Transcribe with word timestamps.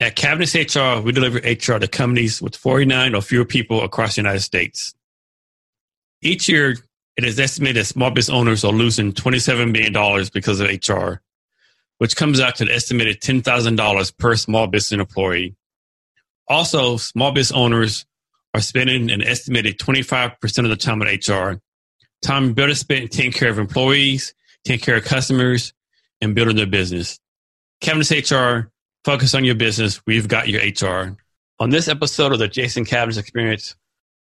At 0.00 0.16
Cavness 0.16 0.54
HR, 0.54 1.02
we 1.02 1.12
deliver 1.12 1.38
HR 1.38 1.78
to 1.78 1.86
companies 1.86 2.40
with 2.40 2.56
49 2.56 3.14
or 3.14 3.20
fewer 3.20 3.44
people 3.44 3.82
across 3.82 4.14
the 4.14 4.22
United 4.22 4.40
States. 4.40 4.94
Each 6.22 6.48
year, 6.48 6.76
it 7.18 7.24
is 7.24 7.38
estimated 7.38 7.82
that 7.82 7.84
small 7.84 8.10
business 8.10 8.34
owners 8.34 8.64
are 8.64 8.72
losing 8.72 9.12
$27 9.12 9.74
billion 9.74 10.26
because 10.32 10.60
of 10.60 10.68
HR, 10.68 11.20
which 11.98 12.16
comes 12.16 12.40
out 12.40 12.56
to 12.56 12.64
an 12.64 12.70
estimated 12.70 13.20
$10,000 13.20 14.16
per 14.16 14.36
small 14.36 14.66
business 14.66 14.98
employee. 14.98 15.54
Also, 16.48 16.96
small 16.96 17.32
business 17.32 17.58
owners 17.58 18.06
are 18.54 18.62
spending 18.62 19.10
an 19.10 19.22
estimated 19.22 19.78
25% 19.78 20.64
of 20.64 20.70
the 20.70 20.76
time 20.76 21.02
on 21.02 21.08
HR, 21.08 21.60
time 22.22 22.54
better 22.54 22.74
spent 22.74 23.10
taking 23.10 23.32
care 23.32 23.50
of 23.50 23.58
employees, 23.58 24.34
taking 24.64 24.82
care 24.82 24.96
of 24.96 25.04
customers, 25.04 25.74
and 26.22 26.34
building 26.34 26.56
their 26.56 26.66
business. 26.66 27.20
Cavness 27.82 28.10
HR, 28.10 28.70
focus 29.04 29.34
on 29.34 29.44
your 29.44 29.54
business. 29.54 30.00
We've 30.06 30.28
got 30.28 30.48
your 30.48 30.62
HR. 30.62 31.16
On 31.58 31.70
this 31.70 31.88
episode 31.88 32.32
of 32.32 32.38
the 32.38 32.48
Jason 32.48 32.84
Cavness 32.84 33.18
Experience, 33.18 33.76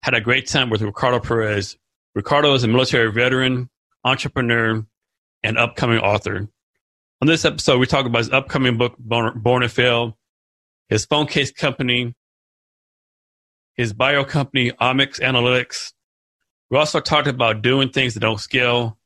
had 0.02 0.14
a 0.14 0.20
great 0.20 0.46
time 0.46 0.70
with 0.70 0.82
Ricardo 0.82 1.20
Perez. 1.20 1.76
Ricardo 2.14 2.54
is 2.54 2.64
a 2.64 2.68
military 2.68 3.10
veteran, 3.12 3.68
entrepreneur, 4.04 4.86
and 5.42 5.58
upcoming 5.58 5.98
author. 5.98 6.48
On 7.20 7.28
this 7.28 7.44
episode, 7.44 7.78
we 7.78 7.86
talk 7.86 8.06
about 8.06 8.18
his 8.18 8.30
upcoming 8.30 8.76
book, 8.76 8.96
Born, 8.98 9.38
Born 9.38 9.62
to 9.62 9.68
Fail, 9.68 10.16
his 10.88 11.04
phone 11.04 11.26
case 11.26 11.50
company, 11.50 12.14
his 13.74 13.92
bio 13.92 14.24
company, 14.24 14.70
OMX 14.72 15.20
Analytics. 15.20 15.92
We 16.70 16.78
also 16.78 17.00
talked 17.00 17.28
about 17.28 17.62
doing 17.62 17.90
things 17.90 18.14
that 18.14 18.20
don't 18.20 18.40
scale, 18.40 18.98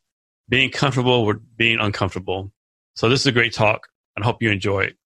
being 0.49 0.71
comfortable 0.71 1.25
with 1.27 1.39
being 1.57 1.79
uncomfortable. 1.79 2.53
So 2.95 3.09
this 3.09 3.21
is 3.21 3.27
a 3.27 3.33
great 3.33 3.53
talk, 3.53 3.89
and 4.17 4.25
I 4.25 4.27
hope 4.27 4.43
you 4.43 4.51
enjoy 4.51 4.83
it. 4.83 4.97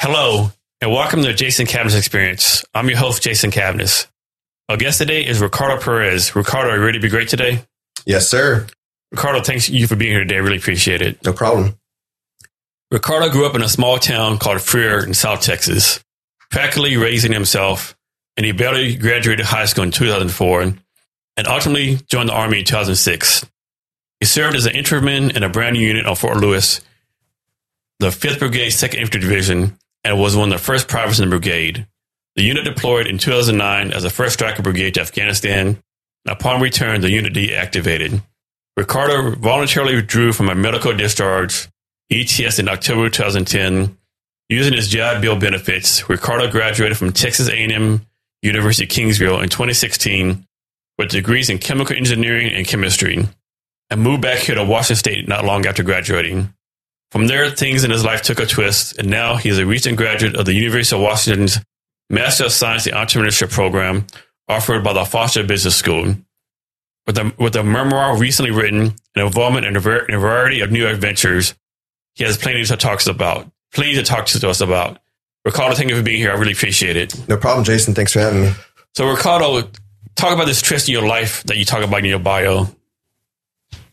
Hello, 0.00 0.52
and 0.80 0.92
welcome 0.92 1.22
to 1.22 1.26
the 1.26 1.34
Jason 1.34 1.66
Cavness 1.66 1.98
Experience. 1.98 2.64
I'm 2.72 2.88
your 2.88 2.98
host, 2.98 3.20
Jason 3.20 3.50
Cavness. 3.50 4.06
Our 4.68 4.76
guest 4.76 4.98
today 4.98 5.26
is 5.26 5.40
Ricardo 5.40 5.82
Perez. 5.82 6.36
Ricardo, 6.36 6.70
are 6.70 6.76
you 6.76 6.84
ready 6.84 6.98
to 6.98 7.02
be 7.02 7.08
great 7.08 7.26
today? 7.26 7.64
Yes, 8.06 8.28
sir. 8.28 8.68
Ricardo, 9.10 9.42
thanks 9.42 9.68
you 9.68 9.88
for 9.88 9.96
being 9.96 10.12
here 10.12 10.20
today. 10.20 10.36
I 10.36 10.38
really 10.38 10.58
appreciate 10.58 11.02
it. 11.02 11.24
No 11.24 11.32
problem. 11.32 11.76
Ricardo 12.92 13.28
grew 13.28 13.44
up 13.44 13.56
in 13.56 13.62
a 13.62 13.68
small 13.68 13.98
town 13.98 14.38
called 14.38 14.60
Freer 14.60 15.04
in 15.04 15.14
South 15.14 15.40
Texas, 15.40 15.98
practically 16.48 16.96
raising 16.96 17.32
himself, 17.32 17.96
and 18.36 18.46
he 18.46 18.52
barely 18.52 18.94
graduated 18.94 19.46
high 19.46 19.64
school 19.64 19.82
in 19.82 19.90
2004 19.90 20.62
and 20.62 21.46
ultimately 21.48 21.96
joined 22.06 22.28
the 22.28 22.34
Army 22.34 22.60
in 22.60 22.64
2006. 22.64 23.44
He 24.20 24.26
served 24.26 24.54
as 24.54 24.66
an 24.66 24.76
infantryman 24.76 25.32
in 25.36 25.42
a 25.42 25.48
brand 25.48 25.74
new 25.74 25.84
unit 25.84 26.06
on 26.06 26.14
Fort 26.14 26.36
Lewis, 26.36 26.82
the 27.98 28.10
5th 28.10 28.38
Brigade, 28.38 28.68
2nd 28.68 28.94
Infantry 28.94 29.20
Division, 29.22 29.76
and 30.04 30.18
was 30.18 30.36
one 30.36 30.52
of 30.52 30.58
the 30.58 30.64
first 30.64 30.88
privates 30.88 31.18
in 31.18 31.28
the 31.28 31.36
brigade. 31.36 31.86
The 32.36 32.44
unit 32.44 32.64
deployed 32.64 33.06
in 33.06 33.18
2009 33.18 33.92
as 33.92 34.04
the 34.04 34.08
1st 34.08 34.30
Stryker 34.30 34.62
Brigade 34.62 34.94
to 34.94 35.00
Afghanistan. 35.00 35.82
Upon 36.26 36.60
return, 36.60 37.00
the 37.00 37.10
unit 37.10 37.32
deactivated. 37.34 38.22
Ricardo 38.76 39.34
voluntarily 39.34 39.96
withdrew 39.96 40.32
from 40.32 40.48
a 40.48 40.54
medical 40.54 40.94
discharge 40.94 41.68
ETS 42.10 42.58
in 42.58 42.68
October 42.68 43.10
2010. 43.10 43.96
Using 44.48 44.72
his 44.72 44.88
GI 44.88 45.20
Bill 45.20 45.38
benefits, 45.38 46.08
Ricardo 46.08 46.50
graduated 46.50 46.96
from 46.96 47.12
Texas 47.12 47.48
A&M 47.48 48.06
University 48.42 48.86
Kingsville 48.86 49.42
in 49.42 49.48
2016 49.48 50.46
with 50.96 51.10
degrees 51.10 51.50
in 51.50 51.58
chemical 51.58 51.96
engineering 51.96 52.52
and 52.52 52.66
chemistry, 52.66 53.26
and 53.90 54.00
moved 54.00 54.22
back 54.22 54.38
here 54.38 54.54
to 54.54 54.64
Washington 54.64 54.96
State 54.96 55.28
not 55.28 55.44
long 55.44 55.66
after 55.66 55.82
graduating. 55.82 56.52
From 57.10 57.26
there, 57.26 57.50
things 57.50 57.84
in 57.84 57.90
his 57.90 58.04
life 58.04 58.22
took 58.22 58.38
a 58.38 58.46
twist, 58.46 58.98
and 58.98 59.08
now 59.08 59.36
he 59.36 59.48
is 59.48 59.58
a 59.58 59.64
recent 59.66 59.96
graduate 59.96 60.36
of 60.36 60.44
the 60.44 60.52
University 60.52 60.96
of 60.96 61.02
Washington's 61.02 61.58
Master 62.10 62.44
of 62.46 62.52
Science 62.52 62.86
in 62.86 62.94
Entrepreneurship 62.94 63.50
program 63.50 64.06
offered 64.48 64.82
by 64.82 64.92
the 64.92 65.04
Foster 65.04 65.42
Business 65.42 65.76
School. 65.76 66.16
With 67.06 67.16
a, 67.16 67.32
with 67.38 67.56
a 67.56 67.62
memoir 67.62 68.18
recently 68.18 68.50
written 68.50 68.94
and 69.14 69.26
involvement 69.26 69.64
in 69.64 69.76
a, 69.76 69.80
var- 69.80 70.04
in 70.06 70.14
a 70.14 70.18
variety 70.18 70.60
of 70.60 70.70
new 70.70 70.86
adventures, 70.86 71.54
he 72.14 72.24
has 72.24 72.36
plenty 72.36 72.62
to 72.64 72.76
talk 72.76 72.98
to 72.98 73.10
us 73.10 73.14
about. 73.14 73.50
Plenty 73.72 73.94
to 73.94 74.02
talk 74.02 74.26
to 74.26 74.48
us 74.48 74.60
about. 74.60 74.98
Ricardo, 75.44 75.74
thank 75.74 75.88
you 75.88 75.96
for 75.96 76.02
being 76.02 76.18
here. 76.18 76.30
I 76.30 76.34
really 76.34 76.52
appreciate 76.52 76.96
it. 76.96 77.28
No 77.28 77.38
problem, 77.38 77.64
Jason. 77.64 77.94
Thanks 77.94 78.12
for 78.12 78.20
having 78.20 78.42
me. 78.42 78.52
So, 78.94 79.08
Ricardo, 79.08 79.70
talk 80.16 80.34
about 80.34 80.46
this 80.46 80.60
twist 80.60 80.88
in 80.88 80.92
your 80.92 81.06
life 81.06 81.44
that 81.44 81.56
you 81.56 81.64
talk 81.64 81.82
about 81.82 82.00
in 82.00 82.06
your 82.06 82.18
bio. 82.18 82.66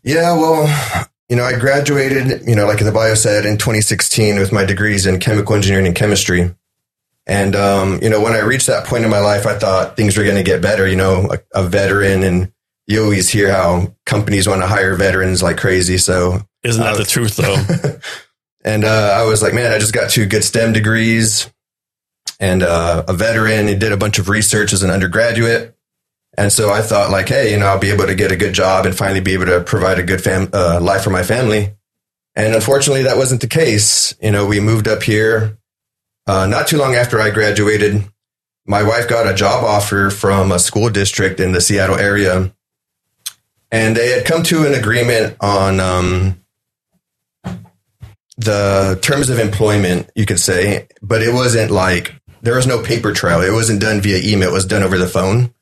Yeah, 0.04 0.34
well, 0.38 1.08
you 1.30 1.36
know, 1.36 1.44
I 1.44 1.58
graduated, 1.58 2.48
you 2.48 2.56
know, 2.56 2.68
like 2.68 2.80
the 2.80 2.92
bio 2.92 3.16
said, 3.16 3.46
in 3.46 3.58
2016 3.58 4.40
with 4.40 4.52
my 4.52 4.64
degrees 4.64 5.06
in 5.06 5.20
chemical 5.20 5.56
engineering 5.56 5.88
and 5.88 5.96
chemistry. 5.96 6.54
And, 7.28 7.56
um, 7.56 8.00
you 8.04 8.10
know, 8.10 8.22
when 8.22 8.34
I 8.34 8.40
reached 8.42 8.68
that 8.68 8.86
point 8.86 9.04
in 9.04 9.10
my 9.10 9.20
life, 9.20 9.48
I 9.48 9.58
thought 9.58 9.96
things 9.98 10.16
were 10.18 10.24
going 10.24 10.36
to 10.36 10.44
get 10.44 10.62
better, 10.62 10.88
you 10.88 10.96
know, 10.96 11.32
a, 11.32 11.62
a 11.62 11.68
veteran. 11.68 12.22
And 12.22 12.52
you 12.86 13.04
always 13.04 13.30
hear 13.30 13.52
how 13.52 13.96
companies 14.06 14.48
want 14.48 14.62
to 14.62 14.68
hire 14.68 14.96
veterans 14.96 15.42
like 15.42 15.58
crazy. 15.58 15.98
So, 15.98 16.42
Isn't 16.64 16.84
that 16.84 16.94
Uh, 16.94 16.98
the 16.98 17.06
truth, 17.06 17.36
though? 17.38 18.00
and 18.64 18.84
uh, 18.84 19.18
I 19.20 19.24
was 19.24 19.42
like, 19.42 19.56
man, 19.56 19.72
I 19.72 19.80
just 19.80 19.94
got 19.94 20.12
two 20.12 20.28
good 20.28 20.44
STEM 20.44 20.74
degrees 20.74 21.50
and 22.40 22.62
uh, 22.62 23.04
a 23.08 23.14
veteran. 23.14 23.68
He 23.68 23.76
did 23.76 23.92
a 23.92 23.98
bunch 23.98 24.20
of 24.20 24.30
research 24.30 24.72
as 24.74 24.84
an 24.84 24.92
undergraduate. 24.92 25.75
And 26.38 26.52
so 26.52 26.72
I 26.72 26.82
thought, 26.82 27.12
like, 27.12 27.30
hey, 27.30 27.52
you 27.52 27.60
know, 27.60 27.68
I'll 27.68 27.80
be 27.80 27.92
able 27.92 28.08
to 28.08 28.16
get 28.16 28.32
a 28.32 28.36
good 28.36 28.54
job 28.54 28.86
and 28.86 28.96
finally 28.96 29.22
be 29.22 29.34
able 29.34 29.46
to 29.46 29.62
provide 29.62 30.00
a 30.00 30.04
good 30.04 30.22
fam- 30.22 30.50
uh, 30.54 30.80
life 30.82 31.04
for 31.04 31.10
my 31.10 31.24
family. 31.24 31.74
And 32.36 32.54
unfortunately, 32.54 33.04
that 33.04 33.18
wasn't 33.18 33.42
the 33.42 33.48
case. 33.48 34.14
You 34.22 34.32
know, 34.32 34.46
we 34.46 34.60
moved 34.60 34.88
up 34.88 35.04
here 35.04 35.58
uh, 36.28 36.48
not 36.48 36.68
too 36.68 36.78
long 36.78 36.96
after 36.96 37.22
I 37.22 37.30
graduated. 37.30 38.04
My 38.66 38.84
wife 38.84 39.08
got 39.08 39.32
a 39.32 39.34
job 39.34 39.64
offer 39.64 40.10
from 40.10 40.52
a 40.52 40.60
school 40.60 40.90
district 40.90 41.40
in 41.40 41.52
the 41.52 41.62
Seattle 41.62 41.98
area. 41.98 42.54
And 43.72 43.96
they 43.96 44.10
had 44.10 44.26
come 44.26 44.44
to 44.44 44.66
an 44.66 44.74
agreement 44.74 45.38
on 45.40 45.80
um, 45.80 46.42
the 48.38 49.00
terms 49.02 49.30
of 49.30 49.40
employment, 49.40 50.10
you 50.16 50.26
could 50.26 50.40
say, 50.40 50.88
but 51.02 51.22
it 51.22 51.34
wasn't 51.34 51.72
like 51.72 52.16
there 52.42 52.56
was 52.56 52.68
no 52.68 52.82
paper 52.82 53.14
trail. 53.14 53.42
It 53.42 53.52
wasn't 53.52 53.82
done 53.82 54.02
via 54.02 54.20
email. 54.24 54.50
It 54.50 54.54
was 54.54 54.66
done 54.66 54.84
over 54.84 54.98
the 54.98 55.08
phone. 55.08 55.54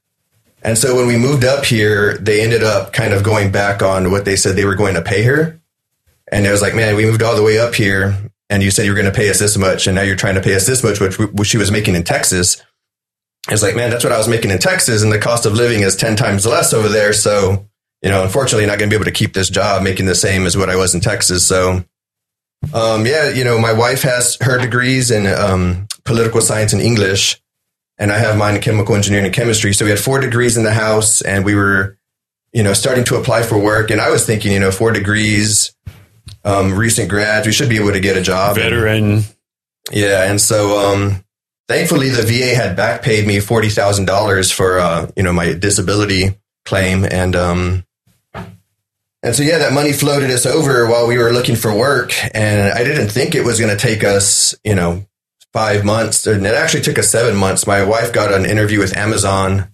And 0.64 0.78
so 0.78 0.96
when 0.96 1.08
we 1.08 1.18
moved 1.18 1.44
up 1.44 1.66
here, 1.66 2.18
they 2.18 2.42
ended 2.42 2.64
up 2.64 2.94
kind 2.94 3.14
of 3.14 3.24
going 3.24 3.52
back 3.52 3.82
on 3.82 4.12
what 4.12 4.26
they 4.26 4.36
said 4.36 4.56
they 4.56 4.66
were 4.66 4.76
going 4.76 4.96
to 4.96 5.02
pay 5.02 5.24
her. 5.24 5.60
And 6.32 6.46
it 6.46 6.52
was 6.52 6.62
like, 6.62 6.74
man, 6.74 6.96
we 6.96 7.06
moved 7.06 7.22
all 7.22 7.36
the 7.36 7.44
way 7.44 7.60
up 7.60 7.76
here 7.76 8.18
and 8.50 8.64
you 8.64 8.72
said 8.72 8.86
you 8.86 8.92
were 8.92 9.00
going 9.00 9.12
to 9.12 9.18
pay 9.18 9.30
us 9.30 9.40
this 9.40 9.58
much. 9.58 9.88
And 9.88 9.96
now 9.96 10.04
you're 10.04 10.16
trying 10.16 10.36
to 10.36 10.42
pay 10.42 10.56
us 10.56 10.66
this 10.66 10.84
much, 10.84 11.00
which, 11.00 11.20
which 11.20 11.48
she 11.48 11.58
was 11.58 11.70
making 11.70 11.96
in 11.96 12.04
Texas. 12.04 12.62
It's 13.50 13.62
like, 13.62 13.76
man, 13.76 13.90
that's 13.90 14.06
what 14.06 14.14
I 14.14 14.18
was 14.18 14.30
making 14.30 14.52
in 14.52 14.60
Texas. 14.60 15.04
And 15.04 15.12
the 15.12 15.20
cost 15.20 15.46
of 15.46 15.54
living 15.54 15.82
is 15.82 15.98
10 15.98 16.16
times 16.16 16.46
less 16.46 16.72
over 16.74 16.88
there. 16.88 17.12
So, 17.12 17.68
you 18.02 18.10
know, 18.10 18.24
unfortunately, 18.24 18.66
not 18.66 18.80
going 18.80 18.90
to 18.90 18.94
be 18.94 18.98
able 18.98 19.06
to 19.06 19.12
keep 19.12 19.34
this 19.34 19.50
job 19.50 19.84
making 19.84 20.06
the 20.06 20.16
same 20.16 20.46
as 20.46 20.56
what 20.56 20.70
I 20.70 20.78
was 20.78 20.96
in 20.96 21.02
Texas. 21.02 21.46
So, 21.46 21.84
um, 22.74 23.06
yeah, 23.06 23.30
you 23.30 23.44
know, 23.44 23.60
my 23.60 23.74
wife 23.74 24.04
has 24.04 24.38
her 24.40 24.58
degrees 24.58 25.12
in 25.12 25.28
um, 25.28 25.88
political 26.06 26.40
science 26.40 26.72
and 26.72 26.82
English, 26.82 27.42
and 28.04 28.12
I 28.12 28.18
have 28.18 28.38
mine 28.38 28.56
in 28.56 28.62
chemical 28.62 28.96
engineering 28.96 29.28
and 29.28 29.34
chemistry. 29.34 29.72
So 29.72 29.86
we 29.86 29.90
had 29.90 29.98
four 29.98 30.20
degrees 30.20 30.58
in 30.58 30.64
the 30.64 30.74
house, 30.74 31.22
and 31.22 31.46
we 31.46 31.56
were, 31.56 31.98
you 32.52 32.62
know, 32.62 32.74
starting 32.74 33.06
to 33.06 33.16
apply 33.16 33.44
for 33.44 33.58
work. 33.58 33.92
And 33.92 34.02
I 34.02 34.10
was 34.10 34.26
thinking, 34.26 34.52
you 34.52 34.60
know, 34.60 34.72
four 34.72 34.92
degrees, 34.92 35.74
um, 36.44 36.74
recent 36.74 37.10
grads, 37.10 37.48
we 37.48 37.54
should 37.54 37.70
be 37.70 37.78
able 37.78 37.94
to 37.94 38.02
get 38.02 38.18
a 38.18 38.22
job. 38.22 38.58
Veteran. 38.58 39.24
Yeah, 39.90 40.30
and 40.30 40.42
so 40.42 40.80
um, 40.86 41.24
thankfully 41.70 42.10
the 42.10 42.24
VA 42.24 42.54
had 42.54 42.76
back 42.76 43.04
paid 43.04 43.26
me 43.26 43.40
forty 43.40 43.70
thousand 43.70 44.04
dollars 44.04 44.52
for 44.52 44.80
uh, 44.80 45.10
you 45.16 45.24
know 45.24 45.32
my 45.32 45.54
disability 45.54 46.38
claim, 46.66 47.06
and 47.06 47.38
um, 47.38 47.86
and 48.34 49.34
so 49.34 49.44
yeah, 49.44 49.60
that 49.60 49.72
money 49.72 49.94
floated 49.94 50.30
us 50.30 50.46
over 50.46 50.88
while 50.88 51.08
we 51.08 51.18
were 51.18 51.32
looking 51.32 51.56
for 51.56 51.74
work, 51.74 52.12
and 52.36 52.74
I 52.74 52.84
didn't 52.84 53.08
think 53.08 53.34
it 53.34 53.46
was 53.46 53.62
going 53.62 53.72
to 53.72 53.82
take 53.82 54.04
us 54.04 54.56
you 54.66 54.76
know 54.76 55.06
five 55.54 55.86
months, 55.86 56.26
and 56.28 56.46
it 56.46 56.56
actually 56.56 56.82
took 56.82 57.00
us 57.00 57.10
seven 57.10 57.36
months. 57.36 57.68
My 57.68 57.84
wife 57.84 58.12
got 58.12 58.34
an 58.34 58.46
interview 58.46 58.80
with 58.80 58.98
Amazon 58.98 59.70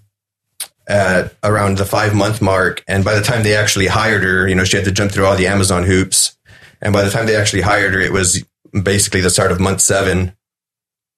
at 0.87 1.35
around 1.43 1.77
the 1.77 1.85
five 1.85 2.13
month 2.13 2.41
mark, 2.41 2.83
and 2.87 3.05
by 3.05 3.15
the 3.15 3.23
time 3.23 3.43
they 3.43 3.55
actually 3.55 3.87
hired 3.87 4.23
her, 4.23 4.47
you 4.47 4.55
know 4.55 4.65
she 4.65 4.77
had 4.77 4.85
to 4.85 4.91
jump 4.91 5.11
through 5.11 5.25
all 5.25 5.35
the 5.35 5.47
Amazon 5.47 5.83
hoops, 5.83 6.37
and 6.81 6.93
by 6.93 7.03
the 7.03 7.09
time 7.09 7.25
they 7.25 7.35
actually 7.35 7.61
hired 7.61 7.93
her, 7.93 7.99
it 7.99 8.11
was 8.11 8.43
basically 8.83 9.21
the 9.21 9.29
start 9.29 9.51
of 9.51 9.59
month 9.59 9.81
seven. 9.81 10.35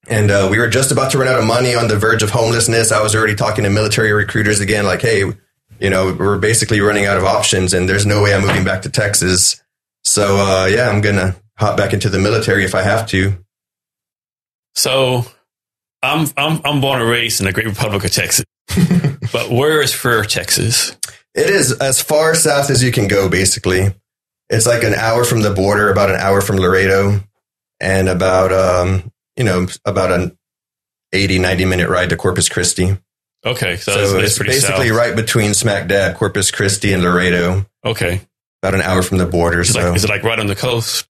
And 0.08 0.32
uh, 0.32 0.48
we 0.50 0.58
were 0.58 0.68
just 0.68 0.92
about 0.92 1.12
to 1.12 1.20
run 1.20 1.28
out 1.28 1.40
of 1.40 1.46
money 1.46 1.76
on 1.76 1.88
the 1.88 1.98
verge 1.98 2.24
of 2.24 2.32
homelessness. 2.32 2.92
I 2.92 3.04
was 3.04 3.16
already 3.16 3.36
talking 3.36 3.66
to 3.66 3.70
military 3.70 4.12
recruiters 4.14 4.60
again, 4.60 4.84
like, 4.86 5.02
hey, 5.02 5.32
you 5.80 5.90
know, 5.90 6.16
we're 6.18 6.40
basically 6.40 6.82
running 6.82 7.06
out 7.06 7.18
of 7.18 7.24
options 7.24 7.74
and 7.74 7.88
there's 7.88 8.06
no 8.06 8.22
way 8.22 8.34
I'm 8.34 8.42
moving 8.42 8.64
back 8.64 8.82
to 8.84 8.90
Texas. 8.90 9.62
So, 10.04 10.38
uh, 10.38 10.66
yeah, 10.66 10.90
I'm 10.90 11.02
going 11.02 11.18
to 11.18 11.36
hop 11.58 11.78
back 11.78 11.94
into 11.94 12.10
the 12.10 12.18
military 12.18 12.66
if 12.66 12.74
I 12.74 12.82
have 12.82 13.08
to. 13.10 13.38
So 14.76 15.26
I'm 16.02 16.28
I'm 16.38 16.62
I'm 16.66 16.82
born 16.82 17.02
and 17.02 17.10
raised 17.10 17.40
in 17.42 17.46
the 17.46 17.54
great 17.54 17.68
republic 17.68 18.04
of 18.04 18.12
Texas. 18.12 18.46
but 19.34 19.50
where 19.52 19.82
is 19.82 19.94
Freer, 19.94 20.24
Texas? 20.24 20.98
It 21.34 21.50
is 21.50 21.72
as 21.80 22.02
far 22.02 22.36
south 22.36 22.70
as 22.70 22.84
you 22.84 22.92
can 22.92 23.08
go, 23.08 23.30
basically. 23.30 23.94
It's 24.50 24.66
like 24.68 24.84
an 24.84 24.94
hour 24.94 25.24
from 25.24 25.42
the 25.42 25.52
border, 25.54 25.90
about 25.90 26.10
an 26.10 26.18
hour 26.18 26.42
from 26.42 26.58
Laredo, 26.58 27.22
and 27.80 28.10
about, 28.10 28.52
um, 28.52 29.10
you 29.38 29.46
know, 29.46 29.68
about 29.86 30.12
an 30.12 30.38
80, 31.14 31.40
90 31.40 31.66
minute 31.66 31.90
ride 31.90 32.10
to 32.10 32.18
Corpus 32.18 32.50
Christi. 32.50 32.98
Okay, 33.46 33.78
so, 33.78 33.94
So, 33.94 33.98
that's, 34.00 34.12
that's 34.12 34.24
it's 34.24 34.40
basically 34.40 34.90
south. 34.90 34.98
right 34.98 35.16
between 35.16 35.54
smack 35.54 35.88
dab 35.88 36.18
Corpus 36.18 36.52
Christi 36.52 36.92
and 36.94 37.02
Laredo, 37.02 37.66
Okay, 37.86 38.22
about 38.62 38.76
an 38.76 38.82
hour 38.82 39.02
from 39.02 39.18
the 39.20 39.26
border. 39.26 39.62
is, 39.62 39.72
So, 39.74 39.80
like, 39.82 39.96
is 39.96 40.04
it 40.04 40.10
like 40.10 40.24
right 40.24 40.38
on 40.40 40.48
the 40.48 40.56
coast? 40.56 41.08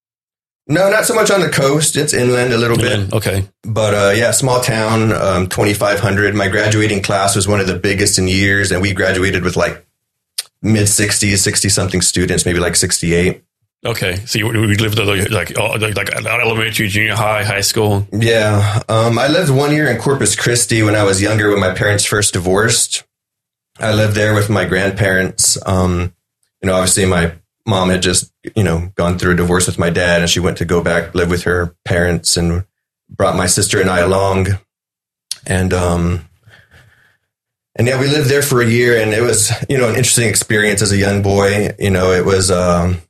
No, 0.72 0.90
not 0.90 1.06
so 1.06 1.14
much 1.14 1.30
on 1.32 1.42
the 1.42 1.50
coast. 1.50 1.96
It's 1.96 2.14
inland 2.14 2.54
a 2.54 2.58
little 2.58 2.78
bit. 2.78 3.14
Okay, 3.14 3.46
But 3.64 3.94
uh, 3.94 4.12
yeah, 4.16 4.32
small 4.32 4.62
town, 4.62 5.12
um, 5.12 5.48
2,500. 5.48 6.34
My 6.36 6.48
graduating 6.48 7.02
class 7.04 7.36
was 7.36 7.48
one 7.48 7.60
of 7.60 7.68
the 7.68 7.78
biggest 7.78 8.18
in 8.18 8.28
years, 8.28 8.72
and 8.72 8.82
we 8.82 8.94
graduated 8.94 9.44
with 9.44 9.56
like 9.56 9.86
mid 10.62 10.88
60s, 10.88 11.38
60 11.38 11.70
something 11.70 12.02
students, 12.02 12.46
maybe 12.46 12.60
like 12.60 12.76
68. 12.76 13.44
okay. 13.86 14.16
So 14.26 14.40
you, 14.40 14.48
we 14.48 14.76
lived 14.76 14.98
there 14.98 15.06
like 15.06 15.58
like 15.58 15.96
like 15.96 16.10
elementary, 16.26 16.88
junior 16.88 17.16
high, 17.16 17.44
high 17.44 17.62
school. 17.62 18.08
Yeah. 18.12 18.82
Um, 18.88 19.18
I 19.20 19.28
lived 19.28 19.50
one 19.52 19.72
year 19.72 19.90
in 19.90 19.98
Corpus 20.00 20.36
Christi 20.36 20.84
when 20.84 20.96
I 20.96 21.04
was 21.04 21.22
younger, 21.22 21.50
when 21.50 21.60
my 21.60 21.74
parents 21.74 22.06
first 22.06 22.34
divorced. 22.34 23.04
I 23.80 23.94
lived 23.94 24.16
there 24.16 24.36
with 24.36 24.50
my 24.50 24.66
grandparents. 24.66 25.58
Um, 25.66 26.14
you 26.62 26.68
know, 26.68 26.76
obviously 26.76 27.06
my 27.06 27.34
mom 27.66 27.90
had 27.90 28.04
just, 28.04 28.31
you 28.56 28.64
know, 28.64 28.92
gone 28.96 29.18
through 29.20 29.34
a 29.34 29.38
divorce 29.38 29.68
with 29.68 29.78
my 29.80 29.90
dad 29.90 30.22
and 30.22 30.30
she 30.30 30.40
went 30.40 30.58
to 30.58 30.66
go 30.66 30.84
back 30.84 31.14
live 31.16 31.30
with 31.30 31.44
her 31.44 31.76
parents 31.86 32.38
and 32.38 32.66
brought 33.10 33.36
my 33.36 33.46
sister 33.48 33.80
and 33.80 33.90
I 33.90 34.00
along. 34.00 34.48
And, 35.46 35.74
um, 35.74 36.26
and 37.76 37.88
yeah, 37.88 38.00
we 38.00 38.08
lived 38.08 38.30
there 38.30 38.42
for 38.42 38.62
a 38.62 38.68
year 38.68 39.02
and 39.02 39.14
it 39.14 39.22
was, 39.22 39.52
you 39.70 39.78
know, 39.78 39.88
an 39.90 39.96
interesting 39.96 40.28
experience 40.28 40.82
as 40.82 40.92
a 40.92 40.98
young 40.98 41.22
boy. 41.22 41.76
You 41.80 41.90
know, 41.90 42.12
it 42.12 42.26
was, 42.26 42.52
um, 42.52 43.02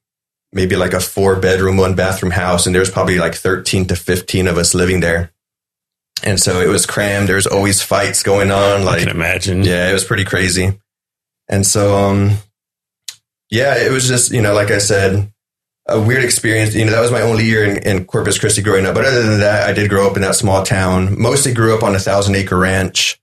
maybe 0.53 0.75
like 0.75 0.93
a 0.93 0.99
four 0.99 1.37
bedroom, 1.37 1.77
one 1.77 1.95
bathroom 1.95 2.31
house. 2.31 2.65
And 2.65 2.75
there 2.75 2.81
was 2.81 2.89
probably 2.91 3.17
like 3.17 3.35
13 3.35 3.85
to 3.87 3.95
15 3.95 4.47
of 4.47 4.57
us 4.57 4.73
living 4.73 4.99
there. 4.99 5.31
And 6.23 6.39
so 6.39 6.59
it 6.61 6.67
was 6.67 6.85
crammed. 6.85 7.27
There 7.27 7.37
was 7.37 7.47
always 7.47 7.81
fights 7.81 8.21
going 8.21 8.51
on. 8.51 8.81
I 8.81 8.83
Like, 8.83 8.99
can 8.99 9.09
imagine. 9.09 9.63
yeah, 9.63 9.89
it 9.89 9.93
was 9.93 10.03
pretty 10.03 10.25
crazy. 10.25 10.77
And 11.49 11.65
so, 11.65 11.95
um, 11.97 12.31
yeah, 13.51 13.75
it 13.75 13.91
was 13.91 14.07
just, 14.07 14.31
you 14.31 14.41
know, 14.41 14.53
like 14.53 14.71
I 14.71 14.77
said, 14.79 15.31
a 15.85 16.01
weird 16.01 16.23
experience. 16.23 16.73
You 16.73 16.85
know, 16.85 16.91
that 16.91 17.01
was 17.01 17.11
my 17.11 17.21
only 17.21 17.45
year 17.45 17.65
in, 17.65 17.77
in 17.83 18.05
Corpus 18.05 18.39
Christi 18.39 18.61
growing 18.61 18.85
up. 18.85 18.95
But 18.95 19.05
other 19.05 19.23
than 19.23 19.41
that, 19.41 19.69
I 19.69 19.73
did 19.73 19.89
grow 19.89 20.09
up 20.09 20.15
in 20.15 20.21
that 20.21 20.35
small 20.35 20.63
town. 20.63 21.21
Mostly 21.21 21.53
grew 21.53 21.75
up 21.75 21.83
on 21.83 21.93
a 21.93 21.99
thousand 21.99 22.35
acre 22.35 22.57
ranch. 22.57 23.21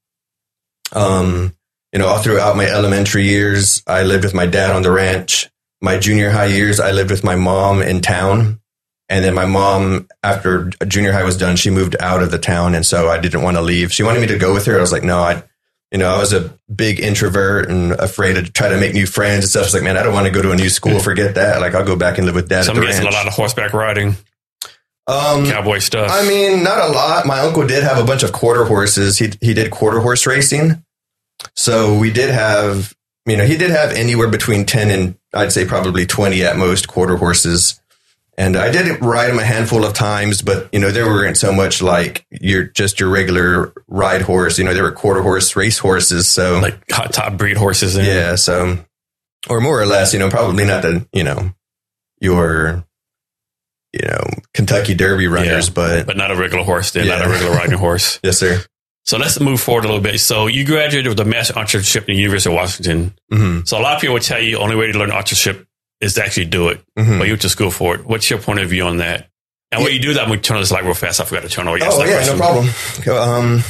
Um, 0.92 1.56
you 1.92 1.98
know, 1.98 2.06
all 2.06 2.18
throughout 2.18 2.56
my 2.56 2.66
elementary 2.66 3.24
years, 3.24 3.82
I 3.86 4.02
lived 4.02 4.24
with 4.24 4.34
my 4.34 4.46
dad 4.46 4.70
on 4.70 4.82
the 4.82 4.90
ranch. 4.90 5.48
My 5.80 5.98
junior 5.98 6.30
high 6.30 6.46
years, 6.46 6.78
I 6.78 6.92
lived 6.92 7.10
with 7.10 7.24
my 7.24 7.36
mom 7.36 7.80
in 7.80 8.02
town. 8.02 8.60
And 9.08 9.24
then 9.24 9.32
my 9.32 9.46
mom, 9.46 10.06
after 10.22 10.68
junior 10.86 11.12
high 11.12 11.24
was 11.24 11.38
done, 11.38 11.56
she 11.56 11.70
moved 11.70 11.96
out 11.98 12.22
of 12.22 12.30
the 12.30 12.38
town. 12.38 12.74
And 12.74 12.84
so 12.84 13.08
I 13.08 13.18
didn't 13.18 13.42
want 13.42 13.56
to 13.56 13.62
leave. 13.62 13.90
She 13.90 14.02
wanted 14.02 14.20
me 14.20 14.26
to 14.26 14.38
go 14.38 14.52
with 14.52 14.66
her. 14.66 14.76
I 14.76 14.80
was 14.82 14.92
like, 14.92 15.04
no, 15.04 15.18
I, 15.18 15.42
you 15.90 15.98
know, 15.98 16.08
I 16.14 16.18
was 16.18 16.32
a 16.32 16.52
big 16.74 17.00
introvert 17.00 17.70
and 17.70 17.92
afraid 17.92 18.34
to 18.34 18.42
try 18.42 18.68
to 18.68 18.78
make 18.78 18.92
new 18.94 19.06
friends 19.06 19.44
and 19.44 19.50
stuff. 19.50 19.62
I 19.62 19.66
was 19.66 19.74
like, 19.74 19.82
man, 19.82 19.96
I 19.96 20.02
don't 20.02 20.12
want 20.12 20.26
to 20.26 20.32
go 20.32 20.42
to 20.42 20.50
a 20.52 20.56
new 20.56 20.68
school. 20.68 20.98
Forget 21.00 21.34
that. 21.36 21.60
Like, 21.60 21.74
I'll 21.74 21.84
go 21.86 21.96
back 21.96 22.18
and 22.18 22.26
live 22.26 22.34
with 22.34 22.48
dad. 22.48 22.64
Some 22.64 22.76
guys 22.80 22.98
a 22.98 23.04
lot 23.04 23.26
of 23.26 23.32
horseback 23.32 23.72
riding, 23.72 24.16
Um, 25.06 25.46
cowboy 25.46 25.78
stuff. 25.78 26.10
I 26.12 26.26
mean, 26.28 26.62
not 26.62 26.90
a 26.90 26.92
lot. 26.92 27.24
My 27.26 27.40
uncle 27.40 27.66
did 27.66 27.82
have 27.84 27.98
a 27.98 28.04
bunch 28.04 28.22
of 28.22 28.32
quarter 28.32 28.64
horses. 28.64 29.16
He 29.18 29.32
he 29.40 29.54
did 29.54 29.70
quarter 29.70 30.00
horse 30.00 30.26
racing. 30.26 30.84
So 31.54 31.96
we 31.96 32.10
did 32.10 32.30
have, 32.30 32.94
you 33.24 33.36
know, 33.36 33.44
he 33.46 33.56
did 33.56 33.70
have 33.70 33.92
anywhere 33.92 34.28
between 34.28 34.66
10 34.66 34.90
and 34.90 35.16
I'd 35.32 35.52
say 35.52 35.64
probably 35.64 36.04
20 36.04 36.42
at 36.42 36.56
most 36.56 36.88
quarter 36.88 37.16
horses. 37.16 37.80
And 38.38 38.56
I 38.56 38.70
did 38.70 39.02
ride 39.04 39.28
them 39.30 39.40
a 39.40 39.44
handful 39.44 39.84
of 39.84 39.94
times, 39.94 40.42
but 40.42 40.68
you 40.72 40.78
know, 40.78 40.92
there 40.92 41.06
weren't 41.06 41.36
so 41.36 41.52
much 41.52 41.82
like 41.82 42.24
your 42.30 42.62
just 42.62 43.00
your 43.00 43.08
regular 43.10 43.72
ride 43.88 44.22
horse. 44.22 44.58
You 44.58 44.64
know, 44.64 44.72
there 44.74 44.84
were 44.84 44.92
quarter 44.92 45.22
horse 45.22 45.56
race 45.56 45.76
horses. 45.78 46.30
So 46.30 46.60
like 46.60 46.78
hot 46.88 47.12
top 47.12 47.36
breed 47.36 47.56
horses. 47.56 47.96
And, 47.96 48.06
yeah, 48.06 48.36
so 48.36 48.78
or 49.50 49.60
more 49.60 49.80
or 49.80 49.86
less, 49.86 50.12
you 50.12 50.20
know, 50.20 50.30
probably 50.30 50.64
not 50.64 50.82
the, 50.82 51.04
you 51.12 51.24
know, 51.24 51.52
your 52.20 52.84
you 53.92 54.06
know, 54.06 54.22
Kentucky 54.54 54.94
Derby 54.94 55.26
runners, 55.26 55.66
Yeah. 55.68 55.74
but 55.74 56.06
but 56.06 56.16
not 56.16 56.30
a 56.30 56.36
regular 56.36 56.62
horse. 56.62 56.92
Then 56.92 57.08
not 57.08 57.26
a 57.26 57.28
regular 57.28 57.52
riding 57.52 57.76
horse. 57.78 58.20
yes, 58.22 58.38
sir. 58.38 58.62
So 59.04 59.16
let's 59.18 59.40
move 59.40 59.60
forward 59.60 59.84
a 59.84 59.88
little 59.88 60.02
bit. 60.02 60.20
So 60.20 60.46
you 60.46 60.64
graduated 60.66 61.08
with 61.08 61.18
a 61.18 61.24
master 61.24 61.54
entrepreneurship 61.54 62.00
in 62.08 62.14
the 62.14 62.20
University 62.22 62.50
of 62.50 62.56
Washington. 62.56 63.18
hmm 63.32 63.60
So 63.64 63.78
a 63.78 63.82
lot 63.82 63.94
of 63.96 64.00
people 64.00 64.12
would 64.14 64.22
tell 64.22 64.40
you 64.40 64.56
the 64.56 64.62
only 64.62 64.76
way 64.76 64.92
to 64.92 64.98
learn 64.98 65.10
entrepreneurship 65.10 65.66
is 66.00 66.14
to 66.14 66.24
actually 66.24 66.46
do 66.46 66.68
it. 66.68 66.80
hmm 66.96 67.18
But 67.18 67.26
you 67.26 67.32
went 67.32 67.42
to 67.42 67.48
school 67.48 67.70
for 67.70 67.94
it. 67.96 68.06
What's 68.06 68.28
your 68.30 68.38
point 68.38 68.60
of 68.60 68.68
view 68.70 68.84
on 68.84 68.98
that? 68.98 69.28
And 69.70 69.82
when 69.84 69.92
you 69.92 70.00
do 70.00 70.14
that, 70.14 70.22
I'm 70.22 70.28
going 70.28 70.40
to 70.40 70.48
turn 70.48 70.58
this 70.60 70.70
light 70.70 70.84
real 70.84 70.94
fast. 70.94 71.20
I 71.20 71.24
forgot 71.24 71.42
to 71.42 71.48
turn 71.48 71.68
over. 71.68 71.78
Oh 71.82 72.04
yeah, 72.04 72.24
no 72.24 72.36
problem. 72.36 72.68
Um, 73.10 73.62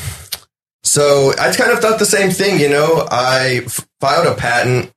so 0.84 1.32
I 1.38 1.52
kind 1.54 1.72
of 1.72 1.80
thought 1.80 1.98
the 1.98 2.06
same 2.06 2.30
thing. 2.30 2.60
You 2.60 2.68
know, 2.68 3.06
I 3.10 3.62
f- 3.66 3.86
filed 4.00 4.26
a 4.26 4.34
patent 4.34 4.92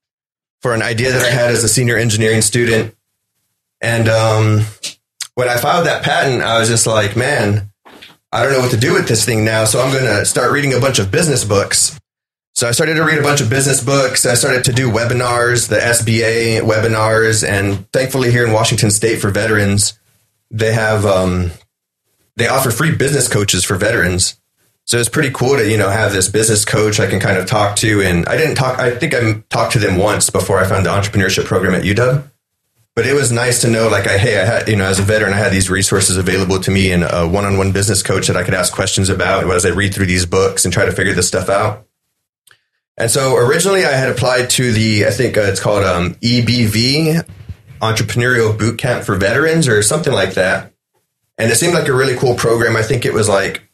for 0.62 0.74
an 0.76 0.82
idea 0.84 1.12
that 1.12 1.24
I 1.24 1.30
had 1.32 1.50
as 1.50 1.64
a 1.64 1.68
senior 1.70 1.98
engineering 1.98 2.42
student, 2.42 2.96
and 3.82 4.08
um, 4.08 4.62
when 5.34 5.50
I 5.50 5.58
filed 5.58 5.88
that 5.88 6.04
patent, 6.04 6.44
I 6.44 6.60
was 6.60 6.70
just 6.70 6.86
like, 6.86 7.16
man, 7.16 7.72
I 8.32 8.44
don't 8.44 8.54
know 8.54 8.60
what 8.60 8.72
to 8.72 8.78
do 8.78 8.94
with 8.94 9.08
this 9.08 9.26
thing 9.26 9.44
now. 9.44 9.66
So 9.66 9.82
I'm 9.82 9.92
going 9.92 10.06
to 10.06 10.24
start 10.26 10.52
reading 10.52 10.74
a 10.74 10.80
bunch 10.80 11.00
of 11.00 11.10
business 11.10 11.44
books. 11.44 12.00
So 12.62 12.68
I 12.68 12.74
started 12.74 12.94
to 12.94 13.04
read 13.04 13.18
a 13.18 13.24
bunch 13.24 13.42
of 13.42 13.50
business 13.50 13.84
books. 13.84 14.24
I 14.24 14.36
started 14.36 14.66
to 14.66 14.72
do 14.72 14.92
webinars, 14.92 15.68
the 15.68 15.78
SBA 15.78 16.62
webinars, 16.62 17.44
and 17.44 17.92
thankfully 17.92 18.30
here 18.30 18.46
in 18.46 18.54
Washington 18.54 18.92
State 18.92 19.20
for 19.20 19.32
veterans, 19.32 19.98
they 20.52 20.72
have 20.72 21.04
um, 21.04 21.50
they 22.36 22.48
offer 22.48 22.70
free 22.70 22.94
business 22.96 23.28
coaches 23.28 23.66
for 23.66 23.78
veterans. 23.78 24.40
So 24.86 25.00
it's 25.00 25.10
pretty 25.10 25.32
cool 25.32 25.58
to 25.58 25.68
you 25.68 25.76
know 25.76 25.90
have 25.90 26.14
this 26.14 26.30
business 26.30 26.64
coach 26.64 27.00
I 27.00 27.10
can 27.10 27.20
kind 27.20 27.40
of 27.40 27.48
talk 27.48 27.78
to. 27.78 28.00
And 28.04 28.28
I 28.28 28.38
didn't 28.38 28.58
talk. 28.58 28.78
I 28.78 28.96
think 28.96 29.16
I 29.16 29.42
talked 29.50 29.74
to 29.74 29.80
them 29.80 29.98
once 29.98 30.30
before 30.30 30.60
I 30.60 30.68
found 30.70 30.86
the 30.86 30.92
entrepreneurship 30.92 31.46
program 31.46 31.74
at 31.74 31.82
UW. 31.82 32.30
But 32.94 33.08
it 33.08 33.16
was 33.16 33.32
nice 33.32 33.62
to 33.62 33.72
know, 33.72 33.88
like, 33.88 34.06
I, 34.06 34.20
hey, 34.20 34.40
I 34.40 34.46
had, 34.46 34.70
you 34.70 34.76
know, 34.76 34.86
as 34.86 35.00
a 35.00 35.02
veteran, 35.02 35.34
I 35.34 35.38
had 35.38 35.52
these 35.52 35.72
resources 35.72 36.16
available 36.16 36.60
to 36.60 36.70
me 36.70 36.92
and 36.92 37.04
a 37.04 37.28
one-on-one 37.28 37.72
business 37.72 38.04
coach 38.04 38.28
that 38.28 38.38
I 38.38 38.44
could 38.44 38.54
ask 38.54 38.72
questions 38.72 39.10
about 39.10 39.50
as 39.50 39.66
I 39.66 39.70
read 39.70 39.96
through 39.96 40.06
these 40.06 40.28
books 40.28 40.64
and 40.64 40.72
try 40.72 40.86
to 40.86 40.92
figure 40.92 41.14
this 41.14 41.28
stuff 41.28 41.50
out. 41.50 41.88
And 43.02 43.10
so 43.10 43.36
originally 43.36 43.84
I 43.84 43.94
had 43.94 44.10
applied 44.10 44.52
to 44.52 44.72
the, 44.72 45.08
I 45.08 45.10
think 45.10 45.36
uh, 45.36 45.42
it's 45.42 45.60
called 45.60 45.84
um, 45.84 46.14
EBV, 46.22 47.28
Entrepreneurial 47.82 48.56
Boot 48.56 48.78
Camp 48.78 49.04
for 49.04 49.16
Veterans 49.16 49.68
or 49.68 49.82
something 49.82 50.14
like 50.14 50.36
that. 50.36 50.72
And 51.40 51.52
it 51.52 51.56
seemed 51.56 51.74
like 51.74 51.88
a 51.88 51.94
really 51.94 52.16
cool 52.16 52.36
program. 52.36 52.78
I 52.78 52.84
think 52.84 53.04
it 53.04 53.12
was 53.12 53.28
like 53.28 53.68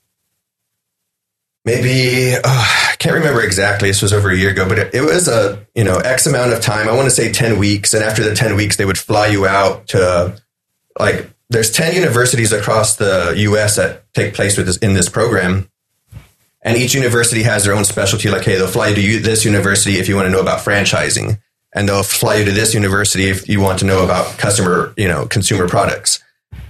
maybe, 1.66 2.36
uh, 2.36 2.42
I 2.46 2.96
can't 3.00 3.16
remember 3.16 3.42
exactly. 3.42 3.90
This 3.90 4.02
was 4.02 4.14
over 4.14 4.30
a 4.30 4.36
year 4.38 4.52
ago, 4.52 4.66
but 4.66 4.80
it, 4.80 4.94
it 4.94 5.02
was 5.02 5.28
a, 5.28 5.68
you 5.76 5.84
know, 5.84 5.98
X 5.98 6.26
amount 6.26 6.54
of 6.54 6.62
time. 6.62 6.88
I 6.88 6.94
want 6.94 7.08
to 7.08 7.12
say 7.12 7.30
10 7.30 7.60
weeks. 7.60 7.94
And 7.94 8.06
after 8.06 8.24
the 8.24 8.34
10 8.34 8.56
weeks, 8.56 8.78
they 8.78 8.86
would 8.86 8.98
fly 8.98 9.28
you 9.28 9.46
out 9.46 9.88
to 9.88 10.42
like, 10.98 11.30
there's 11.50 11.72
10 11.72 11.96
universities 11.96 12.54
across 12.54 12.96
the 12.96 13.34
US 13.36 13.76
that 13.76 14.06
take 14.14 14.36
place 14.36 14.56
with 14.56 14.68
this, 14.68 14.78
in 14.78 14.94
this 14.94 15.10
program. 15.10 15.70
And 16.64 16.78
each 16.78 16.94
university 16.94 17.44
has 17.44 17.64
their 17.64 17.76
own 17.76 17.86
specialty. 17.86 18.30
Like, 18.30 18.44
hey, 18.44 18.56
they'll 18.56 18.68
fly 18.68 18.90
you 18.90 19.18
to 19.18 19.24
this 19.24 19.46
university 19.46 20.00
if 20.00 20.10
you 20.10 20.16
want 20.16 20.26
to 20.26 20.32
know 20.32 20.42
about 20.42 20.60
franchising, 20.60 21.40
and 21.74 21.88
they'll 21.88 22.04
fly 22.04 22.38
you 22.38 22.46
to 22.46 22.52
this 22.52 22.74
university 22.74 23.30
if 23.30 23.48
you 23.48 23.62
want 23.62 23.80
to 23.80 23.86
know 23.86 24.04
about 24.04 24.38
customer, 24.38 24.94
you 24.98 25.08
know, 25.08 25.26
consumer 25.28 25.68
products. 25.68 26.24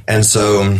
And 0.07 0.25
so 0.25 0.77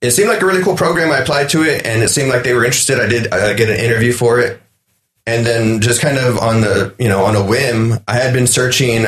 it 0.00 0.12
seemed 0.12 0.28
like 0.28 0.42
a 0.42 0.46
really 0.46 0.62
cool 0.62 0.76
program. 0.76 1.10
I 1.10 1.18
applied 1.18 1.50
to 1.50 1.62
it, 1.62 1.84
and 1.84 2.02
it 2.02 2.08
seemed 2.08 2.30
like 2.30 2.44
they 2.44 2.54
were 2.54 2.64
interested. 2.64 2.98
I 3.00 3.06
did 3.06 3.32
uh, 3.32 3.54
get 3.54 3.68
an 3.68 3.78
interview 3.78 4.12
for 4.12 4.40
it, 4.40 4.60
and 5.26 5.44
then 5.44 5.80
just 5.80 6.00
kind 6.00 6.16
of 6.16 6.38
on 6.38 6.60
the, 6.60 6.94
you 6.98 7.08
know, 7.08 7.24
on 7.24 7.36
a 7.36 7.44
whim, 7.44 7.98
I 8.08 8.14
had 8.14 8.32
been 8.32 8.46
searching 8.46 9.04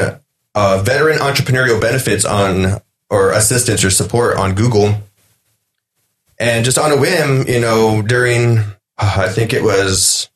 uh, 0.54 0.82
veteran 0.84 1.18
entrepreneurial 1.18 1.80
benefits 1.80 2.24
on 2.24 2.80
or 3.08 3.32
assistance 3.32 3.84
or 3.84 3.90
support 3.90 4.36
on 4.36 4.54
Google. 4.54 4.94
And 6.38 6.64
just 6.64 6.78
on 6.78 6.90
a 6.90 6.96
whim, 6.96 7.46
you 7.46 7.60
know, 7.60 8.02
during 8.02 8.58
I 8.98 9.28
think 9.28 9.52
it 9.52 9.62
was 9.62 10.28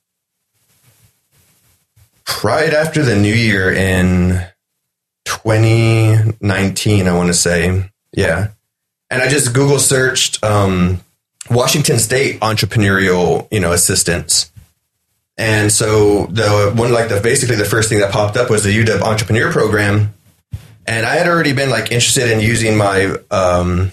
right 2.43 2.73
after 2.73 3.03
the 3.03 3.17
new 3.17 3.35
year 3.35 3.73
in 3.73 4.47
2019, 5.25 7.09
I 7.09 7.15
want 7.15 7.29
to 7.29 7.35
say. 7.35 7.91
Yeah. 8.13 8.49
And 9.11 9.23
I 9.23 9.29
just 9.29 9.55
Google 9.55 9.79
searched 9.79 10.43
um, 10.43 11.01
Washington 11.51 11.99
State 11.99 12.41
entrepreneurial, 12.41 13.47
you 13.51 13.61
know, 13.61 13.73
assistance. 13.73 14.51
And 15.37 15.71
so 15.71 16.27
the 16.27 16.73
one 16.75 16.93
like 16.93 17.09
the 17.09 17.21
basically 17.21 17.57
the 17.57 17.65
first 17.65 17.89
thing 17.89 18.01
that 18.01 18.11
popped 18.11 18.37
up 18.37 18.49
was 18.49 18.65
the 18.65 18.71
UW 18.71 19.03
entrepreneur 19.03 19.53
program. 19.53 20.15
And 20.87 21.05
I 21.05 21.17
had 21.17 21.27
already 21.29 21.53
been 21.53 21.69
like 21.69 21.93
interested 21.93 22.31
in 22.31 22.41
using 22.41 22.77
my 22.77 23.17
um, 23.31 23.93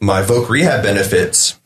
my 0.00 0.22
Voc 0.22 0.48
rehab 0.48 0.82
benefits. 0.82 1.57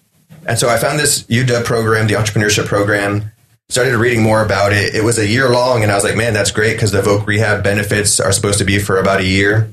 And 0.47 0.59
so 0.59 0.69
I 0.69 0.79
found 0.79 0.99
this 0.99 1.23
UW 1.25 1.65
program, 1.65 2.07
the 2.07 2.15
entrepreneurship 2.15 2.67
program, 2.67 3.31
started 3.69 3.97
reading 3.97 4.23
more 4.23 4.45
about 4.45 4.73
it. 4.73 4.95
It 4.95 5.05
was 5.05 5.19
a 5.19 5.27
year 5.27 5.49
long, 5.49 5.83
and 5.83 5.91
I 5.91 5.95
was 5.95 6.05
like, 6.05 6.17
man, 6.17 6.35
that's 6.35 6.51
great 6.51 6.75
because 6.75 6.93
the 6.93 7.01
Voc 7.01 7.27
rehab 7.27 7.65
benefits 7.65 8.21
are 8.21 8.33
supposed 8.33 8.59
to 8.59 8.65
be 8.65 8.79
for 8.79 8.99
about 8.99 9.21
a 9.21 9.25
year. 9.25 9.73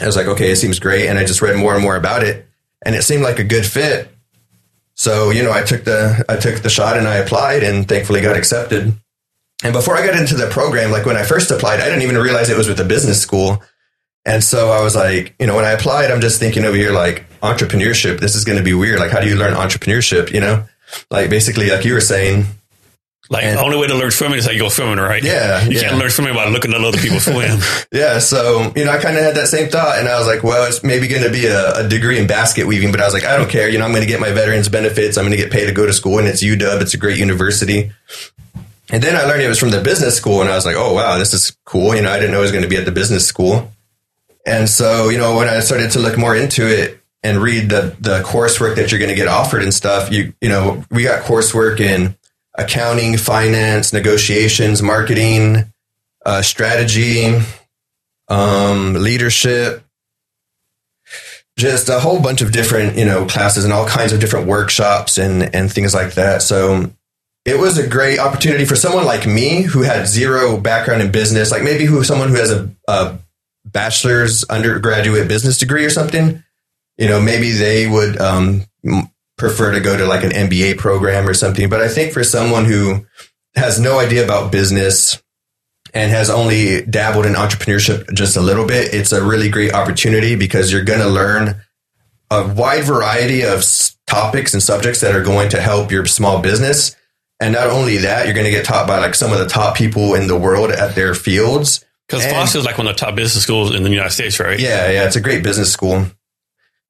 I 0.00 0.06
was 0.06 0.16
like, 0.16 0.26
okay, 0.26 0.50
it 0.50 0.56
seems 0.56 0.78
great. 0.78 1.08
And 1.08 1.18
I 1.18 1.24
just 1.24 1.42
read 1.42 1.56
more 1.56 1.74
and 1.74 1.82
more 1.82 1.96
about 1.96 2.22
it, 2.22 2.46
and 2.82 2.94
it 2.94 3.02
seemed 3.02 3.22
like 3.22 3.38
a 3.38 3.44
good 3.44 3.66
fit. 3.66 4.08
So, 4.94 5.30
you 5.30 5.42
know, 5.42 5.52
I 5.52 5.62
took 5.62 5.84
the 5.84 6.24
I 6.28 6.36
took 6.36 6.62
the 6.62 6.70
shot 6.70 6.96
and 6.96 7.08
I 7.08 7.16
applied 7.16 7.64
and 7.64 7.88
thankfully 7.88 8.20
got 8.20 8.36
accepted. 8.36 8.94
And 9.64 9.72
before 9.72 9.96
I 9.96 10.06
got 10.06 10.18
into 10.18 10.36
the 10.36 10.46
program, 10.46 10.90
like 10.90 11.06
when 11.06 11.16
I 11.16 11.24
first 11.24 11.50
applied, 11.50 11.80
I 11.80 11.86
didn't 11.86 12.02
even 12.02 12.16
realize 12.16 12.48
it 12.48 12.56
was 12.56 12.68
with 12.68 12.78
a 12.80 12.84
business 12.84 13.20
school. 13.20 13.62
And 14.26 14.42
so 14.42 14.70
I 14.70 14.82
was 14.82 14.96
like, 14.96 15.34
you 15.38 15.46
know, 15.46 15.54
when 15.56 15.64
I 15.64 15.72
applied, 15.72 16.10
I'm 16.10 16.20
just 16.20 16.38
thinking 16.40 16.64
over 16.64 16.76
here 16.76 16.92
like 16.92 17.24
entrepreneurship, 17.40 18.20
this 18.20 18.34
is 18.34 18.44
going 18.44 18.58
to 18.58 18.64
be 18.64 18.72
weird. 18.74 18.98
Like 18.98 19.10
how 19.10 19.20
do 19.20 19.28
you 19.28 19.36
learn 19.36 19.54
entrepreneurship, 19.54 20.32
you 20.32 20.40
know? 20.40 20.64
Like 21.10 21.28
basically 21.30 21.68
like 21.70 21.84
you 21.84 21.92
were 21.94 22.00
saying, 22.00 22.46
Like 23.28 23.44
And- 23.44 23.58
the 23.58 23.62
only 23.62 23.76
way 23.76 23.86
to 23.86 23.94
learn 23.94 24.10
swimming 24.10 24.38
is 24.38 24.46
how 24.46 24.52
you 24.52 24.60
go 24.60 24.68
swimming, 24.70 24.96
right? 24.96 25.22
Yeah, 25.22 25.62
You 25.68 25.72
yeah. 25.78 25.88
can't 25.88 25.98
learn 25.98 26.08
swimming 26.10 26.34
by 26.34 26.48
looking 26.48 26.72
at 26.72 26.80
other 26.82 26.96
people 26.98 27.20
swim. 27.20 27.58
Yeah, 27.92 28.18
so 28.18 28.72
you 28.74 28.84
know, 28.84 28.90
I 28.92 28.98
kind 29.00 29.16
of 29.16 29.22
had 29.22 29.36
that 29.36 29.46
same 29.48 29.68
thought, 29.70 29.98
and 29.98 30.08
I 30.08 30.18
was 30.18 30.26
like, 30.26 30.42
well, 30.42 30.66
it's 30.68 30.82
maybe 30.82 31.06
going 31.06 31.22
to 31.22 31.30
be 31.30 31.46
a, 31.46 31.84
a 31.84 31.88
degree 31.88 32.18
in 32.18 32.26
basket 32.26 32.66
weaving, 32.66 32.90
but 32.90 33.00
I 33.00 33.04
was 33.04 33.14
like, 33.14 33.24
I 33.24 33.36
don't 33.36 33.48
care. 33.48 33.68
You 33.68 33.78
know, 33.78 33.84
I'm 33.84 33.92
going 33.92 34.02
to 34.02 34.08
get 34.08 34.20
my 34.20 34.32
veterans 34.32 34.68
benefits. 34.68 35.16
I'm 35.16 35.24
going 35.24 35.36
to 35.36 35.42
get 35.42 35.52
paid 35.52 35.66
to 35.66 35.72
go 35.72 35.86
to 35.86 35.92
school, 35.92 36.18
and 36.18 36.26
it's 36.26 36.42
UW. 36.42 36.80
It's 36.82 36.92
a 36.94 36.98
great 36.98 37.16
university. 37.18 37.92
And 38.90 39.00
then 39.02 39.14
I 39.16 39.24
learned 39.24 39.42
it 39.42 39.48
was 39.48 39.58
from 39.60 39.70
the 39.70 39.80
business 39.80 40.16
school, 40.16 40.40
and 40.40 40.50
I 40.50 40.54
was 40.56 40.66
like, 40.66 40.76
oh 40.76 40.92
wow, 40.92 41.16
this 41.18 41.32
is 41.34 41.56
cool. 41.64 41.94
You 41.94 42.02
know, 42.02 42.10
I 42.10 42.16
didn't 42.18 42.32
know 42.32 42.38
it 42.38 42.42
was 42.42 42.52
going 42.52 42.64
to 42.64 42.68
be 42.68 42.76
at 42.76 42.84
the 42.84 42.92
business 42.92 43.26
school. 43.26 43.70
And 44.46 44.68
so, 44.68 45.08
you 45.08 45.18
know, 45.18 45.36
when 45.36 45.48
I 45.48 45.60
started 45.60 45.90
to 45.92 45.98
look 45.98 46.18
more 46.18 46.36
into 46.36 46.66
it 46.66 47.00
and 47.22 47.38
read 47.38 47.70
the 47.70 47.96
the 48.00 48.22
coursework 48.22 48.76
that 48.76 48.90
you're 48.90 48.98
going 48.98 49.10
to 49.10 49.16
get 49.16 49.28
offered 49.28 49.62
and 49.62 49.72
stuff, 49.72 50.12
you 50.12 50.34
you 50.40 50.48
know, 50.48 50.84
we 50.90 51.02
got 51.02 51.24
coursework 51.24 51.80
in 51.80 52.16
accounting, 52.56 53.16
finance, 53.16 53.92
negotiations, 53.92 54.82
marketing, 54.82 55.72
uh, 56.24 56.42
strategy, 56.42 57.40
um, 58.28 58.94
leadership, 58.94 59.84
just 61.56 61.88
a 61.88 62.00
whole 62.00 62.20
bunch 62.20 62.42
of 62.42 62.52
different, 62.52 62.96
you 62.96 63.04
know, 63.04 63.26
classes 63.26 63.64
and 63.64 63.72
all 63.72 63.86
kinds 63.86 64.12
of 64.12 64.20
different 64.20 64.46
workshops 64.46 65.18
and, 65.18 65.54
and 65.54 65.72
things 65.72 65.94
like 65.94 66.14
that. 66.14 66.42
So 66.42 66.90
it 67.44 67.58
was 67.58 67.78
a 67.78 67.86
great 67.86 68.18
opportunity 68.18 68.64
for 68.64 68.76
someone 68.76 69.04
like 69.04 69.26
me 69.26 69.62
who 69.62 69.82
had 69.82 70.06
zero 70.06 70.56
background 70.56 71.02
in 71.02 71.12
business, 71.12 71.50
like 71.50 71.62
maybe 71.62 71.84
who 71.84 72.02
someone 72.02 72.28
who 72.28 72.36
has 72.36 72.50
a, 72.50 72.70
a 72.88 73.18
bachelor's 73.64 74.44
undergraduate 74.44 75.28
business 75.28 75.58
degree 75.58 75.84
or 75.84 75.90
something. 75.90 76.42
You 76.98 77.08
know, 77.08 77.20
maybe 77.20 77.52
they 77.52 77.86
would 77.86 78.20
um, 78.20 78.64
prefer 79.36 79.72
to 79.72 79.80
go 79.80 79.96
to 79.96 80.06
like 80.06 80.24
an 80.24 80.30
MBA 80.30 80.78
program 80.78 81.28
or 81.28 81.34
something. 81.34 81.68
But 81.68 81.80
I 81.80 81.88
think 81.88 82.12
for 82.12 82.22
someone 82.22 82.64
who 82.64 83.06
has 83.56 83.80
no 83.80 83.98
idea 83.98 84.24
about 84.24 84.52
business, 84.52 85.22
and 85.94 86.10
has 86.10 86.28
only 86.28 86.84
dabbled 86.84 87.24
in 87.24 87.34
entrepreneurship 87.34 88.12
just 88.14 88.36
a 88.36 88.40
little 88.40 88.66
bit, 88.66 88.92
it's 88.92 89.12
a 89.12 89.24
really 89.24 89.48
great 89.48 89.72
opportunity 89.72 90.34
because 90.34 90.72
you're 90.72 90.84
going 90.84 91.00
to 91.00 91.08
learn 91.08 91.60
a 92.30 92.52
wide 92.52 92.84
variety 92.84 93.44
of 93.44 93.64
topics 94.06 94.52
and 94.52 94.62
subjects 94.62 95.00
that 95.00 95.14
are 95.14 95.22
going 95.22 95.48
to 95.50 95.60
help 95.60 95.92
your 95.92 96.04
small 96.04 96.42
business. 96.42 96.96
And 97.40 97.54
not 97.54 97.68
only 97.68 97.98
that, 97.98 98.26
you're 98.26 98.34
going 98.34 98.44
to 98.44 98.50
get 98.50 98.64
taught 98.64 98.88
by 98.88 98.98
like 98.98 99.14
some 99.14 99.32
of 99.32 99.38
the 99.38 99.46
top 99.46 99.76
people 99.76 100.14
in 100.14 100.26
the 100.26 100.38
world 100.38 100.70
at 100.70 100.96
their 100.96 101.14
fields. 101.14 101.84
Because 102.06 102.26
Foster 102.26 102.58
is 102.58 102.64
like 102.64 102.76
one 102.76 102.86
of 102.86 102.96
the 102.96 103.00
top 103.00 103.14
business 103.14 103.42
schools 103.42 103.74
in 103.74 103.82
the 103.82 103.90
United 103.90 104.10
States, 104.10 104.38
right? 104.38 104.58
Yeah, 104.58 104.90
yeah, 104.90 105.06
it's 105.06 105.16
a 105.16 105.20
great 105.20 105.42
business 105.42 105.72
school. 105.72 106.06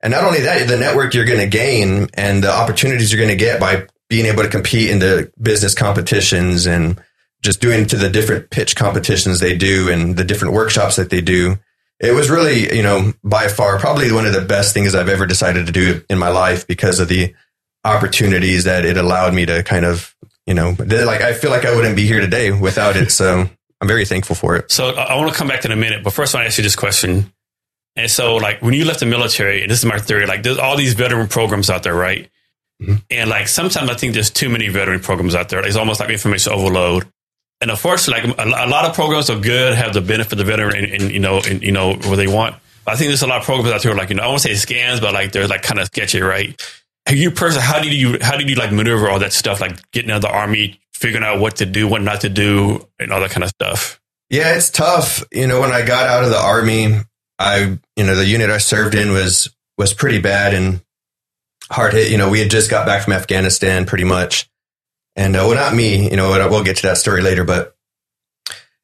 And 0.02 0.10
not 0.10 0.24
only 0.24 0.40
that, 0.40 0.68
the 0.68 0.76
network 0.76 1.14
you're 1.14 1.24
going 1.24 1.40
to 1.40 1.46
gain 1.46 2.08
and 2.14 2.42
the 2.42 2.52
opportunities 2.52 3.12
you're 3.12 3.24
going 3.24 3.36
to 3.36 3.42
get 3.42 3.60
by 3.60 3.86
being 4.08 4.26
able 4.26 4.42
to 4.42 4.48
compete 4.48 4.90
in 4.90 4.98
the 4.98 5.32
business 5.40 5.74
competitions 5.74 6.66
and 6.66 7.00
just 7.42 7.60
doing 7.60 7.86
to 7.86 7.96
the 7.96 8.10
different 8.10 8.50
pitch 8.50 8.76
competitions 8.76 9.40
they 9.40 9.56
do 9.56 9.88
and 9.90 10.16
the 10.16 10.24
different 10.24 10.54
workshops 10.54 10.96
that 10.96 11.10
they 11.10 11.20
do. 11.20 11.56
It 12.00 12.12
was 12.12 12.28
really, 12.28 12.74
you 12.74 12.82
know, 12.82 13.12
by 13.22 13.48
far 13.48 13.78
probably 13.78 14.12
one 14.12 14.26
of 14.26 14.32
the 14.32 14.40
best 14.40 14.74
things 14.74 14.94
I've 14.94 15.08
ever 15.08 15.26
decided 15.26 15.66
to 15.66 15.72
do 15.72 16.02
in 16.10 16.18
my 16.18 16.28
life 16.28 16.66
because 16.66 17.00
of 17.00 17.08
the 17.08 17.34
opportunities 17.84 18.64
that 18.64 18.84
it 18.84 18.96
allowed 18.96 19.32
me 19.32 19.46
to 19.46 19.62
kind 19.62 19.84
of, 19.84 20.14
you 20.46 20.54
know, 20.54 20.74
like 20.78 21.22
I 21.22 21.32
feel 21.34 21.50
like 21.50 21.64
I 21.64 21.74
wouldn't 21.74 21.96
be 21.96 22.06
here 22.06 22.20
today 22.20 22.50
without 22.50 22.96
it. 22.96 23.10
So 23.10 23.48
I'm 23.84 23.88
very 23.88 24.06
thankful 24.06 24.34
for 24.34 24.56
it. 24.56 24.72
So 24.72 24.88
I 24.94 25.12
I 25.12 25.14
want 25.16 25.30
to 25.30 25.36
come 25.38 25.46
back 25.46 25.60
to 25.60 25.68
in 25.68 25.72
a 25.72 25.76
minute, 25.76 26.02
but 26.02 26.14
first 26.14 26.34
I 26.34 26.38
want 26.38 26.44
to 26.44 26.48
ask 26.48 26.56
you 26.58 26.64
this 26.64 26.74
question. 26.74 27.30
And 27.96 28.10
so, 28.10 28.36
like, 28.36 28.62
when 28.62 28.72
you 28.72 28.86
left 28.86 29.00
the 29.00 29.06
military, 29.06 29.60
and 29.60 29.70
this 29.70 29.78
is 29.78 29.84
my 29.84 29.98
theory, 29.98 30.26
like, 30.26 30.42
there's 30.42 30.56
all 30.58 30.76
these 30.76 30.94
veteran 30.94 31.28
programs 31.28 31.68
out 31.68 31.82
there, 31.82 31.94
right? 31.94 32.30
Mhm. 32.82 33.02
And 33.10 33.28
like, 33.28 33.46
sometimes 33.46 33.90
I 33.90 33.94
think 33.94 34.14
there's 34.14 34.30
too 34.30 34.48
many 34.48 34.68
veteran 34.68 35.00
programs 35.00 35.34
out 35.34 35.50
there. 35.50 35.64
It's 35.64 35.76
almost 35.76 36.00
like 36.00 36.08
information 36.08 36.52
overload. 36.54 37.06
And 37.60 37.70
unfortunately, 37.70 38.32
like, 38.32 38.38
a, 38.38 38.48
a 38.48 38.68
lot 38.68 38.86
of 38.86 38.94
programs 38.94 39.28
are 39.28 39.38
good, 39.38 39.74
have 39.74 39.92
the 39.92 40.00
benefit 40.00 40.32
of 40.32 40.38
the 40.38 40.44
veteran, 40.44 40.74
and, 40.76 41.02
and 41.02 41.10
you 41.12 41.20
know, 41.20 41.40
and 41.46 41.62
you 41.62 41.70
know 41.72 41.90
what 41.94 42.16
they 42.16 42.26
want. 42.26 42.56
But 42.86 42.94
I 42.94 42.96
think 42.96 43.10
there's 43.10 43.22
a 43.22 43.26
lot 43.26 43.40
of 43.40 43.44
programs 43.44 43.72
out 43.74 43.82
there, 43.82 43.94
like, 43.94 44.08
you 44.08 44.16
know, 44.16 44.22
I 44.22 44.28
won't 44.28 44.40
say 44.40 44.52
scams, 44.52 45.00
but 45.00 45.12
like, 45.12 45.32
they're 45.32 45.46
like 45.46 45.62
kind 45.62 45.78
of 45.78 45.86
sketchy, 45.86 46.20
right? 46.20 46.58
Have 47.06 47.16
you 47.16 47.30
personally, 47.30 47.66
how 47.66 47.80
did 47.80 47.92
you, 47.92 48.18
how 48.22 48.36
did 48.38 48.48
you 48.48 48.56
like 48.56 48.72
maneuver 48.72 49.08
all 49.10 49.18
that 49.18 49.32
stuff, 49.34 49.60
like 49.60 49.78
getting 49.92 50.10
out 50.10 50.16
of 50.16 50.22
the 50.22 50.30
army, 50.30 50.80
figuring 51.04 51.22
out 51.22 51.38
what 51.38 51.56
to 51.56 51.66
do, 51.66 51.86
what 51.86 52.00
not 52.00 52.22
to 52.22 52.30
do, 52.30 52.88
and 52.98 53.12
all 53.12 53.20
that 53.20 53.30
kind 53.30 53.44
of 53.44 53.50
stuff? 53.50 54.00
Yeah, 54.30 54.56
it's 54.56 54.70
tough. 54.70 55.22
You 55.30 55.46
know, 55.46 55.60
when 55.60 55.70
I 55.70 55.84
got 55.84 56.08
out 56.08 56.24
of 56.24 56.30
the 56.30 56.40
army, 56.40 56.96
I, 57.38 57.78
you 57.94 58.04
know, 58.04 58.14
the 58.14 58.24
unit 58.24 58.48
I 58.48 58.56
served 58.56 58.94
in 58.94 59.12
was 59.12 59.54
was 59.76 59.92
pretty 59.92 60.22
bad 60.22 60.54
and 60.54 60.80
hard 61.70 61.92
hit. 61.92 62.10
You 62.10 62.16
know, 62.16 62.30
we 62.30 62.38
had 62.38 62.50
just 62.50 62.70
got 62.70 62.86
back 62.86 63.02
from 63.02 63.12
Afghanistan, 63.12 63.84
pretty 63.84 64.04
much, 64.04 64.48
and 65.14 65.36
uh, 65.36 65.44
well, 65.46 65.56
not 65.56 65.74
me. 65.74 66.10
You 66.10 66.16
know, 66.16 66.30
we'll 66.50 66.64
get 66.64 66.76
to 66.78 66.86
that 66.86 66.96
story 66.96 67.20
later. 67.20 67.44
But 67.44 67.76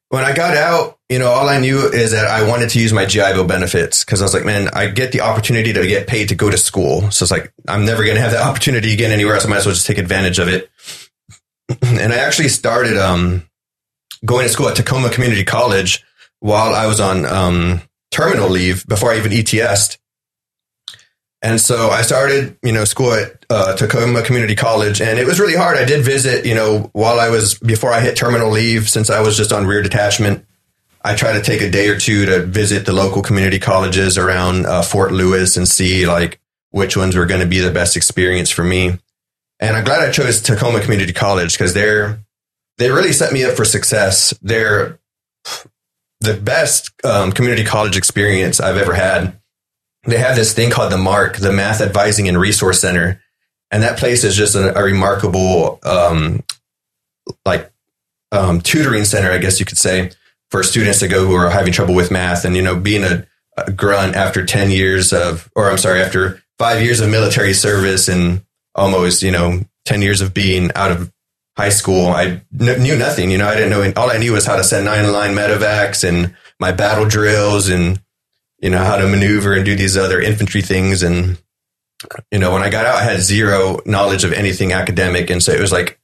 when 0.09 0.23
I 0.23 0.35
got 0.35 0.55
out, 0.55 0.99
you 1.09 1.17
know, 1.17 1.29
all 1.29 1.49
I 1.49 1.59
knew 1.59 1.87
is 1.87 2.11
that 2.11 2.27
I 2.27 2.47
wanted 2.47 2.69
to 2.69 2.79
use 2.79 2.93
my 2.93 3.05
GI 3.05 3.33
Bill 3.33 3.47
benefits 3.47 4.05
because 4.05 4.21
I 4.21 4.25
was 4.25 4.35
like, 4.35 4.45
man, 4.45 4.69
I 4.73 4.89
get 4.89 5.11
the 5.11 5.21
opportunity 5.21 5.73
to 5.73 5.87
get 5.87 6.05
paid 6.05 6.29
to 6.29 6.35
go 6.35 6.51
to 6.51 6.57
school. 6.57 7.09
So 7.09 7.23
it's 7.23 7.31
like 7.31 7.51
I'm 7.67 7.83
never 7.83 8.03
going 8.03 8.15
to 8.15 8.21
have 8.21 8.33
that 8.33 8.45
opportunity 8.45 8.93
again 8.93 9.09
anywhere 9.09 9.33
else. 9.33 9.45
I 9.45 9.49
might 9.49 9.57
as 9.57 9.65
well 9.65 9.73
just 9.73 9.87
take 9.87 9.97
advantage 9.97 10.37
of 10.37 10.49
it. 10.49 10.69
and 11.81 12.13
I 12.13 12.17
actually 12.17 12.49
started 12.49 12.97
um, 12.97 13.47
going 14.25 14.45
to 14.45 14.49
school 14.49 14.67
at 14.67 14.75
Tacoma 14.75 15.09
Community 15.09 15.43
College 15.43 16.03
while 16.39 16.73
I 16.73 16.87
was 16.87 16.99
on 16.99 17.25
um, 17.25 17.81
terminal 18.11 18.49
leave 18.49 18.85
before 18.87 19.11
I 19.11 19.17
even 19.17 19.31
ETS'd. 19.31 19.97
And 21.43 21.59
so 21.59 21.89
I 21.89 22.03
started, 22.03 22.57
you 22.61 22.71
know, 22.71 22.85
school 22.85 23.13
at 23.13 23.45
uh, 23.49 23.75
Tacoma 23.75 24.21
Community 24.21 24.55
College, 24.55 25.01
and 25.01 25.17
it 25.17 25.25
was 25.25 25.39
really 25.39 25.55
hard. 25.55 25.75
I 25.75 25.85
did 25.85 26.05
visit, 26.05 26.45
you 26.45 26.53
know, 26.53 26.91
while 26.93 27.19
I 27.19 27.29
was 27.29 27.57
before 27.57 27.91
I 27.91 27.99
hit 27.99 28.15
terminal 28.15 28.51
leave, 28.51 28.87
since 28.89 29.09
I 29.09 29.21
was 29.21 29.37
just 29.37 29.51
on 29.51 29.65
rear 29.65 29.81
detachment. 29.81 30.45
I 31.03 31.15
tried 31.15 31.33
to 31.33 31.41
take 31.41 31.61
a 31.61 31.69
day 31.71 31.87
or 31.87 31.97
two 31.97 32.27
to 32.27 32.45
visit 32.45 32.85
the 32.85 32.93
local 32.93 33.23
community 33.23 33.57
colleges 33.57 34.19
around 34.19 34.67
uh, 34.67 34.83
Fort 34.83 35.11
Lewis 35.11 35.57
and 35.57 35.67
see 35.67 36.05
like 36.05 36.39
which 36.69 36.95
ones 36.95 37.15
were 37.15 37.25
going 37.25 37.41
to 37.41 37.47
be 37.47 37.59
the 37.59 37.71
best 37.71 37.97
experience 37.97 38.51
for 38.51 38.63
me. 38.63 38.99
And 39.61 39.77
I'm 39.77 39.83
glad 39.83 40.01
I 40.01 40.11
chose 40.11 40.41
Tacoma 40.41 40.81
Community 40.81 41.13
College 41.13 41.53
because 41.53 41.73
they're 41.73 42.19
they 42.77 42.89
really 42.89 43.13
set 43.13 43.31
me 43.31 43.45
up 43.45 43.55
for 43.55 43.63
success. 43.63 44.33
They're 44.41 44.99
the 46.19 46.33
best 46.33 46.91
um, 47.03 47.31
community 47.31 47.63
college 47.63 47.95
experience 47.95 48.59
I've 48.59 48.77
ever 48.77 48.93
had. 48.93 49.39
They 50.03 50.17
have 50.17 50.35
this 50.35 50.53
thing 50.53 50.71
called 50.71 50.91
the 50.91 50.97
MARC, 50.97 51.37
the 51.37 51.51
Math 51.51 51.79
Advising 51.79 52.27
and 52.27 52.39
Resource 52.39 52.81
Center, 52.81 53.21
and 53.69 53.83
that 53.83 53.99
place 53.99 54.23
is 54.23 54.35
just 54.35 54.55
a, 54.55 54.75
a 54.75 54.83
remarkable, 54.83 55.79
um, 55.83 56.43
like 57.45 57.71
um, 58.31 58.61
tutoring 58.61 59.05
center, 59.05 59.31
I 59.31 59.37
guess 59.37 59.59
you 59.59 59.65
could 59.65 59.77
say, 59.77 60.11
for 60.49 60.63
students 60.63 60.99
to 60.99 61.07
go 61.07 61.27
who 61.27 61.35
are 61.35 61.51
having 61.51 61.71
trouble 61.71 61.93
with 61.93 62.09
math. 62.09 62.45
And 62.45 62.55
you 62.55 62.63
know, 62.63 62.75
being 62.75 63.03
a, 63.03 63.27
a 63.57 63.71
grunt 63.71 64.15
after 64.15 64.43
ten 64.43 64.71
years 64.71 65.13
of, 65.13 65.51
or 65.55 65.69
I'm 65.69 65.77
sorry, 65.77 66.01
after 66.01 66.41
five 66.57 66.81
years 66.81 66.99
of 66.99 67.09
military 67.09 67.53
service 67.53 68.07
and 68.07 68.43
almost 68.75 69.21
you 69.21 69.31
know 69.31 69.61
ten 69.85 70.01
years 70.01 70.21
of 70.21 70.33
being 70.33 70.71
out 70.75 70.91
of 70.91 71.11
high 71.57 71.69
school, 71.69 72.07
I 72.07 72.41
kn- 72.57 72.81
knew 72.81 72.97
nothing. 72.97 73.31
You 73.31 73.37
know, 73.37 73.47
I 73.47 73.55
didn't 73.55 73.69
know. 73.69 73.93
All 74.01 74.11
I 74.11 74.17
knew 74.17 74.33
was 74.33 74.45
how 74.45 74.55
to 74.55 74.63
send 74.63 74.85
nine 74.85 75.11
line 75.11 75.33
medevacs 75.33 76.07
and 76.07 76.35
my 76.59 76.71
battle 76.71 77.05
drills, 77.05 77.69
and 77.69 78.01
you 78.59 78.69
know 78.69 78.83
how 78.83 78.97
to 78.97 79.07
maneuver 79.07 79.53
and 79.53 79.65
do 79.65 79.75
these 79.75 79.97
other 79.97 80.21
infantry 80.21 80.61
things. 80.61 81.03
And 81.03 81.37
you 82.31 82.39
know, 82.39 82.51
when 82.51 82.63
I 82.63 82.69
got 82.69 82.85
out, 82.85 82.95
I 82.95 83.03
had 83.03 83.21
zero 83.21 83.79
knowledge 83.85 84.23
of 84.23 84.33
anything 84.33 84.73
academic, 84.73 85.29
and 85.29 85.41
so 85.41 85.51
it 85.51 85.59
was 85.59 85.71
like 85.71 85.99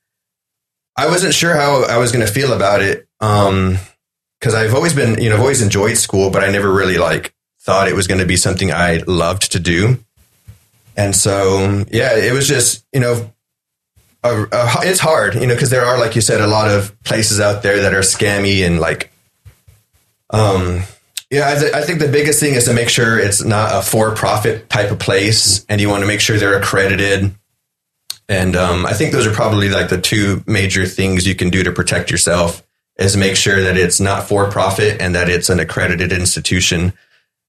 I 0.95 1.07
wasn't 1.07 1.33
sure 1.33 1.55
how 1.55 1.83
I 1.83 1.97
was 1.97 2.11
going 2.11 2.25
to 2.25 2.31
feel 2.31 2.53
about 2.53 2.81
it. 2.81 3.07
Um, 3.19 3.77
because 4.39 4.53
I've 4.53 4.75
always 4.75 4.93
been, 4.93 5.21
you 5.21 5.29
know, 5.29 5.35
I've 5.35 5.41
always 5.41 5.61
enjoyed 5.61 5.97
school, 5.97 6.29
but 6.29 6.43
I 6.43 6.51
never 6.51 6.71
really 6.71 6.97
like 6.97 7.33
thought 7.61 7.87
it 7.87 7.95
was 7.95 8.07
going 8.07 8.19
to 8.19 8.25
be 8.25 8.37
something 8.37 8.71
I 8.71 8.97
loved 9.07 9.51
to 9.53 9.59
do. 9.59 10.03
And 10.97 11.15
so, 11.15 11.85
yeah, 11.91 12.17
it 12.17 12.33
was 12.33 12.47
just, 12.47 12.83
you 12.91 12.99
know, 12.99 13.31
a, 14.23 14.43
a, 14.51 14.67
it's 14.81 14.99
hard, 14.99 15.35
you 15.35 15.45
know, 15.45 15.53
because 15.53 15.69
there 15.69 15.85
are, 15.85 15.99
like 15.99 16.15
you 16.15 16.21
said, 16.21 16.41
a 16.41 16.47
lot 16.47 16.71
of 16.71 17.01
places 17.03 17.39
out 17.39 17.61
there 17.61 17.83
that 17.83 17.93
are 17.93 17.99
scammy 17.99 18.65
and 18.65 18.79
like, 18.79 19.13
um, 20.31 20.81
yeah, 21.29 21.49
I, 21.49 21.59
th- 21.59 21.73
I 21.73 21.81
think 21.83 21.99
the 21.99 22.07
biggest 22.07 22.39
thing 22.39 22.55
is 22.55 22.65
to 22.65 22.73
make 22.73 22.89
sure 22.89 23.19
it's 23.19 23.43
not 23.43 23.69
a 23.73 23.81
for-profit 23.81 24.69
type 24.69 24.91
of 24.91 24.99
place, 24.99 25.65
and 25.69 25.79
you 25.79 25.89
want 25.89 26.01
to 26.01 26.07
make 26.07 26.19
sure 26.19 26.37
they're 26.37 26.57
accredited. 26.57 27.35
And 28.29 28.55
um, 28.55 28.85
I 28.85 28.93
think 28.93 29.11
those 29.11 29.27
are 29.27 29.33
probably 29.33 29.69
like 29.69 29.89
the 29.89 30.01
two 30.01 30.43
major 30.47 30.85
things 30.85 31.27
you 31.27 31.35
can 31.35 31.49
do 31.49 31.63
to 31.63 31.71
protect 31.71 32.11
yourself 32.11 32.63
is 32.97 33.15
make 33.15 33.35
sure 33.35 33.61
that 33.61 33.77
it's 33.77 33.99
not 33.99 34.27
for 34.27 34.49
profit 34.49 35.01
and 35.01 35.13
that 35.15 35.29
it's 35.29 35.49
an 35.49 35.59
accredited 35.59 36.11
institution 36.11 36.93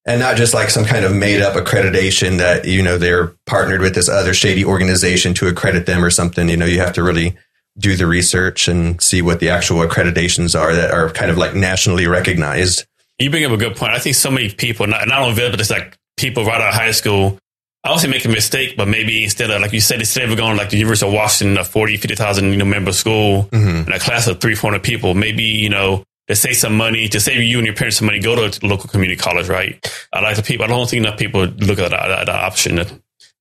and 0.08 0.20
not 0.20 0.36
just 0.36 0.54
like 0.54 0.70
some 0.70 0.86
kind 0.86 1.04
of 1.04 1.14
made 1.14 1.42
up 1.42 1.54
accreditation 1.54 2.38
that 2.38 2.64
you 2.64 2.82
know 2.82 2.96
they're 2.96 3.28
partnered 3.46 3.82
with 3.82 3.94
this 3.94 4.08
other 4.08 4.32
shady 4.32 4.64
organization 4.64 5.34
to 5.34 5.46
accredit 5.46 5.86
them 5.86 6.02
or 6.02 6.10
something. 6.10 6.48
You 6.48 6.56
know 6.56 6.64
you 6.64 6.80
have 6.80 6.94
to 6.94 7.02
really 7.02 7.36
do 7.78 7.94
the 7.94 8.06
research 8.06 8.66
and 8.66 9.00
see 9.00 9.22
what 9.22 9.38
the 9.38 9.50
actual 9.50 9.86
accreditations 9.86 10.58
are 10.58 10.74
that 10.74 10.90
are 10.90 11.10
kind 11.10 11.30
of 11.30 11.36
like 11.36 11.54
nationally 11.54 12.06
recognized. 12.06 12.86
You 13.18 13.30
bring 13.30 13.44
up 13.44 13.52
a 13.52 13.56
good 13.56 13.76
point. 13.76 13.92
I 13.92 13.98
think 13.98 14.16
so 14.16 14.30
many 14.30 14.50
people 14.50 14.86
not, 14.86 15.06
not 15.06 15.20
only 15.20 15.34
but 15.34 15.60
it's 15.60 15.70
like 15.70 15.96
people 16.16 16.44
right 16.44 16.60
out 16.60 16.70
of 16.70 16.74
high 16.74 16.90
school 16.90 17.38
I 17.84 17.90
also 17.90 18.08
make 18.08 18.24
a 18.24 18.28
mistake, 18.28 18.76
but 18.76 18.88
maybe 18.88 19.22
instead 19.22 19.50
of, 19.50 19.62
like 19.62 19.72
you 19.72 19.80
said, 19.80 20.00
instead 20.00 20.28
of 20.28 20.36
going 20.36 20.56
like 20.56 20.70
the 20.70 20.76
University 20.76 21.06
of 21.06 21.14
Washington, 21.14 21.56
a 21.56 21.64
40, 21.64 21.96
50,000, 21.96 22.50
you 22.50 22.56
know, 22.56 22.64
member 22.64 22.92
school 22.92 23.44
mm-hmm. 23.44 23.86
and 23.86 23.94
a 23.94 24.00
class 24.00 24.26
of 24.26 24.40
three, 24.40 24.56
400 24.56 24.82
people, 24.82 25.14
maybe, 25.14 25.44
you 25.44 25.68
know, 25.70 26.02
to 26.28 26.36
save 26.36 26.56
some 26.56 26.76
money, 26.76 27.08
to 27.08 27.20
save 27.20 27.42
you 27.42 27.58
and 27.58 27.66
your 27.66 27.74
parents 27.74 27.98
some 27.98 28.06
money, 28.06 28.20
go 28.20 28.36
to 28.36 28.64
a 28.64 28.66
local 28.66 28.88
community 28.88 29.20
college, 29.20 29.48
right? 29.48 30.06
I 30.12 30.20
like 30.20 30.36
the 30.36 30.42
people, 30.42 30.64
I 30.64 30.68
don't 30.68 30.88
think 30.88 31.04
enough 31.04 31.18
people 31.18 31.46
look 31.46 31.78
at 31.78 31.90
that, 31.90 32.26
that 32.26 32.28
option. 32.28 32.80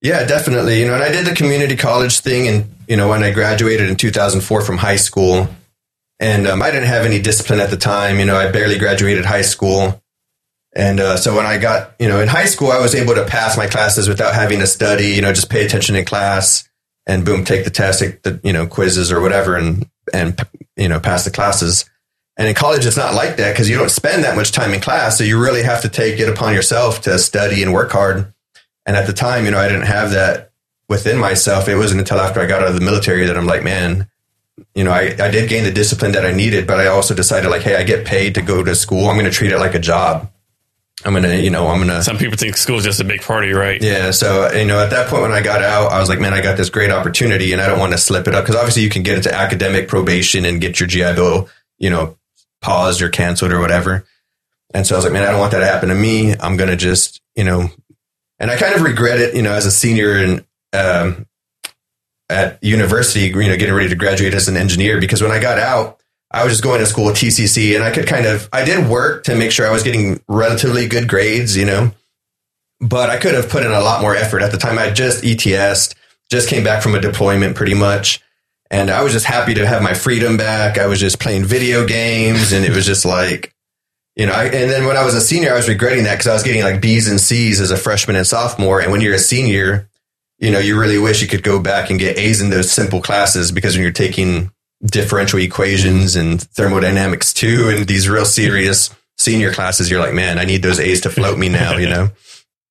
Yeah, 0.00 0.24
definitely. 0.24 0.80
You 0.80 0.86
know, 0.86 0.94
and 0.94 1.02
I 1.02 1.10
did 1.10 1.26
the 1.26 1.34
community 1.34 1.76
college 1.76 2.20
thing 2.20 2.48
and, 2.48 2.74
you 2.88 2.96
know, 2.96 3.08
when 3.08 3.22
I 3.22 3.30
graduated 3.30 3.90
in 3.90 3.96
2004 3.96 4.62
from 4.62 4.78
high 4.78 4.96
school 4.96 5.48
and 6.20 6.46
um, 6.46 6.62
I 6.62 6.70
didn't 6.70 6.88
have 6.88 7.04
any 7.04 7.20
discipline 7.20 7.60
at 7.60 7.70
the 7.70 7.76
time. 7.76 8.18
You 8.18 8.24
know, 8.24 8.36
I 8.36 8.50
barely 8.50 8.78
graduated 8.78 9.24
high 9.24 9.42
school. 9.42 10.00
And 10.74 11.00
uh, 11.00 11.16
so 11.16 11.36
when 11.36 11.46
I 11.46 11.58
got, 11.58 11.94
you 11.98 12.08
know, 12.08 12.20
in 12.20 12.28
high 12.28 12.44
school, 12.46 12.70
I 12.70 12.80
was 12.80 12.94
able 12.94 13.14
to 13.14 13.24
pass 13.24 13.56
my 13.56 13.66
classes 13.66 14.08
without 14.08 14.34
having 14.34 14.60
to 14.60 14.66
study, 14.66 15.08
you 15.08 15.22
know, 15.22 15.32
just 15.32 15.50
pay 15.50 15.64
attention 15.64 15.94
in 15.96 16.04
class 16.04 16.68
and 17.06 17.24
boom, 17.24 17.44
take 17.44 17.64
the 17.64 17.70
test, 17.70 18.00
take 18.00 18.22
the, 18.22 18.40
you 18.44 18.52
know, 18.52 18.66
quizzes 18.66 19.10
or 19.10 19.20
whatever 19.20 19.56
and, 19.56 19.88
and, 20.12 20.40
you 20.76 20.88
know, 20.88 21.00
pass 21.00 21.24
the 21.24 21.30
classes. 21.30 21.84
And 22.38 22.46
in 22.46 22.54
college, 22.54 22.86
it's 22.86 22.96
not 22.96 23.14
like 23.14 23.36
that 23.36 23.52
because 23.52 23.68
you 23.68 23.76
don't 23.76 23.90
spend 23.90 24.22
that 24.24 24.36
much 24.36 24.52
time 24.52 24.72
in 24.72 24.80
class. 24.80 25.18
So 25.18 25.24
you 25.24 25.42
really 25.42 25.64
have 25.64 25.82
to 25.82 25.88
take 25.88 26.20
it 26.20 26.28
upon 26.28 26.54
yourself 26.54 27.00
to 27.02 27.18
study 27.18 27.62
and 27.62 27.72
work 27.72 27.90
hard. 27.90 28.32
And 28.86 28.96
at 28.96 29.06
the 29.06 29.12
time, 29.12 29.44
you 29.44 29.50
know, 29.50 29.58
I 29.58 29.66
didn't 29.66 29.86
have 29.86 30.12
that 30.12 30.52
within 30.88 31.18
myself. 31.18 31.68
It 31.68 31.76
wasn't 31.76 32.00
until 32.00 32.20
after 32.20 32.40
I 32.40 32.46
got 32.46 32.62
out 32.62 32.68
of 32.68 32.74
the 32.74 32.80
military 32.80 33.26
that 33.26 33.36
I'm 33.36 33.46
like, 33.46 33.64
man, 33.64 34.08
you 34.74 34.84
know, 34.84 34.92
I, 34.92 35.16
I 35.18 35.30
did 35.30 35.48
gain 35.48 35.64
the 35.64 35.72
discipline 35.72 36.12
that 36.12 36.24
I 36.24 36.32
needed, 36.32 36.66
but 36.66 36.78
I 36.78 36.86
also 36.86 37.14
decided 37.14 37.50
like, 37.50 37.62
hey, 37.62 37.76
I 37.76 37.82
get 37.82 38.06
paid 38.06 38.36
to 38.36 38.42
go 38.42 38.62
to 38.62 38.74
school. 38.74 39.08
I'm 39.08 39.16
going 39.16 39.26
to 39.26 39.32
treat 39.32 39.52
it 39.52 39.58
like 39.58 39.74
a 39.74 39.80
job. 39.80 40.30
I'm 41.04 41.14
gonna, 41.14 41.36
you 41.36 41.50
know, 41.50 41.68
I'm 41.68 41.78
gonna. 41.78 42.02
Some 42.02 42.18
people 42.18 42.36
think 42.36 42.56
school 42.56 42.76
is 42.76 42.82
just 42.82 43.00
a 43.00 43.04
big 43.04 43.22
party, 43.22 43.52
right? 43.52 43.80
Yeah. 43.80 44.10
So, 44.10 44.50
you 44.50 44.64
know, 44.64 44.82
at 44.82 44.90
that 44.90 45.08
point 45.08 45.22
when 45.22 45.30
I 45.32 45.40
got 45.40 45.62
out, 45.62 45.92
I 45.92 46.00
was 46.00 46.08
like, 46.08 46.18
man, 46.18 46.34
I 46.34 46.40
got 46.40 46.56
this 46.56 46.70
great 46.70 46.90
opportunity, 46.90 47.52
and 47.52 47.62
I 47.62 47.68
don't 47.68 47.78
want 47.78 47.92
to 47.92 47.98
slip 47.98 48.26
it 48.26 48.34
up 48.34 48.42
because 48.42 48.56
obviously 48.56 48.82
you 48.82 48.90
can 48.90 49.04
get 49.04 49.16
into 49.16 49.32
academic 49.32 49.86
probation 49.86 50.44
and 50.44 50.60
get 50.60 50.80
your 50.80 50.88
GI 50.88 51.14
Bill, 51.14 51.48
you 51.78 51.88
know, 51.88 52.17
paused 52.60 53.02
or 53.02 53.08
canceled 53.08 53.52
or 53.52 53.60
whatever. 53.60 54.04
And 54.74 54.86
so 54.86 54.94
I 54.94 54.98
was 54.98 55.04
like, 55.04 55.12
man, 55.12 55.22
I 55.22 55.30
don't 55.30 55.40
want 55.40 55.52
that 55.52 55.60
to 55.60 55.66
happen 55.66 55.88
to 55.88 55.94
me. 55.94 56.34
I'm 56.34 56.56
gonna 56.56 56.76
just, 56.76 57.20
you 57.34 57.44
know, 57.44 57.70
and 58.38 58.50
I 58.50 58.56
kind 58.56 58.74
of 58.74 58.82
regret 58.82 59.20
it, 59.20 59.34
you 59.34 59.42
know, 59.42 59.52
as 59.52 59.66
a 59.66 59.70
senior 59.70 60.16
and 60.16 60.44
um, 60.72 61.26
at 62.28 62.62
university, 62.62 63.28
you 63.28 63.48
know, 63.48 63.56
getting 63.56 63.74
ready 63.74 63.88
to 63.88 63.94
graduate 63.94 64.34
as 64.34 64.48
an 64.48 64.56
engineer 64.56 65.00
because 65.00 65.22
when 65.22 65.32
I 65.32 65.40
got 65.40 65.58
out, 65.58 65.98
I 66.30 66.44
was 66.44 66.52
just 66.52 66.62
going 66.62 66.80
to 66.80 66.86
school 66.86 67.08
at 67.08 67.16
TCC 67.16 67.74
and 67.74 67.82
I 67.82 67.90
could 67.90 68.06
kind 68.06 68.26
of, 68.26 68.48
I 68.52 68.64
did 68.64 68.86
work 68.88 69.24
to 69.24 69.34
make 69.34 69.50
sure 69.50 69.66
I 69.66 69.70
was 69.70 69.82
getting 69.82 70.22
relatively 70.28 70.86
good 70.86 71.08
grades, 71.08 71.56
you 71.56 71.64
know, 71.64 71.92
but 72.80 73.08
I 73.08 73.16
could 73.16 73.34
have 73.34 73.48
put 73.48 73.64
in 73.64 73.72
a 73.72 73.80
lot 73.80 74.02
more 74.02 74.14
effort 74.14 74.42
at 74.42 74.52
the 74.52 74.58
time. 74.58 74.78
I 74.78 74.90
just 74.90 75.24
ETSed, 75.24 75.94
just 76.30 76.48
came 76.48 76.62
back 76.62 76.82
from 76.82 76.94
a 76.94 77.00
deployment 77.00 77.56
pretty 77.56 77.74
much. 77.74 78.22
And 78.70 78.90
I 78.90 79.02
was 79.02 79.12
just 79.12 79.24
happy 79.24 79.54
to 79.54 79.66
have 79.66 79.82
my 79.82 79.94
freedom 79.94 80.36
back. 80.36 80.78
I 80.78 80.86
was 80.86 81.00
just 81.00 81.18
playing 81.18 81.44
video 81.44 81.86
games 81.86 82.52
and 82.52 82.64
it 82.64 82.74
was 82.74 82.84
just 82.84 83.04
like, 83.04 83.54
you 84.14 84.26
know, 84.26 84.32
I, 84.32 84.44
and 84.44 84.70
then 84.70 84.86
when 84.86 84.96
I 84.96 85.04
was 85.04 85.14
a 85.14 85.20
senior, 85.20 85.52
I 85.52 85.56
was 85.56 85.68
regretting 85.68 86.04
that 86.04 86.14
because 86.14 86.26
I 86.26 86.34
was 86.34 86.42
getting 86.42 86.62
like 86.62 86.80
B's 86.80 87.08
and 87.08 87.20
C's 87.20 87.60
as 87.60 87.70
a 87.70 87.76
freshman 87.76 88.16
and 88.16 88.26
sophomore. 88.26 88.80
And 88.80 88.92
when 88.92 89.00
you're 89.00 89.14
a 89.14 89.18
senior, 89.18 89.88
you 90.38 90.50
know, 90.50 90.58
you 90.58 90.78
really 90.78 90.98
wish 90.98 91.22
you 91.22 91.28
could 91.28 91.42
go 91.42 91.60
back 91.60 91.88
and 91.88 91.98
get 91.98 92.18
A's 92.18 92.40
in 92.40 92.50
those 92.50 92.70
simple 92.70 93.00
classes 93.00 93.52
because 93.52 93.74
when 93.74 93.82
you're 93.82 93.92
taking 93.92 94.50
differential 94.84 95.38
equations 95.38 96.16
and 96.16 96.40
thermodynamics 96.40 97.32
too, 97.32 97.68
and 97.70 97.86
these 97.86 98.08
real 98.08 98.24
serious 98.24 98.94
senior 99.16 99.52
classes, 99.52 99.90
you're 99.90 100.00
like, 100.00 100.14
man, 100.14 100.38
I 100.38 100.44
need 100.44 100.62
those 100.62 100.80
A's 100.80 101.00
to 101.02 101.10
float 101.10 101.38
me 101.38 101.48
now, 101.48 101.76
you 101.76 101.88
know? 101.88 102.10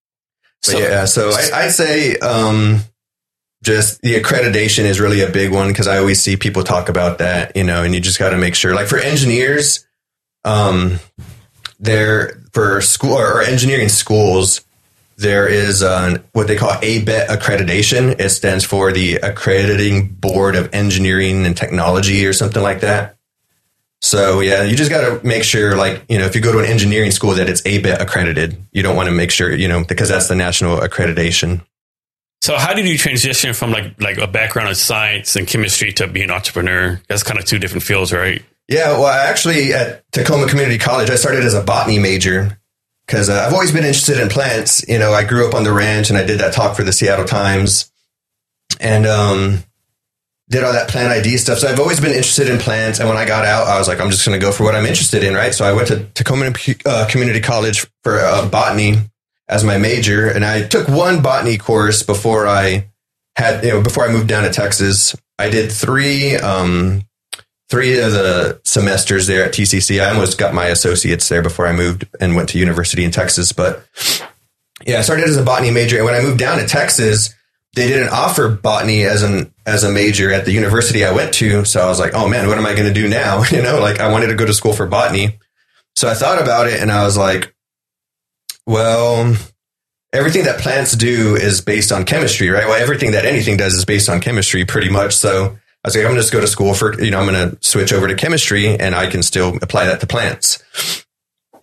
so, 0.62 0.78
yeah, 0.78 1.06
so 1.06 1.32
I, 1.54 1.66
would 1.66 1.74
say, 1.74 2.18
um, 2.18 2.82
just 3.68 4.02
the 4.02 4.16
accreditation 4.16 4.86
is 4.86 5.00
really 5.00 5.22
a 5.22 5.30
big 5.30 5.52
one 5.52 5.68
because 5.68 5.88
I 5.88 5.98
always 5.98 6.22
see 6.22 6.38
people 6.38 6.64
talk 6.64 6.88
about 6.88 7.18
that, 7.18 7.56
you 7.56 7.66
know, 7.66 7.84
and 7.84 7.94
you 7.94 8.00
just 8.00 8.18
got 8.18 8.30
to 8.30 8.38
make 8.38 8.56
sure, 8.56 8.74
like 8.74 8.88
for 8.88 8.98
engineers, 8.98 9.86
um, 10.46 11.00
they're 11.78 12.42
for 12.54 12.80
school 12.80 13.18
or 13.18 13.42
engineering 13.42 13.90
schools, 13.90 14.62
there 15.18 15.48
is 15.48 15.84
uh, 15.84 16.18
what 16.32 16.48
they 16.48 16.56
call 16.56 16.70
ABET 16.70 17.28
accreditation. 17.28 18.20
It 18.22 18.30
stands 18.30 18.64
for 18.64 18.94
the 18.94 19.16
Accrediting 19.16 20.14
Board 20.14 20.56
of 20.56 20.74
Engineering 20.74 21.46
and 21.46 21.58
Technology 21.58 22.26
or 22.26 22.32
something 22.32 22.64
like 22.64 22.80
that. 22.82 23.18
So 24.00 24.40
yeah, 24.40 24.64
you 24.64 24.78
just 24.78 24.92
got 24.92 25.02
to 25.02 25.28
make 25.28 25.44
sure, 25.44 25.76
like 25.76 26.06
you 26.08 26.20
know, 26.20 26.26
if 26.26 26.36
you 26.36 26.42
go 26.42 26.54
to 26.54 26.60
an 26.60 26.66
engineering 26.66 27.12
school, 27.12 27.32
that 27.34 27.50
it's 27.50 27.64
ABET 27.64 28.00
accredited. 28.00 28.56
You 28.72 28.82
don't 28.82 28.96
want 28.96 29.10
to 29.10 29.14
make 29.14 29.32
sure, 29.32 29.54
you 29.54 29.68
know, 29.68 29.84
because 29.84 30.08
that's 30.08 30.30
the 30.30 30.36
national 30.36 30.78
accreditation. 30.78 31.66
So 32.42 32.56
how 32.56 32.74
did 32.74 32.88
you 32.88 32.98
transition 32.98 33.54
from 33.54 33.72
like 33.72 34.00
like 34.02 34.18
a 34.18 34.28
background 34.28 34.70
in 34.70 34.76
science 34.76 35.36
and 35.36 35.48
chemistry 35.48 35.92
to 35.94 36.08
being 36.08 36.26
an 36.26 36.32
entrepreneur? 36.32 37.02
That's 37.08 37.24
kind 37.24 37.40
of 37.40 37.46
two 37.46 37.60
different 37.60 37.84
fields, 37.84 38.14
right? 38.14 38.44
Yeah, 38.68 39.00
well, 39.00 39.08
actually, 39.08 39.74
at 39.74 40.10
Tacoma 40.12 40.48
Community 40.48 40.78
College, 40.78 41.10
I 41.10 41.16
started 41.16 41.44
as 41.46 41.54
a 41.54 41.64
botany 41.64 42.00
major, 42.00 42.60
because 43.06 43.30
uh, 43.30 43.46
I've 43.48 43.54
always 43.54 43.72
been 43.72 43.86
interested 43.86 44.20
in 44.20 44.28
plants. 44.28 44.86
You 44.88 45.00
know, 45.00 45.14
I 45.14 45.24
grew 45.24 45.48
up 45.48 45.54
on 45.54 45.64
the 45.64 45.72
ranch 45.72 46.10
and 46.10 46.18
I 46.18 46.26
did 46.26 46.42
that 46.42 46.54
talk 46.54 46.76
for 46.76 46.84
the 46.84 46.92
Seattle 46.92 47.26
Times 47.26 47.90
and 48.82 49.06
um, 49.06 49.64
did 50.50 50.66
all 50.66 50.74
that 50.74 50.90
plant 50.90 51.14
ID 51.14 51.38
stuff. 51.38 51.60
So 51.60 51.70
I've 51.70 51.80
always 51.80 52.02
been 52.02 52.12
interested 52.12 52.50
in 52.50 52.58
plants. 52.58 53.00
And 53.00 53.08
when 53.08 53.18
I 53.18 53.26
got 53.26 53.46
out, 53.46 53.68
I 53.68 53.78
was 53.80 53.88
like, 53.88 54.02
I'm 54.02 54.12
just 54.12 54.26
going 54.26 54.38
to 54.38 54.46
go 54.46 54.52
for 54.52 54.64
what 54.66 54.76
I'm 54.76 54.86
interested 54.86 55.24
in, 55.24 55.34
right? 55.34 55.54
So 55.54 55.64
I 55.64 55.72
went 55.72 55.88
to 55.88 56.04
Tacoma 56.14 56.52
uh, 56.86 57.08
Community 57.10 57.40
College 57.40 57.88
for 58.04 58.20
uh, 58.20 58.48
botany 58.50 58.98
as 59.50 59.64
my 59.64 59.78
major, 59.78 60.28
and 60.28 60.44
I 60.44 60.64
took 60.64 60.88
one 60.88 61.22
botany 61.22 61.58
course 61.58 62.04
before 62.04 62.48
I 62.48 62.90
had, 63.36 63.64
you 63.64 63.72
know, 63.72 63.82
before 63.82 64.06
I 64.06 64.12
moved 64.12 64.28
down 64.28 64.44
to 64.44 64.50
Texas. 64.50 65.16
I 65.40 65.50
did 65.50 65.72
three 65.72 66.36
um, 66.36 67.04
three 67.70 68.00
of 68.00 68.12
the 68.12 68.60
semesters 68.64 69.28
there 69.28 69.44
at 69.44 69.54
TCC. 69.54 70.02
I 70.02 70.10
almost 70.10 70.38
got 70.38 70.54
my 70.54 70.66
associates 70.66 71.28
there 71.30 71.42
before 71.42 71.68
I 71.68 71.74
moved 71.74 72.08
and 72.20 72.36
went 72.36 72.50
to 72.50 72.60
university 72.60 73.04
in 73.04 73.12
Texas. 73.12 73.52
But 73.52 73.86
yeah, 74.86 75.00
I 75.00 75.02
started 75.02 75.28
as 75.28 75.38
a 75.38 75.44
botany 75.44 75.72
major. 75.72 75.98
And 75.98 76.06
when 76.06 76.16
I 76.16 76.22
moved 76.22 76.40
down 76.40 76.60
to 76.60 76.68
Texas, 76.68 77.34
they 77.76 77.88
didn't 77.88 78.10
offer 78.10 78.50
botany 78.50 79.04
as 79.04 79.22
an 79.22 79.54
as 79.66 79.84
a 79.84 79.92
major 79.92 80.32
at 80.32 80.46
the 80.46 80.52
university 80.52 81.06
I 81.06 81.12
went 81.12 81.34
to. 81.36 81.66
So 81.66 81.82
I 81.82 81.88
was 81.88 82.00
like, 82.00 82.14
oh 82.14 82.28
man, 82.28 82.48
what 82.48 82.58
am 82.58 82.66
I 82.66 82.74
going 82.74 82.92
to 82.92 82.94
do 82.94 83.08
now? 83.08 83.44
You 83.52 83.62
know, 83.62 83.80
like 83.80 84.00
I 84.00 84.12
wanted 84.12 84.28
to 84.28 84.36
go 84.36 84.46
to 84.46 84.54
school 84.54 84.74
for 84.74 84.88
botany. 84.88 85.40
So 85.96 86.08
I 86.08 86.14
thought 86.14 86.42
about 86.42 86.68
it 86.68 86.80
and 86.80 86.92
I 86.92 87.04
was 87.04 87.18
like, 87.18 87.54
well, 88.68 89.36
everything 90.14 90.44
that 90.44 90.60
plants 90.60 90.92
do 90.92 91.36
is 91.36 91.62
based 91.62 91.92
on 91.92 92.04
chemistry, 92.04 92.50
right? 92.50 92.68
Well, 92.68 92.80
everything 92.80 93.12
that 93.12 93.26
anything 93.26 93.58
does 93.58 93.74
is 93.74 93.86
based 93.86 94.10
on 94.10 94.20
chemistry 94.20 94.66
pretty 94.66 94.90
much. 94.90 95.16
So 95.16 95.58
I 95.84 95.88
was 95.88 95.96
like, 95.96 96.04
I'm 96.04 96.12
going 96.12 96.16
to 96.16 96.22
just 96.22 96.34
go 96.34 96.42
to 96.42 96.48
school 96.48 96.74
for, 96.74 97.02
you 97.02 97.10
know, 97.10 97.20
I'm 97.20 97.28
going 97.28 97.52
to 97.52 97.58
switch 97.62 97.94
over 97.94 98.08
to 98.08 98.16
chemistry 98.16 98.78
and 98.78 98.94
I 98.94 99.10
can 99.10 99.24
still 99.24 99.58
apply 99.62 99.86
that 99.86 100.02
to 100.02 100.08
plants. 100.08 100.62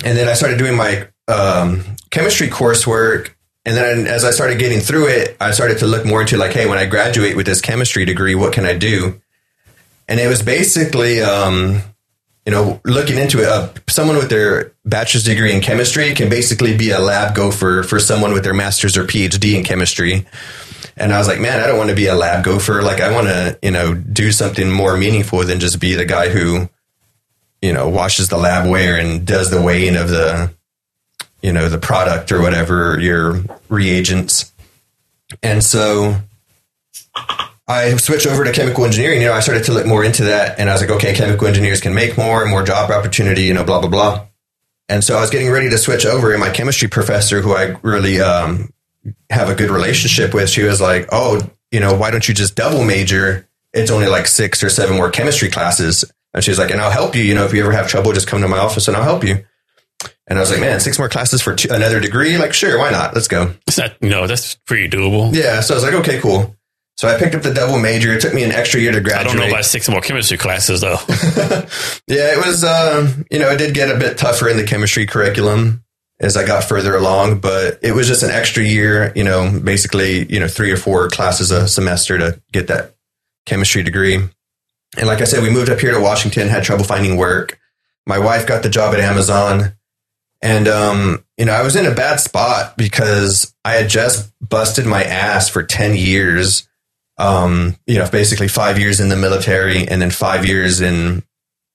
And 0.03 0.17
then 0.17 0.29
I 0.29 0.33
started 0.33 0.59
doing 0.59 0.77
my 0.77 1.07
um, 1.29 1.85
chemistry 2.11 2.49
coursework. 2.49 3.31
And 3.67 3.77
then 3.77 4.07
as 4.07 4.25
I 4.25 4.31
started 4.31 4.59
getting 4.59 4.81
through 4.81 5.09
it, 5.09 5.37
I 5.41 5.51
started 5.51 5.79
to 5.79 5.87
look 5.87 6.07
more 6.07 6.23
into 6.23 6.39
like, 6.39 6.53
hey, 6.53 6.67
when 6.67 6.79
I 6.79 6.87
graduate 6.87 7.37
with 7.37 7.47
this 7.47 7.61
chemistry 7.61 8.05
degree, 8.07 8.35
what 8.35 8.53
can 8.53 8.65
I 8.65 8.77
do? 8.77 9.21
And 10.09 10.21
it 10.21 10.29
was 10.29 10.43
basically, 10.43 11.23
um, 11.23 11.83
you 12.47 12.53
know, 12.53 12.81
looking 12.85 13.17
into 13.17 13.41
it, 13.41 13.49
uh, 13.49 13.73
someone 13.89 14.17
with 14.17 14.29
their 14.29 14.73
bachelor's 14.85 15.25
degree 15.25 15.53
in 15.53 15.63
chemistry 15.63 16.13
can 16.13 16.29
basically 16.29 16.77
be 16.77 16.91
a 16.91 16.99
lab 16.99 17.35
gopher 17.35 17.83
for 17.83 17.99
someone 17.99 18.33
with 18.33 18.45
their 18.45 18.53
master's 18.53 18.97
or 18.97 19.05
PhD 19.05 19.57
in 19.57 19.65
chemistry. 19.65 20.27
And 20.97 21.13
I 21.13 21.19
was 21.19 21.27
like, 21.27 21.41
man, 21.41 21.61
I 21.61 21.67
don't 21.67 21.79
want 21.79 21.91
to 21.91 21.97
be 21.97 22.07
a 22.07 22.15
lab 22.15 22.45
gopher. 22.45 22.83
Like, 22.83 23.01
I 23.01 23.11
want 23.13 23.29
to, 23.29 23.59
you 23.63 23.71
know, 23.71 23.95
do 23.95 24.31
something 24.31 24.71
more 24.71 24.97
meaningful 24.97 25.43
than 25.45 25.59
just 25.59 25.81
be 25.81 25.95
the 25.95 26.05
guy 26.05 26.29
who, 26.29 26.69
you 27.63 27.73
know, 27.73 27.89
washes 27.89 28.29
the 28.29 28.37
labware 28.37 29.01
and 29.01 29.27
does 29.27 29.51
the 29.51 29.63
weighing 29.63 29.97
of 29.97 30.11
the, 30.11 30.53
you 31.43 31.53
know, 31.53 31.69
the 31.69 31.79
product 31.79 32.31
or 32.31 32.43
whatever, 32.43 33.01
your 33.01 33.43
reagents. 33.69 34.53
And 35.43 35.65
so 35.65 36.17
I 37.67 37.97
switched 37.97 38.27
over 38.27 38.45
to 38.45 38.53
chemical 38.53 38.85
engineering. 38.85 39.23
You 39.23 39.29
know, 39.29 39.33
I 39.33 39.41
started 39.41 39.65
to 39.65 39.73
look 39.73 39.87
more 39.87 40.05
into 40.05 40.25
that 40.25 40.59
and 40.59 40.69
I 40.69 40.73
was 40.75 40.83
like, 40.83 40.91
okay, 40.91 41.15
chemical 41.15 41.47
engineers 41.47 41.81
can 41.81 41.95
make 41.95 42.19
more, 42.19 42.43
and 42.43 42.51
more 42.51 42.63
job 42.63 42.91
opportunity, 42.91 43.43
you 43.43 43.55
know, 43.55 43.65
blah, 43.65 43.81
blah, 43.81 43.89
blah. 43.89 44.27
And 44.89 45.03
so 45.03 45.17
I 45.17 45.21
was 45.21 45.31
getting 45.31 45.51
ready 45.51 45.71
to 45.71 45.79
switch 45.79 46.05
over 46.05 46.33
and 46.33 46.41
my 46.41 46.51
chemistry 46.51 46.89
professor, 46.89 47.41
who 47.41 47.55
I 47.55 47.77
really 47.83 48.21
um, 48.21 48.71
have 49.31 49.49
a 49.49 49.55
good 49.55 49.71
relationship 49.71 50.35
with, 50.35 50.51
she 50.51 50.63
was 50.63 50.81
like, 50.81 51.09
oh, 51.11 51.41
you 51.71 51.81
know, 51.81 51.95
why 51.95 52.11
don't 52.11 52.29
you 52.29 52.35
just 52.35 52.55
double 52.55 52.85
major? 52.85 53.49
It's 53.73 53.91
only 53.91 54.09
like 54.09 54.27
six 54.27 54.63
or 54.63 54.69
seven 54.69 54.97
more 54.97 55.11
chemistry 55.11 55.51
classes. 55.51 56.05
And 56.35 56.45
she's 56.45 56.59
like, 56.59 56.71
and 56.71 56.81
I'll 56.81 56.91
help 56.91 57.17
you. 57.17 57.23
You 57.23 57.35
know, 57.35 57.45
if 57.45 57.55
you 57.55 57.63
ever 57.63 57.73
have 57.73 57.89
trouble, 57.89 58.13
just 58.13 58.29
come 58.29 58.43
to 58.43 58.49
my 58.49 58.59
office 58.59 58.89
and 58.89 58.97
I'll 58.97 59.03
help 59.03 59.25
you. 59.25 59.45
And 60.27 60.39
I 60.39 60.43
was 60.43 60.51
like, 60.51 60.61
man, 60.61 60.81
six 60.81 60.99
more 60.99 61.09
classes 61.09 61.43
for 61.43 61.55
two, 61.55 61.69
another 61.71 62.01
degree? 62.01 62.37
Like, 62.39 62.53
sure, 62.53 62.79
why 62.79 62.91
not? 62.91 63.15
Let's 63.15 63.29
go. 63.29 63.55
It's 63.67 63.79
not, 63.79 64.01
know, 64.03 64.27
that's 64.27 64.55
pretty 64.67 64.89
doable. 64.89 65.35
Yeah. 65.35 65.61
So 65.61 65.75
I 65.75 65.77
was 65.77 65.85
like, 65.85 65.95
okay, 65.95 66.21
cool. 66.21 66.57
So 66.97 67.09
I 67.09 67.19
picked 67.19 67.35
up 67.35 67.43
the 67.43 67.53
double 67.53 67.79
major. 67.79 68.13
It 68.15 68.21
took 68.21 68.35
me 68.35 68.45
an 68.45 68.53
extra 68.53 68.81
year 68.81 68.93
to 68.93 69.01
graduate. 69.01 69.35
I 69.35 69.39
don't 69.39 69.49
know 69.49 69.53
about 69.53 69.65
six 69.65 69.89
more 69.89 70.01
chemistry 70.01 70.39
classes 70.39 70.81
though. 70.81 70.99
yeah, 72.07 72.33
it 72.33 72.45
was, 72.45 72.63
um, 72.63 73.27
you 73.31 73.39
know, 73.39 73.51
it 73.51 73.59
did 73.59 73.75
get 73.75 73.95
a 73.95 73.99
bit 73.99 74.17
tougher 74.17 74.49
in 74.49 74.57
the 74.57 74.65
chemistry 74.65 75.05
curriculum 75.07 75.85
as 76.21 76.37
I 76.37 76.47
got 76.47 76.63
further 76.65 76.95
along, 76.95 77.41
but 77.41 77.81
it 77.83 77.93
was 77.93 78.07
just 78.07 78.23
an 78.23 78.31
extra 78.31 78.63
year, 78.63 79.13
you 79.17 79.25
know, 79.25 79.61
basically, 79.63 80.33
you 80.33 80.39
know, 80.39 80.47
three 80.47 80.71
or 80.71 80.77
four 80.77 81.09
classes 81.09 81.51
a 81.51 81.67
semester 81.67 82.17
to 82.17 82.41
get 82.53 82.69
that 82.69 82.95
chemistry 83.45 83.83
degree. 83.83 84.17
And 84.97 85.07
like 85.07 85.21
I 85.21 85.25
said, 85.25 85.43
we 85.43 85.51
moved 85.51 85.71
up 85.71 85.81
here 85.81 85.93
to 85.93 86.01
Washington, 86.01 86.49
had 86.49 86.63
trouble 86.63 86.85
finding 86.85 87.17
work. 87.17 87.59
My 88.07 88.21
wife 88.21 88.47
got 88.47 88.63
the 88.63 88.71
job 88.71 88.95
at 88.95 89.01
Amazon. 89.01 89.75
And, 90.41 90.69
um, 90.69 91.25
you 91.37 91.47
know, 91.47 91.53
I 91.53 91.63
was 91.63 91.75
in 91.75 91.87
a 91.87 91.95
bad 91.95 92.21
spot 92.21 92.77
because 92.77 93.53
I 93.65 93.73
had 93.73 93.89
just 93.89 94.33
busted 94.41 94.87
my 94.87 95.03
ass 95.03 95.49
for 95.49 95.65
10 95.65 95.97
years 95.97 96.69
um, 97.19 97.77
you 97.87 97.99
know, 97.99 98.09
basically 98.11 98.49
five 98.49 98.79
years 98.79 99.01
in 99.01 99.09
the 99.09 99.17
military 99.17 99.87
and 99.87 100.01
then 100.03 100.11
five 100.11 100.47
years 100.47 100.81
in 100.81 101.23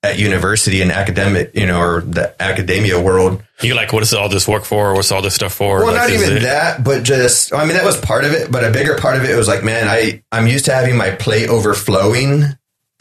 at 0.01 0.17
university 0.17 0.81
and 0.81 0.91
academic, 0.91 1.51
you 1.53 1.65
know, 1.65 1.79
or 1.81 2.01
the 2.01 2.33
academia 2.41 2.99
world. 2.99 3.43
You're 3.61 3.75
like, 3.75 3.91
what 3.91 4.01
is 4.01 4.13
all 4.13 4.29
this 4.29 4.47
work 4.47 4.63
for? 4.63 4.93
What's 4.93 5.11
all 5.11 5.21
this 5.21 5.35
stuff 5.35 5.53
for? 5.53 5.79
Well, 5.79 5.87
like, 5.87 5.95
not 5.95 6.09
even 6.11 6.37
it- 6.37 6.39
that, 6.41 6.83
but 6.83 7.03
just, 7.03 7.53
I 7.53 7.65
mean, 7.65 7.73
that 7.73 7.83
was 7.83 7.99
part 7.99 8.23
of 8.23 8.31
it, 8.31 8.49
but 8.49 8.63
a 8.63 8.71
bigger 8.71 8.95
part 8.97 9.17
of 9.17 9.25
it 9.25 9.35
was 9.35 9.47
like, 9.49 9.63
man, 9.63 9.87
I, 9.89 10.23
I'm 10.31 10.47
used 10.47 10.65
to 10.65 10.73
having 10.73 10.95
my 10.95 11.11
plate 11.11 11.49
overflowing 11.49 12.43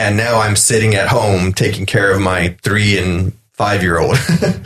and 0.00 0.16
now 0.16 0.40
I'm 0.40 0.56
sitting 0.56 0.94
at 0.96 1.08
home 1.08 1.52
taking 1.52 1.86
care 1.86 2.12
of 2.12 2.20
my 2.20 2.56
three 2.62 2.98
and 2.98 3.32
five 3.52 3.82
year 3.82 3.98
old. 3.98 4.16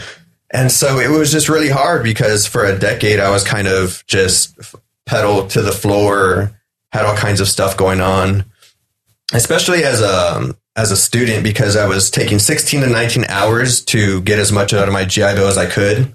and 0.50 0.72
so 0.72 0.98
it 1.00 1.10
was 1.10 1.32
just 1.32 1.50
really 1.50 1.70
hard 1.70 2.02
because 2.02 2.46
for 2.46 2.64
a 2.64 2.78
decade 2.78 3.20
I 3.20 3.30
was 3.30 3.44
kind 3.44 3.68
of 3.68 4.04
just 4.06 4.58
pedal 5.04 5.46
to 5.48 5.60
the 5.60 5.72
floor, 5.72 6.58
had 6.92 7.04
all 7.04 7.16
kinds 7.16 7.40
of 7.40 7.48
stuff 7.48 7.76
going 7.76 8.00
on, 8.00 8.44
especially 9.32 9.84
as 9.84 10.00
a, 10.00 10.54
as 10.76 10.90
a 10.90 10.96
student 10.96 11.44
because 11.44 11.76
I 11.76 11.86
was 11.86 12.10
taking 12.10 12.38
16 12.38 12.80
to 12.80 12.86
19 12.86 13.24
hours 13.28 13.84
to 13.86 14.20
get 14.22 14.38
as 14.38 14.52
much 14.52 14.72
out 14.72 14.88
of 14.88 14.92
my 14.92 15.04
GI 15.04 15.34
Bill 15.34 15.48
as 15.48 15.58
I 15.58 15.66
could. 15.66 16.14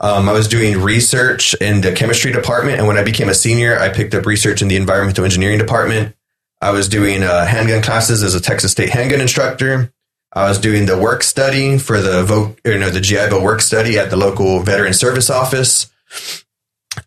Um, 0.00 0.28
I 0.28 0.32
was 0.32 0.48
doing 0.48 0.80
research 0.80 1.54
in 1.54 1.80
the 1.80 1.92
chemistry 1.92 2.32
department, 2.32 2.78
and 2.78 2.88
when 2.88 2.98
I 2.98 3.04
became 3.04 3.28
a 3.28 3.34
senior, 3.34 3.78
I 3.78 3.88
picked 3.88 4.14
up 4.14 4.26
research 4.26 4.60
in 4.60 4.66
the 4.66 4.76
environmental 4.76 5.24
engineering 5.24 5.58
department. 5.58 6.16
I 6.60 6.70
was 6.70 6.88
doing 6.88 7.22
uh, 7.22 7.46
handgun 7.46 7.82
classes 7.82 8.22
as 8.22 8.34
a 8.34 8.40
Texas 8.40 8.72
State 8.72 8.90
handgun 8.90 9.20
instructor. 9.20 9.92
I 10.32 10.48
was 10.48 10.58
doing 10.58 10.86
the 10.86 10.98
work 10.98 11.22
study 11.22 11.78
for 11.78 12.00
the 12.00 12.56
or, 12.64 12.72
you 12.72 12.78
know, 12.78 12.90
the 12.90 13.00
GI 13.00 13.28
Bill 13.28 13.42
work 13.42 13.60
study 13.60 13.98
at 13.98 14.10
the 14.10 14.16
local 14.16 14.60
veteran 14.60 14.94
service 14.94 15.30
office. 15.30 15.92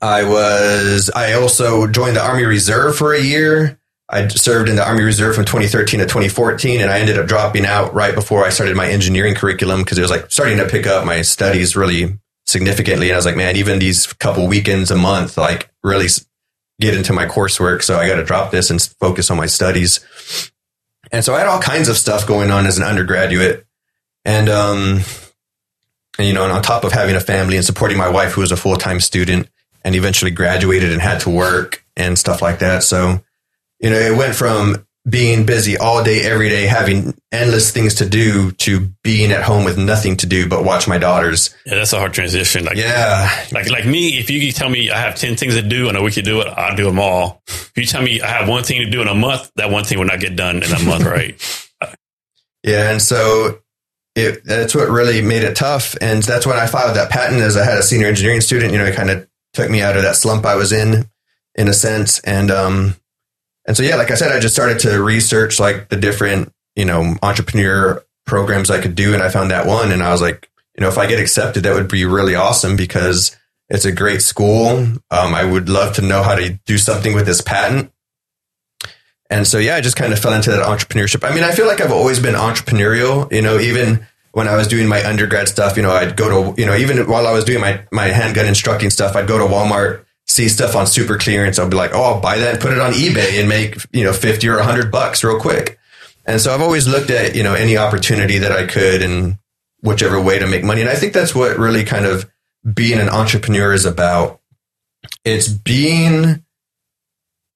I 0.06 0.24
was. 0.24 1.10
I 1.10 1.34
also 1.34 1.88
joined 1.88 2.16
the 2.16 2.24
Army 2.24 2.44
Reserve 2.44 2.96
for 2.96 3.14
a 3.14 3.22
year. 3.22 3.80
I 4.08 4.28
served 4.28 4.70
in 4.70 4.76
the 4.76 4.88
Army 4.88 5.02
Reserve 5.02 5.34
from 5.34 5.46
2013 5.46 6.00
to 6.00 6.06
2014, 6.06 6.80
and 6.80 6.92
I 6.92 7.00
ended 7.00 7.18
up 7.18 7.26
dropping 7.26 7.66
out 7.66 7.92
right 7.96 8.14
before 8.14 8.46
I 8.46 8.50
started 8.50 8.76
my 8.76 8.88
engineering 8.88 9.34
curriculum 9.34 9.82
because 9.82 9.98
it 9.98 10.02
was 10.02 10.12
like 10.12 10.32
starting 10.32 10.60
to 10.60 10.70
pick 10.70 10.86
up 10.86 11.06
my 11.08 11.24
studies 11.24 11.76
really 11.76 12.20
significantly. 12.46 13.08
And 13.08 13.16
I 13.16 13.18
was 13.18 13.26
like, 13.26 13.36
man, 13.36 13.56
even 13.56 13.80
these 13.80 14.14
couple 14.14 14.48
weekends 14.48 14.92
a 14.92 14.96
month, 14.96 15.40
like 15.40 15.72
really 15.84 16.08
get 16.80 16.94
into 16.94 17.12
my 17.12 17.26
coursework. 17.26 17.82
So 17.82 17.98
I 17.98 18.08
got 18.08 18.18
to 18.18 18.24
drop 18.24 18.52
this 18.52 18.70
and 18.70 18.80
focus 18.80 19.32
on 19.32 19.38
my 19.38 19.48
studies. 19.48 20.06
And 21.12 21.26
so 21.26 21.34
I 21.34 21.40
had 21.40 21.48
all 21.48 21.60
kinds 21.60 21.90
of 21.90 21.98
stuff 21.98 22.28
going 22.28 22.52
on 22.52 22.68
as 22.68 22.78
an 22.78 22.84
undergraduate. 22.84 23.66
And, 24.24 24.50
um, 24.50 25.00
and, 26.20 26.28
you 26.28 26.34
know, 26.34 26.44
and 26.44 26.54
on 26.54 26.62
top 26.62 26.84
of 26.84 26.92
having 26.92 27.16
a 27.16 27.20
family 27.20 27.56
and 27.56 27.66
supporting 27.66 27.98
my 27.98 28.10
wife, 28.10 28.34
who 28.34 28.42
was 28.42 28.52
a 28.52 28.58
full 28.58 28.76
time 28.76 29.00
student 29.00 29.50
and 29.86 29.96
eventually 29.96 30.32
graduated 30.32 30.92
and 30.92 31.02
had 31.02 31.22
to 31.22 31.30
work 31.30 31.86
and 31.96 32.20
stuff 32.20 32.42
like 32.42 32.60
that. 32.60 32.84
So, 32.84 33.22
you 33.80 33.90
know, 33.90 33.98
it 34.00 34.18
went 34.18 34.36
from 34.36 34.86
being 35.08 35.46
busy 35.46 35.78
all 35.78 36.04
day, 36.04 36.22
every 36.24 36.50
day, 36.50 36.66
having 36.66 37.14
endless 37.32 37.70
things 37.72 37.94
to 37.96 38.10
do 38.10 38.52
to 38.54 38.90
being 39.04 39.32
at 39.32 39.44
home 39.44 39.64
with 39.64 39.78
nothing 39.78 40.18
to 40.18 40.26
do 40.26 40.50
but 40.50 40.64
watch 40.66 40.88
my 40.88 40.98
daughters. 40.98 41.56
Yeah, 41.68 41.76
that's 41.76 41.94
a 41.94 42.00
hard 42.00 42.12
transition. 42.14 42.66
Like, 42.66 42.76
Yeah. 42.78 43.30
like, 43.52 43.70
like 43.70 43.86
me, 43.86 44.18
if 44.18 44.32
you 44.32 44.52
tell 44.52 44.68
me 44.68 44.90
I 44.90 44.98
have 44.98 45.14
10 45.16 45.36
things 45.38 45.54
to 45.54 45.62
do 45.62 45.88
and 45.88 45.96
a 45.96 46.02
week 46.02 46.16
to 46.16 46.24
do 46.24 46.42
it, 46.42 46.48
I'll 46.48 46.76
do 46.76 46.86
them 46.86 46.98
all. 47.00 47.44
If 47.48 47.74
you 47.78 47.86
tell 47.86 48.02
me 48.02 48.20
I 48.22 48.28
have 48.28 48.50
one 48.50 48.64
thing 48.64 48.82
to 48.82 48.90
do 48.90 49.04
in 49.04 49.08
a 49.08 49.14
month, 49.14 49.52
that 49.58 49.70
one 49.70 49.84
thing 49.84 50.00
will 50.00 50.06
not 50.06 50.20
get 50.20 50.36
done 50.36 50.64
in 50.64 50.72
a 50.72 50.80
month, 50.84 51.04
right? 51.06 51.40
Yeah, 52.64 52.90
and 52.90 53.00
so 53.00 53.60
it, 54.16 54.44
that's 54.44 54.74
what 54.74 54.90
really 54.90 55.22
made 55.22 55.44
it 55.44 55.56
tough. 55.56 55.96
And 56.02 56.24
that's 56.24 56.48
when 56.48 56.58
I 56.58 56.66
filed 56.66 56.96
that 56.96 57.12
patent 57.12 57.42
as 57.42 57.56
I 57.58 57.64
had 57.64 57.78
a 57.78 57.84
senior 57.84 58.08
engineering 58.08 58.42
student, 58.42 58.72
you 58.74 58.80
know, 58.80 58.86
it 58.86 58.96
kind 58.96 59.12
of 59.12 59.28
took 59.56 59.70
me 59.70 59.82
out 59.82 59.98
of 59.98 60.04
that 60.04 60.16
slump 60.16 60.46
I 60.46 60.56
was 60.56 60.72
in, 60.72 61.10
in 61.56 61.68
a 61.68 61.74
sense. 61.74 62.20
And, 62.20 62.52
um, 62.52 62.96
and 63.68 63.76
so, 63.76 63.84
yeah, 63.84 63.96
like 63.96 64.12
I 64.12 64.16
said, 64.16 64.32
I 64.32 64.40
just 64.40 64.54
started 64.54 64.80
to 64.80 65.02
research 65.02 65.60
like 65.60 65.90
the 65.90 65.96
different, 65.96 66.52
you 66.76 66.86
know, 66.86 67.16
entrepreneur 67.24 68.04
programs 68.26 68.70
I 68.70 68.82
could 68.82 68.96
do. 68.96 69.14
And 69.14 69.24
I 69.24 69.30
found 69.30 69.52
that 69.52 69.66
one. 69.66 69.92
And 69.92 70.04
I 70.04 70.12
was 70.12 70.22
like, 70.22 70.50
you 70.78 70.82
know, 70.82 70.90
if 70.90 70.98
I 70.98 71.08
get 71.08 71.20
accepted, 71.20 71.64
that 71.64 71.74
would 71.74 71.90
be 71.90 72.06
really 72.06 72.36
awesome 72.36 72.76
because 72.76 73.36
it's 73.70 73.86
a 73.86 73.92
great 73.92 74.22
school. 74.22 74.70
Um, 75.10 75.34
I 75.34 75.44
would 75.44 75.70
love 75.70 75.96
to 75.96 76.02
know 76.02 76.22
how 76.22 76.36
to 76.36 76.60
do 76.66 76.78
something 76.78 77.16
with 77.16 77.26
this 77.26 77.42
patent. 77.42 77.92
And 79.30 79.48
so, 79.48 79.58
yeah, 79.58 79.76
I 79.76 79.82
just 79.82 79.96
kind 79.96 80.14
of 80.14 80.20
fell 80.20 80.34
into 80.34 80.52
that 80.52 80.64
entrepreneurship. 80.64 81.28
I 81.28 81.34
mean, 81.34 81.44
I 81.44 81.52
feel 81.52 81.66
like 81.66 81.82
I've 81.82 81.92
always 81.92 82.20
been 82.20 82.36
entrepreneurial, 82.36 83.32
you 83.32 83.42
know, 83.42 83.58
even 83.58 84.06
when 84.36 84.50
I 84.50 84.58
was 84.58 84.68
doing 84.68 84.90
my 84.90 85.02
undergrad 85.02 85.48
stuff, 85.48 85.78
you 85.78 85.84
know, 85.84 85.92
I'd 85.92 86.18
go 86.18 86.28
to, 86.28 86.62
you 86.62 86.68
know, 86.68 86.76
even 86.76 87.08
while 87.08 87.26
I 87.26 87.32
was 87.32 87.46
doing 87.46 87.62
my, 87.62 87.86
my 87.90 88.08
handgun 88.08 88.46
instructing 88.46 88.90
stuff, 88.90 89.16
I'd 89.16 89.30
go 89.30 89.38
to 89.38 89.46
Walmart, 89.46 90.04
see 90.28 90.50
stuff 90.50 90.76
on 90.76 90.88
super 90.88 91.18
clearance. 91.18 91.58
I'll 91.58 91.70
be 91.70 91.78
like, 91.78 91.92
oh, 91.94 92.04
I'll 92.04 92.20
buy 92.20 92.40
that 92.40 92.56
and 92.56 92.62
put 92.62 92.74
it 92.74 92.82
on 92.82 92.92
eBay 92.92 93.40
and 93.40 93.48
make, 93.48 93.78
you 93.94 94.04
know, 94.04 94.12
50 94.12 94.46
or 94.50 94.58
100 94.58 94.92
bucks 94.92 95.24
real 95.24 95.40
quick. 95.40 95.80
And 96.26 96.42
so 96.42 96.54
I've 96.54 96.62
always 96.62 96.86
looked 96.86 97.12
at, 97.12 97.34
you 97.34 97.44
know, 97.44 97.54
any 97.54 97.78
opportunity 97.78 98.40
that 98.40 98.52
I 98.52 98.68
could 98.68 99.02
and 99.02 99.38
whichever 99.80 100.20
way 100.20 100.38
to 100.38 100.48
make 100.48 100.66
money. 100.66 100.82
And 100.82 100.90
I 100.90 100.96
think 100.96 101.14
that's 101.14 101.34
what 101.34 101.58
really 101.58 101.86
kind 101.86 102.06
of 102.06 102.30
being 102.74 103.00
an 103.00 103.08
entrepreneur 103.08 103.72
is 103.72 103.86
about. 103.86 104.42
It's 105.24 105.48
being 105.48 106.44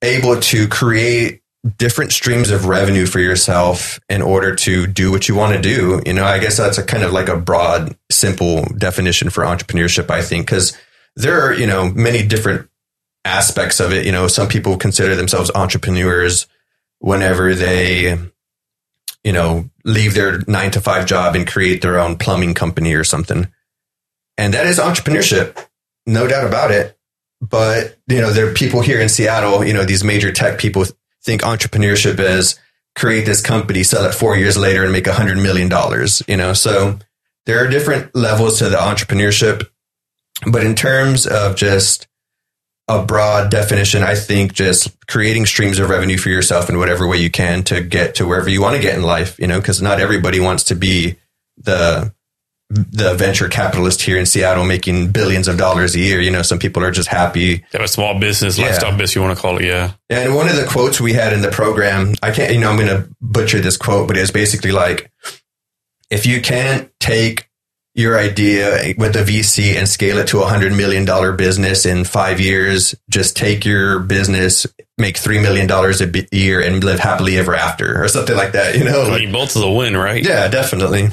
able 0.01 0.39
to 0.39 0.69
create 0.69 1.38
different 1.77 2.13
streams 2.13 2.51
of 2.51 2.65
revenue 2.65 3.05
for 3.05 3.19
yourself 3.19 3.99
in 4.09 4.21
order 4.21 4.55
to 4.55 4.87
do 4.87 5.11
what 5.11 5.27
you 5.27 5.35
want 5.35 5.53
to 5.53 5.61
do. 5.61 6.01
You 6.05 6.13
know, 6.13 6.25
I 6.25 6.39
guess 6.39 6.57
that's 6.57 6.77
a 6.77 6.83
kind 6.83 7.03
of 7.03 7.11
like 7.11 7.27
a 7.27 7.37
broad, 7.37 7.97
simple 8.09 8.63
definition 8.77 9.29
for 9.29 9.43
entrepreneurship, 9.43 10.09
I 10.09 10.21
think, 10.21 10.45
because 10.45 10.77
there 11.15 11.41
are, 11.41 11.53
you 11.53 11.67
know, 11.67 11.89
many 11.89 12.25
different 12.25 12.69
aspects 13.25 13.79
of 13.79 13.91
it. 13.91 14.05
You 14.05 14.11
know, 14.11 14.27
some 14.27 14.47
people 14.47 14.77
consider 14.77 15.15
themselves 15.15 15.51
entrepreneurs 15.53 16.47
whenever 16.99 17.53
they, 17.53 18.17
you 19.23 19.33
know, 19.33 19.69
leave 19.83 20.13
their 20.13 20.41
nine 20.47 20.71
to 20.71 20.81
five 20.81 21.05
job 21.05 21.35
and 21.35 21.45
create 21.45 21.81
their 21.81 21.99
own 21.99 22.17
plumbing 22.17 22.53
company 22.53 22.93
or 22.93 23.03
something. 23.03 23.51
And 24.37 24.53
that 24.53 24.65
is 24.65 24.79
entrepreneurship, 24.79 25.57
no 26.05 26.25
doubt 26.25 26.47
about 26.47 26.71
it. 26.71 26.97
But, 27.41 27.97
you 28.07 28.21
know, 28.21 28.31
there 28.31 28.49
are 28.49 28.53
people 28.53 28.81
here 28.81 28.99
in 28.99 29.09
Seattle, 29.09 29.65
you 29.65 29.73
know, 29.73 29.85
these 29.85 30.03
major 30.03 30.31
tech 30.31 30.59
people 30.59 30.85
think 31.23 31.41
entrepreneurship 31.41 32.19
is 32.19 32.59
create 32.95 33.25
this 33.25 33.41
company, 33.41 33.83
sell 33.83 34.05
it 34.05 34.13
four 34.13 34.37
years 34.37 34.57
later 34.57 34.83
and 34.83 34.91
make 34.91 35.07
a 35.07 35.13
hundred 35.13 35.37
million 35.37 35.69
dollars, 35.69 36.21
you 36.27 36.35
know? 36.35 36.53
So 36.53 36.99
there 37.45 37.63
are 37.63 37.69
different 37.69 38.15
levels 38.15 38.59
to 38.59 38.69
the 38.69 38.77
entrepreneurship. 38.77 39.67
But 40.49 40.63
in 40.63 40.75
terms 40.75 41.27
of 41.27 41.55
just 41.55 42.07
a 42.87 43.03
broad 43.03 43.51
definition, 43.51 44.03
I 44.03 44.15
think 44.15 44.53
just 44.53 44.95
creating 45.07 45.45
streams 45.45 45.79
of 45.79 45.89
revenue 45.89 46.17
for 46.17 46.29
yourself 46.29 46.69
in 46.69 46.77
whatever 46.77 47.07
way 47.07 47.17
you 47.17 47.29
can 47.29 47.63
to 47.65 47.81
get 47.81 48.15
to 48.15 48.27
wherever 48.27 48.49
you 48.49 48.61
want 48.61 48.75
to 48.75 48.81
get 48.81 48.95
in 48.95 49.03
life, 49.03 49.37
you 49.39 49.47
know, 49.47 49.59
because 49.59 49.81
not 49.81 49.99
everybody 49.99 50.39
wants 50.39 50.63
to 50.65 50.75
be 50.75 51.17
the 51.57 52.13
the 52.69 53.15
venture 53.15 53.47
capitalist 53.49 54.01
here 54.03 54.17
in 54.17 54.25
Seattle 54.27 54.63
making 54.63 55.11
billions 55.11 55.47
of 55.47 55.57
dollars 55.57 55.95
a 55.95 55.99
year. 55.99 56.21
You 56.21 56.29
know, 56.29 56.43
some 56.43 56.59
people 56.59 56.83
are 56.83 56.91
just 56.91 57.07
happy 57.09 57.63
Have 57.71 57.81
a 57.81 57.87
small 57.87 58.19
business, 58.19 58.57
Yeah. 58.59 58.67
lifestyle 58.67 58.91
business, 58.91 59.15
you 59.15 59.21
want 59.21 59.35
to 59.35 59.41
call 59.41 59.57
it. 59.57 59.65
Yeah. 59.65 59.93
and 60.09 60.35
one 60.35 60.47
of 60.47 60.55
the 60.55 60.65
quotes 60.65 61.01
we 61.01 61.13
had 61.13 61.33
in 61.33 61.41
the 61.41 61.49
program, 61.49 62.13
I 62.21 62.31
can't, 62.31 62.53
you 62.53 62.59
know, 62.59 62.69
I'm 62.69 62.77
going 62.77 62.87
to 62.89 63.09
butcher 63.21 63.59
this 63.59 63.75
quote, 63.75 64.07
but 64.07 64.17
it's 64.17 64.29
basically 64.31 64.71
like, 64.71 65.11
if 66.11 66.25
you 66.27 66.41
can't 66.41 66.91
take 66.99 67.47
your 67.95 68.17
idea 68.17 68.93
with 68.97 69.15
a 69.15 69.23
VC 69.23 69.75
and 69.75 69.89
scale 69.89 70.19
it 70.19 70.27
to 70.27 70.39
a 70.41 70.45
hundred 70.45 70.71
million 70.73 71.05
dollar 71.05 71.33
business 71.33 71.85
in 71.85 72.05
five 72.05 72.39
years. 72.39 72.95
Just 73.09 73.35
take 73.35 73.65
your 73.65 73.99
business, 73.99 74.65
make 74.97 75.17
three 75.17 75.39
million 75.39 75.67
dollars 75.67 75.99
a 75.99 76.09
year, 76.31 76.61
and 76.61 76.83
live 76.83 76.99
happily 76.99 77.37
ever 77.37 77.55
after, 77.55 78.01
or 78.01 78.07
something 78.07 78.37
like 78.37 78.53
that. 78.53 78.77
You 78.77 78.83
know, 78.85 79.01
I 79.01 79.09
like, 79.09 79.21
mean, 79.23 79.31
both 79.31 79.49
is 79.55 79.61
a 79.61 79.69
win, 79.69 79.97
right? 79.97 80.23
yeah, 80.23 80.47
definitely. 80.47 81.09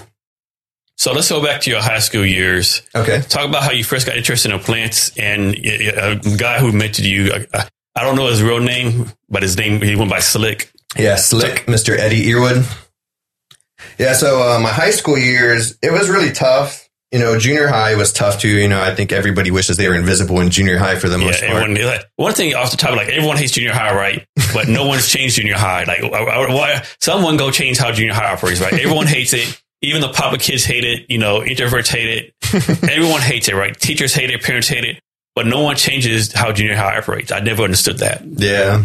So 0.99 1.13
let's 1.13 1.29
go 1.29 1.43
back 1.43 1.61
to 1.63 1.71
your 1.71 1.83
high 1.83 1.99
school 1.99 2.25
years. 2.25 2.83
Okay. 2.95 3.21
Talk 3.29 3.47
about 3.49 3.63
how 3.63 3.73
you 3.73 3.85
first 3.85 4.07
got 4.07 4.17
interested 4.17 4.51
in 4.51 4.59
plants 4.61 5.17
and 5.19 5.55
a 5.55 6.19
guy 6.39 6.59
who 6.59 6.73
mentored 6.73 7.05
you. 7.05 7.33
I, 7.53 7.69
I 7.95 8.03
don't 8.03 8.17
know 8.17 8.29
his 8.29 8.43
real 8.43 8.61
name, 8.61 9.13
but 9.29 9.43
his 9.43 9.57
name, 9.57 9.81
he 9.83 9.95
went 9.97 10.11
by 10.11 10.21
Slick. 10.21 10.73
Yeah, 10.99 11.17
Slick, 11.17 11.67
Mr. 11.67 11.99
Eddie 11.99 12.25
Earwood. 12.27 12.65
Yeah, 13.99 14.15
so 14.15 14.43
uh, 14.43 14.59
my 14.59 14.71
high 14.71 14.91
school 14.91 15.19
years, 15.19 15.77
it 15.83 15.93
was 15.93 16.09
really 16.09 16.33
tough. 16.33 16.89
You 17.13 17.21
know, 17.21 17.39
junior 17.39 17.69
high 17.69 17.95
was 17.95 18.13
tough 18.13 18.41
too. 18.41 18.49
You 18.49 18.69
know, 18.69 18.81
I 18.83 18.95
think 18.95 19.13
everybody 19.13 19.51
wishes 19.51 19.77
they 19.77 19.89
were 19.89 19.95
invisible 19.95 20.41
in 20.41 20.51
junior 20.51 20.77
high 20.77 20.97
for 20.97 21.09
the 21.09 21.19
Yeah, 21.19 21.25
most 21.27 21.45
part. 21.45 21.71
Like, 21.71 22.05
one 22.17 22.33
thing 22.33 22.55
off 22.55 22.71
the 22.71 22.77
top, 22.77 22.97
like 22.97 23.09
everyone 23.09 23.37
hates 23.37 23.53
junior 23.53 23.73
high, 23.73 23.95
right? 23.95 24.27
But 24.53 24.69
no 24.69 24.87
one's 24.89 25.09
changed 25.09 25.37
junior 25.37 25.57
high. 25.57 25.85
Like, 25.85 26.03
why? 26.03 26.83
Someone 27.01 27.37
go 27.37 27.51
change 27.51 27.79
how 27.79 27.93
junior 27.93 28.13
high 28.15 28.33
operates, 28.33 28.61
right? 28.61 28.73
Everyone 28.73 29.07
hates 29.07 29.33
it. 29.35 29.63
Even 29.87 30.01
the 30.01 30.09
popular 30.09 30.39
kids 30.39 30.65
hate 30.65 30.85
it. 30.85 31.07
You 31.09 31.19
know, 31.19 31.41
introverts 31.41 31.89
hate 31.89 32.33
it. 32.43 32.91
Everyone 32.91 33.21
hates 33.21 33.49
it, 33.49 33.55
right? 33.55 33.79
Teachers 33.79 34.15
hate 34.15 34.31
it. 34.31 34.43
Parents 34.43 34.69
hate 34.69 34.85
it. 34.85 35.01
But 35.35 35.47
no 35.47 35.63
one 35.63 35.77
changes 35.77 36.33
how 36.33 36.53
junior 36.53 36.77
high 36.77 36.99
operates. 36.99 37.31
I 37.31 37.41
never 37.41 37.63
understood 37.63 37.99
that. 37.99 38.23
Yeah. 38.25 38.85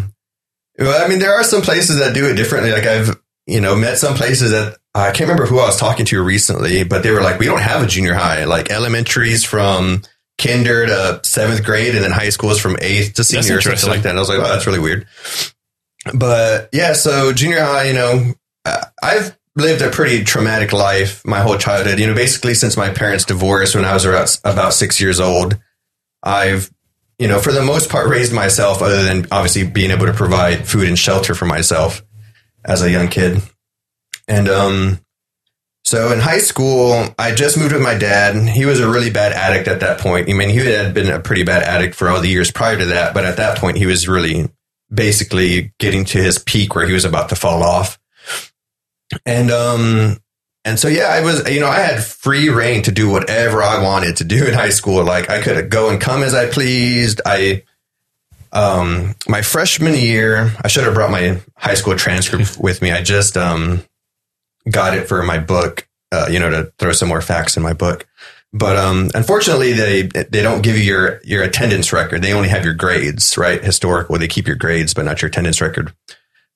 Well, 0.78 1.04
I 1.04 1.08
mean, 1.08 1.18
there 1.18 1.32
are 1.32 1.44
some 1.44 1.62
places 1.62 1.98
that 1.98 2.14
do 2.14 2.26
it 2.28 2.34
differently. 2.34 2.72
Like 2.72 2.84
I've, 2.84 3.16
you 3.46 3.60
know, 3.60 3.74
met 3.74 3.98
some 3.98 4.14
places 4.14 4.50
that 4.50 4.76
I 4.94 5.06
can't 5.06 5.20
remember 5.20 5.46
who 5.46 5.58
I 5.58 5.66
was 5.66 5.78
talking 5.78 6.04
to 6.06 6.22
recently, 6.22 6.84
but 6.84 7.02
they 7.02 7.10
were 7.10 7.22
like, 7.22 7.38
we 7.38 7.46
don't 7.46 7.60
have 7.60 7.82
a 7.82 7.86
junior 7.86 8.14
high. 8.14 8.44
Like 8.44 8.70
elementaries 8.70 9.44
from 9.44 10.02
kinder 10.38 10.86
to 10.86 11.20
seventh 11.24 11.64
grade 11.64 11.94
and 11.94 12.04
then 12.04 12.10
high 12.10 12.28
school 12.30 12.50
is 12.50 12.58
from 12.58 12.76
eighth 12.80 13.14
to 13.14 13.24
senior 13.24 13.58
or 13.58 13.60
something 13.60 13.88
like 13.88 14.02
that. 14.02 14.10
And 14.10 14.18
I 14.18 14.20
was 14.20 14.28
like, 14.28 14.38
oh, 14.38 14.42
that's 14.42 14.66
really 14.66 14.78
weird. 14.78 15.06
But 16.14 16.68
yeah, 16.72 16.92
so 16.94 17.32
junior 17.32 17.60
high, 17.60 17.84
you 17.84 17.94
know, 17.94 18.34
I've 19.02 19.36
lived 19.56 19.82
a 19.82 19.90
pretty 19.90 20.24
traumatic 20.24 20.72
life 20.72 21.24
my 21.26 21.40
whole 21.40 21.58
childhood. 21.58 21.98
You 21.98 22.06
know, 22.06 22.14
basically 22.14 22.54
since 22.54 22.76
my 22.76 22.90
parents 22.90 23.24
divorced 23.24 23.74
when 23.74 23.84
I 23.84 23.94
was 23.94 24.04
about, 24.44 24.74
six 24.74 25.00
years 25.00 25.20
old, 25.20 25.58
I've 26.22 26.70
you 27.18 27.28
know, 27.28 27.38
for 27.38 27.52
the 27.52 27.62
most 27.62 27.88
part, 27.88 28.08
raised 28.08 28.32
myself, 28.32 28.82
other 28.82 29.04
than 29.04 29.28
obviously 29.30 29.64
being 29.64 29.92
able 29.92 30.06
to 30.06 30.12
provide 30.12 30.66
food 30.66 30.88
and 30.88 30.98
shelter 30.98 31.36
for 31.36 31.44
myself 31.44 32.02
as 32.64 32.82
a 32.82 32.90
young 32.90 33.06
kid. 33.06 33.40
And 34.26 34.48
um, 34.48 35.00
so 35.84 36.12
in 36.12 36.18
high 36.18 36.38
school, 36.38 37.14
I 37.18 37.32
just 37.32 37.56
moved 37.56 37.72
with 37.72 37.82
my 37.82 37.94
dad. 37.94 38.48
He 38.48 38.64
was 38.64 38.80
a 38.80 38.90
really 38.90 39.10
bad 39.10 39.32
addict 39.32 39.68
at 39.68 39.80
that 39.80 40.00
point. 40.00 40.28
I 40.28 40.32
mean, 40.32 40.48
he 40.48 40.56
had 40.58 40.94
been 40.94 41.12
a 41.12 41.20
pretty 41.20 41.44
bad 41.44 41.62
addict 41.62 41.94
for 41.94 42.08
all 42.08 42.20
the 42.20 42.28
years 42.28 42.50
prior 42.50 42.76
to 42.76 42.86
that, 42.86 43.14
but 43.14 43.24
at 43.24 43.36
that 43.36 43.58
point, 43.58 43.76
he 43.76 43.86
was 43.86 44.08
really 44.08 44.48
basically 44.92 45.72
getting 45.78 46.04
to 46.06 46.18
his 46.18 46.38
peak 46.38 46.74
where 46.74 46.86
he 46.86 46.92
was 46.92 47.04
about 47.04 47.28
to 47.28 47.36
fall 47.36 47.62
off. 47.62 48.00
And 49.26 49.50
um, 49.50 50.18
and 50.64 50.78
so, 50.78 50.88
yeah, 50.88 51.08
I 51.08 51.22
was, 51.22 51.48
you 51.50 51.60
know, 51.60 51.68
I 51.68 51.80
had 51.80 52.04
free 52.04 52.48
reign 52.48 52.82
to 52.82 52.92
do 52.92 53.08
whatever 53.10 53.62
I 53.62 53.82
wanted 53.82 54.18
to 54.18 54.24
do 54.24 54.46
in 54.46 54.54
high 54.54 54.70
school. 54.70 55.04
Like 55.04 55.28
I 55.28 55.42
could 55.42 55.70
go 55.70 55.90
and 55.90 56.00
come 56.00 56.22
as 56.22 56.34
I 56.34 56.48
pleased. 56.48 57.20
I, 57.26 57.64
um, 58.52 59.16
my 59.26 59.42
freshman 59.42 59.94
year, 59.94 60.52
I 60.62 60.68
should 60.68 60.84
have 60.84 60.94
brought 60.94 61.10
my 61.10 61.40
high 61.56 61.74
school 61.74 61.96
transcript 61.96 62.58
with 62.60 62.80
me. 62.80 62.92
I 62.92 63.02
just, 63.02 63.36
um, 63.36 63.82
got 64.70 64.96
it 64.96 65.08
for 65.08 65.24
my 65.24 65.38
book, 65.38 65.88
uh, 66.12 66.28
you 66.30 66.38
know, 66.38 66.50
to 66.50 66.72
throw 66.78 66.92
some 66.92 67.08
more 67.08 67.22
facts 67.22 67.56
in 67.56 67.62
my 67.64 67.72
book. 67.72 68.06
But, 68.52 68.76
um, 68.76 69.10
unfortunately 69.14 69.72
they, 69.72 70.02
they 70.02 70.42
don't 70.42 70.62
give 70.62 70.76
you 70.76 70.84
your, 70.84 71.20
your 71.24 71.42
attendance 71.42 71.92
record. 71.92 72.22
They 72.22 72.34
only 72.34 72.50
have 72.50 72.64
your 72.64 72.74
grades, 72.74 73.36
right? 73.36 73.64
Historical. 73.64 74.16
They 74.16 74.28
keep 74.28 74.46
your 74.46 74.56
grades, 74.56 74.94
but 74.94 75.06
not 75.06 75.22
your 75.22 75.28
attendance 75.30 75.60
record. 75.60 75.92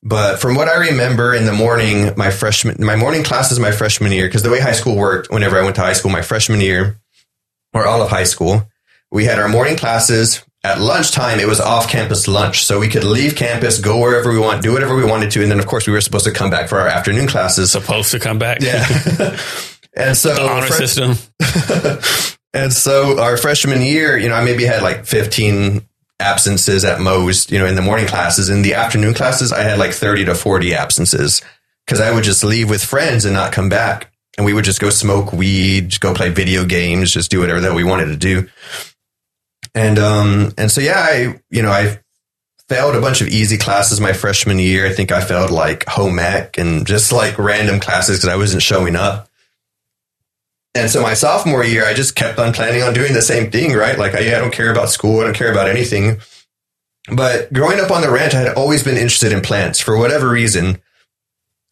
But 0.02 0.40
from 0.40 0.54
what 0.54 0.68
I 0.68 0.76
remember 0.76 1.34
in 1.34 1.46
the 1.46 1.52
morning, 1.52 2.12
my 2.16 2.30
freshman, 2.30 2.76
my 2.84 2.96
morning 2.96 3.24
classes 3.24 3.58
my 3.58 3.72
freshman 3.72 4.12
year, 4.12 4.26
because 4.26 4.42
the 4.42 4.50
way 4.50 4.60
high 4.60 4.72
school 4.72 4.96
worked, 4.96 5.30
whenever 5.30 5.58
I 5.58 5.62
went 5.62 5.76
to 5.76 5.82
high 5.82 5.94
school, 5.94 6.10
my 6.10 6.22
freshman 6.22 6.60
year, 6.60 7.00
or 7.72 7.86
all 7.86 8.02
of 8.02 8.08
high 8.08 8.24
school, 8.24 8.68
we 9.10 9.24
had 9.24 9.38
our 9.38 9.48
morning 9.48 9.76
classes. 9.76 10.44
At 10.64 10.80
lunchtime, 10.80 11.38
it 11.38 11.46
was 11.46 11.60
off 11.60 11.88
campus 11.88 12.26
lunch. 12.26 12.64
So 12.64 12.80
we 12.80 12.88
could 12.88 13.04
leave 13.04 13.36
campus, 13.36 13.78
go 13.80 14.00
wherever 14.00 14.32
we 14.32 14.38
want, 14.38 14.62
do 14.62 14.72
whatever 14.72 14.96
we 14.96 15.04
wanted 15.04 15.30
to. 15.32 15.42
And 15.42 15.50
then, 15.50 15.60
of 15.60 15.66
course, 15.66 15.86
we 15.86 15.92
were 15.92 16.00
supposed 16.00 16.24
to 16.24 16.32
come 16.32 16.50
back 16.50 16.68
for 16.68 16.80
our 16.80 16.88
afternoon 16.88 17.28
classes. 17.28 17.70
Supposed 17.70 18.10
to 18.10 18.18
come 18.18 18.38
back. 18.38 18.60
Yeah. 18.60 18.84
and 19.96 20.16
so, 20.16 20.34
the 20.34 20.48
honor 20.48 20.66
system. 20.66 21.14
and 22.52 22.72
so 22.72 23.20
our 23.20 23.36
freshman 23.36 23.80
year, 23.80 24.18
you 24.18 24.28
know, 24.28 24.34
I 24.34 24.44
maybe 24.44 24.64
had 24.64 24.82
like 24.82 25.06
15 25.06 25.85
absences 26.18 26.84
at 26.84 27.00
most, 27.00 27.50
you 27.50 27.58
know, 27.58 27.66
in 27.66 27.74
the 27.74 27.82
morning 27.82 28.06
classes. 28.06 28.48
In 28.48 28.62
the 28.62 28.74
afternoon 28.74 29.14
classes, 29.14 29.52
I 29.52 29.62
had 29.62 29.78
like 29.78 29.92
30 29.92 30.26
to 30.26 30.34
40 30.34 30.74
absences 30.74 31.42
because 31.86 32.00
I 32.00 32.12
would 32.12 32.24
just 32.24 32.44
leave 32.44 32.70
with 32.70 32.84
friends 32.84 33.24
and 33.24 33.34
not 33.34 33.52
come 33.52 33.68
back. 33.68 34.12
And 34.36 34.44
we 34.44 34.52
would 34.52 34.64
just 34.64 34.80
go 34.80 34.90
smoke 34.90 35.32
weed, 35.32 35.98
go 36.00 36.14
play 36.14 36.28
video 36.28 36.64
games, 36.64 37.10
just 37.10 37.30
do 37.30 37.40
whatever 37.40 37.60
that 37.60 37.74
we 37.74 37.84
wanted 37.84 38.06
to 38.06 38.16
do. 38.16 38.48
And, 39.74 39.98
um, 39.98 40.52
and 40.58 40.70
so, 40.70 40.80
yeah, 40.80 40.98
I, 40.98 41.40
you 41.50 41.62
know, 41.62 41.70
I 41.70 42.00
failed 42.68 42.96
a 42.96 43.00
bunch 43.00 43.20
of 43.20 43.28
easy 43.28 43.56
classes 43.56 44.00
my 44.00 44.12
freshman 44.12 44.58
year. 44.58 44.86
I 44.86 44.92
think 44.92 45.12
I 45.12 45.22
failed 45.22 45.50
like 45.50 45.86
home 45.86 46.18
ec 46.18 46.58
and 46.58 46.86
just 46.86 47.12
like 47.12 47.38
random 47.38 47.80
classes 47.80 48.18
because 48.18 48.28
I 48.28 48.36
wasn't 48.36 48.62
showing 48.62 48.96
up. 48.96 49.28
And 50.76 50.90
so 50.90 51.02
my 51.02 51.14
sophomore 51.14 51.64
year, 51.64 51.86
I 51.86 51.94
just 51.94 52.14
kept 52.14 52.38
on 52.38 52.52
planning 52.52 52.82
on 52.82 52.92
doing 52.92 53.14
the 53.14 53.22
same 53.22 53.50
thing, 53.50 53.72
right? 53.72 53.98
Like, 53.98 54.14
I, 54.14 54.36
I 54.36 54.38
don't 54.38 54.52
care 54.52 54.70
about 54.70 54.90
school. 54.90 55.20
I 55.20 55.24
don't 55.24 55.36
care 55.36 55.50
about 55.50 55.68
anything. 55.68 56.20
But 57.10 57.52
growing 57.52 57.80
up 57.80 57.90
on 57.90 58.02
the 58.02 58.10
ranch, 58.10 58.34
I 58.34 58.40
had 58.40 58.54
always 58.54 58.82
been 58.82 58.96
interested 58.96 59.32
in 59.32 59.40
plants 59.40 59.80
for 59.80 59.96
whatever 59.96 60.28
reason. 60.28 60.80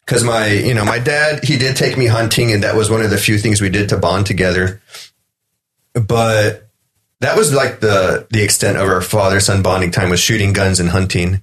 Cause 0.07 0.23
my, 0.23 0.47
you 0.47 0.73
know, 0.73 0.85
my 0.85 0.99
dad, 0.99 1.43
he 1.43 1.57
did 1.57 1.75
take 1.75 1.97
me 1.97 2.05
hunting 2.05 2.51
and 2.51 2.63
that 2.63 2.75
was 2.75 2.89
one 2.89 3.01
of 3.01 3.09
the 3.09 3.17
few 3.17 3.37
things 3.37 3.59
we 3.59 3.69
did 3.69 3.89
to 3.89 3.97
bond 3.97 4.25
together. 4.25 4.81
But 5.93 6.69
that 7.21 7.37
was 7.37 7.53
like 7.53 7.79
the, 7.79 8.27
the 8.29 8.43
extent 8.43 8.77
of 8.77 8.87
our 8.87 9.01
father 9.01 9.39
son 9.39 9.63
bonding 9.63 9.91
time 9.91 10.09
was 10.09 10.19
shooting 10.19 10.53
guns 10.53 10.79
and 10.79 10.89
hunting. 10.89 11.41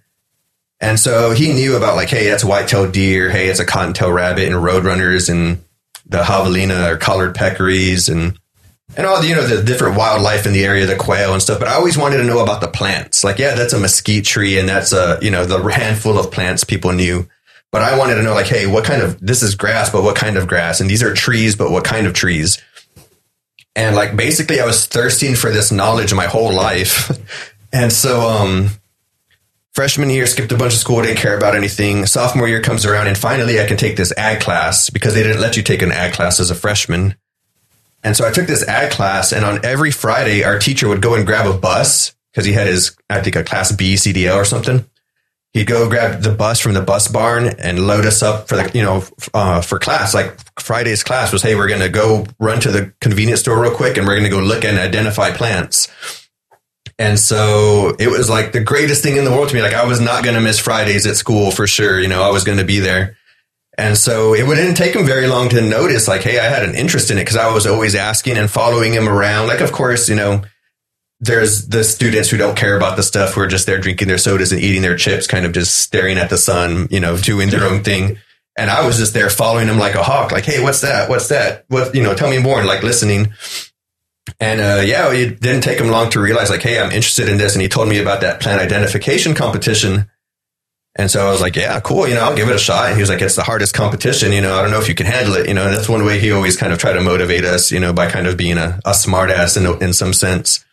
And 0.80 0.98
so 0.98 1.32
he 1.32 1.52
knew 1.52 1.76
about 1.76 1.96
like, 1.96 2.08
hey, 2.08 2.28
that's 2.28 2.44
white-tailed 2.44 2.92
deer. 2.92 3.30
Hey, 3.30 3.48
it's 3.48 3.60
a 3.60 3.64
cottontail 3.64 4.12
rabbit 4.12 4.46
and 4.46 4.56
roadrunners 4.56 5.28
and 5.28 5.64
the 6.12 6.22
javelina 6.22 6.92
or 6.92 6.96
collared 6.96 7.34
peccaries 7.34 8.08
and 8.10 8.38
and 8.96 9.06
all 9.06 9.20
the 9.20 9.28
you 9.28 9.34
know 9.34 9.46
the 9.46 9.62
different 9.62 9.96
wildlife 9.96 10.46
in 10.46 10.52
the 10.52 10.64
area, 10.64 10.86
the 10.86 10.96
quail 10.96 11.32
and 11.32 11.42
stuff. 11.42 11.58
But 11.58 11.68
I 11.68 11.74
always 11.74 11.96
wanted 11.96 12.18
to 12.18 12.24
know 12.24 12.40
about 12.40 12.60
the 12.60 12.68
plants. 12.68 13.24
Like, 13.24 13.38
yeah, 13.38 13.54
that's 13.54 13.72
a 13.72 13.80
mesquite 13.80 14.24
tree, 14.24 14.58
and 14.58 14.68
that's 14.68 14.92
a 14.92 15.18
you 15.22 15.30
know 15.30 15.44
the 15.44 15.58
handful 15.70 16.18
of 16.18 16.30
plants 16.30 16.64
people 16.64 16.92
knew. 16.92 17.28
But 17.70 17.82
I 17.82 17.96
wanted 17.96 18.16
to 18.16 18.22
know, 18.22 18.34
like, 18.34 18.48
hey, 18.48 18.66
what 18.66 18.84
kind 18.84 19.00
of 19.00 19.18
this 19.18 19.42
is 19.42 19.54
grass, 19.54 19.88
but 19.88 20.02
what 20.02 20.14
kind 20.14 20.36
of 20.36 20.46
grass? 20.46 20.80
And 20.80 20.90
these 20.90 21.02
are 21.02 21.14
trees, 21.14 21.56
but 21.56 21.70
what 21.70 21.84
kind 21.84 22.06
of 22.06 22.12
trees? 22.12 22.62
And 23.74 23.96
like 23.96 24.14
basically, 24.14 24.60
I 24.60 24.66
was 24.66 24.84
thirsting 24.84 25.34
for 25.34 25.50
this 25.50 25.72
knowledge 25.72 26.12
my 26.12 26.26
whole 26.26 26.52
life. 26.52 27.10
and 27.72 27.90
so, 27.90 28.28
um, 28.28 28.68
freshman 29.72 30.10
year, 30.10 30.26
skipped 30.26 30.52
a 30.52 30.56
bunch 30.56 30.74
of 30.74 30.78
school, 30.78 31.02
didn't 31.02 31.18
care 31.18 31.36
about 31.36 31.56
anything. 31.56 32.06
Sophomore 32.06 32.48
year 32.48 32.60
comes 32.60 32.86
around, 32.86 33.06
and 33.06 33.16
finally, 33.16 33.60
I 33.60 33.66
can 33.66 33.76
take 33.76 33.96
this 33.96 34.12
ag 34.16 34.40
class 34.40 34.90
because 34.90 35.14
they 35.14 35.22
didn't 35.22 35.40
let 35.40 35.56
you 35.56 35.62
take 35.62 35.82
an 35.82 35.92
ag 35.92 36.12
class 36.12 36.40
as 36.40 36.50
a 36.50 36.54
freshman. 36.54 37.16
And 38.04 38.16
so 38.16 38.26
I 38.26 38.32
took 38.32 38.46
this 38.46 38.66
ag 38.66 38.92
class, 38.92 39.32
and 39.32 39.44
on 39.44 39.64
every 39.64 39.90
Friday, 39.90 40.44
our 40.44 40.58
teacher 40.58 40.88
would 40.88 41.02
go 41.02 41.14
and 41.14 41.26
grab 41.26 41.46
a 41.46 41.56
bus 41.56 42.14
because 42.32 42.44
he 42.44 42.52
had 42.52 42.66
his, 42.66 42.96
I 43.10 43.20
think, 43.20 43.36
a 43.36 43.44
class 43.44 43.72
B 43.72 43.94
CDL 43.94 44.36
or 44.36 44.44
something. 44.44 44.84
He'd 45.52 45.66
go 45.66 45.86
grab 45.88 46.22
the 46.22 46.32
bus 46.32 46.60
from 46.60 46.72
the 46.72 46.80
bus 46.80 47.08
barn 47.08 47.46
and 47.58 47.86
load 47.86 48.06
us 48.06 48.22
up 48.22 48.48
for 48.48 48.56
the, 48.56 48.70
you 48.72 48.82
know, 48.82 49.04
uh, 49.34 49.60
for 49.60 49.78
class. 49.78 50.14
Like 50.14 50.34
Friday's 50.58 51.04
class 51.04 51.30
was, 51.30 51.42
hey, 51.42 51.54
we're 51.54 51.68
going 51.68 51.82
to 51.82 51.90
go 51.90 52.26
run 52.38 52.58
to 52.60 52.70
the 52.70 52.94
convenience 53.02 53.40
store 53.40 53.60
real 53.60 53.74
quick 53.74 53.98
and 53.98 54.06
we're 54.06 54.14
going 54.14 54.24
to 54.24 54.30
go 54.30 54.40
look 54.40 54.64
and 54.64 54.78
identify 54.78 55.30
plants. 55.30 55.88
And 57.02 57.18
so 57.18 57.96
it 57.98 58.06
was 58.06 58.30
like 58.30 58.52
the 58.52 58.62
greatest 58.62 59.02
thing 59.02 59.16
in 59.16 59.24
the 59.24 59.32
world 59.32 59.48
to 59.48 59.54
me. 59.56 59.60
Like 59.60 59.74
I 59.74 59.86
was 59.86 59.98
not 59.98 60.22
going 60.22 60.36
to 60.36 60.40
miss 60.40 60.60
Fridays 60.60 61.04
at 61.04 61.16
school 61.16 61.50
for 61.50 61.66
sure. 61.66 61.98
You 61.98 62.06
know, 62.06 62.22
I 62.22 62.30
was 62.30 62.44
going 62.44 62.58
to 62.58 62.64
be 62.64 62.78
there. 62.78 63.16
And 63.76 63.98
so 63.98 64.34
it 64.34 64.46
didn't 64.46 64.76
take 64.76 64.94
him 64.94 65.04
very 65.04 65.26
long 65.26 65.48
to 65.48 65.60
notice, 65.60 66.06
like, 66.06 66.20
hey, 66.20 66.38
I 66.38 66.44
had 66.44 66.62
an 66.62 66.76
interest 66.76 67.10
in 67.10 67.18
it 67.18 67.22
because 67.22 67.36
I 67.36 67.52
was 67.52 67.66
always 67.66 67.96
asking 67.96 68.36
and 68.36 68.48
following 68.48 68.92
him 68.92 69.08
around. 69.08 69.48
Like, 69.48 69.60
of 69.60 69.72
course, 69.72 70.08
you 70.08 70.14
know, 70.14 70.44
there's 71.18 71.66
the 71.66 71.82
students 71.82 72.30
who 72.30 72.36
don't 72.36 72.56
care 72.56 72.76
about 72.76 72.96
the 72.96 73.02
stuff 73.02 73.34
who 73.34 73.40
are 73.40 73.48
just 73.48 73.66
there 73.66 73.80
drinking 73.80 74.06
their 74.06 74.18
sodas 74.18 74.52
and 74.52 74.60
eating 74.60 74.82
their 74.82 74.96
chips, 74.96 75.26
kind 75.26 75.44
of 75.44 75.50
just 75.50 75.78
staring 75.78 76.18
at 76.18 76.30
the 76.30 76.38
sun, 76.38 76.86
you 76.88 77.00
know, 77.00 77.16
doing 77.16 77.50
their 77.50 77.64
own 77.64 77.82
thing. 77.82 78.18
And 78.56 78.70
I 78.70 78.86
was 78.86 78.98
just 78.98 79.12
there 79.12 79.28
following 79.28 79.66
him 79.66 79.78
like 79.78 79.96
a 79.96 80.04
hawk, 80.04 80.30
like, 80.30 80.44
hey, 80.44 80.62
what's 80.62 80.82
that? 80.82 81.08
What's 81.08 81.28
that? 81.30 81.64
What, 81.66 81.96
you 81.96 82.02
know, 82.04 82.14
tell 82.14 82.30
me 82.30 82.38
more, 82.38 82.58
and 82.58 82.68
like 82.68 82.84
listening. 82.84 83.32
And 84.38 84.60
uh, 84.60 84.82
yeah, 84.84 85.12
it 85.12 85.40
didn't 85.40 85.62
take 85.62 85.78
him 85.78 85.88
long 85.88 86.10
to 86.10 86.20
realize, 86.20 86.50
like, 86.50 86.62
hey, 86.62 86.78
I'm 86.78 86.92
interested 86.92 87.28
in 87.28 87.38
this. 87.38 87.54
And 87.54 87.62
he 87.62 87.68
told 87.68 87.88
me 87.88 87.98
about 87.98 88.20
that 88.20 88.40
plant 88.40 88.60
identification 88.60 89.34
competition. 89.34 90.08
And 90.94 91.10
so 91.10 91.26
I 91.26 91.30
was 91.30 91.40
like, 91.40 91.56
yeah, 91.56 91.80
cool. 91.80 92.06
You 92.06 92.14
know, 92.14 92.20
I'll 92.20 92.36
give 92.36 92.48
it 92.48 92.54
a 92.54 92.58
shot. 92.58 92.86
And 92.86 92.94
he 92.94 93.00
was 93.00 93.08
like, 93.08 93.22
it's 93.22 93.34
the 93.34 93.42
hardest 93.42 93.74
competition. 93.74 94.30
You 94.30 94.42
know, 94.42 94.54
I 94.54 94.62
don't 94.62 94.70
know 94.70 94.80
if 94.80 94.88
you 94.88 94.94
can 94.94 95.06
handle 95.06 95.34
it. 95.34 95.48
You 95.48 95.54
know, 95.54 95.64
and 95.64 95.74
that's 95.74 95.88
one 95.88 96.04
way 96.04 96.18
he 96.18 96.32
always 96.32 96.56
kind 96.56 96.72
of 96.72 96.78
tried 96.78 96.94
to 96.94 97.00
motivate 97.00 97.44
us, 97.44 97.72
you 97.72 97.80
know, 97.80 97.92
by 97.92 98.10
kind 98.10 98.26
of 98.26 98.36
being 98.36 98.58
a, 98.58 98.78
a 98.84 98.94
smart 98.94 99.30
ass 99.30 99.56
in, 99.56 99.66
in 99.82 99.92
some 99.92 100.12
sense. 100.12 100.64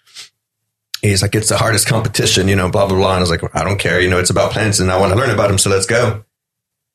He's 1.02 1.22
like, 1.22 1.34
it's 1.36 1.48
the 1.48 1.58
hardest 1.58 1.88
competition, 1.88 2.50
you 2.50 2.58
know, 2.58 2.70
blah, 2.70 2.86
blah, 2.86 2.98
blah. 2.98 3.12
And 3.12 3.20
I 3.20 3.22
was 3.22 3.30
like, 3.30 3.56
I 3.56 3.64
don't 3.64 3.80
care. 3.80 4.02
You 4.02 4.10
know, 4.10 4.20
it's 4.20 4.30
about 4.30 4.52
plants 4.52 4.80
and 4.80 4.92
I 4.92 5.00
want 5.00 5.14
to 5.14 5.18
learn 5.18 5.30
about 5.30 5.48
them. 5.48 5.58
So 5.58 5.70
let's 5.70 5.86
go. 5.86 6.26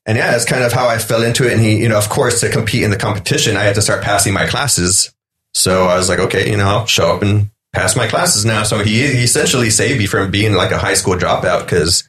And 0.04 0.18
yeah, 0.18 0.32
that's 0.32 0.44
kind 0.44 0.62
of 0.62 0.74
how 0.74 0.86
I 0.86 0.98
fell 0.98 1.22
into 1.22 1.46
it. 1.46 1.54
And 1.54 1.62
he, 1.62 1.78
you 1.78 1.88
know, 1.88 1.96
of 1.96 2.10
course, 2.10 2.40
to 2.40 2.50
compete 2.50 2.82
in 2.82 2.90
the 2.90 2.98
competition, 2.98 3.56
I 3.56 3.62
had 3.62 3.76
to 3.76 3.82
start 3.82 4.02
passing 4.02 4.34
my 4.34 4.46
classes. 4.46 5.13
So 5.54 5.84
I 5.84 5.96
was 5.96 6.08
like, 6.08 6.18
okay, 6.18 6.50
you 6.50 6.56
know, 6.56 6.66
I'll 6.66 6.86
show 6.86 7.14
up 7.14 7.22
and 7.22 7.50
pass 7.72 7.96
my 7.96 8.06
classes 8.06 8.44
now. 8.44 8.62
So 8.62 8.78
he, 8.78 9.00
he 9.06 9.24
essentially 9.24 9.70
saved 9.70 9.98
me 9.98 10.06
from 10.06 10.30
being 10.30 10.54
like 10.54 10.72
a 10.72 10.78
high 10.78 10.94
school 10.94 11.14
dropout 11.14 11.64
because 11.64 12.08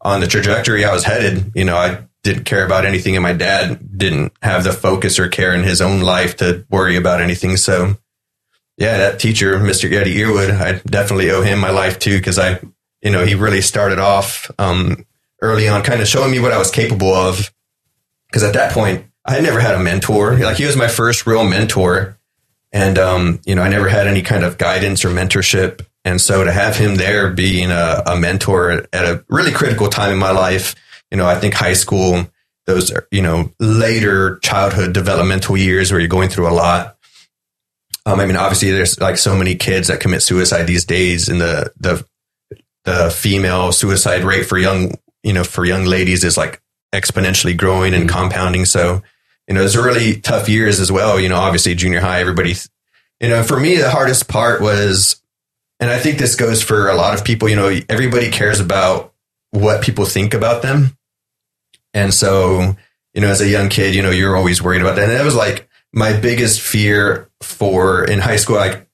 on 0.00 0.20
the 0.20 0.26
trajectory 0.26 0.84
I 0.84 0.92
was 0.92 1.04
headed, 1.04 1.52
you 1.54 1.64
know, 1.64 1.76
I 1.76 2.04
didn't 2.22 2.44
care 2.44 2.64
about 2.64 2.84
anything 2.84 3.16
and 3.16 3.22
my 3.22 3.32
dad 3.32 3.96
didn't 3.98 4.32
have 4.42 4.64
the 4.64 4.72
focus 4.72 5.18
or 5.18 5.28
care 5.28 5.54
in 5.54 5.62
his 5.62 5.80
own 5.80 6.00
life 6.00 6.36
to 6.36 6.66
worry 6.70 6.96
about 6.96 7.20
anything. 7.20 7.56
So 7.56 7.96
yeah, 8.78 8.98
that 8.98 9.20
teacher, 9.20 9.58
Mr. 9.58 9.90
Eddie 9.92 10.16
Earwood, 10.16 10.50
I 10.50 10.80
definitely 10.86 11.30
owe 11.30 11.42
him 11.42 11.58
my 11.60 11.70
life 11.70 11.98
too. 11.98 12.20
Cause 12.20 12.38
I, 12.38 12.60
you 13.02 13.10
know, 13.10 13.24
he 13.24 13.34
really 13.34 13.60
started 13.60 13.98
off, 13.98 14.50
um, 14.58 15.06
early 15.40 15.68
on 15.68 15.82
kind 15.82 16.00
of 16.00 16.08
showing 16.08 16.30
me 16.30 16.40
what 16.40 16.52
I 16.52 16.58
was 16.58 16.70
capable 16.70 17.14
of. 17.14 17.52
Cause 18.32 18.42
at 18.42 18.54
that 18.54 18.72
point 18.72 19.06
I 19.24 19.34
had 19.34 19.42
never 19.42 19.60
had 19.60 19.74
a 19.74 19.82
mentor. 19.82 20.36
Like 20.36 20.56
he 20.56 20.66
was 20.66 20.76
my 20.76 20.88
first 20.88 21.26
real 21.26 21.44
mentor. 21.44 22.18
And, 22.72 22.98
um, 22.98 23.40
you 23.46 23.54
know, 23.54 23.62
I 23.62 23.68
never 23.68 23.88
had 23.88 24.06
any 24.06 24.22
kind 24.22 24.44
of 24.44 24.58
guidance 24.58 25.04
or 25.04 25.08
mentorship. 25.08 25.86
And 26.04 26.20
so 26.20 26.44
to 26.44 26.52
have 26.52 26.76
him 26.76 26.96
there 26.96 27.30
being 27.30 27.70
a, 27.70 28.02
a 28.06 28.16
mentor 28.16 28.86
at 28.92 29.04
a 29.04 29.24
really 29.28 29.52
critical 29.52 29.88
time 29.88 30.12
in 30.12 30.18
my 30.18 30.30
life, 30.30 30.74
you 31.10 31.16
know, 31.16 31.26
I 31.26 31.36
think 31.36 31.54
high 31.54 31.72
school, 31.72 32.26
those, 32.66 32.92
you 33.10 33.22
know, 33.22 33.52
later 33.58 34.38
childhood 34.38 34.92
developmental 34.92 35.56
years 35.56 35.90
where 35.90 36.00
you're 36.00 36.08
going 36.08 36.28
through 36.28 36.48
a 36.48 36.54
lot. 36.54 36.96
Um, 38.04 38.20
I 38.20 38.26
mean, 38.26 38.36
obviously 38.36 38.70
there's 38.70 39.00
like 39.00 39.16
so 39.16 39.34
many 39.34 39.56
kids 39.56 39.88
that 39.88 40.00
commit 40.00 40.22
suicide 40.22 40.64
these 40.66 40.84
days 40.84 41.28
and 41.28 41.40
the, 41.40 41.72
the, 41.78 42.06
the 42.84 43.10
female 43.10 43.72
suicide 43.72 44.22
rate 44.22 44.46
for 44.46 44.58
young, 44.58 44.92
you 45.22 45.32
know, 45.32 45.44
for 45.44 45.64
young 45.64 45.84
ladies 45.84 46.22
is 46.22 46.36
like 46.36 46.60
exponentially 46.94 47.56
growing 47.56 47.94
and 47.94 48.08
compounding. 48.08 48.64
So, 48.64 49.02
you 49.48 49.54
know, 49.54 49.64
it's 49.64 49.76
really 49.76 50.20
tough 50.20 50.48
years 50.48 50.80
as 50.80 50.90
well. 50.90 51.20
You 51.20 51.28
know, 51.28 51.36
obviously 51.36 51.74
junior 51.74 52.00
high, 52.00 52.20
everybody, 52.20 52.54
you 53.20 53.28
know, 53.28 53.42
for 53.42 53.58
me, 53.58 53.76
the 53.76 53.90
hardest 53.90 54.28
part 54.28 54.60
was 54.60 55.20
and 55.78 55.90
I 55.90 55.98
think 55.98 56.18
this 56.18 56.36
goes 56.36 56.62
for 56.62 56.88
a 56.88 56.94
lot 56.94 57.14
of 57.14 57.24
people, 57.24 57.48
you 57.48 57.56
know, 57.56 57.74
everybody 57.88 58.30
cares 58.30 58.60
about 58.60 59.12
what 59.50 59.82
people 59.82 60.06
think 60.06 60.32
about 60.32 60.62
them. 60.62 60.96
And 61.92 62.12
so, 62.12 62.76
you 63.12 63.20
know, 63.20 63.28
as 63.28 63.40
a 63.40 63.48
young 63.48 63.68
kid, 63.68 63.94
you 63.94 64.02
know, 64.02 64.10
you're 64.10 64.36
always 64.36 64.62
worried 64.62 64.80
about 64.80 64.96
that. 64.96 65.08
And 65.08 65.12
that 65.12 65.24
was 65.24 65.36
like 65.36 65.68
my 65.92 66.18
biggest 66.18 66.60
fear 66.60 67.30
for 67.42 68.04
in 68.04 68.20
high 68.20 68.36
school. 68.36 68.56
Like 68.56 68.85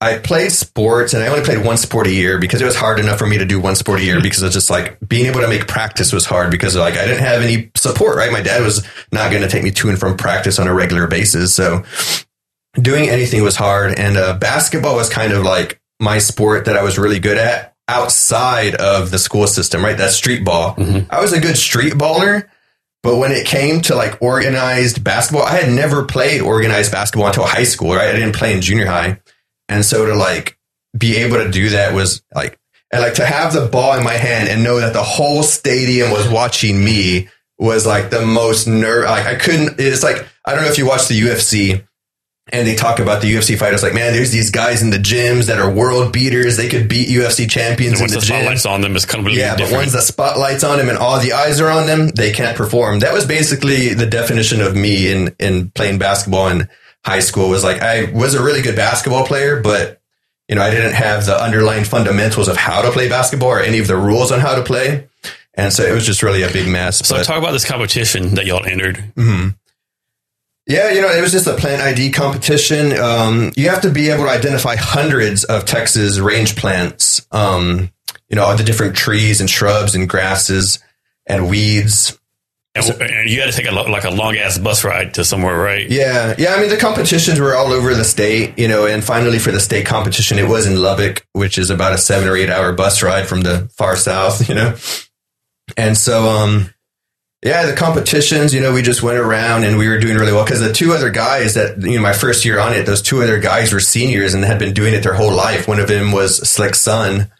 I 0.00 0.18
played 0.18 0.52
sports 0.52 1.12
and 1.12 1.24
I 1.24 1.26
only 1.26 1.44
played 1.44 1.64
one 1.64 1.76
sport 1.76 2.06
a 2.06 2.12
year 2.12 2.38
because 2.38 2.62
it 2.62 2.64
was 2.64 2.76
hard 2.76 3.00
enough 3.00 3.18
for 3.18 3.26
me 3.26 3.38
to 3.38 3.44
do 3.44 3.58
one 3.58 3.74
sport 3.74 3.98
a 3.98 4.04
year 4.04 4.20
because 4.20 4.42
it's 4.44 4.54
just 4.54 4.70
like 4.70 4.96
being 5.06 5.26
able 5.26 5.40
to 5.40 5.48
make 5.48 5.66
practice 5.66 6.12
was 6.12 6.24
hard 6.24 6.52
because 6.52 6.76
like 6.76 6.96
I 6.96 7.04
didn't 7.04 7.24
have 7.24 7.42
any 7.42 7.72
support, 7.74 8.16
right? 8.16 8.30
My 8.30 8.40
dad 8.40 8.62
was 8.62 8.86
not 9.10 9.32
going 9.32 9.42
to 9.42 9.48
take 9.48 9.64
me 9.64 9.72
to 9.72 9.88
and 9.88 9.98
from 9.98 10.16
practice 10.16 10.60
on 10.60 10.68
a 10.68 10.74
regular 10.74 11.08
basis. 11.08 11.52
So 11.52 11.82
doing 12.80 13.08
anything 13.08 13.42
was 13.42 13.56
hard. 13.56 13.98
And 13.98 14.16
uh, 14.16 14.38
basketball 14.38 14.94
was 14.94 15.08
kind 15.08 15.32
of 15.32 15.42
like 15.42 15.80
my 15.98 16.18
sport 16.18 16.66
that 16.66 16.76
I 16.76 16.84
was 16.84 16.96
really 16.96 17.18
good 17.18 17.38
at 17.38 17.74
outside 17.88 18.76
of 18.76 19.10
the 19.10 19.18
school 19.18 19.48
system, 19.48 19.82
right? 19.82 19.98
That's 19.98 20.14
street 20.14 20.44
ball. 20.44 20.76
Mm-hmm. 20.76 21.12
I 21.12 21.20
was 21.20 21.32
a 21.32 21.40
good 21.40 21.56
street 21.56 21.94
baller, 21.94 22.48
but 23.02 23.16
when 23.16 23.32
it 23.32 23.46
came 23.46 23.80
to 23.82 23.96
like 23.96 24.22
organized 24.22 25.02
basketball, 25.02 25.44
I 25.44 25.56
had 25.56 25.72
never 25.72 26.04
played 26.04 26.40
organized 26.40 26.92
basketball 26.92 27.26
until 27.26 27.46
high 27.46 27.64
school, 27.64 27.96
right? 27.96 28.08
I 28.08 28.12
didn't 28.12 28.36
play 28.36 28.52
in 28.52 28.60
junior 28.60 28.86
high. 28.86 29.20
And 29.68 29.84
so 29.84 30.06
to 30.06 30.14
like 30.14 30.58
be 30.96 31.16
able 31.18 31.36
to 31.38 31.50
do 31.50 31.70
that 31.70 31.92
was 31.94 32.22
like, 32.34 32.58
and 32.90 33.02
like 33.02 33.14
to 33.14 33.26
have 33.26 33.52
the 33.52 33.66
ball 33.66 33.96
in 33.98 34.02
my 34.04 34.14
hand 34.14 34.48
and 34.48 34.62
know 34.64 34.80
that 34.80 34.92
the 34.94 35.02
whole 35.02 35.42
stadium 35.42 36.10
was 36.10 36.28
watching 36.28 36.82
me 36.82 37.28
was 37.58 37.86
like 37.86 38.08
the 38.10 38.24
most 38.24 38.66
nerve. 38.66 39.04
Like 39.04 39.26
I 39.26 39.34
couldn't, 39.34 39.78
it's 39.78 40.02
like, 40.02 40.26
I 40.46 40.54
don't 40.54 40.62
know 40.64 40.70
if 40.70 40.78
you 40.78 40.86
watch 40.86 41.08
the 41.08 41.20
UFC, 41.20 41.84
and 42.50 42.66
they 42.66 42.74
talk 42.74 42.98
about 42.98 43.20
the 43.20 43.30
UFC 43.34 43.58
fighters 43.58 43.82
like, 43.82 43.92
man, 43.92 44.14
there's 44.14 44.30
these 44.30 44.50
guys 44.50 44.80
in 44.82 44.88
the 44.88 44.96
gyms 44.96 45.48
that 45.48 45.58
are 45.58 45.70
world 45.70 46.14
beaters. 46.14 46.56
They 46.56 46.66
could 46.70 46.88
beat 46.88 47.08
UFC 47.10 47.46
champions 47.50 48.00
And 48.00 48.08
in 48.10 48.14
once 48.14 48.14
the, 48.14 48.20
the 48.20 48.24
gym. 48.26 48.36
spotlight's 48.38 48.64
on 48.64 48.80
them, 48.80 48.96
it's 48.96 49.04
completely 49.04 49.42
Yeah, 49.42 49.50
but 49.52 49.58
different. 49.58 49.76
once 49.82 49.92
the 49.92 50.00
spotlight's 50.00 50.64
on 50.64 50.78
them 50.78 50.88
and 50.88 50.96
all 50.96 51.20
the 51.20 51.34
eyes 51.34 51.60
are 51.60 51.68
on 51.68 51.86
them, 51.86 52.08
they 52.08 52.32
can't 52.32 52.56
perform. 52.56 53.00
That 53.00 53.12
was 53.12 53.26
basically 53.26 53.92
the 53.92 54.06
definition 54.06 54.62
of 54.62 54.74
me 54.74 55.12
in 55.12 55.36
in 55.38 55.70
playing 55.72 55.98
basketball 55.98 56.48
in 56.48 56.70
high 57.04 57.20
school. 57.20 57.48
Was 57.48 57.64
like 57.64 57.80
I 57.82 58.10
was 58.12 58.34
a 58.34 58.42
really 58.42 58.62
good 58.62 58.76
basketball 58.76 59.26
player, 59.26 59.60
but 59.60 60.00
you 60.48 60.56
know 60.56 60.62
I 60.62 60.70
didn't 60.70 60.94
have 60.94 61.26
the 61.26 61.40
underlying 61.40 61.84
fundamentals 61.84 62.48
of 62.48 62.56
how 62.56 62.82
to 62.82 62.90
play 62.90 63.08
basketball 63.08 63.48
or 63.50 63.60
any 63.60 63.78
of 63.78 63.86
the 63.86 63.96
rules 63.96 64.32
on 64.32 64.40
how 64.40 64.54
to 64.54 64.62
play, 64.62 65.08
and 65.54 65.72
so 65.72 65.82
it 65.84 65.92
was 65.92 66.04
just 66.06 66.22
really 66.22 66.42
a 66.42 66.50
big 66.52 66.68
mess. 66.68 67.06
so 67.06 67.16
but- 67.16 67.24
talk 67.24 67.38
about 67.38 67.52
this 67.52 67.64
competition 67.64 68.34
that 68.34 68.46
y'all 68.46 68.64
entered. 68.64 69.02
Mhm. 69.16 69.54
Yeah, 70.66 70.90
you 70.92 71.00
know, 71.00 71.08
it 71.10 71.22
was 71.22 71.32
just 71.32 71.46
a 71.46 71.54
plant 71.54 71.80
ID 71.80 72.10
competition. 72.10 72.92
Um, 72.98 73.52
you 73.56 73.70
have 73.70 73.80
to 73.82 73.90
be 73.90 74.10
able 74.10 74.24
to 74.24 74.30
identify 74.30 74.76
hundreds 74.76 75.44
of 75.44 75.64
Texas 75.64 76.18
range 76.18 76.56
plants, 76.56 77.26
um, 77.32 77.90
you 78.28 78.36
know, 78.36 78.44
all 78.44 78.54
the 78.54 78.64
different 78.64 78.94
trees 78.94 79.40
and 79.40 79.48
shrubs 79.48 79.94
and 79.94 80.06
grasses 80.06 80.78
and 81.26 81.48
weeds. 81.48 82.18
And, 82.74 83.02
and 83.02 83.30
you 83.30 83.40
had 83.40 83.50
to 83.50 83.56
take 83.56 83.70
a 83.70 83.74
like 83.74 84.04
a 84.04 84.10
long 84.10 84.36
ass 84.36 84.58
bus 84.58 84.84
ride 84.84 85.14
to 85.14 85.24
somewhere, 85.24 85.56
right? 85.56 85.88
Yeah, 85.90 86.34
yeah. 86.38 86.54
I 86.54 86.60
mean, 86.60 86.68
the 86.68 86.76
competitions 86.76 87.40
were 87.40 87.54
all 87.56 87.72
over 87.72 87.94
the 87.94 88.04
state, 88.04 88.58
you 88.58 88.68
know, 88.68 88.86
and 88.86 89.02
finally 89.02 89.38
for 89.38 89.50
the 89.50 89.60
state 89.60 89.86
competition, 89.86 90.38
it 90.38 90.48
was 90.48 90.66
in 90.66 90.80
Lubbock, 90.80 91.26
which 91.32 91.58
is 91.58 91.70
about 91.70 91.92
a 91.92 91.98
seven 91.98 92.28
or 92.28 92.36
eight 92.36 92.50
hour 92.50 92.72
bus 92.72 93.02
ride 93.02 93.26
from 93.26 93.40
the 93.40 93.68
far 93.76 93.96
south, 93.96 94.48
you 94.48 94.54
know. 94.54 94.76
And 95.76 95.96
so, 95.96 96.28
um, 96.28 96.72
yeah, 97.42 97.66
the 97.66 97.74
competitions, 97.74 98.52
you 98.52 98.60
know, 98.60 98.72
we 98.72 98.82
just 98.82 99.02
went 99.02 99.18
around 99.18 99.64
and 99.64 99.78
we 99.78 99.88
were 99.88 99.98
doing 99.98 100.16
really 100.16 100.32
well 100.32 100.44
because 100.44 100.60
the 100.60 100.72
two 100.72 100.92
other 100.92 101.10
guys 101.10 101.54
that, 101.54 101.80
you 101.80 101.96
know, 101.96 102.02
my 102.02 102.12
first 102.12 102.44
year 102.44 102.58
on 102.58 102.72
it, 102.72 102.84
those 102.84 103.02
two 103.02 103.22
other 103.22 103.38
guys 103.38 103.72
were 103.72 103.80
seniors 103.80 104.34
and 104.34 104.44
had 104.44 104.58
been 104.58 104.74
doing 104.74 104.92
it 104.92 105.02
their 105.02 105.14
whole 105.14 105.32
life. 105.32 105.68
One 105.68 105.78
of 105.78 105.88
them 105.88 106.10
was 106.10 106.48
Slick 106.48 106.74
son, 106.74 107.30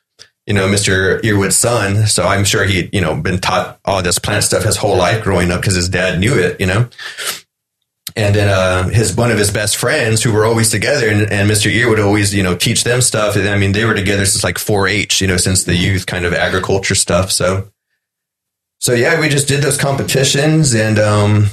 you 0.48 0.54
know, 0.54 0.66
Mr. 0.66 1.20
Earwood's 1.20 1.56
son. 1.56 2.06
So 2.06 2.26
I'm 2.26 2.42
sure 2.42 2.64
he'd, 2.64 2.88
you 2.94 3.02
know, 3.02 3.14
been 3.14 3.38
taught 3.38 3.78
all 3.84 4.02
this 4.02 4.18
plant 4.18 4.44
stuff 4.44 4.64
his 4.64 4.78
whole 4.78 4.96
life 4.96 5.22
growing 5.22 5.50
up 5.50 5.60
because 5.60 5.74
his 5.74 5.90
dad 5.90 6.18
knew 6.18 6.32
it, 6.38 6.58
you 6.58 6.66
know. 6.66 6.88
And 8.16 8.34
then 8.34 8.48
uh, 8.48 8.88
his 8.88 9.14
one 9.14 9.30
of 9.30 9.36
his 9.36 9.50
best 9.50 9.76
friends 9.76 10.22
who 10.22 10.32
were 10.32 10.46
always 10.46 10.70
together, 10.70 11.06
and, 11.06 11.30
and 11.30 11.50
Mr. 11.50 11.70
Earwood 11.70 12.02
always, 12.02 12.34
you 12.34 12.42
know, 12.42 12.56
teach 12.56 12.82
them 12.82 13.02
stuff. 13.02 13.36
And, 13.36 13.46
I 13.46 13.58
mean, 13.58 13.72
they 13.72 13.84
were 13.84 13.94
together 13.94 14.24
since 14.24 14.42
like 14.42 14.56
4-H, 14.56 15.20
you 15.20 15.26
know, 15.26 15.36
since 15.36 15.64
the 15.64 15.76
youth 15.76 16.06
kind 16.06 16.24
of 16.24 16.32
agriculture 16.32 16.94
stuff. 16.94 17.30
So, 17.30 17.70
so 18.80 18.94
yeah, 18.94 19.20
we 19.20 19.28
just 19.28 19.48
did 19.48 19.60
those 19.62 19.76
competitions 19.76 20.74
and 20.74 20.98
um, 20.98 21.48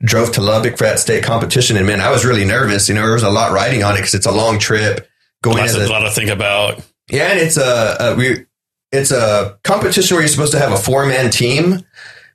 drove 0.00 0.32
to 0.32 0.40
Lubbock 0.40 0.78
for 0.78 0.84
that 0.84 1.00
state 1.00 1.22
competition. 1.22 1.76
And 1.76 1.86
man, 1.86 2.00
I 2.00 2.10
was 2.10 2.24
really 2.24 2.46
nervous. 2.46 2.88
You 2.88 2.94
know, 2.94 3.02
there 3.02 3.12
was 3.12 3.22
a 3.22 3.30
lot 3.30 3.52
riding 3.52 3.82
on 3.82 3.92
it 3.92 3.98
because 3.98 4.14
it's 4.14 4.26
a 4.26 4.32
long 4.32 4.58
trip. 4.58 5.06
Going 5.42 5.58
Lots 5.58 5.74
a, 5.74 5.86
lot 5.86 6.00
to 6.00 6.10
think 6.10 6.30
about. 6.30 6.82
Yeah, 7.10 7.30
and 7.30 7.38
it's 7.38 7.56
a, 7.56 7.96
a 8.00 8.14
we 8.14 8.46
it's 8.92 9.10
a 9.10 9.58
competition 9.64 10.14
where 10.14 10.22
you're 10.22 10.28
supposed 10.28 10.52
to 10.52 10.58
have 10.58 10.72
a 10.72 10.76
four 10.76 11.06
man 11.06 11.30
team, 11.30 11.84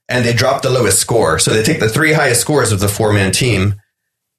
and 0.10 0.26
they 0.26 0.34
drop 0.34 0.62
the 0.62 0.70
lowest 0.70 1.00
score. 1.00 1.40
So 1.40 1.52
they 1.52 1.64
take 1.64 1.80
the 1.80 1.90
three 1.90 2.14
highest 2.14 2.42
scores 2.42 2.72
of 2.72 2.80
the 2.80 2.88
four 2.88 3.14
man 3.14 3.32
team, 3.32 3.76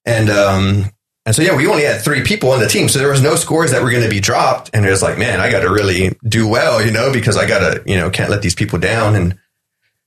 and 0.04 0.30
um 0.30 0.90
and 1.26 1.34
so 1.34 1.42
yeah, 1.42 1.56
we 1.56 1.66
only 1.66 1.84
had 1.84 2.02
three 2.02 2.22
people 2.22 2.50
on 2.50 2.60
the 2.60 2.68
team, 2.68 2.88
so 2.88 2.98
there 2.98 3.08
was 3.10 3.22
no 3.22 3.34
scores 3.34 3.70
that 3.70 3.82
were 3.82 3.90
going 3.90 4.02
to 4.02 4.10
be 4.10 4.20
dropped. 4.20 4.70
And 4.74 4.84
it 4.84 4.90
was 4.90 5.00
like, 5.02 5.16
man, 5.16 5.40
I 5.40 5.50
got 5.50 5.60
to 5.60 5.70
really 5.70 6.14
do 6.28 6.46
well, 6.46 6.84
you 6.84 6.92
know, 6.92 7.12
because 7.12 7.38
I 7.38 7.48
got 7.48 7.60
to 7.60 7.82
you 7.90 7.96
know 7.96 8.10
can't 8.10 8.30
let 8.30 8.42
these 8.42 8.54
people 8.54 8.78
down. 8.78 9.14
And 9.14 9.38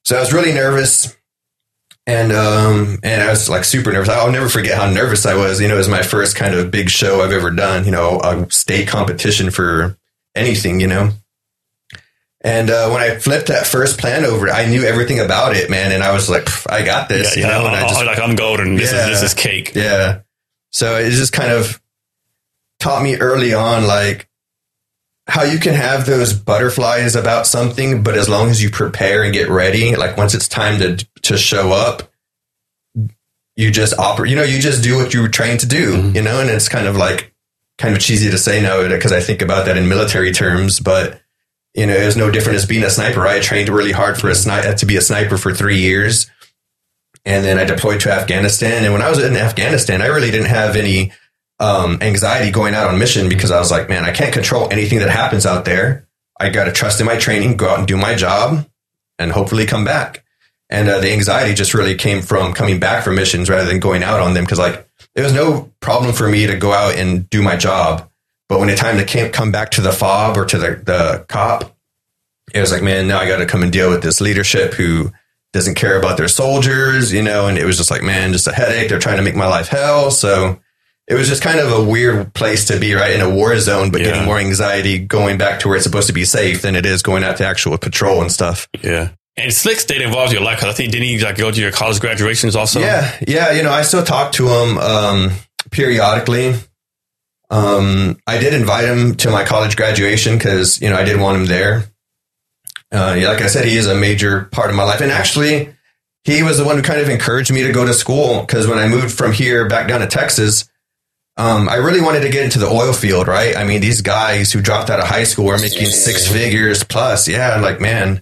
so 0.04 0.16
I 0.16 0.20
was 0.20 0.34
really 0.34 0.54
nervous. 0.54 1.16
And 2.06 2.32
um 2.32 3.00
and 3.04 3.22
I 3.22 3.30
was 3.30 3.50
like 3.50 3.66
super 3.66 3.92
nervous. 3.92 4.08
I'll 4.08 4.32
never 4.32 4.48
forget 4.48 4.78
how 4.78 4.90
nervous 4.90 5.26
I 5.26 5.36
was. 5.36 5.60
You 5.60 5.68
know, 5.68 5.74
it 5.74 5.80
was 5.80 5.90
my 5.90 6.04
first 6.04 6.38
kind 6.38 6.56
of 6.56 6.72
big 6.72 6.90
show 6.90 7.22
I've 7.22 7.34
ever 7.34 7.52
done. 7.52 7.84
You 7.84 7.92
know, 7.92 8.22
a 8.22 8.50
state 8.50 8.88
competition 8.88 9.52
for 9.52 9.98
anything. 10.38 10.80
You 10.80 10.88
know, 10.88 11.10
and 12.42 12.70
uh, 12.70 12.90
when 12.90 13.02
I 13.02 13.18
flipped 13.18 13.48
that 13.48 13.66
first 13.68 14.00
plan 14.00 14.24
over, 14.26 14.50
I 14.50 14.68
knew 14.68 14.84
everything 14.84 15.20
about 15.20 15.56
it, 15.56 15.70
man. 15.70 15.92
And 15.92 16.04
I 16.04 16.14
was 16.14 16.30
like, 16.30 16.48
I 16.72 16.84
got 16.86 17.10
this, 17.10 17.36
you 17.36 17.44
know. 17.44 17.66
And 17.66 17.76
I 17.76 17.88
just, 17.88 18.06
like 18.06 18.20
I'm 18.20 18.36
golden. 18.36 18.76
This 18.76 18.92
Yeah. 18.94 19.10
is 19.10 19.22
this 19.22 19.32
is 19.32 19.34
cake. 19.34 19.74
yeah. 19.76 20.20
So 20.72 20.98
it 20.98 21.10
just 21.12 21.34
kind 21.34 21.52
of 21.52 21.82
taught 22.80 23.02
me 23.02 23.16
early 23.16 23.54
on, 23.54 23.88
like 23.88 24.30
how 25.28 25.44
you 25.44 25.60
can 25.60 25.74
have 25.74 26.06
those 26.06 26.32
butterflies 26.34 27.16
about 27.16 27.48
something, 27.48 28.02
but 28.04 28.16
as 28.16 28.30
long 28.30 28.50
as 28.50 28.62
you 28.64 28.70
prepare 28.70 29.24
and 29.24 29.34
get 29.34 29.50
ready, 29.50 29.96
like 29.96 30.16
once 30.16 30.34
it's 30.34 30.48
time 30.48 30.80
to 30.80 31.06
to 31.24 31.38
show 31.38 31.72
up, 31.72 32.04
you 33.56 33.72
just 33.72 33.98
operate. 33.98 34.30
You 34.30 34.36
know, 34.36 34.44
you 34.44 34.60
just 34.60 34.84
do 34.84 34.96
what 34.98 35.14
you 35.14 35.22
were 35.22 35.28
trained 35.30 35.62
to 35.62 35.66
do. 35.66 35.96
Mhm. 35.96 36.16
You 36.16 36.22
know, 36.22 36.40
and 36.40 36.50
it's 36.50 36.70
kind 36.70 36.88
of 36.88 36.96
like 36.96 37.34
kind 37.78 37.96
of 37.96 38.02
cheesy 38.02 38.30
to 38.30 38.38
say 38.38 38.62
now 38.62 38.88
because 38.88 39.12
I 39.12 39.20
think 39.20 39.42
about 39.42 39.66
that 39.66 39.78
in 39.78 39.88
military 39.88 40.32
terms, 40.32 40.80
but 40.80 41.22
you 41.74 41.86
know, 41.86 41.94
it 41.94 42.06
was 42.06 42.18
no 42.18 42.32
different 42.32 42.58
as 42.58 42.66
being 42.66 42.84
a 42.84 42.90
sniper. 42.90 43.26
I 43.28 43.40
trained 43.40 43.70
really 43.70 43.92
hard 43.92 44.20
for 44.20 44.30
a 44.30 44.36
sniper 44.36 44.74
to 44.74 44.86
be 44.86 44.98
a 44.98 45.02
sniper 45.02 45.38
for 45.38 45.54
three 45.54 45.78
years, 45.78 46.30
and 47.24 47.46
then 47.46 47.60
I 47.60 47.66
deployed 47.66 48.02
to 48.02 48.12
Afghanistan. 48.12 48.84
And 48.84 48.94
when 48.94 49.04
I 49.04 49.10
was 49.10 49.24
in 49.24 49.36
Afghanistan, 49.36 50.02
I 50.02 50.08
really 50.08 50.32
didn't 50.32 50.48
have 50.48 50.76
any 50.76 51.12
um, 51.60 52.00
anxiety 52.02 52.52
going 52.52 52.74
out 52.74 52.88
on 52.88 52.98
mission 52.98 53.30
because 53.30 53.52
I 53.52 53.60
was 53.60 53.70
like, 53.70 53.90
man, 53.90 54.06
I 54.06 54.12
can't 54.12 54.34
control 54.34 54.70
anything 54.72 55.00
that 55.00 55.10
happens 55.10 55.46
out 55.46 55.66
there. 55.66 56.08
I 56.40 56.50
got 56.50 56.66
to 56.66 56.72
trust 56.72 57.00
in 57.00 57.06
my 57.06 57.18
training, 57.18 57.58
go 57.58 57.70
out 57.70 57.80
and 57.80 57.88
do 57.88 57.98
my 57.98 58.16
job, 58.16 58.68
and 59.20 59.32
hopefully 59.32 59.66
come 59.66 59.86
back. 59.86 60.24
And 60.70 60.90
uh, 60.90 61.00
the 61.00 61.14
anxiety 61.14 61.54
just 61.54 61.74
really 61.74 61.96
came 61.96 62.22
from 62.22 62.54
coming 62.54 62.80
back 62.80 63.04
from 63.04 63.16
missions 63.16 63.50
rather 63.50 63.68
than 63.68 63.80
going 63.80 64.04
out 64.04 64.20
on 64.20 64.34
them 64.34 64.44
because 64.44 64.60
like 64.60 64.87
it 65.18 65.22
was 65.22 65.34
no 65.34 65.70
problem 65.82 66.14
for 66.14 66.30
me 66.30 66.48
to 66.48 66.56
go 66.56 66.72
out 66.72 66.96
and 66.96 67.30
do 67.30 67.42
my 67.42 67.58
job. 67.58 68.10
But 68.48 68.60
when 68.60 68.70
it 68.70 68.78
time 68.78 68.98
to 68.98 69.04
came, 69.04 69.32
come 69.34 69.52
back 69.52 69.72
to 69.72 69.82
the 69.82 69.92
fob 69.92 70.38
or 70.38 70.46
to 70.46 70.58
the, 70.58 70.76
the 70.86 71.26
cop, 71.28 71.76
it 72.54 72.62
was 72.62 72.72
like, 72.72 72.82
man, 72.82 73.08
now 73.10 73.20
I 73.20 73.28
got 73.28 73.38
to 73.38 73.46
come 73.46 73.62
and 73.64 73.74
deal 73.74 73.90
with 73.90 74.02
this 74.02 74.22
leadership 74.22 74.74
who 74.76 75.12
doesn't 75.52 75.76
care 75.76 76.00
about 76.00 76.16
their 76.16 76.30
soldiers, 76.30 77.12
you 77.12 77.22
know, 77.22 77.48
and 77.48 77.58
it 77.58 77.66
was 77.66 77.76
just 77.78 77.92
like, 77.92 78.04
man, 78.04 78.32
just 78.32 78.48
a 78.48 78.54
headache. 78.54 78.88
They're 78.90 79.00
trying 79.00 79.18
to 79.18 79.24
make 79.24 79.36
my 79.36 79.48
life 79.48 79.68
hell. 79.68 80.12
So 80.12 80.60
it 81.08 81.16
was 81.16 81.28
just 81.28 81.42
kind 81.42 81.60
of 81.60 81.72
a 81.74 81.84
weird 81.84 82.34
place 82.34 82.66
to 82.66 82.80
be, 82.80 82.94
right? 82.94 83.14
In 83.14 83.22
a 83.22 83.30
war 83.30 83.58
zone, 83.60 83.92
but 83.92 84.00
Yeah. 84.02 84.08
getting 84.12 84.26
more 84.26 84.38
anxiety 84.40 85.00
going 85.00 85.38
back 85.38 85.60
to 85.62 85.68
where 85.68 85.76
it's 85.76 85.84
supposed 85.86 86.08
to 86.08 86.14
be 86.14 86.24
safe 86.26 86.62
than 86.62 86.76
it 86.76 86.86
is 86.86 87.02
going 87.02 87.24
out 87.24 87.38
to 87.38 87.46
actual 87.46 87.78
patrol 87.78 88.22
and 88.22 88.32
stuff. 88.32 88.68
Yeah. 88.82 89.10
And 89.38 89.54
Slick 89.54 89.80
State 89.80 90.02
involves 90.02 90.34
your 90.34 90.42
life 90.42 90.60
'cause 90.60 90.70
I 90.70 90.74
think 90.74 90.92
didn't 90.92 91.08
he 91.08 91.20
like 91.20 91.38
go 91.38 91.52
to 91.52 91.62
your 91.62 91.72
college 91.72 92.00
graduations 92.00 92.56
also? 92.56 92.80
yeah, 92.80 93.12
yeah. 93.28 93.52
You 93.52 93.62
know, 93.64 93.72
I 93.72 93.84
still 93.84 94.04
talk 94.04 94.32
to 94.34 94.48
him 94.48 94.78
um, 94.80 95.32
periodically. 95.70 96.56
Um, 97.50 98.18
I 98.28 98.40
did 98.40 98.54
invite 98.54 98.86
him 98.86 99.16
to 99.18 99.30
my 99.30 99.44
college 99.46 99.76
graduation 99.78 100.38
because 100.38 100.82
you 100.82 100.90
know 100.90 100.98
I 100.98 101.04
did 101.04 101.20
want 101.20 101.38
him 101.38 101.46
there. 101.46 101.86
Uh, 102.92 103.16
yeah, 103.18 103.30
like 103.30 103.42
I 103.42 103.48
said, 103.48 103.66
he 103.66 103.78
is 103.78 103.88
a 103.88 103.96
major 103.96 104.46
part 104.52 104.70
of 104.70 104.76
my 104.76 104.84
life, 104.84 105.02
and 105.02 105.12
actually, 105.12 105.74
he 106.24 106.42
was 106.42 106.58
the 106.58 106.64
one 106.66 106.76
who 106.78 106.82
kind 106.82 107.00
of 107.00 107.08
encouraged 107.10 107.52
me 107.54 107.64
to 107.64 107.72
go 107.72 107.86
to 107.86 107.94
school 107.94 108.42
because 108.42 108.66
when 108.68 108.78
I 108.80 108.88
moved 108.88 109.16
from 109.16 109.34
here 109.34 109.68
back 109.68 109.88
down 109.88 110.00
to 110.02 110.08
Texas, 110.08 110.68
um, 111.38 111.70
I 111.70 111.76
really 111.76 112.02
wanted 112.02 112.22
to 112.22 112.30
get 112.30 112.44
into 112.44 112.60
the 112.60 112.68
oil 112.68 112.92
field. 112.92 113.28
Right? 113.28 113.56
I 113.56 113.64
mean, 113.66 113.82
these 113.82 114.02
guys 114.02 114.52
who 114.52 114.62
dropped 114.62 114.90
out 114.90 115.00
of 115.00 115.06
high 115.08 115.26
school 115.26 115.46
were 115.46 115.60
making 115.60 115.88
six 115.92 116.28
figures 116.28 116.84
plus. 116.84 117.28
Yeah, 117.28 117.58
like 117.62 117.80
man, 117.80 118.22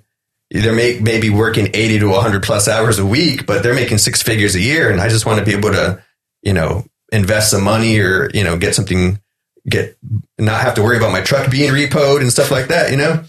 they're 0.51 0.75
make, 0.75 1.01
maybe 1.01 1.29
working 1.29 1.69
80 1.73 1.99
to 1.99 2.09
100 2.09 2.43
plus 2.43 2.67
hours 2.67 2.99
a 2.99 3.05
week, 3.05 3.45
but 3.45 3.63
they're 3.63 3.73
making 3.73 3.97
six 3.97 4.21
figures 4.21 4.55
a 4.55 4.59
year. 4.59 4.91
And 4.91 5.01
I 5.01 5.09
just 5.09 5.25
want 5.25 5.39
to 5.39 5.45
be 5.45 5.53
able 5.53 5.71
to, 5.71 6.03
you 6.43 6.53
know, 6.53 6.85
invest 7.11 7.51
some 7.51 7.63
money 7.63 7.99
or, 7.99 8.29
you 8.33 8.43
know, 8.43 8.57
get 8.57 8.75
something, 8.75 9.19
get, 9.67 9.97
not 10.37 10.61
have 10.61 10.75
to 10.75 10.83
worry 10.83 10.97
about 10.97 11.11
my 11.11 11.21
truck 11.21 11.49
being 11.49 11.71
repoed 11.71 12.21
and 12.21 12.31
stuff 12.31 12.51
like 12.51 12.67
that, 12.67 12.91
you 12.91 12.97
know? 12.97 13.23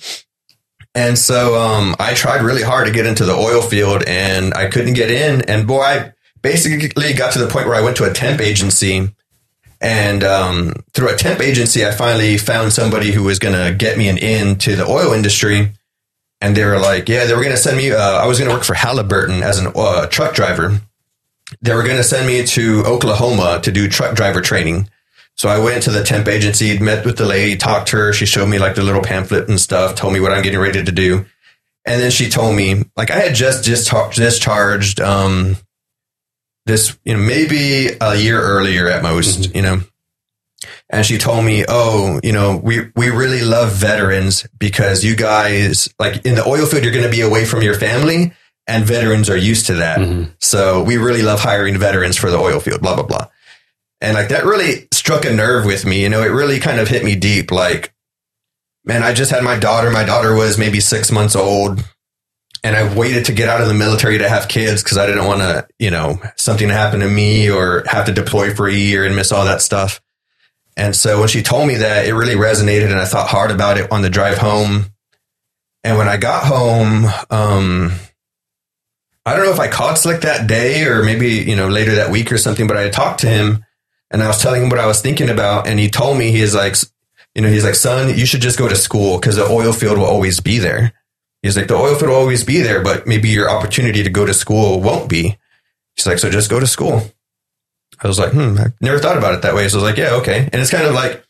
And 0.95 1.19
so, 1.19 1.61
um, 1.61 1.95
I 1.99 2.15
tried 2.15 2.43
really 2.43 2.63
hard 2.63 2.87
to 2.87 2.93
get 2.93 3.07
into 3.07 3.25
the 3.25 3.35
oil 3.35 3.61
field 3.61 4.03
and 4.07 4.55
I 4.55 4.69
couldn't 4.69 4.95
get 4.95 5.11
in. 5.11 5.43
And 5.43 5.67
boy, 5.67 5.83
I 5.83 6.13
basically 6.43 7.13
got 7.13 7.33
to 7.33 7.39
the 7.39 7.49
point 7.49 7.67
where 7.67 7.77
I 7.77 7.83
went 7.83 7.97
to 7.99 8.11
a 8.11 8.13
temp 8.13 8.41
agency 8.41 9.11
and 9.81 10.25
um, 10.25 10.73
through 10.95 11.11
a 11.11 11.17
temp 11.17 11.41
agency, 11.41 11.85
I 11.85 11.91
finally 11.91 12.39
found 12.39 12.73
somebody 12.73 13.13
who 13.13 13.25
was 13.25 13.39
going 13.39 13.55
to 13.55 13.75
get 13.75 13.99
me 13.99 14.09
an 14.09 14.19
in 14.19 14.57
to 14.59 14.77
the 14.77 14.87
oil 14.87 15.13
industry. 15.13 15.73
And 16.47 16.57
they 16.57 16.65
were 16.65 16.79
like, 16.79 17.09
yeah, 17.09 17.25
they 17.25 17.35
were 17.35 17.41
going 17.41 17.57
to 17.57 17.61
send 17.61 17.77
me, 17.77 17.91
uh, 17.91 17.99
I 17.99 18.27
was 18.27 18.39
going 18.39 18.49
to 18.49 18.55
work 18.55 18.63
for 18.63 18.75
Halliburton 18.75 19.43
as 19.43 19.61
a 19.61 19.69
uh, 19.77 20.07
truck 20.07 20.33
driver. 20.33 20.81
They 21.61 21.75
were 21.75 21.83
going 21.83 21.97
to 21.97 22.05
send 22.05 22.25
me 22.25 22.47
to 22.47 22.85
Oklahoma 22.87 23.59
to 23.65 23.73
do 23.73 23.89
truck 23.89 24.15
driver 24.15 24.41
training. 24.41 24.89
So 25.35 25.49
I 25.49 25.59
went 25.59 25.83
to 25.83 25.91
the 25.91 26.05
temp 26.05 26.29
agency, 26.29 26.79
met 26.79 27.05
with 27.05 27.19
the 27.19 27.27
lady, 27.27 27.57
talked 27.57 27.89
to 27.89 27.97
her. 27.97 28.13
She 28.13 28.27
showed 28.27 28.47
me 28.47 28.61
like 28.61 28.77
the 28.77 28.85
little 28.85 29.03
pamphlet 29.03 29.49
and 29.49 29.59
stuff, 29.59 29.97
told 29.97 30.13
me 30.13 30.21
what 30.21 30.31
I'm 30.31 30.45
getting 30.45 30.61
ready 30.61 30.85
to 30.85 30.93
do. 30.93 31.27
And 31.85 32.01
then 32.01 32.13
she 32.13 32.29
told 32.29 32.55
me, 32.55 32.85
like, 32.97 33.11
I 33.11 33.19
had 33.19 33.35
just 33.35 33.69
dischar- 33.69 34.15
discharged, 34.15 35.01
um, 35.01 35.57
this, 36.65 36.97
you 37.05 37.15
know, 37.15 37.21
maybe 37.21 37.89
a 38.01 38.15
year 38.15 38.41
earlier 38.41 38.89
at 38.89 39.03
most, 39.03 39.53
you 39.53 39.63
know. 39.63 39.81
And 40.89 41.05
she 41.05 41.19
told 41.19 41.45
me, 41.45 41.65
"Oh, 41.69 42.21
you 42.23 42.33
know, 42.33 42.57
we 42.63 42.91
we 42.95 43.11
really 43.11 43.43
love 43.43 43.73
veterans 43.73 44.47
because 44.59 45.03
you 45.05 45.17
guys 45.17 45.89
like 45.99 46.25
in 46.25 46.37
the 46.37 46.47
oil 46.47 46.67
field 46.67 46.85
you're 46.85 46.93
going 46.93 47.05
to 47.05 47.11
be 47.11 47.23
away 47.23 47.45
from 47.45 47.63
your 47.63 47.75
family 47.75 48.33
and 48.69 48.85
veterans 48.85 49.29
are 49.29 49.37
used 49.37 49.67
to 49.67 49.75
that. 49.75 49.99
Mhm. 49.99 50.31
So 50.41 50.83
we 50.83 50.97
really 50.97 51.23
love 51.23 51.41
hiring 51.41 51.77
veterans 51.79 52.17
for 52.17 52.31
the 52.31 52.39
oil 52.39 52.61
field, 52.61 52.83
blah 52.83 52.95
blah 52.95 53.05
blah." 53.05 53.27
And 54.01 54.15
like 54.15 54.29
that 54.29 54.45
really 54.45 54.87
struck 54.93 55.25
a 55.25 55.33
nerve 55.33 55.65
with 55.65 55.85
me, 55.85 56.03
you 56.03 56.09
know, 56.09 56.23
it 56.23 56.29
really 56.29 56.61
kind 56.61 56.79
of 56.79 56.89
hit 56.89 57.03
me 57.05 57.17
deep 57.17 57.51
like 57.51 57.93
man, 58.85 59.03
I 59.03 59.13
just 59.13 59.33
had 59.33 59.43
my 59.43 59.59
daughter. 59.59 59.91
My 59.91 60.05
daughter 60.05 60.33
was 60.35 60.59
maybe 60.59 60.79
6 60.79 61.11
months 61.11 61.35
old 61.35 61.83
and 62.63 62.77
I 62.77 62.95
waited 62.95 63.25
to 63.25 63.33
get 63.33 63.49
out 63.49 63.61
of 63.61 63.67
the 63.67 63.75
military 63.75 64.19
to 64.19 64.29
have 64.29 64.47
kids 64.47 64.83
because 64.83 64.97
I 64.97 65.07
didn't 65.07 65.25
want 65.25 65.41
to, 65.41 65.67
you 65.81 65.91
know, 65.91 66.21
something 66.37 66.69
to 66.69 66.75
happen 66.75 67.01
to 67.01 67.09
me 67.09 67.51
or 67.51 67.83
have 67.89 68.05
to 68.07 68.13
deploy 68.13 68.55
for 68.55 68.69
a 68.69 68.73
year 68.73 69.05
and 69.05 69.17
miss 69.17 69.33
all 69.33 69.45
that 69.45 69.61
stuff. 69.61 70.01
And 70.77 70.95
so 70.95 71.21
when 71.21 71.29
she 71.29 71.43
told 71.43 71.67
me 71.67 71.77
that, 71.77 72.07
it 72.07 72.15
really 72.15 72.35
resonated, 72.35 72.87
and 72.87 73.01
I 73.01 73.07
thought 73.07 73.29
hard 73.29 73.51
about 73.51 73.79
it 73.79 73.91
on 73.91 74.03
the 74.03 74.11
drive 74.11 74.39
home. 74.39 74.87
And 75.83 75.97
when 75.97 76.09
I 76.09 76.17
got 76.17 76.45
home, 76.45 77.07
um, 77.31 77.93
I 79.25 79.35
don't 79.35 79.47
know 79.47 79.53
if 79.53 79.61
I 79.61 79.69
called 79.69 79.99
Slick 79.99 80.21
that 80.23 80.47
day 80.47 80.85
or 80.85 81.03
maybe 81.03 81.29
you 81.29 81.57
know 81.57 81.69
later 81.69 81.95
that 81.97 82.11
week 82.11 82.31
or 82.31 82.39
something, 82.39 82.67
but 82.67 82.77
I 82.77 82.91
talked 82.91 83.21
to 83.21 83.29
him 83.29 83.65
and 84.11 84.23
I 84.23 84.29
was 84.29 84.41
telling 84.41 84.63
him 84.63 84.69
what 84.69 84.79
I 84.79 84.87
was 84.87 85.01
thinking 85.01 85.31
about, 85.31 85.67
and 85.67 85.81
he 85.81 85.89
told 85.89 86.19
me 86.19 86.31
he's 86.31 86.55
like, 86.55 86.77
you 87.35 87.43
know, 87.43 87.49
he's 87.49 87.65
like, 87.65 87.75
son, 87.75 88.17
you 88.17 88.27
should 88.27 88.41
just 88.41 88.59
go 88.59 88.69
to 88.69 88.77
school 88.77 89.19
because 89.19 89.37
the 89.37 89.47
oil 89.47 89.73
field 89.73 89.99
will 89.99 90.07
always 90.07 90.41
be 90.41 90.59
there. 90.59 90.93
He's 91.43 91.57
like, 91.57 91.69
the 91.69 91.75
oil 91.75 91.95
field 91.95 92.11
will 92.11 92.17
always 92.17 92.45
be 92.45 92.61
there, 92.61 92.83
but 92.83 93.07
maybe 93.07 93.29
your 93.29 93.51
opportunity 93.51 94.03
to 94.03 94.11
go 94.11 94.25
to 94.25 94.35
school 94.35 94.81
won't 94.81 95.09
be. 95.09 95.37
He's 95.95 96.07
like, 96.07 96.19
so 96.19 96.31
just 96.31 96.51
go 96.51 96.61
to 96.61 96.67
school. 96.67 97.03
I 98.01 98.09
was 98.09 98.19
like, 98.19 98.33
hmm, 98.33 98.57
I 98.59 98.67
never 98.81 98.99
thought 98.99 99.19
about 99.19 99.35
it 99.35 99.43
that 99.43 99.55
way. 99.55 99.69
So 99.69 99.79
I 99.79 99.83
was 99.83 99.91
like, 99.91 99.99
yeah, 99.99 100.15
okay. 100.17 100.49
And 100.53 100.61
it's 100.61 100.71
kind 100.71 100.85
of 100.85 100.95
like, 100.95 101.25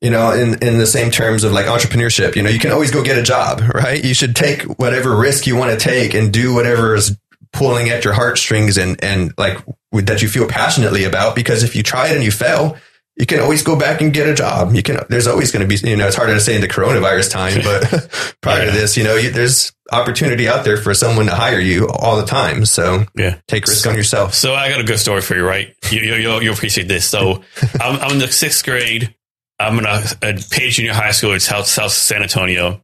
you 0.00 0.10
know, 0.10 0.32
in, 0.32 0.54
in 0.62 0.78
the 0.78 0.86
same 0.86 1.10
terms 1.10 1.44
of 1.44 1.52
like 1.52 1.66
entrepreneurship, 1.66 2.34
you 2.34 2.42
know, 2.42 2.50
you 2.50 2.58
can 2.58 2.72
always 2.72 2.90
go 2.90 3.04
get 3.04 3.18
a 3.18 3.22
job, 3.22 3.60
right? 3.74 4.02
You 4.04 4.14
should 4.14 4.34
take 4.34 4.62
whatever 4.78 5.16
risk 5.16 5.46
you 5.46 5.56
want 5.56 5.70
to 5.70 5.76
take 5.78 6.14
and 6.14 6.32
do 6.32 6.54
whatever 6.54 6.94
is 6.94 7.16
pulling 7.52 7.90
at 7.90 8.04
your 8.04 8.14
heartstrings 8.14 8.78
and, 8.78 9.02
and 9.04 9.32
like 9.38 9.58
that 9.92 10.22
you 10.22 10.28
feel 10.28 10.48
passionately 10.48 11.04
about. 11.04 11.36
Because 11.36 11.62
if 11.62 11.76
you 11.76 11.82
try 11.82 12.08
it 12.08 12.16
and 12.16 12.24
you 12.24 12.32
fail, 12.32 12.76
you 13.16 13.26
can 13.26 13.40
always 13.40 13.62
go 13.62 13.76
back 13.78 14.00
and 14.00 14.12
get 14.12 14.26
a 14.28 14.34
job. 14.34 14.74
You 14.74 14.82
can, 14.82 14.98
there's 15.10 15.26
always 15.26 15.52
going 15.52 15.68
to 15.68 15.68
be, 15.68 15.88
you 15.88 15.96
know, 15.96 16.06
it's 16.06 16.16
harder 16.16 16.32
to 16.34 16.40
say 16.40 16.54
in 16.54 16.60
the 16.62 16.68
coronavirus 16.68 17.30
time, 17.30 17.60
but 17.62 18.34
prior 18.40 18.60
Yeah. 18.60 18.64
to 18.66 18.72
this, 18.72 18.96
you 18.96 19.04
know, 19.04 19.16
you, 19.16 19.30
there's 19.30 19.72
opportunity 19.92 20.48
out 20.48 20.64
there 20.64 20.78
for 20.78 20.94
someone 20.94 21.26
to 21.26 21.34
hire 21.34 21.60
you 21.60 21.88
all 21.88 22.16
the 22.16 22.24
time. 22.26 22.64
So 22.64 23.04
Yeah. 23.14 23.36
take 23.48 23.66
risk 23.66 23.86
on 23.86 23.94
yourself. 23.96 24.32
So 24.34 24.54
I 24.54 24.70
got 24.70 24.80
a 24.80 24.84
good 24.84 24.98
story 24.98 25.20
for 25.20 25.36
you, 25.36 25.44
right? 25.46 25.74
You, 25.90 26.00
you, 26.00 26.14
you'll, 26.14 26.42
you'll 26.42 26.54
appreciate 26.54 26.88
this. 26.88 27.06
So 27.06 27.42
I'm, 27.80 28.00
I'm 28.00 28.12
in 28.12 28.18
the 28.18 28.28
sixth 28.32 28.64
grade. 28.64 29.14
I'm 29.60 29.78
in 29.78 29.84
a, 29.84 30.02
a 30.22 30.34
Page 30.50 30.76
Junior 30.76 30.94
High 30.94 31.10
School 31.12 31.32
in 31.34 31.40
South, 31.40 31.66
South 31.66 31.92
San 31.92 32.22
Antonio. 32.22 32.82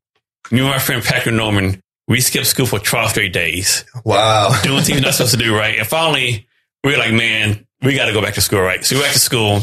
Me 0.50 0.60
and 0.60 0.68
my 0.68 0.78
friend 0.78 1.02
Patrick 1.02 1.34
Norman, 1.34 1.80
we 2.06 2.20
skipped 2.20 2.46
school 2.46 2.66
for 2.66 2.78
12 2.78 3.10
straight 3.10 3.32
days, 3.32 3.84
Wow. 4.04 4.58
doing 4.62 4.82
things 4.82 4.98
we're 5.00 5.04
not 5.06 5.14
supposed 5.14 5.32
to 5.32 5.38
do, 5.38 5.56
right? 5.56 5.78
And 5.78 5.86
finally, 5.86 6.46
we 6.84 6.92
were 6.92 6.98
like, 6.98 7.12
man, 7.12 7.66
we 7.82 7.94
got 7.96 8.06
to 8.06 8.12
go 8.12 8.22
back 8.22 8.34
to 8.34 8.40
school, 8.40 8.60
right? 8.60 8.84
So 8.84 8.94
we 8.94 9.00
went 9.00 9.08
back 9.08 9.14
to 9.14 9.20
school, 9.20 9.60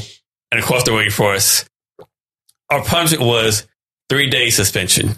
and 0.56 0.64
of 0.64 0.70
course, 0.70 0.84
they're 0.84 1.10
for 1.10 1.34
us. 1.34 1.66
Our 2.70 2.82
punishment 2.82 3.24
was 3.24 3.68
three 4.10 4.30
days 4.30 4.56
suspension. 4.56 5.16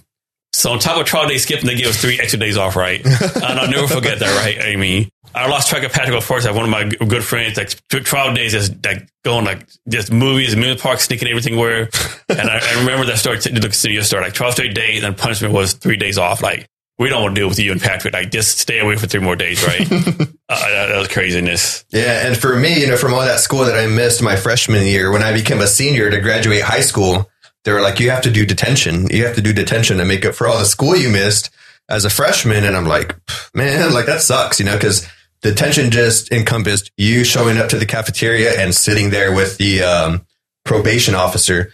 So 0.51 0.71
on 0.71 0.79
top 0.79 0.99
of 0.99 1.05
trial 1.05 1.27
day 1.27 1.37
skipping, 1.37 1.67
they 1.67 1.75
give 1.75 1.87
us 1.87 2.01
three 2.01 2.19
extra 2.19 2.39
days 2.39 2.57
off, 2.57 2.75
right? 2.75 3.05
and 3.05 3.43
I'll 3.43 3.69
never 3.69 3.87
forget 3.87 4.17
that, 4.19 4.43
right? 4.43 4.59
I 4.59 4.75
mean, 4.77 5.09
I 5.35 5.47
lost 5.47 5.69
track 5.69 5.83
of 5.83 5.91
Patrick 5.91 6.17
of 6.17 6.25
course. 6.25 6.45
Like 6.45 6.55
one 6.55 6.63
of 6.63 6.71
my 6.71 6.85
good 6.85 7.23
friends, 7.23 7.55
like 7.55 7.69
t- 7.89 7.99
12 7.99 8.35
days, 8.35 8.53
just 8.53 8.83
like 8.83 9.07
going 9.23 9.45
like 9.45 9.67
just 9.87 10.11
movies, 10.11 10.53
amusement 10.53 10.81
parks, 10.81 11.03
sneaking 11.03 11.27
everything 11.27 11.57
where. 11.57 11.89
And 12.29 12.49
I, 12.49 12.59
I 12.61 12.79
remember 12.79 13.05
that 13.05 13.19
story, 13.19 13.39
t- 13.39 13.51
look, 13.51 13.71
to 13.71 13.89
your 13.89 14.03
story, 14.03 14.23
like 14.23 14.33
12 14.33 14.53
straight 14.53 14.75
days, 14.75 15.01
and 15.01 15.15
punishment 15.15 15.53
was 15.53 15.71
three 15.73 15.95
days 15.95 16.17
off. 16.17 16.43
Like, 16.43 16.67
we 16.99 17.07
don't 17.07 17.21
want 17.23 17.35
to 17.35 17.39
deal 17.39 17.47
with 17.47 17.57
you 17.57 17.71
and 17.71 17.79
Patrick. 17.79 18.13
Like, 18.13 18.31
just 18.31 18.57
stay 18.57 18.79
away 18.79 18.97
for 18.97 19.07
three 19.07 19.21
more 19.21 19.37
days, 19.37 19.65
right? 19.65 19.87
uh, 20.49 20.87
that, 20.87 20.97
was 20.97 21.09
craziness. 21.09 21.83
Yeah, 21.89 22.25
and 22.25 22.37
for 22.37 22.57
me, 22.57 22.79
you 22.79 22.87
know, 22.87 22.97
from 22.97 23.13
all 23.13 23.21
that 23.21 23.39
school 23.39 23.65
that 23.65 23.77
I 23.77 23.87
missed 23.87 24.21
my 24.21 24.37
freshman 24.37 24.85
year, 24.85 25.11
when 25.11 25.21
I 25.21 25.33
became 25.33 25.59
a 25.59 25.67
senior 25.67 26.09
to 26.09 26.21
graduate 26.21 26.63
high 26.63 26.81
school, 26.81 27.29
they 27.65 27.73
were 27.73 27.81
like, 27.81 27.99
"You 27.99 28.11
have 28.11 28.21
to 28.21 28.31
do 28.31 28.45
detention. 28.45 29.07
You 29.09 29.25
have 29.25 29.35
to 29.35 29.41
do 29.41 29.51
detention 29.51 29.97
to 29.97 30.05
make 30.05 30.25
up 30.25 30.35
for 30.35 30.47
all 30.47 30.57
the 30.57 30.65
school 30.65 30.95
you 30.95 31.09
missed 31.09 31.49
as 31.89 32.05
a 32.05 32.09
freshman." 32.09 32.63
And 32.63 32.77
I'm 32.77 32.87
like, 32.87 33.15
"Man, 33.53 33.93
like 33.93 34.05
that 34.05 34.21
sucks," 34.21 34.59
you 34.59 34.65
know, 34.65 34.75
because 34.75 35.05
detention 35.41 35.91
just 35.91 36.31
encompassed 36.31 36.91
you 36.95 37.25
showing 37.25 37.57
up 37.57 37.69
to 37.69 37.77
the 37.77 37.85
cafeteria 37.85 38.59
and 38.59 38.73
sitting 38.73 39.09
there 39.09 39.33
with 39.33 39.57
the 39.57 39.83
um, 39.83 40.25
probation 40.63 41.13
officer. 41.13 41.73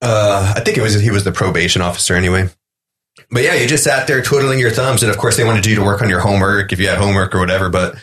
Uh, 0.00 0.54
I 0.56 0.60
think 0.60 0.78
it 0.78 0.82
was 0.82 0.94
he 0.94 1.10
was 1.10 1.24
the 1.24 1.32
probation 1.32 1.82
officer 1.82 2.14
anyway. 2.14 2.48
But 3.30 3.42
yeah, 3.42 3.54
you 3.54 3.66
just 3.66 3.84
sat 3.84 4.06
there 4.06 4.22
twiddling 4.22 4.58
your 4.58 4.70
thumbs, 4.70 5.02
and 5.02 5.10
of 5.10 5.18
course 5.18 5.36
they 5.36 5.44
wanted 5.44 5.66
you 5.66 5.74
to 5.76 5.84
work 5.84 6.00
on 6.02 6.08
your 6.08 6.20
homework 6.20 6.72
if 6.72 6.78
you 6.78 6.88
had 6.88 6.98
homework 6.98 7.34
or 7.34 7.40
whatever. 7.40 7.68
But 7.68 7.96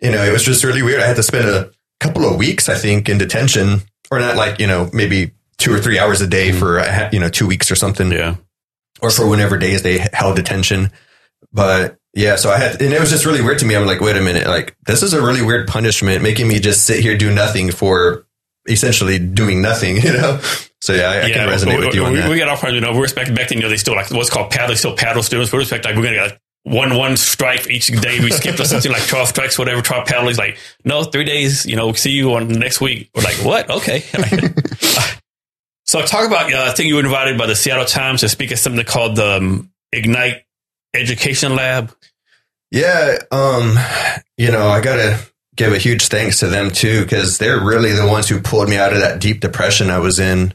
you 0.00 0.10
know, 0.10 0.22
it 0.22 0.32
was 0.32 0.44
just 0.44 0.64
really 0.64 0.82
weird. 0.82 1.00
I 1.00 1.06
had 1.06 1.16
to 1.16 1.22
spend 1.22 1.48
a 1.48 1.70
couple 2.00 2.24
of 2.28 2.36
weeks, 2.36 2.68
I 2.68 2.74
think, 2.76 3.08
in 3.08 3.18
detention, 3.18 3.80
or 4.10 4.18
not 4.18 4.36
like 4.36 4.58
you 4.58 4.66
know 4.66 4.90
maybe 4.92 5.32
two 5.58 5.72
or 5.72 5.78
three 5.78 5.98
hours 5.98 6.20
a 6.20 6.26
day 6.26 6.52
for 6.52 6.78
uh, 6.80 7.08
you 7.12 7.18
know 7.20 7.28
two 7.30 7.46
weeks 7.46 7.70
or 7.70 7.76
something. 7.76 8.12
Yeah. 8.12 8.36
or 9.00 9.10
for 9.10 9.26
whenever 9.28 9.56
days 9.58 9.82
they 9.82 9.98
held 10.12 10.36
detention. 10.36 10.90
But 11.52 11.96
yeah, 12.14 12.36
so 12.36 12.50
I 12.50 12.58
had, 12.58 12.80
and 12.82 12.92
it 12.92 13.00
was 13.00 13.10
just 13.10 13.24
really 13.26 13.42
weird 13.42 13.58
to 13.60 13.66
me. 13.66 13.76
I'm 13.76 13.86
like, 13.86 14.00
wait 14.00 14.16
a 14.16 14.22
minute, 14.22 14.46
like 14.46 14.76
this 14.86 15.02
is 15.02 15.12
a 15.12 15.22
really 15.22 15.42
weird 15.42 15.68
punishment, 15.68 16.22
making 16.22 16.48
me 16.48 16.60
just 16.60 16.84
sit 16.84 17.00
here 17.00 17.16
do 17.16 17.32
nothing 17.34 17.70
for 17.70 18.25
essentially 18.68 19.18
doing 19.18 19.62
nothing, 19.62 19.96
you 20.02 20.12
know? 20.12 20.40
So 20.80 20.92
yeah, 20.92 21.10
I, 21.10 21.22
I 21.22 21.30
can 21.30 21.48
resonate 21.48 21.78
we, 21.78 21.86
with 21.86 21.94
you 21.94 22.04
on 22.04 22.12
we, 22.12 22.18
that. 22.18 22.30
we 22.30 22.38
got 22.38 22.48
our 22.48 22.56
part, 22.56 22.72
you 22.74 22.80
know, 22.80 22.94
we're 22.94 23.04
expecting 23.04 23.34
back 23.34 23.48
then, 23.48 23.58
you 23.58 23.62
know, 23.62 23.68
they 23.68 23.76
still 23.76 23.94
like 23.94 24.10
what's 24.10 24.30
called 24.30 24.50
paddle, 24.50 24.68
they 24.68 24.74
still 24.74 24.96
paddle 24.96 25.22
students. 25.22 25.52
We're 25.52 25.60
expecting 25.60 25.90
like 25.90 25.98
we're 25.98 26.04
gonna 26.04 26.28
get 26.28 26.40
one 26.66 26.96
one 26.96 27.16
strike 27.16 27.68
each 27.70 27.86
day. 27.86 28.18
We 28.20 28.30
skipped 28.30 28.58
or 28.60 28.64
something 28.66 28.90
like 28.90 29.06
twelve 29.06 29.28
strikes, 29.28 29.58
whatever. 29.58 29.82
Try 29.82 30.04
paddle. 30.04 30.26
He's 30.26 30.38
like, 30.38 30.58
no, 30.84 31.04
three 31.04 31.24
days. 31.24 31.64
You 31.64 31.76
know, 31.76 31.92
see 31.92 32.10
you 32.10 32.34
on 32.34 32.48
next 32.48 32.80
week. 32.80 33.08
We're 33.14 33.22
like, 33.22 33.36
what? 33.36 33.70
Okay. 33.70 34.00
so 35.84 36.04
talk 36.04 36.26
about. 36.26 36.52
Uh, 36.52 36.66
I 36.68 36.72
think 36.72 36.88
you 36.88 36.96
were 36.96 37.04
invited 37.04 37.38
by 37.38 37.46
the 37.46 37.54
Seattle 37.54 37.84
Times 37.84 38.20
to 38.20 38.28
speak 38.28 38.50
at 38.50 38.58
something 38.58 38.84
called 38.84 39.16
the 39.16 39.36
um, 39.36 39.70
Ignite 39.92 40.42
Education 40.92 41.54
Lab. 41.54 41.94
Yeah, 42.72 43.18
um, 43.30 43.78
you 44.36 44.50
know, 44.50 44.66
I 44.66 44.80
gotta 44.80 45.20
give 45.56 45.72
a 45.72 45.78
huge 45.78 46.08
thanks 46.08 46.38
to 46.40 46.46
them 46.46 46.70
too, 46.70 47.02
because 47.02 47.38
they're 47.38 47.60
really 47.60 47.92
the 47.92 48.06
ones 48.06 48.28
who 48.28 48.40
pulled 48.40 48.68
me 48.68 48.76
out 48.76 48.92
of 48.92 49.00
that 49.00 49.20
deep 49.20 49.40
depression 49.40 49.90
I 49.90 49.98
was 49.98 50.18
in. 50.18 50.54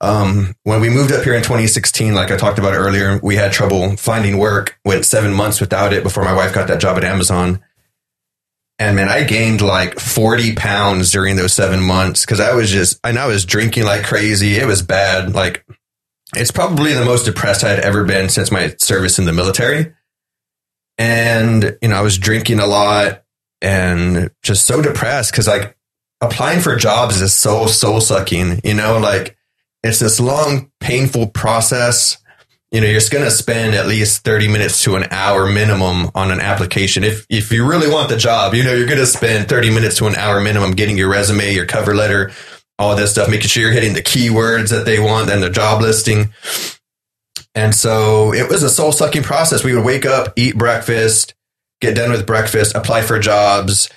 Um, 0.00 0.56
when 0.64 0.80
we 0.80 0.90
moved 0.90 1.12
up 1.12 1.22
here 1.22 1.34
in 1.34 1.42
2016, 1.42 2.12
like 2.12 2.32
I 2.32 2.36
talked 2.36 2.58
about 2.58 2.74
earlier, 2.74 3.20
we 3.22 3.36
had 3.36 3.52
trouble 3.52 3.96
finding 3.96 4.36
work. 4.36 4.78
Went 4.84 5.04
seven 5.04 5.32
months 5.32 5.60
without 5.60 5.92
it 5.92 6.02
before 6.02 6.24
my 6.24 6.34
wife 6.34 6.52
got 6.52 6.66
that 6.68 6.80
job 6.80 6.96
at 6.96 7.04
Amazon. 7.04 7.62
And 8.80 8.96
man, 8.96 9.08
I 9.08 9.22
gained 9.22 9.60
like 9.60 10.00
40 10.00 10.56
pounds 10.56 11.12
during 11.12 11.36
those 11.36 11.52
seven 11.52 11.80
months 11.80 12.22
because 12.22 12.40
I 12.40 12.52
was 12.54 12.68
just, 12.68 12.98
and 13.04 13.16
I 13.16 13.26
was 13.26 13.44
drinking 13.44 13.84
like 13.84 14.02
crazy. 14.02 14.56
It 14.56 14.66
was 14.66 14.82
bad. 14.82 15.34
Like, 15.34 15.64
it's 16.34 16.50
probably 16.50 16.92
the 16.94 17.04
most 17.04 17.24
depressed 17.24 17.62
I 17.62 17.68
had 17.68 17.80
ever 17.80 18.02
been 18.02 18.28
since 18.28 18.50
my 18.50 18.74
service 18.78 19.20
in 19.20 19.24
the 19.24 19.32
military. 19.32 19.94
And, 20.98 21.78
you 21.80 21.88
know, 21.88 21.96
I 21.96 22.00
was 22.00 22.18
drinking 22.18 22.58
a 22.58 22.66
lot 22.66 23.21
and 23.62 24.30
just 24.42 24.66
so 24.66 24.82
depressed 24.82 25.30
because 25.30 25.46
like 25.46 25.76
applying 26.20 26.60
for 26.60 26.76
jobs 26.76 27.22
is 27.22 27.32
so 27.32 27.66
soul 27.66 28.00
sucking, 28.00 28.60
you 28.64 28.74
know, 28.74 28.98
like 28.98 29.36
it's 29.82 30.00
this 30.00 30.20
long, 30.20 30.70
painful 30.80 31.28
process. 31.28 32.18
You 32.70 32.80
know, 32.80 32.86
you're 32.86 33.00
just 33.00 33.12
going 33.12 33.24
to 33.24 33.30
spend 33.30 33.74
at 33.74 33.86
least 33.86 34.24
30 34.24 34.48
minutes 34.48 34.82
to 34.84 34.96
an 34.96 35.04
hour 35.10 35.46
minimum 35.46 36.10
on 36.14 36.30
an 36.30 36.40
application. 36.40 37.04
If, 37.04 37.26
if 37.28 37.52
you 37.52 37.68
really 37.68 37.90
want 37.90 38.08
the 38.08 38.16
job, 38.16 38.54
you 38.54 38.64
know, 38.64 38.72
you're 38.72 38.86
going 38.86 38.98
to 38.98 39.06
spend 39.06 39.48
30 39.48 39.70
minutes 39.70 39.98
to 39.98 40.06
an 40.06 40.14
hour 40.14 40.40
minimum 40.40 40.72
getting 40.72 40.96
your 40.96 41.10
resume, 41.10 41.52
your 41.52 41.66
cover 41.66 41.94
letter, 41.94 42.32
all 42.78 42.96
this 42.96 43.12
stuff, 43.12 43.28
making 43.28 43.48
sure 43.48 43.62
you're 43.62 43.72
hitting 43.72 43.92
the 43.92 44.02
keywords 44.02 44.70
that 44.70 44.86
they 44.86 44.98
want 44.98 45.30
and 45.30 45.42
the 45.42 45.50
job 45.50 45.82
listing. 45.82 46.32
And 47.54 47.74
so 47.74 48.32
it 48.32 48.48
was 48.48 48.62
a 48.62 48.70
soul 48.70 48.90
sucking 48.90 49.22
process. 49.22 49.62
We 49.62 49.74
would 49.74 49.84
wake 49.84 50.06
up, 50.06 50.32
eat 50.36 50.56
breakfast, 50.56 51.34
get 51.82 51.96
done 51.96 52.10
with 52.10 52.26
breakfast, 52.26 52.74
apply 52.74 53.02
for 53.02 53.18
jobs, 53.18 53.90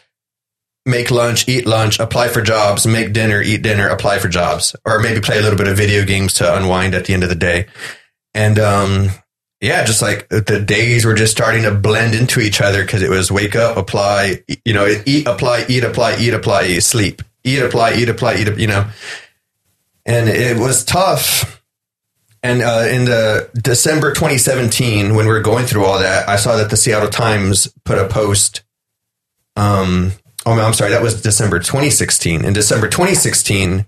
make 0.86 1.12
lunch, 1.12 1.48
eat 1.48 1.66
lunch, 1.66 2.00
apply 2.00 2.28
for 2.28 2.42
jobs, 2.42 2.86
make 2.86 3.14
dinner, 3.14 3.42
eat 3.42 3.62
dinner, 3.62 3.88
apply 3.88 4.20
for 4.20 4.28
jobs, 4.28 4.76
or 4.84 5.00
maybe 5.00 5.22
play 5.22 5.38
a 5.38 5.42
little 5.42 5.58
bit 5.58 5.68
of 5.68 5.78
video 5.78 6.04
games 6.04 6.34
to 6.34 6.58
unwind 6.58 6.96
at 6.96 7.06
the 7.06 7.14
end 7.14 7.24
of 7.24 7.30
the 7.30 7.36
day. 7.36 7.68
And, 8.34 8.60
um, 8.60 9.10
yeah, 9.62 9.86
just 9.86 10.02
like 10.02 10.28
the 10.28 10.64
days 10.66 11.06
were 11.06 11.14
just 11.14 11.32
starting 11.32 11.64
to 11.64 11.74
blend 11.74 12.14
into 12.14 12.42
each 12.42 12.60
other 12.60 12.84
because 12.84 13.02
it 13.02 13.10
was 13.10 13.32
wake 13.32 13.56
up, 13.56 13.78
apply, 13.78 14.44
you 14.66 14.74
know, 14.74 14.88
eat, 15.06 15.28
apply, 15.28 15.66
eat, 15.70 15.84
apply, 15.84 16.18
eat, 16.18 16.34
apply, 16.34 16.66
eat, 16.66 16.82
sleep, 16.82 17.22
eat, 17.44 17.62
apply, 17.62 17.94
eat, 17.94 18.10
apply, 18.10 18.36
eat, 18.36 18.58
you 18.58 18.68
know, 18.68 18.88
and 20.06 20.28
it 20.28 20.58
was 20.60 20.84
tough. 20.84 21.64
And 22.46 22.62
uh, 22.62 22.86
in 22.88 23.06
the 23.06 23.50
December 23.56 24.14
2017, 24.14 25.16
when 25.16 25.26
we 25.26 25.32
were 25.32 25.42
going 25.42 25.66
through 25.66 25.84
all 25.84 25.98
that, 25.98 26.30
I 26.30 26.36
saw 26.36 26.56
that 26.58 26.70
the 26.70 26.78
Seattle 26.78 27.10
Times 27.10 27.74
put 27.86 27.98
a 27.98 28.08
post. 28.08 28.62
Um, 29.56 30.12
oh, 30.46 30.52
I'm 30.52 30.76
sorry, 30.76 30.92
that 30.92 31.02
was 31.02 31.24
December 31.24 31.58
2016. 31.58 32.46
In 32.46 32.54
December 32.54 32.88
2016, 32.88 33.88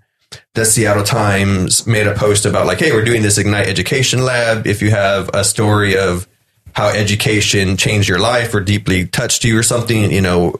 the 0.56 0.66
Seattle 0.66 1.04
Times 1.04 1.86
made 1.86 2.08
a 2.08 2.16
post 2.16 2.48
about 2.48 2.66
like, 2.66 2.80
hey, 2.80 2.92
we're 2.92 3.06
doing 3.06 3.22
this 3.22 3.38
Ignite 3.38 3.68
Education 3.68 4.26
Lab. 4.26 4.66
If 4.66 4.82
you 4.82 4.90
have 4.90 5.30
a 5.36 5.44
story 5.44 5.96
of 5.96 6.28
how 6.74 6.88
education 6.88 7.78
changed 7.78 8.10
your 8.10 8.18
life 8.18 8.56
or 8.56 8.60
deeply 8.60 9.06
touched 9.06 9.44
you 9.44 9.56
or 9.56 9.62
something, 9.62 10.12
you 10.12 10.22
know, 10.22 10.56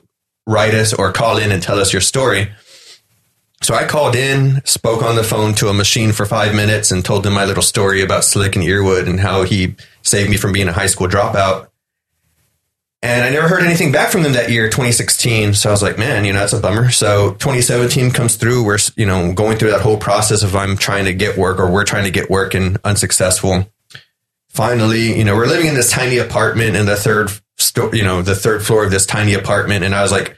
write 0.46 0.76
us 0.76 0.94
or 0.94 1.12
call 1.12 1.40
in 1.40 1.52
and 1.52 1.64
tell 1.64 1.80
us 1.80 1.92
your 1.92 2.04
story. 2.04 2.52
So 3.62 3.74
I 3.74 3.86
called 3.86 4.16
in, 4.16 4.62
spoke 4.66 5.02
on 5.02 5.16
the 5.16 5.24
phone 5.24 5.54
to 5.56 5.68
a 5.68 5.74
machine 5.74 6.12
for 6.12 6.26
five 6.26 6.54
minutes 6.54 6.92
and 6.92 7.04
told 7.04 7.24
them 7.24 7.34
my 7.34 7.46
little 7.46 7.64
story 7.64 8.02
about 8.02 8.24
Slick 8.24 8.56
and 8.56 8.64
Earwood 8.64 9.08
and 9.08 9.20
how 9.20 9.44
he 9.44 9.76
saved 10.04 10.30
me 10.30 10.38
from 10.38 10.54
being 10.54 10.68
a 10.68 10.74
high 10.74 10.86
school 10.88 11.08
dropout. 11.08 11.68
And 13.04 13.24
I 13.24 13.30
never 13.30 13.48
heard 13.48 13.64
anything 13.64 13.92
back 13.92 14.12
from 14.12 14.24
them 14.24 14.34
that 14.34 14.50
year, 14.50 14.68
2016. 14.68 15.54
So 15.54 15.70
I 15.70 15.72
was 15.72 15.84
like, 15.84 15.98
man, 15.98 16.26
you 16.26 16.34
know, 16.34 16.40
that's 16.40 16.54
a 16.54 16.60
bummer. 16.60 16.90
So 16.90 17.32
2017 17.34 18.12
comes 18.12 18.36
through. 18.36 18.64
We're, 18.64 18.80
you 18.96 19.06
know, 19.06 19.34
going 19.34 19.58
through 19.58 19.72
that 19.72 19.82
whole 19.82 19.98
process 19.98 20.44
of 20.44 20.56
I'm 20.56 20.78
trying 20.78 21.06
to 21.06 21.14
get 21.14 21.38
work 21.38 21.60
or 21.60 21.70
we're 21.70 21.84
trying 21.84 22.06
to 22.06 22.12
get 22.12 22.30
work 22.30 22.54
and 22.54 22.78
unsuccessful. 22.84 23.72
Finally, 24.50 25.18
you 25.18 25.24
know, 25.24 25.36
we're 25.36 25.46
living 25.46 25.68
in 25.68 25.76
this 25.76 25.92
tiny 25.92 26.18
apartment 26.18 26.76
in 26.76 26.86
the 26.88 26.96
third, 26.96 27.32
sto- 27.58 27.94
you 27.94 28.04
know, 28.04 28.22
the 28.22 28.36
third 28.36 28.66
floor 28.66 28.84
of 28.84 28.92
this 28.92 29.06
tiny 29.06 29.34
apartment. 29.36 29.84
And 29.84 29.94
I 29.94 30.02
was 30.02 30.12
like, 30.12 30.37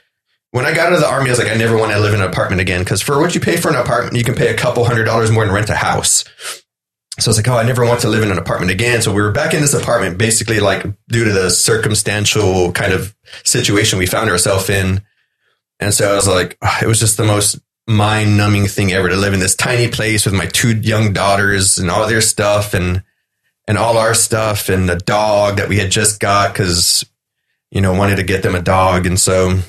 when 0.51 0.65
I 0.65 0.73
got 0.73 0.87
out 0.87 0.93
of 0.93 0.99
the 0.99 1.09
army, 1.09 1.29
I 1.29 1.31
was 1.31 1.39
like, 1.39 1.51
I 1.51 1.55
never 1.55 1.77
want 1.77 1.91
to 1.91 1.99
live 1.99 2.13
in 2.13 2.21
an 2.21 2.27
apartment 2.27 2.61
again. 2.61 2.83
Cause 2.83 3.01
for 3.01 3.19
what 3.19 3.35
you 3.35 3.41
pay 3.41 3.57
for 3.57 3.69
an 3.69 3.75
apartment, 3.75 4.17
you 4.17 4.23
can 4.23 4.35
pay 4.35 4.47
a 4.47 4.57
couple 4.57 4.83
hundred 4.83 5.05
dollars 5.05 5.31
more 5.31 5.45
than 5.45 5.53
rent 5.53 5.69
a 5.69 5.75
house. 5.75 6.25
So 7.19 7.29
I 7.29 7.31
was 7.31 7.37
like, 7.37 7.47
oh, 7.49 7.57
I 7.57 7.63
never 7.63 7.85
want 7.85 8.01
to 8.01 8.09
live 8.09 8.23
in 8.23 8.31
an 8.31 8.37
apartment 8.37 8.71
again. 8.71 9.01
So 9.01 9.13
we 9.13 9.21
were 9.21 9.31
back 9.31 9.53
in 9.53 9.61
this 9.61 9.73
apartment, 9.73 10.17
basically 10.17 10.59
like 10.59 10.85
due 11.09 11.25
to 11.25 11.31
the 11.31 11.49
circumstantial 11.49 12.71
kind 12.71 12.93
of 12.93 13.15
situation 13.43 13.99
we 13.99 14.05
found 14.05 14.29
ourselves 14.29 14.69
in. 14.69 15.01
And 15.79 15.93
so 15.93 16.11
I 16.11 16.15
was 16.15 16.27
like, 16.27 16.57
ah, 16.61 16.79
it 16.81 16.87
was 16.87 16.99
just 16.99 17.17
the 17.17 17.25
most 17.25 17.59
mind 17.87 18.37
numbing 18.37 18.67
thing 18.67 18.91
ever 18.93 19.09
to 19.09 19.15
live 19.15 19.33
in 19.33 19.39
this 19.39 19.55
tiny 19.55 19.89
place 19.89 20.25
with 20.25 20.33
my 20.33 20.45
two 20.45 20.77
young 20.77 21.11
daughters 21.11 21.77
and 21.77 21.89
all 21.91 22.07
their 22.07 22.21
stuff 22.21 22.73
and, 22.73 23.03
and 23.67 23.77
all 23.77 23.97
our 23.97 24.13
stuff 24.13 24.69
and 24.69 24.87
the 24.87 24.95
dog 24.95 25.57
that 25.57 25.69
we 25.69 25.77
had 25.77 25.91
just 25.91 26.19
got 26.19 26.53
because, 26.53 27.05
you 27.69 27.81
know, 27.81 27.93
wanted 27.93 28.15
to 28.15 28.23
get 28.23 28.43
them 28.43 28.55
a 28.55 28.61
dog. 28.61 29.05
And 29.05 29.19
so 29.19 29.59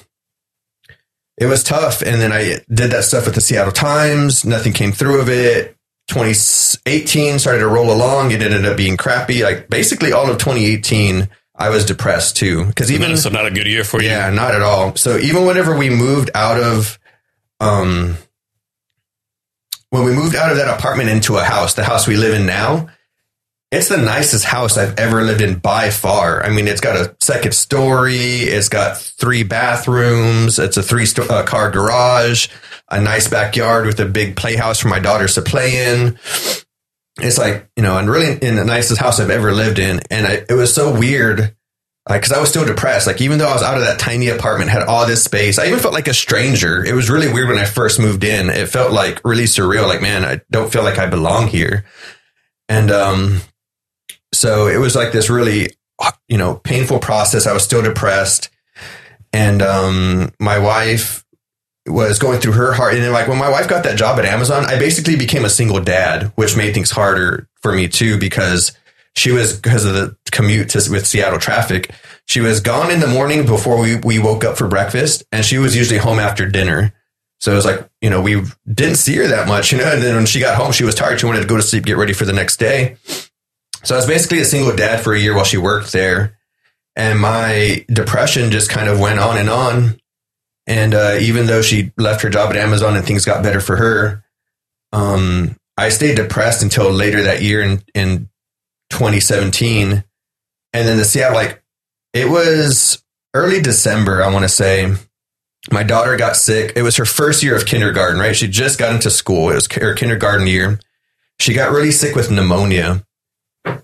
it 1.41 1.47
was 1.47 1.65
tough. 1.65 2.03
And 2.03 2.21
then 2.21 2.33
I 2.33 2.61
did 2.69 2.93
that 2.93 3.05
stuff 3.05 3.25
with 3.25 3.35
the 3.35 3.41
Seattle 3.41 3.73
Times. 3.73 4.45
Nothing 4.45 4.75
came 4.75 4.93
through 4.93 5.21
of 5.21 5.29
it. 5.29 5.75
2018 6.09 7.39
started 7.39 7.61
to 7.61 7.67
roll 7.67 7.93
along. 7.93 8.31
It 8.31 8.43
ended 8.43 8.67
up 8.67 8.77
being 8.77 8.97
crappy. 8.97 9.43
Like 9.43 9.71
basically 9.71 10.13
all 10.13 10.31
of 10.31 10.39
2018, 10.39 11.29
I 11.57 11.71
was 11.71 11.87
depressed 11.87 12.37
too. 12.37 12.71
Cause 12.73 12.91
even, 12.91 13.17
so 13.17 13.31
not 13.31 13.47
a 13.47 13.51
good 13.51 13.67
year 13.67 13.85
for 13.85 14.03
you. 14.03 14.09
yeah, 14.09 14.29
not 14.31 14.55
at 14.55 14.61
all. 14.61 14.95
So 14.97 15.17
even 15.17 15.47
whenever 15.47 15.77
we 15.77 15.89
moved 15.89 16.31
out 16.35 16.63
of, 16.63 16.99
um, 17.59 18.17
when 19.89 20.05
we 20.05 20.13
moved 20.13 20.37
out 20.37 20.51
of 20.51 20.59
that 20.59 20.79
apartment 20.79 21.09
into 21.09 21.37
a 21.37 21.43
house, 21.43 21.75
the 21.75 21.85
house 21.85 22.07
we 22.07 22.17
live 22.17 22.35
in 22.35 22.47
now, 22.47 22.89
it's 23.71 23.89
the 23.89 23.97
nicest 23.97 24.45
house 24.45 24.77
I've 24.77 24.99
ever 24.99 25.23
lived 25.23 25.41
in 25.41 25.59
by 25.59 25.91
far. 25.91 26.43
I 26.45 26.51
mean, 26.51 26.67
it's 26.67 26.81
got 26.81 26.97
a 26.97 27.15
second 27.21 27.55
story. 27.55 28.19
It's 28.19 28.69
got 28.69 28.99
three 28.99 29.45
bathrooms. 29.45 30.59
It's 30.59 30.77
a 30.77 30.83
three 30.83 31.07
sto- 31.07 31.29
uh, 31.29 31.45
car 31.45 31.71
garage, 31.71 32.49
a 32.89 33.01
nice 33.01 33.29
backyard 33.29 33.87
with 33.87 34.01
a 34.01 34.07
big 34.07 34.35
playhouse 34.35 34.81
for 34.81 34.89
my 34.89 34.99
daughters 34.99 35.35
to 35.35 35.43
play 35.43 35.87
in. 35.87 36.19
It's 37.19 37.39
like, 37.39 37.69
you 37.77 37.83
know, 37.85 37.97
and 37.97 38.11
really 38.11 38.33
in 38.45 38.57
the 38.57 38.65
nicest 38.65 39.01
house 39.01 39.21
I've 39.21 39.31
ever 39.31 39.53
lived 39.53 39.79
in. 39.79 40.01
And 40.11 40.27
I, 40.27 40.45
it 40.49 40.55
was 40.55 40.75
so 40.75 40.99
weird. 40.99 41.55
Like, 42.09 42.23
cause 42.23 42.33
I 42.33 42.41
was 42.41 42.49
still 42.49 42.65
depressed. 42.65 43.07
Like, 43.07 43.21
even 43.21 43.39
though 43.39 43.49
I 43.49 43.53
was 43.53 43.63
out 43.63 43.77
of 43.77 43.85
that 43.85 44.01
tiny 44.01 44.31
apartment, 44.31 44.71
had 44.71 44.83
all 44.83 45.07
this 45.07 45.23
space, 45.23 45.61
I 45.61 45.67
even 45.67 45.79
felt 45.79 45.95
like 45.95 46.09
a 46.09 46.15
stranger. 46.15 46.85
It 46.85 46.95
was 46.95 47.09
really 47.09 47.33
weird 47.33 47.51
when 47.51 47.59
I 47.59 47.67
first 47.67 48.01
moved 48.01 48.25
in. 48.25 48.51
It 48.51 48.69
felt 48.69 48.91
like 48.91 49.21
really 49.25 49.45
surreal. 49.45 49.87
Like, 49.87 50.03
man, 50.03 50.25
I 50.25 50.41
don't 50.51 50.73
feel 50.73 50.83
like 50.83 50.99
I 50.99 51.07
belong 51.07 51.47
here. 51.47 51.85
And, 52.69 52.91
um, 52.91 53.43
so 54.33 54.67
it 54.67 54.79
was 54.79 54.95
like 54.95 55.13
this 55.13 55.31
really, 55.31 55.71
you 56.29 56.39
know, 56.39 56.57
painful 56.57 56.99
process. 56.99 57.47
I 57.47 57.53
was 57.53 57.63
still 57.63 57.83
depressed. 57.83 58.51
And, 59.33 59.63
um, 59.63 60.33
my 60.41 60.59
wife 60.59 61.25
was 61.87 62.19
going 62.19 62.41
through 62.41 62.53
her 62.53 62.73
heart. 62.73 62.95
And 62.95 63.03
then 63.03 63.13
like 63.13 63.29
when 63.29 63.39
my 63.39 63.49
wife 63.49 63.69
got 63.69 63.85
that 63.85 63.99
job 63.99 64.19
at 64.19 64.25
Amazon, 64.25 64.65
I 64.67 64.79
basically 64.79 65.17
became 65.17 65.45
a 65.45 65.51
single 65.51 65.81
dad, 65.81 66.33
which 66.35 66.57
made 66.57 66.75
things 66.75 66.91
harder 66.91 67.49
for 67.63 67.73
me 67.73 67.89
too, 67.89 68.19
because 68.19 68.73
she 69.17 69.33
was, 69.33 69.55
because 69.57 69.85
of 69.85 69.95
the 69.95 70.17
commute 70.31 70.71
to, 70.71 70.91
with 70.91 71.07
Seattle 71.07 71.39
traffic, 71.39 71.91
she 72.27 72.41
was 72.41 72.61
gone 72.61 72.91
in 72.91 73.01
the 73.01 73.07
morning 73.07 73.47
before 73.47 73.81
we, 73.81 73.97
we 73.97 74.19
woke 74.19 74.45
up 74.45 74.57
for 74.57 74.69
breakfast 74.69 75.25
and 75.33 75.45
she 75.45 75.59
was 75.59 75.77
usually 75.77 75.99
home 75.99 76.19
after 76.19 76.47
dinner. 76.47 76.93
So 77.41 77.53
it 77.53 77.57
was 77.57 77.65
like, 77.65 77.89
you 78.03 78.11
know, 78.11 78.21
we 78.21 78.43
didn't 78.73 78.97
see 78.97 79.17
her 79.17 79.27
that 79.29 79.49
much, 79.49 79.73
you 79.73 79.79
know, 79.79 79.91
and 79.91 80.03
then 80.03 80.15
when 80.15 80.27
she 80.27 80.41
got 80.41 80.57
home, 80.57 80.73
she 80.73 80.85
was 80.85 80.95
tired. 80.95 81.21
She 81.21 81.27
wanted 81.27 81.41
to 81.41 81.47
go 81.47 81.57
to 81.57 81.63
sleep, 81.63 81.87
get 81.87 81.97
ready 81.97 82.13
for 82.13 82.27
the 82.27 82.35
next 82.35 82.59
day. 82.59 82.97
So 83.83 83.95
I 83.95 83.99
was 83.99 84.07
basically 84.07 84.41
a 84.41 84.45
single 84.45 84.75
dad 84.75 85.01
for 85.01 85.15
a 85.15 85.19
year 85.19 85.35
while 85.35 85.45
she 85.45 85.57
worked 85.57 85.93
there. 85.93 86.39
And 86.97 87.19
my 87.19 87.85
depression 87.89 88.51
just 88.51 88.71
kind 88.71 88.89
of 88.89 89.01
went 89.01 89.21
on 89.21 89.39
and 89.39 89.49
on. 89.49 90.01
And 90.67 90.95
uh, 90.95 91.17
even 91.21 91.47
though 91.47 91.63
she 91.63 91.93
left 91.97 92.23
her 92.23 92.31
job 92.31 92.51
at 92.51 92.57
Amazon 92.57 92.97
and 92.97 93.05
things 93.05 93.25
got 93.25 93.43
better 93.43 93.61
for 93.61 93.77
her, 93.77 94.25
um, 94.93 95.57
I 95.77 95.89
stayed 95.89 96.17
depressed 96.17 96.63
until 96.63 96.91
later 96.91 97.23
that 97.23 97.43
year 97.43 97.63
in, 97.63 97.83
in 97.95 98.29
2017. 98.91 100.05
And 100.73 100.89
then 100.89 100.97
the 100.99 101.05
Seattle, 101.05 101.37
like, 101.37 101.63
it 102.13 102.29
was 102.29 103.03
early 103.35 103.63
December, 103.63 104.23
I 104.23 104.33
want 104.33 104.43
to 104.43 104.49
say. 104.49 104.95
My 105.71 105.83
daughter 105.83 106.17
got 106.17 106.37
sick. 106.37 106.73
It 106.77 106.83
was 106.83 106.97
her 106.97 107.05
first 107.05 107.43
year 107.43 107.57
of 107.57 107.67
kindergarten, 107.67 108.19
right? 108.19 108.35
She 108.35 108.49
just 108.49 108.79
got 108.79 108.95
into 108.95 109.11
school. 109.11 109.51
It 109.51 109.55
was 109.55 109.69
her 109.73 109.95
kindergarten 109.95 110.47
year. 110.47 110.81
She 111.39 111.55
got 111.55 111.73
really 111.73 111.93
sick 111.93 112.15
with 112.15 112.31
pneumonia. 112.31 113.05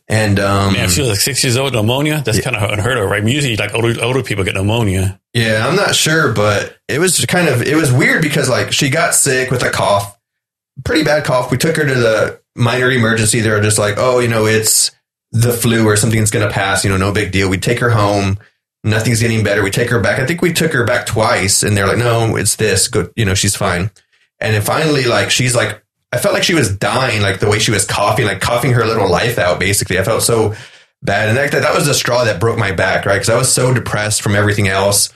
And 0.09 0.39
um, 0.39 0.73
Man, 0.73 0.89
she 0.89 1.01
was 1.01 1.11
like 1.11 1.19
six 1.19 1.43
years 1.45 1.57
old, 1.57 1.73
pneumonia, 1.75 2.23
that's 2.25 2.41
kind 2.41 2.57
of 2.57 2.71
unheard 2.71 2.97
of, 2.97 3.11
right? 3.11 3.23
Usually, 3.27 3.57
like 3.57 3.75
older, 3.75 3.95
older 4.03 4.23
people 4.23 4.45
get 4.45 4.55
pneumonia. 4.55 5.21
Yeah, 5.35 5.67
I'm 5.67 5.77
not 5.77 5.95
sure, 5.95 6.33
but 6.33 6.79
it 6.89 6.99
was 6.99 7.25
kind 7.27 7.49
of 7.49 7.63
it 7.63 7.77
was 7.77 7.93
weird 7.93 8.23
because 8.23 8.49
like 8.49 8.73
she 8.73 8.89
got 8.89 9.15
sick 9.15 9.51
with 9.51 9.63
a 9.63 9.71
cough, 9.71 10.19
pretty 10.85 11.05
bad 11.05 11.25
cough. 11.25 11.51
We 11.51 11.59
took 11.59 11.77
her 11.77 11.85
to 11.85 11.95
the 11.95 12.41
minor 12.55 12.91
emergency. 12.91 13.41
They 13.41 13.51
were 13.51 13.61
just 13.61 13.79
like, 13.79 13.97
oh, 13.99 14.21
you 14.21 14.29
know, 14.29 14.47
it's 14.47 14.93
the 15.33 15.53
flu 15.53 15.87
or 15.87 15.97
something's 15.97 16.31
going 16.31 16.47
to 16.47 16.55
pass. 16.55 16.85
You 16.85 16.91
know, 16.91 16.97
no 16.97 17.13
big 17.13 17.33
deal. 17.33 17.51
We 17.51 17.59
take 17.59 17.81
her 17.81 17.91
home. 17.91 18.39
Nothing's 18.85 19.21
getting 19.21 19.43
better. 19.43 19.63
We 19.63 19.71
take 19.73 19.91
her 19.91 20.01
back. 20.01 20.21
I 20.21 20.27
think 20.27 20.41
we 20.41 20.53
took 20.53 20.73
her 20.73 20.85
back 20.85 21.07
twice, 21.07 21.65
and 21.65 21.77
they're 21.77 21.89
like, 21.89 21.99
no, 21.99 22.37
it's 22.37 22.57
this. 22.57 22.87
Good, 22.89 23.13
you 23.17 23.25
know, 23.25 23.35
she's 23.35 23.57
fine. 23.57 23.91
And 24.41 24.55
then 24.55 24.63
finally, 24.63 25.05
like 25.05 25.31
she's 25.31 25.57
like, 25.57 25.83
I 26.13 26.19
felt 26.19 26.35
like 26.35 26.45
she 26.45 26.55
was 26.55 26.75
dying, 26.77 27.21
like 27.21 27.41
the 27.41 27.49
way 27.49 27.59
she 27.59 27.71
was 27.71 27.85
coughing, 27.85 28.27
like 28.27 28.41
coughing 28.41 28.73
her 28.73 28.85
little 28.85 29.11
life 29.11 29.39
out. 29.39 29.59
Basically, 29.59 29.99
I 29.99 30.05
felt 30.05 30.23
so 30.23 30.55
bad, 31.03 31.29
and 31.29 31.37
that 31.37 31.53
that 31.53 31.75
was 31.75 31.87
the 31.87 31.95
straw 31.95 32.25
that 32.25 32.41
broke 32.41 32.59
my 32.59 32.73
back, 32.73 33.07
right? 33.07 33.15
Because 33.15 33.31
I 33.31 33.37
was 33.37 33.53
so 33.53 33.75
depressed 33.75 34.23
from 34.23 34.35
everything 34.35 34.69
else. 34.69 35.13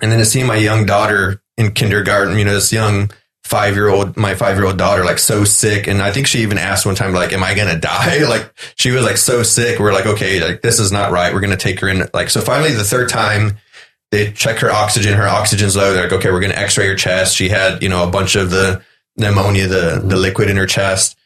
And 0.00 0.10
then 0.10 0.18
to 0.18 0.24
see 0.24 0.42
my 0.42 0.56
young 0.56 0.86
daughter 0.86 1.42
in 1.56 1.72
kindergarten, 1.72 2.38
you 2.38 2.44
know, 2.44 2.54
this 2.54 2.72
young 2.72 3.10
five 3.44 3.74
year 3.74 3.88
old, 3.88 4.16
my 4.16 4.34
five 4.34 4.56
year 4.56 4.66
old 4.66 4.78
daughter, 4.78 5.04
like 5.04 5.18
so 5.18 5.44
sick. 5.44 5.86
And 5.86 6.02
I 6.02 6.10
think 6.10 6.26
she 6.26 6.40
even 6.40 6.58
asked 6.58 6.86
one 6.86 6.94
time, 6.94 7.12
like, 7.12 7.32
am 7.32 7.42
I 7.42 7.54
going 7.54 7.72
to 7.72 7.78
die? 7.78 8.22
Like 8.28 8.52
she 8.76 8.90
was 8.90 9.04
like 9.04 9.18
so 9.18 9.42
sick. 9.42 9.78
We're 9.78 9.92
like, 9.92 10.06
okay, 10.06 10.42
like 10.44 10.62
this 10.62 10.80
is 10.80 10.90
not 10.90 11.12
right. 11.12 11.32
We're 11.32 11.40
going 11.40 11.50
to 11.50 11.56
take 11.56 11.80
her 11.80 11.88
in. 11.88 12.08
Like, 12.12 12.30
so 12.30 12.40
finally 12.40 12.72
the 12.72 12.84
third 12.84 13.08
time 13.08 13.58
they 14.10 14.32
check 14.32 14.58
her 14.58 14.70
oxygen, 14.70 15.14
her 15.14 15.28
oxygen's 15.28 15.76
low. 15.76 15.92
They're 15.92 16.04
like, 16.04 16.12
okay, 16.12 16.30
we're 16.30 16.40
going 16.40 16.52
to 16.52 16.58
x-ray 16.58 16.86
her 16.86 16.94
chest. 16.94 17.36
She 17.36 17.48
had, 17.48 17.82
you 17.82 17.88
know, 17.88 18.06
a 18.06 18.10
bunch 18.10 18.34
of 18.34 18.50
the 18.50 18.82
pneumonia, 19.16 19.66
the, 19.66 20.02
the 20.04 20.16
liquid 20.16 20.50
in 20.50 20.56
her 20.56 20.66
chest. 20.66 21.16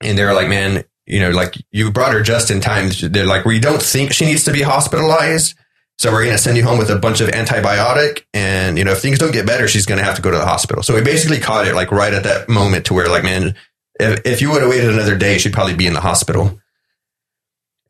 And 0.00 0.18
they 0.18 0.24
were 0.24 0.34
like, 0.34 0.48
man, 0.48 0.84
you 1.06 1.20
know, 1.20 1.30
like 1.30 1.56
you 1.70 1.90
brought 1.90 2.12
her 2.12 2.22
just 2.22 2.50
in 2.50 2.60
time. 2.60 2.90
They're 3.02 3.26
like, 3.26 3.44
we 3.44 3.60
don't 3.60 3.82
think 3.82 4.12
she 4.12 4.24
needs 4.24 4.44
to 4.44 4.52
be 4.52 4.62
hospitalized. 4.62 5.56
So 5.98 6.10
we're 6.10 6.24
going 6.24 6.36
to 6.36 6.42
send 6.42 6.56
you 6.56 6.64
home 6.64 6.78
with 6.78 6.90
a 6.90 6.98
bunch 6.98 7.20
of 7.20 7.28
antibiotic. 7.28 8.24
And, 8.34 8.76
you 8.78 8.84
know, 8.84 8.92
if 8.92 9.00
things 9.00 9.18
don't 9.18 9.32
get 9.32 9.46
better, 9.46 9.68
she's 9.68 9.86
going 9.86 9.98
to 9.98 10.04
have 10.04 10.16
to 10.16 10.22
go 10.22 10.30
to 10.30 10.38
the 10.38 10.44
hospital. 10.44 10.82
So 10.82 10.94
we 10.94 11.02
basically 11.02 11.38
caught 11.38 11.68
it 11.68 11.74
like 11.74 11.92
right 11.92 12.12
at 12.12 12.24
that 12.24 12.48
moment 12.48 12.86
to 12.86 12.94
where 12.94 13.08
like, 13.08 13.22
man, 13.22 13.54
if, 14.00 14.20
if 14.24 14.42
you 14.42 14.50
would 14.50 14.62
have 14.62 14.70
waited 14.70 14.90
another 14.90 15.16
day, 15.16 15.38
she'd 15.38 15.52
probably 15.52 15.76
be 15.76 15.86
in 15.86 15.92
the 15.92 16.00
hospital. 16.00 16.58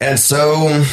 And 0.00 0.18
so 0.18 0.84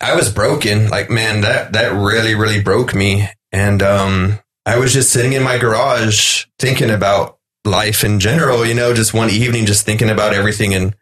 I 0.00 0.14
was 0.14 0.32
broken. 0.32 0.88
Like, 0.88 1.10
man, 1.10 1.42
that, 1.42 1.74
that 1.74 1.92
really, 1.92 2.34
really 2.34 2.62
broke 2.62 2.94
me. 2.94 3.28
And, 3.52 3.82
um, 3.82 4.38
I 4.64 4.78
was 4.78 4.92
just 4.92 5.10
sitting 5.10 5.32
in 5.32 5.42
my 5.42 5.58
garage 5.58 6.46
thinking 6.58 6.90
about 6.90 7.38
life 7.64 8.04
in 8.04 8.20
general, 8.20 8.64
you 8.64 8.74
know, 8.74 8.94
just 8.94 9.14
one 9.14 9.30
evening, 9.30 9.66
just 9.66 9.84
thinking 9.84 10.10
about 10.10 10.34
everything. 10.34 10.74
And, 10.74 10.94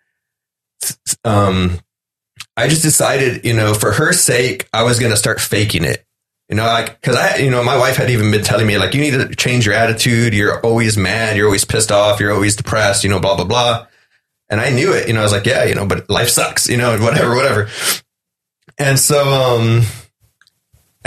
um, 1.25 1.79
I 2.57 2.69
just 2.69 2.83
decided, 2.83 3.45
you 3.45 3.55
know, 3.55 3.75
for 3.75 3.93
her 3.93 4.13
sake, 4.13 4.69
I 4.73 4.83
was 4.83 4.99
going 4.99 5.13
to 5.13 5.17
start 5.17 5.41
faking 5.41 5.85
it. 5.85 6.05
You 6.49 6.57
know, 6.57 6.65
like, 6.65 7.01
cause 7.03 7.15
I, 7.15 7.37
you 7.37 7.51
know, 7.51 7.63
my 7.63 7.77
wife 7.77 7.97
had 7.97 8.09
even 8.09 8.31
been 8.31 8.43
telling 8.43 8.67
me, 8.67 8.79
like, 8.79 8.95
you 8.95 9.03
need 9.03 9.11
to 9.11 9.29
change 9.35 9.67
your 9.67 9.75
attitude. 9.75 10.33
You're 10.33 10.61
always 10.65 10.97
mad. 10.97 11.37
You're 11.37 11.47
always 11.47 11.67
pissed 11.67 11.93
off. 11.93 12.21
You're 12.21 12.33
always 12.33 12.57
depressed, 12.57 13.05
you 13.05 13.11
know, 13.11 13.21
blah, 13.21 13.37
blah, 13.37 13.45
blah. 13.45 13.87
And 14.49 14.61
I 14.61 14.71
knew 14.71 14.95
it, 14.95 15.09
you 15.09 15.15
know, 15.15 15.21
I 15.21 15.25
was 15.25 15.33
like, 15.33 15.45
yeah, 15.45 15.65
you 15.65 15.75
know, 15.75 15.87
but 15.87 16.09
life 16.09 16.31
sucks, 16.31 16.71
you 16.71 16.79
know, 16.79 16.99
whatever, 16.99 17.37
whatever. 17.37 17.69
And 18.79 18.99
so, 18.99 19.23
um, 19.29 19.83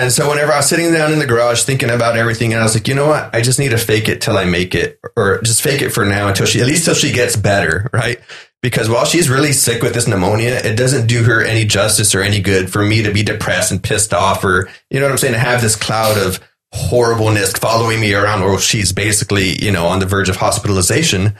and 0.02 0.12
so 0.12 0.28
whenever 0.30 0.52
I 0.52 0.58
was 0.58 0.68
sitting 0.68 0.92
down 0.92 1.14
in 1.14 1.20
the 1.20 1.28
garage 1.28 1.64
thinking 1.64 1.90
about 1.90 2.18
everything, 2.18 2.54
and 2.54 2.60
I 2.60 2.64
was 2.64 2.74
like, 2.74 2.88
you 2.88 2.96
know 2.96 3.08
what? 3.08 3.34
I 3.34 3.42
just 3.42 3.60
need 3.60 3.70
to 3.70 3.78
fake 3.78 4.10
it 4.10 4.20
till 4.20 4.38
I 4.38 4.46
make 4.46 4.74
it, 4.74 5.00
or 5.16 5.40
just 5.42 5.62
fake 5.62 5.82
it 5.82 5.92
for 5.92 6.04
now 6.06 6.28
until 6.28 6.46
she, 6.46 6.60
at 6.60 6.68
least 6.68 6.86
till 6.86 6.96
she 6.96 7.12
gets 7.12 7.36
better, 7.36 7.90
right? 7.94 8.20
Because 8.62 8.90
while 8.90 9.06
she's 9.06 9.30
really 9.30 9.54
sick 9.54 9.82
with 9.82 9.94
this 9.94 10.08
pneumonia, 10.08 10.60
it 10.64 10.76
doesn't 10.76 11.08
do 11.08 11.24
her 11.24 11.44
any 11.44 11.66
justice 11.66 12.14
or 12.14 12.22
any 12.22 12.42
good 12.42 12.72
for 12.72 12.84
me 12.84 13.04
to 13.04 13.14
be 13.14 13.24
depressed 13.24 13.72
and 13.72 13.84
pissed 13.84 14.14
off, 14.14 14.44
or 14.44 14.70
you 14.90 15.00
know 15.00 15.06
what 15.06 15.12
I'm 15.12 15.18
saying, 15.20 15.34
to 15.34 15.40
have 15.40 15.62
this 15.62 15.76
cloud 15.76 16.18
of 16.18 16.40
horribleness 16.74 17.54
following 17.54 18.00
me 18.00 18.14
around, 18.14 18.44
or 18.44 18.60
she's 18.60 18.92
basically, 18.92 19.64
you 19.64 19.72
know, 19.72 19.86
on 19.86 20.00
the 20.00 20.06
verge 20.06 20.30
of 20.30 20.38
hospitalization. 20.38 21.36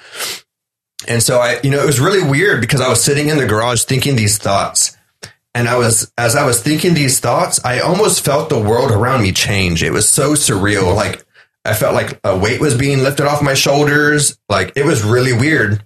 And 1.08 1.24
so 1.24 1.40
I, 1.40 1.60
you 1.64 1.72
know, 1.72 1.82
it 1.82 1.86
was 1.86 2.00
really 2.00 2.24
weird 2.24 2.62
because 2.62 2.82
I 2.82 2.90
was 2.90 3.04
sitting 3.04 3.30
in 3.30 3.38
the 3.38 3.48
garage 3.48 3.84
thinking 3.84 4.16
these 4.16 4.38
thoughts. 4.38 4.98
And 5.54 5.68
I 5.68 5.78
was, 5.78 6.12
as 6.18 6.36
I 6.36 6.46
was 6.46 6.62
thinking 6.62 6.94
these 6.94 7.20
thoughts, 7.20 7.64
I 7.66 7.80
almost 7.80 8.24
felt 8.24 8.50
the 8.50 8.60
world 8.60 8.92
around 8.92 9.22
me 9.22 9.32
change. 9.32 9.84
It 9.84 9.92
was 9.92 10.08
so 10.08 10.34
surreal. 10.34 10.96
Like 10.96 11.26
I 11.66 11.74
felt 11.74 11.94
like 11.94 12.20
a 12.24 12.38
weight 12.38 12.62
was 12.62 12.78
being 12.78 13.00
lifted 13.00 13.28
off 13.28 13.42
my 13.42 13.54
shoulders. 13.54 14.40
Like 14.50 14.74
it 14.76 14.86
was 14.86 15.04
really 15.04 15.34
weird. 15.34 15.84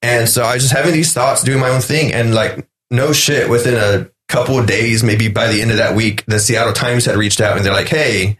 And 0.00 0.28
so 0.28 0.42
I 0.42 0.54
was 0.54 0.62
just 0.62 0.74
having 0.74 0.92
these 0.92 1.12
thoughts, 1.12 1.42
doing 1.42 1.60
my 1.60 1.68
own 1.68 1.80
thing. 1.80 2.12
And 2.12 2.34
like, 2.34 2.66
no 2.90 3.12
shit, 3.12 3.50
within 3.50 3.74
a 3.74 4.10
couple 4.28 4.58
of 4.58 4.66
days, 4.66 5.02
maybe 5.02 5.28
by 5.28 5.48
the 5.48 5.60
end 5.60 5.70
of 5.70 5.76
that 5.78 5.96
week, 5.96 6.24
the 6.26 6.40
Seattle 6.40 6.72
Times 6.72 7.04
had 7.04 7.16
reached 7.16 7.40
out 7.40 7.56
and 7.56 7.66
they're 7.66 7.72
like, 7.72 7.88
Hey, 7.88 8.38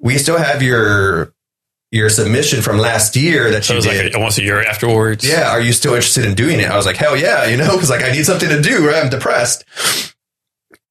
we 0.00 0.18
still 0.18 0.38
have 0.38 0.62
your, 0.62 1.34
your 1.90 2.10
submission 2.10 2.60
from 2.62 2.76
last 2.78 3.16
year 3.16 3.50
that 3.50 3.64
So 3.64 3.72
you 3.72 3.76
it 3.76 3.78
was 3.78 3.84
did. 3.86 4.04
like 4.06 4.14
almost 4.14 4.38
a 4.38 4.42
year 4.42 4.62
afterwards. 4.62 5.26
yeah. 5.26 5.50
Are 5.50 5.60
you 5.60 5.72
still 5.72 5.94
interested 5.94 6.24
in 6.26 6.34
doing 6.34 6.60
it? 6.60 6.70
I 6.70 6.76
was 6.76 6.84
like, 6.86 6.96
hell 6.96 7.16
yeah, 7.16 7.46
you 7.46 7.56
know, 7.56 7.68
cause 7.78 7.88
like 7.90 8.02
I 8.02 8.10
need 8.12 8.26
something 8.26 8.48
to 8.48 8.60
do, 8.60 8.86
right? 8.86 9.02
I'm 9.02 9.10
depressed. 9.10 9.64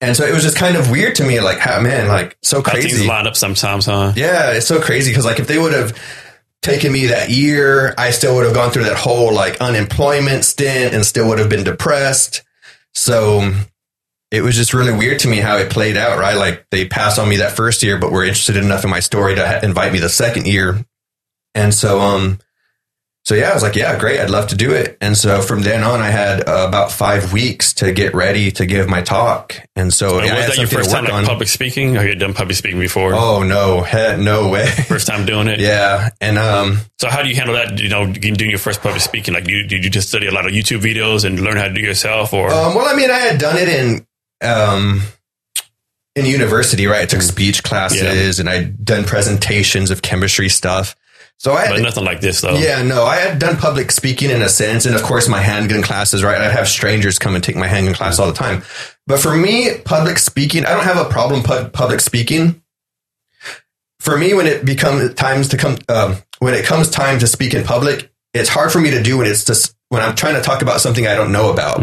And 0.02 0.16
so 0.16 0.26
it 0.26 0.34
was 0.34 0.44
just 0.44 0.58
kind 0.58 0.76
of 0.78 0.92
weird 0.92 1.16
to 1.16 1.24
me, 1.24 1.40
like, 1.40 1.58
how, 1.58 1.80
man, 1.82 2.08
like 2.08 2.38
so 2.44 2.62
How 2.64 2.74
things 2.74 2.86
crazy. 2.86 3.08
line 3.08 3.26
up 3.28 3.36
sometimes, 3.36 3.86
huh? 3.88 4.14
Yeah, 4.16 4.52
it's 4.54 4.68
so 4.68 4.80
crazy 4.80 5.12
because 5.12 5.26
like 5.26 5.40
if 5.40 5.48
they 5.48 5.58
would 5.58 5.74
have 5.74 5.98
taken 6.62 6.92
me 6.92 7.08
that 7.08 7.30
year, 7.32 7.94
I 7.98 8.12
still 8.12 8.36
would 8.36 8.46
have 8.46 8.54
gone 8.54 8.72
through 8.72 8.84
that 8.86 8.98
whole 8.98 9.34
like 9.34 9.60
unemployment 9.62 10.46
stint 10.46 10.94
and 10.94 11.04
still 11.06 11.28
would 11.30 11.40
have 11.40 11.50
been 11.50 11.64
depressed. 11.64 12.44
So 12.94 13.54
it 14.32 14.42
was 14.42 14.56
just 14.56 14.74
really 14.74 14.94
weird 14.94 15.20
to 15.20 15.28
me 15.28 15.38
how 15.38 15.58
it 15.58 15.72
played 15.72 15.96
out, 15.98 16.20
right? 16.20 16.36
Like 16.36 16.66
they 16.70 16.86
passed 16.88 17.18
on 17.18 17.30
me 17.30 17.38
that 17.38 17.54
first 17.54 17.82
year, 17.84 17.98
but 17.98 18.12
were 18.12 18.24
interested 18.24 18.58
enough 18.58 18.84
in 18.84 18.90
my 18.90 19.00
story 19.00 19.36
to 19.36 19.64
invite 19.64 19.94
me 19.94 20.00
the 20.00 20.10
second 20.10 20.48
year. 20.48 20.86
And 21.56 21.74
so, 21.74 22.00
um, 22.00 22.40
so 23.24 23.36
yeah, 23.36 23.50
I 23.50 23.54
was 23.54 23.64
like, 23.64 23.76
yeah, 23.76 23.98
great. 24.00 24.22
I'd 24.22 24.30
love 24.30 24.48
to 24.48 24.56
do 24.56 24.72
it. 24.72 24.98
And 25.02 25.18
so 25.18 25.42
from 25.42 25.62
then 25.62 25.84
on, 25.84 26.00
I 26.00 26.10
had 26.12 26.48
uh, 26.48 26.66
about 26.68 26.94
five 26.94 27.34
weeks 27.34 27.74
to 27.76 27.92
get 27.92 28.14
ready 28.14 28.52
to 28.52 28.66
give 28.66 28.88
my 28.88 29.02
talk. 29.02 29.56
And 29.76 29.94
so 29.94 30.20
And 30.20 30.28
yeah, 30.28 30.36
was 30.38 30.48
that 30.48 30.58
your 30.58 30.68
first 30.68 30.92
time 30.92 31.06
like 31.06 31.26
public 31.26 31.50
speaking? 31.50 31.98
Or 31.98 32.06
you 32.06 32.16
done 32.16 32.34
public 32.34 32.56
speaking 32.56 32.80
before? 32.80 33.14
Oh 33.14 33.44
no, 33.44 33.82
heck, 33.82 34.18
no 34.20 34.50
way. 34.50 34.68
First 34.88 35.08
time 35.08 35.26
doing 35.26 35.48
it? 35.48 35.60
yeah. 35.60 36.10
And, 36.22 36.38
um, 36.38 36.80
So 37.00 37.10
how 37.10 37.22
do 37.22 37.28
you 37.30 37.36
handle 37.36 37.56
that? 37.56 37.80
You 37.80 37.90
know, 37.90 38.12
doing 38.12 38.50
your 38.50 38.60
first 38.60 38.82
public 38.82 39.02
speaking? 39.02 39.34
Like, 39.34 39.48
you, 39.48 39.68
did 39.68 39.84
you 39.84 39.90
just 39.90 40.08
study 40.08 40.28
a 40.28 40.32
lot 40.32 40.46
of 40.46 40.54
YouTube 40.54 40.82
videos 40.82 41.26
and 41.26 41.40
learn 41.40 41.58
how 41.58 41.68
to 41.68 41.74
do 41.74 41.82
it 41.82 41.86
yourself, 41.86 42.34
or 42.34 42.50
Um, 42.50 42.76
well, 42.76 42.88
I 42.88 42.96
mean, 42.96 43.12
I 43.12 43.20
had 43.20 43.40
done 43.40 43.58
it 43.58 43.68
in 43.68 44.06
um, 44.42 45.02
in 46.16 46.26
university, 46.26 46.88
right? 46.88 47.02
I 47.02 47.06
took 47.06 47.22
speech 47.22 47.64
classes 47.64 48.40
and 48.40 48.50
I'd 48.50 48.84
done 48.84 49.04
presentations 49.04 49.92
of 49.92 50.02
chemistry 50.02 50.50
stuff. 50.50 50.96
So 51.40 51.54
I 51.54 51.68
but 51.68 51.76
had, 51.76 51.84
nothing 51.84 52.04
like 52.04 52.20
this 52.20 52.42
though? 52.42 52.56
yeah, 52.56 52.82
no, 52.82 53.04
I 53.04 53.18
had 53.18 53.38
done 53.38 53.58
public 53.58 53.92
speaking 53.92 54.32
in 54.32 54.42
a 54.42 54.50
sense, 54.50 54.88
and 54.88 54.96
of 54.96 55.04
course, 55.04 55.28
my 55.30 55.40
handgun 55.40 55.84
classes, 55.84 56.24
right? 56.24 56.42
I'd 56.42 56.52
have 56.52 56.68
strangers 56.68 57.20
come 57.20 57.36
and 57.36 57.44
take 57.44 57.56
my 57.56 57.68
handgun 57.68 57.94
class 57.94 58.18
all 58.18 58.26
the 58.26 58.34
time. 58.34 58.64
But 59.06 59.20
for 59.20 59.36
me, 59.36 59.78
public 59.86 60.18
speaking, 60.18 60.66
I 60.66 60.74
don't 60.74 60.84
have 60.84 60.98
a 60.98 61.08
problem 61.08 61.44
pub- 61.44 61.74
public 61.74 62.00
speaking. 62.00 62.64
For 64.00 64.18
me, 64.18 64.34
when 64.34 64.48
it 64.48 64.66
becomes 64.66 65.14
times 65.14 65.50
to 65.50 65.58
come, 65.58 65.78
um, 65.90 66.16
when 66.40 66.56
it 66.56 66.66
comes 66.66 66.90
time 66.90 67.20
to 67.20 67.28
speak 67.28 67.54
in 67.54 67.64
public, 67.64 68.12
it's 68.34 68.50
hard 68.50 68.72
for 68.72 68.80
me 68.80 68.90
to 68.92 69.04
do 69.04 69.20
when 69.20 69.28
it's 69.28 69.46
just 69.46 69.76
when 69.90 70.02
I'm 70.02 70.16
trying 70.16 70.36
to 70.36 70.42
talk 70.42 70.64
about 70.64 70.82
something 70.82 71.06
I 71.06 71.14
don't 71.14 71.32
know 71.32 71.52
about, 71.52 71.80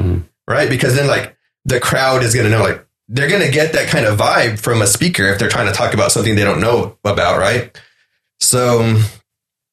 right? 0.48 0.68
Because 0.68 0.96
then, 0.96 1.06
like, 1.06 1.36
the 1.64 1.80
crowd 1.80 2.22
is 2.22 2.34
going 2.34 2.44
to 2.44 2.50
know, 2.50 2.62
like, 2.62 2.86
they're 3.08 3.28
going 3.28 3.42
to 3.42 3.50
get 3.50 3.72
that 3.74 3.88
kind 3.88 4.06
of 4.06 4.18
vibe 4.18 4.58
from 4.58 4.80
a 4.80 4.86
speaker 4.86 5.24
if 5.26 5.38
they're 5.38 5.48
trying 5.48 5.66
to 5.66 5.72
talk 5.72 5.94
about 5.94 6.10
something 6.10 6.34
they 6.34 6.44
don't 6.44 6.60
know 6.60 6.96
about, 7.04 7.38
right? 7.38 7.78
So, 8.40 8.98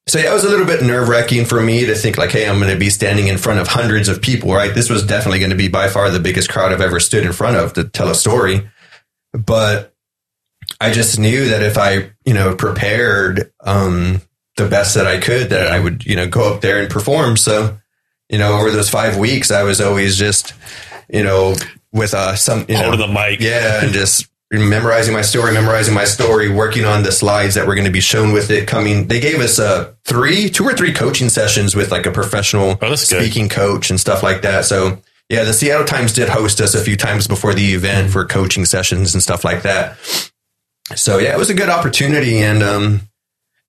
so 0.08 0.20
yeah, 0.20 0.32
it 0.32 0.34
was 0.34 0.44
a 0.44 0.50
little 0.50 0.66
bit 0.66 0.84
nerve 0.84 1.08
wracking 1.08 1.46
for 1.46 1.62
me 1.62 1.86
to 1.86 1.96
think 1.96 2.18
like, 2.18 2.32
hey, 2.32 2.48
I'm 2.48 2.60
going 2.60 2.74
to 2.74 2.80
be 2.80 2.90
standing 2.90 3.28
in 3.28 3.38
front 3.38 3.60
of 3.60 3.68
hundreds 3.68 4.10
of 4.10 4.22
people, 4.22 4.54
right? 4.54 4.74
This 4.74 4.90
was 4.90 5.06
definitely 5.06 5.40
going 5.40 5.52
to 5.52 5.56
be 5.56 5.70
by 5.70 5.88
far 5.88 6.10
the 6.10 6.20
biggest 6.20 6.50
crowd 6.50 6.74
I've 6.74 6.82
ever 6.82 7.00
stood 7.00 7.26
in 7.26 7.32
front 7.32 7.56
of 7.56 7.74
to 7.74 7.86
tell 7.86 8.10
a 8.10 8.16
story. 8.16 8.70
But 9.34 9.94
I 10.82 10.92
just 10.92 11.18
knew 11.18 11.50
that 11.50 11.64
if 11.64 11.78
I, 11.78 12.12
you 12.26 12.34
know, 12.34 12.56
prepared 12.56 13.52
um, 13.64 14.22
the 14.58 14.68
best 14.68 14.96
that 14.96 15.08
I 15.08 15.20
could, 15.20 15.50
that 15.52 15.68
I 15.68 15.80
would, 15.80 16.06
you 16.06 16.16
know, 16.16 16.28
go 16.28 16.54
up 16.54 16.62
there 16.62 16.82
and 16.82 16.90
perform. 16.90 17.38
So, 17.38 17.78
you 18.30 18.38
know, 18.38 18.58
over 18.58 18.72
those 18.72 18.90
five 18.90 19.18
weeks, 19.18 19.52
I 19.52 19.64
was 19.64 19.80
always 19.80 20.18
just, 20.18 20.54
you 21.10 21.24
know, 21.24 21.56
with 21.94 22.14
uh, 22.14 22.36
some, 22.36 22.66
you 22.70 22.76
know, 22.76 22.96
the 22.96 23.08
mic. 23.08 23.40
yeah, 23.40 23.84
and 23.84 23.92
just 23.94 24.28
memorizing 24.52 25.14
my 25.14 25.22
story, 25.22 25.54
memorizing 25.54 25.94
my 25.94 26.04
story, 26.06 26.50
working 26.50 26.84
on 26.86 27.04
the 27.04 27.12
slides 27.12 27.56
that 27.56 27.66
were 27.66 27.74
going 27.76 27.86
to 27.86 27.92
be 27.92 28.02
shown 28.02 28.34
with 28.34 28.50
it 28.52 28.68
coming. 28.68 29.08
They 29.08 29.20
gave 29.22 29.40
us 29.40 29.60
uh, 29.60 29.94
three, 30.04 30.50
two 30.50 30.66
or 30.66 30.74
three 30.74 30.94
coaching 30.94 31.30
sessions 31.30 31.76
with 31.76 31.90
like 31.92 32.06
a 32.06 32.12
professional 32.12 32.72
Oh, 32.82 32.90
that's 32.90 33.10
good. 33.10 33.24
speaking 33.24 33.48
coach 33.50 33.90
and 33.90 34.00
stuff 34.00 34.24
like 34.24 34.42
that. 34.42 34.66
So 34.66 35.00
yeah, 35.30 35.46
the 35.46 35.54
Seattle 35.54 35.86
Times 35.86 36.12
did 36.12 36.28
host 36.28 36.60
us 36.60 36.76
a 36.76 36.84
few 36.84 36.98
times 36.98 37.28
before 37.28 37.54
the 37.54 37.74
event 37.74 38.12
for 38.12 38.26
coaching 38.26 38.66
sessions 38.66 39.14
and 39.14 39.24
stuff 39.24 39.46
like 39.46 39.62
that. 39.64 39.96
So 40.96 41.18
yeah, 41.20 41.34
it 41.34 41.38
was 41.38 41.50
a 41.50 41.54
good 41.54 41.70
opportunity. 41.70 42.40
And, 42.40 42.62
um, 42.62 43.02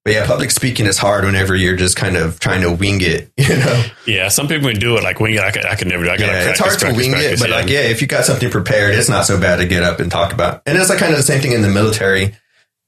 but 0.03 0.13
yeah, 0.13 0.25
public 0.25 0.51
speaking 0.51 0.85
is 0.85 0.97
hard 0.97 1.23
whenever 1.23 1.55
you're 1.55 1.75
just 1.77 1.95
kind 1.95 2.17
of 2.17 2.39
trying 2.39 2.61
to 2.61 2.71
wing 2.71 2.99
it, 3.01 3.31
you 3.37 3.55
know? 3.55 3.85
Yeah, 4.05 4.27
some 4.27 4.47
people 4.47 4.69
can 4.69 4.79
do 4.79 4.97
it 4.97 5.03
like 5.03 5.19
wing 5.19 5.35
it. 5.35 5.39
I 5.41 5.51
could, 5.51 5.65
I 5.65 5.75
could 5.75 5.87
never 5.87 6.03
do. 6.03 6.09
it. 6.09 6.13
I 6.13 6.17
gotta 6.17 6.31
Yeah, 6.31 6.49
it's 6.49 6.59
practice, 6.59 6.59
hard 6.59 6.73
to 6.73 6.85
practice, 6.85 6.97
wing 7.03 7.11
practice, 7.13 7.41
it, 7.41 7.43
but 7.43 7.49
like, 7.49 7.69
yeah, 7.69 7.81
if 7.81 8.01
you 8.01 8.07
got 8.07 8.25
something 8.25 8.49
prepared, 8.49 8.95
it's 8.95 9.09
not 9.09 9.25
so 9.25 9.39
bad 9.39 9.57
to 9.57 9.65
get 9.65 9.83
up 9.83 9.99
and 9.99 10.11
talk 10.11 10.33
about. 10.33 10.61
And 10.65 10.77
it's 10.77 10.89
like 10.89 10.99
kind 10.99 11.11
of 11.11 11.17
the 11.17 11.23
same 11.23 11.41
thing 11.41 11.53
in 11.53 11.61
the 11.61 11.69
military. 11.69 12.35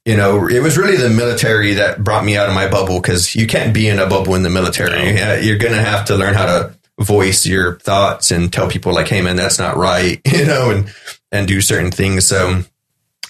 You 0.06 0.18
know, 0.18 0.48
it 0.48 0.60
was 0.62 0.78
really 0.78 0.98
the 0.98 1.10
military 1.10 1.74
that 1.76 2.04
brought 2.04 2.24
me 2.26 2.38
out 2.38 2.48
of 2.48 2.54
my 2.54 2.68
bubble 2.68 3.02
because 3.02 3.34
you 3.34 3.48
can't 3.48 3.74
be 3.74 3.88
in 3.88 3.98
a 3.98 4.06
bubble 4.06 4.36
in 4.36 4.44
the 4.44 4.52
military. 4.52 5.14
No. 5.14 5.32
Uh, 5.32 5.36
You're 5.38 5.58
going 5.58 5.74
to 5.74 5.82
have 5.82 6.06
to 6.06 6.16
learn 6.16 6.36
how 6.36 6.46
to 6.46 6.78
voice 7.00 7.46
your 7.46 7.80
thoughts 7.80 8.30
and 8.30 8.54
tell 8.54 8.70
people 8.70 8.94
like, 8.94 9.08
Hey 9.08 9.22
man, 9.22 9.36
that's 9.36 9.58
not 9.58 9.78
right, 9.78 10.22
you 10.32 10.46
know, 10.46 10.70
and, 10.70 10.94
and 11.32 11.48
do 11.48 11.60
certain 11.60 11.92
things. 11.92 12.28
So 12.28 12.62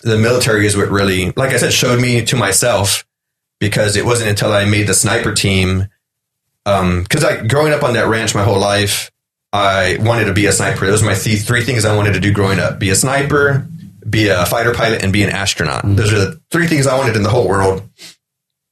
the 0.02 0.18
military 0.18 0.68
is 0.68 0.76
what 0.76 0.90
really, 0.90 1.32
like 1.32 1.52
I 1.52 1.58
said, 1.58 1.72
showed 1.72 2.02
me 2.02 2.26
to 2.26 2.36
myself 2.36 3.06
because 3.66 3.96
it 3.96 4.06
wasn't 4.06 4.30
until 4.30 4.54
I 4.54 4.66
made 4.66 4.86
the 4.86 4.94
sniper 4.94 5.34
team. 5.34 5.88
Um, 6.68 7.04
cause 7.06 7.24
I, 7.24 7.44
growing 7.44 7.74
up 7.74 7.82
on 7.82 7.96
that 7.96 8.08
ranch 8.08 8.36
my 8.36 8.44
whole 8.44 8.60
life, 8.60 9.10
I 9.52 9.98
wanted 10.02 10.26
to 10.26 10.34
be 10.34 10.46
a 10.46 10.52
sniper. 10.52 10.86
Those 10.86 11.02
were 11.02 11.10
my 11.10 11.16
th- 11.16 11.42
three 11.42 11.64
things 11.64 11.84
I 11.84 11.96
wanted 11.96 12.14
to 12.14 12.20
do 12.20 12.32
growing 12.32 12.60
up: 12.60 12.78
be 12.78 12.92
a 12.92 12.96
sniper, 12.96 13.68
be 14.08 14.28
a 14.28 14.46
fighter 14.46 14.72
pilot, 14.72 15.04
and 15.04 15.12
be 15.12 15.24
an 15.24 15.32
astronaut. 15.32 15.82
Those 15.84 16.14
are 16.14 16.20
the 16.20 16.42
three 16.52 16.68
things 16.68 16.86
I 16.86 16.96
wanted 16.96 17.16
in 17.16 17.24
the 17.24 17.30
whole 17.30 17.48
world. 17.48 17.82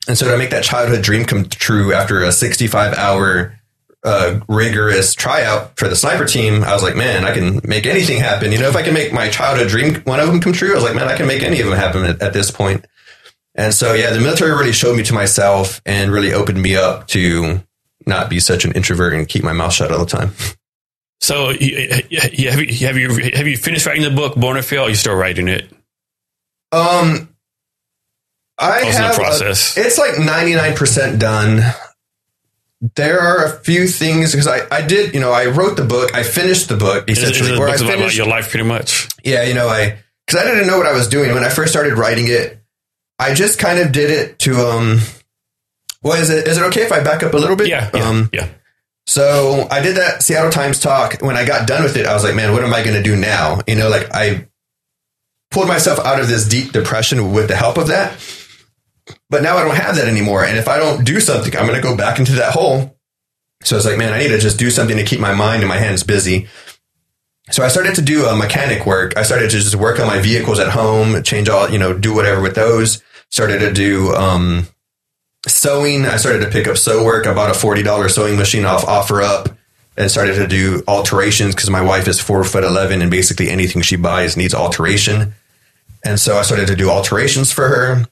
And 0.07 0.15
so 0.15 0.29
to 0.29 0.37
make 0.37 0.51
that 0.51 0.63
childhood 0.63 1.01
dream 1.01 1.25
come 1.25 1.45
true 1.45 1.91
after 1.91 2.21
a 2.21 2.31
65 2.31 2.93
hour 2.93 3.57
uh, 4.03 4.41
rigorous 4.47 5.15
tryout 5.15 5.75
for 5.79 5.87
the 5.87 5.95
sniper 5.95 6.25
team, 6.25 6.63
I 6.63 6.73
was 6.73 6.83
like, 6.83 6.95
man, 6.95 7.23
I 7.23 7.33
can 7.33 7.61
make 7.63 7.87
anything 7.87 8.19
happen. 8.19 8.51
You 8.51 8.59
know, 8.59 8.69
if 8.69 8.75
I 8.75 8.83
can 8.83 8.93
make 8.93 9.11
my 9.11 9.29
childhood 9.29 9.69
dream, 9.69 9.95
one 10.03 10.19
of 10.19 10.27
them 10.27 10.39
come 10.39 10.53
true, 10.53 10.73
I 10.73 10.75
was 10.75 10.83
like, 10.83 10.95
man, 10.95 11.07
I 11.07 11.15
can 11.15 11.25
make 11.25 11.41
any 11.41 11.61
of 11.61 11.67
them 11.67 11.77
happen 11.77 12.03
at, 12.03 12.21
at 12.21 12.33
this 12.33 12.51
point. 12.51 12.85
And 13.55 13.73
so, 13.73 13.93
yeah, 13.93 14.11
the 14.11 14.19
military 14.19 14.51
really 14.51 14.71
showed 14.71 14.97
me 14.97 15.03
to 15.03 15.13
myself 15.13 15.81
and 15.85 16.11
really 16.11 16.33
opened 16.33 16.61
me 16.61 16.75
up 16.75 17.07
to 17.09 17.61
not 18.07 18.29
be 18.29 18.39
such 18.39 18.65
an 18.65 18.71
introvert 18.73 19.13
and 19.13 19.27
keep 19.27 19.43
my 19.43 19.53
mouth 19.53 19.73
shut 19.73 19.91
all 19.91 19.99
the 19.99 20.05
time. 20.05 20.33
So, 21.21 21.51
have 21.51 21.61
you 21.61 22.49
have 22.49 22.97
you 22.97 23.31
have 23.33 23.47
you 23.47 23.55
finished 23.55 23.85
writing 23.85 24.03
the 24.03 24.11
book 24.11 24.35
Born 24.35 24.57
to 24.57 24.61
Fail? 24.61 24.83
Or 24.83 24.89
you 24.89 24.95
still 24.95 25.15
writing 25.15 25.47
it? 25.47 25.71
Um, 26.73 27.33
I 28.57 28.81
the 28.81 28.85
have 28.87 29.13
a- 29.15 29.17
process? 29.17 29.77
it's 29.77 29.97
like 29.97 30.19
ninety 30.19 30.53
nine 30.53 30.75
percent 30.75 31.21
done. 31.21 31.61
There 32.97 33.21
are 33.21 33.45
a 33.45 33.51
few 33.59 33.87
things 33.87 34.31
because 34.33 34.47
I, 34.47 34.67
I 34.69 34.81
did 34.85 35.13
you 35.13 35.21
know 35.21 35.31
I 35.31 35.45
wrote 35.45 35.77
the 35.77 35.85
book 35.85 36.13
I 36.13 36.23
finished 36.23 36.67
the 36.67 36.75
book 36.75 37.09
Is, 37.09 37.19
is 37.19 37.23
essentially 37.29 37.53
the 37.53 37.59
where 37.59 37.69
I 37.69 37.71
book 37.71 37.81
about, 37.83 37.89
about 37.93 37.99
finished 37.99 38.17
your 38.17 38.27
life, 38.27 38.49
pretty 38.49 38.67
much? 38.67 39.07
yeah 39.23 39.43
you 39.43 39.53
know 39.53 39.69
I 39.69 39.99
because 40.27 40.41
I 40.41 40.51
didn't 40.51 40.67
know 40.67 40.77
what 40.77 40.87
I 40.87 40.91
was 40.91 41.07
doing 41.07 41.33
when 41.33 41.45
I 41.45 41.49
first 41.49 41.71
started 41.71 41.97
writing 41.97 42.25
it 42.27 42.61
I 43.24 43.34
just 43.34 43.59
kind 43.59 43.80
of 43.80 43.91
did 43.91 44.09
it 44.09 44.39
to 44.39 44.55
um 44.55 44.99
well 46.01 46.21
is 46.21 46.30
it 46.30 46.47
is 46.47 46.57
it 46.57 46.63
okay 46.63 46.82
if 46.84 46.91
I 46.91 47.03
back 47.03 47.24
up 47.24 47.34
a 47.34 47.38
little 47.38 47.55
bit 47.55 47.67
Yeah, 47.67 47.89
yeah, 47.93 48.07
um 48.09 48.30
yeah. 48.34 48.49
so 49.05 49.67
I 49.71 49.82
did 49.82 49.97
that 49.97 50.21
Seattle 50.24 50.51
Times 50.51 50.80
talk. 50.80 51.21
When 51.21 51.36
I 51.38 51.45
got 51.45 51.67
done 51.67 51.84
with 51.84 51.95
it, 51.97 52.05
I 52.05 52.13
was 52.13 52.24
like, 52.24 52.36
man, 52.36 52.51
what 52.53 52.63
am 52.63 52.74
I 52.74 52.84
going 52.84 52.95
to 52.95 53.03
do 53.03 53.15
now? 53.15 53.59
You 53.67 53.76
know, 53.76 53.89
like 53.89 54.09
I 54.13 54.47
pulled 55.51 55.67
myself 55.67 55.99
out 55.99 56.19
of 56.19 56.28
this 56.28 56.47
deep 56.47 56.71
depression 56.71 57.32
with 57.32 57.47
the 57.47 57.55
help 57.55 57.78
of 57.78 57.88
that. 57.88 58.17
But 59.30 59.43
now 59.43 59.57
I 59.57 59.63
don't 59.63 59.76
have 59.76 59.95
that 59.97 60.07
anymore. 60.07 60.43
And 60.43 60.57
if 60.57 60.67
I 60.67 60.78
don't 60.78 61.03
do 61.03 61.19
something, 61.19 61.55
I'm 61.55 61.67
going 61.67 61.80
to 61.80 61.88
go 61.88 61.95
back 61.97 62.19
into 62.19 62.34
that 62.34 62.53
hole. 62.53 62.97
So 63.63 63.76
I 63.76 63.78
was 63.78 63.86
like, 63.86 63.97
man, 63.97 64.13
I 64.13 64.19
need 64.19 64.30
to 64.30 64.38
just 64.39 64.57
do 64.57 64.69
something 64.71 64.97
to 64.97 65.03
keep 65.03 65.19
my 65.19 65.34
mind 65.34 65.61
and 65.61 65.69
my 65.69 65.78
hands 65.78 66.03
busy. 66.03 66.47
So 67.51 67.63
I 67.63 67.67
started 67.67 67.95
to 67.95 68.01
do 68.01 68.26
uh, 68.28 68.36
mechanic 68.36 68.86
work. 68.86 69.17
I 69.17 69.24
started 69.24 69.49
to 69.51 69.59
just 69.59 69.76
work 69.76 69.99
on 69.99 70.07
my 70.07 70.19
vehicles 70.19 70.59
at 70.59 70.69
home, 70.69 71.21
change 71.24 71.49
all, 71.49 71.69
you 71.69 71.78
know, 71.78 71.93
do 71.93 72.13
whatever 72.13 72.41
with 72.41 72.55
those. 72.55 73.03
Started 73.34 73.61
to 73.61 73.73
do, 73.73 74.13
um, 74.13 74.67
sewing. 75.47 76.05
I 76.05 76.17
started 76.17 76.41
to 76.45 76.51
pick 76.51 76.67
up 76.67 76.77
sew 76.77 77.03
work. 77.03 77.25
I 77.25 77.34
bought 77.34 77.49
a 77.49 77.55
forty 77.55 77.81
dollars 77.81 78.13
sewing 78.13 78.38
machine 78.38 78.63
off 78.63 78.86
OfferUp 78.86 79.57
and 79.97 80.11
started 80.11 80.36
to 80.36 80.45
do 80.45 80.84
alterations 80.88 81.55
because 81.55 81.71
my 81.71 81.81
wife 81.81 82.07
is 82.07 82.19
four 82.19 82.43
foot 82.43 82.63
eleven 82.63 83.01
and 83.01 83.09
basically 83.09 83.49
anything 83.49 83.81
she 83.81 83.95
buys 83.95 84.38
needs 84.38 84.53
alteration. 84.53 85.34
And 86.05 86.19
so 86.19 86.38
I 86.38 86.43
started 86.43 86.67
to 86.67 86.75
do 86.75 86.91
alterations 86.91 87.51
for 87.51 87.67
her, 87.67 88.05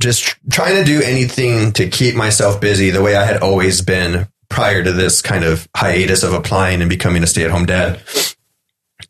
just 0.00 0.22
tr- 0.22 0.38
trying 0.50 0.76
to 0.76 0.84
do 0.84 1.02
anything 1.02 1.72
to 1.72 1.86
keep 1.86 2.14
myself 2.14 2.58
busy 2.58 2.88
the 2.88 3.02
way 3.02 3.16
I 3.16 3.26
had 3.26 3.42
always 3.42 3.82
been 3.82 4.28
prior 4.48 4.82
to 4.82 4.92
this 4.92 5.20
kind 5.20 5.44
of 5.44 5.68
hiatus 5.76 6.22
of 6.22 6.32
applying 6.32 6.80
and 6.80 6.88
becoming 6.88 7.22
a 7.22 7.26
stay 7.26 7.44
at 7.44 7.50
home 7.50 7.66
dad. 7.66 8.00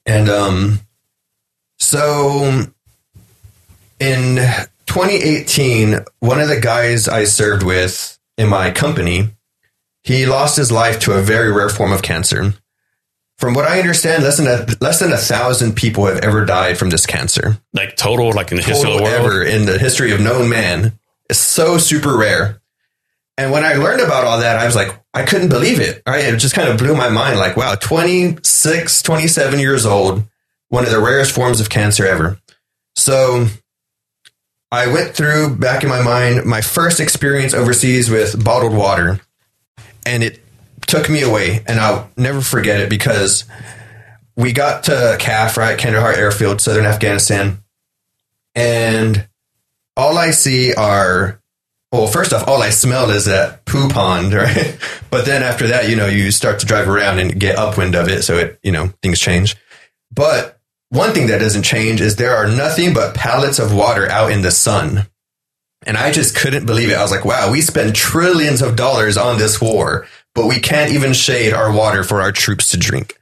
And 0.05 0.28
um, 0.28 0.80
so 1.78 2.64
in 4.00 4.38
2018, 4.87 6.05
one 6.20 6.41
of 6.41 6.49
the 6.49 6.61
guys 6.61 7.09
I 7.09 7.24
served 7.24 7.62
with 7.62 8.18
in 8.37 8.49
my 8.49 8.70
company, 8.70 9.30
he 10.03 10.26
lost 10.26 10.57
his 10.57 10.70
life 10.70 11.01
to 11.01 11.12
a 11.12 11.22
very 11.22 11.51
rare 11.53 11.68
form 11.68 11.93
of 11.93 12.03
cancer. 12.03 12.55
From 13.39 13.55
what 13.55 13.66
I 13.66 13.80
understand, 13.80 14.22
less 14.22 14.37
than 14.37 14.47
a, 14.47 14.66
less 14.80 15.01
than 15.01 15.12
a 15.12 15.16
thousand 15.16 15.74
people 15.74 16.07
have 16.07 16.18
ever 16.18 16.45
died 16.45 16.78
from 16.78 16.91
this 16.91 17.05
cancer. 17.05 17.59
Like 17.72 17.97
total, 17.97 18.32
like 18.32 18.53
in 18.53 18.59
the 18.59 18.62
history 18.62 18.93
of 18.93 18.99
the 18.99 19.03
world. 19.03 19.14
ever 19.14 19.43
in 19.43 19.66
the 19.66 19.78
history 19.78 20.12
of 20.12 20.20
known 20.20 20.49
man. 20.49 20.99
It's 21.28 21.41
so 21.41 21.78
super 21.78 22.16
rare. 22.16 22.61
And 23.37 23.51
when 23.51 23.64
I 23.64 23.74
learned 23.74 24.01
about 24.01 24.24
all 24.24 24.39
that, 24.39 24.59
I 24.59 24.66
was 24.66 24.76
like, 24.76 24.97
I 25.12 25.24
couldn't 25.24 25.49
believe 25.49 25.80
it. 25.80 26.03
Right. 26.07 26.24
It 26.24 26.37
just 26.37 26.55
kind 26.55 26.68
of 26.68 26.78
blew 26.78 26.95
my 26.95 27.09
mind. 27.09 27.39
Like, 27.39 27.57
wow, 27.57 27.74
26, 27.74 29.03
27 29.03 29.59
years 29.59 29.85
old, 29.85 30.22
one 30.68 30.85
of 30.85 30.93
the 30.93 31.01
rarest 31.01 31.32
forms 31.32 31.61
of 31.61 31.68
cancer 31.68 32.07
ever. 32.07 32.39
So 32.95 33.49
I 34.74 34.88
went 34.88 35.14
through 35.14 35.56
back 35.56 35.84
in 35.84 35.88
my 35.88 36.02
mind 36.02 36.44
my 36.44 36.60
first 36.60 36.98
experience 36.98 37.54
overseas 37.54 38.10
with 38.10 38.42
bottled 38.44 38.74
water, 38.74 39.20
and 40.04 40.24
it 40.24 40.40
took 40.86 41.08
me 41.08 41.22
away. 41.22 41.62
And 41.66 41.78
I'll 41.78 42.10
never 42.16 42.40
forget 42.40 42.80
it 42.80 42.90
because 42.90 43.44
we 44.36 44.52
got 44.52 44.84
to 44.84 45.16
KAF, 45.20 45.56
right? 45.56 45.78
Kandahar 45.78 46.12
Airfield, 46.12 46.60
southern 46.60 46.86
Afghanistan. 46.86 47.58
And 48.56 49.28
all 49.96 50.18
I 50.18 50.32
see 50.32 50.74
are, 50.74 51.40
well, 51.92 52.08
first 52.08 52.32
off, 52.32 52.48
all 52.48 52.60
I 52.60 52.70
smell 52.70 53.10
is 53.10 53.26
that 53.26 53.64
poo 53.66 53.88
pond, 53.88 54.32
right? 54.34 54.76
But 55.08 55.24
then 55.24 55.44
after 55.44 55.68
that, 55.68 55.88
you 55.88 55.94
know, 55.94 56.06
you 56.06 56.32
start 56.32 56.58
to 56.60 56.66
drive 56.66 56.88
around 56.88 57.20
and 57.20 57.38
get 57.38 57.56
upwind 57.56 57.94
of 57.94 58.08
it. 58.08 58.22
So 58.22 58.38
it, 58.38 58.58
you 58.64 58.72
know, 58.72 58.88
things 59.02 59.20
change. 59.20 59.56
But 60.12 60.58
one 60.91 61.12
thing 61.12 61.26
that 61.26 61.41
doesn't 61.41 61.62
change 61.64 62.01
is 62.01 62.16
there 62.16 62.37
are 62.37 62.47
nothing 62.47 62.95
but 62.95 63.14
pallets 63.14 63.59
of 63.59 63.74
water 63.74 64.09
out 64.09 64.30
in 64.30 64.43
the 64.43 64.51
sun. 64.51 65.07
And 65.87 65.97
I 65.97 66.12
just 66.12 66.37
couldn't 66.37 66.66
believe 66.66 66.91
it. 66.91 66.97
I 66.97 67.03
was 67.03 67.11
like, 67.11 67.24
wow, 67.24 67.51
we 67.51 67.61
spend 67.61 67.95
trillions 67.95 68.62
of 68.62 68.76
dollars 68.76 69.16
on 69.16 69.39
this 69.39 69.61
war, 69.61 70.07
but 70.35 70.47
we 70.47 70.61
can't 70.61 70.93
even 70.93 71.12
shade 71.12 71.53
our 71.53 71.72
water 71.72 72.05
for 72.05 72.22
our 72.22 72.32
troops 72.32 72.70
to 72.70 72.76
drink. 72.76 73.18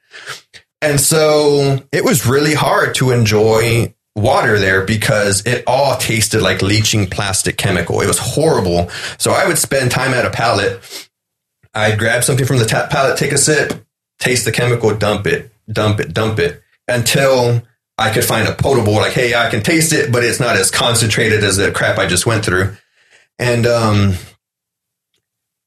And 0.81 1.01
so 1.01 1.79
it 1.93 2.05
was 2.05 2.27
really 2.27 2.55
hard 2.55 2.95
to 2.97 3.11
enjoy 3.11 3.95
water 4.15 4.59
there 4.59 4.85
because 4.85 5.45
it 5.47 5.65
all 5.67 5.97
tasted 5.97 6.43
like 6.43 6.61
leaching 6.61 7.09
plastic 7.09 7.57
chemical. 7.57 8.01
It 8.01 8.07
was 8.07 8.19
horrible. 8.19 8.91
So 9.19 9.33
I 9.33 9.47
would 9.47 9.59
spend 9.59 9.91
time 9.91 10.13
at 10.13 10.27
a 10.27 10.31
pallet. 10.31 11.09
I'd 11.75 11.99
grab 11.99 12.23
something 12.23 12.45
from 12.45 12.59
the 12.59 12.67
tap 12.67 12.91
pallet, 12.91 13.17
take 13.17 13.33
a 13.33 13.39
sip, 13.39 13.85
taste 14.19 14.45
the 14.45 14.53
chemical, 14.53 14.95
dump 14.95 15.27
it, 15.27 15.51
dump 15.73 16.01
it, 16.01 16.13
dump 16.13 16.39
it 16.39 16.62
until 16.89 17.63
I 17.99 18.13
could 18.13 18.25
find 18.25 18.49
a 18.49 18.55
potable, 18.55 18.95
like, 18.95 19.13
hey, 19.13 19.35
I 19.35 19.51
can 19.51 19.63
taste 19.63 19.93
it, 19.93 20.11
but 20.11 20.25
it's 20.25 20.41
not 20.41 20.57
as 20.57 20.71
concentrated 20.71 21.45
as 21.45 21.57
the 21.57 21.71
crap 21.71 21.99
I 21.99 22.07
just 22.07 22.27
went 22.27 22.45
through. 22.45 22.77
And, 23.39 23.67
um, 23.67 24.15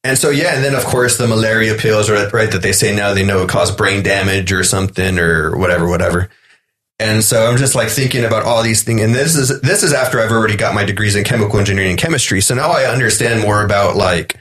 and 0.03 0.18
so, 0.18 0.30
yeah, 0.30 0.55
and 0.55 0.63
then 0.63 0.76
of 0.76 0.84
course 0.86 1.18
the 1.18 1.28
malaria 1.28 1.76
pills, 1.76 2.09
right, 2.09 2.32
right, 2.32 2.51
that 2.51 2.61
they 2.61 2.72
say 2.72 2.95
now 2.95 3.13
they 3.13 3.26
know 3.26 3.43
it 3.43 3.49
cause 3.49 3.76
brain 3.76 4.03
damage 4.03 4.51
or 4.51 4.63
something 4.63 5.18
or 5.20 5.57
whatever, 5.57 5.88
whatever. 5.88 6.30
And 6.99 7.24
so 7.24 7.47
I'm 7.47 7.57
just 7.57 7.76
like 7.76 7.89
thinking 7.89 8.24
about 8.24 8.43
all 8.43 8.63
these 8.63 8.84
things. 8.84 9.01
And 9.01 9.13
this 9.13 9.36
is, 9.36 9.61
this 9.61 9.84
is 9.84 9.93
after 9.93 10.20
I've 10.20 10.32
already 10.32 10.55
got 10.55 10.76
my 10.76 10.86
degrees 10.86 11.16
in 11.16 11.24
chemical 11.24 11.59
engineering 11.59 11.91
and 11.91 11.99
chemistry. 11.99 12.39
So 12.41 12.55
now 12.55 12.72
I 12.72 12.86
understand 12.86 13.41
more 13.41 13.63
about 13.63 13.95
like, 13.95 14.38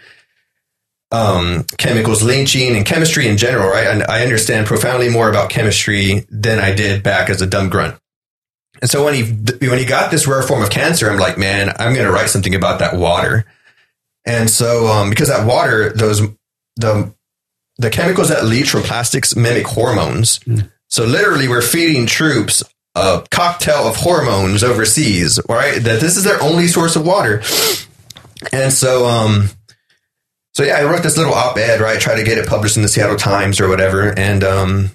um, 1.11 1.65
chemicals 1.79 2.23
leaching 2.23 2.77
and 2.77 2.85
chemistry 2.85 3.29
in 3.29 3.37
general, 3.37 3.69
right? 3.69 3.87
And 3.87 4.03
I 4.05 4.23
understand 4.23 4.67
profoundly 4.67 5.09
more 5.09 5.29
about 5.29 5.51
chemistry 5.51 6.27
than 6.31 6.59
I 6.59 6.75
did 6.75 7.03
back 7.03 7.31
as 7.31 7.41
a 7.41 7.47
dumb 7.47 7.69
grunt. 7.69 7.97
And 8.81 8.91
so 8.91 9.05
when 9.05 9.15
he, 9.15 9.23
when 9.67 9.79
he 9.79 9.85
got 9.85 10.11
this 10.11 10.27
rare 10.27 10.43
form 10.43 10.63
of 10.63 10.71
cancer, 10.71 11.09
I'm 11.09 11.19
like, 11.19 11.39
man, 11.39 11.71
I'm 11.79 11.95
going 11.95 12.07
to 12.07 12.13
write 12.13 12.29
something 12.29 12.55
about 12.55 12.81
that 12.81 12.97
water. 12.97 13.45
And 14.27 14.51
so, 14.51 14.89
um, 14.89 15.11
because 15.11 15.29
that 15.29 15.47
water, 15.47 15.93
those, 15.93 16.21
the, 16.77 17.15
the 17.79 17.91
chemicals 17.91 18.31
that 18.31 18.45
leach 18.45 18.71
from 18.71 18.83
plastics 18.83 19.37
mimic 19.37 19.67
hormones. 19.67 20.41
So 20.89 21.05
literally 21.05 21.49
we're 21.49 21.63
feeding 21.63 22.07
troops 22.07 22.63
a 22.95 23.25
cocktail 23.31 23.89
of 23.89 23.97
hormones 23.97 24.63
overseas, 24.63 25.41
right? 25.49 25.83
That 25.83 26.01
this 26.01 26.17
is 26.17 26.25
their 26.25 26.41
only 26.41 26.69
source 26.69 26.97
of 26.97 27.05
water. 27.07 27.43
And 28.53 28.73
so, 28.73 29.07
um, 29.07 29.49
so 30.55 30.63
yeah, 30.63 30.79
I 30.79 30.85
wrote 30.85 31.03
this 31.03 31.17
little 31.17 31.35
op-ed, 31.35 31.81
right? 31.81 32.01
Try 32.01 32.15
to 32.17 32.25
get 32.25 32.39
it 32.39 32.47
published 32.47 32.77
in 32.77 32.83
the 32.83 32.89
Seattle 32.89 33.17
Times 33.17 33.61
or 33.61 33.69
whatever. 33.69 34.17
And, 34.17 34.45
um, 34.45 34.91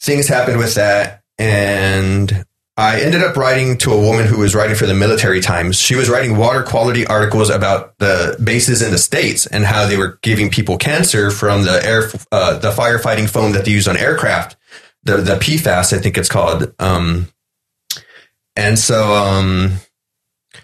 things 0.00 0.28
happened 0.28 0.58
with 0.58 0.74
that. 0.76 1.22
And 1.38 2.44
I 2.76 3.00
ended 3.00 3.22
up 3.22 3.36
writing 3.36 3.76
to 3.78 3.92
a 3.92 4.00
woman 4.00 4.26
who 4.26 4.38
was 4.38 4.54
writing 4.54 4.76
for 4.76 4.86
the 4.86 4.94
military 4.94 5.40
times. 5.40 5.80
She 5.80 5.96
was 5.96 6.08
writing 6.08 6.36
water 6.36 6.62
quality 6.62 7.04
articles 7.04 7.50
about 7.50 7.98
the 7.98 8.38
bases 8.42 8.82
in 8.82 8.92
the 8.92 8.98
States 8.98 9.46
and 9.46 9.64
how 9.64 9.86
they 9.86 9.96
were 9.96 10.20
giving 10.22 10.48
people 10.48 10.78
cancer 10.78 11.32
from 11.32 11.64
the 11.64 11.84
air, 11.84 12.10
uh, 12.30 12.56
the 12.58 12.70
firefighting 12.70 13.28
foam 13.28 13.52
that 13.52 13.64
they 13.64 13.72
use 13.72 13.88
on 13.88 13.96
aircraft. 13.96 14.56
The, 15.02 15.16
the 15.16 15.34
PFAS, 15.34 15.92
I 15.92 16.00
think 16.00 16.16
it's 16.16 16.28
called. 16.28 16.72
Um, 16.78 17.28
and 18.54 18.78
so, 18.78 19.12
um, 19.12 19.72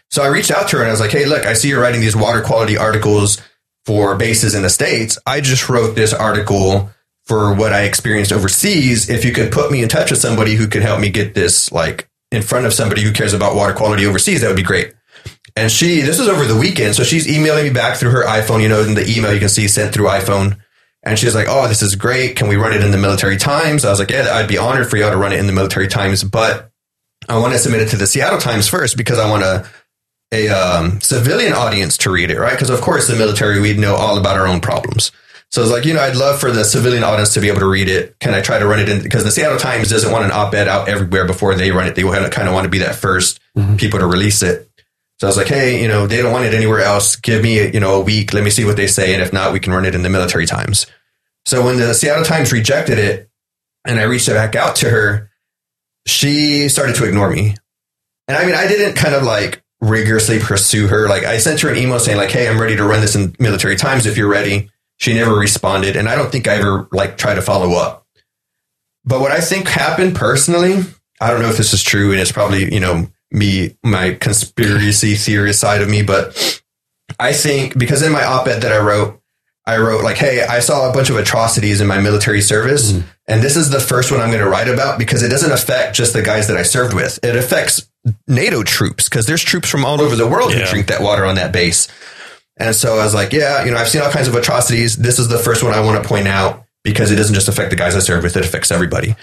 so 0.09 0.23
I 0.23 0.29
reached 0.29 0.53
out 0.53 0.69
to 0.69 0.77
her 0.77 0.83
and 0.83 0.89
I 0.89 0.93
was 0.93 1.01
like, 1.01 1.11
Hey, 1.11 1.27
look, 1.27 1.47
I 1.47 1.55
see 1.55 1.69
you're 1.69 1.81
writing 1.81 2.01
these 2.01 2.17
water 2.17 2.43
quality 2.43 2.77
articles 2.77 3.41
for 3.87 4.16
bases 4.16 4.55
in 4.55 4.62
the 4.62 4.70
States. 4.70 5.18
I 5.26 5.41
just 5.41 5.68
wrote 5.68 5.95
this 5.95 6.12
article 6.12 6.91
for 7.26 7.55
what 7.55 7.72
I 7.72 7.82
experienced 7.82 8.32
overseas. 8.32 9.09
If 9.09 9.24
you 9.24 9.32
could 9.32 9.53
put 9.53 9.70
me 9.70 9.82
in 9.82 9.89
touch 9.89 10.11
with 10.11 10.20
somebody 10.20 10.55
who 10.55 10.66
could 10.66 10.82
help 10.82 11.01
me 11.01 11.11
get 11.11 11.35
this 11.35 11.72
like 11.72 12.09
in 12.30 12.43
front 12.43 12.66
of 12.66 12.74
somebody 12.74 13.03
who 13.03 13.12
cares 13.12 13.32
about 13.32 13.55
water 13.55 13.74
quality 13.74 14.07
overseas, 14.07 14.41
that 14.41 14.49
would 14.49 14.57
be 14.57 14.62
great. 14.62 14.95
And 15.57 15.70
she, 15.70 16.01
this 16.01 16.18
was 16.18 16.28
over 16.28 16.45
the 16.45 16.59
weekend. 16.59 16.97
So 16.97 17.05
she's 17.05 17.28
emailing 17.28 17.64
me 17.64 17.70
back 17.70 17.97
through 17.97 18.11
her 18.11 18.24
iPhone, 18.24 18.61
you 18.61 18.68
know, 18.68 18.82
in 18.82 18.95
the 18.95 19.09
email 19.09 19.32
you 19.32 19.39
can 19.39 19.49
see 19.49 19.68
sent 19.68 19.95
through 19.95 20.07
iPhone. 20.07 20.59
And 21.03 21.18
she's 21.18 21.35
like, 21.35 21.47
Oh, 21.49 21.68
this 21.68 21.82
is 21.82 21.95
great. 21.95 22.37
Can 22.37 22.49
we 22.49 22.57
run 22.57 22.72
it 22.72 22.82
in 22.82 22.91
the 22.91 22.99
military 22.99 23.37
times? 23.37 23.85
I 23.85 23.91
was 23.91 24.01
like, 24.01 24.11
Yeah, 24.11 24.28
I'd 24.32 24.49
be 24.49 24.59
honored 24.59 24.89
for 24.89 24.97
y'all 24.97 25.11
to 25.11 25.16
run 25.16 25.32
it 25.32 25.39
in 25.39 25.47
the 25.47 25.53
military 25.53 25.89
times, 25.89 26.24
but 26.24 26.70
I 27.28 27.39
want 27.39 27.53
to 27.53 27.59
submit 27.59 27.82
it 27.82 27.89
to 27.91 27.97
the 27.97 28.07
Seattle 28.07 28.39
Times 28.39 28.68
first 28.68 28.97
because 28.97 29.18
I 29.18 29.30
want 29.30 29.43
a, 29.43 29.66
a 30.33 30.49
um, 30.49 31.01
civilian 31.01 31.53
audience 31.53 31.97
to 31.99 32.11
read 32.11 32.31
it, 32.31 32.39
right? 32.39 32.53
Because 32.53 32.70
of 32.70 32.81
course, 32.81 33.07
the 33.09 33.16
military—we'd 33.16 33.79
know 33.79 33.95
all 33.95 34.18
about 34.18 34.37
our 34.37 34.47
own 34.47 34.61
problems. 34.61 35.12
So 35.51 35.61
I 35.61 35.64
was 35.64 35.70
like, 35.70 35.85
you 35.85 35.95
know, 35.95 36.01
I'd 36.01 36.16
love 36.16 36.41
for 36.41 36.51
the 36.51 36.64
civilian 36.64 37.05
audience 37.05 37.33
to 37.35 37.41
be 37.41 37.47
able 37.49 37.61
to 37.61 37.68
read 37.68 37.89
it. 37.89 38.18
Can 38.18 38.35
I 38.35 38.41
try 38.41 38.59
to 38.59 38.66
run 38.66 38.81
it 38.81 38.89
in? 38.89 39.03
Because 39.03 39.22
the 39.22 39.31
Seattle 39.31 39.59
Times 39.59 39.89
doesn't 39.89 40.11
want 40.11 40.25
an 40.25 40.33
op-ed 40.33 40.66
out 40.66 40.89
everywhere 40.89 41.27
before 41.27 41.55
they 41.55 41.70
run 41.70 41.87
it. 41.87 41.95
They 41.95 42.03
kind 42.03 42.49
of 42.49 42.55
want 42.55 42.64
to 42.64 42.70
be 42.70 42.79
that 42.79 42.97
1st 42.97 43.39
Mhm. 43.57 43.79
people 43.79 44.01
to 44.01 44.07
release 44.07 44.43
it. 44.43 44.68
So 45.20 45.29
I 45.29 45.31
was 45.31 45.37
like, 45.37 45.47
hey, 45.47 45.81
you 45.81 45.87
know, 45.87 46.09
they 46.09 46.20
don't 46.20 46.33
want 46.33 46.45
it 46.45 46.55
anywhere 46.55 46.81
else. 46.81 47.14
Give 47.14 47.41
me, 47.41 47.70
you 47.70 47.79
know, 47.79 47.95
a 47.95 48.01
week. 48.01 48.33
Let 48.35 48.43
me 48.43 48.51
see 48.51 48.64
what 48.64 48.77
they 48.77 48.89
say. 48.89 49.14
And 49.14 49.22
if 49.22 49.33
not, 49.33 49.53
we 49.53 49.61
can 49.61 49.72
run 49.72 49.85
it 49.85 49.95
in 49.95 50.03
the 50.03 50.11
military 50.11 50.45
times. 50.45 50.87
So 51.47 51.64
when 51.64 51.77
the 51.79 51.95
Seattle 51.95 52.25
Times 52.25 52.51
rejected 52.53 52.99
it 52.99 53.31
and 53.85 54.01
I 54.01 54.05
reached 54.05 54.27
back 54.29 54.57
out 54.57 54.75
to 54.77 54.91
her, 54.91 55.31
she 56.07 56.68
started 56.68 56.97
to 56.97 57.05
ignore 57.05 57.31
me. 57.31 57.55
And 58.29 58.37
I 58.37 58.45
mean, 58.45 58.55
I 58.57 58.66
didn't 58.66 58.95
kind 58.97 59.14
of 59.14 59.22
like 59.22 59.62
rigorously 59.85 60.39
pursue 60.39 60.89
her. 60.89 61.09
Like 61.09 61.24
I 61.24 61.39
sent 61.39 61.61
her 61.61 61.68
an 61.68 61.76
email 61.76 61.99
saying 62.01 62.16
like, 62.16 62.30
Hey, 62.30 62.49
I'm 62.49 62.61
ready 62.61 62.76
to 62.76 62.85
run 62.85 63.01
this 63.01 63.14
in 63.14 63.35
military 63.39 63.76
times 63.76 64.07
if 64.07 64.16
you're 64.16 64.28
ready. 64.28 64.70
She 64.97 65.12
never 65.12 65.35
responded. 65.35 65.97
And 65.97 66.09
I 66.09 66.16
don't 66.16 66.30
think 66.32 66.49
I 66.49 66.55
ever 66.55 66.89
like 66.93 67.18
tried 67.18 67.35
to 67.35 67.43
follow 67.43 67.72
up. 67.76 68.07
But 69.05 69.20
what 69.20 69.32
I 69.32 69.41
think 69.41 69.68
happened 69.68 70.14
personally, 70.16 70.82
I 71.20 71.30
don't 71.30 71.43
know 71.43 71.51
if 71.51 71.57
this 71.57 71.74
is 71.74 71.82
true 71.82 72.12
and 72.12 72.20
it's 72.20 72.32
probably, 72.32 72.72
you 72.72 72.80
know, 72.80 73.09
me, 73.30 73.76
my 73.82 74.14
conspiracy 74.14 75.14
theorist 75.16 75.61
side 75.61 75.82
of 75.82 75.91
me, 75.91 76.03
but 76.03 76.62
I 77.20 77.32
think 77.32 77.76
because 77.78 78.03
in 78.03 78.12
my 78.12 78.24
op-ed 78.24 78.62
that 78.62 78.72
I 78.72 78.78
wrote, 78.78 79.20
I 79.66 79.78
wrote 79.78 80.05
like, 80.05 80.16
Hey, 80.16 80.43
I 80.45 80.61
saw 80.61 80.89
a 80.89 80.93
bunch 80.93 81.11
of 81.11 81.16
atrocities 81.16 81.80
in 81.80 81.87
my 81.87 82.01
military 82.01 82.41
service. 82.41 82.93
Mhm. 82.93 83.05
And 83.26 83.43
this 83.43 83.57
is 83.57 83.70
the 83.70 83.80
first 83.80 84.11
one 84.11 84.20
I'm 84.20 84.30
going 84.30 84.43
to 84.43 84.49
write 84.49 84.68
about 84.68 84.99
because 84.99 85.22
it 85.22 85.28
doesn't 85.28 85.53
affect 85.53 85.97
just 85.97 86.12
the 86.12 86.22
guys 86.22 86.49
that 86.49 86.57
I 86.57 86.62
served 86.62 86.95
with. 86.95 87.18
It 87.22 87.37
affects 87.37 87.89
NATO 88.26 88.62
troops 88.62 89.09
because 89.09 89.26
there's 89.26 89.42
troops 89.42 89.68
from 89.68 89.84
all 89.84 90.00
over 90.00 90.14
the 90.16 90.26
world 90.26 90.52
Yeah. 90.52 90.61
who 90.61 90.66
drink 90.70 90.86
that 90.88 91.00
water 91.02 91.24
on 91.24 91.36
that 91.36 91.52
base. 91.52 91.88
And 92.57 92.74
so 92.76 92.94
I 92.98 93.05
was 93.05 93.14
like, 93.14 93.32
yeah, 93.32 93.64
you 93.64 93.70
know, 93.70 93.78
I've 93.78 93.88
seen 93.88 94.02
all 94.02 94.11
kinds 94.11 94.28
of 94.28 94.34
atrocities. 94.34 94.96
This 94.96 95.18
is 95.18 95.28
the 95.28 95.38
first 95.38 95.62
one 95.62 95.72
I 95.74 95.80
want 95.80 96.02
to 96.02 96.09
point 96.09 96.28
out 96.28 96.64
because 96.84 97.11
it 97.11 97.16
doesn't 97.16 97.34
just 97.34 97.48
affect 97.48 97.70
the 97.70 97.76
guys 97.76 97.96
I 97.96 98.00
serve 98.00 98.22
with, 98.22 98.36
it 98.36 98.44
affects 98.44 98.70
everybody. 98.70 99.16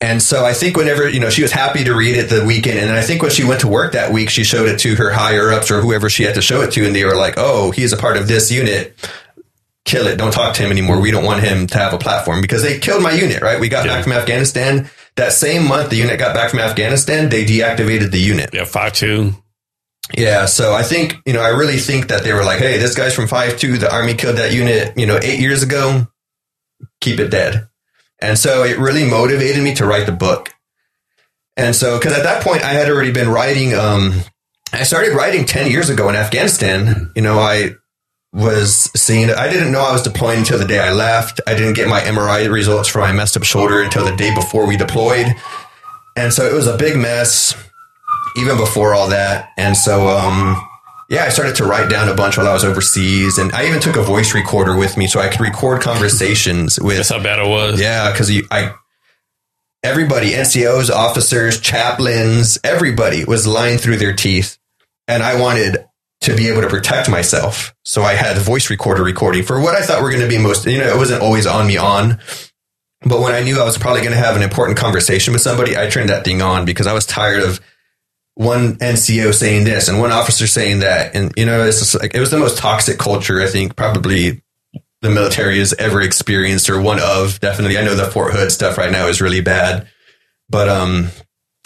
And 0.00 0.22
so 0.22 0.44
I 0.44 0.52
think 0.52 0.76
whenever, 0.76 1.08
you 1.08 1.18
know, 1.18 1.30
she 1.30 1.42
was 1.42 1.50
happy 1.50 1.82
to 1.84 1.94
read 1.94 2.16
it 2.16 2.28
the 2.28 2.44
weekend. 2.44 2.78
And 2.78 2.92
I 2.92 3.02
think 3.02 3.20
when 3.22 3.32
she 3.32 3.42
went 3.44 3.60
to 3.62 3.68
work 3.68 3.92
that 3.92 4.12
week, 4.12 4.30
she 4.30 4.44
showed 4.44 4.68
it 4.68 4.78
to 4.80 4.94
her 4.96 5.10
higher 5.10 5.50
ups 5.50 5.70
or 5.72 5.80
whoever 5.80 6.08
she 6.08 6.22
had 6.22 6.36
to 6.36 6.42
show 6.42 6.60
it 6.62 6.70
to. 6.72 6.86
And 6.86 6.94
they 6.94 7.04
were 7.04 7.16
like, 7.16 7.34
oh, 7.36 7.72
he's 7.72 7.92
a 7.92 7.96
part 7.96 8.16
of 8.16 8.28
this 8.28 8.52
unit. 8.52 8.94
Kill 9.84 10.06
it. 10.06 10.16
Don't 10.18 10.32
talk 10.32 10.54
to 10.54 10.62
him 10.62 10.70
anymore. 10.70 11.00
We 11.00 11.10
don't 11.10 11.24
want 11.24 11.42
him 11.42 11.66
to 11.68 11.78
have 11.78 11.92
a 11.92 11.98
platform 11.98 12.40
because 12.40 12.62
they 12.62 12.78
killed 12.78 13.02
my 13.02 13.10
unit, 13.10 13.42
right? 13.42 13.58
We 13.58 13.68
got 13.68 13.84
Yeah. 13.84 13.94
back 13.94 14.04
from 14.04 14.12
Afghanistan. 14.12 14.88
That 15.16 15.32
same 15.32 15.68
month 15.68 15.90
the 15.90 15.96
unit 15.96 16.18
got 16.18 16.34
back 16.34 16.50
from 16.50 16.60
Afghanistan, 16.60 17.28
they 17.28 17.44
deactivated 17.44 18.10
the 18.10 18.20
unit. 18.20 18.50
Yeah, 18.52 18.64
five 18.64 18.94
two. 18.94 19.34
Yeah, 20.16 20.46
so 20.46 20.74
I 20.74 20.82
think 20.82 21.16
you 21.26 21.32
know 21.32 21.42
I 21.42 21.48
really 21.48 21.76
think 21.76 22.08
that 22.08 22.22
they 22.22 22.32
were 22.32 22.44
like, 22.44 22.58
"Hey, 22.58 22.78
this 22.78 22.94
guy's 22.94 23.14
from 23.14 23.28
Five 23.28 23.58
Two. 23.58 23.78
The 23.78 23.92
army 23.92 24.14
killed 24.14 24.36
that 24.36 24.52
unit, 24.52 24.96
you 24.96 25.06
know, 25.06 25.18
eight 25.22 25.40
years 25.40 25.62
ago. 25.62 26.06
Keep 27.00 27.20
it 27.20 27.28
dead." 27.28 27.68
And 28.20 28.38
so 28.38 28.64
it 28.64 28.78
really 28.78 29.08
motivated 29.08 29.62
me 29.62 29.74
to 29.74 29.86
write 29.86 30.06
the 30.06 30.12
book. 30.12 30.54
And 31.56 31.74
so, 31.74 31.98
because 31.98 32.16
at 32.16 32.22
that 32.22 32.42
point 32.42 32.62
I 32.62 32.72
had 32.72 32.88
already 32.88 33.12
been 33.12 33.28
writing. 33.28 33.74
Um, 33.74 34.22
I 34.72 34.84
started 34.84 35.14
writing 35.14 35.44
ten 35.44 35.70
years 35.70 35.90
ago 35.90 36.08
in 36.08 36.16
Afghanistan. 36.16 37.10
You 37.14 37.22
know, 37.22 37.38
I 37.38 37.74
was 38.32 38.90
seeing. 38.96 39.30
I 39.30 39.50
didn't 39.50 39.72
know 39.72 39.80
I 39.80 39.92
was 39.92 40.02
deploying 40.02 40.38
until 40.40 40.58
the 40.58 40.64
day 40.64 40.78
I 40.78 40.92
left. 40.92 41.40
I 41.46 41.54
didn't 41.54 41.74
get 41.74 41.88
my 41.88 42.00
MRI 42.00 42.50
results 42.50 42.88
for 42.88 43.00
my 43.00 43.12
messed 43.12 43.36
up 43.36 43.44
shoulder 43.44 43.82
until 43.82 44.04
the 44.04 44.16
day 44.16 44.34
before 44.34 44.66
we 44.66 44.76
deployed. 44.76 45.34
And 46.16 46.32
so 46.32 46.44
it 46.44 46.52
was 46.52 46.66
a 46.66 46.76
big 46.76 46.96
mess 46.96 47.54
even 48.36 48.56
before 48.56 48.94
all 48.94 49.08
that. 49.08 49.50
And 49.56 49.76
so, 49.76 50.08
um, 50.08 50.56
yeah, 51.08 51.24
I 51.24 51.28
started 51.28 51.56
to 51.56 51.64
write 51.64 51.90
down 51.90 52.08
a 52.08 52.14
bunch 52.14 52.38
while 52.38 52.48
I 52.48 52.54
was 52.54 52.64
overseas, 52.64 53.36
and 53.36 53.52
I 53.52 53.66
even 53.66 53.80
took 53.80 53.96
a 53.96 54.02
voice 54.02 54.34
recorder 54.34 54.76
with 54.76 54.96
me 54.96 55.06
so 55.06 55.20
I 55.20 55.28
could 55.28 55.40
record 55.40 55.82
conversations 55.82 56.80
with. 56.80 56.96
That's 56.96 57.10
how 57.10 57.22
bad 57.22 57.38
it 57.38 57.48
was. 57.48 57.78
Yeah, 57.78 58.10
because 58.10 58.32
I, 58.50 58.72
everybody, 59.82 60.30
NCOs, 60.30 60.90
officers, 60.90 61.60
chaplains, 61.60 62.58
everybody 62.64 63.24
was 63.24 63.46
lying 63.46 63.76
through 63.76 63.98
their 63.98 64.14
teeth, 64.14 64.56
and 65.06 65.22
I 65.22 65.38
wanted 65.38 65.84
to 66.22 66.36
be 66.36 66.48
able 66.48 66.62
to 66.62 66.68
protect 66.68 67.10
myself. 67.10 67.74
So 67.84 68.02
I 68.02 68.14
had 68.14 68.36
voice 68.38 68.70
recorder 68.70 69.02
recording 69.02 69.42
for 69.42 69.60
what 69.60 69.74
I 69.74 69.82
thought 69.82 70.02
were 70.02 70.10
going 70.10 70.22
to 70.22 70.28
be 70.28 70.38
most. 70.38 70.64
You 70.66 70.78
know, 70.78 70.88
it 70.88 70.96
wasn't 70.96 71.22
always 71.22 71.46
on 71.46 71.66
me 71.66 71.76
on. 71.76 72.20
But 73.04 73.20
when 73.20 73.34
I 73.34 73.42
knew 73.42 73.60
I 73.60 73.64
was 73.64 73.76
probably 73.76 74.02
going 74.02 74.12
to 74.12 74.18
have 74.18 74.36
an 74.36 74.42
important 74.42 74.78
conversation 74.78 75.32
with 75.32 75.42
somebody, 75.42 75.76
I 75.76 75.88
turned 75.88 76.08
that 76.08 76.24
thing 76.24 76.40
on 76.40 76.64
because 76.64 76.86
I 76.86 76.92
was 76.92 77.04
tired 77.04 77.42
of 77.42 77.60
one 78.34 78.76
NCO 78.76 79.34
saying 79.34 79.64
this 79.64 79.88
and 79.88 79.98
one 79.98 80.12
officer 80.12 80.46
saying 80.46 80.78
that. 80.78 81.16
And, 81.16 81.32
you 81.36 81.44
know, 81.44 81.66
it's 81.66 81.94
like, 81.96 82.14
it 82.14 82.20
was 82.20 82.30
the 82.30 82.38
most 82.38 82.58
toxic 82.58 82.98
culture 82.98 83.42
I 83.42 83.48
think 83.48 83.74
probably 83.74 84.42
the 85.00 85.10
military 85.10 85.58
has 85.58 85.74
ever 85.74 86.00
experienced 86.00 86.70
or 86.70 86.80
one 86.80 87.00
of 87.00 87.40
definitely. 87.40 87.76
I 87.76 87.82
know 87.82 87.96
the 87.96 88.04
Fort 88.04 88.32
Hood 88.32 88.52
stuff 88.52 88.78
right 88.78 88.92
now 88.92 89.08
is 89.08 89.20
really 89.20 89.40
bad, 89.40 89.88
but, 90.48 90.68
um, 90.68 91.08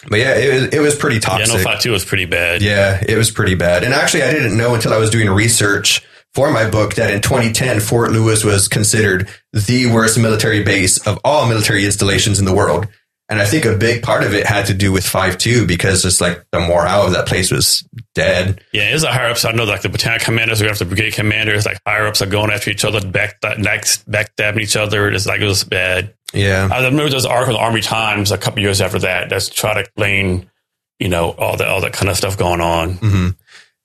but 0.08 0.18
yeah, 0.18 0.34
it 0.36 0.52
was, 0.54 0.74
it 0.74 0.80
was 0.80 0.94
pretty 0.96 1.16
Yeah, 1.16 1.20
toxic. 1.20 1.56
no 1.58 1.62
five 1.62 1.80
two 1.80 1.92
was 1.92 2.04
pretty 2.04 2.24
bad. 2.26 2.62
Yeah, 2.62 3.02
it 3.06 3.16
was 3.16 3.30
pretty 3.30 3.54
bad. 3.54 3.84
And 3.84 3.92
actually, 3.94 4.22
I 4.22 4.32
didn't 4.32 4.56
know 4.56 4.74
until 4.74 4.92
I 4.92 4.98
was 4.98 5.10
doing 5.10 5.28
research 5.30 6.02
for 6.34 6.50
my 6.50 6.68
book 6.68 6.94
that 6.94 7.12
in 7.14 7.22
2010, 7.22 7.80
Fort 7.80 8.12
Lewis 8.12 8.44
was 8.44 8.68
considered 8.68 9.28
the 9.52 9.86
worst 9.86 10.18
military 10.18 10.62
base 10.62 11.04
of 11.06 11.18
all 11.24 11.48
military 11.48 11.84
installations 11.84 12.38
in 12.38 12.44
the 12.44 12.54
world. 12.54 12.86
And 13.28 13.40
I 13.40 13.44
think 13.44 13.64
a 13.64 13.74
big 13.76 14.04
part 14.04 14.22
of 14.22 14.34
it 14.34 14.46
had 14.46 14.66
to 14.66 14.74
do 14.74 14.92
with 14.92 15.02
5-2 15.04 15.66
because 15.66 16.04
it's 16.04 16.20
like 16.20 16.44
the 16.52 16.60
morale 16.60 17.06
of 17.06 17.12
that 17.14 17.26
place 17.26 17.50
was 17.50 17.84
dead. 18.14 18.60
Yeah, 18.72 18.88
it 18.90 18.92
was 18.92 19.02
a 19.02 19.10
higher 19.12 19.30
ups. 19.30 19.44
I 19.44 19.50
know 19.50 19.64
like 19.64 19.82
the 19.82 19.88
battalion 19.88 20.20
commanders 20.20 20.62
or 20.62 20.68
after 20.68 20.84
brigade 20.84 21.14
commanders, 21.14 21.66
like 21.66 21.78
higher 21.84 22.06
ups 22.06 22.22
are 22.22 22.26
going 22.26 22.52
after 22.52 22.70
each 22.70 22.84
other, 22.84 23.00
back 23.04 23.34
next 23.58 24.08
backstabbing 24.08 24.60
each 24.60 24.76
other. 24.76 25.10
It's 25.10 25.26
like 25.26 25.40
it 25.40 25.44
was 25.46 25.64
bad. 25.64 26.14
Yeah. 26.32 26.68
I 26.70 26.84
remember 26.84 27.08
those 27.08 27.26
articles 27.26 27.54
in 27.56 27.60
the 27.60 27.64
Army 27.64 27.80
Times 27.80 28.32
a 28.32 28.38
couple 28.38 28.60
years 28.60 28.80
after 28.80 28.98
that 29.00 29.30
that's 29.30 29.48
try 29.48 29.74
to 29.74 29.80
explain, 29.80 30.50
you 30.98 31.08
know, 31.08 31.30
all 31.32 31.56
that 31.56 31.68
all 31.68 31.80
that 31.80 31.92
kind 31.92 32.08
of 32.10 32.16
stuff 32.16 32.36
going 32.36 32.60
on. 32.60 32.94
hmm 32.94 33.28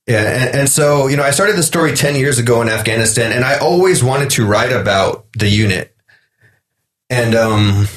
Yeah. 0.07 0.23
And, 0.47 0.55
and 0.61 0.69
so, 0.69 1.07
you 1.07 1.17
know, 1.17 1.23
I 1.23 1.31
started 1.31 1.55
the 1.55 1.63
story 1.63 1.95
10 1.95 2.15
years 2.15 2.39
ago 2.39 2.61
in 2.61 2.69
Afghanistan 2.69 3.31
and 3.31 3.45
I 3.45 3.57
always 3.59 4.03
wanted 4.03 4.31
to 4.31 4.45
write 4.45 4.71
about 4.71 5.27
the 5.33 5.47
unit. 5.47 5.95
And, 7.09 7.35
um, 7.35 7.87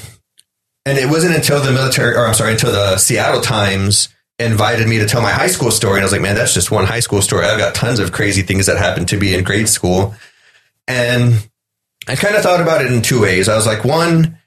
and 0.85 0.97
it 0.97 1.09
wasn't 1.09 1.35
until 1.35 1.61
the 1.61 1.71
military, 1.71 2.15
or 2.15 2.27
I'm 2.27 2.33
sorry, 2.33 2.51
until 2.51 2.71
the 2.71 2.97
Seattle 2.97 3.41
Times 3.41 4.09
invited 4.37 4.87
me 4.87 4.99
to 4.99 5.05
tell 5.07 5.21
my 5.21 5.31
high 5.31 5.47
school 5.47 5.71
story. 5.71 5.95
And 5.95 6.01
I 6.01 6.05
was 6.05 6.11
like, 6.11 6.21
man, 6.21 6.35
that's 6.35 6.53
just 6.53 6.69
one 6.69 6.85
high 6.85 6.99
school 6.99 7.21
story. 7.21 7.45
I've 7.45 7.57
got 7.57 7.73
tons 7.73 7.99
of 7.99 8.11
crazy 8.11 8.41
things 8.41 8.65
that 8.65 8.77
happened 8.77 9.07
to 9.09 9.17
me 9.17 9.33
in 9.33 9.43
grade 9.43 9.69
school. 9.69 10.13
And 10.87 11.49
I 12.07 12.15
kind 12.15 12.35
of 12.35 12.43
thought 12.43 12.61
about 12.61 12.85
it 12.85 12.91
in 12.91 13.01
two 13.01 13.21
ways. 13.21 13.49
I 13.49 13.55
was 13.55 13.65
like, 13.65 13.83
one, 13.83 14.37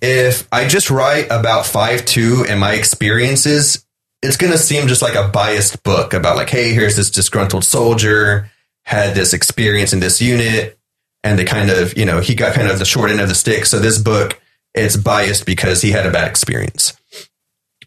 if 0.00 0.48
I 0.52 0.66
just 0.66 0.90
write 0.90 1.26
about 1.26 1.64
5-2 1.64 2.48
and 2.48 2.58
my 2.60 2.72
experiences, 2.72 3.84
it's 4.22 4.36
going 4.36 4.52
to 4.52 4.58
seem 4.58 4.88
just 4.88 5.02
like 5.02 5.14
a 5.14 5.28
biased 5.28 5.82
book 5.82 6.14
about 6.14 6.36
like, 6.36 6.50
hey, 6.50 6.72
here's 6.72 6.96
this 6.96 7.10
disgruntled 7.10 7.64
soldier, 7.64 8.50
had 8.84 9.14
this 9.14 9.34
experience 9.34 9.92
in 9.92 10.00
this 10.00 10.20
unit, 10.20 10.78
and 11.22 11.38
they 11.38 11.44
kind 11.44 11.70
of, 11.70 11.96
you 11.96 12.04
know, 12.04 12.20
he 12.20 12.34
got 12.34 12.54
kind 12.54 12.68
of 12.68 12.78
the 12.78 12.84
short 12.84 13.10
end 13.10 13.20
of 13.20 13.28
the 13.28 13.34
stick. 13.34 13.66
So 13.66 13.78
this 13.78 13.98
book, 13.98 14.40
it's 14.74 14.96
biased 14.96 15.46
because 15.46 15.82
he 15.82 15.90
had 15.90 16.06
a 16.06 16.10
bad 16.10 16.28
experience. 16.28 16.96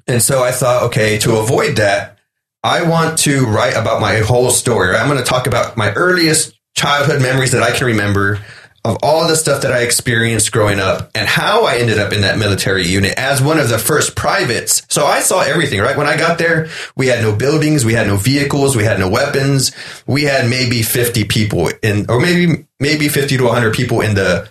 And 0.07 0.21
so 0.21 0.43
I 0.43 0.51
thought, 0.51 0.83
okay, 0.83 1.17
to 1.19 1.37
avoid 1.37 1.77
that, 1.77 2.17
I 2.63 2.83
want 2.83 3.19
to 3.19 3.45
write 3.45 3.75
about 3.75 4.01
my 4.01 4.17
whole 4.19 4.49
story. 4.49 4.95
I'm 4.95 5.07
going 5.07 5.19
to 5.19 5.25
talk 5.25 5.47
about 5.47 5.75
my 5.77 5.91
earliest 5.93 6.53
childhood 6.75 7.21
memories 7.21 7.51
that 7.51 7.63
I 7.63 7.71
can 7.71 7.87
remember 7.87 8.39
of 8.87 8.97
all 9.03 9.27
the 9.27 9.35
stuff 9.35 9.63
that 9.63 9.73
I 9.73 9.81
experienced 9.81 10.53
growing 10.53 10.79
up 10.79 11.11
and 11.13 11.27
how 11.27 11.65
I 11.65 11.75
ended 11.75 11.99
up 11.99 12.13
in 12.13 12.21
that 12.21 12.37
military 12.37 12.87
unit 12.87 13.15
as 13.17 13.41
one 13.41 13.59
of 13.59 13.67
the 13.67 13.77
first 13.77 14.15
privates. 14.15 14.81
So 14.87 15.05
I 15.05 15.19
saw 15.19 15.41
everything, 15.41 15.81
right? 15.81 15.97
When 15.97 16.07
I 16.07 16.15
got 16.15 16.37
there, 16.37 16.69
we 16.95 17.07
had 17.07 17.21
no 17.21 17.35
buildings, 17.35 17.83
we 17.83 17.93
had 17.93 18.07
no 18.07 18.15
vehicles, 18.15 18.77
we 18.77 18.85
had 18.85 18.97
no 18.97 19.09
weapons. 19.09 19.73
We 20.07 20.23
had 20.23 20.49
maybe 20.49 20.83
50 20.83 21.25
people 21.25 21.69
in, 21.83 22.05
or 22.09 22.21
maybe, 22.21 22.65
maybe 22.79 23.09
50 23.09 23.35
to 23.37 23.43
100 23.43 23.75
people 23.75 23.99
in 23.99 24.15
the 24.15 24.49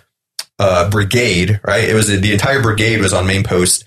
uh, 0.59 0.87
brigade, 0.91 1.59
right? 1.63 1.83
It 1.83 1.95
was 1.95 2.07
the 2.07 2.31
entire 2.31 2.61
brigade 2.61 3.01
was 3.01 3.13
on 3.13 3.25
main 3.25 3.43
post. 3.43 3.85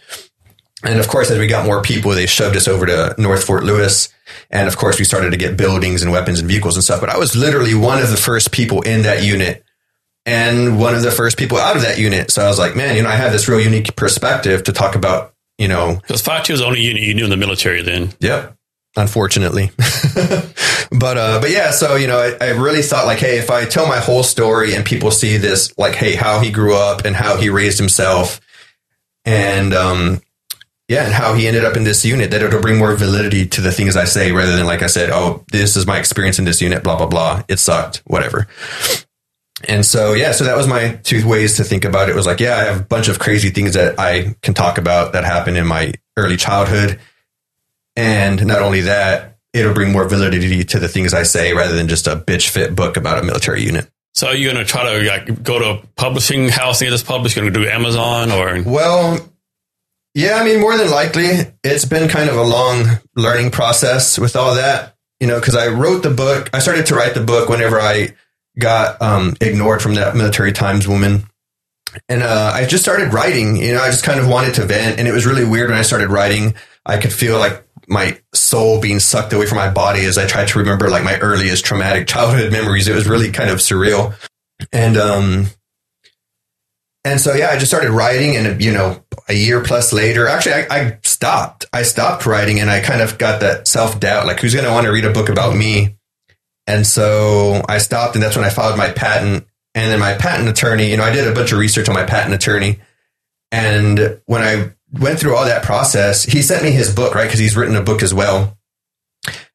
And 0.82 0.98
of 0.98 1.06
course, 1.06 1.30
as 1.30 1.38
we 1.38 1.46
got 1.46 1.64
more 1.64 1.80
people, 1.80 2.10
they 2.10 2.26
shoved 2.26 2.56
us 2.56 2.66
over 2.66 2.86
to 2.86 3.14
North 3.18 3.44
Fort 3.44 3.62
Lewis. 3.62 4.12
And 4.50 4.66
of 4.66 4.76
course, 4.76 4.98
we 4.98 5.04
started 5.04 5.30
to 5.30 5.36
get 5.36 5.56
buildings 5.56 6.02
and 6.02 6.10
weapons 6.10 6.40
and 6.40 6.48
vehicles 6.48 6.74
and 6.74 6.82
stuff. 6.82 7.00
But 7.00 7.10
I 7.10 7.18
was 7.18 7.36
literally 7.36 7.74
one 7.74 8.02
of 8.02 8.10
the 8.10 8.16
first 8.16 8.50
people 8.50 8.82
in 8.82 9.02
that 9.02 9.22
unit 9.22 9.64
and 10.30 10.78
one 10.78 10.94
of 10.94 11.02
the 11.02 11.10
first 11.10 11.36
people 11.36 11.58
out 11.58 11.74
of 11.74 11.82
that 11.82 11.98
unit. 11.98 12.30
So 12.30 12.44
I 12.44 12.46
was 12.46 12.58
like, 12.58 12.76
man, 12.76 12.94
you 12.94 13.02
know, 13.02 13.08
I 13.08 13.16
have 13.16 13.32
this 13.32 13.48
real 13.48 13.60
unique 13.60 13.96
perspective 13.96 14.62
to 14.64 14.72
talk 14.72 14.94
about, 14.94 15.34
you 15.58 15.66
know. 15.66 15.96
Because 15.96 16.22
5 16.22 16.48
was 16.48 16.60
the 16.60 16.66
only 16.66 16.82
unit 16.82 17.02
you 17.02 17.14
knew 17.14 17.24
in 17.24 17.30
the 17.30 17.36
military 17.36 17.82
then. 17.82 18.12
Yep. 18.20 18.56
Unfortunately. 18.96 19.72
but, 20.92 21.18
uh, 21.18 21.40
but 21.40 21.50
yeah, 21.50 21.72
so, 21.72 21.96
you 21.96 22.06
know, 22.06 22.18
I, 22.18 22.46
I 22.46 22.50
really 22.50 22.82
thought 22.82 23.06
like, 23.06 23.18
hey, 23.18 23.38
if 23.38 23.50
I 23.50 23.64
tell 23.64 23.88
my 23.88 23.98
whole 23.98 24.22
story 24.22 24.74
and 24.74 24.84
people 24.84 25.10
see 25.10 25.36
this, 25.36 25.76
like, 25.76 25.96
hey, 25.96 26.14
how 26.14 26.38
he 26.38 26.52
grew 26.52 26.76
up 26.76 27.04
and 27.04 27.16
how 27.16 27.36
he 27.36 27.50
raised 27.50 27.78
himself 27.78 28.40
and, 29.24 29.74
um, 29.74 30.22
yeah, 30.86 31.04
and 31.04 31.12
how 31.12 31.34
he 31.34 31.48
ended 31.48 31.64
up 31.64 31.76
in 31.76 31.82
this 31.82 32.04
unit, 32.04 32.30
that 32.30 32.42
it'll 32.42 32.60
bring 32.60 32.78
more 32.78 32.94
validity 32.94 33.46
to 33.48 33.60
the 33.60 33.72
things 33.72 33.96
I 33.96 34.04
say 34.04 34.30
rather 34.30 34.56
than 34.56 34.66
like 34.66 34.82
I 34.82 34.88
said, 34.88 35.10
oh, 35.10 35.44
this 35.50 35.76
is 35.76 35.88
my 35.88 35.98
experience 35.98 36.38
in 36.38 36.44
this 36.44 36.60
unit, 36.60 36.84
blah, 36.84 36.96
blah, 36.96 37.06
blah. 37.06 37.42
It 37.48 37.58
sucked, 37.58 38.02
whatever. 38.06 38.46
And 39.68 39.84
so, 39.84 40.14
yeah, 40.14 40.32
so 40.32 40.44
that 40.44 40.56
was 40.56 40.66
my 40.66 40.98
two 41.02 41.26
ways 41.28 41.56
to 41.56 41.64
think 41.64 41.84
about 41.84 42.08
it. 42.08 42.12
it 42.12 42.16
was 42.16 42.26
like, 42.26 42.40
yeah, 42.40 42.56
I 42.56 42.64
have 42.64 42.80
a 42.80 42.84
bunch 42.84 43.08
of 43.08 43.18
crazy 43.18 43.50
things 43.50 43.74
that 43.74 43.98
I 43.98 44.34
can 44.42 44.54
talk 44.54 44.78
about 44.78 45.12
that 45.12 45.24
happened 45.24 45.56
in 45.56 45.66
my 45.66 45.92
early 46.16 46.36
childhood. 46.36 46.98
And 47.96 48.46
not 48.46 48.62
only 48.62 48.82
that, 48.82 49.38
it'll 49.52 49.74
bring 49.74 49.92
more 49.92 50.08
validity 50.08 50.64
to 50.64 50.78
the 50.78 50.88
things 50.88 51.12
I 51.12 51.24
say 51.24 51.52
rather 51.52 51.76
than 51.76 51.88
just 51.88 52.06
a 52.06 52.16
bitch 52.16 52.48
fit 52.48 52.74
book 52.74 52.96
about 52.96 53.18
a 53.18 53.22
military 53.22 53.62
unit. 53.62 53.90
So 54.14 54.28
are 54.28 54.34
you 54.34 54.50
going 54.50 54.64
to 54.64 54.70
try 54.70 54.84
to 54.84 55.08
like, 55.08 55.42
go 55.42 55.58
to 55.58 55.70
a 55.70 55.86
publishing 55.96 56.48
house 56.48 56.80
and 56.80 56.86
get 56.86 56.90
this 56.90 57.02
published? 57.02 57.36
Going 57.36 57.52
to 57.52 57.58
do 57.58 57.66
Amazon 57.68 58.32
or? 58.32 58.62
Well, 58.64 59.18
yeah, 60.14 60.36
I 60.36 60.44
mean, 60.44 60.60
more 60.60 60.76
than 60.76 60.90
likely, 60.90 61.28
it's 61.62 61.84
been 61.84 62.08
kind 62.08 62.28
of 62.28 62.36
a 62.36 62.42
long 62.42 62.84
learning 63.14 63.50
process 63.50 64.18
with 64.18 64.34
all 64.34 64.56
that, 64.56 64.96
you 65.20 65.26
know, 65.26 65.38
because 65.38 65.54
I 65.54 65.68
wrote 65.68 66.02
the 66.02 66.10
book. 66.10 66.50
I 66.52 66.58
started 66.58 66.86
to 66.86 66.96
write 66.96 67.14
the 67.14 67.22
book 67.22 67.48
whenever 67.48 67.80
I 67.80 68.14
got 68.60 69.00
um, 69.02 69.36
ignored 69.40 69.82
from 69.82 69.94
that 69.94 70.14
military 70.14 70.52
times 70.52 70.86
woman. 70.86 71.24
And 72.08 72.22
uh, 72.22 72.52
I 72.54 72.66
just 72.66 72.84
started 72.84 73.12
writing. 73.12 73.56
You 73.56 73.74
know, 73.74 73.82
I 73.82 73.90
just 73.90 74.04
kind 74.04 74.20
of 74.20 74.28
wanted 74.28 74.54
to 74.54 74.66
vent, 74.66 74.98
and 74.98 75.08
it 75.08 75.12
was 75.12 75.26
really 75.26 75.44
weird 75.44 75.70
when 75.70 75.78
I 75.78 75.82
started 75.82 76.08
writing. 76.08 76.54
I 76.86 76.98
could 76.98 77.12
feel 77.12 77.38
like 77.38 77.66
my 77.88 78.20
soul 78.32 78.80
being 78.80 79.00
sucked 79.00 79.32
away 79.32 79.46
from 79.46 79.58
my 79.58 79.70
body 79.70 80.04
as 80.04 80.16
I 80.16 80.26
tried 80.26 80.48
to 80.48 80.60
remember 80.60 80.88
like 80.88 81.02
my 81.02 81.18
earliest 81.18 81.64
traumatic 81.64 82.06
childhood 82.06 82.52
memories. 82.52 82.86
It 82.86 82.94
was 82.94 83.08
really 83.08 83.32
kind 83.32 83.50
of 83.50 83.58
surreal. 83.58 84.14
And 84.72 84.96
um, 84.96 85.46
and 87.04 87.20
so 87.20 87.34
yeah, 87.34 87.48
I 87.48 87.54
just 87.54 87.70
started 87.70 87.90
writing, 87.90 88.36
and 88.36 88.62
you 88.62 88.72
know, 88.72 89.02
a 89.28 89.32
year 89.32 89.62
plus 89.62 89.92
later, 89.92 90.26
actually, 90.26 90.54
I, 90.54 90.66
I 90.70 90.98
stopped. 91.02 91.64
I 91.72 91.82
stopped 91.82 92.26
writing, 92.26 92.60
and 92.60 92.70
I 92.70 92.80
kind 92.80 93.00
of 93.00 93.16
got 93.18 93.40
that 93.40 93.66
self 93.66 93.98
doubt, 93.98 94.26
like 94.26 94.40
who's 94.40 94.54
going 94.54 94.66
to 94.66 94.70
want 94.70 94.84
to 94.86 94.92
read 94.92 95.06
a 95.06 95.12
book 95.12 95.28
about 95.28 95.56
me? 95.56 95.96
And 96.70 96.86
so 96.86 97.62
I 97.68 97.78
stopped, 97.78 98.14
and 98.14 98.22
that's 98.22 98.36
when 98.36 98.44
I 98.44 98.50
filed 98.50 98.78
my 98.78 98.90
patent. 98.90 99.44
And 99.74 99.90
then 99.90 99.98
my 99.98 100.14
patent 100.14 100.48
attorney, 100.48 100.88
you 100.88 100.96
know, 100.96 101.02
I 101.02 101.10
did 101.10 101.26
a 101.26 101.34
bunch 101.34 101.50
of 101.50 101.58
research 101.58 101.88
on 101.88 101.94
my 101.96 102.04
patent 102.04 102.32
attorney. 102.32 102.78
And 103.50 104.20
when 104.26 104.42
I 104.42 104.70
went 104.92 105.18
through 105.18 105.34
all 105.34 105.44
that 105.46 105.64
process, 105.64 106.22
he 106.22 106.42
sent 106.42 106.62
me 106.62 106.70
his 106.70 106.94
book, 106.94 107.16
right? 107.16 107.24
Because 107.24 107.40
he's 107.40 107.56
written 107.56 107.74
a 107.74 107.82
book 107.82 108.04
as 108.04 108.14
well. 108.14 108.56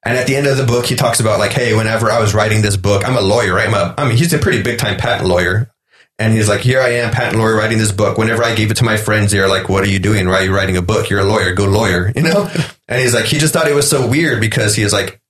And 0.05 0.17
at 0.17 0.27
the 0.27 0.35
end 0.35 0.45
of 0.45 0.57
the 0.57 0.65
book, 0.65 0.85
he 0.85 0.95
talks 0.95 1.21
about 1.21 1.39
like, 1.39 1.53
hey, 1.53 1.73
whenever 1.73 2.11
I 2.11 2.19
was 2.19 2.33
writing 2.33 2.61
this 2.61 2.75
book, 2.75 3.07
I'm 3.07 3.15
a 3.15 3.21
lawyer, 3.21 3.55
right? 3.55 3.67
I'm 3.69 3.73
a, 3.73 3.95
I 3.97 4.07
mean, 4.07 4.17
he's 4.17 4.33
a 4.33 4.37
pretty 4.37 4.61
big 4.61 4.77
time 4.77 4.97
patent 4.97 5.29
lawyer. 5.29 5.71
And 6.19 6.33
he's 6.33 6.49
like, 6.49 6.61
here 6.61 6.81
I 6.81 6.95
am, 6.95 7.11
patent 7.11 7.37
lawyer, 7.37 7.55
writing 7.55 7.77
this 7.77 7.93
book. 7.93 8.17
Whenever 8.17 8.43
I 8.43 8.55
gave 8.55 8.71
it 8.71 8.77
to 8.77 8.83
my 8.83 8.97
friends, 8.97 9.31
they're 9.31 9.47
like, 9.47 9.69
what 9.69 9.83
are 9.85 9.89
you 9.89 9.99
doing? 9.99 10.27
Why 10.27 10.35
are 10.35 10.43
you 10.43 10.55
writing 10.55 10.75
a 10.75 10.81
book? 10.81 11.09
You're 11.09 11.21
a 11.21 11.25
lawyer, 11.25 11.53
go 11.53 11.65
lawyer, 11.65 12.11
you 12.15 12.23
know? 12.23 12.49
and 12.89 13.01
he's 13.01 13.13
like, 13.13 13.25
he 13.25 13.37
just 13.37 13.53
thought 13.53 13.67
it 13.67 13.75
was 13.75 13.89
so 13.89 14.05
weird 14.05 14.41
because 14.41 14.75
he 14.75 14.83
was 14.83 14.91
like, 14.91 15.21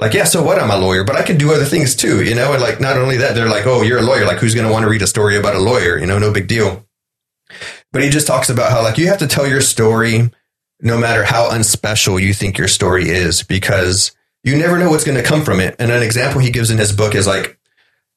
like, 0.00 0.14
yeah, 0.14 0.24
so 0.24 0.42
what? 0.42 0.58
I'm 0.58 0.70
a 0.70 0.76
lawyer, 0.76 1.04
but 1.04 1.16
I 1.16 1.22
can 1.22 1.38
do 1.38 1.52
other 1.52 1.64
things 1.64 1.96
too, 1.96 2.22
you 2.22 2.34
know? 2.34 2.52
And 2.52 2.62
like, 2.62 2.80
not 2.80 2.96
only 2.96 3.16
that, 3.16 3.34
they're 3.34 3.48
like, 3.48 3.66
oh, 3.66 3.82
you're 3.82 3.98
a 3.98 4.02
lawyer. 4.02 4.24
Like, 4.24 4.38
who's 4.38 4.54
going 4.54 4.66
to 4.66 4.72
want 4.72 4.84
to 4.84 4.88
read 4.88 5.02
a 5.02 5.06
story 5.06 5.36
about 5.36 5.56
a 5.56 5.60
lawyer? 5.60 5.98
You 5.98 6.06
know, 6.06 6.18
no 6.18 6.32
big 6.32 6.46
deal. 6.46 6.86
But 7.90 8.02
he 8.02 8.10
just 8.10 8.26
talks 8.26 8.48
about 8.48 8.70
how, 8.70 8.82
like, 8.82 8.98
you 8.98 9.08
have 9.08 9.18
to 9.18 9.26
tell 9.26 9.46
your 9.46 9.60
story 9.60 10.30
no 10.80 10.98
matter 10.98 11.24
how 11.24 11.50
unspecial 11.50 12.22
you 12.22 12.32
think 12.32 12.58
your 12.58 12.68
story 12.68 13.08
is, 13.08 13.42
because 13.42 14.14
you 14.44 14.56
never 14.56 14.78
know 14.78 14.90
what's 14.90 15.04
going 15.04 15.16
to 15.16 15.28
come 15.28 15.44
from 15.44 15.58
it. 15.58 15.74
And 15.80 15.90
an 15.90 16.02
example 16.02 16.40
he 16.40 16.50
gives 16.50 16.70
in 16.70 16.78
his 16.78 16.92
book 16.92 17.16
is 17.16 17.26
like, 17.26 17.58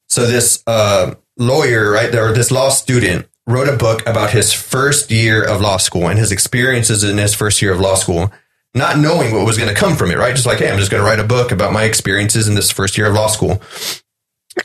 so 0.08 0.26
this 0.26 0.62
uh, 0.66 1.14
lawyer, 1.36 1.90
right, 1.90 2.14
or 2.14 2.32
this 2.32 2.52
law 2.52 2.68
student 2.68 3.26
wrote 3.46 3.68
a 3.68 3.76
book 3.76 4.06
about 4.06 4.30
his 4.30 4.52
first 4.52 5.10
year 5.10 5.42
of 5.42 5.60
law 5.60 5.78
school 5.78 6.06
and 6.06 6.18
his 6.18 6.30
experiences 6.30 7.02
in 7.02 7.18
his 7.18 7.34
first 7.34 7.60
year 7.60 7.72
of 7.72 7.80
law 7.80 7.96
school 7.96 8.30
not 8.74 8.98
knowing 8.98 9.34
what 9.34 9.44
was 9.44 9.58
going 9.58 9.68
to 9.68 9.78
come 9.78 9.96
from 9.96 10.10
it, 10.10 10.16
right? 10.16 10.34
Just 10.34 10.46
like, 10.46 10.58
hey, 10.58 10.70
I'm 10.70 10.78
just 10.78 10.90
going 10.90 11.02
to 11.02 11.08
write 11.08 11.18
a 11.18 11.24
book 11.24 11.52
about 11.52 11.72
my 11.72 11.84
experiences 11.84 12.48
in 12.48 12.54
this 12.54 12.70
first 12.70 12.96
year 12.96 13.06
of 13.06 13.14
law 13.14 13.26
school. 13.26 13.60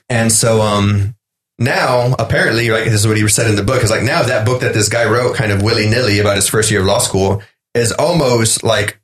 And 0.09 0.31
so, 0.31 0.61
um, 0.61 1.15
now 1.59 2.13
apparently, 2.19 2.69
right, 2.69 2.85
this 2.85 3.01
is 3.01 3.07
what 3.07 3.17
he 3.17 3.27
said 3.27 3.49
in 3.49 3.55
the 3.55 3.63
book 3.63 3.83
is 3.83 3.89
like 3.89 4.03
now 4.03 4.23
that 4.23 4.45
book 4.45 4.61
that 4.61 4.73
this 4.73 4.89
guy 4.89 5.09
wrote 5.09 5.35
kind 5.35 5.51
of 5.51 5.61
willy 5.61 5.89
nilly 5.89 6.19
about 6.19 6.35
his 6.35 6.47
first 6.47 6.69
year 6.69 6.81
of 6.81 6.85
law 6.85 6.99
school 6.99 7.41
is 7.73 7.91
almost 7.93 8.63
like 8.63 8.99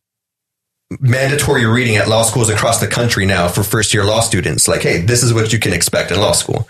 mandatory 0.99 1.66
reading 1.66 1.95
at 1.95 2.08
law 2.08 2.22
schools 2.22 2.49
across 2.49 2.80
the 2.80 2.88
country 2.88 3.26
now 3.26 3.47
for 3.47 3.64
first 3.64 3.93
year 3.93 4.04
law 4.04 4.22
students. 4.22 4.68
Like, 4.68 4.82
hey, 4.82 5.01
this 5.01 5.24
is 5.24 5.34
what 5.34 5.51
you 5.51 5.60
can 5.60 5.74
expect 5.74 6.12
in 6.12 6.20
law 6.20 6.34
school. 6.34 6.68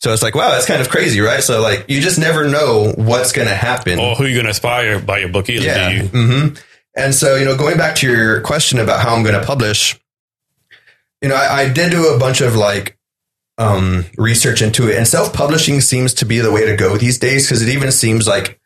So 0.00 0.12
it's 0.12 0.22
like, 0.22 0.34
wow, 0.34 0.50
that's 0.50 0.66
kind 0.66 0.80
of 0.80 0.88
crazy, 0.88 1.20
right? 1.20 1.42
So 1.42 1.60
like, 1.60 1.84
you 1.88 2.00
just 2.00 2.18
never 2.18 2.48
know 2.48 2.92
what's 2.96 3.32
going 3.32 3.48
to 3.48 3.54
happen. 3.54 3.98
Or 3.98 4.14
who 4.14 4.24
you're 4.24 4.34
going 4.34 4.44
to 4.44 4.50
aspire 4.50 5.00
by 5.00 5.18
your 5.18 5.28
book 5.28 5.48
either. 5.48 5.64
Yeah. 5.64 5.90
Mm-hmm. 5.90 6.54
And 6.96 7.14
so, 7.14 7.36
you 7.36 7.44
know, 7.44 7.56
going 7.56 7.76
back 7.76 7.94
to 7.96 8.10
your 8.10 8.40
question 8.40 8.78
about 8.78 9.00
how 9.00 9.14
I'm 9.14 9.22
going 9.22 9.38
to 9.38 9.46
publish, 9.46 10.00
you 11.20 11.28
know, 11.28 11.34
I, 11.34 11.60
I 11.62 11.72
did 11.72 11.90
do 11.90 12.08
a 12.08 12.18
bunch 12.18 12.40
of 12.40 12.56
like 12.56 12.98
um, 13.58 14.06
research 14.16 14.62
into 14.62 14.88
it, 14.88 14.96
and 14.96 15.06
self 15.06 15.32
publishing 15.32 15.80
seems 15.80 16.14
to 16.14 16.24
be 16.24 16.40
the 16.40 16.50
way 16.50 16.66
to 16.66 16.76
go 16.76 16.96
these 16.96 17.18
days 17.18 17.46
because 17.46 17.62
it 17.62 17.68
even 17.68 17.92
seems 17.92 18.26
like 18.26 18.58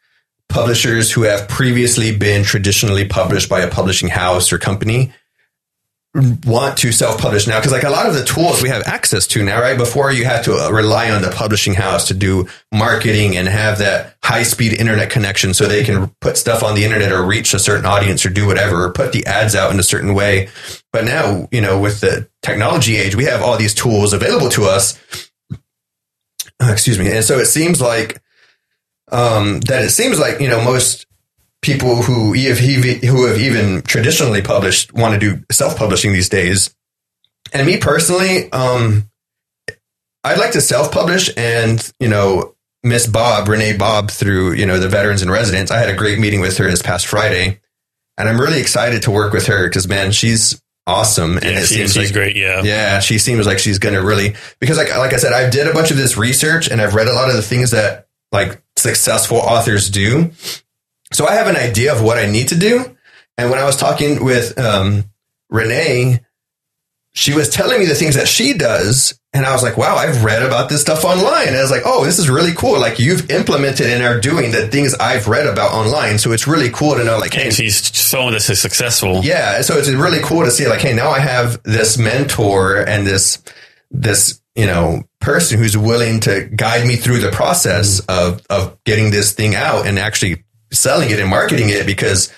publishers 0.49 1.13
who 1.13 1.23
have 1.23 1.49
previously 1.49 2.17
been 2.17 2.45
traditionally 2.45 3.07
published 3.07 3.49
by 3.49 3.61
a 3.61 3.71
publishing 3.71 4.09
house 4.09 4.53
or 4.53 4.59
company 4.59 5.13
want 6.45 6.77
to 6.77 6.91
self-publish 6.91 7.47
now 7.47 7.61
because 7.61 7.71
like 7.71 7.85
a 7.85 7.91
lot 7.91 8.07
of 8.07 8.15
the 8.15 8.25
tools 8.25 8.61
we 8.61 8.69
have 8.69 8.83
access 8.87 9.29
to 9.29 9.45
now 9.45 9.61
right? 9.61 9.79
Before 9.79 10.11
you 10.11 10.25
had 10.25 10.43
to 10.45 10.55
uh, 10.55 10.71
rely 10.71 11.09
on 11.09 11.23
the 11.23 11.31
publishing 11.31 11.75
house 11.75 12.09
to 12.09 12.15
do 12.15 12.49
marketing 12.73 13.37
and 13.37 13.47
have 13.47 13.79
that 13.79 14.17
high-speed 14.25 14.73
internet 14.73 15.11
connection 15.11 15.55
so 15.55 15.67
they 15.67 15.85
can 15.85 16.09
put 16.21 16.37
stuff 16.37 16.65
on 16.65 16.75
the 16.75 16.85
internet 16.85 17.13
or 17.13 17.25
reach 17.25 17.55
a 17.55 17.61
certain 17.61 17.87
audience 17.87 18.27
or 18.27 18.31
do 18.31 18.45
whatever 18.45 18.85
or 18.85 18.93
put 18.93 19.13
the 19.13 19.25
ads 19.27 19.55
out 19.55 19.73
in 19.73 19.79
a 19.79 19.85
certain 19.85 20.13
way. 20.13 20.49
But 20.93 21.05
now 21.05 21.49
you 21.53 21.61
know 21.61 21.79
with 21.79 22.01
the 22.01 22.29
technology 22.43 22.97
age 22.97 23.15
we 23.15 23.25
have 23.27 23.41
all 23.41 23.57
these 23.57 23.75
tools 23.75 24.13
available 24.13 24.49
to 24.51 24.65
us. 24.65 24.99
Uh, 26.61 26.73
excuse 26.73 26.99
me. 26.99 27.11
And 27.13 27.25
so 27.25 27.39
it 27.39 27.47
seems 27.47 27.81
like 27.81 28.21
um, 29.13 29.61
that 29.61 29.85
it 29.85 29.91
seems 29.91 30.19
like 30.19 30.41
you 30.41 30.49
know 30.49 30.63
most 30.63 31.07
people 31.63 32.03
who 32.03 32.33
who 32.33 33.27
have 33.27 33.39
even 33.39 33.83
traditionally 33.83 34.43
published 34.43 34.93
want 34.93 35.15
to 35.15 35.21
do 35.21 35.45
self 35.51 35.77
publishing 35.77 36.13
these 36.13 36.29
days. 36.29 36.75
And 37.53 37.67
me 37.67 37.79
personally, 37.79 38.51
um, 38.53 39.11
I'd 40.25 40.39
like 40.39 40.53
to 40.53 40.61
self 40.61 40.93
publish 40.93 41.31
and 41.37 41.93
you 42.01 42.09
know 42.09 42.55
Miss 42.83 43.07
Bob 43.07 43.49
Renee 43.49 43.77
Bob 43.77 44.11
through 44.11 44.53
you 44.53 44.67
know 44.67 44.79
the 44.79 44.89
Veterans 44.89 45.23
in 45.23 45.31
Residence. 45.31 45.71
I 45.71 45.79
had 45.79 45.89
a 45.89 45.97
great 45.97 46.19
meeting 46.19 46.41
with 46.41 46.57
her 46.59 46.71
this 46.71 46.83
past 46.83 47.07
Friday, 47.07 47.61
and 48.17 48.29
I'm 48.29 48.41
really 48.41 48.61
excited 48.61 49.03
to 49.03 49.11
work 49.11 49.33
with 49.33 49.47
her 49.47 49.69
because 49.69 49.89
man, 49.89 50.13
she's 50.13 50.61
awesome 50.87 51.37
and 51.37 51.45
yeah, 51.45 51.61
it 51.61 51.67
she, 51.67 51.75
seems 51.75 51.93
she's 51.93 52.07
like 52.07 52.13
great. 52.13 52.37
Yeah. 52.37 52.63
yeah 52.63 52.99
she 53.01 53.19
seems 53.19 53.47
like 53.47 53.59
she's 53.59 53.79
gonna 53.79 54.03
really 54.03 54.35
because 54.59 54.77
like 54.77 54.89
like 54.97 55.13
I 55.13 55.17
said 55.17 55.33
I 55.33 55.49
did 55.49 55.69
a 55.69 55.75
bunch 55.75 55.91
of 55.91 55.97
this 55.97 56.17
research 56.17 56.69
and 56.69 56.81
I've 56.81 56.95
read 56.95 57.07
a 57.07 57.13
lot 57.13 57.29
of 57.29 57.37
the 57.37 57.43
things 57.43 57.71
that 57.71 58.09
like 58.33 58.61
successful 58.77 59.37
authors 59.37 59.91
do 59.91 60.33
so 61.13 61.27
I 61.27 61.35
have 61.35 61.47
an 61.49 61.57
idea 61.57 61.93
of 61.95 62.03
what 62.03 62.19
I 62.19 62.27
need 62.27 62.49
to 62.49 62.57
do. 62.59 62.97
And 63.37 63.51
when 63.51 63.59
I 63.59 63.65
was 63.65 63.77
talking 63.77 64.25
with 64.25 64.59
um, 64.59 65.05
Renee, 65.49 66.21
she 67.13 67.35
was 67.35 67.49
telling 67.49 67.81
me 67.81 67.87
the 67.87 67.95
things 67.95 68.15
that 68.15 68.29
she 68.29 68.55
does. 68.55 69.19
And 69.33 69.47
I 69.47 69.53
was 69.53 69.63
like, 69.63 69.77
wow, 69.77 69.97
I've 69.97 70.25
read 70.25 70.43
about 70.43 70.69
this 70.69 70.81
stuff 70.81 71.05
online. 71.05 71.49
And 71.49 71.57
I 71.57 71.63
was 71.63 71.71
like, 71.71 71.83
oh, 71.85 72.05
this 72.05 72.19
is 72.19 72.29
really 72.29 72.53
cool. 72.53 72.79
Like 72.81 72.99
you've 72.99 73.31
implemented 73.31 73.87
and 73.87 74.03
are 74.03 74.21
doing 74.21 74.51
the 74.51 74.67
things 74.69 74.95
I've 74.95 75.29
read 75.29 75.47
about 75.47 75.73
online. 75.73 76.19
So 76.19 76.33
it's 76.33 76.47
really 76.47 76.71
cool 76.71 76.97
to 76.97 77.05
know 77.05 77.19
like, 77.19 77.37
And 77.37 77.53
she's 77.53 77.95
showing 77.95 78.33
this 78.33 78.51
is 78.51 78.61
successful. 78.61 79.23
yeah. 79.23 79.63
So 79.63 79.77
it's 79.79 79.89
really 79.89 80.21
cool 80.23 80.45
to 80.45 80.51
see 80.51 80.67
like, 80.69 80.81
hey, 80.81 80.95
now 80.95 81.11
I 81.11 81.21
have 81.21 81.63
this 81.63 81.97
mentor 81.97 82.77
and 82.77 83.07
this, 83.07 83.43
this, 83.91 84.41
you 84.57 84.67
know, 84.67 85.05
person 85.21 85.59
who's 85.59 85.77
willing 85.77 86.21
to 86.21 86.49
guide 86.55 86.87
me 86.87 86.97
through 86.97 87.21
the 87.21 87.31
process 87.31 88.01
of, 88.09 88.43
of 88.51 88.83
getting 88.85 89.11
this 89.13 89.33
thing 89.33 89.55
out 89.55 89.87
and 89.87 89.99
actually 89.99 90.45
selling 90.73 91.11
it 91.11 91.19
and 91.19 91.29
marketing 91.29 91.69
it 91.69 91.87
because 91.87 92.33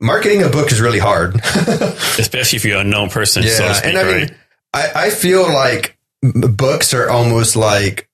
marketing 0.00 0.42
a 0.42 0.48
book 0.48 0.72
is 0.72 0.80
really 0.80 0.98
hard. 0.98 1.36
Especially 1.44 2.56
if 2.56 2.64
you're 2.64 2.80
a 2.80 2.84
known 2.84 3.10
person, 3.10 3.42
so 3.42 3.72
speak, 3.72 3.86
and 3.86 3.98
I 3.98 4.02
right? 4.02 4.28
mean, 4.28 4.38
I, 4.72 4.90
I 4.94 5.10
feel 5.10 5.42
like 5.42 5.98
books 6.22 6.94
are 6.94 7.08
almost 7.08 7.56
like 7.56 8.08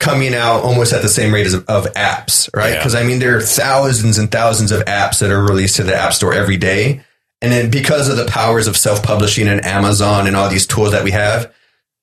coming 0.00 0.34
out 0.34 0.62
almost 0.62 0.92
at 0.92 1.02
the 1.02 1.08
same 1.08 1.34
rate 1.34 1.46
as 1.46 1.54
of 1.54 1.64
apps, 1.94 2.48
right? 2.54 2.70
Yeah. 2.70 2.76
Because 2.78 2.94
I 2.94 3.02
mean, 3.02 3.18
there 3.18 3.36
are 3.36 3.40
thousands 3.40 4.18
and 4.18 4.30
thousands 4.30 4.72
of 4.72 4.84
apps 4.84 5.20
that 5.20 5.30
are 5.30 5.42
released 5.42 5.76
to 5.76 5.82
the 5.82 5.96
App 5.96 6.12
Store 6.12 6.32
every 6.32 6.56
day, 6.56 7.02
and 7.42 7.52
then 7.52 7.70
because 7.70 8.08
of 8.08 8.16
the 8.16 8.26
powers 8.26 8.66
of 8.66 8.76
self-publishing 8.76 9.48
and 9.48 9.64
Amazon 9.64 10.26
and 10.26 10.36
all 10.36 10.48
these 10.48 10.66
tools 10.66 10.92
that 10.92 11.04
we 11.04 11.10
have. 11.10 11.52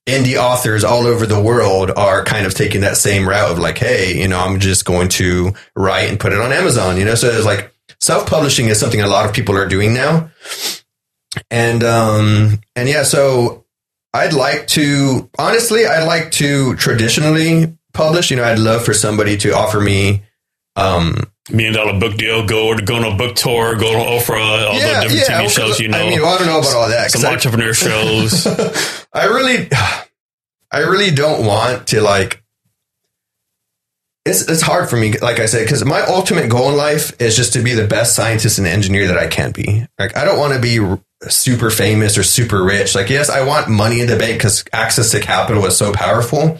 Indie 0.08 0.38
authors 0.38 0.84
all 0.84 1.08
over 1.08 1.26
the 1.26 1.42
world 1.42 1.92
are 1.96 2.24
kind 2.24 2.46
of 2.46 2.54
taking 2.54 2.82
that 2.82 2.98
same 2.98 3.28
route 3.28 3.52
of 3.52 3.60
like, 3.60 3.78
hey, 3.78 4.20
you 4.20 4.28
know, 4.28 4.40
I'm 4.40 4.60
just 4.60 4.86
going 4.86 5.10
to 5.10 5.54
write 5.76 6.10
and 6.10 6.20
put 6.20 6.32
it 6.32 6.40
on 6.40 6.54
Amazon, 6.54 6.98
you 6.98 7.06
know? 7.06 7.16
So 7.16 7.28
it's 7.28 7.46
like 7.46 7.74
self 8.00 8.30
publishing 8.30 8.68
is 8.68 8.80
something 8.80 9.02
a 9.02 9.08
lot 9.08 9.26
of 9.26 9.34
people 9.34 9.56
are 9.58 9.68
doing 9.68 9.94
now 9.94 10.30
and 11.50 11.84
um 11.84 12.60
and 12.76 12.88
yeah 12.88 13.04
so 13.04 13.66
i'd 14.14 14.34
like 14.34 14.68
to 14.68 15.30
honestly 15.38 15.86
i'd 15.86 16.06
like 16.06 16.32
to 16.32 16.76
traditionally 16.76 17.78
publish 17.94 18.32
you 18.32 18.38
know 18.38 18.44
i'd 18.44 18.60
love 18.60 18.84
for 18.84 18.94
somebody 18.94 19.38
to 19.38 19.56
offer 19.56 19.80
me 19.80 20.24
um 20.76 21.18
Million 21.52 21.74
dollar 21.76 22.00
book 22.00 22.18
deal, 22.18 22.44
go 22.46 22.68
or 22.70 22.82
go 22.82 22.96
on 22.96 23.04
a 23.04 23.16
book 23.16 23.36
tour, 23.36 23.76
go 23.76 23.92
to 23.92 24.00
Oprah, 24.00 24.68
all 24.68 24.74
yeah, 24.80 25.04
the 25.04 25.10
different 25.10 25.30
yeah, 25.30 25.44
TV 25.44 25.50
shows, 25.50 25.80
you 25.80 25.88
know. 25.90 26.00
i 26.00 26.10
mean 26.10 26.20
well, 26.22 26.34
i 26.34 26.38
don't 26.40 26.48
know 26.48 26.58
about 26.60 26.76
all 26.76 26.90
that 26.90 27.12
some 27.12 27.24
I- 27.24 27.34
entrepreneur 27.34 27.72
shows. 27.76 28.48
I 29.14 29.26
really, 29.26 29.70
I 30.72 30.80
really 30.80 31.12
don't 31.12 31.46
want 31.46 31.88
to 31.88 32.02
like. 32.02 32.42
It's 34.26 34.50
it's 34.50 34.64
hard 34.64 34.90
for 34.90 34.98
me, 34.98 35.20
like 35.20 35.40
I 35.40 35.46
said, 35.46 35.66
because 35.66 35.86
my 35.86 36.02
ultimate 36.02 36.50
goal 36.50 36.70
in 36.72 36.78
life 36.78 37.22
is 37.22 37.36
just 37.36 37.54
to 37.54 37.62
be 37.62 37.74
the 37.76 37.86
best 37.86 38.16
scientist 38.16 38.58
and 38.58 38.66
engineer 38.66 39.06
that 39.08 39.18
I 39.20 39.28
can 39.28 39.52
be. 39.52 39.86
Like 40.00 40.18
I 40.18 40.26
don't 40.26 40.40
want 40.40 40.54
to 40.56 40.60
be 40.60 40.80
r- 40.80 41.00
super 41.30 41.70
famous 41.70 42.18
or 42.18 42.24
super 42.24 42.64
rich. 42.64 42.96
Like 42.96 43.12
yes, 43.12 43.30
I 43.30 43.44
want 43.46 43.70
money 43.70 44.02
in 44.02 44.08
the 44.08 44.18
bank 44.18 44.40
because 44.40 44.66
access 44.74 45.12
to 45.12 45.20
capital 45.20 45.64
is 45.68 45.78
so 45.78 45.94
powerful, 45.94 46.58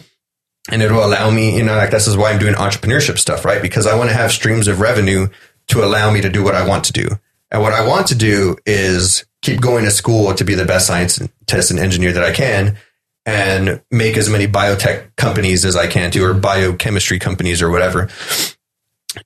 and 0.70 0.82
it 0.82 0.90
will 0.90 1.04
allow 1.04 1.30
me. 1.30 1.56
You 1.56 1.64
know, 1.64 1.76
like 1.76 1.90
this 1.90 2.06
is 2.06 2.16
why 2.16 2.32
I'm 2.32 2.38
doing 2.38 2.54
entrepreneurship 2.54 3.18
stuff, 3.18 3.44
right? 3.44 3.62
Because 3.62 3.86
I 3.86 3.96
want 3.96 4.10
to 4.10 4.16
have 4.16 4.32
streams 4.32 4.68
of 4.68 4.80
revenue 4.80 5.28
to 5.68 5.84
allow 5.84 6.10
me 6.10 6.20
to 6.20 6.28
do 6.28 6.42
what 6.42 6.54
I 6.54 6.66
want 6.66 6.84
to 6.84 6.92
do. 6.92 7.08
And 7.50 7.62
what 7.62 7.72
I 7.72 7.86
want 7.86 8.08
to 8.08 8.14
do 8.14 8.56
is 8.66 9.24
keep 9.42 9.60
going 9.60 9.84
to 9.84 9.90
school 9.90 10.34
to 10.34 10.44
be 10.44 10.54
the 10.54 10.64
best 10.64 10.86
scientist 10.86 11.70
and 11.70 11.80
engineer 11.80 12.12
that 12.12 12.24
I 12.24 12.32
can 12.32 12.76
and 13.24 13.82
make 13.90 14.16
as 14.16 14.28
many 14.28 14.46
biotech 14.46 15.14
companies 15.16 15.64
as 15.64 15.76
I 15.76 15.86
can 15.86 16.10
to, 16.12 16.24
or 16.24 16.34
biochemistry 16.34 17.18
companies 17.18 17.62
or 17.62 17.70
whatever. 17.70 18.08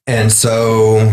And 0.06 0.32
so 0.32 1.12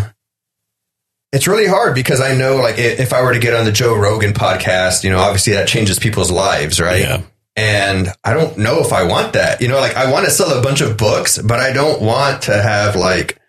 it's 1.31 1.47
really 1.47 1.67
hard 1.67 1.95
because 1.95 2.21
I 2.21 2.35
know 2.35 2.57
like 2.57 2.77
if 2.77 3.11
I 3.13 3.21
were 3.21 3.33
to 3.33 3.39
get 3.39 3.53
on 3.53 3.65
the 3.65 3.71
Joe 3.71 3.95
Rogan 3.95 4.33
podcast, 4.33 5.03
you 5.03 5.09
know, 5.09 5.19
obviously 5.19 5.53
that 5.53 5.67
changes 5.67 5.99
people's 5.99 6.31
lives, 6.31 6.79
right? 6.79 7.01
Yeah. 7.01 7.21
And 7.57 8.07
I 8.23 8.33
don't 8.33 8.57
know 8.59 8.79
if 8.79 8.93
I 8.93 9.03
want 9.03 9.33
that. 9.33 9.61
You 9.61 9.67
know, 9.67 9.79
like 9.79 9.95
I 9.95 10.11
want 10.11 10.25
to 10.25 10.31
sell 10.31 10.57
a 10.57 10.61
bunch 10.61 10.79
of 10.81 10.95
books, 10.95 11.37
but 11.39 11.59
I 11.59 11.73
don't 11.73 12.01
want 12.01 12.43
to 12.43 12.53
have 12.61 12.95
like 12.95 13.39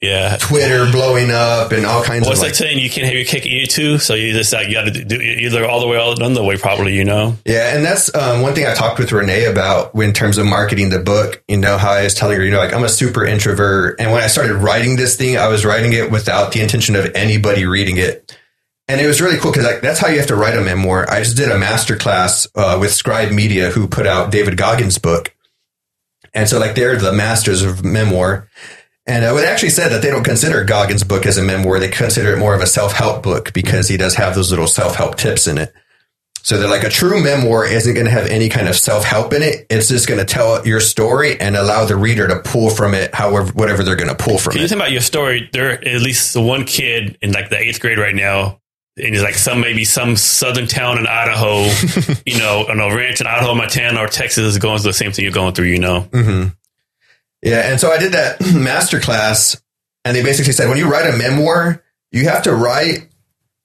Yeah. 0.00 0.36
Twitter 0.40 0.90
blowing 0.92 1.30
up 1.32 1.72
and 1.72 1.84
all 1.84 2.02
kinds 2.04 2.26
What's 2.26 2.38
of 2.38 2.42
that 2.42 2.46
like, 2.50 2.54
saying? 2.54 2.78
You 2.78 2.88
can't 2.88 3.04
have 3.06 3.14
your 3.14 3.24
cake 3.24 3.44
and 3.44 3.52
eat 3.52 3.64
it 3.64 3.70
too. 3.70 3.98
So 3.98 4.14
you 4.14 4.32
just 4.32 4.52
like 4.52 4.68
you 4.68 4.74
got 4.74 4.84
to 4.92 5.04
do 5.04 5.20
either 5.20 5.64
all 5.64 5.80
the 5.80 5.88
way 5.88 5.96
or 5.98 6.14
none 6.16 6.34
the 6.34 6.44
way, 6.44 6.56
probably. 6.56 6.96
You 6.96 7.04
know. 7.04 7.36
Yeah, 7.44 7.74
and 7.76 7.84
that's 7.84 8.14
um, 8.14 8.42
one 8.42 8.54
thing 8.54 8.64
I 8.66 8.74
talked 8.74 9.00
with 9.00 9.10
Renee 9.10 9.46
about 9.46 9.94
in 9.96 10.12
terms 10.12 10.38
of 10.38 10.46
marketing 10.46 10.90
the 10.90 11.00
book. 11.00 11.42
You 11.48 11.56
know, 11.56 11.78
how 11.78 11.90
I 11.90 12.04
was 12.04 12.14
telling 12.14 12.36
her, 12.38 12.44
you 12.44 12.50
know, 12.52 12.58
like 12.58 12.72
I'm 12.72 12.84
a 12.84 12.88
super 12.88 13.24
introvert. 13.24 14.00
And 14.00 14.12
when 14.12 14.22
I 14.22 14.28
started 14.28 14.54
writing 14.54 14.94
this 14.96 15.16
thing, 15.16 15.36
I 15.36 15.48
was 15.48 15.64
writing 15.64 15.92
it 15.92 16.10
without 16.12 16.52
the 16.52 16.60
intention 16.60 16.94
of 16.94 17.10
anybody 17.16 17.66
reading 17.66 17.96
it. 17.96 18.36
And 18.92 19.00
it 19.00 19.06
was 19.06 19.22
really 19.22 19.38
cool 19.38 19.52
because 19.52 19.64
like, 19.64 19.80
that's 19.80 19.98
how 19.98 20.08
you 20.08 20.18
have 20.18 20.26
to 20.26 20.36
write 20.36 20.54
a 20.54 20.60
memoir. 20.60 21.10
I 21.10 21.20
just 21.22 21.34
did 21.34 21.50
a 21.50 21.58
master 21.58 21.96
class 21.96 22.46
uh, 22.54 22.76
with 22.78 22.92
Scribe 22.92 23.32
Media, 23.32 23.70
who 23.70 23.88
put 23.88 24.06
out 24.06 24.30
David 24.30 24.58
Goggins' 24.58 24.98
book. 24.98 25.34
And 26.34 26.46
so, 26.46 26.58
like, 26.58 26.74
they're 26.74 26.96
the 26.96 27.10
masters 27.10 27.62
of 27.62 27.82
memoir. 27.82 28.50
And 29.06 29.24
I 29.24 29.32
would 29.32 29.46
actually 29.46 29.70
say 29.70 29.88
that 29.88 30.02
they 30.02 30.10
don't 30.10 30.24
consider 30.24 30.62
Goggins' 30.64 31.04
book 31.04 31.24
as 31.24 31.38
a 31.38 31.42
memoir. 31.42 31.80
They 31.80 31.88
consider 31.88 32.34
it 32.34 32.38
more 32.38 32.54
of 32.54 32.60
a 32.60 32.66
self 32.66 32.92
help 32.92 33.22
book 33.22 33.54
because 33.54 33.88
he 33.88 33.96
does 33.96 34.14
have 34.16 34.34
those 34.34 34.50
little 34.50 34.66
self 34.66 34.94
help 34.94 35.16
tips 35.16 35.46
in 35.46 35.56
it. 35.56 35.72
So 36.42 36.58
they're 36.58 36.68
like 36.68 36.84
a 36.84 36.90
true 36.90 37.22
memoir 37.22 37.64
isn't 37.64 37.94
going 37.94 38.04
to 38.04 38.12
have 38.12 38.26
any 38.26 38.50
kind 38.50 38.68
of 38.68 38.76
self 38.76 39.04
help 39.04 39.32
in 39.32 39.40
it. 39.40 39.66
It's 39.70 39.88
just 39.88 40.06
going 40.06 40.20
to 40.20 40.26
tell 40.26 40.66
your 40.66 40.80
story 40.80 41.40
and 41.40 41.56
allow 41.56 41.86
the 41.86 41.96
reader 41.96 42.28
to 42.28 42.40
pull 42.40 42.68
from 42.68 42.92
it, 42.92 43.14
however, 43.14 43.52
whatever 43.52 43.82
they're 43.82 43.96
going 43.96 44.14
to 44.14 44.22
pull 44.22 44.36
from 44.36 44.52
Can 44.52 44.60
you 44.60 44.66
it. 44.66 44.68
think 44.68 44.80
about 44.80 44.92
your 44.92 45.00
story? 45.00 45.48
There 45.50 45.72
at 45.72 46.02
least 46.02 46.34
the 46.34 46.42
one 46.42 46.64
kid 46.64 47.16
in 47.22 47.32
like 47.32 47.48
the 47.48 47.58
eighth 47.58 47.80
grade 47.80 47.98
right 47.98 48.14
now, 48.14 48.60
and 48.96 49.14
he's 49.14 49.22
like 49.22 49.34
some 49.34 49.60
maybe 49.60 49.84
some 49.84 50.16
southern 50.16 50.66
town 50.66 50.98
in 50.98 51.06
Idaho, 51.06 51.62
you 52.26 52.38
know, 52.38 52.66
on 52.68 52.78
a 52.80 52.94
ranch 52.94 53.20
in 53.20 53.26
Idaho, 53.26 53.54
Montana, 53.54 54.00
or 54.00 54.08
Texas 54.08 54.44
is 54.44 54.58
going 54.58 54.78
through 54.78 54.90
the 54.90 54.94
same 54.94 55.12
thing 55.12 55.24
you're 55.24 55.32
going 55.32 55.54
through. 55.54 55.66
You 55.66 55.78
know. 55.78 56.00
hmm 56.12 56.44
Yeah, 57.42 57.70
and 57.70 57.80
so 57.80 57.90
I 57.90 57.98
did 57.98 58.12
that 58.12 58.40
master 58.54 59.00
class, 59.00 59.60
and 60.04 60.16
they 60.16 60.22
basically 60.22 60.52
said 60.52 60.68
when 60.68 60.78
you 60.78 60.90
write 60.90 61.12
a 61.12 61.16
memoir, 61.16 61.82
you 62.10 62.24
have 62.28 62.42
to 62.44 62.54
write 62.54 63.08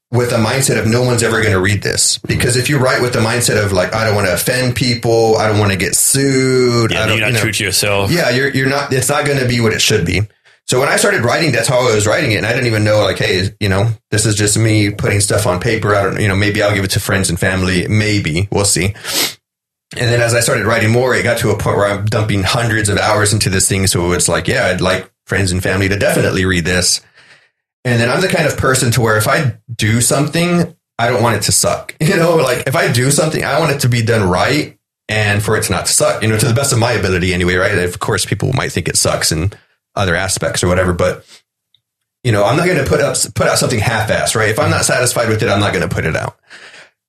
with 0.10 0.32
a 0.32 0.38
mindset 0.38 0.80
of 0.80 0.88
no 0.88 1.02
one's 1.04 1.22
ever 1.22 1.42
going 1.42 1.52
to 1.52 1.60
read 1.60 1.84
this 1.84 2.18
because 2.20 2.56
if 2.56 2.70
you 2.70 2.78
write 2.78 3.02
with 3.02 3.12
the 3.12 3.20
mindset 3.20 3.62
of 3.62 3.74
like 3.74 3.94
I 3.94 4.06
don't 4.06 4.16
want 4.16 4.28
to 4.28 4.34
offend 4.34 4.74
people, 4.78 5.36
I 5.36 5.50
don't 5.50 5.60
want 5.60 5.74
to 5.74 5.78
get 5.78 5.96
sued, 5.96 6.92
Yeah, 6.92 7.04
I 7.04 7.08
don't, 7.08 7.18
you're 7.18 7.26
not 7.26 7.28
you 7.28 7.34
know, 7.34 7.40
true 7.42 7.52
to 7.52 7.64
yourself. 7.66 8.10
yeah, 8.12 8.30
you're 8.30 8.48
you're 8.50 8.70
not. 8.70 8.94
It's 8.94 9.10
not 9.10 9.26
going 9.26 9.40
to 9.40 9.48
be 9.48 9.60
what 9.60 9.74
it 9.74 9.82
should 9.82 10.06
be. 10.06 10.22
So 10.68 10.82
when 10.82 10.90
I 10.90 10.98
started 10.98 11.24
writing, 11.24 11.54
that's 11.54 11.70
how 11.70 11.80
I 11.80 11.96
was 11.96 12.06
writing 12.06 12.34
it, 12.34 12.38
and 12.38 12.46
I 12.46 12.52
didn't 12.52 12.68
even 12.68 12.84
know 12.84 13.02
like, 13.02 13.18
hey, 13.18 13.56
you 13.62 13.70
know, 13.70 13.90
this 14.12 14.26
is 14.26 14.36
just 14.36 14.58
me 14.58 14.92
putting 14.92 15.22
stuff 15.22 15.48
on 15.48 15.62
paper. 15.62 15.96
I 15.96 16.04
don't, 16.04 16.20
you 16.20 16.28
know, 16.28 16.36
maybe 16.36 16.62
I'll 16.62 16.76
give 16.76 16.84
it 16.84 16.92
to 16.92 17.00
friends 17.00 17.30
and 17.30 17.40
family. 17.40 17.88
Maybe 17.88 18.50
we'll 18.52 18.66
see. 18.66 18.94
And 19.96 20.12
then 20.12 20.20
as 20.20 20.34
I 20.34 20.42
started 20.42 20.66
writing 20.66 20.92
more, 20.92 21.16
it 21.16 21.24
got 21.24 21.38
to 21.40 21.52
a 21.52 21.58
point 21.58 21.78
where 21.78 21.88
I'm 21.88 22.06
dumping 22.06 22.44
hundreds 22.44 22.90
of 22.90 22.98
hours 22.98 23.32
into 23.32 23.50
this 23.50 23.70
thing. 23.70 23.88
So 23.88 24.12
it's 24.12 24.28
like, 24.28 24.50
yeah, 24.50 24.66
I'd 24.66 24.82
like 24.82 25.10
friends 25.26 25.54
and 25.54 25.64
family 25.64 25.88
to 25.88 25.98
definitely 25.98 26.44
read 26.44 26.66
this. 26.66 27.00
And 27.86 28.02
then 28.02 28.10
I'm 28.10 28.20
the 28.20 28.28
kind 28.28 28.46
of 28.46 28.58
person 28.58 28.92
to 28.92 29.02
where 29.02 29.18
if 29.18 29.30
I 29.30 29.60
do 29.74 30.02
something, 30.02 30.76
I 31.00 31.08
don't 31.08 31.24
want 31.24 31.38
it 31.38 31.44
to 31.44 31.54
suck. 31.54 31.96
You 32.02 32.18
know, 32.18 32.36
like 32.36 32.68
if 32.68 32.76
I 32.76 32.92
do 32.92 33.10
something, 33.12 33.44
I 33.44 33.60
want 33.60 33.72
it 33.72 33.80
to 33.82 33.90
be 33.90 34.02
done 34.02 34.28
right 34.28 34.78
and 35.08 35.42
for 35.42 35.56
it 35.56 35.64
to 35.64 35.72
not 35.72 35.88
suck, 35.88 36.22
you 36.22 36.28
know, 36.28 36.38
to 36.38 36.46
the 36.46 36.54
best 36.54 36.74
of 36.74 36.80
my 36.80 36.92
ability 36.92 37.34
anyway, 37.34 37.56
right? 37.56 37.78
Of 37.78 38.00
course, 38.00 38.26
people 38.26 38.52
might 38.52 38.74
think 38.74 38.90
it 38.90 38.98
sucks 38.98 39.32
in 39.32 39.54
other 39.98 40.16
aspects 40.16 40.64
or 40.64 40.68
whatever, 40.68 40.94
but 40.94 41.26
you 42.24 42.32
know, 42.32 42.44
I'm 42.44 42.58
not 42.58 42.66
going 42.66 42.84
to 42.84 42.90
put 42.90 43.00
up, 43.00 43.16
put 43.36 43.48
out 43.48 43.58
something 43.58 43.80
half-assed, 43.80 44.36
right? 44.36 44.50
If 44.50 44.60
I'm 44.60 44.70
not 44.70 44.84
satisfied 44.86 45.30
with 45.30 45.42
it, 45.44 45.50
I'm 45.50 45.60
not 45.60 45.74
going 45.74 45.88
to 45.88 45.94
put 45.94 46.06
it 46.06 46.16
out. 46.16 46.38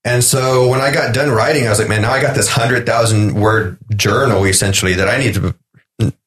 And 0.04 0.22
so 0.22 0.68
when 0.68 0.80
I 0.80 0.92
got 0.92 1.12
done 1.12 1.30
writing, 1.30 1.66
I 1.66 1.70
was 1.70 1.78
like, 1.78 1.88
man, 1.88 2.02
now 2.02 2.12
I 2.12 2.22
got 2.22 2.36
this 2.36 2.48
hundred 2.48 2.86
thousand 2.86 3.34
word 3.34 3.78
journal 3.96 4.44
essentially 4.44 4.94
that 4.94 5.08
I 5.08 5.18
need 5.18 5.34
to 5.34 5.54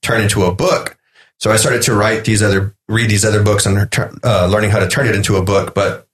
turn 0.02 0.22
into 0.22 0.44
a 0.44 0.54
book. 0.54 0.98
So 1.40 1.52
I 1.52 1.56
started 1.56 1.82
to 1.84 1.96
write 1.96 2.26
these 2.26 2.44
other, 2.44 2.76
read 2.90 3.10
these 3.10 3.24
other 3.24 3.42
books 3.42 3.66
and 3.66 3.88
uh, 4.24 4.48
learning 4.48 4.72
how 4.72 4.80
to 4.80 4.90
turn 4.90 5.08
it 5.08 5.16
into 5.16 5.38
a 5.38 5.44
book. 5.44 5.74
But, 5.74 6.06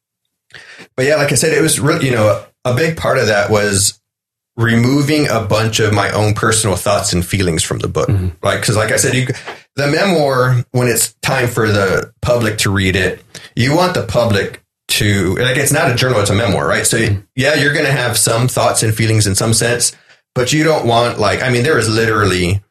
but 0.95 1.05
yeah, 1.05 1.15
like 1.15 1.31
I 1.31 1.35
said, 1.35 1.57
it 1.57 1.61
was 1.61 1.79
really, 1.79 2.05
you 2.05 2.11
know, 2.11 2.45
a 2.63 2.75
big 2.75 2.95
part 2.95 3.17
of 3.17 3.27
that 3.27 3.49
was 3.49 3.99
removing 4.57 5.27
a 5.29 5.39
bunch 5.41 5.79
of 5.79 5.93
my 5.93 6.09
own 6.11 6.33
personal 6.33 6.75
thoughts 6.75 7.13
and 7.13 7.25
feelings 7.25 7.63
from 7.63 7.77
the 7.79 7.87
book. 7.87 8.09
Mhm. 8.09 8.31
Like, 8.41 8.61
cause 8.63 8.75
like 8.75 8.91
I 8.91 8.97
said, 8.97 9.13
you, 9.13 9.27
the 9.75 9.87
memoir, 9.87 10.65
when 10.71 10.87
it's 10.87 11.13
time 11.21 11.47
for 11.47 11.71
the 11.71 12.11
public 12.21 12.57
to 12.59 12.71
read 12.71 12.95
it, 12.95 13.23
you 13.55 13.75
want 13.75 13.93
the 13.93 14.03
public 14.03 14.63
to, 14.89 15.35
like, 15.35 15.57
it's 15.57 15.71
not 15.71 15.91
a 15.91 15.95
journal, 15.95 16.19
it's 16.19 16.29
a 16.31 16.35
memoir, 16.35 16.67
right? 16.67 16.87
So 16.87 16.97
yeah, 17.35 17.53
you're 17.55 17.73
going 17.73 17.85
to 17.85 17.91
have 17.91 18.17
some 18.17 18.47
thoughts 18.47 18.81
and 18.83 18.95
feelings 18.95 19.27
in 19.27 19.35
some 19.35 19.53
sense, 19.53 19.95
but 20.33 20.51
you 20.51 20.63
don't 20.63 20.87
want 20.87 21.19
like, 21.19 21.41
I 21.43 21.49
mean, 21.51 21.63
there 21.63 21.77
is 21.77 21.87
literally, 21.87 22.61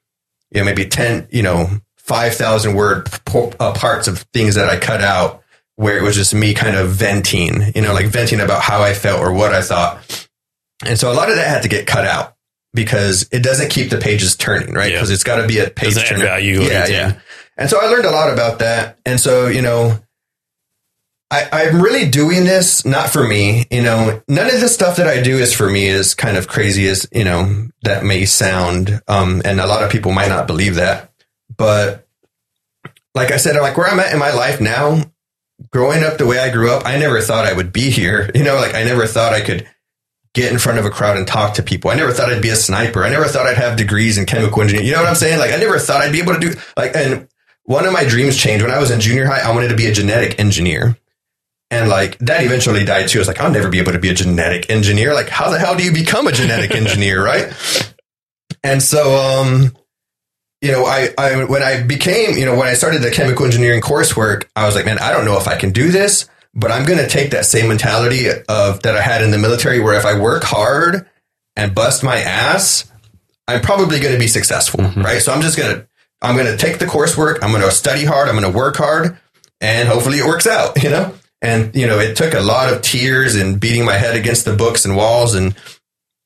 you 0.50 0.60
know, 0.60 0.64
maybe 0.64 0.86
10, 0.86 1.28
you 1.30 1.42
know, 1.42 1.70
5,000 1.98 2.74
word 2.74 3.08
p- 3.26 3.50
uh, 3.60 3.72
parts 3.72 4.08
of 4.08 4.20
things 4.32 4.54
that 4.56 4.68
I 4.68 4.76
cut 4.78 5.02
out 5.02 5.42
where 5.76 5.98
it 5.98 6.02
was 6.02 6.14
just 6.16 6.34
me 6.34 6.54
kind 6.54 6.74
of 6.76 6.88
venting, 6.90 7.72
you 7.74 7.82
know, 7.82 7.92
like 7.92 8.06
venting 8.06 8.40
about 8.40 8.62
how 8.62 8.80
I 8.82 8.94
felt 8.94 9.20
or 9.20 9.32
what 9.32 9.52
I 9.52 9.60
thought. 9.62 10.26
And 10.85 10.98
so 10.98 11.11
a 11.11 11.15
lot 11.15 11.31
of 11.31 11.36
that 11.36 11.47
had 11.47 11.62
to 11.62 11.69
get 11.69 11.86
cut 11.86 12.05
out 12.05 12.36
because 12.74 13.28
it 13.32 13.43
doesn't 13.43 13.70
keep 13.70 13.90
the 13.90 13.98
pages 13.98 14.36
turning, 14.36 14.74
right? 14.74 14.90
Yeah. 14.90 14.98
Because 14.98 15.11
it's 15.11 15.24
got 15.24 15.40
to 15.40 15.47
be 15.47 15.59
a 15.59 15.70
page 15.70 15.94
Doesn't 15.94 16.05
turner. 16.05 16.24
value 16.24 16.62
Yeah, 16.62 16.86
yeah. 16.86 17.20
And 17.57 17.70
so 17.70 17.81
I 17.81 17.86
learned 17.86 18.05
a 18.05 18.11
lot 18.11 18.32
about 18.32 18.59
that. 18.59 18.98
And 19.07 19.19
so, 19.19 19.47
you 19.47 19.62
know, 19.62 19.98
I, 21.31 21.48
I'm 21.51 21.81
really 21.81 22.09
doing 22.09 22.44
this 22.44 22.85
not 22.85 23.09
for 23.11 23.27
me. 23.27 23.65
You 23.70 23.82
know, 23.82 24.23
none 24.28 24.47
of 24.47 24.61
the 24.61 24.69
stuff 24.69 24.97
that 24.97 25.09
I 25.09 25.23
do 25.23 25.39
is 25.39 25.53
for 25.55 25.69
me, 25.69 25.89
as 25.89 26.15
kind 26.15 26.36
of 26.36 26.47
crazy 26.48 26.86
as, 26.86 27.09
you 27.12 27.24
know, 27.24 27.69
that 27.82 28.05
may 28.05 28.27
sound. 28.27 29.01
Um, 29.09 29.43
and 29.44 29.59
a 29.59 29.66
lot 29.66 29.82
of 29.82 29.90
people 29.90 30.12
might 30.12 30.28
not 30.28 30.47
believe 30.47 30.77
that. 30.77 31.11
But 31.57 32.07
like 33.15 33.32
I 33.32 33.39
said, 33.39 33.57
I'm 33.57 33.62
like 33.62 33.77
where 33.77 33.89
I'm 33.89 33.98
at 33.98 34.12
in 34.12 34.19
my 34.19 34.32
life 34.32 34.61
now, 34.61 35.03
growing 35.73 36.05
up 36.05 36.19
the 36.19 36.27
way 36.27 36.39
I 36.39 36.51
grew 36.53 36.70
up, 36.70 36.85
I 36.85 36.98
never 36.98 37.20
thought 37.20 37.47
I 37.47 37.55
would 37.55 37.73
be 37.73 37.90
here. 37.90 38.31
You 38.36 38.44
know, 38.44 38.57
like 38.57 38.74
I 38.74 38.85
never 38.85 39.07
thought 39.07 39.32
I 39.32 39.40
could 39.40 39.66
get 40.36 40.52
in 40.52 40.58
front 40.58 40.78
of 40.78 40.84
a 40.84 40.90
crowd 40.90 41.16
and 41.16 41.26
talk 41.26 41.54
to 41.54 41.62
people. 41.62 41.90
I 41.90 41.94
never 41.94 42.12
thought 42.12 42.30
I'd 42.30 42.42
be 42.42 42.50
a 42.50 42.56
sniper. 42.56 43.02
I 43.02 43.08
never 43.08 43.24
thought 43.24 43.46
I'd 43.46 43.56
have 43.56 43.78
degrees 43.78 44.18
in 44.18 44.26
chemical 44.26 44.60
engineering. 44.60 44.86
You 44.86 44.92
know 44.92 45.00
what 45.00 45.08
I'm 45.08 45.16
saying? 45.16 45.38
Like 45.38 45.50
I 45.50 45.56
never 45.56 45.78
thought 45.78 46.02
I'd 46.02 46.12
be 46.12 46.20
able 46.20 46.34
to 46.34 46.40
do 46.40 46.52
like 46.76 46.94
and 46.94 47.26
one 47.64 47.86
of 47.86 47.92
my 47.92 48.04
dreams 48.04 48.36
changed 48.36 48.62
when 48.62 48.72
I 48.72 48.78
was 48.78 48.90
in 48.90 49.00
junior 49.00 49.24
high. 49.24 49.40
I 49.40 49.54
wanted 49.54 49.68
to 49.68 49.76
be 49.76 49.86
a 49.86 49.92
genetic 49.92 50.38
engineer. 50.38 50.96
And 51.70 51.88
like 51.88 52.18
that 52.18 52.44
eventually 52.44 52.84
died 52.84 53.08
too. 53.08 53.18
I 53.18 53.20
was 53.20 53.28
like, 53.28 53.40
I'll 53.40 53.50
never 53.50 53.70
be 53.70 53.78
able 53.78 53.92
to 53.92 53.98
be 53.98 54.10
a 54.10 54.14
genetic 54.14 54.68
engineer. 54.70 55.14
Like, 55.14 55.30
how 55.30 55.50
the 55.50 55.58
hell 55.58 55.74
do 55.74 55.82
you 55.82 55.92
become 55.92 56.26
a 56.28 56.32
genetic 56.32 56.70
engineer, 56.74 57.24
right? 57.24 57.52
And 58.62 58.82
so, 58.82 59.16
um, 59.16 59.72
you 60.60 60.70
know, 60.70 60.84
I, 60.84 61.08
I, 61.18 61.44
when 61.44 61.62
I 61.62 61.82
became, 61.82 62.36
you 62.36 62.44
know, 62.44 62.56
when 62.56 62.68
I 62.68 62.74
started 62.74 63.02
the 63.02 63.10
chemical 63.10 63.46
engineering 63.46 63.80
coursework, 63.80 64.44
I 64.54 64.66
was 64.66 64.74
like, 64.74 64.84
man, 64.84 64.98
I 64.98 65.12
don't 65.12 65.24
know 65.24 65.38
if 65.38 65.48
I 65.48 65.56
can 65.56 65.72
do 65.72 65.90
this, 65.90 66.28
but 66.56 66.72
I'm 66.72 66.86
going 66.86 66.98
to 66.98 67.06
take 67.06 67.30
that 67.30 67.44
same 67.44 67.68
mentality 67.68 68.28
of 68.48 68.82
that 68.82 68.96
I 68.96 69.02
had 69.02 69.22
in 69.22 69.30
the 69.30 69.38
military, 69.38 69.78
where 69.78 69.94
if 69.94 70.06
I 70.06 70.18
work 70.18 70.42
hard 70.42 71.06
and 71.54 71.74
bust 71.74 72.02
my 72.02 72.16
ass, 72.16 72.90
I'm 73.46 73.60
probably 73.60 74.00
going 74.00 74.14
to 74.14 74.18
be 74.18 74.26
successful, 74.26 74.80
mm-hmm. 74.80 75.02
right? 75.02 75.20
So 75.20 75.32
I'm 75.32 75.42
just 75.42 75.58
going 75.58 75.76
to, 75.76 75.86
I'm 76.22 76.34
going 76.34 76.46
to 76.46 76.56
take 76.56 76.78
the 76.78 76.86
coursework, 76.86 77.40
I'm 77.42 77.50
going 77.50 77.62
to 77.62 77.70
study 77.70 78.06
hard, 78.06 78.28
I'm 78.28 78.40
going 78.40 78.50
to 78.50 78.58
work 78.58 78.76
hard, 78.76 79.18
and 79.60 79.86
hopefully 79.86 80.18
it 80.18 80.24
works 80.24 80.46
out, 80.46 80.82
you 80.82 80.88
know? 80.88 81.14
And, 81.42 81.76
you 81.76 81.86
know, 81.86 81.98
it 81.98 82.16
took 82.16 82.32
a 82.32 82.40
lot 82.40 82.72
of 82.72 82.80
tears 82.80 83.36
and 83.36 83.60
beating 83.60 83.84
my 83.84 83.92
head 83.92 84.16
against 84.16 84.46
the 84.46 84.56
books 84.56 84.86
and 84.86 84.96
walls 84.96 85.34
and, 85.34 85.54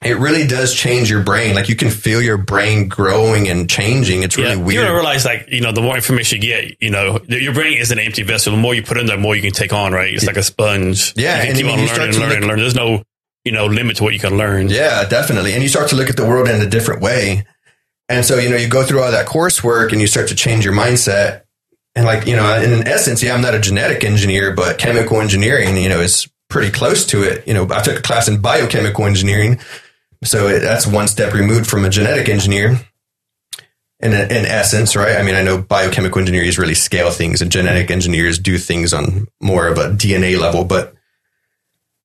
it 0.02 0.16
really 0.16 0.46
does 0.46 0.74
change 0.74 1.10
your 1.10 1.22
brain. 1.22 1.54
Like 1.54 1.68
you 1.68 1.76
can 1.76 1.90
feel 1.90 2.22
your 2.22 2.38
brain 2.38 2.88
growing 2.88 3.48
and 3.48 3.68
changing. 3.68 4.22
It's 4.22 4.36
really 4.38 4.50
yeah, 4.50 4.56
weird. 4.56 4.74
You 4.74 4.80
don't 4.84 4.94
realize, 4.94 5.26
like, 5.26 5.48
you 5.50 5.60
know, 5.60 5.72
the 5.72 5.82
more 5.82 5.94
information 5.94 6.40
you 6.40 6.48
get, 6.48 6.76
you 6.80 6.90
know, 6.90 7.20
your 7.28 7.52
brain 7.52 7.76
is 7.76 7.90
an 7.90 7.98
empty 7.98 8.22
vessel. 8.22 8.52
The 8.52 8.58
more 8.58 8.74
you 8.74 8.82
put 8.82 8.96
in 8.96 9.06
there, 9.06 9.16
the 9.16 9.22
more 9.22 9.36
you 9.36 9.42
can 9.42 9.52
take 9.52 9.74
on, 9.74 9.92
right? 9.92 10.14
It's 10.14 10.26
like 10.26 10.38
a 10.38 10.42
sponge. 10.42 11.12
Yeah, 11.16 11.36
You 11.36 11.40
can 11.40 11.48
and 11.48 11.56
keep 11.58 11.66
I 11.66 11.76
mean, 11.76 11.80
on 11.80 11.86
learning 11.86 12.08
and 12.08 12.18
learning 12.18 12.36
and 12.38 12.46
learning. 12.46 12.62
There's 12.62 12.74
no, 12.74 13.02
you 13.44 13.52
know, 13.52 13.66
limit 13.66 13.98
to 13.98 14.04
what 14.04 14.14
you 14.14 14.18
can 14.20 14.38
learn. 14.38 14.68
Yeah, 14.68 15.06
definitely. 15.06 15.52
And 15.52 15.62
you 15.62 15.68
start 15.68 15.90
to 15.90 15.96
look 15.96 16.08
at 16.08 16.16
the 16.16 16.24
world 16.24 16.48
in 16.48 16.62
a 16.62 16.66
different 16.66 17.02
way. 17.02 17.44
And 18.08 18.24
so, 18.24 18.38
you 18.38 18.48
know, 18.48 18.56
you 18.56 18.68
go 18.68 18.82
through 18.82 19.02
all 19.02 19.10
that 19.10 19.26
coursework 19.26 19.92
and 19.92 20.00
you 20.00 20.06
start 20.06 20.28
to 20.28 20.34
change 20.34 20.64
your 20.64 20.74
mindset. 20.74 21.42
And 21.94 22.06
like, 22.06 22.26
you 22.26 22.36
know, 22.36 22.58
in 22.58 22.88
essence, 22.88 23.22
yeah, 23.22 23.34
I'm 23.34 23.42
not 23.42 23.54
a 23.54 23.60
genetic 23.60 24.02
engineer, 24.02 24.54
but 24.54 24.78
chemical 24.78 25.20
engineering, 25.20 25.76
you 25.76 25.90
know, 25.90 26.00
is 26.00 26.26
pretty 26.48 26.70
close 26.70 27.04
to 27.06 27.22
it. 27.22 27.46
You 27.46 27.54
know, 27.54 27.68
I 27.70 27.82
took 27.82 27.98
a 27.98 28.02
class 28.02 28.28
in 28.28 28.40
biochemical 28.40 29.04
engineering. 29.04 29.60
So 30.22 30.48
it, 30.48 30.60
that's 30.60 30.86
one 30.86 31.08
step 31.08 31.32
removed 31.32 31.68
from 31.68 31.84
a 31.84 31.90
genetic 31.90 32.28
engineer. 32.28 32.80
In, 34.02 34.14
in 34.14 34.46
essence, 34.46 34.96
right? 34.96 35.16
I 35.16 35.22
mean, 35.22 35.34
I 35.34 35.42
know 35.42 35.60
biochemical 35.60 36.20
engineers 36.20 36.58
really 36.58 36.74
scale 36.74 37.10
things 37.10 37.42
and 37.42 37.52
genetic 37.52 37.90
engineers 37.90 38.38
do 38.38 38.56
things 38.56 38.94
on 38.94 39.28
more 39.42 39.66
of 39.66 39.76
a 39.76 39.90
DNA 39.90 40.40
level, 40.40 40.64
but 40.64 40.94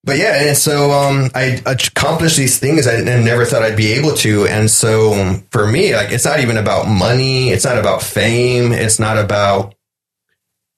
but 0.05 0.19
yeah, 0.19 0.49
and 0.49 0.55
so 0.55 0.91
um, 0.91 1.31
I 1.33 1.59
accomplished 1.65 2.37
these 2.37 2.59
things 2.59 2.85
I 2.85 3.01
never 3.01 3.43
thought 3.43 3.63
I'd 3.63 3.75
be 3.75 3.93
able 3.93 4.13
to. 4.17 4.45
And 4.45 4.69
so 4.69 5.13
um, 5.13 5.47
for 5.49 5.65
me, 5.65 5.95
like, 5.95 6.11
it's 6.11 6.25
not 6.25 6.41
even 6.41 6.57
about 6.57 6.87
money. 6.87 7.49
It's 7.49 7.65
not 7.65 7.79
about 7.79 8.03
fame. 8.03 8.71
It's 8.71 8.99
not 8.99 9.17
about 9.17 9.73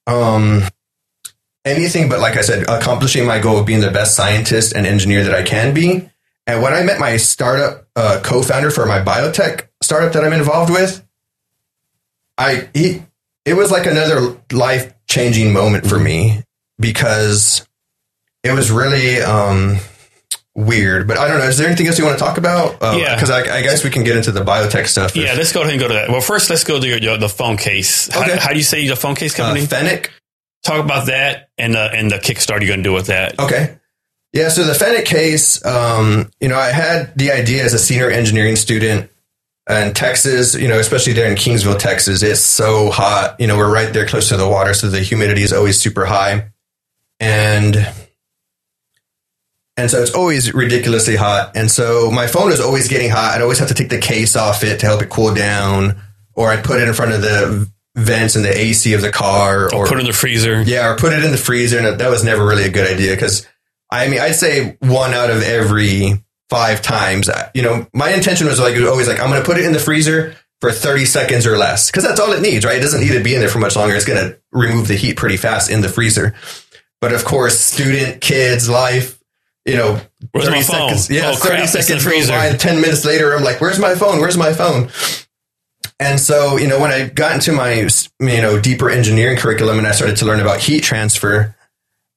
um, 0.07 0.61
anything 1.65 2.07
but, 2.07 2.21
like 2.21 2.37
I 2.37 2.41
said, 2.41 2.69
accomplishing 2.69 3.25
my 3.25 3.39
goal 3.39 3.57
of 3.59 3.65
being 3.65 3.81
the 3.81 3.91
best 3.91 4.15
scientist 4.15 4.73
and 4.73 4.87
engineer 4.87 5.25
that 5.25 5.35
I 5.35 5.43
can 5.43 5.73
be. 5.73 6.09
And 6.47 6.61
when 6.61 6.73
I 6.73 6.81
met 6.83 6.99
my 6.99 7.17
startup 7.17 7.87
uh, 7.95 8.21
co-founder 8.23 8.71
for 8.71 8.85
my 8.85 8.99
biotech 8.99 9.67
startup 9.83 10.13
that 10.13 10.23
I'm 10.23 10.33
involved 10.33 10.71
with, 10.71 11.05
I 12.37 12.69
he, 12.73 13.03
it 13.45 13.53
was 13.55 13.69
like 13.71 13.85
another 13.85 14.37
life 14.51 14.93
changing 15.07 15.51
moment 15.53 15.87
for 15.87 15.99
me 15.99 16.43
because 16.79 17.67
it 18.43 18.51
was 18.53 18.71
really 18.71 19.21
um, 19.21 19.77
weird. 20.55 21.07
But 21.07 21.17
I 21.17 21.27
don't 21.27 21.39
know. 21.39 21.45
Is 21.45 21.57
there 21.57 21.67
anything 21.67 21.87
else 21.87 21.99
you 21.99 22.05
want 22.05 22.17
to 22.17 22.23
talk 22.23 22.37
about? 22.37 22.81
Uh, 22.81 22.97
Yeah. 22.99 23.15
Because 23.15 23.29
I, 23.29 23.39
I 23.57 23.61
guess 23.61 23.83
we 23.83 23.89
can 23.89 24.03
get 24.03 24.15
into 24.15 24.31
the 24.31 24.41
biotech 24.41 24.87
stuff. 24.87 25.15
Yeah, 25.15 25.33
let's 25.33 25.51
go 25.51 25.61
ahead 25.61 25.73
and 25.73 25.81
go 25.81 25.87
to 25.89 25.93
that. 25.95 26.09
Well, 26.09 26.21
first, 26.21 26.49
let's 26.49 26.63
go 26.63 26.79
to 26.79 26.87
your, 26.87 26.97
your, 26.99 27.17
the 27.17 27.29
phone 27.29 27.57
case. 27.57 28.07
How, 28.13 28.21
Okay. 28.23 28.37
how 28.37 28.51
do 28.51 28.57
you 28.57 28.63
say 28.63 28.87
the 28.87 28.95
phone 28.95 29.15
case 29.15 29.37
uh, 29.37 29.43
company? 29.43 29.65
Fennec. 29.65 30.11
Talk 30.63 30.83
about 30.83 31.07
that 31.07 31.49
and 31.57 31.75
uh, 31.75 31.89
and 31.93 32.11
the 32.11 32.17
Kickstarter 32.17 32.59
you're 32.61 32.67
going 32.69 32.79
to 32.79 32.83
do 32.83 32.93
with 32.93 33.07
that. 33.07 33.39
Okay. 33.39 33.77
Yeah, 34.33 34.49
so 34.49 34.63
the 34.65 34.73
Fennec 34.73 35.05
case, 35.05 35.63
um, 35.65 36.29
you 36.39 36.47
know, 36.49 36.57
I 36.57 36.67
had 36.69 37.17
the 37.17 37.31
idea 37.31 37.63
as 37.63 37.73
a 37.73 37.79
senior 37.79 38.09
engineering 38.11 38.55
student 38.55 39.09
in 39.69 39.93
Texas, 39.93 40.53
you 40.55 40.67
know, 40.67 40.79
especially 40.79 41.13
there 41.13 41.29
in 41.29 41.35
Kingsville, 41.35 41.79
Texas. 41.79 42.21
It's 42.23 42.41
so 42.41 42.89
hot. 42.89 43.39
You 43.39 43.47
know, 43.47 43.57
we're 43.57 43.71
right 43.73 43.91
there 43.93 44.05
close 44.05 44.29
to 44.29 44.37
the 44.37 44.47
water, 44.47 44.73
so 44.73 44.89
the 44.89 44.99
humidity 44.99 45.41
is 45.43 45.53
always 45.53 45.79
super 45.79 46.05
high. 46.05 46.49
And 47.19 47.75
and 49.75 49.91
so 49.91 50.01
it's 50.01 50.13
always 50.13 50.53
ridiculously 50.53 51.15
hot. 51.15 51.55
And 51.55 51.69
so 51.69 52.09
my 52.11 52.27
phone 52.27 52.51
is 52.51 52.59
always 52.59 52.87
getting 52.87 53.09
hot. 53.11 53.35
I'd 53.35 53.41
always 53.41 53.59
have 53.59 53.67
to 53.67 53.73
take 53.75 53.89
the 53.89 53.99
case 53.99 54.35
off 54.35 54.63
it 54.63 54.79
to 54.79 54.85
help 54.87 55.01
it 55.01 55.09
cool 55.09 55.33
down, 55.33 56.01
or 56.33 56.49
I'd 56.51 56.63
put 56.63 56.79
it 56.81 56.87
in 56.87 56.93
front 56.93 57.11
of 57.13 57.21
the 57.21 57.69
vents 57.95 58.35
in 58.35 58.43
the 58.43 58.55
AC 58.55 58.93
of 58.93 59.01
the 59.01 59.11
car, 59.11 59.73
or 59.73 59.87
Put 59.87 59.97
it 59.97 60.01
in 60.01 60.07
the 60.07 60.13
freezer. 60.13 60.61
yeah, 60.63 60.89
or 60.89 60.97
put 60.97 61.13
it 61.13 61.23
in 61.23 61.31
the 61.31 61.37
freezer, 61.37 61.79
and 61.79 61.99
that 61.99 62.09
was 62.09 62.23
never 62.23 62.45
really 62.45 62.65
a 62.65 62.69
good 62.69 62.91
idea 62.91 63.13
because 63.15 63.47
I 63.89 64.07
mean, 64.09 64.19
I'd 64.19 64.35
say 64.35 64.77
one 64.81 65.13
out 65.13 65.29
of 65.29 65.41
every 65.43 66.23
five 66.49 66.81
times, 66.81 67.29
you 67.53 67.61
know, 67.61 67.87
my 67.93 68.11
intention 68.11 68.47
was 68.47 68.59
like 68.59 68.75
it 68.75 68.79
was 68.81 68.89
always 68.89 69.07
like 69.07 69.19
I'm 69.19 69.29
going 69.29 69.41
to 69.41 69.45
put 69.45 69.57
it 69.57 69.65
in 69.65 69.73
the 69.73 69.79
freezer 69.79 70.35
for 70.61 70.71
30 70.71 71.05
seconds 71.05 71.45
or 71.45 71.57
less 71.57 71.89
because 71.91 72.03
that's 72.03 72.19
all 72.19 72.31
it 72.33 72.41
needs, 72.41 72.65
right? 72.65 72.77
It 72.77 72.81
doesn't 72.81 73.01
need 73.01 73.11
to 73.13 73.23
be 73.23 73.33
in 73.33 73.39
there 73.39 73.49
for 73.49 73.59
much 73.59 73.75
longer. 73.75 73.95
It's 73.95 74.05
going 74.05 74.19
to 74.31 74.39
remove 74.51 74.87
the 74.87 74.95
heat 74.95 75.15
pretty 75.17 75.37
fast 75.37 75.69
in 75.69 75.81
the 75.81 75.89
freezer. 75.89 76.35
But 76.99 77.13
of 77.13 77.23
course, 77.25 77.59
student, 77.59 78.21
kids, 78.21 78.67
life, 78.67 79.21
you 79.65 79.75
know, 79.75 80.01
Where's 80.31 80.49
my 80.49 80.63
phone? 80.63 80.89
seconds, 80.89 81.09
yeah, 81.09 81.29
Oh, 81.29 81.35
30 81.35 81.39
crap, 81.47 81.63
it's 81.63 81.73
in 81.75 81.77
the 81.79 81.83
seconds 81.83 82.03
freezer. 82.03 82.31
by, 82.33 82.53
10 82.53 82.81
minutes 82.81 83.05
later, 83.05 83.35
I'm 83.35 83.43
like, 83.43 83.61
where's 83.61 83.77
my 83.79 83.93
phone? 83.95 84.19
Where's 84.19 84.37
my 84.37 84.53
phone? 84.53 84.89
And 85.99 86.19
so, 86.19 86.57
you 86.57 86.67
know, 86.67 86.79
when 86.79 86.91
I 86.91 87.07
got 87.09 87.33
into 87.33 87.51
my, 87.51 87.73
you 88.19 88.41
know, 88.41 88.59
deeper 88.59 88.89
engineering 88.89 89.37
curriculum 89.37 89.77
and 89.77 89.87
I 89.87 89.91
started 89.91 90.17
to 90.17 90.25
learn 90.25 90.39
about 90.39 90.59
heat 90.59 90.83
transfer, 90.83 91.55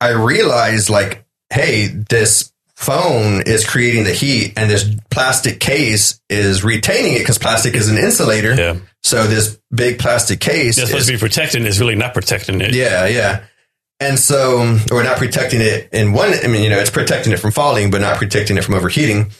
I 0.00 0.10
realized 0.10 0.88
like, 0.90 1.26
hey, 1.52 1.86
this 1.86 2.52
phone 2.76 3.42
is 3.42 3.68
creating 3.68 4.04
the 4.04 4.12
heat 4.14 4.54
and 4.56 4.70
this 4.70 4.88
plastic 5.10 5.60
case 5.60 6.18
is 6.30 6.64
retaining 6.64 7.14
it 7.14 7.18
because 7.18 7.36
plastic 7.38 7.74
is 7.74 7.88
an 7.90 7.98
insulator. 7.98 8.54
Yeah. 8.54 8.76
So 9.02 9.26
this 9.26 9.58
big 9.74 9.98
plastic 9.98 10.40
case 10.40 10.78
It's 10.78 10.84
is 10.84 10.88
supposed 10.88 11.06
to 11.08 11.12
be 11.14 11.18
protecting. 11.18 11.66
is 11.66 11.78
really 11.80 11.94
not 11.94 12.14
protecting 12.14 12.60
it. 12.60 12.74
yeah, 12.74 13.06
yeah. 13.06 13.44
And 14.02 14.18
so 14.18 14.78
we're 14.90 15.02
not 15.02 15.18
protecting 15.18 15.60
it 15.60 15.90
in 15.92 16.12
one, 16.14 16.32
I 16.42 16.46
mean, 16.46 16.62
you 16.62 16.70
know, 16.70 16.78
it's 16.78 16.90
protecting 16.90 17.34
it 17.34 17.38
from 17.38 17.50
falling, 17.50 17.90
but 17.90 18.00
not 18.00 18.16
protecting 18.16 18.56
it 18.56 18.64
from 18.64 18.74
overheating. 18.74 19.30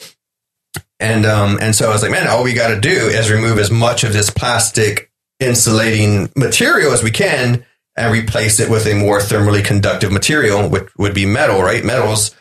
And, 0.99 1.25
um, 1.25 1.59
and 1.63 1.75
so 1.75 1.89
I 1.89 1.93
was 1.95 2.03
like, 2.03 2.11
man, 2.11 2.29
all 2.29 2.45
we 2.45 2.53
got 2.53 2.69
to 2.69 2.79
do 2.79 2.91
is 2.91 3.31
remove 3.31 3.59
as 3.59 3.71
much 3.71 4.05
of 4.05 4.13
this 4.13 4.29
plastic 4.29 5.11
insulating 5.39 6.31
material 6.37 6.93
as 6.93 7.03
we 7.03 7.11
can 7.11 7.65
and 8.01 8.13
replace 8.13 8.61
it 8.61 8.71
with 8.71 8.87
a 8.87 8.95
more 8.95 9.19
thermally 9.19 9.63
conductive 9.63 10.11
material, 10.11 10.69
which 10.69 10.89
would 10.97 11.15
be 11.15 11.27
metal, 11.27 11.63
right? 11.63 11.85
Metals. 11.85 12.35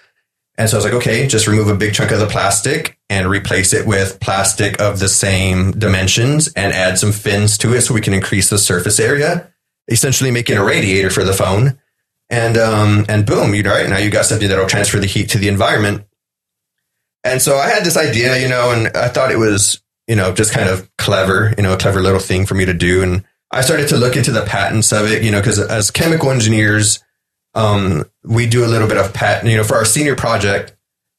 And 0.58 0.70
so 0.70 0.76
I 0.76 0.80
was 0.80 0.86
like, 0.86 0.94
okay, 0.96 1.28
just 1.28 1.48
remove 1.48 1.68
a 1.68 1.76
big 1.76 1.94
chunk 1.94 2.12
of 2.12 2.20
the 2.20 2.28
plastic 2.28 2.98
and 3.10 3.30
replace 3.30 3.74
it 3.74 3.86
with 3.86 4.20
plastic 4.20 4.80
of 4.80 5.00
the 5.00 5.10
same 5.10 5.72
dimensions 5.72 6.48
and 6.54 6.74
add 6.74 6.98
some 6.98 7.12
fins 7.12 7.58
to 7.60 7.74
it 7.74 7.82
so 7.82 7.94
we 7.94 8.02
can 8.02 8.14
increase 8.14 8.50
the 8.50 8.58
surface 8.58 9.00
area, 9.00 9.52
essentially 9.90 10.32
making 10.32 10.58
a 10.58 10.64
radiator 10.64 11.10
for 11.10 11.24
the 11.26 11.34
phone. 11.34 11.78
And 12.30 12.58
um, 12.58 13.06
and 13.10 13.26
boom, 13.26 13.54
you 13.54 13.64
right 13.64 13.90
now 13.90 13.98
you 13.98 14.12
got 14.12 14.26
something 14.26 14.48
that'll 14.48 14.68
transfer 14.68 15.00
the 15.00 15.08
heat 15.08 15.30
to 15.32 15.40
the 15.40 15.48
environment. 15.48 16.06
And 17.24 17.42
so 17.42 17.58
I 17.58 17.68
had 17.68 17.84
this 17.84 17.98
idea, 17.98 18.38
you 18.38 18.48
know, 18.48 18.72
and 18.72 18.96
I 18.96 19.10
thought 19.10 19.32
it 19.32 19.38
was, 19.38 19.82
you 20.08 20.16
know, 20.16 20.34
just 20.34 20.54
kind 20.54 20.70
of 20.70 20.90
clever, 20.98 21.54
you 21.58 21.64
know, 21.64 21.74
a 21.74 21.78
clever 21.78 22.02
little 22.02 22.20
thing 22.20 22.46
for 22.46 22.56
me 22.56 22.66
to 22.66 22.74
do. 22.74 23.02
And 23.02 23.26
I 23.52 23.62
started 23.62 23.88
to 23.90 23.98
look 23.98 24.16
into 24.16 24.32
the 24.32 24.44
patents 24.44 24.92
of 24.92 25.12
it, 25.12 25.24
you 25.24 25.32
know, 25.32 25.40
because 25.40 25.60
as 25.60 25.92
chemical 25.92 26.32
engineers, 26.32 27.04
um, 27.56 28.06
we 28.24 28.46
do 28.46 28.64
a 28.64 28.68
little 28.68 28.88
bit 28.88 28.98
of 28.98 29.14
patent, 29.14 29.50
you 29.50 29.58
know, 29.58 29.64
for 29.64 29.76
our 29.76 29.86
senior 29.86 30.16
project, 30.16 30.76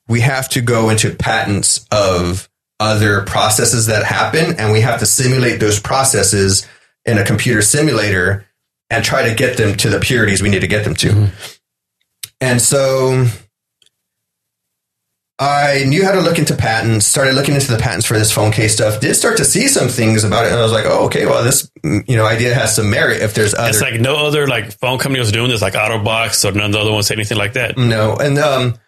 we 0.09 0.21
have 0.21 0.49
to 0.51 0.61
go 0.61 0.91
into 0.91 1.15
patents 1.15 1.87
of 1.91 2.49
other 2.79 3.23
processes 3.23 3.87
that 3.87 4.05
happen 4.05 4.59
and 4.59 4.73
we 4.73 4.81
have 4.81 5.01
to 5.01 5.07
simulate 5.07 5.61
those 5.61 5.79
processes 5.79 6.67
in 7.05 7.19
a 7.19 7.25
computer 7.25 7.63
simulator 7.63 8.47
and 8.89 9.05
try 9.05 9.29
to 9.29 9.35
get 9.35 9.57
them 9.57 9.77
to 9.77 9.89
the 9.89 10.01
purities 10.01 10.43
we 10.43 10.49
need 10.49 10.61
to 10.61 10.67
get 10.67 10.85
them 10.85 10.95
to. 10.95 11.31
And 12.41 12.61
so 12.61 13.27
I 15.41 15.85
knew 15.87 16.05
how 16.05 16.13
to 16.13 16.21
look 16.21 16.39
into 16.39 16.55
patents, 16.55 17.07
started 17.07 17.33
looking 17.33 17.55
into 17.55 17.73
the 17.73 17.79
patents 17.79 18.05
for 18.05 18.19
this 18.19 18.31
phone 18.31 18.53
case 18.53 18.75
stuff, 18.75 19.01
did 19.01 19.15
start 19.15 19.39
to 19.39 19.45
see 19.47 19.69
some 19.69 19.89
things 19.89 20.23
about 20.23 20.45
it. 20.45 20.53
And 20.53 20.61
I 20.61 20.63
was 20.63 20.71
like, 20.73 20.85
oh, 20.85 21.07
okay, 21.07 21.25
well, 21.25 21.43
this, 21.43 21.71
mm, 21.83 22.07
you 22.07 22.15
know, 22.15 22.27
idea 22.27 22.53
has 22.53 22.77
some 22.77 22.91
merit 22.91 23.23
if 23.23 23.33
there's 23.33 23.55
other. 23.55 23.71
It's 23.71 23.81
like 23.81 23.99
no 23.99 24.27
other 24.27 24.47
like 24.47 24.73
phone 24.73 24.99
company 24.99 25.19
was 25.19 25.33
doing 25.33 25.49
this, 25.49 25.63
like 25.63 25.73
Otterbox 25.73 26.47
or 26.47 26.53
none 26.53 26.67
of 26.67 26.73
the 26.73 26.79
other 26.81 26.93
ones 26.93 27.07
say 27.07 27.15
anything 27.15 27.39
like 27.39 27.55
that. 27.55 27.79
No, 27.79 28.17
and 28.17 28.39
um, 28.39 28.79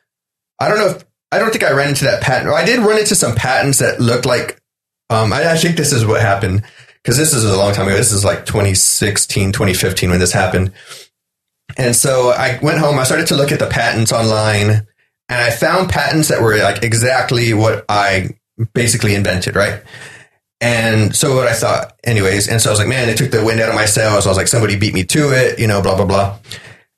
I 0.61 0.69
don't 0.69 0.79
know 0.79 0.89
if 0.89 1.05
I 1.33 1.39
don't 1.39 1.51
think 1.51 1.65
I 1.65 1.73
ran 1.73 1.89
into 1.89 2.05
that 2.05 2.23
patent. 2.23 2.53
I 2.53 2.66
did 2.66 2.81
run 2.81 2.99
into 2.99 3.15
some 3.15 3.35
patents 3.35 3.79
that 3.79 3.99
looked 3.99 4.27
like. 4.27 4.61
Um, 5.09 5.33
I, 5.33 5.53
I 5.53 5.57
think 5.57 5.77
this 5.77 5.93
is 5.93 6.05
what 6.05 6.20
happened 6.20 6.65
because 7.03 7.16
this 7.16 7.33
is 7.33 7.45
a 7.45 7.57
long 7.57 7.73
time 7.73 7.87
ago. 7.87 7.97
This 7.97 8.12
is 8.12 8.27
like 8.27 8.45
2016, 8.45 9.53
2015 9.53 10.11
when 10.11 10.20
this 10.20 10.33
happened. 10.33 10.73
And 11.79 11.97
so 11.97 12.31
I 12.31 12.59
went 12.62 12.79
home. 12.79 12.99
I 12.99 13.05
started 13.05 13.29
to 13.29 13.37
look 13.37 13.53
at 13.53 13.59
the 13.59 13.66
patents 13.66 14.12
online, 14.12 14.87
and 15.33 15.41
I 15.41 15.51
found 15.51 15.89
patents 15.89 16.29
that 16.29 16.43
were 16.43 16.59
like 16.59 16.83
exactly 16.83 17.55
what 17.55 17.87
I 17.89 18.37
basically 18.75 19.15
invented, 19.15 19.57
right? 19.57 19.83
And 20.61 21.17
so 21.17 21.35
what 21.35 21.49
I 21.49 21.55
thought, 21.55 21.99
anyways, 22.05 22.49
and 22.49 22.61
so 22.61 22.69
I 22.69 22.73
was 22.73 22.79
like, 22.79 22.89
man, 22.89 23.09
it 23.09 23.17
took 23.17 23.31
the 23.31 23.43
wind 23.43 23.59
out 23.59 23.71
of 23.71 23.75
my 23.75 23.87
sails. 23.87 24.27
I 24.27 24.29
was 24.29 24.37
like, 24.37 24.47
somebody 24.47 24.77
beat 24.77 24.93
me 24.93 25.05
to 25.05 25.31
it, 25.31 25.59
you 25.59 25.67
know, 25.67 25.81
blah 25.81 25.97
blah 25.97 26.05
blah. 26.05 26.39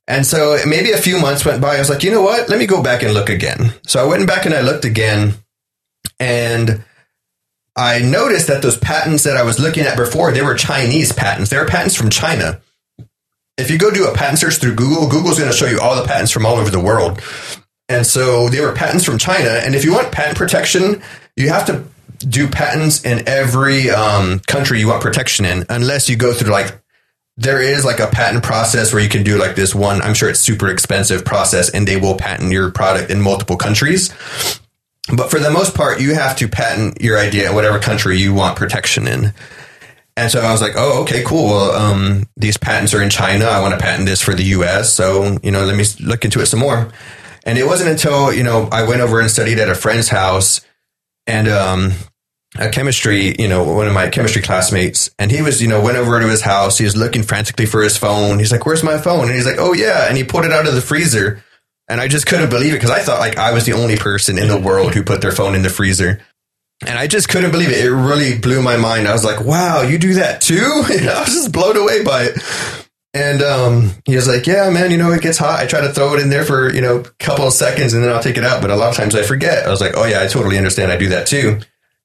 And 0.08 0.26
so 0.26 0.58
maybe 0.66 0.90
a 0.90 0.98
few 0.98 1.20
months 1.20 1.44
went 1.46 1.62
by. 1.62 1.76
I 1.76 1.78
was 1.78 1.88
like, 1.88 2.02
you 2.02 2.10
know 2.10 2.22
what? 2.22 2.48
Let 2.48 2.58
me 2.58 2.66
go 2.66 2.82
back 2.82 3.04
and 3.04 3.14
look 3.14 3.30
again. 3.30 3.72
So 3.86 4.04
I 4.04 4.08
went 4.08 4.26
back 4.26 4.44
and 4.46 4.54
I 4.54 4.62
looked 4.62 4.84
again, 4.84 5.34
and 6.18 6.84
I 7.76 8.00
noticed 8.00 8.48
that 8.48 8.62
those 8.62 8.76
patents 8.76 9.22
that 9.24 9.36
I 9.36 9.44
was 9.44 9.60
looking 9.60 9.84
at 9.84 9.96
before, 9.96 10.32
they 10.32 10.42
were 10.42 10.56
Chinese 10.56 11.12
patents. 11.12 11.50
They 11.50 11.56
were 11.56 11.66
patents 11.66 11.94
from 11.94 12.10
China. 12.10 12.60
If 13.56 13.70
you 13.70 13.78
go 13.78 13.92
do 13.92 14.08
a 14.08 14.14
patent 14.14 14.40
search 14.40 14.56
through 14.56 14.74
Google, 14.74 15.08
Google's 15.08 15.38
going 15.38 15.50
to 15.50 15.56
show 15.56 15.66
you 15.66 15.80
all 15.80 15.94
the 15.94 16.08
patents 16.08 16.32
from 16.32 16.44
all 16.44 16.56
over 16.56 16.70
the 16.70 16.80
world. 16.80 17.22
And 17.88 18.06
so 18.06 18.48
they 18.48 18.60
were 18.60 18.72
patents 18.72 19.04
from 19.04 19.18
China. 19.18 19.50
And 19.50 19.74
if 19.74 19.84
you 19.84 19.92
want 19.92 20.10
patent 20.12 20.38
protection, 20.38 21.02
you 21.36 21.50
have 21.50 21.66
to 21.66 21.84
do 22.26 22.48
patents 22.48 23.04
in 23.04 23.28
every 23.28 23.90
um, 23.90 24.40
country 24.40 24.78
you 24.80 24.88
want 24.88 25.02
protection 25.02 25.44
in, 25.44 25.66
unless 25.68 26.08
you 26.08 26.16
go 26.16 26.32
through 26.32 26.50
like 26.50 26.80
there 27.36 27.60
is 27.60 27.84
like 27.84 27.98
a 27.98 28.06
patent 28.06 28.44
process 28.44 28.92
where 28.92 29.02
you 29.02 29.08
can 29.08 29.24
do 29.24 29.36
like 29.36 29.56
this 29.56 29.74
one. 29.74 30.00
I'm 30.02 30.14
sure 30.14 30.28
it's 30.30 30.40
super 30.40 30.68
expensive 30.68 31.24
process, 31.24 31.68
and 31.68 31.86
they 31.86 31.96
will 31.96 32.16
patent 32.16 32.52
your 32.52 32.70
product 32.70 33.10
in 33.10 33.20
multiple 33.20 33.56
countries. 33.56 34.10
But 35.14 35.30
for 35.30 35.38
the 35.38 35.50
most 35.50 35.74
part, 35.74 36.00
you 36.00 36.14
have 36.14 36.36
to 36.36 36.48
patent 36.48 37.00
your 37.00 37.18
idea 37.18 37.48
in 37.48 37.54
whatever 37.54 37.78
country 37.78 38.18
you 38.18 38.32
want 38.32 38.56
protection 38.56 39.06
in. 39.06 39.34
And 40.16 40.30
so 40.30 40.40
I 40.40 40.52
was 40.52 40.62
like, 40.62 40.74
oh, 40.76 41.02
okay, 41.02 41.24
cool. 41.24 41.46
Well, 41.46 41.72
um, 41.72 42.28
these 42.36 42.56
patents 42.56 42.94
are 42.94 43.02
in 43.02 43.10
China. 43.10 43.46
I 43.46 43.60
want 43.60 43.74
to 43.74 43.80
patent 43.80 44.06
this 44.06 44.22
for 44.22 44.32
the 44.32 44.44
US. 44.44 44.92
So, 44.92 45.38
you 45.42 45.50
know, 45.50 45.64
let 45.64 45.76
me 45.76 45.84
look 46.00 46.24
into 46.24 46.40
it 46.40 46.46
some 46.46 46.60
more. 46.60 46.90
And 47.44 47.58
it 47.58 47.66
wasn't 47.66 47.90
until, 47.90 48.32
you 48.32 48.42
know, 48.42 48.68
I 48.72 48.88
went 48.88 49.00
over 49.00 49.20
and 49.20 49.30
studied 49.30 49.58
at 49.58 49.68
a 49.68 49.74
friend's 49.74 50.08
house 50.08 50.60
and, 51.26 51.46
um, 51.48 51.92
a 52.56 52.68
chemistry, 52.68 53.34
you 53.38 53.48
know, 53.48 53.64
one 53.64 53.86
of 53.86 53.94
my 53.94 54.08
chemistry 54.08 54.40
classmates, 54.40 55.10
and 55.18 55.30
he 55.30 55.42
was, 55.42 55.60
you 55.60 55.68
know, 55.68 55.80
went 55.80 55.96
over 55.96 56.20
to 56.20 56.28
his 56.28 56.42
house. 56.42 56.78
He 56.78 56.84
was 56.84 56.96
looking 56.96 57.22
frantically 57.22 57.66
for 57.66 57.82
his 57.82 57.96
phone. 57.96 58.38
He's 58.38 58.52
like, 58.52 58.64
"Where's 58.64 58.84
my 58.84 58.98
phone?" 58.98 59.26
And 59.26 59.34
he's 59.34 59.46
like, 59.46 59.58
"Oh 59.58 59.72
yeah," 59.72 60.06
and 60.08 60.16
he 60.16 60.24
pulled 60.24 60.44
it 60.44 60.52
out 60.52 60.66
of 60.66 60.74
the 60.74 60.80
freezer. 60.80 61.42
And 61.88 62.00
I 62.00 62.08
just 62.08 62.26
couldn't 62.26 62.50
believe 62.50 62.72
it 62.72 62.76
because 62.76 62.90
I 62.90 63.00
thought 63.00 63.18
like 63.20 63.36
I 63.38 63.52
was 63.52 63.66
the 63.66 63.72
only 63.72 63.96
person 63.96 64.38
in 64.38 64.48
the 64.48 64.58
world 64.58 64.94
who 64.94 65.02
put 65.02 65.20
their 65.20 65.32
phone 65.32 65.54
in 65.54 65.62
the 65.62 65.68
freezer. 65.68 66.20
And 66.86 66.98
I 66.98 67.06
just 67.06 67.28
couldn't 67.28 67.50
believe 67.50 67.70
it. 67.70 67.84
It 67.84 67.90
really 67.90 68.38
blew 68.38 68.62
my 68.62 68.76
mind. 68.76 69.08
I 69.08 69.12
was 69.12 69.24
like, 69.24 69.40
"Wow, 69.40 69.82
you 69.82 69.98
do 69.98 70.14
that 70.14 70.40
too?" 70.40 70.56
I 70.86 71.20
was 71.20 71.34
just 71.34 71.52
blown 71.52 71.76
away 71.76 72.04
by 72.04 72.24
it. 72.24 72.83
And 73.14 73.42
um, 73.42 73.92
he 74.04 74.16
was 74.16 74.26
like, 74.26 74.46
"Yeah, 74.46 74.68
man, 74.70 74.90
you 74.90 74.96
know 74.96 75.12
it 75.12 75.22
gets 75.22 75.38
hot. 75.38 75.60
I 75.60 75.66
try 75.66 75.80
to 75.80 75.92
throw 75.92 76.14
it 76.14 76.20
in 76.20 76.30
there 76.30 76.44
for 76.44 76.74
you 76.74 76.80
know 76.80 76.98
a 76.98 77.04
couple 77.20 77.46
of 77.46 77.52
seconds, 77.52 77.94
and 77.94 78.02
then 78.02 78.12
I'll 78.12 78.22
take 78.22 78.36
it 78.36 78.44
out. 78.44 78.60
But 78.60 78.70
a 78.70 78.76
lot 78.76 78.90
of 78.90 78.96
times 78.96 79.14
I 79.14 79.22
forget." 79.22 79.66
I 79.66 79.70
was 79.70 79.80
like, 79.80 79.92
"Oh 79.96 80.04
yeah, 80.04 80.20
I 80.20 80.26
totally 80.26 80.58
understand. 80.58 80.90
I 80.90 80.96
do 80.96 81.08
that 81.10 81.28
too." 81.28 81.60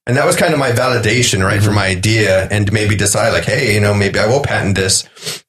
And 0.05 0.17
that 0.17 0.25
was 0.25 0.35
kind 0.35 0.53
of 0.53 0.59
my 0.59 0.71
validation, 0.71 1.43
right, 1.43 1.61
for 1.61 1.71
my 1.71 1.87
idea, 1.87 2.47
and 2.49 2.71
maybe 2.71 2.95
decide 2.95 3.31
like, 3.31 3.45
"Hey, 3.45 3.73
you 3.73 3.79
know, 3.79 3.95
maybe 3.95 4.19
I 4.19 4.27
will 4.27 4.41
patent 4.41 4.75
this." 4.75 5.43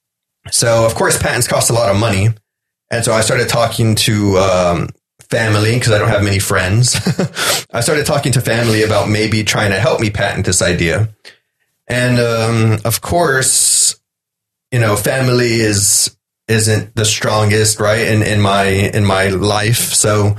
So 0.51 0.87
of 0.87 0.95
course, 0.95 1.23
patents 1.23 1.47
cost 1.47 1.69
a 1.69 1.75
lot 1.75 1.91
of 1.91 1.97
money, 1.99 2.31
and 2.91 3.05
so 3.05 3.13
I 3.13 3.21
started 3.21 3.51
talking 3.51 3.97
to 3.97 4.39
um, 4.39 4.89
family 5.29 5.75
because 5.75 5.93
I 5.93 5.99
don't 5.99 6.09
have 6.09 6.25
many 6.25 6.39
friends. 6.39 6.97
I 7.73 7.81
started 7.81 8.07
talking 8.07 8.33
to 8.33 8.41
family 8.41 8.83
about 8.83 9.11
maybe 9.11 9.45
trying 9.45 9.73
to 9.73 9.79
help 9.79 10.01
me 10.01 10.09
patent 10.09 10.47
this 10.47 10.63
idea. 10.63 11.11
And 11.87 12.19
um, 12.19 12.79
of 12.85 13.01
course, 13.03 14.00
you 14.71 14.79
know, 14.79 14.97
family 14.97 15.61
is 15.61 16.17
isn't 16.49 16.97
the 16.97 17.05
strongest, 17.05 17.79
right? 17.79 18.09
In 18.09 18.23
in 18.23 18.41
my 18.41 18.65
in 18.65 19.05
my 19.05 19.29
life. 19.29 19.95
So 19.95 20.37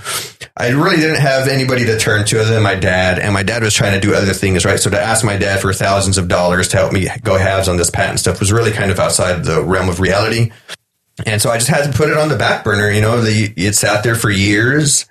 I 0.57 0.69
really 0.69 0.97
didn't 0.97 1.21
have 1.21 1.47
anybody 1.47 1.85
to 1.85 1.97
turn 1.97 2.25
to 2.25 2.41
other 2.41 2.53
than 2.53 2.63
my 2.63 2.75
dad. 2.75 3.17
And 3.17 3.33
my 3.33 3.43
dad 3.43 3.63
was 3.63 3.73
trying 3.73 3.93
to 3.93 4.05
do 4.05 4.13
other 4.13 4.33
things, 4.33 4.65
right? 4.65 4.79
So 4.79 4.89
to 4.89 5.01
ask 5.01 5.23
my 5.23 5.37
dad 5.37 5.61
for 5.61 5.73
thousands 5.73 6.17
of 6.17 6.27
dollars 6.27 6.67
to 6.69 6.77
help 6.77 6.91
me 6.91 7.07
go 7.23 7.37
halves 7.37 7.69
on 7.69 7.77
this 7.77 7.89
patent 7.89 8.19
stuff 8.19 8.39
was 8.39 8.51
really 8.51 8.71
kind 8.71 8.91
of 8.91 8.99
outside 8.99 9.45
the 9.45 9.63
realm 9.63 9.87
of 9.87 9.99
reality. 9.99 10.51
And 11.25 11.41
so 11.41 11.49
I 11.49 11.57
just 11.57 11.69
had 11.69 11.89
to 11.89 11.97
put 11.97 12.09
it 12.09 12.17
on 12.17 12.29
the 12.29 12.37
back 12.37 12.63
burner. 12.63 12.89
You 12.89 13.01
know, 13.01 13.21
the 13.21 13.53
it 13.55 13.75
sat 13.75 14.03
there 14.03 14.15
for 14.15 14.29
years. 14.29 15.05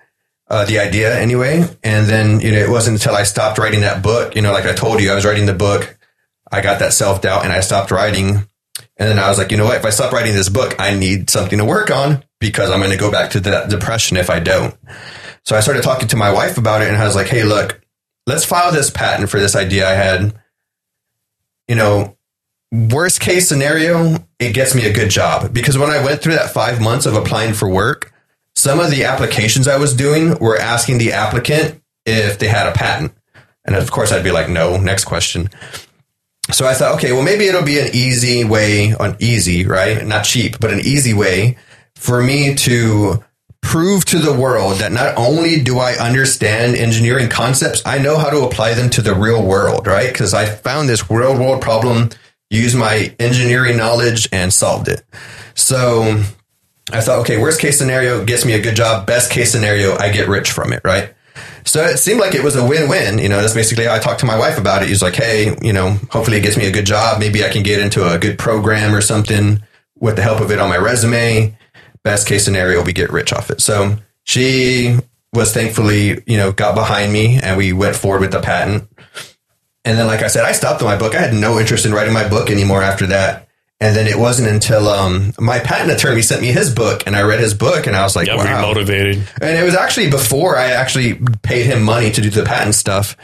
Uh, 0.49 0.65
the 0.65 0.81
idea 0.81 1.17
anyway. 1.17 1.65
And 1.85 2.09
then, 2.09 2.41
you 2.41 2.51
know, 2.51 2.59
it 2.59 2.69
wasn't 2.69 2.97
until 2.97 3.15
I 3.15 3.23
stopped 3.23 3.57
writing 3.59 3.83
that 3.83 4.03
book, 4.03 4.35
you 4.35 4.43
know, 4.43 4.53
like 4.53 4.67
I 4.67 4.73
told 4.73 5.01
you, 5.01 5.13
I 5.13 5.15
was 5.15 5.25
writing 5.25 5.47
the 5.47 5.55
book. 5.55 5.97
I 6.51 6.61
got 6.61 6.81
that 6.81 6.93
self 6.93 7.23
doubt 7.23 7.45
and 7.45 7.53
I 7.53 7.61
stopped 7.61 7.93
writing. 7.93 8.49
And 9.01 9.09
then 9.09 9.19
I 9.19 9.31
was 9.31 9.39
like, 9.39 9.51
you 9.51 9.57
know 9.57 9.65
what? 9.65 9.79
If 9.79 9.87
I 9.87 9.91
stop 9.91 10.13
writing 10.13 10.35
this 10.35 10.51
book, 10.51 10.77
I 10.79 10.95
need 10.95 11.31
something 11.31 11.59
to 11.59 11.65
work 11.65 11.91
on 11.91 12.23
because 12.39 12.71
I'm 12.71 12.81
going 12.81 12.93
to 12.93 12.99
go 12.99 13.11
back 13.11 13.31
to 13.31 13.41
that 13.41 13.71
depression 13.71 14.19
if 14.19 14.29
I 14.29 14.41
don't. 14.41 14.77
So 15.47 15.57
I 15.57 15.61
started 15.61 15.83
talking 15.83 16.07
to 16.09 16.17
my 16.17 16.31
wife 16.31 16.59
about 16.59 16.83
it 16.83 16.89
and 16.89 16.99
I 16.99 17.07
was 17.07 17.17
like, 17.17 17.29
hey, 17.29 17.43
look, 17.43 17.81
let's 18.27 18.45
file 18.45 18.71
this 18.73 18.91
patent 18.91 19.31
for 19.31 19.41
this 19.41 19.57
idea 19.57 19.89
I 19.89 19.95
had. 19.95 20.35
You 21.67 21.77
know, 21.77 22.19
worst 22.71 23.21
case 23.21 23.49
scenario, 23.49 24.17
it 24.39 24.53
gets 24.53 24.75
me 24.75 24.85
a 24.85 24.93
good 24.93 25.09
job. 25.09 25.55
Because 25.55 25.79
when 25.79 25.89
I 25.89 26.05
went 26.05 26.21
through 26.21 26.35
that 26.35 26.51
five 26.51 26.79
months 26.79 27.07
of 27.07 27.15
applying 27.15 27.55
for 27.55 27.71
work, 27.71 28.13
some 28.55 28.81
of 28.81 28.91
the 28.91 29.05
applications 29.05 29.67
I 29.67 29.79
was 29.79 29.95
doing 29.95 30.39
were 30.41 30.59
asking 30.59 30.99
the 30.99 31.13
applicant 31.13 31.83
if 32.05 32.39
they 32.39 32.49
had 32.49 32.67
a 32.67 32.73
patent. 32.73 33.13
And 33.65 33.77
of 33.77 33.91
course, 33.91 34.13
I'd 34.13 34.25
be 34.25 34.31
like, 34.31 34.51
no, 34.51 34.77
next 34.77 35.07
question. 35.07 35.49
So 36.53 36.67
I 36.67 36.75
thought, 36.75 36.95
okay, 36.97 37.13
well, 37.13 37.23
maybe 37.23 37.47
it'll 37.47 37.65
be 37.65 37.79
an 37.79 37.89
easy 37.93 38.45
way 38.45 38.95
on 38.95 39.17
easy, 39.19 39.67
right? 39.67 40.05
Not 40.05 40.25
cheap, 40.25 40.59
but 40.61 40.73
an 40.73 40.81
easy 40.81 41.15
way 41.15 41.57
for 41.95 42.23
me 42.23 42.55
to 42.57 43.23
prove 43.63 44.05
to 44.07 44.19
the 44.19 44.33
world 44.33 44.79
that 44.79 44.91
not 44.91 45.17
only 45.17 45.63
do 45.63 45.79
I 45.79 45.93
understand 45.93 46.77
engineering 46.77 47.29
concepts, 47.29 47.83
I 47.85 47.99
know 47.99 48.17
how 48.17 48.31
to 48.31 48.45
apply 48.45 48.75
them 48.75 48.91
to 48.91 49.03
the 49.03 49.15
real 49.15 49.45
world, 49.45 49.87
right? 49.87 50.11
Because 50.11 50.35
I 50.35 50.47
found 50.47 50.89
this 50.89 51.11
real 51.11 51.39
world 51.39 51.61
problem, 51.61 52.11
used 52.49 52.77
my 52.77 53.15
engineering 53.19 53.77
knowledge 53.77 54.29
and 54.33 54.53
solved 54.53 54.89
it. 54.89 55.03
So 55.55 56.23
I 56.91 57.01
thought, 57.01 57.21
okay, 57.21 57.41
worst 57.41 57.61
case 57.61 57.79
scenario 57.79 58.25
gets 58.25 58.45
me 58.45 58.55
a 58.55 58.61
good 58.61 58.75
job. 58.75 59.07
Best 59.07 59.31
case 59.31 59.53
scenario, 59.53 59.97
I 59.97 60.11
get 60.11 60.29
rich 60.29 60.51
from 60.51 60.73
it, 60.73 60.81
right? 60.85 61.15
So 61.65 61.85
it 61.85 61.99
seemed 61.99 62.21
like 62.21 62.35
it 62.35 62.43
was 62.43 62.57
a 62.57 62.67
win-win. 62.67 63.19
You 63.19 63.29
know, 63.29 63.41
that's 63.41 63.55
basically 63.55 63.89
I 63.89 63.99
talked 63.99 64.21
to 64.21 64.27
my 64.27 64.39
wife 64.39 64.59
about 64.59 64.83
it. 64.83 64.89
He's 64.89 65.03
like, 65.03 65.15
hey, 65.15 65.57
you 65.63 65.73
know, 65.73 65.91
hopefully 66.11 66.39
it 66.39 66.43
gets 66.43 66.57
me 66.57 66.67
a 66.67 66.73
good 66.73 66.87
job. 66.87 67.21
Maybe 67.21 67.45
I 67.45 67.49
can 67.49 67.63
get 67.63 67.81
into 67.81 68.09
a 68.09 68.19
good 68.19 68.39
program 68.39 68.95
or 68.95 69.01
something 69.01 69.63
with 69.99 70.17
the 70.17 70.23
help 70.23 70.41
of 70.41 70.51
it 70.51 70.59
on 70.59 70.69
my 70.69 70.79
resume. 70.79 71.57
Best 72.03 72.27
case 72.27 72.45
scenario, 72.45 72.83
we 72.83 72.93
get 72.93 73.11
rich 73.11 73.33
off 73.33 73.51
it. 73.51 73.61
So 73.61 73.97
she 74.25 74.99
was 75.33 75.53
thankfully, 75.53 76.23
you 76.27 76.37
know, 76.37 76.53
got 76.53 76.75
behind 76.75 77.13
me 77.13 77.39
and 77.43 77.57
we 77.57 77.73
went 77.73 77.97
forward 77.97 78.23
with 78.23 78.33
the 78.33 78.41
patent. 78.41 78.89
And 79.85 79.99
then, 79.99 80.07
like 80.07 80.23
I 80.23 80.27
said, 80.27 80.45
I 80.45 80.53
stopped 80.53 80.83
my 80.83 80.97
book. 80.97 81.15
I 81.15 81.21
had 81.21 81.35
no 81.35 81.59
interest 81.59 81.87
in 81.87 81.93
writing 81.93 82.13
my 82.13 82.29
book 82.29 82.51
anymore 82.51 82.83
after 82.83 83.07
that. 83.07 83.49
And 83.83 83.97
then 83.97 84.07
it 84.07 84.19
wasn't 84.19 84.49
until 84.49 84.89
um, 84.89 85.33
my 85.39 85.59
patent 85.59 85.91
attorney 85.91 86.21
sent 86.21 86.43
me 86.43 86.49
his 86.49 86.73
book, 86.73 87.05
and 87.07 87.17
I 87.17 87.23
read 87.23 87.41
his 87.41 87.55
book, 87.55 87.87
and 87.87 87.97
I 87.97 88.03
was 88.03 88.15
like, 88.15 88.27
Got 88.27 88.37
"Wow!" 88.37 88.61
motivated. 88.61 89.27
And 89.41 89.59
it 89.59 89.63
was 89.63 89.75
actually 89.75 90.11
before 90.11 90.59
I 90.59 90.73
actually 90.73 91.15
paid 91.43 91.65
him 91.65 91.83
money 91.83 92.11
to 92.11 92.21
do 92.21 92.29
the 92.29 92.45
patent 92.45 92.75
stuff, 92.75 93.17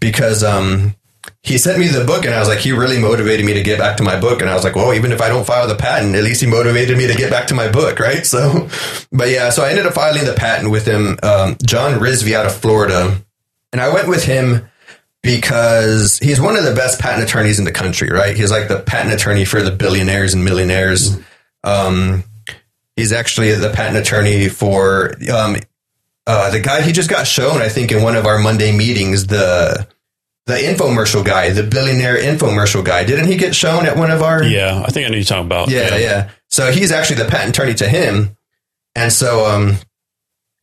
because 0.00 0.42
um, 0.42 0.94
he 1.42 1.58
sent 1.58 1.78
me 1.78 1.88
the 1.88 2.04
book, 2.04 2.24
and 2.24 2.34
I 2.34 2.40
was 2.40 2.48
like, 2.48 2.58
he 2.58 2.72
really 2.72 2.98
motivated 2.98 3.44
me 3.44 3.54
to 3.54 3.62
get 3.62 3.78
back 3.78 3.96
to 3.98 4.02
my 4.02 4.18
book. 4.18 4.40
And 4.40 4.50
I 4.50 4.54
was 4.54 4.64
like, 4.64 4.74
well, 4.74 4.94
even 4.94 5.12
if 5.12 5.20
I 5.20 5.28
don't 5.28 5.46
file 5.46 5.68
the 5.68 5.74
patent, 5.74 6.14
at 6.14 6.24
least 6.24 6.40
he 6.40 6.46
motivated 6.46 6.96
me 6.96 7.06
to 7.06 7.14
get 7.14 7.30
back 7.30 7.46
to 7.48 7.54
my 7.54 7.68
book, 7.70 7.98
right? 8.00 8.24
So, 8.24 8.68
but 9.12 9.28
yeah, 9.28 9.50
so 9.50 9.62
I 9.62 9.70
ended 9.70 9.86
up 9.86 9.94
filing 9.94 10.24
the 10.24 10.34
patent 10.34 10.70
with 10.70 10.86
him, 10.86 11.18
um, 11.22 11.56
John 11.64 12.00
Rizvi 12.00 12.34
out 12.34 12.46
of 12.46 12.54
Florida, 12.54 13.20
and 13.72 13.80
I 13.80 13.92
went 13.92 14.08
with 14.08 14.24
him 14.24 14.68
because 15.22 16.18
he's 16.18 16.40
one 16.40 16.56
of 16.56 16.64
the 16.64 16.74
best 16.74 17.00
patent 17.00 17.24
attorneys 17.24 17.58
in 17.58 17.64
the 17.64 17.72
country, 17.72 18.10
right? 18.10 18.36
He's 18.36 18.50
like 18.50 18.68
the 18.68 18.80
patent 18.80 19.14
attorney 19.14 19.44
for 19.44 19.62
the 19.62 19.70
billionaires 19.70 20.34
and 20.34 20.44
millionaires. 20.44 21.18
Um, 21.64 22.24
he's 22.96 23.12
actually 23.12 23.52
the 23.52 23.70
patent 23.70 23.96
attorney 23.96 24.48
for 24.48 25.14
um, 25.32 25.56
uh, 26.26 26.50
the 26.50 26.60
guy 26.60 26.82
he 26.82 26.92
just 26.92 27.10
got 27.10 27.26
shown, 27.26 27.62
I 27.62 27.68
think, 27.68 27.90
in 27.90 28.02
one 28.02 28.16
of 28.16 28.26
our 28.26 28.38
Monday 28.38 28.76
meetings. 28.76 29.26
The 29.26 29.88
the 30.46 30.54
infomercial 30.54 31.24
guy, 31.24 31.50
the 31.50 31.62
billionaire 31.62 32.16
infomercial 32.16 32.82
guy, 32.82 33.04
didn't 33.04 33.26
he 33.26 33.36
get 33.36 33.54
shown 33.54 33.84
at 33.84 33.96
one 33.96 34.10
of 34.10 34.22
our? 34.22 34.42
Yeah, 34.42 34.82
I 34.84 34.90
think 34.90 35.06
I 35.06 35.10
know 35.10 35.16
you're 35.16 35.24
talking 35.24 35.44
about. 35.44 35.68
Yeah, 35.68 35.96
yeah. 35.96 36.30
So 36.48 36.72
he's 36.72 36.90
actually 36.90 37.22
the 37.22 37.28
patent 37.28 37.50
attorney 37.50 37.74
to 37.74 37.88
him. 37.88 38.36
And 38.94 39.12
so, 39.12 39.44
um, 39.44 39.76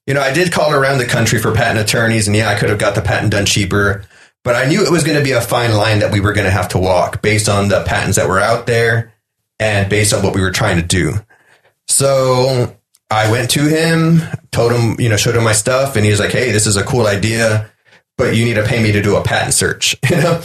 you 0.07 0.13
know, 0.13 0.21
I 0.21 0.33
did 0.33 0.51
call 0.51 0.73
around 0.73 0.97
the 0.97 1.05
country 1.05 1.39
for 1.39 1.53
patent 1.53 1.79
attorneys, 1.79 2.27
and 2.27 2.35
yeah, 2.35 2.49
I 2.49 2.55
could 2.55 2.69
have 2.69 2.79
got 2.79 2.95
the 2.95 3.01
patent 3.01 3.31
done 3.31 3.45
cheaper. 3.45 4.03
But 4.45 4.55
I 4.55 4.69
knew 4.69 4.85
it 4.85 4.91
was 4.91 5.03
going 5.03 5.17
to 5.17 5.23
be 5.23 5.31
a 5.31 5.41
fine 5.41 5.73
line 5.73 5.99
that 5.99 6.13
we 6.13 6.19
were 6.19 6.31
going 6.31 6.45
to 6.45 6.51
have 6.51 6.69
to 6.69 6.77
walk 6.77 7.23
based 7.23 7.49
on 7.49 7.67
the 7.67 7.83
patents 7.83 8.15
that 8.17 8.29
were 8.29 8.39
out 8.39 8.67
there 8.67 9.11
and 9.59 9.89
based 9.89 10.13
on 10.13 10.23
what 10.23 10.35
we 10.35 10.41
were 10.41 10.51
trying 10.51 10.79
to 10.79 10.85
do. 10.85 11.15
So 11.87 12.77
I 13.09 13.31
went 13.31 13.49
to 13.51 13.61
him, 13.61 14.21
told 14.51 14.71
him, 14.71 14.99
you 14.99 15.09
know, 15.09 15.17
showed 15.17 15.35
him 15.35 15.43
my 15.43 15.53
stuff, 15.53 15.95
and 15.95 16.05
he 16.05 16.11
was 16.11 16.19
like, 16.19 16.31
"Hey, 16.31 16.51
this 16.51 16.67
is 16.67 16.77
a 16.77 16.83
cool 16.83 17.07
idea, 17.07 17.71
but 18.17 18.35
you 18.35 18.45
need 18.45 18.53
to 18.53 18.63
pay 18.63 18.81
me 18.81 18.91
to 18.91 19.01
do 19.01 19.15
a 19.15 19.23
patent 19.23 19.53
search." 19.53 19.97
You 20.09 20.17
know. 20.17 20.41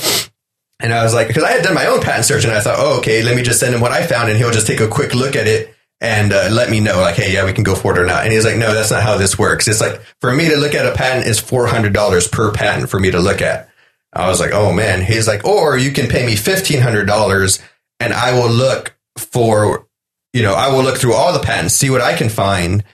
And 0.83 0.95
I 0.95 1.05
was 1.05 1.13
like, 1.13 1.29
because 1.29 1.43
I 1.43 1.51
had 1.51 1.63
done 1.63 1.75
my 1.75 1.85
own 1.85 2.01
patent 2.01 2.25
search, 2.25 2.45
and 2.45 2.55
I 2.55 2.61
thought, 2.61 2.77
oh, 2.79 3.01
okay, 3.01 3.23
let 3.23 3.37
me 3.37 3.43
just 3.43 3.61
send 3.61 3.75
him 3.75 3.83
what 3.83 3.93
I 3.93 4.07
found, 4.07 4.31
and 4.31 4.39
he'll 4.39 4.51
just 4.51 4.67
take 4.67 4.81
a 4.81 4.89
quick 4.89 5.15
look 5.15 5.37
at 5.37 5.47
it 5.47 5.75
and 6.01 6.33
uh, 6.33 6.49
let 6.51 6.71
me 6.71 6.81
know, 6.81 7.01
like, 7.03 7.17
hey, 7.17 7.35
yeah, 7.35 7.45
we 7.45 7.53
can 7.53 7.65
go 7.65 7.75
for 7.75 7.95
it 7.95 8.01
or 8.01 8.07
not. 8.07 8.25
And 8.25 8.33
he's 8.33 8.47
like, 8.47 8.57
no, 8.57 8.73
that's 8.73 8.91
not 8.91 9.03
how 9.03 9.19
this 9.19 9.39
works. 9.39 9.69
It's 9.69 9.83
like 9.83 10.01
for 10.23 10.33
me 10.33 10.49
to 10.49 10.57
look 10.57 10.75
at 10.75 10.87
a 10.87 10.93
patent 10.93 11.27
is 11.27 11.39
four 11.39 11.67
hundred 11.67 11.93
dollars 11.93 12.27
per 12.27 12.51
patent 12.51 12.89
for 12.89 12.99
me 12.99 13.11
to 13.11 13.21
look 13.21 13.43
at. 13.43 13.70
I 14.13 14.29
was 14.29 14.41
like, 14.41 14.53
oh 14.53 14.73
man. 14.73 15.03
He's 15.03 15.29
like, 15.29 15.45
or 15.45 15.77
you 15.77 15.93
can 15.93 16.09
pay 16.09 16.27
me 16.27 16.37
fifteen 16.37 16.81
hundred 16.81 17.07
dollars, 17.07 17.61
and 17.99 18.13
I 18.13 18.33
will 18.33 18.51
look 18.51 18.97
for, 19.17 19.87
you 20.33 20.43
know, 20.43 20.55
I 20.55 20.73
will 20.73 20.83
look 20.83 20.99
through 20.99 21.15
all 21.15 21.33
the 21.33 21.41
patents, 21.41 21.75
see 21.75 21.91
what 21.91 22.01
I 22.01 22.17
can 22.17 22.29
find 22.29 22.85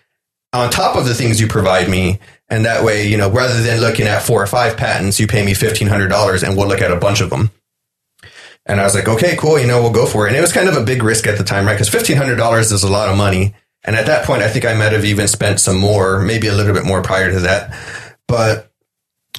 on 0.52 0.70
top 0.70 0.96
of 0.96 1.06
the 1.06 1.14
things 1.14 1.40
you 1.40 1.46
provide 1.46 1.88
me. 1.88 2.18
And 2.48 2.64
that 2.64 2.84
way, 2.84 3.08
you 3.08 3.16
know, 3.16 3.30
rather 3.30 3.60
than 3.60 3.80
looking 3.80 4.06
at 4.06 4.22
four 4.22 4.40
or 4.42 4.46
five 4.46 4.76
patents, 4.76 5.18
you 5.18 5.26
pay 5.26 5.44
me 5.44 5.54
fifteen 5.54 5.88
hundred 5.88 6.08
dollars, 6.08 6.42
and 6.42 6.56
we'll 6.56 6.68
look 6.68 6.82
at 6.82 6.92
a 6.92 6.96
bunch 6.96 7.20
of 7.20 7.30
them. 7.30 7.50
And 8.66 8.80
I 8.80 8.84
was 8.84 8.94
like, 8.94 9.08
okay, 9.08 9.36
cool. 9.36 9.58
You 9.58 9.66
know, 9.66 9.80
we'll 9.80 9.92
go 9.92 10.06
for 10.06 10.26
it. 10.26 10.30
And 10.30 10.36
it 10.36 10.40
was 10.40 10.52
kind 10.52 10.68
of 10.68 10.76
a 10.76 10.84
big 10.84 11.02
risk 11.02 11.26
at 11.26 11.38
the 11.38 11.44
time, 11.44 11.66
right? 11.66 11.78
Because 11.78 11.88
$1,500 11.88 12.72
is 12.72 12.82
a 12.82 12.90
lot 12.90 13.08
of 13.08 13.16
money. 13.16 13.54
And 13.84 13.94
at 13.94 14.06
that 14.06 14.26
point, 14.26 14.42
I 14.42 14.48
think 14.48 14.64
I 14.64 14.74
might 14.74 14.92
have 14.92 15.04
even 15.04 15.28
spent 15.28 15.60
some 15.60 15.78
more, 15.78 16.20
maybe 16.20 16.48
a 16.48 16.52
little 16.52 16.74
bit 16.74 16.84
more 16.84 17.00
prior 17.00 17.30
to 17.30 17.40
that. 17.40 17.72
But 18.26 18.72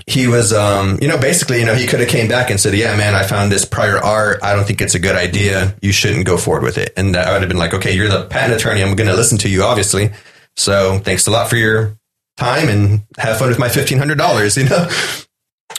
he 0.08 0.26
was, 0.26 0.54
um, 0.54 0.98
you 1.02 1.08
know, 1.10 1.18
basically, 1.18 1.60
you 1.60 1.66
know, 1.66 1.76
he 1.76 1.86
could 1.86 2.00
have 2.00 2.08
came 2.08 2.30
back 2.30 2.50
and 2.50 2.58
said, 2.58 2.74
yeah, 2.74 2.96
man, 2.96 3.14
I 3.14 3.24
found 3.24 3.52
this 3.52 3.66
prior 3.66 3.98
art. 3.98 4.40
I 4.42 4.56
don't 4.56 4.66
think 4.66 4.80
it's 4.80 4.96
a 4.96 5.00
good 5.00 5.18
idea. 5.18 5.76
You 5.82 5.92
shouldn't 5.92 6.26
go 6.26 6.38
forward 6.38 6.64
with 6.64 6.78
it. 6.78 6.94
And 6.96 7.16
I 7.16 7.34
would 7.34 7.42
have 7.42 7.50
been 7.50 7.58
like, 7.58 7.74
okay, 7.74 7.94
you're 7.94 8.08
the 8.08 8.26
patent 8.26 8.58
attorney. 8.58 8.82
I'm 8.82 8.96
going 8.96 9.10
to 9.10 9.16
listen 9.16 9.38
to 9.40 9.50
you, 9.50 9.64
obviously. 9.64 10.12
So 10.56 11.00
thanks 11.00 11.28
a 11.28 11.32
lot 11.32 11.50
for 11.50 11.58
your 11.58 11.98
time 12.38 12.70
and 12.70 13.02
have 13.18 13.38
fun 13.38 13.50
with 13.50 13.60
my 13.60 13.68
$1,500, 13.68 14.58
you 14.64 14.70
know? 14.70 14.88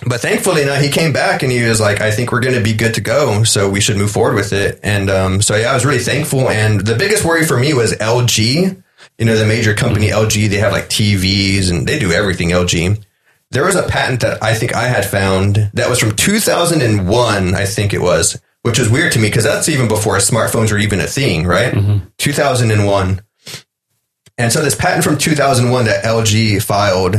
but 0.07 0.21
thankfully, 0.21 0.67
now 0.67 0.75
he 0.75 0.91
came 0.91 1.15
back 1.15 1.43
and 1.43 1.51
he 1.51 1.63
was 1.63 1.81
like, 1.81 2.03
I 2.03 2.11
think 2.11 2.31
we're 2.31 2.41
going 2.41 2.55
to 2.55 2.63
be 2.63 2.75
good 2.75 2.95
to 2.95 3.01
go. 3.01 3.45
So 3.45 3.71
we 3.71 3.81
should 3.81 3.97
move 3.97 4.11
forward 4.11 4.35
with 4.35 4.53
it. 4.53 4.79
And, 4.83 5.09
um, 5.09 5.41
so 5.41 5.57
yeah, 5.57 5.71
I 5.71 5.75
was 5.75 5.87
really 5.87 6.01
thankful. 6.01 6.51
And 6.51 6.83
the 6.83 6.97
biggest 6.97 7.25
worry 7.25 7.47
for 7.47 7.59
me 7.59 7.73
was 7.73 7.95
LG, 7.95 8.83
you 9.19 9.25
know, 9.25 9.39
the 9.39 9.47
major 9.47 9.75
company 9.75 10.11
LG, 10.11 10.51
they 10.51 10.59
have 10.59 10.73
like 10.73 10.91
TVs 10.91 11.71
and 11.71 11.89
they 11.89 11.99
do 11.99 12.13
everything 12.13 12.51
LG. 12.51 13.03
There 13.51 13.65
was 13.65 13.77
a 13.77 13.89
patent 13.89 14.21
that 14.21 14.43
I 14.43 14.55
think 14.55 14.75
I 14.75 14.89
had 14.89 15.07
found 15.07 15.71
that 15.75 15.89
was 15.89 15.99
from 15.99 16.15
2001, 16.15 17.55
I 17.55 17.65
think 17.65 17.95
it 17.95 18.01
was, 18.01 18.41
which 18.63 18.79
was 18.79 18.91
weird 18.91 19.13
to 19.13 19.19
me 19.19 19.29
because 19.29 19.45
that's 19.45 19.69
even 19.69 19.89
before 19.89 20.17
smartphones 20.19 20.71
were 20.71 20.79
even 20.79 21.01
a 21.01 21.07
thing, 21.07 21.47
right? 21.47 21.73
Mm-hmm. 21.73 22.07
2001. 22.19 23.23
And 24.37 24.53
so 24.53 24.63
this 24.63 24.75
patent 24.75 25.05
from 25.05 25.19
2001 25.19 25.87
that 25.87 26.05
LG 26.05 26.63
filed 26.63 27.17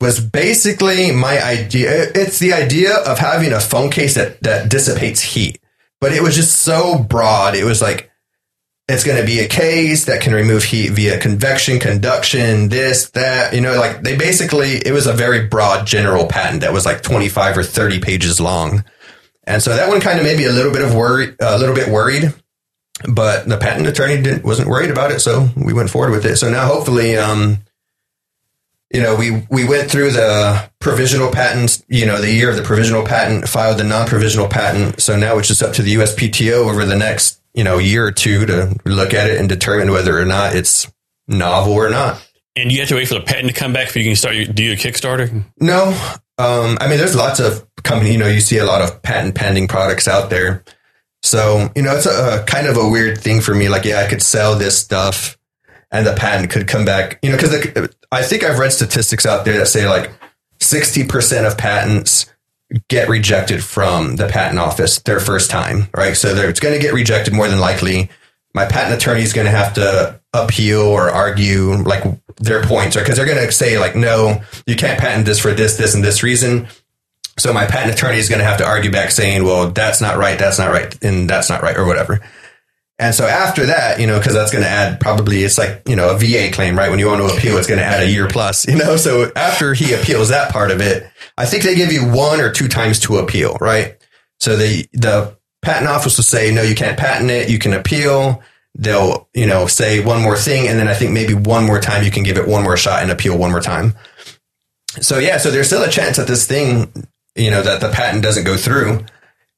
was 0.00 0.20
basically 0.20 1.12
my 1.12 1.42
idea. 1.42 2.10
It's 2.14 2.38
the 2.38 2.52
idea 2.52 2.96
of 2.96 3.18
having 3.18 3.52
a 3.52 3.60
phone 3.60 3.90
case 3.90 4.14
that, 4.14 4.40
that 4.42 4.70
dissipates 4.70 5.20
heat, 5.20 5.60
but 6.00 6.12
it 6.12 6.22
was 6.22 6.36
just 6.36 6.60
so 6.60 6.98
broad. 6.98 7.54
It 7.54 7.64
was 7.64 7.82
like, 7.82 8.10
it's 8.86 9.04
going 9.04 9.18
to 9.18 9.24
be 9.24 9.40
a 9.40 9.48
case 9.48 10.04
that 10.04 10.20
can 10.20 10.34
remove 10.34 10.64
heat 10.64 10.90
via 10.90 11.18
convection, 11.18 11.78
conduction, 11.78 12.68
this, 12.68 13.10
that, 13.10 13.54
you 13.54 13.60
know, 13.60 13.78
like 13.78 14.02
they 14.02 14.16
basically, 14.16 14.76
it 14.76 14.92
was 14.92 15.06
a 15.06 15.12
very 15.12 15.46
broad 15.46 15.86
general 15.86 16.26
patent 16.26 16.60
that 16.60 16.72
was 16.72 16.84
like 16.84 17.02
25 17.02 17.58
or 17.58 17.62
30 17.62 18.00
pages 18.00 18.40
long. 18.40 18.84
And 19.44 19.62
so 19.62 19.74
that 19.74 19.88
one 19.88 20.00
kind 20.00 20.18
of 20.18 20.24
made 20.24 20.36
me 20.36 20.44
a 20.44 20.52
little 20.52 20.72
bit 20.72 20.82
of 20.82 20.94
worry, 20.94 21.34
a 21.40 21.58
little 21.58 21.74
bit 21.74 21.88
worried, 21.88 22.34
but 23.08 23.48
the 23.48 23.56
patent 23.56 23.86
attorney 23.86 24.20
didn't, 24.20 24.44
wasn't 24.44 24.68
worried 24.68 24.90
about 24.90 25.10
it. 25.12 25.20
So 25.20 25.48
we 25.56 25.72
went 25.72 25.88
forward 25.88 26.10
with 26.10 26.26
it. 26.26 26.36
So 26.36 26.50
now 26.50 26.66
hopefully, 26.66 27.16
um, 27.16 27.58
you 28.92 29.02
know, 29.02 29.16
we, 29.16 29.46
we 29.50 29.66
went 29.66 29.90
through 29.90 30.12
the 30.12 30.70
provisional 30.78 31.32
patents, 31.32 31.82
you 31.88 32.04
know, 32.04 32.20
the 32.20 32.30
year 32.30 32.50
of 32.50 32.56
the 32.56 32.62
provisional 32.62 33.04
patent, 33.04 33.48
filed 33.48 33.78
the 33.78 33.84
non-provisional 33.84 34.48
patent. 34.48 35.00
So 35.00 35.16
now 35.16 35.38
it's 35.38 35.48
just 35.48 35.62
up 35.62 35.72
to 35.74 35.82
the 35.82 35.94
USPTO 35.94 36.70
over 36.70 36.84
the 36.84 36.96
next, 36.96 37.40
you 37.54 37.64
know, 37.64 37.78
year 37.78 38.06
or 38.06 38.12
two 38.12 38.46
to 38.46 38.76
look 38.84 39.14
at 39.14 39.30
it 39.30 39.38
and 39.38 39.48
determine 39.48 39.90
whether 39.92 40.18
or 40.18 40.24
not 40.24 40.54
it's 40.54 40.90
novel 41.28 41.72
or 41.72 41.88
not. 41.88 42.20
And 42.56 42.70
you 42.70 42.80
have 42.80 42.88
to 42.88 42.94
wait 42.94 43.08
for 43.08 43.14
the 43.14 43.20
patent 43.20 43.48
to 43.48 43.54
come 43.54 43.72
back 43.72 43.88
before 43.88 44.02
you 44.02 44.08
can 44.08 44.16
start 44.16 44.36
your, 44.36 44.46
do 44.46 44.62
your 44.62 44.76
Kickstarter. 44.76 45.44
No, 45.58 45.88
um, 46.38 46.78
I 46.80 46.88
mean, 46.88 46.98
there's 46.98 47.16
lots 47.16 47.40
of 47.40 47.66
company, 47.82 48.12
you 48.12 48.18
know, 48.18 48.28
you 48.28 48.40
see 48.40 48.58
a 48.58 48.64
lot 48.64 48.82
of 48.82 49.02
patent 49.02 49.34
pending 49.34 49.68
products 49.68 50.08
out 50.08 50.30
there. 50.30 50.64
So, 51.22 51.70
you 51.74 51.82
know, 51.82 51.96
it's 51.96 52.06
a, 52.06 52.42
a 52.42 52.44
kind 52.44 52.66
of 52.66 52.76
a 52.76 52.88
weird 52.88 53.20
thing 53.20 53.40
for 53.40 53.54
me. 53.54 53.68
Like, 53.68 53.84
yeah, 53.84 54.00
I 54.00 54.08
could 54.08 54.22
sell 54.22 54.56
this 54.56 54.78
stuff 54.78 55.38
and 55.90 56.06
the 56.06 56.14
patent 56.14 56.50
could 56.50 56.66
come 56.68 56.84
back, 56.84 57.18
you 57.22 57.30
know, 57.30 57.36
because 57.36 57.88
I 58.10 58.22
think 58.22 58.42
I've 58.42 58.58
read 58.58 58.72
statistics 58.72 59.24
out 59.24 59.44
there 59.44 59.58
that 59.58 59.66
say 59.66 59.88
like 59.88 60.10
60% 60.60 61.46
of 61.46 61.56
patents 61.56 62.26
get 62.88 63.08
rejected 63.08 63.62
from 63.62 64.16
the 64.16 64.26
patent 64.26 64.58
office 64.58 64.98
their 65.00 65.20
first 65.20 65.50
time, 65.50 65.88
right? 65.94 66.16
So 66.16 66.34
it's 66.34 66.60
going 66.60 66.74
to 66.74 66.80
get 66.80 66.94
rejected 66.94 67.34
more 67.34 67.48
than 67.48 67.60
likely. 67.60 68.10
My 68.54 68.66
patent 68.66 68.94
attorney 68.94 69.22
is 69.22 69.32
going 69.32 69.46
to 69.46 69.50
have 69.50 69.74
to 69.74 70.20
appeal 70.32 70.82
or 70.82 71.10
argue 71.10 71.74
like 71.82 72.04
their 72.36 72.62
points, 72.62 72.96
or 72.96 73.00
because 73.00 73.16
they're 73.16 73.26
going 73.26 73.44
to 73.44 73.52
say 73.52 73.78
like, 73.78 73.94
no, 73.94 74.42
you 74.66 74.76
can't 74.76 74.98
patent 74.98 75.26
this 75.26 75.40
for 75.40 75.52
this, 75.52 75.76
this, 75.76 75.94
and 75.94 76.02
this 76.02 76.22
reason. 76.22 76.68
So 77.36 77.52
my 77.52 77.66
patent 77.66 77.94
attorney 77.94 78.18
is 78.18 78.28
going 78.28 78.38
to 78.38 78.44
have 78.44 78.58
to 78.58 78.66
argue 78.66 78.92
back 78.92 79.10
saying, 79.10 79.44
well, 79.44 79.70
that's 79.70 80.00
not 80.00 80.16
right, 80.16 80.38
that's 80.38 80.58
not 80.58 80.70
right, 80.70 80.96
and 81.02 81.28
that's 81.28 81.50
not 81.50 81.62
right, 81.62 81.76
or 81.76 81.84
whatever. 81.84 82.20
And 82.98 83.14
so 83.14 83.26
after 83.26 83.66
that, 83.66 83.98
you 83.98 84.06
know, 84.06 84.18
because 84.18 84.34
that's 84.34 84.52
going 84.52 84.62
to 84.62 84.70
add 84.70 85.00
probably 85.00 85.42
it's 85.42 85.58
like 85.58 85.82
you 85.88 85.96
know 85.96 86.14
a 86.14 86.18
VA 86.18 86.50
claim, 86.52 86.78
right? 86.78 86.90
When 86.90 87.00
you 87.00 87.08
want 87.08 87.28
to 87.28 87.36
appeal, 87.36 87.56
it's 87.58 87.66
going 87.66 87.80
to 87.80 87.84
add 87.84 88.02
a 88.04 88.10
year 88.10 88.28
plus, 88.28 88.68
you 88.68 88.76
know. 88.76 88.96
So 88.96 89.32
after 89.34 89.74
he 89.74 89.92
appeals 89.94 90.28
that 90.28 90.52
part 90.52 90.70
of 90.70 90.80
it, 90.80 91.04
I 91.36 91.44
think 91.46 91.64
they 91.64 91.74
give 91.74 91.92
you 91.92 92.06
one 92.06 92.40
or 92.40 92.52
two 92.52 92.68
times 92.68 93.00
to 93.00 93.16
appeal, 93.18 93.56
right? 93.60 93.96
So 94.38 94.56
the 94.56 94.86
the 94.92 95.36
patent 95.62 95.88
office 95.88 96.16
will 96.16 96.24
say, 96.24 96.52
no, 96.52 96.62
you 96.62 96.76
can't 96.76 96.98
patent 96.98 97.30
it. 97.30 97.50
You 97.50 97.58
can 97.58 97.72
appeal. 97.72 98.42
They'll 98.76 99.28
you 99.34 99.46
know 99.46 99.66
say 99.66 100.04
one 100.04 100.22
more 100.22 100.36
thing, 100.36 100.68
and 100.68 100.78
then 100.78 100.86
I 100.86 100.94
think 100.94 101.10
maybe 101.10 101.34
one 101.34 101.64
more 101.64 101.80
time 101.80 102.04
you 102.04 102.12
can 102.12 102.22
give 102.22 102.38
it 102.38 102.46
one 102.46 102.62
more 102.62 102.76
shot 102.76 103.02
and 103.02 103.10
appeal 103.10 103.36
one 103.36 103.50
more 103.50 103.60
time. 103.60 103.94
So 105.00 105.18
yeah, 105.18 105.38
so 105.38 105.50
there's 105.50 105.66
still 105.66 105.82
a 105.82 105.90
chance 105.90 106.16
that 106.18 106.28
this 106.28 106.46
thing, 106.46 106.92
you 107.34 107.50
know, 107.50 107.62
that 107.62 107.80
the 107.80 107.90
patent 107.90 108.22
doesn't 108.22 108.44
go 108.44 108.56
through. 108.56 109.04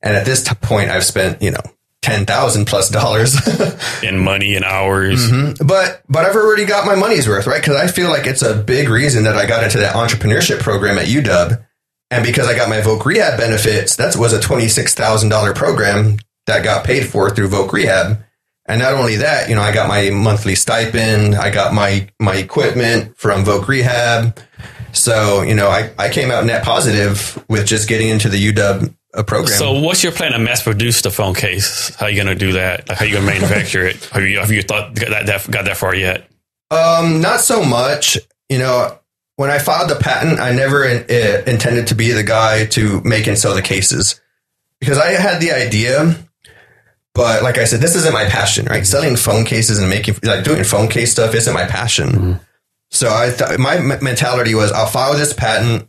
And 0.02 0.16
at 0.16 0.24
this 0.24 0.42
t- 0.42 0.54
point, 0.54 0.90
I've 0.90 1.04
spent 1.04 1.42
you 1.42 1.50
know 1.50 1.62
ten 2.06 2.24
thousand 2.24 2.66
plus 2.66 2.88
dollars 2.88 3.36
in 4.02 4.16
money 4.16 4.54
and 4.54 4.64
hours. 4.64 5.28
Mm-hmm. 5.28 5.66
But 5.66 6.02
but 6.08 6.24
I've 6.24 6.36
already 6.36 6.64
got 6.64 6.86
my 6.86 6.94
money's 6.94 7.28
worth, 7.28 7.48
right? 7.48 7.60
Because 7.60 7.76
I 7.76 7.88
feel 7.88 8.10
like 8.10 8.26
it's 8.26 8.42
a 8.42 8.54
big 8.54 8.88
reason 8.88 9.24
that 9.24 9.36
I 9.36 9.44
got 9.44 9.64
into 9.64 9.78
that 9.78 9.96
entrepreneurship 9.96 10.60
program 10.60 10.98
at 10.98 11.06
UW, 11.06 11.64
and 12.12 12.24
because 12.24 12.46
I 12.46 12.54
got 12.54 12.68
my 12.68 12.80
Voc 12.80 13.04
Rehab 13.04 13.38
benefits, 13.38 13.96
that 13.96 14.14
was 14.16 14.32
a 14.32 14.40
twenty 14.40 14.68
six 14.68 14.94
thousand 14.94 15.30
dollar 15.30 15.52
program 15.52 16.18
that 16.46 16.62
got 16.62 16.86
paid 16.86 17.08
for 17.08 17.28
through 17.28 17.48
Voc 17.48 17.72
Rehab. 17.72 18.22
And 18.68 18.80
not 18.80 18.94
only 18.94 19.16
that, 19.16 19.48
you 19.48 19.54
know, 19.54 19.62
I 19.62 19.72
got 19.72 19.88
my 19.88 20.10
monthly 20.10 20.54
stipend, 20.54 21.34
I 21.34 21.50
got 21.50 21.74
my 21.74 22.08
my 22.20 22.36
equipment 22.36 23.16
from 23.16 23.44
Voc 23.44 23.66
Rehab. 23.66 24.38
So, 24.92 25.42
you 25.42 25.54
know, 25.54 25.68
I, 25.68 25.90
I 25.98 26.08
came 26.08 26.30
out 26.30 26.46
net 26.46 26.64
positive 26.64 27.44
with 27.48 27.66
just 27.66 27.86
getting 27.86 28.08
into 28.08 28.28
the 28.28 28.52
UW 28.52 28.95
a 29.16 29.24
program. 29.24 29.58
So, 29.58 29.80
what's 29.80 30.02
your 30.02 30.12
plan 30.12 30.32
to 30.32 30.38
mass 30.38 30.62
produce 30.62 31.02
the 31.02 31.10
phone 31.10 31.34
case? 31.34 31.94
How 31.96 32.06
are 32.06 32.10
you 32.10 32.22
going 32.22 32.38
to 32.38 32.46
do 32.46 32.52
that? 32.52 32.88
Like, 32.88 32.98
how 32.98 33.04
are 33.04 33.08
you 33.08 33.14
going 33.14 33.26
to 33.26 33.32
manufacture 33.32 33.86
it? 33.86 34.04
Have 34.06 34.22
you 34.22 34.38
have 34.38 34.50
you 34.50 34.62
thought 34.62 34.94
got 34.94 35.26
that, 35.26 35.50
got 35.50 35.64
that 35.64 35.76
far 35.76 35.94
yet? 35.94 36.28
Um, 36.70 37.20
not 37.20 37.40
so 37.40 37.64
much. 37.64 38.18
You 38.48 38.58
know, 38.58 38.98
when 39.36 39.50
I 39.50 39.58
filed 39.58 39.90
the 39.90 39.96
patent, 39.96 40.40
I 40.40 40.52
never 40.52 40.84
in, 40.84 41.04
uh, 41.10 41.42
intended 41.46 41.88
to 41.88 41.94
be 41.94 42.12
the 42.12 42.22
guy 42.22 42.66
to 42.66 43.00
make 43.02 43.26
and 43.26 43.38
sell 43.38 43.54
the 43.54 43.62
cases 43.62 44.20
because 44.80 44.98
I 44.98 45.12
had 45.12 45.40
the 45.40 45.52
idea. 45.52 46.16
But 47.14 47.42
like 47.42 47.56
I 47.56 47.64
said, 47.64 47.80
this 47.80 47.96
isn't 47.96 48.12
my 48.12 48.26
passion, 48.26 48.66
right? 48.66 48.86
Selling 48.86 49.16
phone 49.16 49.46
cases 49.46 49.78
and 49.78 49.88
making 49.88 50.16
like 50.22 50.44
doing 50.44 50.64
phone 50.64 50.88
case 50.88 51.12
stuff 51.12 51.34
isn't 51.34 51.54
my 51.54 51.64
passion. 51.64 52.08
Mm-hmm. 52.08 52.32
So 52.90 53.08
I 53.08 53.30
thought 53.30 53.58
my 53.58 53.78
mentality 53.78 54.54
was 54.54 54.70
I'll 54.70 54.86
file 54.86 55.14
this 55.14 55.32
patent 55.32 55.88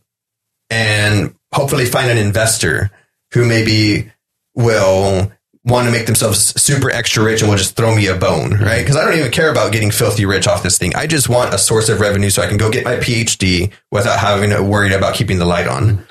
and 0.70 1.36
hopefully 1.54 1.86
find 1.86 2.10
an 2.10 2.18
investor 2.18 2.92
who 3.34 3.46
maybe 3.46 4.12
will 4.56 5.32
want 5.68 5.86
to 5.86 5.92
make 5.92 6.06
themselves 6.06 6.60
super 6.60 6.90
extra 6.90 7.24
rich 7.24 7.42
and 7.42 7.50
will 7.50 7.58
just 7.58 7.76
throw 7.76 7.94
me 7.94 8.08
a 8.08 8.16
bone, 8.16 8.52
mm-hmm. 8.52 8.64
right? 8.64 8.80
Because 8.80 8.96
I 8.96 9.04
don't 9.04 9.18
even 9.18 9.32
care 9.32 9.52
about 9.52 9.74
getting 9.74 9.92
filthy 9.92 10.26
rich 10.26 10.48
off 10.48 10.64
this 10.64 10.78
thing. 10.78 10.96
I 10.96 11.08
just 11.08 11.28
want 11.28 11.54
a 11.54 11.58
source 11.58 11.90
of 11.90 12.00
revenue 12.00 12.30
so 12.30 12.42
I 12.42 12.48
can 12.48 12.58
go 12.58 12.72
get 12.72 12.86
my 12.86 12.96
PhD 12.96 13.72
without 13.92 14.20
having 14.20 14.52
to 14.52 14.64
worry 14.64 14.94
about 14.94 15.16
keeping 15.16 15.40
the 15.40 15.46
light 15.46 15.68
on. 15.68 16.06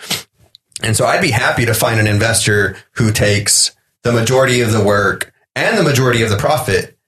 And 0.83 0.95
so 0.95 1.07
I'd 1.07 1.23
be 1.23 1.31
happy 1.31 1.65
to 1.65 1.75
find 1.75 1.99
an 1.99 2.07
investor 2.07 2.77
who 2.93 3.11
takes 3.11 3.75
the 4.03 4.13
majority 4.13 4.61
of 4.61 4.73
the 4.73 4.85
work 4.85 5.33
and 5.55 5.79
the 5.79 5.83
majority 5.83 6.23
of 6.23 6.29
the 6.29 6.37
profit 6.37 6.99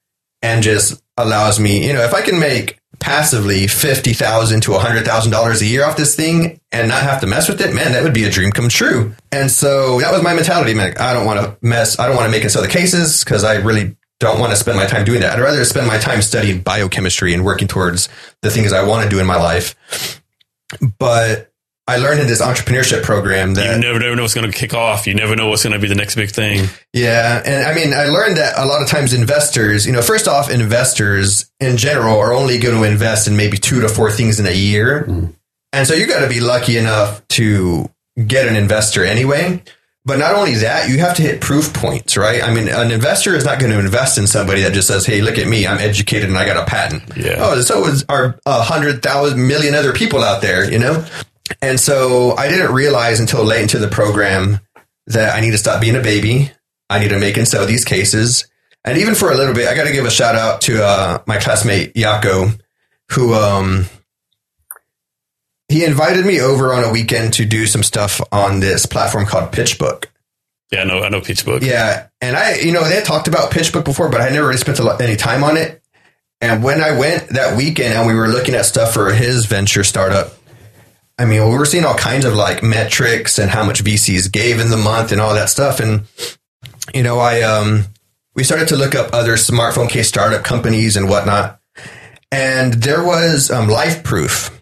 and 0.41 0.63
just 0.63 1.03
allows 1.19 1.61
me, 1.61 1.87
you 1.87 1.93
know, 1.93 2.03
if 2.03 2.15
I 2.15 2.23
can 2.23 2.41
make 2.41 2.78
passively 3.01 3.67
fifty 3.67 4.13
thousand 4.13 4.63
to 4.63 4.73
hundred 4.75 5.05
thousand 5.05 5.33
dollars 5.33 5.63
a 5.63 5.67
year 5.67 5.85
off 5.85 5.97
this 5.97 6.15
thing 6.15 6.61
and 6.73 6.89
not 6.89 7.03
have 7.03 7.21
to 7.21 7.27
mess 7.27 7.49
with 7.49 7.61
it, 7.61 7.75
man, 7.75 7.93
that 7.93 8.03
would 8.03 8.15
be 8.15 8.25
a 8.25 8.31
dream 8.31 8.53
come 8.53 8.69
true. 8.69 9.15
And 9.33 9.51
so 9.51 10.01
that 10.01 10.13
was 10.13 10.23
my 10.23 10.35
mentality, 10.35 10.75
man. 10.75 10.95
I 10.99 11.13
don't 11.13 11.27
want 11.27 11.41
to 11.41 11.57
mess. 11.67 11.99
I 11.99 12.07
don't 12.07 12.17
want 12.17 12.27
to 12.27 12.31
make 12.31 12.43
and 12.43 12.51
sell 12.51 12.63
the 12.63 12.69
cases 12.69 13.25
because 13.25 13.45
I 13.45 13.57
really 13.57 13.97
don't 14.21 14.41
want 14.41 14.51
to 14.51 14.57
spend 14.57 14.77
my 14.77 14.87
time 14.87 15.05
doing 15.05 15.21
that. 15.21 15.39
I'd 15.39 15.43
rather 15.43 15.65
spend 15.65 15.87
my 15.87 15.99
time 15.99 16.23
studying 16.23 16.61
biochemistry 16.61 17.33
and 17.35 17.45
working 17.45 17.69
towards 17.69 18.09
the 18.43 18.51
things 18.51 18.73
I 18.73 18.83
want 18.83 19.05
to 19.05 19.09
do 19.09 19.21
in 19.21 19.27
my 19.27 19.37
life. 19.37 20.21
But 20.99 21.53
I 21.89 21.97
learned 21.97 22.21
in 22.21 22.27
this 22.27 22.43
entrepreneurship 22.43 23.03
program 23.03 23.55
that 23.55 23.77
You 23.77 23.81
never, 23.81 23.99
never 23.99 24.15
know 24.15 24.21
what's 24.21 24.35
going 24.35 24.51
to 24.51 24.57
kick 24.57 24.75
off. 24.75 25.07
You 25.07 25.15
never 25.15 25.35
know 25.35 25.49
what's 25.49 25.63
going 25.63 25.73
to 25.73 25.79
be 25.79 25.89
the 25.89 25.95
next 25.95 26.17
big 26.17 26.29
thing. 26.31 26.69
Yeah, 26.93 27.43
and 27.43 27.67
I 27.67 27.75
mean, 27.75 27.95
I 27.95 28.05
learned 28.05 28.37
that 28.37 28.59
a 28.59 28.67
lot 28.67 28.83
of 28.83 28.89
times 28.89 29.15
investors, 29.15 29.87
you 29.87 29.93
know, 29.93 30.03
first 30.03 30.29
off, 30.29 30.51
investors 30.51 31.51
in 31.61 31.79
general 31.79 32.19
are 32.19 32.35
only 32.35 32.59
going 32.59 32.77
to 32.77 32.85
invest 32.85 33.27
in 33.27 33.39
maybe 33.39 33.57
two 33.57 33.81
to 33.81 33.89
four 33.89 34.13
things 34.13 34.39
in 34.39 34.45
a 34.45 34.53
year, 34.53 35.07
mm. 35.09 35.33
and 35.73 35.89
so 35.89 35.95
you 35.95 36.07
got 36.07 36.21
to 36.21 36.29
be 36.29 36.41
lucky 36.41 36.77
enough 36.77 37.27
to 37.29 37.89
get 38.27 38.47
an 38.47 38.57
investor 38.57 39.03
anyway. 39.03 39.63
But 40.05 40.19
not 40.19 40.35
only 40.35 40.55
that, 40.55 40.89
you 40.89 40.99
have 40.99 41.17
to 41.17 41.23
hit 41.23 41.43
proof 41.43 41.75
points, 41.75 42.17
right? 42.17 42.43
I 42.43 42.53
mean, 42.53 42.69
an 42.69 42.91
investor 42.91 43.35
is 43.35 43.45
not 43.45 43.59
going 43.59 43.73
to 43.73 43.79
invest 43.79 44.17
in 44.17 44.27
somebody 44.27 44.63
that 44.63 44.73
just 44.73 44.89
says, 44.89 45.05
"Hey, 45.05 45.21
look 45.21 45.39
at 45.39 45.49
me, 45.49 45.67
I'm 45.67 45.79
educated 45.79 46.29
and 46.29 46.39
I 46.39 46.47
got 46.47 46.57
a 46.57 46.65
patent." 46.65 47.03
Yeah. 47.17 47.37
Oh, 47.39 47.61
so 47.61 47.87
is 47.87 48.05
our 48.09 48.39
a 48.47 48.63
hundred 48.63 49.03
thousand 49.03 49.47
million 49.47 49.75
other 49.75 49.93
people 49.93 50.23
out 50.23 50.41
there, 50.43 50.71
you 50.71 50.79
know? 50.79 51.05
And 51.63 51.79
so 51.79 52.37
I 52.37 52.49
didn't 52.49 52.73
realize 52.73 53.21
until 53.21 53.45
late 53.45 53.63
into 53.63 53.79
the 53.79 53.89
program 53.89 54.61
that 55.07 55.35
I 55.35 55.41
need 55.41 55.53
to 55.53 55.59
stop 55.59 55.81
being 55.81 55.97
a 55.97 56.01
baby. 56.01 56.51
I 56.91 56.99
need 56.99 57.09
to 57.09 57.19
make 57.19 57.37
and 57.37 57.47
sell 57.47 57.67
these 57.67 57.85
cases. 57.85 58.47
And 58.85 58.99
even 58.99 59.15
for 59.15 59.31
a 59.31 59.37
little 59.37 59.55
bit, 59.55 59.69
I 59.69 59.75
got 59.75 59.85
to 59.85 59.93
give 59.93 60.05
a 60.05 60.11
shout 60.11 60.35
out 60.35 60.63
to 60.63 60.85
uh, 60.85 61.23
my 61.27 61.39
classmate 61.39 61.95
Yako, 61.95 62.59
who 63.11 63.35
um, 63.35 63.87
he 65.69 65.85
invited 65.85 66.25
me 66.25 66.41
over 66.41 66.73
on 66.73 66.85
a 66.85 66.91
weekend 66.91 67.35
to 67.35 67.45
do 67.45 67.67
some 67.67 67.83
stuff 67.83 68.21
on 68.33 68.61
this 68.61 68.87
platform 68.87 69.27
called 69.27 69.53
PitchBook. 69.53 70.07
Yeah, 70.71 70.83
I 70.83 70.85
know. 70.85 71.03
I 71.03 71.09
know 71.09 71.21
PitchBook. 71.21 71.63
Yeah, 71.63 72.09
and 72.21 72.37
I, 72.37 72.57
you 72.57 72.73
know, 72.73 72.85
they 72.85 72.95
had 72.95 73.05
talked 73.05 73.29
about 73.29 73.51
PitchBook 73.51 73.85
before, 73.85 74.09
but 74.09 74.21
I 74.21 74.29
never 74.31 74.47
really 74.47 74.59
spent 74.59 74.79
a 74.79 74.83
lot, 74.83 75.01
any 75.01 75.17
time 75.17 75.45
on 75.45 75.57
it. 75.57 75.83
And 76.41 76.63
when 76.63 76.81
I 76.81 76.97
went 76.97 77.31
that 77.31 77.57
weekend 77.57 77.95
and 77.95 78.07
we 78.07 78.15
were 78.15 78.29
looking 78.29 78.55
at 78.55 78.65
stuff 78.65 78.95
for 78.95 79.13
his 79.13 79.47
venture 79.47 79.83
startup, 79.83 80.38
I 81.19 81.25
mean, 81.25 81.43
we 81.49 81.57
were 81.57 81.65
seeing 81.65 81.85
all 81.85 81.97
kinds 81.97 82.25
of 82.25 82.35
like 82.35 82.63
metrics 82.63 83.39
and 83.39 83.51
how 83.51 83.65
much 83.65 83.83
VCs 83.83 84.31
gave 84.31 84.61
in 84.61 84.71
the 84.71 84.77
month 84.77 85.11
and 85.11 85.21
all 85.21 85.35
that 85.35 85.51
stuff. 85.51 85.81
And 85.81 86.05
you 86.95 87.03
know, 87.03 87.19
I 87.19 87.43
um, 87.43 87.85
we 88.35 88.45
started 88.45 88.69
to 88.69 88.77
look 88.77 88.95
up 88.95 89.13
other 89.13 89.35
smartphone 89.35 89.89
case 89.89 90.09
startup 90.09 90.45
companies 90.45 90.97
and 90.97 91.09
whatnot, 91.09 91.61
and 92.31 92.75
there 92.75 93.05
was 93.05 93.51
um, 93.51 93.69
LifeProof. 93.69 94.57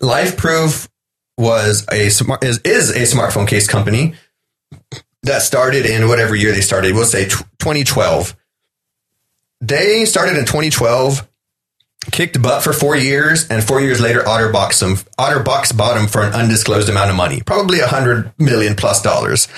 LifeProof 0.00 0.88
was 1.38 1.86
a 1.90 2.10
smart 2.10 2.44
is, 2.44 2.58
is 2.58 2.90
a 2.90 3.16
smartphone 3.16 3.48
case 3.48 3.66
company 3.66 4.14
that 5.22 5.42
started 5.42 5.86
in 5.86 6.08
whatever 6.08 6.36
year 6.36 6.52
they 6.52 6.60
started. 6.60 6.94
We'll 6.94 7.04
say 7.04 7.24
tw 7.24 7.38
2012. 7.58 8.36
They 9.62 10.04
started 10.04 10.38
in 10.38 10.44
2012, 10.44 11.28
kicked 12.12 12.40
butt 12.40 12.62
for 12.62 12.72
four 12.72 12.96
years, 12.96 13.46
and 13.48 13.62
four 13.62 13.80
years 13.80 14.00
later, 14.00 14.20
Otterbox 14.20 14.80
them. 14.80 14.96
Otterbox 15.18 15.76
bought 15.76 15.94
them 15.94 16.06
for 16.08 16.22
an 16.22 16.32
undisclosed 16.32 16.88
amount 16.88 17.10
of 17.10 17.16
money, 17.16 17.40
probably 17.44 17.80
a 17.80 17.86
hundred 17.86 18.32
million 18.38 18.74
plus 18.74 19.02
dollars. 19.02 19.48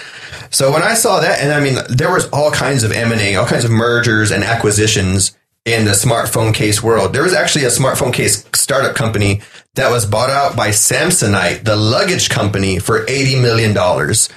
So 0.51 0.73
when 0.73 0.83
I 0.83 0.95
saw 0.95 1.21
that, 1.21 1.41
and 1.41 1.53
I 1.53 1.61
mean, 1.61 1.77
there 1.89 2.13
was 2.13 2.29
all 2.31 2.51
kinds 2.51 2.83
of 2.85 2.93
M 2.93 3.13
and 3.13 3.21
A, 3.21 3.37
all 3.37 3.47
kinds 3.47 3.65
of 3.65 3.71
mergers 3.71 4.31
and 4.31 4.45
acquisitions 4.45 5.37
in 5.65 5.85
the 5.85 5.93
smartphone 5.93 6.53
case 6.53 6.83
world. 6.83 7.13
There 7.13 7.23
was 7.23 7.33
actually 7.35 7.65
a 7.65 7.69
smartphone 7.69 8.13
case 8.13 8.45
startup 8.55 8.97
company 8.97 9.41
that 9.77 9.91
was 9.91 10.05
bought 10.05 10.29
out 10.29 10.57
by 10.57 10.71
Samsonite, 10.71 11.65
the 11.65 11.77
luggage 11.77 12.29
company, 12.29 12.79
for 12.81 13.07
eighty 13.09 13.41
million 13.41 13.73
dollars. 13.73 14.29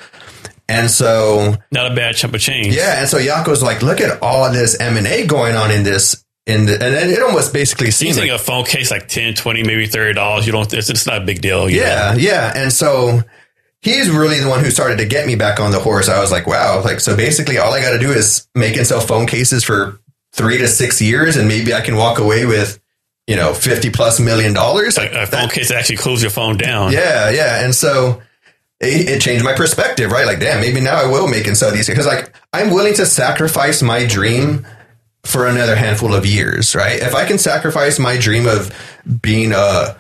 And 0.70 0.90
so 0.90 1.56
Not 1.72 1.92
a 1.92 1.96
bad 1.96 2.16
chunk 2.16 2.34
of 2.34 2.42
change. 2.42 2.76
yeah, 2.76 3.00
and 3.00 3.08
so 3.10 3.18
Yako's 3.18 3.62
like, 3.62 3.82
look 3.84 4.02
at 4.02 4.22
all 4.24 4.52
this 4.52 4.80
M 4.80 4.98
and 4.98 5.06
A 5.06 5.28
going 5.28 5.56
on 5.56 5.70
in 5.70 5.84
this, 5.84 6.25
the, 6.46 6.74
and 6.74 7.10
it 7.10 7.24
almost 7.24 7.54
basically 7.54 7.90
seems 7.90 8.20
like, 8.20 8.30
a 8.30 8.38
phone 8.38 8.66
case 8.66 8.92
like 8.92 9.08
10, 9.08 9.34
20, 9.34 9.64
maybe 9.64 9.88
$30, 9.88 10.46
you 10.46 10.52
don't, 10.52 10.72
it's, 10.74 10.90
it's 10.90 11.08
not 11.08 11.24
a 11.24 11.26
big 11.26 11.42
deal. 11.42 11.68
yeah, 11.70 12.12
know? 12.12 12.20
yeah, 12.20 12.54
and 12.56 12.72
so 12.72 13.24
he's 13.86 14.10
really 14.10 14.40
the 14.40 14.50
one 14.50 14.64
who 14.64 14.72
started 14.72 14.98
to 14.98 15.06
get 15.06 15.28
me 15.28 15.36
back 15.36 15.60
on 15.60 15.72
the 15.72 15.80
horse. 15.80 16.10
I 16.10 16.20
was 16.20 16.32
like, 16.32 16.48
wow, 16.48 16.82
like 16.84 17.00
so 17.00 17.16
basically 17.16 17.58
all 17.58 17.74
I 17.74 17.82
got 17.82 17.92
to 17.92 18.00
do 18.00 18.12
is 18.12 18.48
make 18.56 18.76
and 18.78 18.86
sell 18.86 19.00
phone 19.00 19.28
cases 19.28 19.64
for 19.64 20.00
three 20.34 20.58
to 20.58 20.68
six 20.68 21.02
years, 21.02 21.38
and 21.38 21.48
maybe 21.48 21.74
I 21.74 21.82
can 21.82 21.96
walk 21.96 22.20
away 22.20 22.46
with 22.46 22.80
you 23.28 23.36
know 23.36 23.54
fifty 23.54 23.90
plus 23.90 24.20
million 24.20 24.54
dollars. 24.54 24.98
Like 24.98 25.14
a 25.14 25.28
phone 25.28 25.50
case 25.50 25.72
actually 25.72 25.98
cools 25.98 26.22
your 26.22 26.32
phone 26.32 26.58
down. 26.58 26.92
Yeah, 26.92 27.30
yeah. 27.30 27.64
And 27.64 27.74
so 27.74 28.22
it, 28.80 29.10
it 29.10 29.22
changed 29.22 29.46
my 29.46 29.54
perspective, 29.54 30.12
right? 30.12 30.26
Like, 30.26 30.40
damn, 30.40 30.60
maybe 30.60 30.82
now 30.82 30.96
I 30.96 31.06
will 31.10 31.28
make 31.28 31.48
and 31.48 31.56
sell 31.56 31.72
these 31.72 31.88
because 31.88 32.08
like 32.08 32.36
I'm 32.52 32.72
willing 32.72 32.96
to 32.96 33.06
sacrifice 33.06 33.82
my 33.82 34.06
dream 34.06 34.66
for 35.26 35.48
another 35.48 35.76
handful 35.76 36.14
of 36.14 36.26
years, 36.26 36.76
right? 36.76 37.00
If 37.00 37.16
I 37.16 37.26
can 37.26 37.38
sacrifice 37.38 38.00
my 38.00 38.18
dream 38.18 38.48
of 38.48 38.72
being 39.22 39.52
a 39.54 39.98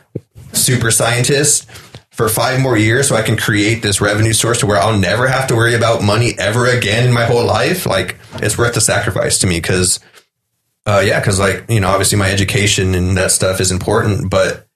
super 0.53 0.91
scientist 0.91 1.69
for 2.11 2.29
five 2.29 2.61
more 2.61 2.77
years 2.77 3.09
so 3.09 3.15
I 3.15 3.23
can 3.23 3.35
create 3.35 3.81
this 3.81 3.99
revenue 3.99 4.31
source 4.31 4.59
to 4.61 4.65
where 4.65 4.77
I'll 4.77 4.97
never 4.97 5.27
have 5.27 5.47
to 5.47 5.55
worry 5.55 5.75
about 5.75 6.01
money 6.01 6.33
ever 6.37 6.65
again 6.67 7.07
in 7.07 7.13
my 7.13 7.25
whole 7.25 7.45
life, 7.45 7.85
like 7.85 8.17
it's 8.35 8.57
worth 8.57 8.73
the 8.73 8.81
sacrifice 8.81 9.39
to 9.39 9.47
me 9.47 9.57
because 9.59 9.99
uh, 10.85 11.03
yeah, 11.05 11.19
because 11.19 11.39
like 11.39 11.65
you 11.67 11.79
know, 11.79 11.89
obviously 11.89 12.17
my 12.17 12.31
education 12.31 12.93
and 12.93 13.17
that 13.17 13.31
stuff 13.31 13.59
is 13.59 13.71
important, 13.71 14.29
but 14.29 14.67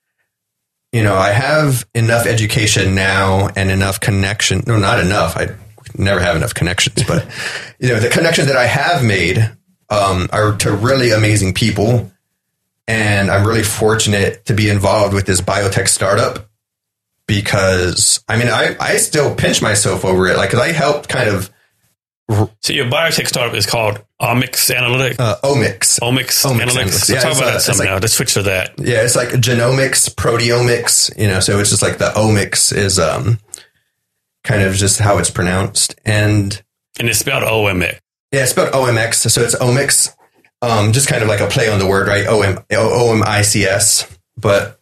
you 0.91 1.03
know, 1.03 1.15
I 1.15 1.29
have 1.29 1.87
enough 1.93 2.25
education 2.25 2.95
now 2.95 3.47
and 3.55 3.69
enough 3.69 3.99
connection. 3.99 4.63
No, 4.65 4.77
not 4.77 4.99
enough. 4.99 5.37
I 5.37 5.55
never 5.95 6.19
have 6.19 6.35
enough 6.35 6.55
connections, 6.55 7.03
but 7.07 7.25
you 7.79 7.89
know, 7.89 7.99
the 7.99 8.09
connections 8.09 8.47
that 8.47 8.57
I 8.57 8.65
have 8.65 9.03
made 9.03 9.55
um, 9.89 10.29
are 10.31 10.55
to 10.57 10.71
really 10.75 11.11
amazing 11.11 11.53
people, 11.53 12.11
and 12.87 13.29
I'm 13.31 13.45
really 13.47 13.63
fortunate 13.63 14.45
to 14.45 14.53
be 14.53 14.69
involved 14.69 15.13
with 15.13 15.25
this 15.25 15.41
biotech 15.41 15.87
startup 15.87 16.47
because 17.27 18.23
I 18.27 18.37
mean, 18.37 18.47
I 18.49 18.75
I 18.79 18.97
still 18.97 19.35
pinch 19.35 19.61
myself 19.61 20.03
over 20.05 20.27
it, 20.27 20.37
like 20.37 20.49
because 20.49 20.61
I 20.67 20.71
helped 20.71 21.09
kind 21.09 21.29
of 21.29 21.49
So 22.61 22.73
your 22.73 22.85
biotech 22.85 23.27
startup 23.27 23.55
is 23.55 23.65
called 23.65 24.03
OMX 24.21 24.73
Analytics. 24.75 25.19
uh, 25.19 25.37
omics. 25.43 25.99
Omics, 25.99 26.45
OMX 26.45 26.59
Analytics. 26.61 26.69
Analytics. 26.69 27.09
Let's 27.09 27.23
talk 27.23 27.37
about 27.37 27.43
uh, 27.47 27.51
that 27.53 27.61
some 27.61 27.77
like- 27.77 27.87
now. 27.87 27.97
Let's 27.97 28.13
switch 28.13 28.33
to 28.33 28.43
that. 28.43 28.73
Yeah, 28.77 29.03
it's 29.03 29.15
like 29.15 29.29
genomics, 29.29 30.13
proteomics, 30.13 31.17
you 31.19 31.27
know, 31.27 31.39
so 31.39 31.59
it's 31.59 31.69
just 31.69 31.81
like 31.81 31.97
the 31.99 32.09
omics 32.11 32.75
is 32.75 32.99
um 32.99 33.39
kind 34.43 34.61
of 34.63 34.73
just 34.75 34.99
how 34.99 35.17
it's 35.19 35.29
pronounced. 35.29 35.95
And 36.05 36.61
And 36.99 37.09
it's 37.09 37.19
spelled 37.19 37.43
OMX. 37.43 37.99
Yeah, 38.31 38.41
it's 38.41 38.51
spelled 38.51 38.73
OMX, 38.73 39.29
so 39.29 39.41
it's 39.41 39.55
omics. 39.55 40.15
Um 40.61 40.91
just 40.91 41.07
kind 41.07 41.21
of 41.23 41.29
like 41.29 41.39
a 41.39 41.47
play 41.47 41.69
on 41.69 41.79
the 41.79 41.87
word, 41.87 42.07
right? 42.07 42.25
O 42.27 42.41
M 42.41 42.59
O 42.71 43.13
M 43.13 43.23
I 43.25 43.41
C 43.43 43.65
S. 43.65 44.05
But 44.37 44.79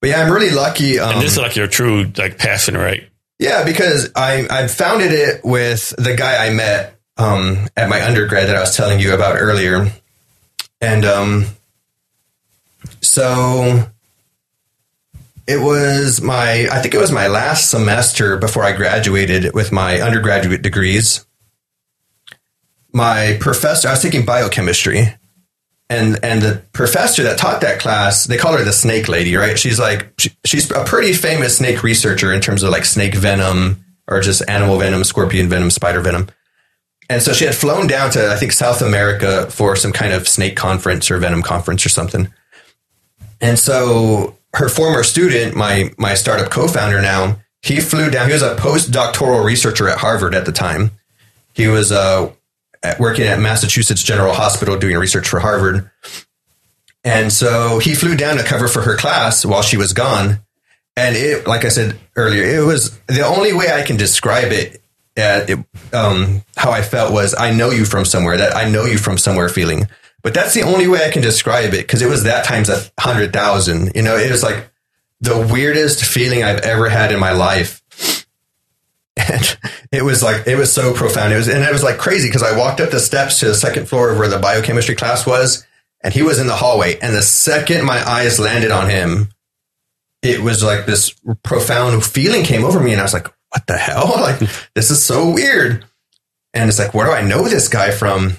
but 0.00 0.10
yeah, 0.10 0.20
I'm 0.22 0.32
really 0.32 0.50
lucky. 0.50 0.98
Um, 0.98 1.14
And 1.14 1.22
this 1.22 1.32
is 1.32 1.38
like 1.38 1.56
your 1.56 1.66
true 1.68 2.10
like 2.16 2.38
passion, 2.38 2.76
right? 2.76 3.08
yeah, 3.38 3.64
because 3.64 4.10
I 4.14 4.46
I 4.50 4.66
founded 4.68 5.12
it 5.12 5.44
with 5.44 5.94
the 5.96 6.14
guy 6.16 6.46
I 6.46 6.50
met 6.50 6.98
um, 7.16 7.68
at 7.76 7.88
my 7.88 8.04
undergrad 8.04 8.48
that 8.48 8.56
I 8.56 8.60
was 8.60 8.76
telling 8.76 9.00
you 9.00 9.14
about 9.14 9.36
earlier, 9.38 9.92
and 10.80 11.04
um, 11.04 11.46
so 13.00 13.88
it 15.46 15.58
was 15.60 16.20
my 16.20 16.68
I 16.70 16.80
think 16.80 16.94
it 16.94 16.98
was 16.98 17.12
my 17.12 17.28
last 17.28 17.70
semester 17.70 18.36
before 18.36 18.64
I 18.64 18.72
graduated 18.72 19.54
with 19.54 19.72
my 19.72 20.00
undergraduate 20.00 20.62
degrees. 20.62 21.24
My 22.94 23.36
professor, 23.40 23.88
I 23.88 23.90
was 23.90 24.02
taking 24.02 24.24
biochemistry, 24.24 25.12
and 25.90 26.18
and 26.22 26.40
the 26.40 26.62
professor 26.72 27.24
that 27.24 27.38
taught 27.38 27.60
that 27.62 27.80
class, 27.80 28.24
they 28.24 28.38
call 28.38 28.56
her 28.56 28.64
the 28.64 28.72
snake 28.72 29.08
lady, 29.08 29.34
right? 29.34 29.58
She's 29.58 29.80
like 29.80 30.14
she, 30.18 30.30
she's 30.44 30.70
a 30.70 30.84
pretty 30.84 31.12
famous 31.12 31.58
snake 31.58 31.82
researcher 31.82 32.32
in 32.32 32.40
terms 32.40 32.62
of 32.62 32.70
like 32.70 32.84
snake 32.84 33.14
venom 33.14 33.84
or 34.06 34.20
just 34.20 34.48
animal 34.48 34.78
venom, 34.78 35.02
scorpion 35.02 35.48
venom, 35.48 35.70
spider 35.70 36.00
venom. 36.00 36.28
And 37.10 37.20
so 37.20 37.32
she 37.32 37.44
had 37.44 37.54
flown 37.54 37.88
down 37.88 38.10
to 38.12 38.30
I 38.30 38.36
think 38.36 38.52
South 38.52 38.80
America 38.80 39.50
for 39.50 39.74
some 39.74 39.92
kind 39.92 40.12
of 40.12 40.28
snake 40.28 40.56
conference 40.56 41.10
or 41.10 41.18
venom 41.18 41.42
conference 41.42 41.84
or 41.84 41.90
something. 41.90 42.32
And 43.40 43.58
so 43.58 44.38
her 44.54 44.68
former 44.68 45.02
student, 45.02 45.56
my 45.56 45.90
my 45.98 46.14
startup 46.14 46.50
co-founder 46.50 47.02
now, 47.02 47.38
he 47.62 47.80
flew 47.80 48.08
down. 48.08 48.28
He 48.28 48.32
was 48.32 48.42
a 48.42 48.54
postdoctoral 48.54 49.44
researcher 49.44 49.88
at 49.88 49.98
Harvard 49.98 50.34
at 50.34 50.46
the 50.46 50.52
time. 50.52 50.92
He 51.54 51.66
was 51.68 51.92
uh, 51.92 52.30
at, 52.84 53.00
working 53.00 53.24
at 53.26 53.40
Massachusetts 53.40 54.02
General 54.02 54.34
Hospital 54.34 54.76
doing 54.76 54.96
research 54.96 55.28
for 55.28 55.40
Harvard. 55.40 55.90
And 57.02 57.32
so 57.32 57.78
he 57.78 57.94
flew 57.94 58.16
down 58.16 58.36
to 58.36 58.44
cover 58.44 58.68
for 58.68 58.82
her 58.82 58.96
class 58.96 59.44
while 59.44 59.62
she 59.62 59.76
was 59.76 59.92
gone. 59.92 60.40
And 60.96 61.16
it, 61.16 61.46
like 61.46 61.64
I 61.64 61.68
said 61.68 61.98
earlier, 62.16 62.44
it 62.44 62.64
was 62.64 62.96
the 63.06 63.26
only 63.26 63.52
way 63.52 63.72
I 63.72 63.82
can 63.82 63.96
describe 63.96 64.52
it. 64.52 64.80
Uh, 65.16 65.44
it 65.48 65.94
um, 65.94 66.42
how 66.56 66.72
I 66.72 66.82
felt 66.82 67.12
was 67.12 67.34
I 67.38 67.52
know 67.52 67.70
you 67.70 67.84
from 67.84 68.04
somewhere. 68.04 68.36
That 68.36 68.56
I 68.56 68.68
know 68.68 68.84
you 68.84 68.98
from 68.98 69.18
somewhere 69.18 69.48
feeling. 69.48 69.88
But 70.22 70.34
that's 70.34 70.54
the 70.54 70.62
only 70.62 70.88
way 70.88 71.04
I 71.04 71.10
can 71.10 71.22
describe 71.22 71.74
it 71.74 71.82
because 71.82 72.00
it 72.00 72.08
was 72.08 72.24
that 72.24 72.44
times 72.44 72.68
a 72.68 72.82
hundred 72.98 73.32
thousand. 73.32 73.92
You 73.94 74.02
know, 74.02 74.16
it 74.16 74.30
was 74.30 74.42
like 74.42 74.70
the 75.20 75.48
weirdest 75.52 76.04
feeling 76.04 76.42
I've 76.42 76.60
ever 76.60 76.88
had 76.88 77.12
in 77.12 77.20
my 77.20 77.32
life. 77.32 77.82
And 79.30 79.58
it 79.92 80.02
was 80.02 80.22
like 80.22 80.46
it 80.46 80.56
was 80.56 80.72
so 80.72 80.92
profound. 80.92 81.32
It 81.32 81.36
was 81.36 81.48
and 81.48 81.62
it 81.62 81.72
was 81.72 81.82
like 81.82 81.98
crazy 81.98 82.28
because 82.28 82.42
I 82.42 82.56
walked 82.56 82.80
up 82.80 82.90
the 82.90 83.00
steps 83.00 83.40
to 83.40 83.46
the 83.46 83.54
second 83.54 83.88
floor 83.88 84.10
of 84.10 84.18
where 84.18 84.28
the 84.28 84.38
biochemistry 84.38 84.94
class 84.94 85.26
was, 85.26 85.66
and 86.02 86.12
he 86.12 86.22
was 86.22 86.38
in 86.38 86.46
the 86.46 86.56
hallway. 86.56 86.98
And 86.98 87.14
the 87.14 87.22
second 87.22 87.84
my 87.84 88.06
eyes 88.08 88.38
landed 88.38 88.70
on 88.70 88.90
him, 88.90 89.28
it 90.22 90.40
was 90.40 90.62
like 90.64 90.86
this 90.86 91.14
profound 91.42 92.04
feeling 92.04 92.44
came 92.44 92.64
over 92.64 92.80
me 92.80 92.92
and 92.92 93.00
I 93.00 93.04
was 93.04 93.12
like, 93.12 93.28
what 93.50 93.66
the 93.66 93.76
hell? 93.76 94.14
Like, 94.20 94.40
this 94.74 94.90
is 94.90 95.04
so 95.04 95.30
weird. 95.30 95.84
And 96.54 96.68
it's 96.68 96.78
like, 96.78 96.94
where 96.94 97.06
do 97.06 97.12
I 97.12 97.22
know 97.22 97.48
this 97.48 97.68
guy 97.68 97.90
from? 97.90 98.36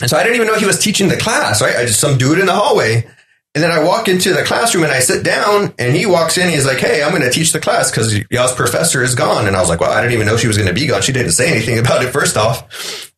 And 0.00 0.10
so 0.10 0.16
I 0.16 0.22
didn't 0.22 0.36
even 0.36 0.46
know 0.46 0.58
he 0.58 0.66
was 0.66 0.78
teaching 0.78 1.08
the 1.08 1.16
class, 1.16 1.62
right? 1.62 1.76
I 1.76 1.86
just 1.86 2.00
some 2.00 2.18
dude 2.18 2.38
in 2.38 2.46
the 2.46 2.52
hallway. 2.52 3.08
And 3.54 3.62
then 3.62 3.70
I 3.70 3.84
walk 3.84 4.08
into 4.08 4.32
the 4.32 4.44
classroom 4.44 4.84
and 4.84 4.92
I 4.92 5.00
sit 5.00 5.22
down 5.22 5.74
and 5.78 5.94
he 5.94 6.06
walks 6.06 6.38
in. 6.38 6.48
He's 6.48 6.64
like, 6.64 6.78
Hey, 6.78 7.02
I'm 7.02 7.10
going 7.10 7.22
to 7.22 7.30
teach 7.30 7.52
the 7.52 7.60
class 7.60 7.90
because 7.90 8.18
y'all's 8.30 8.54
professor 8.54 9.02
is 9.02 9.14
gone. 9.14 9.46
And 9.46 9.54
I 9.54 9.60
was 9.60 9.68
like, 9.68 9.80
well, 9.80 9.92
I 9.92 10.00
didn't 10.00 10.14
even 10.14 10.26
know 10.26 10.38
she 10.38 10.46
was 10.46 10.56
going 10.56 10.68
to 10.68 10.74
be 10.74 10.86
gone. 10.86 11.02
She 11.02 11.12
didn't 11.12 11.32
say 11.32 11.50
anything 11.50 11.78
about 11.84 12.02
it 12.02 12.12
first 12.12 12.36
off. 12.36 13.12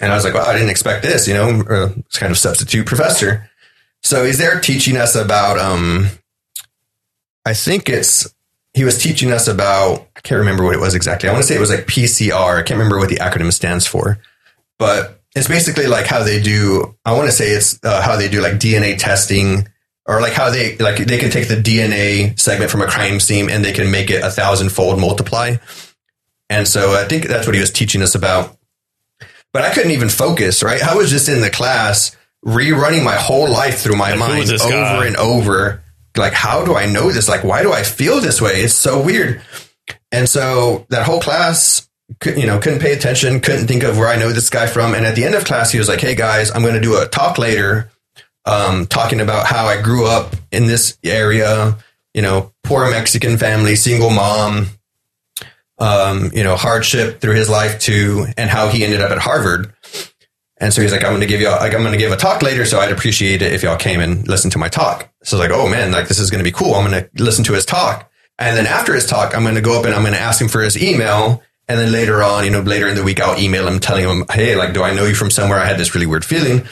And 0.00 0.10
I 0.10 0.14
was 0.14 0.24
like, 0.24 0.34
well, 0.34 0.46
I 0.48 0.52
didn't 0.52 0.70
expect 0.70 1.02
this, 1.04 1.28
you 1.28 1.34
know, 1.34 1.62
uh, 1.68 1.92
it's 1.98 2.18
kind 2.18 2.32
of 2.32 2.38
substitute 2.38 2.86
professor. 2.86 3.48
So 4.02 4.24
he's 4.24 4.38
there 4.38 4.58
teaching 4.58 4.96
us 4.96 5.14
about, 5.14 5.58
um, 5.58 6.08
I 7.44 7.54
think 7.54 7.88
it's, 7.88 8.32
he 8.74 8.82
was 8.82 9.00
teaching 9.00 9.30
us 9.30 9.46
about, 9.46 10.08
I 10.16 10.20
can't 10.22 10.40
remember 10.40 10.64
what 10.64 10.74
it 10.74 10.80
was 10.80 10.96
exactly. 10.96 11.28
I 11.28 11.32
want 11.32 11.44
to 11.44 11.48
say 11.48 11.54
it 11.54 11.60
was 11.60 11.70
like 11.70 11.86
PCR. 11.86 12.58
I 12.58 12.62
can't 12.62 12.78
remember 12.78 12.98
what 12.98 13.10
the 13.10 13.16
acronym 13.16 13.52
stands 13.52 13.86
for, 13.86 14.18
but 14.78 15.20
it's 15.36 15.46
basically 15.46 15.86
like 15.86 16.06
how 16.06 16.24
they 16.24 16.42
do, 16.42 16.96
I 17.04 17.12
want 17.12 17.26
to 17.26 17.32
say 17.32 17.50
it's 17.50 17.78
uh, 17.84 18.02
how 18.02 18.16
they 18.16 18.28
do 18.28 18.40
like 18.40 18.54
DNA 18.54 18.98
testing 18.98 19.68
or 20.06 20.20
like 20.20 20.32
how 20.32 20.50
they, 20.50 20.76
like 20.78 20.96
they 20.98 21.18
can 21.18 21.30
take 21.30 21.48
the 21.48 21.54
DNA 21.56 22.38
segment 22.38 22.70
from 22.70 22.82
a 22.82 22.86
crime 22.86 23.20
scene 23.20 23.48
and 23.50 23.64
they 23.64 23.72
can 23.72 23.90
make 23.90 24.10
it 24.10 24.22
a 24.24 24.30
thousandfold 24.30 25.00
multiply. 25.00 25.56
And 26.50 26.66
so 26.68 26.92
I 26.92 27.04
think 27.04 27.26
that's 27.28 27.46
what 27.46 27.54
he 27.54 27.60
was 27.60 27.70
teaching 27.70 28.02
us 28.02 28.14
about. 28.14 28.56
But 29.52 29.62
I 29.64 29.72
couldn't 29.72 29.92
even 29.92 30.08
focus, 30.08 30.62
right? 30.62 30.82
I 30.82 30.94
was 30.96 31.10
just 31.10 31.28
in 31.28 31.40
the 31.40 31.50
class 31.50 32.16
rerunning 32.44 33.04
my 33.04 33.14
whole 33.16 33.48
life 33.50 33.78
through 33.80 33.96
my 33.96 34.10
Like, 34.10 34.18
mind 34.18 34.50
over 34.50 34.68
guy? 34.70 35.06
and 35.06 35.16
over. 35.16 35.82
Like, 36.16 36.32
how 36.34 36.64
do 36.64 36.74
I 36.74 36.86
know 36.86 37.10
this? 37.10 37.28
Like, 37.28 37.44
why 37.44 37.62
do 37.62 37.72
I 37.72 37.82
feel 37.82 38.20
this 38.20 38.40
way? 38.40 38.62
It's 38.62 38.74
so 38.74 39.00
weird. 39.02 39.40
And 40.10 40.28
so 40.28 40.86
that 40.90 41.06
whole 41.06 41.20
class, 41.20 41.88
you 42.24 42.46
know, 42.46 42.58
couldn't 42.58 42.80
pay 42.80 42.92
attention, 42.92 43.40
couldn't 43.40 43.66
think 43.66 43.82
of 43.82 43.96
where 43.96 44.08
I 44.08 44.16
know 44.16 44.30
this 44.32 44.50
guy 44.50 44.66
from. 44.66 44.94
And 44.94 45.06
at 45.06 45.14
the 45.14 45.24
end 45.24 45.34
of 45.34 45.44
class, 45.44 45.70
he 45.72 45.78
was 45.78 45.88
like, 45.88 46.00
"Hey 46.00 46.14
guys, 46.14 46.50
I'm 46.50 46.60
going 46.62 46.74
to 46.74 46.80
do 46.80 47.00
a 47.00 47.06
talk 47.06 47.38
later, 47.38 47.90
um, 48.44 48.86
talking 48.86 49.20
about 49.20 49.46
how 49.46 49.66
I 49.66 49.80
grew 49.80 50.06
up 50.06 50.34
in 50.50 50.66
this 50.66 50.98
area. 51.04 51.76
You 52.14 52.22
know, 52.22 52.52
poor 52.62 52.90
Mexican 52.90 53.38
family, 53.38 53.74
single 53.74 54.10
mom, 54.10 54.66
um, 55.78 56.30
you 56.34 56.44
know, 56.44 56.56
hardship 56.56 57.20
through 57.20 57.34
his 57.34 57.48
life 57.48 57.78
too, 57.78 58.26
and 58.36 58.50
how 58.50 58.68
he 58.68 58.84
ended 58.84 59.00
up 59.00 59.10
at 59.10 59.18
Harvard." 59.18 59.72
And 60.62 60.72
so 60.72 60.80
he's 60.80 60.92
like, 60.92 61.02
I'm 61.02 61.10
going 61.10 61.22
to 61.22 61.26
give 61.26 61.40
you, 61.40 61.48
like, 61.48 61.74
I'm 61.74 61.80
going 61.80 61.90
to 61.90 61.98
give 61.98 62.12
a 62.12 62.16
talk 62.16 62.40
later. 62.40 62.64
So 62.64 62.78
I'd 62.78 62.92
appreciate 62.92 63.42
it 63.42 63.52
if 63.52 63.64
y'all 63.64 63.76
came 63.76 63.98
and 63.98 64.28
listened 64.28 64.52
to 64.52 64.58
my 64.58 64.68
talk. 64.68 65.12
So 65.24 65.36
like, 65.36 65.50
oh 65.50 65.68
man, 65.68 65.90
like 65.90 66.06
this 66.06 66.20
is 66.20 66.30
going 66.30 66.38
to 66.38 66.44
be 66.44 66.52
cool. 66.52 66.74
I'm 66.74 66.88
going 66.88 67.02
to 67.02 67.22
listen 67.22 67.42
to 67.46 67.52
his 67.52 67.66
talk. 67.66 68.08
And 68.38 68.56
then 68.56 68.66
after 68.66 68.94
his 68.94 69.04
talk, 69.04 69.34
I'm 69.34 69.42
going 69.42 69.56
to 69.56 69.60
go 69.60 69.76
up 69.76 69.86
and 69.86 69.92
I'm 69.92 70.02
going 70.02 70.14
to 70.14 70.20
ask 70.20 70.40
him 70.40 70.46
for 70.46 70.62
his 70.62 70.80
email. 70.80 71.42
And 71.66 71.80
then 71.80 71.90
later 71.90 72.22
on, 72.22 72.44
you 72.44 72.50
know, 72.50 72.60
later 72.60 72.86
in 72.86 72.94
the 72.94 73.02
week, 73.02 73.20
I'll 73.20 73.40
email 73.40 73.66
him 73.66 73.80
telling 73.80 74.08
him, 74.08 74.24
Hey, 74.30 74.54
like, 74.54 74.72
do 74.72 74.84
I 74.84 74.94
know 74.94 75.04
you 75.04 75.16
from 75.16 75.30
somewhere? 75.30 75.58
I 75.58 75.66
had 75.66 75.78
this 75.78 75.96
really 75.96 76.06
weird 76.06 76.24
feeling. 76.24 76.64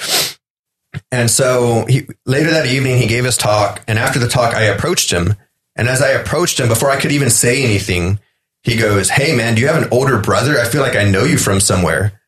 And 1.13 1.31
so 1.31 1.85
he, 1.89 2.07
later 2.27 2.51
that 2.51 2.67
evening, 2.67 2.99
he 2.99 3.07
gave 3.07 3.25
his 3.25 3.37
talk. 3.37 3.83
And 3.87 3.99
after 3.99 4.19
the 4.19 4.29
talk, 4.29 4.55
I 4.55 4.63
approached 4.63 5.13
him. 5.13 5.35
And 5.77 5.89
as 5.89 6.03
I 6.03 6.11
approached 6.11 6.59
him, 6.59 6.69
before 6.69 6.91
I 6.91 7.01
could 7.01 7.13
even 7.13 7.31
say 7.31 7.63
anything, 7.65 8.19
he 8.63 8.77
goes, 8.77 9.09
Hey 9.09 9.35
man, 9.35 9.55
do 9.55 9.61
you 9.61 9.69
have 9.69 9.83
an 9.83 9.89
older 9.91 10.19
brother? 10.19 10.59
I 10.59 10.67
feel 10.67 10.83
like 10.83 10.97
I 10.97 11.05
know 11.05 11.25
you 11.25 11.39
from 11.39 11.61
somewhere. 11.61 12.21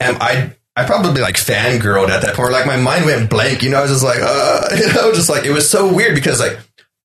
And 0.00 0.16
I, 0.18 0.56
I 0.74 0.84
probably 0.84 1.20
like 1.20 1.36
fangirled 1.36 2.08
at 2.08 2.22
that 2.22 2.34
point. 2.34 2.52
Like 2.52 2.66
my 2.66 2.76
mind 2.76 3.04
went 3.04 3.30
blank. 3.30 3.62
You 3.62 3.70
know, 3.70 3.78
I 3.78 3.82
was 3.82 3.90
just 3.90 4.04
like, 4.04 4.18
uh, 4.20 4.68
you 4.76 4.92
know, 4.92 5.12
just 5.12 5.28
like 5.28 5.44
it 5.44 5.52
was 5.52 5.68
so 5.68 5.92
weird 5.92 6.14
because 6.14 6.40
like 6.40 6.58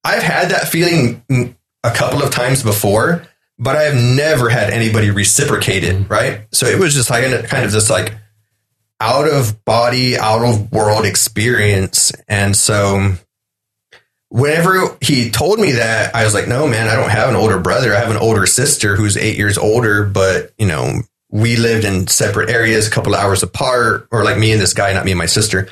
I've 0.04 0.24
had 0.24 0.50
that 0.50 0.70
feeling 0.70 1.22
a 1.84 1.92
couple 1.92 2.24
of 2.24 2.32
times 2.32 2.64
before, 2.64 3.24
but 3.60 3.76
I 3.76 3.84
have 3.84 3.96
never 3.96 4.50
had 4.50 4.72
anybody 4.72 5.12
reciprocate 5.12 5.84
it. 5.84 6.10
Right. 6.10 6.48
So 6.52 6.66
it 6.66 6.80
was 6.80 6.94
just 6.94 7.10
like 7.10 7.24
kind 7.48 7.66
of 7.66 7.72
this 7.72 7.90
like 7.90 8.16
out 9.00 9.28
of 9.28 9.64
body, 9.66 10.18
out 10.18 10.44
of 10.44 10.72
world 10.72 11.06
experience. 11.06 12.12
And 12.28 12.56
so 12.56 13.14
whenever 14.30 14.98
he 15.02 15.30
told 15.30 15.60
me 15.60 15.74
that, 15.74 16.16
I 16.16 16.24
was 16.24 16.34
like, 16.34 16.48
no, 16.48 16.68
man, 16.68 16.88
I 16.88 16.96
don't 16.96 17.10
have 17.10 17.30
an 17.30 17.36
older 17.36 17.60
brother. 17.60 17.94
I 17.94 18.00
have 18.00 18.12
an 18.12 18.18
older 18.18 18.46
sister 18.46 18.96
who's 18.96 19.18
eight 19.18 19.38
years 19.38 19.58
older, 19.58 20.04
but 20.04 20.52
you 20.58 20.68
know, 20.68 21.02
we 21.30 21.58
lived 21.58 21.86
in 21.86 22.08
separate 22.08 22.50
areas, 22.50 22.88
a 22.88 22.92
couple 22.92 23.14
of 23.14 23.20
hours 23.20 23.44
apart, 23.44 24.08
or 24.12 24.24
like 24.24 24.38
me 24.38 24.52
and 24.52 24.62
this 24.62 24.74
guy, 24.74 24.94
not 24.94 25.06
me 25.06 25.12
and 25.12 25.20
my 25.20 25.26
sister. 25.26 25.68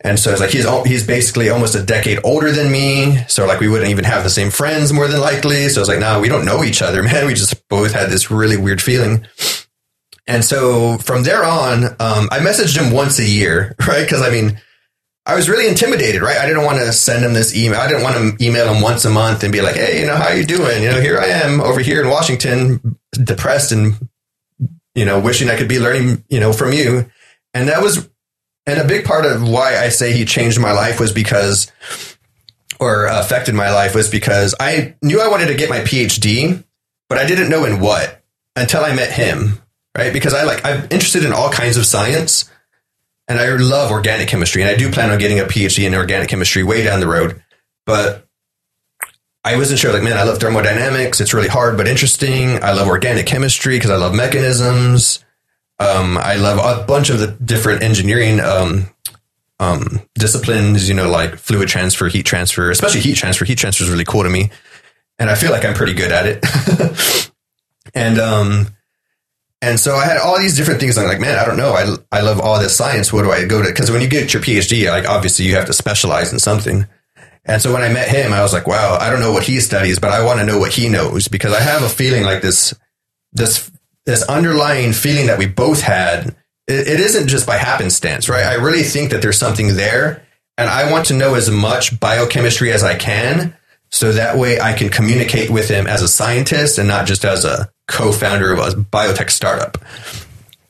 And 0.00 0.16
so 0.18 0.30
it's 0.30 0.40
like 0.40 0.50
he's 0.50 0.66
he's 0.86 1.04
basically 1.04 1.50
almost 1.50 1.74
a 1.74 1.82
decade 1.82 2.20
older 2.22 2.52
than 2.52 2.70
me. 2.70 3.18
So 3.26 3.46
like 3.46 3.58
we 3.58 3.66
wouldn't 3.66 3.90
even 3.90 4.04
have 4.04 4.22
the 4.22 4.30
same 4.30 4.50
friends 4.50 4.92
more 4.92 5.08
than 5.08 5.20
likely. 5.20 5.68
So 5.68 5.80
I 5.80 5.82
was 5.82 5.88
like, 5.88 5.98
no, 5.98 6.20
we 6.20 6.28
don't 6.28 6.44
know 6.44 6.62
each 6.62 6.82
other, 6.82 7.02
man. 7.04 7.26
We 7.26 7.34
just 7.34 7.68
both 7.68 7.92
had 7.92 8.08
this 8.08 8.30
really 8.30 8.56
weird 8.56 8.80
feeling. 8.80 9.26
And 10.28 10.44
so 10.44 10.98
from 10.98 11.22
there 11.22 11.42
on, 11.42 11.84
um, 11.84 12.28
I 12.30 12.38
messaged 12.40 12.78
him 12.78 12.92
once 12.92 13.18
a 13.18 13.24
year, 13.24 13.74
right? 13.88 14.02
Because 14.02 14.22
I 14.22 14.30
mean, 14.30 14.60
I 15.26 15.34
was 15.34 15.48
really 15.48 15.66
intimidated, 15.66 16.22
right? 16.22 16.38
I 16.38 16.46
didn't 16.46 16.64
want 16.64 16.78
to 16.78 16.92
send 16.92 17.24
him 17.24 17.32
this 17.32 17.56
email. 17.56 17.80
I 17.80 17.88
didn't 17.88 18.02
want 18.02 18.16
to 18.38 18.44
email 18.44 18.72
him 18.72 18.82
once 18.82 19.04
a 19.04 19.10
month 19.10 19.42
and 19.42 19.52
be 19.52 19.60
like, 19.60 19.76
"Hey, 19.76 20.00
you 20.00 20.06
know, 20.06 20.16
how 20.16 20.30
you 20.30 20.44
doing? 20.44 20.82
You 20.82 20.90
know, 20.90 21.00
here 21.00 21.18
I 21.18 21.26
am 21.26 21.60
over 21.60 21.80
here 21.80 22.00
in 22.02 22.08
Washington, 22.08 22.98
depressed 23.12 23.72
and 23.72 24.08
you 24.94 25.04
know, 25.04 25.20
wishing 25.20 25.48
I 25.48 25.56
could 25.56 25.68
be 25.68 25.80
learning, 25.80 26.24
you 26.28 26.40
know, 26.40 26.52
from 26.52 26.72
you." 26.72 27.10
And 27.54 27.68
that 27.68 27.82
was, 27.82 28.08
and 28.66 28.78
a 28.78 28.86
big 28.86 29.04
part 29.04 29.26
of 29.26 29.46
why 29.46 29.78
I 29.78 29.88
say 29.88 30.12
he 30.12 30.24
changed 30.24 30.60
my 30.60 30.72
life 30.72 31.00
was 31.00 31.12
because, 31.12 31.70
or 32.80 33.06
affected 33.06 33.54
my 33.54 33.70
life 33.70 33.94
was 33.94 34.08
because 34.10 34.54
I 34.60 34.94
knew 35.02 35.20
I 35.20 35.28
wanted 35.28 35.48
to 35.48 35.54
get 35.54 35.70
my 35.70 35.80
PhD, 35.80 36.64
but 37.08 37.18
I 37.18 37.26
didn't 37.26 37.50
know 37.50 37.64
in 37.64 37.80
what 37.80 38.22
until 38.56 38.82
I 38.82 38.94
met 38.94 39.12
him, 39.12 39.60
right? 39.98 40.12
Because 40.12 40.32
I 40.32 40.44
like 40.44 40.64
I'm 40.64 40.84
interested 40.84 41.24
in 41.24 41.32
all 41.32 41.50
kinds 41.50 41.76
of 41.76 41.84
science 41.84 42.50
and 43.28 43.38
I 43.38 43.54
love 43.56 43.90
organic 43.90 44.28
chemistry, 44.28 44.62
and 44.62 44.70
I 44.70 44.76
do 44.76 44.90
plan 44.90 45.10
on 45.10 45.18
getting 45.18 45.38
a 45.38 45.44
PhD 45.44 45.86
in 45.86 45.94
organic 45.94 46.30
chemistry 46.30 46.62
way 46.64 46.82
down 46.82 47.00
the 47.00 47.06
road. 47.06 47.42
But 47.84 48.26
I 49.44 49.56
wasn't 49.56 49.78
sure. 49.78 49.92
Like, 49.92 50.02
man, 50.02 50.16
I 50.16 50.22
love 50.22 50.38
thermodynamics. 50.38 51.20
It's 51.20 51.34
really 51.34 51.48
hard 51.48 51.76
but 51.76 51.86
interesting. 51.86 52.62
I 52.62 52.72
love 52.72 52.88
organic 52.88 53.26
chemistry 53.26 53.76
because 53.76 53.90
I 53.90 53.96
love 53.96 54.14
mechanisms. 54.14 55.24
Um, 55.78 56.16
I 56.16 56.36
love 56.36 56.58
a 56.58 56.84
bunch 56.86 57.10
of 57.10 57.20
the 57.20 57.28
different 57.28 57.82
engineering 57.82 58.40
um, 58.40 58.88
um, 59.60 60.00
disciplines. 60.14 60.88
You 60.88 60.94
know, 60.94 61.10
like 61.10 61.36
fluid 61.36 61.68
transfer, 61.68 62.08
heat 62.08 62.24
transfer, 62.24 62.70
especially 62.70 63.00
heat 63.00 63.16
transfer. 63.16 63.44
Heat 63.44 63.58
transfer 63.58 63.84
is 63.84 63.90
really 63.90 64.06
cool 64.06 64.22
to 64.22 64.30
me, 64.30 64.50
and 65.18 65.28
I 65.28 65.34
feel 65.34 65.50
like 65.50 65.66
I'm 65.66 65.74
pretty 65.74 65.94
good 65.94 66.12
at 66.12 66.26
it. 66.26 67.30
and 67.94 68.18
um, 68.18 68.68
and 69.60 69.80
so 69.80 69.96
I 69.96 70.04
had 70.04 70.18
all 70.18 70.38
these 70.38 70.56
different 70.56 70.78
things. 70.78 70.96
I'm 70.96 71.08
like, 71.08 71.20
man, 71.20 71.38
I 71.38 71.44
don't 71.44 71.56
know. 71.56 71.72
I, 71.72 71.96
I 72.16 72.20
love 72.20 72.40
all 72.40 72.60
this 72.60 72.76
science. 72.76 73.12
What 73.12 73.22
do 73.22 73.32
I 73.32 73.44
go 73.44 73.60
to? 73.60 73.68
Because 73.68 73.90
when 73.90 74.02
you 74.02 74.08
get 74.08 74.32
your 74.32 74.42
PhD, 74.42 74.88
like 74.88 75.08
obviously 75.08 75.46
you 75.46 75.56
have 75.56 75.66
to 75.66 75.72
specialize 75.72 76.32
in 76.32 76.38
something. 76.38 76.86
And 77.44 77.60
so 77.60 77.72
when 77.72 77.82
I 77.82 77.88
met 77.88 78.08
him, 78.08 78.32
I 78.32 78.42
was 78.42 78.52
like, 78.52 78.66
wow, 78.66 78.98
I 79.00 79.10
don't 79.10 79.20
know 79.20 79.32
what 79.32 79.42
he 79.42 79.58
studies, 79.60 79.98
but 79.98 80.12
I 80.12 80.24
want 80.24 80.38
to 80.38 80.46
know 80.46 80.58
what 80.58 80.72
he 80.72 80.88
knows 80.88 81.28
because 81.28 81.52
I 81.52 81.60
have 81.60 81.82
a 81.82 81.88
feeling 81.88 82.22
like 82.22 82.42
this, 82.42 82.74
this, 83.32 83.70
this 84.06 84.22
underlying 84.24 84.92
feeling 84.92 85.26
that 85.26 85.38
we 85.38 85.46
both 85.46 85.80
had. 85.80 86.36
It, 86.68 86.86
it 86.86 87.00
isn't 87.00 87.28
just 87.28 87.46
by 87.46 87.56
happenstance, 87.56 88.28
right? 88.28 88.44
I 88.44 88.54
really 88.54 88.82
think 88.82 89.10
that 89.10 89.22
there's 89.22 89.38
something 89.38 89.74
there, 89.76 90.26
and 90.56 90.68
I 90.68 90.92
want 90.92 91.06
to 91.06 91.14
know 91.14 91.34
as 91.34 91.50
much 91.50 91.98
biochemistry 91.98 92.70
as 92.70 92.84
I 92.84 92.96
can, 92.96 93.56
so 93.90 94.12
that 94.12 94.36
way 94.36 94.60
I 94.60 94.72
can 94.72 94.90
communicate 94.90 95.50
with 95.50 95.68
him 95.68 95.86
as 95.86 96.02
a 96.02 96.08
scientist 96.08 96.78
and 96.78 96.88
not 96.88 97.06
just 97.06 97.24
as 97.24 97.44
a 97.44 97.70
co-founder 97.86 98.52
of 98.52 98.58
a 98.58 98.70
biotech 98.72 99.30
startup. 99.30 99.78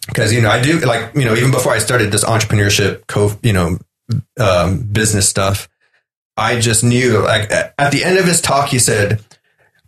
Because 0.06 0.32
you 0.32 0.40
know, 0.40 0.50
I 0.50 0.62
do 0.62 0.78
like 0.80 1.14
you 1.14 1.24
know, 1.24 1.34
even 1.34 1.50
before 1.50 1.72
I 1.72 1.78
started 1.78 2.12
this 2.12 2.24
entrepreneurship, 2.24 3.06
co 3.06 3.32
you 3.42 3.52
know, 3.52 3.78
um, 4.38 4.80
business 4.82 5.28
stuff. 5.28 5.68
I 6.36 6.60
just 6.60 6.84
knew, 6.84 7.20
like, 7.24 7.50
at 7.50 7.90
the 7.90 8.04
end 8.04 8.16
of 8.16 8.24
his 8.24 8.40
talk, 8.40 8.68
he 8.68 8.78
said, 8.78 9.20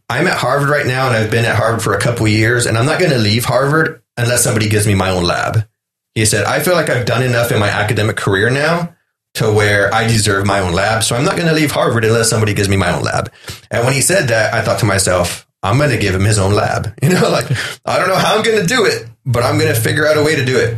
I'm 0.08 0.26
at 0.26 0.36
Harvard 0.36 0.68
right 0.68 0.84
now, 0.84 1.06
and 1.06 1.14
I've 1.16 1.30
been 1.30 1.44
at 1.44 1.54
Harvard 1.54 1.80
for 1.80 1.94
a 1.94 2.00
couple 2.00 2.26
years, 2.26 2.66
and 2.66 2.76
I'm 2.76 2.86
not 2.86 2.98
going 2.98 3.12
to 3.12 3.18
leave 3.18 3.44
Harvard 3.44 4.02
unless 4.16 4.42
somebody 4.42 4.68
gives 4.68 4.84
me 4.84 4.96
my 4.96 5.10
own 5.10 5.22
lab. 5.22 5.68
He 6.16 6.26
said, 6.26 6.46
I 6.46 6.58
feel 6.58 6.74
like 6.74 6.90
I've 6.90 7.06
done 7.06 7.22
enough 7.22 7.52
in 7.52 7.60
my 7.60 7.68
academic 7.68 8.16
career 8.16 8.50
now 8.50 8.96
to 9.40 9.50
where 9.50 9.92
I 9.94 10.06
deserve 10.06 10.46
my 10.46 10.60
own 10.60 10.74
lab. 10.74 11.02
So 11.02 11.16
I'm 11.16 11.24
not 11.24 11.36
going 11.36 11.48
to 11.48 11.54
leave 11.54 11.70
Harvard 11.70 12.04
unless 12.04 12.28
somebody 12.28 12.52
gives 12.52 12.68
me 12.68 12.76
my 12.76 12.94
own 12.94 13.02
lab. 13.02 13.32
And 13.70 13.86
when 13.86 13.94
he 13.94 14.02
said 14.02 14.28
that, 14.28 14.52
I 14.52 14.60
thought 14.60 14.80
to 14.80 14.84
myself, 14.84 15.46
I'm 15.62 15.78
going 15.78 15.88
to 15.88 15.96
give 15.96 16.14
him 16.14 16.24
his 16.24 16.38
own 16.38 16.54
lab. 16.54 16.94
You 17.02 17.08
know, 17.08 17.30
like, 17.30 17.50
I 17.86 17.98
don't 17.98 18.08
know 18.08 18.16
how 18.16 18.36
I'm 18.36 18.44
going 18.44 18.60
to 18.60 18.66
do 18.66 18.84
it, 18.84 19.08
but 19.24 19.42
I'm 19.42 19.58
going 19.58 19.74
to 19.74 19.80
figure 19.80 20.06
out 20.06 20.18
a 20.18 20.22
way 20.22 20.36
to 20.36 20.44
do 20.44 20.58
it. 20.58 20.76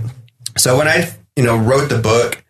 So 0.56 0.78
when 0.78 0.86
I, 0.86 1.12
you 1.34 1.42
know, 1.42 1.56
wrote 1.56 1.88
the 1.88 1.98
book, 1.98 2.44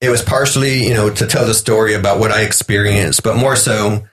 it 0.00 0.08
was 0.08 0.20
partially, 0.20 0.84
you 0.84 0.94
know, 0.94 1.10
to 1.10 1.26
tell 1.28 1.46
the 1.46 1.54
story 1.54 1.94
about 1.94 2.18
what 2.18 2.32
I 2.32 2.42
experienced, 2.42 3.22
but 3.22 3.36
more 3.36 3.54
so 3.54 4.04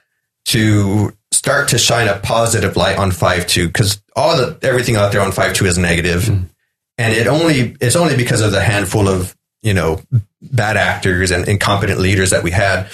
to 0.46 1.12
start 1.32 1.68
to 1.70 1.78
shine 1.78 2.06
a 2.06 2.18
positive 2.20 2.76
light 2.76 2.96
on 2.96 3.10
5.2 3.10 3.66
because 3.66 4.00
all 4.14 4.36
the 4.36 4.56
everything 4.62 4.94
out 4.94 5.10
there 5.10 5.20
on 5.20 5.32
5.2 5.32 5.66
is 5.66 5.78
negative. 5.78 6.22
Mm. 6.22 6.48
and 6.96 7.14
it 7.14 7.26
only 7.26 7.76
it's 7.80 7.96
only 7.96 8.16
because 8.16 8.40
of 8.40 8.52
the 8.52 8.60
handful 8.60 9.08
of 9.08 9.36
you 9.62 9.74
know 9.74 10.00
bad 10.42 10.76
actors 10.76 11.30
and 11.30 11.46
incompetent 11.48 12.00
leaders 12.00 12.30
that 12.30 12.42
we 12.42 12.50
had 12.50 12.88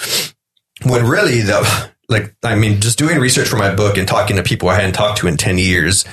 when 0.83 1.05
really 1.05 1.41
the 1.41 1.91
like, 2.09 2.33
I 2.43 2.55
mean, 2.55 2.79
just 2.79 2.97
doing 2.97 3.19
research 3.19 3.49
for 3.49 3.57
my 3.57 3.73
book 3.73 3.97
and 3.97 4.07
talking 4.07 4.37
to 4.37 4.43
people 4.43 4.69
I 4.69 4.75
hadn't 4.75 4.93
talked 4.93 5.19
to 5.19 5.27
in 5.27 5.37
10 5.37 5.57
years 5.57 6.05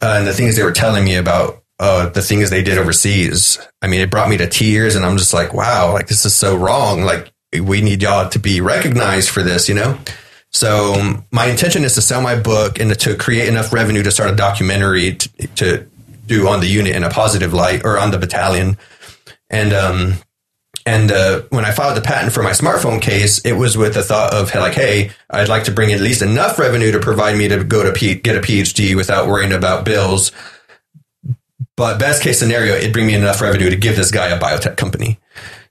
uh, 0.00 0.16
and 0.18 0.26
the 0.26 0.32
things 0.32 0.56
they 0.56 0.62
were 0.62 0.72
telling 0.72 1.04
me 1.04 1.16
about 1.16 1.62
uh, 1.80 2.08
the 2.08 2.22
things 2.22 2.50
they 2.50 2.62
did 2.62 2.78
overseas. 2.78 3.58
I 3.82 3.88
mean, 3.88 4.00
it 4.00 4.10
brought 4.10 4.28
me 4.28 4.36
to 4.36 4.46
tears 4.46 4.94
and 4.94 5.04
I'm 5.04 5.16
just 5.16 5.34
like, 5.34 5.52
wow, 5.52 5.92
like 5.92 6.06
this 6.06 6.24
is 6.24 6.36
so 6.36 6.56
wrong. 6.56 7.02
Like 7.02 7.32
we 7.60 7.80
need 7.80 8.02
y'all 8.02 8.28
to 8.28 8.38
be 8.38 8.60
recognized 8.60 9.30
for 9.30 9.42
this, 9.42 9.68
you 9.68 9.74
know? 9.74 9.98
So 10.50 10.94
um, 10.94 11.24
my 11.32 11.46
intention 11.46 11.82
is 11.82 11.94
to 11.94 12.02
sell 12.02 12.22
my 12.22 12.38
book 12.38 12.78
and 12.78 12.96
to 13.00 13.16
create 13.16 13.48
enough 13.48 13.72
revenue 13.72 14.04
to 14.04 14.12
start 14.12 14.30
a 14.30 14.36
documentary 14.36 15.16
to, 15.16 15.46
to 15.56 15.90
do 16.26 16.46
on 16.46 16.60
the 16.60 16.68
unit 16.68 16.94
in 16.94 17.02
a 17.02 17.10
positive 17.10 17.52
light 17.52 17.84
or 17.84 17.98
on 17.98 18.12
the 18.12 18.18
battalion. 18.18 18.76
And, 19.50 19.72
um, 19.72 20.14
and 20.86 21.10
uh, 21.10 21.42
when 21.48 21.64
I 21.64 21.72
filed 21.72 21.96
the 21.96 22.02
patent 22.02 22.32
for 22.32 22.42
my 22.42 22.50
smartphone 22.50 23.00
case, 23.00 23.38
it 23.38 23.52
was 23.52 23.76
with 23.76 23.94
the 23.94 24.02
thought 24.02 24.34
of 24.34 24.54
like, 24.54 24.74
hey, 24.74 25.12
I'd 25.30 25.48
like 25.48 25.64
to 25.64 25.72
bring 25.72 25.92
at 25.92 26.00
least 26.00 26.20
enough 26.20 26.58
revenue 26.58 26.92
to 26.92 27.00
provide 27.00 27.38
me 27.38 27.48
to 27.48 27.64
go 27.64 27.82
to 27.82 27.92
P- 27.92 28.16
get 28.16 28.36
a 28.36 28.40
PhD 28.40 28.94
without 28.94 29.26
worrying 29.26 29.52
about 29.52 29.86
bills. 29.86 30.30
But 31.76 31.98
best 31.98 32.22
case 32.22 32.38
scenario, 32.38 32.74
it'd 32.74 32.92
bring 32.92 33.06
me 33.06 33.14
enough 33.14 33.40
revenue 33.40 33.70
to 33.70 33.76
give 33.76 33.96
this 33.96 34.10
guy 34.10 34.28
a 34.28 34.38
biotech 34.38 34.76
company. 34.76 35.18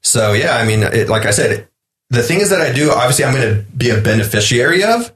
So 0.01 0.33
yeah, 0.33 0.57
I 0.57 0.65
mean, 0.65 0.81
it, 0.81 1.09
like 1.09 1.25
I 1.25 1.31
said, 1.31 1.67
the 2.09 2.23
things 2.23 2.49
that 2.49 2.61
I 2.61 2.73
do, 2.73 2.91
obviously, 2.91 3.25
I'm 3.25 3.33
going 3.33 3.55
to 3.55 3.61
be 3.71 3.89
a 3.91 4.01
beneficiary 4.01 4.83
of, 4.83 5.11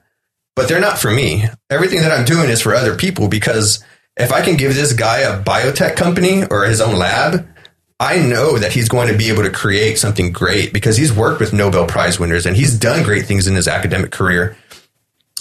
but 0.54 0.68
they're 0.68 0.80
not 0.80 0.98
for 0.98 1.10
me. 1.10 1.44
Everything 1.70 2.00
that 2.00 2.16
I'm 2.16 2.24
doing 2.24 2.48
is 2.48 2.62
for 2.62 2.74
other 2.74 2.96
people 2.96 3.28
because 3.28 3.84
if 4.16 4.32
I 4.32 4.42
can 4.42 4.56
give 4.56 4.74
this 4.74 4.92
guy 4.92 5.18
a 5.18 5.42
biotech 5.42 5.96
company 5.96 6.44
or 6.44 6.64
his 6.64 6.80
own 6.80 6.96
lab, 6.96 7.46
I 8.00 8.18
know 8.18 8.58
that 8.58 8.72
he's 8.72 8.88
going 8.88 9.08
to 9.08 9.18
be 9.18 9.28
able 9.28 9.42
to 9.42 9.50
create 9.50 9.98
something 9.98 10.30
great 10.30 10.72
because 10.72 10.96
he's 10.96 11.12
worked 11.12 11.40
with 11.40 11.52
Nobel 11.52 11.86
Prize 11.86 12.20
winners 12.20 12.46
and 12.46 12.56
he's 12.56 12.78
done 12.78 13.02
great 13.02 13.26
things 13.26 13.48
in 13.48 13.56
his 13.56 13.66
academic 13.66 14.12
career. 14.12 14.56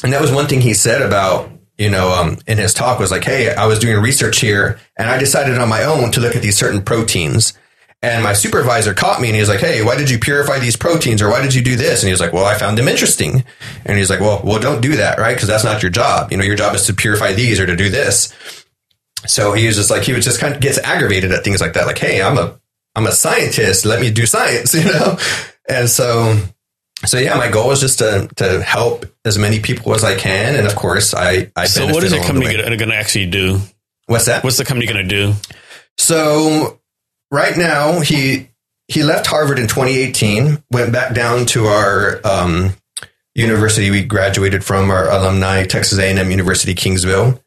And 0.03 0.11
that 0.13 0.21
was 0.21 0.31
one 0.31 0.47
thing 0.47 0.61
he 0.61 0.73
said 0.73 1.01
about, 1.03 1.51
you 1.77 1.89
know, 1.89 2.09
um, 2.09 2.37
in 2.47 2.57
his 2.57 2.73
talk 2.73 2.99
was 2.99 3.11
like, 3.11 3.23
Hey, 3.23 3.53
I 3.53 3.67
was 3.67 3.77
doing 3.77 4.01
research 4.01 4.39
here 4.39 4.79
and 4.97 5.07
I 5.07 5.19
decided 5.19 5.57
on 5.57 5.69
my 5.69 5.83
own 5.83 6.11
to 6.13 6.19
look 6.19 6.35
at 6.35 6.41
these 6.41 6.57
certain 6.57 6.81
proteins. 6.81 7.53
And 8.01 8.23
my 8.23 8.33
supervisor 8.33 8.93
caught 8.93 9.21
me 9.21 9.27
and 9.27 9.35
he 9.35 9.41
was 9.41 9.49
like, 9.49 9.59
Hey, 9.59 9.83
why 9.83 9.95
did 9.95 10.09
you 10.09 10.17
purify 10.17 10.57
these 10.57 10.75
proteins 10.75 11.21
or 11.21 11.29
why 11.29 11.41
did 11.43 11.53
you 11.53 11.63
do 11.63 11.75
this? 11.75 12.01
And 12.01 12.07
he 12.07 12.13
was 12.13 12.19
like, 12.19 12.33
Well, 12.33 12.45
I 12.45 12.57
found 12.57 12.77
them 12.77 12.87
interesting. 12.87 13.43
And 13.85 13.97
he's 13.99 14.09
like, 14.09 14.19
Well, 14.19 14.41
well, 14.43 14.59
don't 14.59 14.81
do 14.81 14.95
that, 14.95 15.19
right? 15.19 15.35
Because 15.35 15.47
that's 15.47 15.63
not 15.63 15.83
your 15.83 15.91
job. 15.91 16.31
You 16.31 16.37
know, 16.37 16.43
your 16.43 16.55
job 16.55 16.73
is 16.73 16.87
to 16.87 16.93
purify 16.93 17.33
these 17.33 17.59
or 17.59 17.67
to 17.67 17.75
do 17.75 17.89
this. 17.89 18.33
So 19.25 19.53
he 19.53 19.65
was 19.67 19.75
just 19.75 19.89
like 19.89 20.03
he 20.03 20.13
was 20.13 20.23
just 20.23 20.39
kind 20.39 20.53
of 20.53 20.61
gets 20.61 20.77
aggravated 20.77 21.31
at 21.31 21.43
things 21.43 21.61
like 21.61 21.73
that. 21.73 21.87
Like, 21.87 21.97
hey, 21.97 22.21
I'm 22.21 22.37
a 22.37 22.59
I'm 22.95 23.07
a 23.07 23.11
scientist. 23.11 23.85
Let 23.85 24.01
me 24.01 24.11
do 24.11 24.25
science, 24.25 24.73
you 24.73 24.85
know. 24.85 25.17
And 25.69 25.89
so, 25.89 26.39
so 27.05 27.17
yeah, 27.17 27.35
my 27.35 27.49
goal 27.49 27.71
is 27.71 27.79
just 27.79 27.99
to 27.99 28.29
to 28.37 28.61
help 28.61 29.05
as 29.25 29.37
many 29.37 29.59
people 29.59 29.93
as 29.93 30.03
I 30.03 30.15
can, 30.15 30.55
and 30.55 30.67
of 30.67 30.75
course, 30.75 31.13
I 31.13 31.51
I. 31.55 31.65
So, 31.65 31.87
what 31.87 32.03
is 32.03 32.11
the 32.11 32.19
company 32.19 32.45
going 32.55 32.89
to 32.89 32.95
actually 32.95 33.27
do? 33.27 33.59
What's 34.05 34.25
that? 34.25 34.43
What's 34.43 34.57
the 34.57 34.65
company 34.65 34.87
going 34.91 35.07
to 35.07 35.15
do? 35.15 35.33
So, 35.97 36.79
right 37.31 37.57
now, 37.57 37.99
he 37.99 38.49
he 38.87 39.03
left 39.03 39.27
Harvard 39.27 39.59
in 39.59 39.67
2018, 39.67 40.63
went 40.71 40.93
back 40.93 41.13
down 41.13 41.45
to 41.47 41.65
our 41.65 42.21
um, 42.25 42.73
university 43.35 43.91
we 43.91 44.03
graduated 44.03 44.63
from, 44.63 44.89
our 44.89 45.09
alumni, 45.09 45.65
Texas 45.65 45.99
A&M 45.99 46.31
University 46.31 46.73
Kingsville 46.73 47.39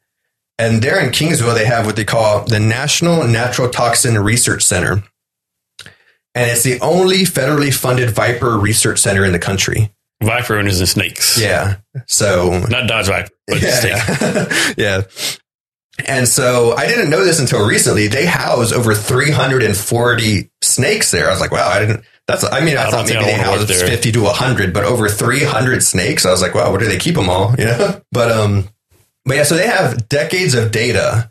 and 0.61 0.83
there 0.83 1.03
in 1.03 1.11
Kingsville, 1.11 1.55
they 1.55 1.65
have 1.65 1.87
what 1.87 1.97
they 1.97 2.05
call 2.05 2.45
the 2.45 2.61
National 2.61 3.27
Natural 3.27 3.71
Toxin 3.71 4.19
Research 4.19 4.63
Center. 4.63 5.03
And 6.35 6.51
it's 6.51 6.63
the 6.63 6.79
only 6.81 7.23
federally 7.23 7.75
funded 7.75 8.11
viper 8.11 8.59
research 8.59 9.01
center 9.01 9.25
in 9.25 9.33
the 9.33 9.39
country. 9.39 9.91
Viper 10.23 10.59
owners 10.59 10.79
and 10.79 10.89
snakes. 10.89 11.41
Yeah. 11.41 11.79
So 12.07 12.65
not 12.69 12.87
Dodge 12.87 13.07
Viper, 13.07 13.31
but 13.47 13.63
yeah, 13.63 13.71
snake. 13.71 14.75
yeah. 14.77 15.03
And 16.07 16.29
so 16.29 16.75
I 16.77 16.87
didn't 16.87 17.11
know 17.11 17.25
this 17.25 17.41
until 17.41 17.67
recently. 17.67 18.07
They 18.09 18.27
house 18.27 18.71
over 18.73 18.95
340 18.95 20.51
snakes 20.63 21.11
there. 21.11 21.29
I 21.29 21.31
was 21.31 21.41
like, 21.41 21.53
wow, 21.53 21.69
I 21.69 21.81
didn't, 21.81 22.05
that's, 22.27 22.45
I 22.45 22.61
mean, 22.61 22.77
I, 22.77 22.87
I 22.87 22.91
thought 22.91 23.07
maybe 23.09 23.25
they 23.25 23.33
house 23.33 23.65
50 23.65 24.13
to 24.13 24.23
100, 24.23 24.73
but 24.73 24.85
over 24.85 25.09
300 25.09 25.83
snakes. 25.83 26.27
I 26.27 26.31
was 26.31 26.43
like, 26.43 26.55
wow, 26.55 26.71
where 26.71 26.81
do 26.81 26.87
they 26.87 26.99
keep 26.99 27.15
them 27.15 27.29
all? 27.29 27.55
You 27.59 27.65
know? 27.65 28.01
But, 28.13 28.31
um, 28.31 28.69
but 29.31 29.37
yeah, 29.37 29.43
so 29.45 29.55
they 29.55 29.69
have 29.69 30.09
decades 30.09 30.55
of 30.55 30.73
data 30.73 31.31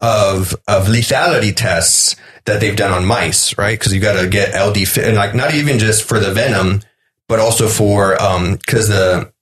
of, 0.00 0.54
of 0.68 0.86
lethality 0.86 1.52
tests 1.52 2.14
that 2.44 2.60
they've 2.60 2.76
done 2.76 2.92
on 2.92 3.04
mice, 3.04 3.58
right? 3.58 3.78
Cause 3.80 3.92
you 3.92 3.98
got 3.98 4.20
to 4.20 4.28
get 4.28 4.54
LD 4.54 4.96
and 4.98 5.16
like 5.16 5.34
not 5.34 5.52
even 5.52 5.80
just 5.80 6.04
for 6.04 6.20
the 6.20 6.32
venom, 6.32 6.82
but 7.26 7.40
also 7.40 7.66
for, 7.66 8.22
um, 8.22 8.56
cause 8.68 8.86
the, 8.86 9.32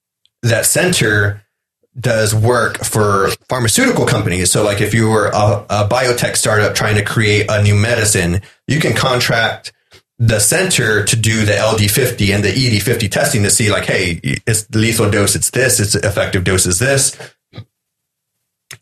that 0.42 0.64
center 0.64 1.44
does 2.00 2.34
work 2.34 2.82
for 2.82 3.28
pharmaceutical 3.46 4.06
companies. 4.06 4.50
So 4.50 4.64
like 4.64 4.80
if 4.80 4.94
you 4.94 5.10
were 5.10 5.26
a, 5.26 5.66
a 5.68 5.86
biotech 5.86 6.38
startup 6.38 6.74
trying 6.74 6.94
to 6.94 7.04
create 7.04 7.44
a 7.50 7.62
new 7.62 7.74
medicine, 7.74 8.40
you 8.66 8.80
can 8.80 8.96
contract 8.96 9.74
the 10.18 10.38
center 10.38 11.04
to 11.04 11.14
do 11.14 11.44
the 11.44 11.52
LD50 11.52 12.34
and 12.34 12.42
the 12.42 12.48
ED50 12.48 13.10
testing 13.10 13.42
to 13.42 13.50
see 13.50 13.70
like, 13.70 13.84
hey, 13.84 14.18
it's 14.46 14.66
lethal 14.70 15.10
dose, 15.10 15.36
it's 15.36 15.50
this, 15.50 15.78
its 15.78 15.94
effective 15.94 16.44
dose 16.44 16.64
is 16.64 16.78
this. 16.78 17.14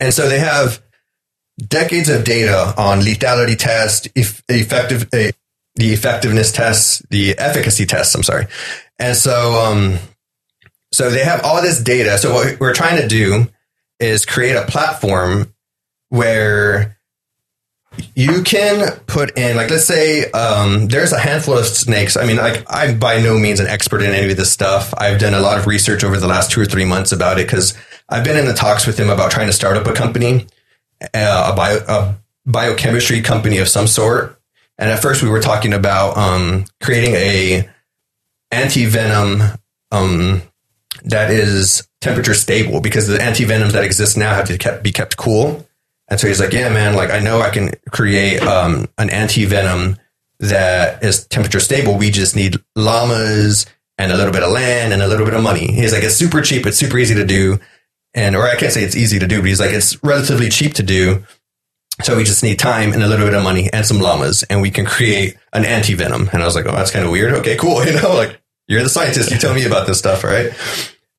And 0.01 0.13
so 0.13 0.29
they 0.29 0.39
have 0.39 0.83
decades 1.59 2.09
of 2.09 2.25
data 2.25 2.75
on 2.77 3.01
lethality 3.01 3.57
test, 3.57 4.09
eff- 4.17 4.43
effective, 4.49 5.05
uh, 5.13 5.33
the 5.77 5.93
effectiveness 5.93 6.53
tests, 6.53 7.03
the 7.11 7.39
efficacy 7.39 7.87
tests. 7.87 8.15
I'm 8.15 8.23
sorry. 8.23 8.47
And 8.99 9.17
so, 9.17 9.53
um, 9.55 9.99
so 10.93 11.11
they 11.11 11.25
have 11.25 11.45
all 11.45 11.61
this 11.63 11.81
data. 11.81 12.19
So 12.19 12.33
what 12.33 12.61
we're 12.61 12.75
trying 12.75 13.01
to 13.01 13.09
do 13.09 13.49
is 14.01 14.25
create 14.25 14.57
a 14.57 14.67
platform 14.67 15.55
where 16.09 16.97
you 18.15 18.43
can 18.43 18.91
put 19.07 19.37
in, 19.39 19.57
like, 19.57 19.71
let's 19.71 19.87
say, 19.87 20.31
um, 20.33 20.89
there's 20.89 21.13
a 21.13 21.19
handful 21.19 21.57
of 21.57 21.67
snakes. 21.67 22.17
I 22.17 22.27
mean, 22.27 22.37
like, 22.37 22.65
I'm 22.69 22.99
by 22.99 23.21
no 23.21 23.39
means 23.39 23.61
an 23.61 23.67
expert 23.67 24.03
in 24.03 24.13
any 24.13 24.31
of 24.31 24.37
this 24.37 24.53
stuff. 24.53 24.93
I've 24.97 25.19
done 25.19 25.35
a 25.35 25.41
lot 25.41 25.59
of 25.59 25.67
research 25.67 26.05
over 26.05 26.19
the 26.19 26.27
last 26.27 26.51
two 26.51 26.61
or 26.61 26.67
three 26.67 26.85
months 26.85 27.13
about 27.13 27.39
it 27.39 27.47
because 27.47 27.75
I've 28.09 28.25
been 28.25 28.37
in 28.37 28.47
the 28.47 28.55
talks 28.55 28.87
with 28.87 28.99
him 28.99 29.11
about 29.11 29.31
trying 29.31 29.49
to 29.49 29.53
start 29.53 29.77
up 29.77 29.87
a 29.87 29.93
company, 29.93 30.47
uh, 31.15 31.51
a 31.53 31.57
bio, 31.57 31.85
a 31.89 32.15
biochemistry 32.47 33.21
company 33.21 33.59
of 33.59 33.69
some 33.69 33.87
sort. 33.87 34.41
And 34.79 34.91
at 34.91 35.03
first 35.03 35.23
we 35.23 35.29
were 35.29 35.41
talking 35.41 35.73
about, 35.73 36.17
um, 36.17 36.65
creating 36.81 37.15
a 37.15 37.69
anti-venom, 38.51 39.43
um, 39.91 40.43
that 41.05 41.31
is 41.31 41.87
temperature 42.01 42.35
stable 42.35 42.81
because 42.81 43.07
the 43.07 43.23
anti-venoms 43.23 43.73
that 43.73 43.85
exist 43.85 44.17
now 44.17 44.35
have 44.35 44.47
to 44.47 44.59
kept, 44.59 44.83
be 44.83 44.93
kept 44.93 45.17
cool. 45.17 45.67
And 46.09 46.21
so 46.21 46.29
he's 46.29 46.41
like, 46.41 46.53
yeah, 46.53 46.69
man, 46.69 46.95
like 46.95 47.11
I 47.11 47.19
know 47.21 47.41
I 47.41 47.51
can 47.51 47.73
create 47.91 48.41
um, 48.43 48.89
an 48.99 49.11
anti-venom 49.11 49.97
that 50.39 51.03
is 51.03 51.27
temperature 51.27 51.61
stable. 51.61 51.97
We 51.97 52.11
just 52.11 52.37
need 52.37 52.57
llamas 52.77 53.67
and 53.99 54.13
a 54.13 54.17
little 54.17 54.33
bit 54.33 54.43
of 54.43 54.53
land 54.53 54.93
and 54.93 55.03
a 55.03 55.09
little 55.09 55.25
bit 55.25 55.35
of 55.35 55.43
money. 55.43 55.73
He's 55.73 55.93
like, 55.93 56.05
it's 56.05 56.15
super 56.15 56.43
cheap. 56.43 56.67
It's 56.67 56.79
super 56.79 56.99
easy 56.99 57.15
to 57.15 57.25
do. 57.25 57.59
And, 58.17 58.35
or 58.35 58.45
I 58.45 58.57
can't 58.57 58.73
say 58.73 58.83
it's 58.83 58.97
easy 58.97 59.19
to 59.19 59.27
do, 59.27 59.41
but 59.41 59.47
he's 59.47 59.61
like, 59.61 59.71
it's 59.71 60.03
relatively 60.03 60.49
cheap 60.49 60.75
to 60.75 60.83
do. 60.83 61.23
So 62.03 62.17
we 62.17 62.25
just 62.25 62.43
need 62.43 62.59
time 62.59 62.93
and 62.93 63.03
a 63.03 63.07
little 63.07 63.27
bit 63.27 63.35
of 63.35 63.45
money 63.45 63.71
and 63.73 63.87
some 63.87 64.01
llamas 64.01 64.43
and 64.45 64.61
we 64.61 64.71
can 64.71 64.85
create 64.87 65.37
an 65.53 65.65
anti-venom. 65.65 66.31
And 66.33 66.43
I 66.43 66.47
was 66.47 66.55
like, 66.55 66.67
oh, 66.67 66.73
that's 66.73 66.91
kind 66.91 67.05
of 67.05 67.11
weird. 67.11 67.35
Okay, 67.35 67.57
cool. 67.57 67.85
You 67.87 68.01
know, 68.01 68.15
like 68.15 68.41
you're 68.69 68.83
the 68.83 68.89
scientist. 68.89 69.31
You 69.31 69.39
tell 69.39 69.55
me 69.55 69.65
about 69.65 69.87
this 69.87 69.99
stuff, 69.99 70.25
right? 70.25 70.53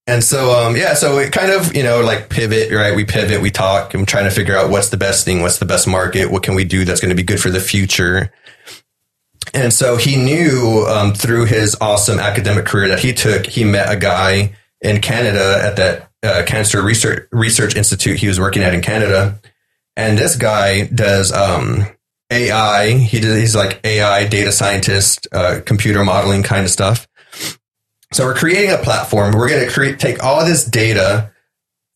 And 0.06 0.24
so, 0.24 0.52
um, 0.52 0.76
yeah, 0.76 0.94
so 0.94 1.18
it 1.19 1.32
kind 1.32 1.52
of, 1.52 1.76
you 1.76 1.84
know, 1.84 2.02
like 2.02 2.30
pivot, 2.30 2.72
right? 2.72 2.95
We 2.95 3.06
pivot, 3.06 3.41
we 3.41 3.52
talk. 3.52 3.94
I'm 3.94 4.06
trying 4.06 4.24
to 4.24 4.32
figure 4.32 4.56
out 4.56 4.69
what's 4.69 4.90
the 4.90 4.98
best 4.98 5.26
thing, 5.26 5.41
what's 5.41 5.60
the 5.60 5.65
best 5.65 5.88
market, 5.88 6.32
what 6.32 6.44
can 6.44 6.56
we 6.56 6.64
do 6.64 6.86
that's 6.86 7.02
going 7.02 7.10
to 7.10 7.15
be 7.15 7.24
good 7.24 7.41
for 7.41 7.49
the 7.49 7.60
future. 7.60 8.32
And 9.53 9.74
so 9.74 9.98
he 9.98 10.15
knew 10.15 10.86
um, 10.88 11.14
through 11.14 11.45
his 11.45 11.76
awesome 11.82 12.19
academic 12.19 12.65
career 12.65 12.88
that 12.90 12.99
he 12.99 13.14
took, 13.14 13.45
he 13.45 13.64
met 13.64 13.91
a 13.91 13.98
guy 13.98 14.56
in 14.82 15.02
Canada 15.02 15.62
at 15.64 15.76
that 15.78 16.12
uh, 16.24 16.44
Cancer 16.45 16.82
Research 16.82 17.28
Research 17.32 17.76
Institute 17.76 18.20
he 18.20 18.28
was 18.28 18.40
working 18.40 18.64
at 18.64 18.74
in 18.74 18.82
Canada. 18.82 19.40
And 19.95 20.18
this 20.18 20.36
guy 20.36 20.86
does 20.86 21.32
um, 21.32 21.86
AI. 22.30 22.91
He 22.91 23.20
does, 23.20 23.36
he's 23.36 23.56
like 23.56 23.80
AI 23.84 24.28
data 24.28 24.52
scientist, 24.52 25.28
uh, 25.32 25.62
computer 25.66 26.04
modeling 26.04 26.44
kind 26.44 26.66
of 26.66 26.72
stuff. 26.72 27.08
So 28.14 28.26
we're 28.26 28.36
creating 28.36 28.72
a 28.72 28.78
platform. 28.78 29.34
We're 29.34 29.49
going 29.49 29.66
to 29.66 29.72
create, 29.72 29.99
take 29.99 30.24
all 30.24 30.45
this 30.45 30.64
data 30.64 31.32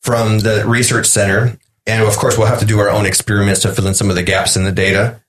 from 0.02 0.40
the 0.40 0.66
research 0.66 1.06
center. 1.06 1.58
And 1.86 2.04
of 2.04 2.16
course, 2.18 2.38
we'll 2.38 2.48
have 2.48 2.60
to 2.60 2.66
do 2.66 2.80
our 2.80 2.90
own 2.90 3.06
experiments 3.06 3.62
to 3.62 3.74
fill 3.74 3.88
in 3.88 3.94
some 3.94 4.10
of 4.10 4.16
the 4.16 4.24
gaps 4.24 4.56
in 4.56 4.64
the 4.64 4.72
data. 4.72 5.22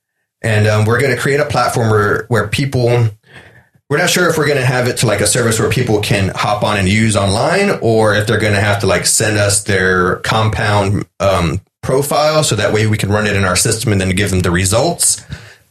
And 0.43 0.67
um, 0.67 0.85
we're 0.85 1.01
going 1.01 1.15
to 1.15 1.21
create 1.21 1.41
a 1.41 1.47
platform 1.47 1.91
where, 1.91 2.25
where 2.29 2.49
people, 2.49 2.89
we're 3.93 3.99
not 3.99 4.09
sure 4.09 4.31
if 4.31 4.39
we're 4.39 4.47
going 4.47 4.57
to 4.57 4.65
have 4.65 4.89
it 4.89 4.97
to 4.97 5.07
like 5.07 5.21
a 5.21 5.27
service 5.27 5.61
where 5.61 5.69
people 5.69 6.01
can 6.01 6.33
hop 6.35 6.63
on 6.63 6.79
and 6.79 6.89
use 6.89 7.15
online 7.15 7.69
or 7.83 8.15
if 8.15 8.27
they're 8.27 8.41
going 8.41 8.55
to 8.55 8.61
have 8.61 8.81
to 8.81 8.87
like 8.87 9.05
send 9.05 9.37
us 9.37 9.65
their 9.65 10.17
compound 10.21 11.05
um, 11.21 11.61
profile 11.83 12.43
so 12.43 12.57
that 12.57 12.73
way 12.73 12.87
we 12.87 12.97
can 12.97 13.11
run 13.11 13.27
it 13.27 13.37
in 13.37 13.45
our 13.45 13.55
system 13.55 13.93
and 13.93 14.01
then 14.01 14.09
give 14.17 14.31
them 14.31 14.41
the 14.41 14.51
results. 14.51 15.23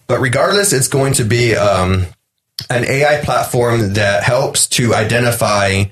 But 0.05 0.19
regardless, 0.19 0.71
it's 0.71 0.87
going 0.87 1.13
to 1.13 1.23
be 1.23 1.55
um, 1.55 2.05
an 2.69 2.85
AI 2.85 3.21
platform 3.23 3.93
that 3.93 4.21
helps 4.21 4.67
to 4.67 4.93
identify 4.93 5.85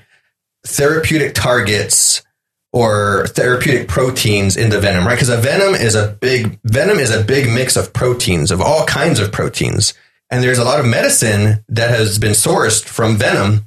therapeutic 0.64 1.34
targets 1.34 2.22
or 2.72 3.26
therapeutic 3.26 3.88
proteins 3.88 4.56
in 4.56 4.70
the 4.70 4.80
venom, 4.80 5.04
right? 5.04 5.16
Because 5.16 5.30
a 5.30 5.36
venom 5.36 5.74
is 5.74 5.96
a 5.96 6.06
big 6.20 6.60
venom 6.62 6.98
is 7.00 7.12
a 7.12 7.24
big 7.24 7.48
mix 7.52 7.76
of 7.76 7.92
proteins 7.92 8.52
of 8.52 8.60
all 8.60 8.86
kinds 8.86 9.18
of 9.18 9.32
proteins, 9.32 9.94
and 10.30 10.42
there's 10.42 10.58
a 10.58 10.64
lot 10.64 10.80
of 10.80 10.86
medicine 10.86 11.64
that 11.68 11.90
has 11.90 12.18
been 12.18 12.32
sourced 12.32 12.84
from 12.84 13.16
venom, 13.16 13.64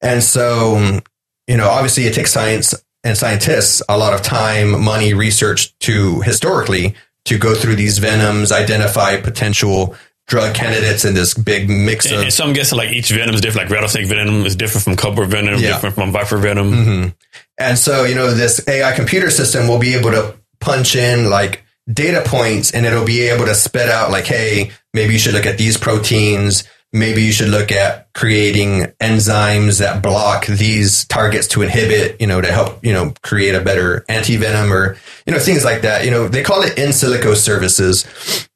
and 0.00 0.22
so 0.22 1.00
you 1.46 1.56
know 1.56 1.68
obviously 1.68 2.04
it 2.06 2.14
takes 2.14 2.32
science 2.32 2.74
and 3.04 3.16
scientists 3.16 3.82
a 3.88 3.96
lot 3.96 4.12
of 4.14 4.22
time, 4.22 4.82
money, 4.82 5.14
research 5.14 5.76
to 5.78 6.20
historically 6.22 6.94
to 7.24 7.38
go 7.38 7.54
through 7.54 7.76
these 7.76 7.98
venoms, 7.98 8.50
identify 8.52 9.20
potential 9.20 9.94
drug 10.26 10.54
candidates 10.56 11.04
in 11.04 11.14
this 11.14 11.34
big 11.34 11.68
mix 11.70 12.06
And, 12.06 12.16
of 12.16 12.22
and 12.22 12.32
some 12.32 12.52
guessing 12.52 12.78
like 12.78 12.90
each 12.90 13.10
venom 13.10 13.32
is 13.36 13.40
different. 13.40 13.68
Like 13.68 13.74
rattlesnake 13.74 14.06
venom 14.08 14.44
is 14.44 14.56
different 14.56 14.82
from 14.82 14.96
cobra 14.96 15.24
venom, 15.24 15.60
Yeah. 15.60 15.74
different 15.74 15.94
from 15.94 16.10
viper 16.10 16.36
venom. 16.38 16.72
Mhm. 16.72 17.14
And 17.58 17.78
so, 17.78 18.04
you 18.04 18.16
know, 18.16 18.34
this 18.34 18.60
AI 18.66 18.90
computer 18.92 19.30
system 19.30 19.68
will 19.68 19.78
be 19.78 19.94
able 19.94 20.10
to 20.10 20.34
punch 20.58 20.96
in 20.96 21.30
like 21.30 21.62
data 21.90 22.22
points 22.24 22.72
and 22.72 22.84
it'll 22.84 23.04
be 23.04 23.22
able 23.22 23.46
to 23.46 23.54
spit 23.54 23.88
out 23.88 24.10
like, 24.10 24.26
hey, 24.26 24.70
maybe 24.92 25.12
you 25.12 25.18
should 25.18 25.34
look 25.34 25.46
at 25.46 25.58
these 25.58 25.76
proteins. 25.76 26.64
Maybe 26.92 27.22
you 27.22 27.32
should 27.32 27.48
look 27.48 27.72
at 27.72 28.12
creating 28.14 28.92
enzymes 29.00 29.80
that 29.80 30.02
block 30.02 30.46
these 30.46 31.04
targets 31.04 31.48
to 31.48 31.62
inhibit, 31.62 32.20
you 32.20 32.26
know, 32.26 32.40
to 32.40 32.50
help, 32.50 32.84
you 32.84 32.92
know, 32.92 33.12
create 33.22 33.54
a 33.54 33.60
better 33.60 34.04
antivenom 34.08 34.70
or, 34.70 34.96
you 35.26 35.32
know, 35.32 35.38
things 35.38 35.64
like 35.64 35.82
that. 35.82 36.04
You 36.04 36.10
know, 36.10 36.28
they 36.28 36.42
call 36.42 36.62
it 36.62 36.78
in 36.78 36.90
silico 36.90 37.36
services. 37.36 38.48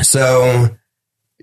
So 0.00 0.68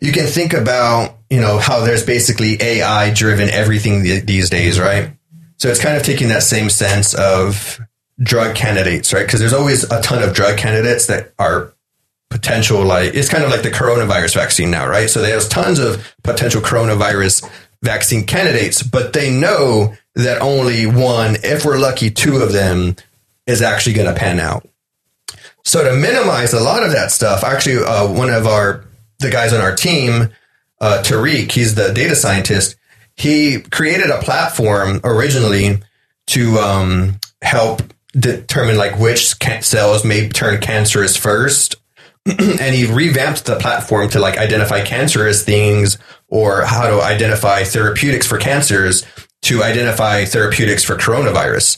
you 0.01 0.11
can 0.11 0.25
think 0.27 0.53
about, 0.53 1.17
you 1.29 1.41
know, 1.41 1.57
how 1.57 1.81
there's 1.81 2.05
basically 2.05 2.61
AI 2.61 3.13
driven 3.13 3.49
everything 3.49 4.03
th- 4.03 4.25
these 4.25 4.49
days, 4.49 4.79
right? 4.79 5.11
So 5.57 5.69
it's 5.69 5.81
kind 5.81 5.97
of 5.97 6.03
taking 6.03 6.29
that 6.29 6.43
same 6.43 6.69
sense 6.69 7.13
of 7.15 7.79
drug 8.19 8.55
candidates, 8.55 9.13
right? 9.13 9.25
Because 9.25 9.39
there's 9.39 9.53
always 9.53 9.83
a 9.91 10.01
ton 10.01 10.23
of 10.23 10.33
drug 10.33 10.57
candidates 10.57 11.07
that 11.07 11.33
are 11.37 11.73
potential, 12.29 12.83
like, 12.83 13.13
it's 13.13 13.29
kind 13.29 13.43
of 13.43 13.51
like 13.51 13.63
the 13.63 13.71
coronavirus 13.71 14.35
vaccine 14.35 14.71
now, 14.71 14.87
right? 14.87 15.09
So 15.09 15.21
there's 15.21 15.47
tons 15.47 15.79
of 15.79 16.13
potential 16.23 16.61
coronavirus 16.61 17.49
vaccine 17.81 18.25
candidates, 18.25 18.83
but 18.83 19.13
they 19.13 19.31
know 19.31 19.93
that 20.15 20.41
only 20.41 20.85
one, 20.87 21.37
if 21.43 21.63
we're 21.63 21.77
lucky, 21.77 22.09
two 22.09 22.37
of 22.37 22.51
them 22.51 22.95
is 23.45 23.61
actually 23.61 23.93
going 23.93 24.13
to 24.13 24.19
pan 24.19 24.39
out. 24.39 24.67
So 25.63 25.83
to 25.83 25.95
minimize 25.95 26.53
a 26.53 26.59
lot 26.59 26.83
of 26.83 26.91
that 26.93 27.11
stuff, 27.11 27.43
actually, 27.43 27.83
uh, 27.83 28.07
one 28.07 28.29
of 28.29 28.47
our 28.47 28.85
the 29.19 29.29
guys 29.29 29.51
on 29.51 29.61
our 29.61 29.75
team, 29.75 30.29
uh, 30.79 31.01
Tariq, 31.03 31.51
he's 31.51 31.75
the 31.75 31.91
data 31.91 32.15
scientist. 32.15 32.75
He 33.15 33.61
created 33.61 34.09
a 34.09 34.21
platform 34.21 35.01
originally 35.03 35.79
to 36.27 36.57
um, 36.59 37.19
help 37.41 37.81
determine 38.13 38.77
like 38.77 38.97
which 38.99 39.39
ca- 39.39 39.61
cells 39.61 40.05
may 40.05 40.29
turn 40.29 40.59
cancerous 40.59 41.17
first, 41.17 41.75
and 42.25 42.75
he 42.75 42.85
revamped 42.85 43.45
the 43.45 43.55
platform 43.57 44.09
to 44.09 44.19
like 44.19 44.37
identify 44.37 44.83
cancerous 44.83 45.43
things 45.43 45.97
or 46.27 46.63
how 46.63 46.87
to 46.87 47.01
identify 47.01 47.63
therapeutics 47.63 48.27
for 48.27 48.37
cancers 48.37 49.05
to 49.43 49.63
identify 49.63 50.25
therapeutics 50.25 50.83
for 50.83 50.95
coronavirus. 50.95 51.77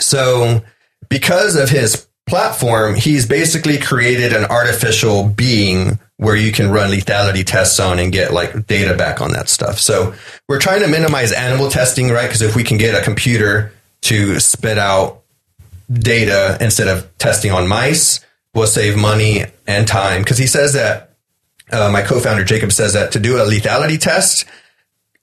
So, 0.00 0.62
because 1.08 1.56
of 1.56 1.68
his 1.68 2.08
platform, 2.26 2.94
he's 2.94 3.26
basically 3.26 3.78
created 3.78 4.32
an 4.32 4.44
artificial 4.44 5.24
being 5.28 5.98
where 6.16 6.36
you 6.36 6.52
can 6.52 6.70
run 6.70 6.90
lethality 6.90 7.44
tests 7.44 7.78
on 7.80 7.98
and 7.98 8.12
get 8.12 8.32
like 8.32 8.66
data 8.66 8.96
back 8.96 9.20
on 9.20 9.32
that 9.32 9.48
stuff. 9.48 9.78
So, 9.78 10.14
we're 10.48 10.60
trying 10.60 10.80
to 10.80 10.88
minimize 10.88 11.32
animal 11.32 11.68
testing, 11.68 12.08
right? 12.08 12.26
Because 12.26 12.42
if 12.42 12.56
we 12.56 12.64
can 12.64 12.78
get 12.78 12.94
a 12.94 13.04
computer 13.04 13.72
to 14.02 14.40
spit 14.40 14.78
out 14.78 15.21
data 15.92 16.56
instead 16.60 16.88
of 16.88 17.16
testing 17.18 17.52
on 17.52 17.68
mice, 17.68 18.20
we'll 18.54 18.66
save 18.66 18.96
money 18.96 19.44
and 19.66 19.86
time. 19.86 20.22
Because 20.22 20.38
he 20.38 20.46
says 20.46 20.72
that 20.74 21.16
uh, 21.70 21.90
my 21.90 22.02
co-founder 22.02 22.44
Jacob 22.44 22.72
says 22.72 22.92
that 22.92 23.12
to 23.12 23.20
do 23.20 23.36
a 23.36 23.46
lethality 23.46 23.98
test, 23.98 24.44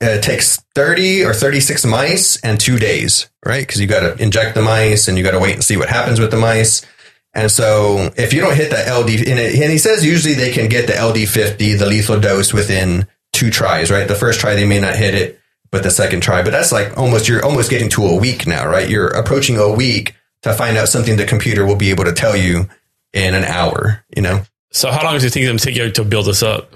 it 0.01 0.23
takes 0.23 0.61
30 0.75 1.25
or 1.25 1.33
36 1.33 1.85
mice 1.85 2.39
and 2.41 2.59
two 2.59 2.79
days, 2.79 3.29
right? 3.45 3.65
Because 3.65 3.81
you 3.81 3.87
got 3.87 3.99
to 4.01 4.21
inject 4.21 4.55
the 4.55 4.61
mice 4.61 5.07
and 5.07 5.17
you 5.17 5.23
got 5.23 5.31
to 5.31 5.39
wait 5.39 5.55
and 5.55 5.63
see 5.63 5.77
what 5.77 5.89
happens 5.89 6.19
with 6.19 6.31
the 6.31 6.37
mice. 6.37 6.85
And 7.33 7.51
so 7.51 8.11
if 8.15 8.33
you 8.33 8.41
don't 8.41 8.55
hit 8.55 8.71
the 8.71 8.77
LD, 8.77 9.27
and 9.27 9.71
he 9.71 9.77
says 9.77 10.05
usually 10.05 10.33
they 10.33 10.51
can 10.51 10.69
get 10.69 10.87
the 10.87 10.93
LD50, 10.93 11.77
the 11.77 11.85
lethal 11.85 12.19
dose 12.19 12.53
within 12.53 13.07
two 13.33 13.51
tries, 13.51 13.91
right? 13.91 14.07
The 14.07 14.15
first 14.15 14.39
try, 14.39 14.55
they 14.55 14.65
may 14.65 14.79
not 14.79 14.95
hit 14.95 15.13
it, 15.13 15.39
but 15.69 15.83
the 15.83 15.91
second 15.91 16.21
try, 16.21 16.41
but 16.41 16.51
that's 16.51 16.71
like 16.71 16.97
almost, 16.97 17.27
you're 17.27 17.45
almost 17.45 17.69
getting 17.69 17.89
to 17.89 18.05
a 18.05 18.15
week 18.15 18.47
now, 18.47 18.67
right? 18.67 18.89
You're 18.89 19.09
approaching 19.09 19.57
a 19.57 19.71
week 19.71 20.15
to 20.43 20.53
find 20.53 20.77
out 20.77 20.89
something 20.89 21.17
the 21.17 21.25
computer 21.25 21.65
will 21.65 21.75
be 21.75 21.89
able 21.89 22.05
to 22.05 22.13
tell 22.13 22.35
you 22.35 22.69
in 23.13 23.33
an 23.33 23.43
hour, 23.43 24.05
you 24.15 24.21
know? 24.21 24.43
So 24.71 24.91
how 24.91 25.03
long 25.03 25.13
does 25.13 25.23
it 25.23 25.31
think 25.31 25.47
them 25.47 25.57
to, 25.57 25.65
take 25.65 25.75
you 25.75 25.91
to 25.91 26.03
build 26.03 26.27
this 26.27 26.43
up? 26.43 26.73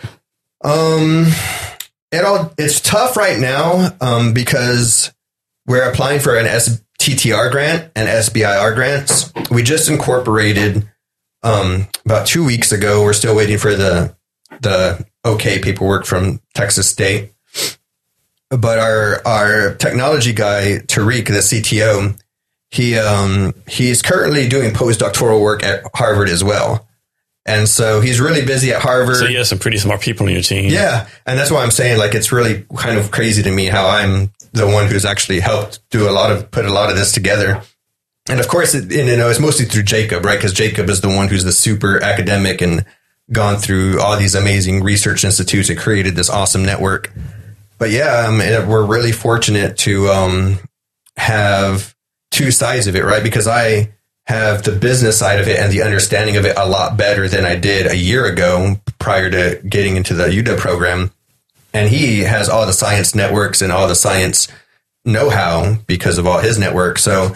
Um, 0.64 1.28
it 2.12 2.24
all 2.24 2.54
it's 2.58 2.80
tough 2.80 3.18
right 3.18 3.40
now 3.40 3.90
um, 4.02 4.34
because 4.34 5.12
we're 5.68 5.90
applying 5.90 6.20
for 6.20 6.36
an 6.38 6.46
STTR 6.46 7.52
grant 7.52 7.92
and 7.96 8.08
SBIR 8.08 8.76
grants. 8.76 9.32
We 9.52 9.64
just 9.64 9.90
incorporated 9.90 10.88
um, 11.44 11.88
about 12.06 12.28
two 12.28 12.46
weeks 12.46 12.72
ago. 12.72 13.04
We're 13.04 13.14
still 13.14 13.36
waiting 13.36 13.58
for 13.58 13.76
the 13.76 14.16
the 14.62 15.06
okay 15.26 15.60
paperwork 15.60 16.06
from 16.06 16.42
Texas 16.54 16.90
State. 16.90 17.32
But 18.50 18.80
our 18.80 19.22
our 19.26 19.76
technology 19.76 20.34
guy 20.34 20.80
Tariq, 20.86 21.28
the 21.28 21.34
CTO, 21.34 22.20
he 22.74 22.98
um, 22.98 23.54
he's 23.68 24.02
currently 24.02 24.50
doing 24.50 24.72
postdoctoral 24.74 25.40
work 25.40 25.64
at 25.64 25.84
Harvard 25.94 26.28
as 26.28 26.44
well. 26.44 26.88
And 27.46 27.70
so 27.70 28.02
he's 28.02 28.20
really 28.20 28.44
busy 28.44 28.74
at 28.74 28.82
Harvard. 28.82 29.18
So 29.18 29.26
you 29.26 29.38
have 29.38 29.46
some 29.46 29.60
pretty 29.60 29.78
smart 29.78 30.02
people 30.02 30.26
on 30.26 30.34
your 30.34 30.42
team. 30.42 30.72
Yeah, 30.72 31.08
and 31.28 31.38
that's 31.38 31.52
why 31.52 31.62
I'm 31.62 31.70
saying 31.70 32.00
like 32.00 32.16
it's 32.16 32.32
really 32.32 32.66
kind 32.76 32.98
of 32.98 33.12
crazy 33.12 33.44
to 33.44 33.52
me 33.52 33.68
how 33.68 33.88
I'm 33.88 34.32
the 34.54 34.66
one 34.66 34.88
who's 34.88 35.06
actually 35.06 35.40
helped 35.40 35.88
do 35.92 36.10
a 36.10 36.12
lot 36.12 36.32
of 36.32 36.50
put 36.50 36.66
a 36.66 36.74
lot 36.74 36.90
of 36.90 36.96
this 36.96 37.12
together. 37.12 37.62
And 38.28 38.40
of 38.40 38.48
course, 38.48 38.74
it, 38.74 38.92
you 38.92 39.18
know, 39.18 39.30
it's 39.30 39.40
mostly 39.40 39.66
through 39.66 39.84
Jacob, 39.84 40.26
right? 40.26 40.38
Because 40.38 40.54
Jacob 40.54 40.90
is 40.90 41.02
the 41.02 41.10
one 41.10 41.28
who's 41.28 41.44
the 41.44 41.52
super 41.52 42.02
academic 42.02 42.62
and 42.62 42.86
gone 43.32 43.58
through 43.58 44.02
all 44.02 44.18
these 44.18 44.34
amazing 44.34 44.82
research 44.82 45.24
institutes 45.24 45.70
and 45.70 45.78
created 45.78 46.16
this 46.16 46.30
awesome 46.30 46.66
network. 46.66 47.14
But 47.78 47.92
yeah, 47.92 48.26
um, 48.28 48.42
and 48.42 48.68
we're 48.68 48.86
really 48.86 49.12
fortunate 49.12 49.78
to 49.80 50.08
um, 50.08 50.60
have 51.18 51.93
two 52.34 52.52
sides 52.52 52.88
of 52.88 52.96
it, 52.96 53.06
right? 53.06 53.24
Because 53.24 53.48
I 53.48 53.94
have 54.26 54.64
the 54.64 54.72
business 54.72 55.20
side 55.20 55.40
of 55.40 55.48
it 55.48 55.60
and 55.60 55.72
the 55.72 55.84
understanding 55.84 56.38
of 56.38 56.46
it 56.46 56.58
a 56.58 56.68
lot 56.68 56.98
better 56.98 57.28
than 57.28 57.46
I 57.46 57.56
did 57.56 57.88
a 57.88 57.96
year 57.96 58.26
ago 58.26 58.78
prior 59.00 59.30
to 59.30 59.62
getting 59.68 59.98
into 59.98 60.14
the 60.14 60.28
UW 60.28 60.58
program. 60.58 61.12
And 61.74 61.90
he 61.90 62.22
has 62.22 62.50
all 62.50 62.66
the 62.66 62.74
science 62.74 63.16
networks 63.16 63.62
and 63.62 63.72
all 63.72 63.88
the 63.88 63.96
science 63.96 64.48
know 65.06 65.30
how 65.30 65.76
because 65.88 66.18
of 66.18 66.26
all 66.26 66.40
his 66.40 66.58
network. 66.58 66.98
So 66.98 67.36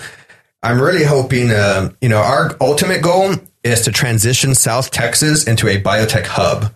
I'm 0.64 0.82
really 0.82 1.04
hoping, 1.04 1.52
uh, 1.52 1.92
you 2.02 2.10
know, 2.10 2.22
our 2.22 2.56
ultimate 2.62 3.02
goal 3.02 3.36
is 3.64 3.82
to 3.82 3.92
transition 3.92 4.56
South 4.56 4.92
Texas 4.92 5.46
into 5.46 5.68
a 5.68 5.82
biotech 5.82 6.26
hub 6.26 6.74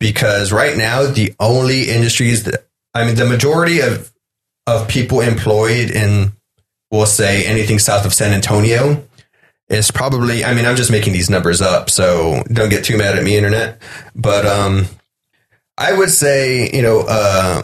because 0.00 0.52
right 0.52 0.76
now 0.76 1.06
the 1.06 1.34
only 1.38 1.88
industries 1.88 2.44
that, 2.44 2.66
I 2.94 3.06
mean, 3.06 3.14
the 3.14 3.26
majority 3.26 3.80
of, 3.80 4.12
of 4.66 4.88
people 4.88 5.20
employed 5.20 5.90
in, 5.90 6.32
we'll 6.90 7.06
say 7.06 7.44
anything 7.46 7.78
south 7.78 8.06
of 8.06 8.14
San 8.14 8.32
Antonio 8.32 9.04
is 9.68 9.90
probably 9.90 10.44
I 10.44 10.54
mean 10.54 10.64
I'm 10.64 10.76
just 10.76 10.90
making 10.90 11.12
these 11.12 11.30
numbers 11.30 11.60
up 11.60 11.90
so 11.90 12.42
don't 12.52 12.68
get 12.68 12.84
too 12.84 12.96
mad 12.96 13.16
at 13.16 13.24
me 13.24 13.36
internet 13.36 13.80
but 14.14 14.46
um 14.46 14.86
I 15.76 15.92
would 15.92 16.10
say 16.10 16.70
you 16.72 16.82
know 16.82 17.00
uh 17.00 17.62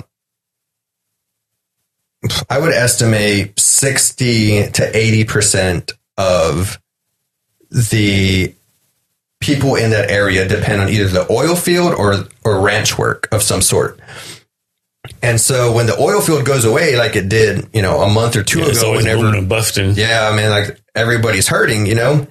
I 2.49 2.59
would 2.59 2.73
estimate 2.73 3.59
60 3.59 4.71
to 4.73 4.93
80% 4.93 5.93
of 6.17 6.81
the 7.71 8.55
people 9.41 9.75
in 9.75 9.91
that 9.91 10.11
area 10.11 10.47
depend 10.47 10.81
on 10.81 10.89
either 10.89 11.09
the 11.09 11.31
oil 11.33 11.57
field 11.57 11.95
or 11.95 12.25
or 12.45 12.61
ranch 12.61 12.97
work 12.97 13.29
of 13.33 13.43
some 13.43 13.61
sort. 13.61 13.99
And 15.23 15.41
so 15.41 15.73
when 15.73 15.87
the 15.87 15.97
oil 15.99 16.21
field 16.21 16.45
goes 16.45 16.65
away 16.65 16.97
like 16.97 17.15
it 17.15 17.29
did, 17.29 17.69
you 17.73 17.81
know, 17.81 18.01
a 18.01 18.11
month 18.11 18.35
or 18.37 18.43
two 18.43 18.59
Yeah, 18.61 18.67
ago 18.67 18.93
whenever 18.93 19.27
and 19.29 19.49
busting. 19.49 19.95
yeah, 19.95 20.29
I 20.31 20.37
mean, 20.37 20.51
like 20.51 20.81
everybody's 20.95 21.47
hurting, 21.49 21.87
you 21.87 21.95
know? 21.95 22.27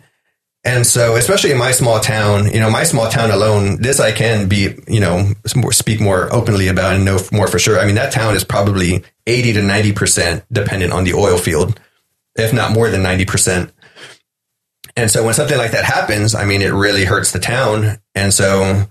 And 0.63 0.85
so, 0.85 1.15
especially 1.15 1.51
in 1.51 1.57
my 1.57 1.71
small 1.71 1.99
town, 1.99 2.51
you 2.53 2.59
know, 2.59 2.69
my 2.69 2.83
small 2.83 3.09
town 3.09 3.31
alone, 3.31 3.81
this 3.81 3.99
I 3.99 4.11
can 4.11 4.47
be, 4.47 4.75
you 4.87 4.99
know, 4.99 5.31
speak 5.71 5.99
more 5.99 6.31
openly 6.31 6.67
about 6.67 6.93
and 6.93 7.03
know 7.05 7.17
more 7.31 7.47
for 7.47 7.57
sure. 7.57 7.79
I 7.79 7.85
mean, 7.85 7.95
that 7.95 8.11
town 8.11 8.35
is 8.35 8.43
probably 8.43 9.03
80 9.25 9.53
to 9.53 9.61
90% 9.61 10.43
dependent 10.51 10.93
on 10.93 11.03
the 11.03 11.13
oil 11.15 11.37
field, 11.39 11.79
if 12.35 12.53
not 12.53 12.73
more 12.73 12.89
than 12.91 13.01
90%. 13.01 13.71
And 14.95 15.09
so 15.09 15.23
when 15.25 15.33
something 15.33 15.57
like 15.57 15.71
that 15.71 15.85
happens, 15.85 16.35
I 16.35 16.45
mean, 16.45 16.61
it 16.61 16.73
really 16.73 17.05
hurts 17.05 17.31
the 17.31 17.39
town. 17.39 17.97
And 18.13 18.31
so 18.33 18.85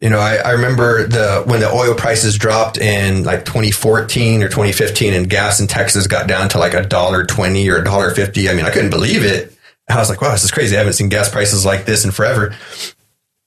you 0.00 0.10
know, 0.10 0.18
I, 0.18 0.36
I 0.36 0.50
remember 0.50 1.06
the 1.06 1.44
when 1.46 1.60
the 1.60 1.70
oil 1.70 1.94
prices 1.94 2.36
dropped 2.36 2.76
in 2.76 3.24
like 3.24 3.44
2014 3.44 4.42
or 4.42 4.48
2015, 4.48 5.14
and 5.14 5.30
gas 5.30 5.60
in 5.60 5.66
Texas 5.66 6.06
got 6.06 6.26
down 6.26 6.48
to 6.50 6.58
like 6.58 6.74
a 6.74 6.84
dollar 6.84 7.24
twenty 7.24 7.68
or 7.68 7.78
a 7.78 7.84
dollar 7.84 8.10
fifty. 8.10 8.48
I 8.48 8.54
mean, 8.54 8.66
I 8.66 8.70
couldn't 8.70 8.90
believe 8.90 9.24
it. 9.24 9.56
I 9.88 9.98
was 9.98 10.08
like, 10.08 10.20
wow, 10.20 10.32
this 10.32 10.44
is 10.44 10.50
crazy. 10.50 10.76
I 10.76 10.78
haven't 10.78 10.94
seen 10.94 11.08
gas 11.08 11.28
prices 11.28 11.64
like 11.64 11.84
this 11.84 12.04
in 12.04 12.10
forever. 12.10 12.54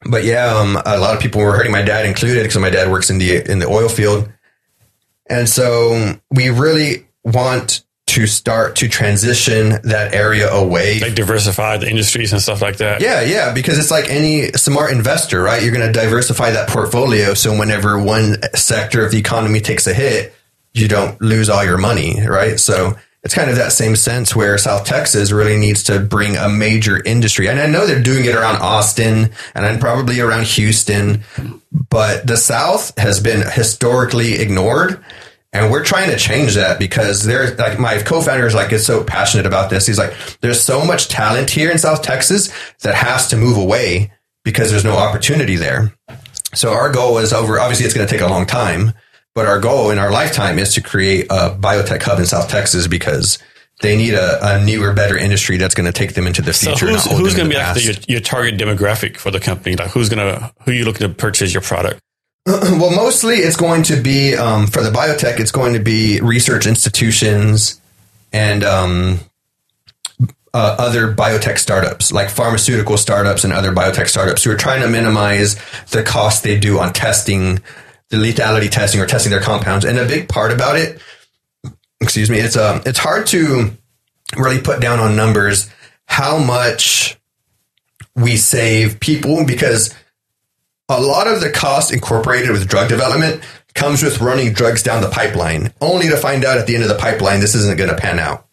But 0.10 0.24
yeah, 0.24 0.56
um, 0.56 0.78
a 0.86 0.98
lot 1.00 1.16
of 1.16 1.22
people 1.22 1.42
were 1.42 1.56
hurting 1.56 1.72
my 1.72 1.82
dad 1.82 2.06
included 2.06 2.44
because 2.44 2.58
my 2.62 2.70
dad 2.70 2.92
works 2.92 3.10
in 3.10 3.18
the 3.18 3.50
in 3.50 3.60
the 3.60 3.68
oil 3.68 3.90
field, 3.90 4.30
and 5.30 5.50
so 5.50 6.16
we 6.32 6.50
really 6.50 7.08
want 7.24 7.84
to 8.18 8.26
start 8.26 8.78
to 8.78 8.90
transition 8.90 9.80
that 9.84 10.12
area 10.12 10.52
away. 10.52 11.00
Like 11.00 11.14
diversify 11.14 11.78
the 11.78 11.88
industries 11.88 12.34
and 12.34 12.42
stuff 12.42 12.64
like 12.64 12.78
that. 12.78 13.00
Yeah, 13.00 13.22
yeah, 13.22 13.54
because 13.54 13.78
it's 13.78 13.92
like 13.92 14.10
any 14.10 14.52
smart 14.54 14.92
investor, 14.92 15.40
right? 15.40 15.62
You're 15.62 15.72
going 15.72 15.86
to 15.86 15.94
diversify 15.94 16.50
that 16.50 16.68
portfolio 16.68 17.36
so 17.36 17.56
whenever 17.56 18.02
one 18.02 18.38
sector 18.56 19.06
of 19.06 19.12
the 19.12 19.20
economy 19.20 19.60
takes 19.60 19.86
a 19.86 19.94
hit, 19.94 20.34
you 20.74 20.88
don't 20.88 21.22
lose 21.22 21.48
all 21.48 21.64
your 21.64 21.78
money, 21.78 22.20
right? 22.26 22.60
So 22.60 22.98
it's 23.22 23.36
kind 23.36 23.52
of 23.52 23.58
that 23.58 23.72
same 23.72 23.96
sense 23.96 24.36
where 24.36 24.58
South 24.58 24.88
Texas 24.88 25.32
really 25.32 25.56
needs 25.56 25.84
to 25.84 26.00
bring 26.00 26.38
a 26.38 26.50
major 26.50 27.00
industry. 27.04 27.48
And 27.48 27.60
I 27.60 27.68
know 27.68 27.86
they're 27.86 28.02
doing 28.02 28.26
it 28.26 28.34
around 28.34 28.56
Austin 28.64 29.30
and 29.54 29.64
then 29.64 29.80
probably 29.80 30.22
around 30.22 30.48
Houston, 30.48 31.24
but 31.72 32.26
the 32.26 32.38
South 32.38 32.98
has 32.98 33.20
been 33.20 33.48
historically 33.48 34.40
ignored. 34.40 35.04
And 35.54 35.72
we're 35.72 35.84
trying 35.84 36.10
to 36.10 36.18
change 36.18 36.56
that 36.56 36.78
because 36.78 37.24
they're 37.24 37.56
like 37.56 37.80
my 37.80 38.02
co-founder 38.02 38.46
is 38.46 38.54
like 38.54 38.72
is 38.74 38.86
so 38.86 39.04
passionate 39.04 39.46
about 39.46 39.70
this. 39.70 39.88
He's 39.88 39.98
like, 39.98 40.14
there's 40.42 40.62
so 40.62 40.84
much 40.84 41.08
talent 41.08 41.50
here 41.50 41.72
in 41.72 41.78
South 41.78 42.02
Texas 42.04 42.52
that 42.84 42.96
has 42.96 43.28
to 43.30 43.38
move 43.38 43.58
away 43.58 44.12
because 44.44 44.70
there's 44.72 44.84
no 44.84 44.98
opportunity 44.98 45.56
there. 45.56 45.94
So 46.54 46.72
our 46.74 46.92
goal 46.92 47.18
is 47.18 47.34
over. 47.34 47.60
Obviously, 47.60 47.86
it's 47.86 47.96
going 47.96 48.08
to 48.08 48.12
take 48.12 48.22
a 48.22 48.28
long 48.28 48.46
time, 48.46 48.94
but 49.36 49.46
our 49.46 49.60
goal 49.60 49.90
in 49.90 50.00
our 50.00 50.12
lifetime 50.12 50.60
is 50.60 50.74
to 50.76 50.82
create 50.82 51.28
a 51.30 51.50
biotech 51.52 52.02
hub 52.04 52.20
in 52.20 52.26
South 52.26 52.50
Texas 52.50 52.88
because 52.88 53.40
they 53.82 53.96
need 53.96 54.14
a, 54.16 54.40
a 54.42 54.66
newer, 54.66 54.94
better 54.94 55.18
industry 55.18 55.58
that's 55.58 55.76
going 55.76 55.86
to 55.86 55.92
take 55.92 56.14
them 56.14 56.26
into 56.26 56.42
the 56.42 56.54
So 56.54 56.72
future. 56.72 56.88
who's, 56.88 57.06
who's 57.06 57.36
going 57.36 57.50
to 57.50 57.56
be 57.56 57.62
like 57.62 57.76
the, 57.76 57.84
your, 57.84 57.94
your 58.08 58.20
target 58.22 58.58
demographic 58.58 59.18
for 59.18 59.30
the 59.32 59.40
company? 59.40 59.76
Like 59.76 59.92
who's 59.92 60.10
going 60.10 60.26
to 60.28 60.54
who 60.64 60.72
you 60.72 60.84
looking 60.86 61.08
to 61.08 61.14
purchase 61.14 61.54
your 61.54 61.62
product? 61.62 62.02
well, 62.80 62.96
mostly 62.96 63.36
it's 63.36 63.58
going 63.58 63.84
to 63.84 64.02
be 64.02 64.34
um, 64.34 64.68
for 64.68 64.82
the 64.82 64.90
biotech. 64.90 65.38
It's 65.38 65.52
going 65.52 65.74
to 65.74 65.82
be 65.82 66.22
research 66.22 66.66
institutions 66.66 67.82
and 68.32 68.64
um, 68.64 69.20
uh, 70.54 70.78
other 70.80 71.14
biotech 71.14 71.58
startups, 71.58 72.14
like 72.14 72.30
pharmaceutical 72.30 72.96
startups 72.96 73.44
and 73.44 73.52
other 73.52 73.74
biotech 73.74 74.08
startups, 74.08 74.46
who 74.46 74.52
are 74.52 74.56
trying 74.56 74.82
to 74.82 74.88
minimize 74.88 75.58
the 75.92 76.02
cost 76.04 76.44
they 76.44 76.58
do 76.58 76.80
on 76.80 76.94
testing, 76.94 77.60
the 78.12 78.16
lethality 78.16 78.72
testing, 78.72 79.02
or 79.02 79.06
testing 79.06 79.30
their 79.30 79.42
compounds. 79.42 79.84
And 79.84 80.00
a 80.00 80.08
big 80.08 80.30
part 80.30 80.54
about 80.54 80.78
it, 80.78 81.02
excuse 82.00 82.30
me, 82.30 82.38
it's 82.38 82.56
um, 82.56 82.82
it's 82.86 83.00
hard 83.00 83.28
to 83.28 83.72
really 84.38 84.62
put 84.62 84.80
down 84.80 85.02
on 85.02 85.18
numbers 85.18 85.70
how 86.06 86.38
much 86.38 87.20
we 88.16 88.38
save 88.38 89.02
people 89.02 89.46
because 89.46 89.94
a 90.90 91.02
lot 91.02 91.28
of 91.28 91.42
the 91.42 91.50
cost 91.50 91.92
incorporated 91.92 92.52
with 92.52 92.68
drug 92.68 92.90
development 92.90 93.44
comes 93.74 94.02
with 94.02 94.22
running 94.22 94.54
drugs 94.54 94.82
down 94.82 95.02
the 95.02 95.10
pipeline, 95.10 95.74
only 95.82 96.08
to 96.10 96.18
find 96.18 96.44
out 96.44 96.58
at 96.58 96.68
the 96.68 96.76
end 96.76 96.84
of 96.84 96.90
the 96.90 96.96
pipeline 96.96 97.40
this 97.40 97.56
isn't 97.56 97.78
going 97.78 97.90
to 97.90 97.96
pan 97.96 98.20
out. 98.20 98.48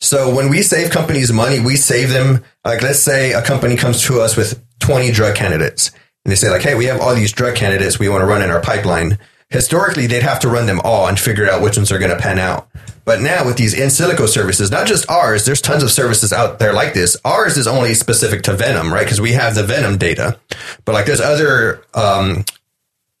So 0.00 0.34
when 0.34 0.48
we 0.48 0.62
save 0.62 0.90
companies 0.90 1.32
money, 1.32 1.60
we 1.60 1.76
save 1.76 2.10
them. 2.10 2.42
Like 2.64 2.82
let's 2.82 2.98
say 2.98 3.32
a 3.32 3.42
company 3.42 3.76
comes 3.76 4.02
to 4.04 4.20
us 4.20 4.36
with 4.36 4.62
20 4.80 5.10
drug 5.12 5.36
candidates, 5.36 5.90
and 6.24 6.32
they 6.32 6.36
say 6.36 6.50
like, 6.50 6.62
"Hey, 6.62 6.74
we 6.74 6.86
have 6.86 7.00
all 7.00 7.14
these 7.14 7.32
drug 7.32 7.54
candidates 7.54 7.98
we 7.98 8.08
want 8.08 8.22
to 8.22 8.26
run 8.26 8.42
in 8.42 8.50
our 8.50 8.60
pipeline." 8.60 9.18
Historically, 9.50 10.06
they'd 10.06 10.22
have 10.22 10.40
to 10.40 10.48
run 10.48 10.66
them 10.66 10.80
all 10.84 11.06
and 11.06 11.18
figure 11.18 11.50
out 11.50 11.60
which 11.60 11.76
ones 11.76 11.90
are 11.92 11.98
going 11.98 12.10
to 12.10 12.22
pan 12.22 12.38
out. 12.38 12.68
But 13.10 13.22
now 13.22 13.44
with 13.44 13.56
these 13.56 13.74
in 13.74 13.88
silico 13.88 14.28
services, 14.28 14.70
not 14.70 14.86
just 14.86 15.10
ours, 15.10 15.44
there's 15.44 15.60
tons 15.60 15.82
of 15.82 15.90
services 15.90 16.32
out 16.32 16.60
there 16.60 16.72
like 16.72 16.94
this. 16.94 17.16
Ours 17.24 17.56
is 17.56 17.66
only 17.66 17.92
specific 17.94 18.42
to 18.42 18.52
Venom, 18.52 18.94
right? 18.94 19.02
Because 19.02 19.20
we 19.20 19.32
have 19.32 19.56
the 19.56 19.64
Venom 19.64 19.98
data. 19.98 20.38
But 20.84 20.92
like 20.92 21.06
there's 21.06 21.20
other 21.20 21.82
um, 21.92 22.44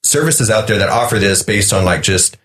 services 0.04 0.48
out 0.48 0.68
there 0.68 0.78
that 0.78 0.90
offer 0.90 1.18
this 1.18 1.42
based 1.42 1.72
on 1.72 1.84
like 1.84 2.04
just 2.04 2.36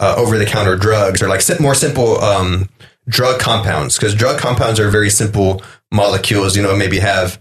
uh, 0.00 0.16
over 0.18 0.36
the 0.36 0.44
counter 0.44 0.76
drugs 0.76 1.22
or 1.22 1.28
like 1.28 1.40
more 1.58 1.74
simple 1.74 2.20
um, 2.20 2.68
drug 3.08 3.40
compounds 3.40 3.96
because 3.96 4.14
drug 4.14 4.38
compounds 4.38 4.78
are 4.78 4.90
very 4.90 5.08
simple 5.08 5.62
molecules. 5.90 6.58
You 6.58 6.62
know, 6.62 6.76
maybe 6.76 6.98
have 6.98 7.40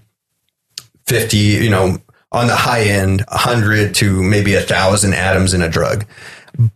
50, 1.07 1.37
you 1.37 1.69
know, 1.69 1.97
on 2.31 2.47
the 2.47 2.55
high 2.55 2.83
end, 2.83 3.25
100 3.27 3.95
to 3.95 4.23
maybe 4.23 4.53
a 4.53 4.61
thousand 4.61 5.13
atoms 5.13 5.53
in 5.53 5.61
a 5.61 5.67
drug. 5.67 6.05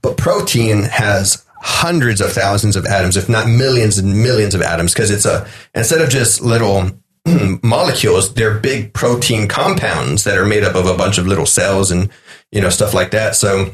But 0.01 0.17
protein 0.17 0.83
has 0.83 1.44
hundreds 1.65 2.21
of 2.21 2.31
thousands 2.31 2.75
of 2.75 2.85
atoms, 2.85 3.17
if 3.17 3.27
not 3.27 3.47
millions 3.47 3.97
and 3.97 4.21
millions 4.21 4.53
of 4.53 4.61
atoms, 4.61 4.93
because 4.93 5.09
it's 5.09 5.25
a, 5.25 5.47
instead 5.73 5.99
of 5.99 6.09
just 6.09 6.39
little 6.39 6.91
molecules, 7.63 8.35
they're 8.35 8.59
big 8.59 8.93
protein 8.93 9.47
compounds 9.47 10.25
that 10.25 10.37
are 10.37 10.45
made 10.45 10.63
up 10.63 10.75
of 10.75 10.85
a 10.85 10.95
bunch 10.95 11.17
of 11.17 11.25
little 11.25 11.47
cells 11.47 11.89
and, 11.89 12.11
you 12.51 12.61
know, 12.61 12.69
stuff 12.69 12.93
like 12.93 13.09
that. 13.09 13.35
So, 13.35 13.73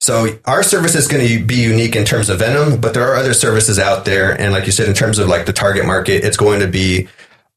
so 0.00 0.38
our 0.46 0.62
service 0.62 0.94
is 0.94 1.06
going 1.06 1.28
to 1.28 1.44
be 1.44 1.56
unique 1.56 1.96
in 1.96 2.06
terms 2.06 2.30
of 2.30 2.38
Venom, 2.38 2.80
but 2.80 2.94
there 2.94 3.06
are 3.06 3.16
other 3.16 3.34
services 3.34 3.78
out 3.78 4.06
there. 4.06 4.32
And 4.40 4.54
like 4.54 4.64
you 4.64 4.72
said, 4.72 4.88
in 4.88 4.94
terms 4.94 5.18
of 5.18 5.28
like 5.28 5.44
the 5.44 5.52
target 5.52 5.84
market, 5.84 6.24
it's 6.24 6.38
going 6.38 6.60
to 6.60 6.66
be 6.66 7.08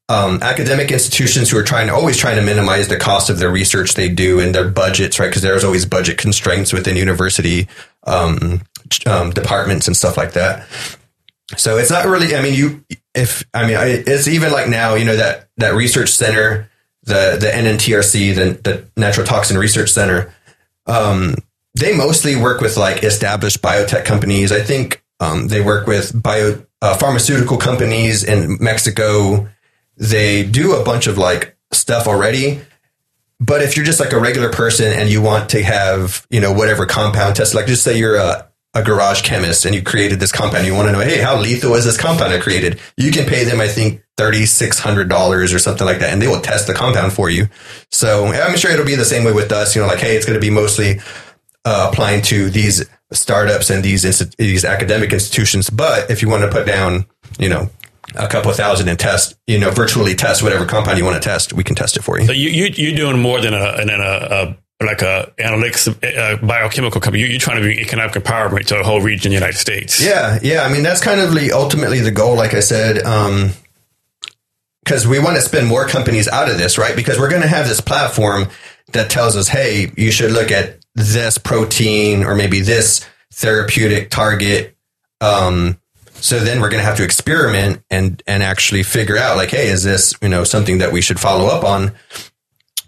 um, 0.08 0.42
academic 0.42 0.90
institutions 0.90 1.50
who 1.50 1.58
are 1.58 1.62
trying 1.62 1.88
to 1.88 1.94
always 1.94 2.16
trying 2.16 2.36
to 2.36 2.42
minimize 2.42 2.88
the 2.88 2.96
cost 2.96 3.28
of 3.28 3.38
their 3.38 3.50
research 3.50 3.94
they 3.94 4.08
do 4.08 4.40
and 4.40 4.54
their 4.54 4.68
budgets, 4.68 5.18
right? 5.18 5.28
Because 5.28 5.42
there's 5.42 5.64
always 5.64 5.84
budget 5.84 6.16
constraints 6.16 6.72
within 6.72 6.96
university 6.96 7.68
um, 8.04 8.62
um, 9.06 9.30
departments 9.30 9.86
and 9.86 9.96
stuff 9.96 10.16
like 10.16 10.32
that. 10.32 10.66
So 11.56 11.78
it's 11.78 11.90
not 11.90 12.06
really. 12.06 12.34
I 12.34 12.42
mean, 12.42 12.54
you 12.54 12.84
if 13.14 13.44
I 13.54 13.66
mean, 13.66 13.76
it's 13.80 14.28
even 14.28 14.52
like 14.52 14.68
now, 14.68 14.94
you 14.94 15.04
know 15.04 15.16
that 15.16 15.48
that 15.56 15.74
research 15.74 16.10
center, 16.10 16.70
the 17.04 17.36
the 17.40 17.48
NNTRC, 17.48 18.34
the 18.34 18.70
the 18.70 18.84
Natural 18.96 19.26
Toxin 19.26 19.56
Research 19.56 19.90
Center. 19.90 20.32
Um, 20.86 21.36
they 21.78 21.96
mostly 21.96 22.36
work 22.36 22.60
with 22.60 22.76
like 22.76 23.02
established 23.02 23.62
biotech 23.62 24.04
companies. 24.04 24.52
I 24.52 24.60
think 24.60 25.02
um, 25.20 25.48
they 25.48 25.60
work 25.60 25.86
with 25.86 26.20
bio 26.20 26.62
uh, 26.82 26.96
pharmaceutical 26.96 27.56
companies 27.56 28.24
in 28.24 28.56
Mexico. 28.60 29.48
They 29.98 30.44
do 30.44 30.74
a 30.74 30.84
bunch 30.84 31.06
of 31.06 31.18
like 31.18 31.56
stuff 31.72 32.06
already. 32.06 32.60
But 33.40 33.62
if 33.62 33.76
you're 33.76 33.86
just 33.86 34.00
like 34.00 34.12
a 34.12 34.18
regular 34.18 34.50
person 34.50 34.92
and 34.92 35.08
you 35.08 35.22
want 35.22 35.50
to 35.50 35.62
have, 35.62 36.26
you 36.30 36.40
know, 36.40 36.52
whatever 36.52 36.86
compound 36.86 37.36
test, 37.36 37.54
like 37.54 37.66
just 37.66 37.84
say 37.84 37.96
you're 37.96 38.16
a, 38.16 38.48
a 38.74 38.82
garage 38.82 39.22
chemist 39.22 39.64
and 39.64 39.74
you 39.74 39.82
created 39.82 40.18
this 40.18 40.32
compound, 40.32 40.66
you 40.66 40.74
want 40.74 40.88
to 40.88 40.92
know, 40.92 41.00
hey, 41.00 41.20
how 41.20 41.38
lethal 41.38 41.74
is 41.74 41.84
this 41.84 41.96
compound 41.96 42.32
I 42.32 42.40
created? 42.40 42.80
You 42.96 43.12
can 43.12 43.26
pay 43.26 43.44
them, 43.44 43.60
I 43.60 43.68
think, 43.68 44.02
$3,600 44.18 45.54
or 45.54 45.58
something 45.60 45.86
like 45.86 46.00
that, 46.00 46.12
and 46.12 46.20
they 46.20 46.26
will 46.26 46.40
test 46.40 46.66
the 46.66 46.74
compound 46.74 47.12
for 47.12 47.30
you. 47.30 47.48
So 47.92 48.26
I'm 48.26 48.56
sure 48.56 48.72
it'll 48.72 48.84
be 48.84 48.96
the 48.96 49.04
same 49.04 49.24
way 49.24 49.32
with 49.32 49.52
us, 49.52 49.76
you 49.76 49.82
know, 49.82 49.86
like, 49.86 50.00
hey, 50.00 50.16
it's 50.16 50.26
going 50.26 50.38
to 50.38 50.44
be 50.44 50.50
mostly 50.50 51.00
uh, 51.64 51.88
applying 51.92 52.22
to 52.22 52.50
these 52.50 52.84
startups 53.12 53.70
and 53.70 53.82
these 53.82 54.02
these 54.36 54.64
academic 54.64 55.12
institutions. 55.12 55.70
But 55.70 56.10
if 56.10 56.20
you 56.20 56.28
want 56.28 56.42
to 56.42 56.50
put 56.50 56.66
down, 56.66 57.06
you 57.38 57.48
know, 57.48 57.70
a 58.14 58.28
couple 58.28 58.52
thousand 58.52 58.88
and 58.88 58.98
test, 58.98 59.38
you 59.46 59.58
know, 59.58 59.70
virtually 59.70 60.14
test 60.14 60.42
whatever 60.42 60.64
compound 60.66 60.98
you 60.98 61.04
want 61.04 61.20
to 61.20 61.28
test, 61.28 61.52
we 61.52 61.64
can 61.64 61.74
test 61.76 61.96
it 61.96 62.02
for 62.02 62.18
you. 62.18 62.26
So 62.26 62.32
you, 62.32 62.48
you 62.48 62.64
you're 62.74 62.96
doing 62.96 63.20
more 63.20 63.40
than 63.40 63.54
a 63.54 63.76
than 63.76 63.90
a, 63.90 63.94
a 63.94 64.56
like 64.84 65.02
a 65.02 65.32
analytics 65.38 65.88
a 66.02 66.44
biochemical 66.44 67.00
company. 67.00 67.22
You, 67.22 67.30
you're 67.30 67.40
trying 67.40 67.56
to 67.56 67.62
bring 67.62 67.78
economic 67.78 68.14
empowerment 68.14 68.66
to 68.66 68.78
a 68.78 68.84
whole 68.84 69.00
region 69.00 69.26
in 69.26 69.30
the 69.30 69.40
United 69.44 69.58
States. 69.58 70.04
Yeah, 70.04 70.38
yeah. 70.42 70.62
I 70.62 70.72
mean, 70.72 70.82
that's 70.82 71.00
kind 71.00 71.20
of 71.20 71.34
the, 71.34 71.52
ultimately 71.52 72.00
the 72.00 72.12
goal, 72.12 72.36
like 72.36 72.54
I 72.54 72.60
said, 72.60 72.96
because 74.84 75.06
we 75.06 75.18
want 75.18 75.36
to 75.36 75.42
spin 75.42 75.66
more 75.66 75.86
companies 75.88 76.28
out 76.28 76.48
of 76.48 76.58
this, 76.58 76.78
right? 76.78 76.94
Because 76.94 77.18
we're 77.18 77.28
going 77.28 77.42
to 77.42 77.48
have 77.48 77.66
this 77.66 77.80
platform 77.80 78.48
that 78.92 79.10
tells 79.10 79.36
us, 79.36 79.48
hey, 79.48 79.90
you 79.96 80.12
should 80.12 80.30
look 80.30 80.50
at 80.50 80.78
this 80.94 81.38
protein 81.38 82.24
or 82.24 82.34
maybe 82.34 82.60
this 82.60 83.04
therapeutic 83.32 84.10
target. 84.10 84.76
Um, 85.20 85.80
so 86.20 86.38
then 86.40 86.60
we're 86.60 86.70
going 86.70 86.80
to 86.80 86.86
have 86.86 86.96
to 86.98 87.04
experiment 87.04 87.82
and 87.90 88.22
and 88.26 88.42
actually 88.42 88.82
figure 88.82 89.16
out, 89.16 89.36
like, 89.36 89.50
hey, 89.50 89.68
is 89.68 89.82
this 89.82 90.14
you 90.22 90.28
know 90.28 90.44
something 90.44 90.78
that 90.78 90.92
we 90.92 91.00
should 91.00 91.20
follow 91.20 91.46
up 91.46 91.64
on? 91.64 91.92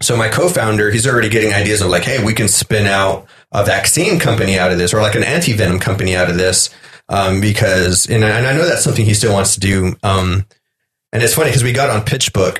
So 0.01 0.17
my 0.17 0.29
co-founder, 0.29 0.89
he's 0.89 1.05
already 1.05 1.29
getting 1.29 1.53
ideas 1.53 1.81
of 1.81 1.89
like, 1.89 2.03
hey, 2.03 2.23
we 2.23 2.33
can 2.33 2.47
spin 2.47 2.87
out 2.87 3.27
a 3.51 3.63
vaccine 3.63 4.19
company 4.19 4.57
out 4.57 4.71
of 4.71 4.77
this, 4.77 4.93
or 4.93 5.01
like 5.01 5.15
an 5.15 5.23
anti-venom 5.23 5.79
company 5.79 6.15
out 6.15 6.29
of 6.29 6.37
this, 6.37 6.71
um, 7.07 7.39
because 7.39 8.09
and 8.09 8.25
I, 8.25 8.29
and 8.29 8.47
I 8.47 8.53
know 8.53 8.65
that's 8.65 8.83
something 8.83 9.05
he 9.05 9.13
still 9.13 9.33
wants 9.33 9.53
to 9.55 9.59
do. 9.59 9.95
Um, 10.01 10.45
and 11.13 11.21
it's 11.21 11.35
funny 11.35 11.49
because 11.49 11.63
we 11.63 11.73
got 11.73 11.89
on 11.89 12.01
PitchBook, 12.01 12.59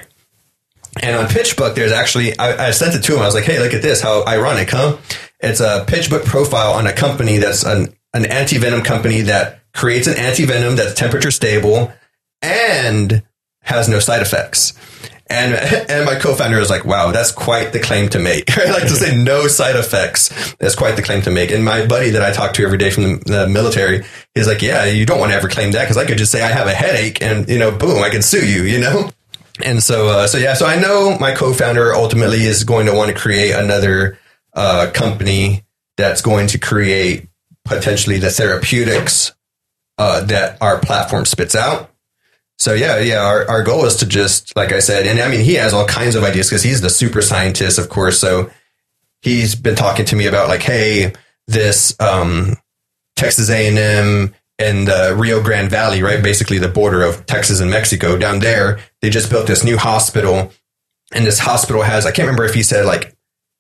and 1.01 1.15
on 1.15 1.25
PitchBook, 1.25 1.73
there's 1.73 1.91
actually 1.91 2.37
I, 2.37 2.67
I 2.67 2.71
sent 2.71 2.95
it 2.95 3.03
to 3.05 3.15
him. 3.15 3.21
I 3.21 3.25
was 3.25 3.35
like, 3.35 3.45
hey, 3.45 3.59
look 3.59 3.73
at 3.73 3.81
this, 3.81 4.01
how 4.01 4.23
ironic, 4.25 4.69
huh? 4.69 4.97
It's 5.39 5.61
a 5.61 5.85
PitchBook 5.87 6.25
profile 6.25 6.73
on 6.73 6.85
a 6.85 6.93
company 6.93 7.37
that's 7.37 7.63
an 7.63 7.95
an 8.13 8.25
anti-venom 8.25 8.83
company 8.83 9.21
that 9.21 9.60
creates 9.73 10.07
an 10.07 10.17
anti-venom 10.17 10.75
that's 10.75 10.93
temperature 10.93 11.31
stable 11.31 11.91
and 12.41 13.23
has 13.61 13.87
no 13.87 13.99
side 13.99 14.21
effects. 14.21 14.73
And 15.29 15.53
and 15.89 16.05
my 16.05 16.15
co-founder 16.15 16.59
was 16.59 16.69
like, 16.69 16.83
"Wow, 16.83 17.11
that's 17.11 17.31
quite 17.31 17.71
the 17.71 17.79
claim 17.79 18.09
to 18.09 18.19
make." 18.19 18.57
I 18.57 18.71
like 18.71 18.83
to 18.83 18.89
say, 18.95 19.15
"No 19.15 19.47
side 19.47 19.75
effects." 19.75 20.29
That's 20.59 20.75
quite 20.75 20.95
the 20.95 21.01
claim 21.01 21.21
to 21.23 21.31
make. 21.31 21.51
And 21.51 21.63
my 21.63 21.85
buddy 21.85 22.11
that 22.11 22.21
I 22.21 22.31
talk 22.31 22.53
to 22.53 22.63
every 22.63 22.77
day 22.77 22.89
from 22.89 23.03
the, 23.03 23.23
the 23.25 23.47
military, 23.47 24.03
is 24.35 24.47
like, 24.47 24.61
"Yeah, 24.61 24.85
you 24.85 25.05
don't 25.05 25.19
want 25.19 25.31
to 25.31 25.37
ever 25.37 25.47
claim 25.47 25.71
that 25.71 25.83
because 25.83 25.97
I 25.97 26.05
could 26.05 26.17
just 26.17 26.31
say 26.31 26.41
I 26.41 26.49
have 26.49 26.67
a 26.67 26.73
headache, 26.73 27.21
and 27.21 27.47
you 27.47 27.59
know, 27.59 27.71
boom, 27.71 28.03
I 28.03 28.09
can 28.09 28.21
sue 28.21 28.45
you." 28.45 28.63
You 28.63 28.79
know. 28.79 29.11
And 29.63 29.83
so, 29.83 30.07
uh, 30.07 30.27
so 30.27 30.37
yeah, 30.37 30.53
so 30.53 30.65
I 30.65 30.79
know 30.79 31.17
my 31.19 31.33
co-founder 31.35 31.93
ultimately 31.93 32.43
is 32.43 32.63
going 32.63 32.87
to 32.87 32.93
want 32.93 33.09
to 33.09 33.15
create 33.15 33.51
another 33.51 34.17
uh, 34.53 34.89
company 34.93 35.63
that's 35.97 36.21
going 36.21 36.47
to 36.47 36.57
create 36.57 37.27
potentially 37.65 38.17
the 38.17 38.31
therapeutics 38.31 39.33
uh, 40.01 40.21
that 40.21 40.57
our 40.61 40.79
platform 40.79 41.25
spits 41.25 41.53
out. 41.53 41.91
So 42.57 42.73
yeah, 42.73 42.97
yeah, 42.97 43.19
our, 43.23 43.47
our 43.47 43.61
goal 43.61 43.85
is 43.85 43.97
to 43.97 44.07
just, 44.07 44.55
like 44.55 44.71
I 44.71 44.79
said, 44.79 45.05
and 45.05 45.19
I 45.19 45.29
mean, 45.29 45.41
he 45.41 45.53
has 45.55 45.75
all 45.75 45.85
kinds 45.85 46.15
of 46.15 46.23
ideas 46.23 46.49
because 46.49 46.63
he's 46.63 46.81
the 46.81 46.89
super 46.89 47.21
scientist, 47.21 47.77
of 47.77 47.87
course. 47.87 48.19
So 48.19 48.49
he's 49.21 49.53
been 49.53 49.75
talking 49.75 50.05
to 50.05 50.15
me 50.15 50.25
about 50.25 50.47
like, 50.47 50.63
hey, 50.63 51.13
this 51.47 51.95
um, 51.99 52.55
Texas 53.15 53.51
A&M 53.51 54.33
and 54.57 54.87
the 54.87 55.15
Rio 55.15 55.43
Grande 55.43 55.69
Valley, 55.69 56.01
right? 56.01 56.23
Basically 56.23 56.57
the 56.57 56.67
border 56.67 57.03
of 57.03 57.27
Texas 57.27 57.59
and 57.59 57.69
Mexico 57.69 58.17
down 58.17 58.39
there. 58.39 58.79
They 59.03 59.11
just 59.11 59.29
built 59.29 59.45
this 59.45 59.63
new 59.63 59.77
hospital 59.77 60.51
and 61.13 61.27
this 61.27 61.37
hospital 61.37 61.83
has, 61.83 62.07
I 62.07 62.11
can't 62.11 62.25
remember 62.25 62.45
if 62.45 62.55
he 62.55 62.63
said 62.63 62.87
like, 62.87 63.15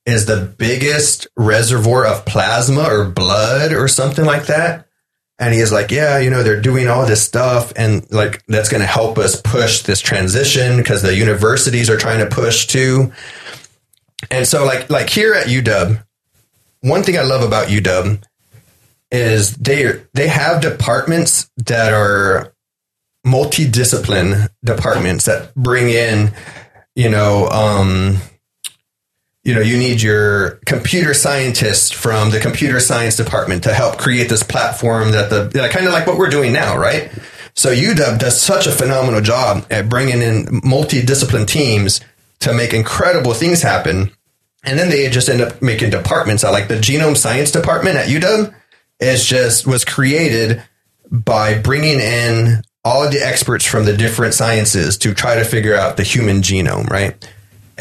is 0.07 0.25
the 0.25 0.41
biggest 0.57 1.27
reservoir 1.37 2.07
of 2.07 2.25
plasma 2.25 2.91
or 2.91 3.05
blood 3.05 3.73
or 3.73 3.87
something 3.87 4.25
like 4.25 4.47
that. 4.47 4.87
And 5.41 5.55
he 5.55 5.59
is 5.59 5.71
like, 5.71 5.89
yeah, 5.89 6.19
you 6.19 6.29
know, 6.29 6.43
they're 6.43 6.61
doing 6.61 6.87
all 6.87 7.05
this 7.05 7.23
stuff 7.25 7.73
and 7.75 8.09
like 8.11 8.45
that's 8.45 8.69
going 8.69 8.81
to 8.81 8.87
help 8.87 9.17
us 9.17 9.41
push 9.41 9.81
this 9.81 9.99
transition 9.99 10.77
because 10.77 11.01
the 11.01 11.15
universities 11.15 11.89
are 11.89 11.97
trying 11.97 12.19
to 12.19 12.33
push 12.33 12.67
too. 12.67 13.11
And 14.29 14.47
so 14.47 14.65
like 14.65 14.91
like 14.91 15.09
here 15.09 15.33
at 15.33 15.47
UW, 15.47 16.03
one 16.81 17.01
thing 17.01 17.17
I 17.17 17.23
love 17.23 17.41
about 17.41 17.69
UW 17.69 18.21
is 19.11 19.55
they 19.57 20.03
they 20.13 20.27
have 20.27 20.61
departments 20.61 21.49
that 21.57 21.91
are 21.91 22.53
multidiscipline 23.25 24.47
departments 24.63 25.25
that 25.25 25.55
bring 25.55 25.89
in, 25.89 26.33
you 26.95 27.09
know, 27.09 27.47
um, 27.49 28.17
you 29.43 29.55
know, 29.55 29.61
you 29.61 29.77
need 29.77 30.01
your 30.01 30.51
computer 30.65 31.13
scientist 31.13 31.95
from 31.95 32.29
the 32.29 32.39
computer 32.39 32.79
science 32.79 33.15
department 33.15 33.63
to 33.63 33.73
help 33.73 33.97
create 33.97 34.29
this 34.29 34.43
platform 34.43 35.11
that 35.11 35.29
the 35.29 35.69
kind 35.71 35.87
of 35.87 35.93
like 35.93 36.05
what 36.05 36.17
we're 36.17 36.29
doing 36.29 36.53
now, 36.53 36.77
right? 36.77 37.11
So 37.55 37.73
UW 37.73 38.19
does 38.19 38.39
such 38.39 38.67
a 38.67 38.71
phenomenal 38.71 39.21
job 39.21 39.65
at 39.69 39.89
bringing 39.89 40.21
in 40.21 40.45
multidiscipline 40.61 41.47
teams 41.47 42.01
to 42.39 42.53
make 42.53 42.73
incredible 42.73 43.33
things 43.33 43.61
happen. 43.61 44.11
And 44.63 44.77
then 44.77 44.89
they 44.89 45.09
just 45.09 45.27
end 45.27 45.41
up 45.41 45.61
making 45.61 45.89
departments 45.89 46.43
out 46.43 46.53
like 46.53 46.67
the 46.67 46.75
genome 46.75 47.17
science 47.17 47.51
department 47.51 47.97
at 47.97 48.07
UW 48.09 48.53
is 48.99 49.25
just 49.25 49.65
was 49.65 49.83
created 49.83 50.61
by 51.09 51.57
bringing 51.57 51.99
in 51.99 52.61
all 52.85 53.03
of 53.03 53.11
the 53.11 53.19
experts 53.19 53.65
from 53.65 53.85
the 53.85 53.97
different 53.97 54.33
sciences 54.33 54.97
to 54.99 55.13
try 55.13 55.35
to 55.35 55.43
figure 55.43 55.75
out 55.75 55.97
the 55.97 56.03
human 56.03 56.41
genome, 56.41 56.89
right? 56.89 57.27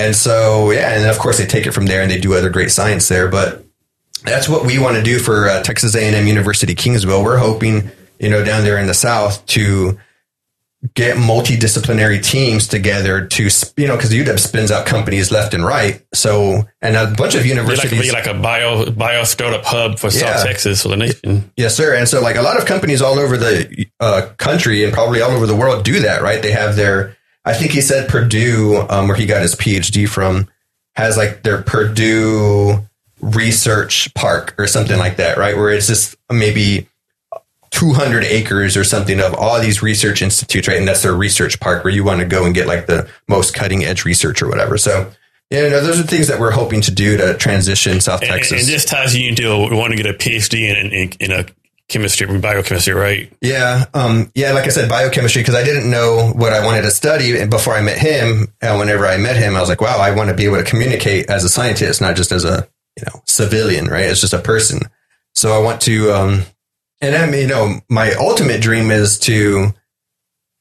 And 0.01 0.16
so, 0.16 0.70
yeah, 0.70 0.94
and 0.94 1.09
of 1.10 1.18
course 1.18 1.36
they 1.39 1.47
take 1.47 1.66
it 1.66 1.72
from 1.72 1.86
there 1.86 2.01
and 2.02 2.10
they 2.10 2.18
do 2.18 2.32
other 2.35 2.48
great 2.51 2.70
science 2.70 3.09
there. 3.09 3.28
But 3.28 3.64
that's 4.24 4.48
what 4.48 4.64
we 4.64 4.78
want 4.78 4.97
to 4.97 5.02
do 5.02 5.18
for 5.18 5.48
uh, 5.48 5.62
Texas 5.62 5.94
A&M 5.94 6.27
University 6.27 6.74
Kingsville. 6.74 7.22
We're 7.22 7.39
hoping, 7.39 7.90
you 8.18 8.31
know, 8.31 8.43
down 8.44 8.64
there 8.64 8.78
in 8.78 8.86
the 8.86 8.94
South 8.94 9.44
to 9.47 9.98
get 10.94 11.18
multidisciplinary 11.18 12.24
teams 12.24 12.66
together 12.66 13.27
to, 13.27 13.48
you 13.77 13.86
know, 13.86 13.97
because 13.97 14.10
UW 14.10 14.39
spins 14.39 14.70
out 14.70 14.86
companies 14.86 15.31
left 15.31 15.52
and 15.52 15.62
right. 15.64 16.02
So, 16.14 16.66
and 16.81 16.97
a 16.97 17.06
bunch 17.14 17.35
of 17.35 17.43
Be 17.43 17.51
like, 17.51 17.56
universities. 17.59 18.01
be 18.01 18.10
like 18.12 18.27
a 18.27 18.32
bio 18.32 18.90
bio 18.90 19.24
startup 19.24 19.64
hub 19.66 19.98
for 19.98 20.06
Yeah. 20.06 20.36
South 20.36 20.47
Texas 20.47 20.82
for 20.82 20.89
the 20.89 20.97
nation. 20.97 21.52
Yes, 21.59 21.77
sir. 21.77 21.94
And 21.94 22.09
so, 22.09 22.22
like 22.22 22.36
a 22.36 22.43
lot 22.43 22.56
of 22.59 22.64
companies 22.64 23.02
all 23.02 23.18
over 23.18 23.36
the 23.36 23.86
uh, 24.01 24.31
country 24.39 24.82
and 24.82 24.93
probably 24.93 25.20
all 25.20 25.32
over 25.32 25.47
the 25.47 25.56
world 25.56 25.85
do 25.85 26.01
that, 26.01 26.22
right? 26.22 26.40
They 26.40 26.52
have 26.52 26.77
their, 26.77 27.14
I 27.44 27.54
think 27.54 27.72
he 27.72 27.80
said 27.80 28.08
Purdue, 28.08 28.86
um, 28.90 29.08
where 29.08 29.16
he 29.16 29.26
got 29.26 29.42
his 29.42 29.54
PhD 29.54 30.08
from, 30.08 30.48
has 30.96 31.16
like 31.16 31.42
their 31.42 31.62
Purdue 31.62 32.86
Research 33.20 34.12
Park 34.14 34.54
or 34.58 34.66
something 34.66 34.98
like 34.98 35.16
that, 35.16 35.38
right? 35.38 35.56
Where 35.56 35.70
it's 35.70 35.86
just 35.86 36.16
maybe 36.30 36.88
200 37.70 38.24
acres 38.24 38.76
or 38.76 38.84
something 38.84 39.20
of 39.20 39.32
all 39.34 39.60
these 39.60 39.82
research 39.82 40.22
institutes, 40.22 40.66
right? 40.68 40.76
And 40.76 40.86
that's 40.88 41.02
their 41.02 41.14
research 41.14 41.60
park 41.60 41.84
where 41.84 41.92
you 41.92 42.02
want 42.04 42.20
to 42.20 42.26
go 42.26 42.44
and 42.44 42.54
get 42.54 42.66
like 42.66 42.86
the 42.86 43.08
most 43.28 43.54
cutting 43.54 43.84
edge 43.84 44.04
research 44.04 44.42
or 44.42 44.48
whatever. 44.48 44.76
So, 44.76 45.10
yeah, 45.50 45.68
no, 45.68 45.80
those 45.80 45.98
are 46.00 46.02
things 46.02 46.26
that 46.28 46.40
we're 46.40 46.50
hoping 46.50 46.80
to 46.82 46.90
do 46.90 47.16
to 47.16 47.36
transition 47.36 48.00
South 48.00 48.22
And, 48.22 48.30
Texas. 48.30 48.60
and 48.60 48.68
this 48.68 48.84
ties 48.84 49.16
you 49.16 49.28
into 49.28 49.68
we 49.70 49.76
want 49.76 49.92
to 49.92 49.96
get 49.96 50.06
a 50.06 50.14
PhD 50.14 50.68
in, 50.68 50.92
in, 50.92 51.12
in 51.20 51.32
a 51.32 51.46
chemistry, 51.90 52.38
biochemistry, 52.38 52.94
right? 52.94 53.30
Yeah, 53.42 53.84
um, 53.92 54.30
yeah. 54.34 54.52
Like 54.52 54.64
I 54.64 54.68
said, 54.68 54.88
biochemistry 54.88 55.42
because 55.42 55.54
I 55.54 55.64
didn't 55.64 55.90
know 55.90 56.32
what 56.34 56.54
I 56.54 56.64
wanted 56.64 56.82
to 56.82 56.90
study, 56.90 57.44
before 57.44 57.74
I 57.74 57.82
met 57.82 57.98
him, 57.98 58.48
and 58.62 58.78
whenever 58.78 59.06
I 59.06 59.18
met 59.18 59.36
him, 59.36 59.56
I 59.56 59.60
was 59.60 59.68
like, 59.68 59.82
"Wow, 59.82 59.98
I 59.98 60.12
want 60.12 60.30
to 60.30 60.36
be 60.36 60.46
able 60.46 60.56
to 60.56 60.64
communicate 60.64 61.28
as 61.28 61.44
a 61.44 61.48
scientist, 61.50 62.00
not 62.00 62.16
just 62.16 62.32
as 62.32 62.46
a 62.46 62.66
you 62.96 63.04
know 63.04 63.22
civilian, 63.26 63.86
right? 63.86 64.06
It's 64.06 64.22
just 64.22 64.32
a 64.32 64.38
person." 64.38 64.80
So 65.34 65.52
I 65.52 65.58
want 65.58 65.80
to, 65.82 66.12
um, 66.12 66.42
and 67.00 67.14
I 67.14 67.26
mean, 67.26 67.42
you 67.42 67.46
know, 67.46 67.80
my 67.88 68.12
ultimate 68.14 68.60
dream 68.60 68.90
is 68.90 69.18
to, 69.20 69.72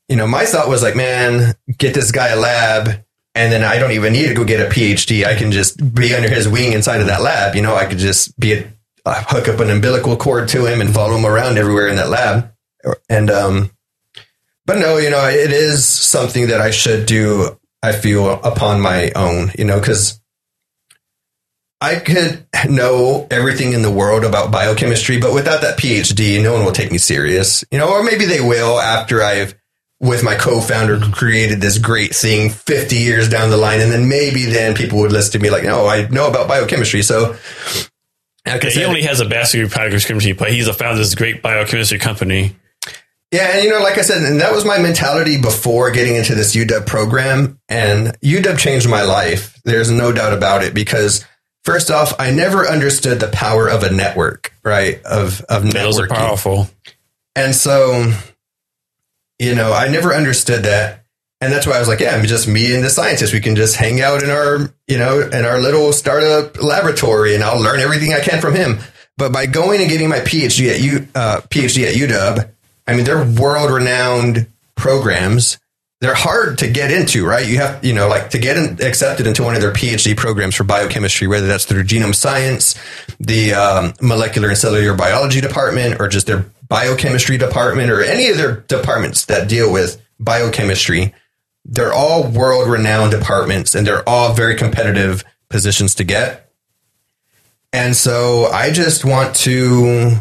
you 0.07 0.15
know, 0.15 0.27
my 0.27 0.45
thought 0.45 0.69
was 0.69 0.84
like, 0.84 0.95
man, 0.95 1.56
get 1.77 1.93
this 1.93 2.11
guy 2.11 2.30
a 2.30 2.35
lab. 2.35 3.03
And 3.35 3.51
then 3.51 3.64
I 3.64 3.77
don't 3.77 3.91
even 3.91 4.14
need 4.14 4.27
to 4.27 4.34
go 4.34 4.43
get 4.43 4.65
a 4.65 4.69
PhD. 4.73 5.26
I 5.26 5.35
can 5.35 5.51
just 5.51 5.93
be 5.93 6.14
under 6.14 6.30
his 6.30 6.47
wing 6.47 6.73
inside 6.73 7.01
of 7.01 7.07
that 7.07 7.22
lab. 7.22 7.56
You 7.56 7.61
know, 7.61 7.76
I 7.76 7.85
could 7.85 7.99
just 7.99 8.38
be 8.39 8.53
a 8.53 8.73
uh, 9.05 9.23
hook 9.27 9.47
up 9.47 9.59
an 9.59 9.69
umbilical 9.69 10.15
cord 10.17 10.47
to 10.49 10.65
him 10.65 10.81
and 10.81 10.93
follow 10.93 11.17
him 11.17 11.26
around 11.26 11.57
everywhere 11.57 11.88
in 11.88 11.95
that 11.95 12.09
lab. 12.09 12.51
And, 13.09 13.30
um, 13.30 13.71
but 14.65 14.77
no, 14.77 14.97
you 14.97 15.09
know, 15.09 15.27
it 15.27 15.51
is 15.51 15.85
something 15.85 16.47
that 16.47 16.61
I 16.61 16.71
should 16.71 17.05
do, 17.05 17.59
I 17.81 17.91
feel, 17.91 18.39
upon 18.41 18.81
my 18.81 19.11
own, 19.15 19.51
you 19.57 19.65
know, 19.65 19.80
because 19.80 20.19
I 21.81 21.95
could 21.95 22.45
know 22.69 23.26
everything 23.31 23.73
in 23.73 23.81
the 23.81 23.91
world 23.91 24.26
about 24.26 24.51
biochemistry, 24.51 25.19
but 25.19 25.34
without 25.34 25.61
that 25.61 25.77
PhD, 25.80 26.41
no 26.41 26.53
one 26.53 26.65
will 26.65 26.73
take 26.73 26.91
me 26.91 26.97
serious, 26.97 27.63
you 27.71 27.80
know, 27.80 27.89
or 27.89 28.03
maybe 28.03 28.26
they 28.26 28.41
will 28.41 28.80
after 28.80 29.23
I've, 29.23 29.55
with 30.01 30.23
my 30.23 30.35
co-founder, 30.35 30.99
created 31.11 31.61
this 31.61 31.77
great 31.77 32.13
thing 32.13 32.49
50 32.49 32.95
years 32.95 33.30
down 33.30 33.49
the 33.49 33.57
line. 33.57 33.80
And 33.81 33.91
then 33.91 34.07
maybe 34.07 34.45
then 34.45 34.76
people 34.76 34.99
would 34.99 35.11
listen 35.11 35.34
to 35.34 35.39
me 35.39 35.49
like, 35.49 35.63
no, 35.63 35.88
I 35.88 36.07
know 36.07 36.27
about 36.30 36.47
biochemistry. 36.47 37.01
So, 37.01 37.35
like 38.45 38.66
I 38.66 38.70
He 38.70 38.84
only 38.84 39.02
has 39.03 39.20
a 39.20 39.26
bachelor 39.26 39.64
of 39.64 39.74
biochemistry, 39.74 40.34
but 40.34 40.52
he's 40.52 40.68
a 40.68 40.74
founder 40.74 40.94
of 40.94 40.98
this 40.99 41.16
great 41.16 41.41
biochemistry 41.41 41.99
company. 41.99 42.56
Yeah, 43.32 43.52
and 43.53 43.64
you 43.64 43.70
know, 43.70 43.80
like 43.80 43.98
I 43.98 44.02
said, 44.02 44.24
and 44.24 44.41
that 44.41 44.53
was 44.53 44.66
my 44.66 44.80
mentality 44.80 45.40
before 45.40 45.91
getting 45.91 46.16
into 46.16 46.34
this 46.34 46.56
UW 46.56 46.86
program, 46.88 47.60
and 47.70 48.18
UW 48.22 48.57
changed 48.57 48.90
my 48.90 49.03
life. 49.03 49.61
There's 49.64 49.91
no 49.91 50.11
doubt 50.11 50.34
about 50.34 50.64
it 50.64 50.74
because 50.74 51.26
first 51.64 51.91
off, 51.91 52.14
I 52.20 52.32
never 52.32 52.68
understood 52.68 53.20
the 53.20 53.28
power 53.28 53.68
of 53.70 53.84
a 53.84 53.91
network, 53.91 54.52
right? 54.64 55.03
Of 55.03 55.41
of 55.41 55.72
Those 55.72 55.99
are 55.99 56.07
powerful. 56.07 56.70
and 57.36 57.53
so 57.53 58.11
you 59.38 59.56
know, 59.56 59.72
I 59.74 59.88
never 59.88 60.14
understood 60.14 60.64
that, 60.64 60.98
and 61.41 61.53
that's 61.53 61.66
why 61.66 61.74
I 61.74 61.80
was 61.80 61.88
like, 61.88 61.99
yeah, 61.99 62.16
I'm 62.16 62.26
just 62.26 62.48
me 62.48 62.74
and 62.74 62.84
the 62.84 62.90
scientist. 62.90 63.34
We 63.34 63.40
can 63.40 63.56
just 63.56 63.76
hang 63.76 64.02
out 64.02 64.24
in 64.24 64.30
our 64.30 64.72
you 64.88 64.98
know 64.98 65.22
in 65.22 65.45
our 65.45 65.60
little 65.60 65.94
startup 65.94 66.61
laboratory, 66.61 67.36
and 67.36 67.44
I'll 67.44 67.61
learn 67.61 67.80
everything 67.80 68.14
I 68.14 68.20
can 68.20 68.41
from 68.41 68.56
him. 68.56 68.80
But 69.18 69.34
by 69.34 69.48
going 69.48 69.82
and 69.82 69.90
getting 69.90 70.07
my 70.07 70.20
PhD 70.20 70.72
at 70.74 70.80
U, 70.80 71.07
uh, 71.14 71.41
PhD 71.49 71.86
at 71.86 71.95
UW, 71.95 72.49
I 72.88 72.95
mean, 72.95 73.03
they're 73.03 73.24
world 73.24 73.70
renowned 73.70 74.48
programs. 74.76 75.60
They're 76.02 76.16
hard 76.16 76.57
to 76.60 76.70
get 76.70 76.90
into, 76.91 77.26
right? 77.26 77.45
You 77.45 77.57
have, 77.57 77.84
you 77.84 77.94
know, 77.94 78.07
like 78.07 78.30
to 78.30 78.40
get 78.40 78.56
in, 78.56 78.82
accepted 78.82 79.28
into 79.28 79.44
one 79.44 79.56
of 79.56 79.61
their 79.61 79.74
PhD 79.74 80.16
programs 80.16 80.56
for 80.56 80.64
biochemistry, 80.64 81.28
whether 81.28 81.45
that's 81.45 81.66
through 81.66 81.84
genome 81.84 82.16
science, 82.16 82.76
the 83.20 83.53
um, 83.53 83.94
molecular 84.02 84.48
and 84.48 84.57
cellular 84.57 84.95
biology 84.95 85.41
department, 85.41 85.99
or 85.99 86.07
just 86.07 86.26
their 86.26 86.45
biochemistry 86.70 87.38
department, 87.38 87.91
or 87.91 88.02
any 88.02 88.30
of 88.30 88.38
their 88.38 88.61
departments 88.61 89.26
that 89.26 89.49
deal 89.49 89.72
with 89.72 90.02
biochemistry. 90.20 91.14
They're 91.72 91.94
all 91.94 92.28
world 92.28 92.68
renowned 92.68 93.12
departments 93.12 93.76
and 93.76 93.86
they're 93.86 94.08
all 94.08 94.34
very 94.34 94.56
competitive 94.56 95.24
positions 95.50 95.96
to 95.96 96.04
get. 96.04 96.52
And 97.72 97.96
so 97.96 98.46
I 98.46 98.72
just 98.72 99.06
want 99.06 99.36
to 99.38 100.16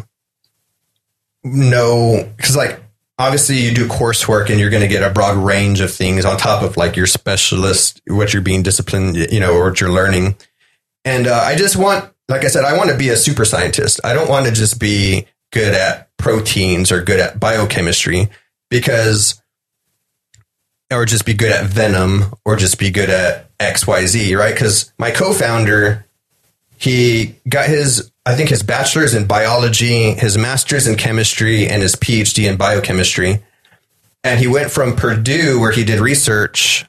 know 1.43 2.31
because 2.37 2.55
like 2.55 2.79
obviously 3.17 3.57
you 3.57 3.73
do 3.73 3.87
coursework 3.87 4.49
and 4.49 4.59
you're 4.59 4.69
going 4.69 4.81
to 4.81 4.87
get 4.87 5.03
a 5.03 5.13
broad 5.13 5.37
range 5.37 5.81
of 5.81 5.91
things 5.91 6.25
on 6.25 6.37
top 6.37 6.61
of 6.63 6.77
like 6.77 6.95
your 6.95 7.07
specialist 7.07 8.01
what 8.07 8.33
you're 8.33 8.41
being 8.41 8.61
disciplined 8.61 9.15
you 9.15 9.39
know 9.39 9.53
or 9.53 9.69
what 9.69 9.79
you're 9.79 9.91
learning 9.91 10.35
and 11.05 11.27
uh, 11.27 11.41
i 11.45 11.55
just 11.55 11.77
want 11.77 12.11
like 12.27 12.43
i 12.43 12.47
said 12.47 12.65
i 12.65 12.77
want 12.77 12.89
to 12.89 12.97
be 12.97 13.09
a 13.09 13.15
super 13.15 13.45
scientist 13.45 14.01
i 14.03 14.13
don't 14.13 14.29
want 14.29 14.45
to 14.45 14.51
just 14.51 14.79
be 14.79 15.25
good 15.51 15.73
at 15.73 16.09
proteins 16.17 16.91
or 16.91 17.01
good 17.01 17.19
at 17.19 17.39
biochemistry 17.39 18.29
because 18.69 19.41
or 20.91 21.05
just 21.05 21.25
be 21.25 21.33
good 21.33 21.51
at 21.51 21.65
venom 21.65 22.33
or 22.45 22.55
just 22.55 22.79
be 22.79 22.89
good 22.89 23.09
at 23.09 23.55
XYZ, 23.59 24.37
right? 24.37 24.53
Because 24.53 24.91
my 24.97 25.11
co 25.11 25.33
founder, 25.33 26.05
he 26.77 27.35
got 27.47 27.67
his, 27.67 28.11
I 28.25 28.35
think 28.35 28.49
his 28.49 28.63
bachelor's 28.63 29.13
in 29.13 29.27
biology, 29.27 30.11
his 30.11 30.37
master's 30.37 30.87
in 30.87 30.95
chemistry, 30.95 31.67
and 31.67 31.81
his 31.81 31.95
PhD 31.95 32.49
in 32.49 32.57
biochemistry. 32.57 33.43
And 34.23 34.39
he 34.39 34.47
went 34.47 34.71
from 34.71 34.95
Purdue, 34.95 35.59
where 35.59 35.71
he 35.71 35.83
did 35.83 35.99
research. 35.99 36.85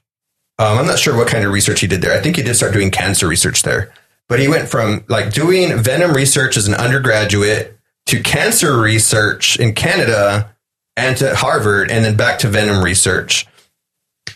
Um, 0.59 0.78
I'm 0.78 0.86
not 0.86 0.98
sure 0.98 1.16
what 1.16 1.28
kind 1.28 1.44
of 1.44 1.52
research 1.52 1.81
he 1.81 1.86
did 1.86 2.02
there. 2.02 2.16
I 2.16 2.20
think 2.20 2.36
he 2.36 2.43
did 2.43 2.55
start 2.55 2.72
doing 2.72 2.90
cancer 2.90 3.27
research 3.28 3.62
there. 3.62 3.93
But 4.28 4.39
he 4.39 4.48
went 4.48 4.68
from 4.68 5.05
like 5.09 5.32
doing 5.32 5.77
venom 5.78 6.12
research 6.12 6.56
as 6.56 6.68
an 6.68 6.74
undergraduate 6.74 7.78
to 8.06 8.22
cancer 8.22 8.78
research 8.78 9.59
in 9.59 9.74
Canada 9.74 10.55
and 10.97 11.16
to 11.16 11.35
Harvard 11.35 11.90
and 11.90 12.05
then 12.05 12.16
back 12.16 12.39
to 12.40 12.48
venom 12.48 12.82
research. 12.82 13.47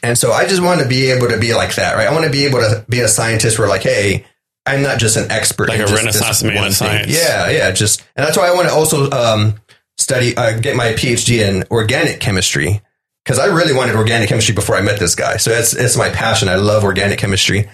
And 0.02 0.19
so 0.19 0.32
I 0.32 0.47
just 0.47 0.62
want 0.62 0.81
to 0.82 0.89
be 0.89 1.11
able 1.11 1.28
to 1.28 1.39
be 1.39 1.55
like 1.55 1.74
that, 1.77 1.97
right? 1.97 2.06
I 2.06 2.12
want 2.12 2.24
to 2.27 2.31
be 2.31 2.44
able 2.44 2.61
to 2.61 2.85
be 2.89 3.01
a 3.01 3.09
scientist 3.09 3.59
where 3.59 3.69
like, 3.69 3.82
hey, 3.82 4.27
I'm 4.66 4.82
not 4.82 4.98
just 4.98 5.16
an 5.16 5.31
expert. 5.31 5.69
Like 5.69 5.78
in 5.78 5.85
a 5.85 5.86
just 5.86 6.02
renaissance 6.02 6.43
man 6.43 6.56
of 6.56 6.62
thing. 6.65 6.73
science. 6.73 7.09
Yeah, 7.09 7.51
yeah. 7.51 7.70
Just, 7.70 8.02
and 8.16 8.27
that's 8.27 8.36
why 8.36 8.48
I 8.48 8.55
want 8.55 8.69
to 8.69 8.74
also 8.74 9.11
um, 9.11 9.55
study, 9.97 10.36
uh, 10.36 10.59
get 10.59 10.77
my 10.77 10.93
PhD 10.93 11.47
in 11.47 11.65
organic 11.70 12.20
chemistry 12.20 12.82
because 13.24 13.39
I 13.39 13.47
really 13.47 13.73
wanted 13.73 13.97
organic 13.97 14.28
chemistry 14.28 14.55
before 14.55 14.77
I 14.77 14.82
met 14.82 14.98
this 14.98 15.15
guy. 15.15 15.39
So 15.39 15.51
it's 15.51 15.74
it's 15.74 15.97
my 15.97 16.11
passion. 16.11 16.48
I 16.48 16.56
love 16.56 16.85
organic 16.85 17.19
chemistry, 17.19 17.70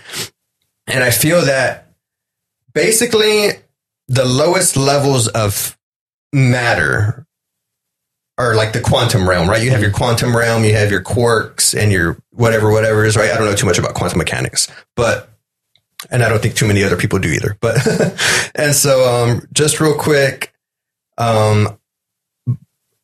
and 0.87 1.03
I 1.03 1.11
feel 1.11 1.43
that 1.43 1.93
basically 2.73 3.51
the 4.09 4.24
lowest 4.24 4.77
levels 4.77 5.28
of 5.28 5.77
matter 6.32 7.27
are 8.41 8.55
like 8.55 8.73
the 8.73 8.81
quantum 8.81 9.29
realm, 9.29 9.49
right? 9.49 9.62
You 9.62 9.71
have 9.71 9.83
your 9.83 9.91
quantum 9.91 10.35
realm, 10.35 10.65
you 10.65 10.75
have 10.75 10.91
your 10.91 11.03
quarks 11.03 11.79
and 11.79 11.93
your 11.93 12.17
whatever, 12.31 12.71
whatever 12.71 13.05
is 13.05 13.17
right. 13.17 13.31
I 13.31 13.37
don't 13.37 13.47
know 13.47 13.55
too 13.55 13.67
much 13.67 13.79
about 13.79 13.95
quantum 13.95 14.19
mechanics, 14.19 14.69
but 14.97 15.29
and 16.11 16.23
I 16.23 16.29
don't 16.29 16.41
think 16.41 16.55
too 16.55 16.67
many 16.67 16.83
other 16.83 16.97
people 16.97 17.19
do 17.19 17.29
either. 17.29 17.57
But 17.61 17.77
and 18.55 18.75
so 18.75 19.05
um, 19.05 19.47
just 19.53 19.81
real 19.81 19.95
quick, 19.95 20.55
um, 21.19 21.79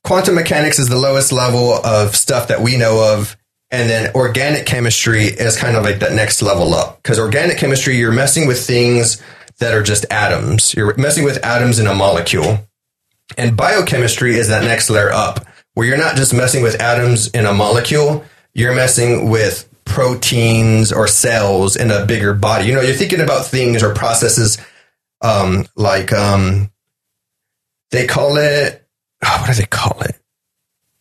quantum 0.02 0.34
mechanics 0.34 0.78
is 0.78 0.88
the 0.88 0.96
lowest 0.96 1.32
level 1.32 1.74
of 1.84 2.16
stuff 2.16 2.48
that 2.48 2.60
we 2.60 2.78
know 2.78 3.12
of. 3.12 3.36
And 3.70 3.90
then 3.90 4.14
organic 4.14 4.64
chemistry 4.64 5.24
is 5.24 5.58
kind 5.58 5.76
of 5.76 5.82
like 5.82 5.98
that 5.98 6.12
next 6.12 6.40
level 6.40 6.72
up. 6.72 7.02
Because 7.02 7.18
organic 7.18 7.58
chemistry, 7.58 7.96
you're 7.96 8.12
messing 8.12 8.46
with 8.46 8.64
things 8.64 9.20
that 9.58 9.74
are 9.74 9.82
just 9.82 10.06
atoms. 10.10 10.72
You're 10.72 10.96
messing 10.96 11.24
with 11.24 11.44
atoms 11.44 11.78
in 11.78 11.86
a 11.86 11.94
molecule. 11.94 12.60
And 13.36 13.56
biochemistry 13.56 14.36
is 14.36 14.48
that 14.48 14.64
next 14.64 14.88
layer 14.90 15.10
up, 15.10 15.46
where 15.74 15.86
you're 15.86 15.96
not 15.96 16.16
just 16.16 16.32
messing 16.32 16.62
with 16.62 16.80
atoms 16.80 17.28
in 17.28 17.44
a 17.44 17.52
molecule, 17.52 18.24
you're 18.54 18.74
messing 18.74 19.28
with 19.28 19.68
proteins 19.84 20.92
or 20.92 21.06
cells 21.06 21.76
in 21.76 21.90
a 21.90 22.06
bigger 22.06 22.34
body. 22.34 22.66
You 22.66 22.74
know, 22.74 22.80
you're 22.80 22.94
thinking 22.94 23.20
about 23.20 23.46
things 23.46 23.82
or 23.82 23.94
processes 23.94 24.58
um, 25.22 25.66
like 25.76 26.12
um, 26.12 26.70
they 27.90 28.06
call 28.06 28.36
it, 28.36 28.86
oh, 29.24 29.38
what 29.40 29.48
do 29.48 29.54
they 29.54 29.66
call 29.66 30.00
it? 30.02 30.16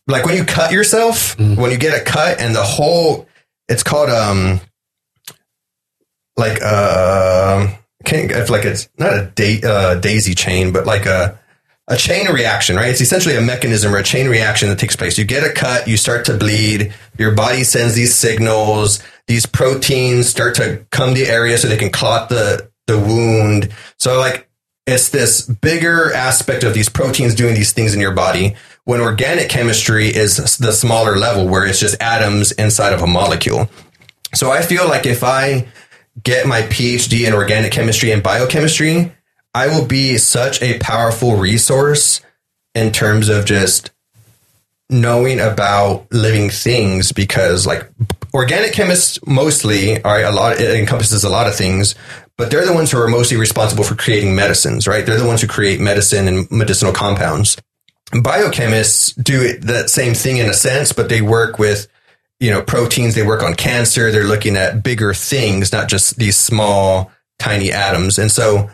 Like 0.06 0.24
when 0.24 0.36
you 0.36 0.44
cut 0.44 0.72
yourself, 0.72 1.38
when 1.38 1.70
you 1.70 1.78
get 1.78 2.00
a 2.00 2.04
cut 2.04 2.40
and 2.40 2.54
the 2.54 2.62
whole, 2.62 3.28
it's 3.68 3.82
called 3.82 4.08
um, 4.08 4.60
like 6.36 6.60
uh, 6.62 7.68
can't 8.04 8.30
if 8.30 8.50
like 8.50 8.64
it's 8.64 8.88
not 8.98 9.14
a 9.14 9.32
da- 9.34 9.62
uh, 9.62 9.94
daisy 9.96 10.34
chain, 10.34 10.72
but 10.72 10.86
like 10.86 11.06
a 11.06 11.38
a 11.88 11.96
chain 11.96 12.26
reaction, 12.32 12.76
right? 12.76 12.88
It's 12.88 13.00
essentially 13.00 13.36
a 13.36 13.40
mechanism 13.40 13.94
or 13.94 13.98
a 13.98 14.02
chain 14.02 14.28
reaction 14.28 14.68
that 14.70 14.78
takes 14.78 14.96
place. 14.96 15.16
You 15.18 15.24
get 15.24 15.48
a 15.48 15.52
cut, 15.52 15.86
you 15.86 15.96
start 15.96 16.24
to 16.26 16.36
bleed, 16.36 16.92
your 17.16 17.32
body 17.32 17.62
sends 17.62 17.94
these 17.94 18.14
signals, 18.14 19.00
these 19.26 19.46
proteins 19.46 20.28
start 20.28 20.56
to 20.56 20.84
come 20.90 21.14
to 21.14 21.20
the 21.20 21.30
area 21.30 21.56
so 21.58 21.68
they 21.68 21.76
can 21.76 21.90
clot 21.90 22.28
the 22.28 22.70
the 22.86 22.98
wound. 22.98 23.72
So 23.98 24.18
like 24.18 24.48
it's 24.86 25.10
this 25.10 25.46
bigger 25.46 26.12
aspect 26.12 26.62
of 26.62 26.74
these 26.74 26.88
proteins 26.88 27.34
doing 27.34 27.54
these 27.54 27.72
things 27.72 27.94
in 27.94 28.00
your 28.00 28.14
body 28.14 28.54
when 28.84 29.00
organic 29.00 29.48
chemistry 29.48 30.06
is 30.06 30.58
the 30.58 30.72
smaller 30.72 31.16
level 31.16 31.48
where 31.48 31.66
it's 31.66 31.80
just 31.80 32.00
atoms 32.00 32.52
inside 32.52 32.92
of 32.92 33.02
a 33.02 33.06
molecule. 33.06 33.68
So 34.34 34.52
I 34.52 34.62
feel 34.62 34.88
like 34.88 35.06
if 35.06 35.24
I 35.24 35.66
get 36.22 36.46
my 36.46 36.62
PhD 36.62 37.26
in 37.26 37.34
organic 37.34 37.72
chemistry 37.72 38.12
and 38.12 38.22
biochemistry, 38.22 39.12
I 39.56 39.68
will 39.68 39.86
be 39.86 40.18
such 40.18 40.60
a 40.60 40.78
powerful 40.80 41.36
resource 41.36 42.20
in 42.74 42.92
terms 42.92 43.30
of 43.30 43.46
just 43.46 43.90
knowing 44.90 45.40
about 45.40 46.12
living 46.12 46.50
things 46.50 47.10
because 47.10 47.66
like 47.66 47.90
organic 48.34 48.74
chemists 48.74 49.18
mostly 49.26 50.04
are 50.04 50.22
a 50.22 50.30
lot 50.30 50.60
it 50.60 50.78
encompasses 50.78 51.24
a 51.24 51.30
lot 51.30 51.46
of 51.46 51.54
things 51.54 51.94
but 52.36 52.50
they're 52.50 52.66
the 52.66 52.74
ones 52.74 52.90
who 52.90 53.00
are 53.00 53.08
mostly 53.08 53.38
responsible 53.38 53.82
for 53.82 53.94
creating 53.94 54.36
medicines 54.36 54.86
right? 54.86 55.06
They're 55.06 55.18
the 55.18 55.26
ones 55.26 55.40
who 55.40 55.48
create 55.48 55.80
medicine 55.80 56.28
and 56.28 56.50
medicinal 56.50 56.92
compounds. 56.92 57.56
Biochemists 58.12 59.14
do 59.24 59.56
that 59.60 59.88
same 59.88 60.12
thing 60.12 60.36
in 60.36 60.50
a 60.50 60.54
sense 60.54 60.92
but 60.92 61.08
they 61.08 61.22
work 61.22 61.58
with 61.58 61.88
you 62.40 62.50
know 62.50 62.60
proteins 62.60 63.14
they 63.14 63.26
work 63.26 63.42
on 63.42 63.54
cancer 63.54 64.12
they're 64.12 64.24
looking 64.24 64.54
at 64.54 64.82
bigger 64.82 65.14
things 65.14 65.72
not 65.72 65.88
just 65.88 66.18
these 66.18 66.36
small 66.36 67.10
tiny 67.38 67.72
atoms. 67.72 68.18
And 68.18 68.30
so 68.30 68.70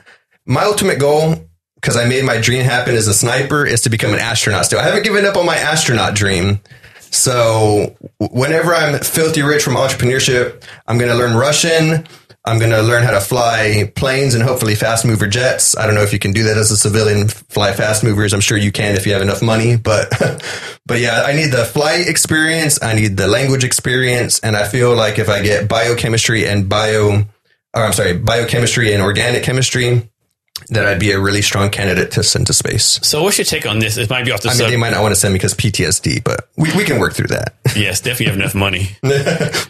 my 0.47 0.65
ultimate 0.65 0.99
goal 0.99 1.35
because 1.77 1.97
i 1.97 2.05
made 2.05 2.25
my 2.25 2.41
dream 2.41 2.63
happen 2.63 2.95
as 2.95 3.09
a 3.09 3.15
sniper 3.15 3.67
is 3.67 3.83
to 3.83 3.91
become 3.91 4.13
an 4.13 4.21
astronaut 4.21 4.65
still. 4.67 4.79
I 4.79 4.85
haven't 4.85 5.05
given 5.05 5.25
up 5.25 5.37
on 5.37 5.47
my 5.47 5.57
astronaut 5.57 6.15
dream. 6.15 6.61
So 7.11 7.97
whenever 8.19 8.75
i'm 8.75 8.99
filthy 9.01 9.43
rich 9.43 9.63
from 9.63 9.75
entrepreneurship 9.75 10.65
i'm 10.87 10.99
going 10.99 11.11
to 11.11 11.17
learn 11.17 11.37
russian. 11.37 12.07
I'm 12.45 12.59
going 12.59 12.73
to 12.73 12.83
learn 12.83 13.05
how 13.05 13.13
to 13.13 13.21
fly 13.21 13.93
planes 13.95 14.35
and 14.35 14.43
hopefully 14.43 14.75
fast 14.75 15.05
mover 15.05 15.29
jets. 15.29 15.77
I 15.77 15.87
don't 15.87 15.95
know 15.95 16.03
if 16.03 16.13
you 16.13 16.19
can 16.19 16.33
do 16.33 16.43
that 16.43 16.57
as 16.57 16.73
a 16.73 16.77
civilian 16.77 17.29
fly 17.29 17.73
fast 17.73 18.03
movers. 18.03 18.35
I'm 18.35 18.41
sure 18.41 18.59
you 18.59 18.73
can 18.73 18.97
if 18.97 19.07
you 19.07 19.13
have 19.13 19.23
enough 19.23 19.43
money 19.43 19.77
but 19.77 20.11
but 20.87 20.99
yeah 20.99 21.23
i 21.23 21.33
need 21.35 21.53
the 21.53 21.65
flight 21.65 22.09
experience. 22.09 22.83
I 22.83 22.95
need 22.95 23.17
the 23.17 23.29
language 23.29 23.63
experience. 23.63 24.41
And 24.41 24.57
i 24.57 24.67
feel 24.67 24.95
like 24.97 25.21
if 25.21 25.29
i 25.29 25.41
get 25.41 25.69
biochemistry 25.69 26.49
and 26.49 26.69
bio 26.69 27.25
or 27.75 27.83
i'm 27.85 27.93
sorry 27.93 28.15
biochemistry 28.19 28.93
and 28.93 29.03
organic 29.03 29.45
chemistry 29.45 30.11
that 30.69 30.87
I'd 30.87 31.01
be 31.01 31.11
a 31.13 31.21
really 31.21 31.43
strong 31.43 31.71
candidate 31.71 32.13
to 32.13 32.23
send 32.23 32.47
to 32.47 32.53
space. 32.53 33.01
So 33.03 33.23
what's 33.23 33.39
your 33.39 33.45
take 33.45 33.67
on 33.67 33.79
this? 33.79 33.97
It 33.97 34.09
might 34.11 34.25
be 34.25 34.33
off 34.33 34.43
the 34.43 34.49
subject. 34.49 34.61
I 34.61 34.65
mean, 34.65 34.73
they 34.73 34.77
might 34.81 34.91
not 34.91 35.03
want 35.03 35.13
to 35.15 35.21
send 35.21 35.33
me 35.35 35.39
because 35.39 35.55
PTSD, 35.55 36.23
but 36.23 36.49
we, 36.57 36.71
we 36.77 36.85
can 36.85 37.01
work 37.01 37.15
through 37.15 37.29
that. 37.29 37.55
Yes, 37.75 38.03
definitely 38.03 38.27
have 38.27 38.35
enough 38.35 38.55
money. 38.55 38.91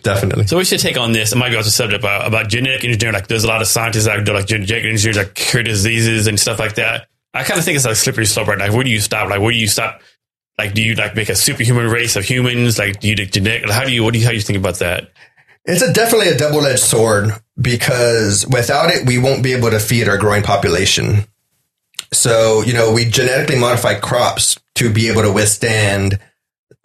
Definitely. 0.03 0.49
So 0.49 0.57
what's 0.57 0.73
your 0.73 0.79
take 0.79 0.99
on 0.99 1.13
this? 1.13 1.33
It 1.33 1.37
might 1.37 1.51
be 1.51 1.57
off 1.57 1.65
the 1.65 1.71
subject 1.71 2.03
about, 2.03 2.27
about 2.27 2.49
genetic 2.49 2.85
engineering. 2.85 3.15
Like 3.15 3.29
there's 3.29 3.45
a 3.45 3.47
lot 3.47 3.63
of 3.63 3.69
scientists 3.69 4.07
that 4.07 4.25
do 4.25 4.33
like 4.33 4.47
genetic 4.47 4.85
engineers 4.85 5.15
that 5.15 5.37
cure 5.37 5.63
diseases 5.63 6.27
and 6.27 6.39
stuff 6.39 6.59
like 6.59 6.75
that. 6.75 7.07
I 7.33 7.45
kind 7.45 7.61
of 7.61 7.65
think 7.65 7.77
it's 7.77 7.85
like 7.85 7.93
a 7.93 7.97
slippery 7.97 8.27
slope 8.27 8.49
right 8.49 8.59
now. 8.59 8.65
Like, 8.65 8.75
where 8.75 8.83
do 8.83 8.91
you 8.91 8.99
stop? 8.99 9.31
Like, 9.31 9.41
where 9.41 9.53
do 9.53 9.57
you 9.59 9.69
stop? 9.69 10.01
Like, 10.59 10.75
do 10.75 10.83
you 10.83 10.97
like 10.97 11.15
make 11.15 11.29
a 11.29 11.37
superhuman 11.37 11.89
race 11.91 12.17
of 12.17 12.25
humans? 12.25 12.77
Like, 12.77 12.99
do 12.99 13.09
you 13.09 13.15
do 13.15 13.25
genetic? 13.25 13.71
How 13.71 13.85
do 13.85 13.93
you, 13.93 14.03
what 14.03 14.15
do 14.15 14.19
you, 14.19 14.25
how 14.25 14.33
do 14.33 14.37
you 14.37 14.43
think 14.43 14.59
about 14.59 14.81
that? 14.81 15.13
It's 15.65 15.83
a 15.83 15.93
definitely 15.93 16.29
a 16.29 16.37
double 16.37 16.67
edged 16.67 16.83
sword 16.83 17.33
because 17.61 18.47
without 18.47 18.91
it, 18.91 19.07
we 19.07 19.19
won't 19.19 19.43
be 19.43 19.53
able 19.53 19.71
to 19.71 19.79
feed 19.79 20.09
our 20.09 20.19
growing 20.19 20.43
population. 20.43 21.27
So, 22.13 22.63
you 22.63 22.73
know, 22.73 22.93
we 22.93 23.05
genetically 23.05 23.59
modify 23.59 23.95
crops 23.95 24.59
to 24.77 24.93
be 24.93 25.09
able 25.09 25.23
to 25.23 25.33
withstand 25.33 26.19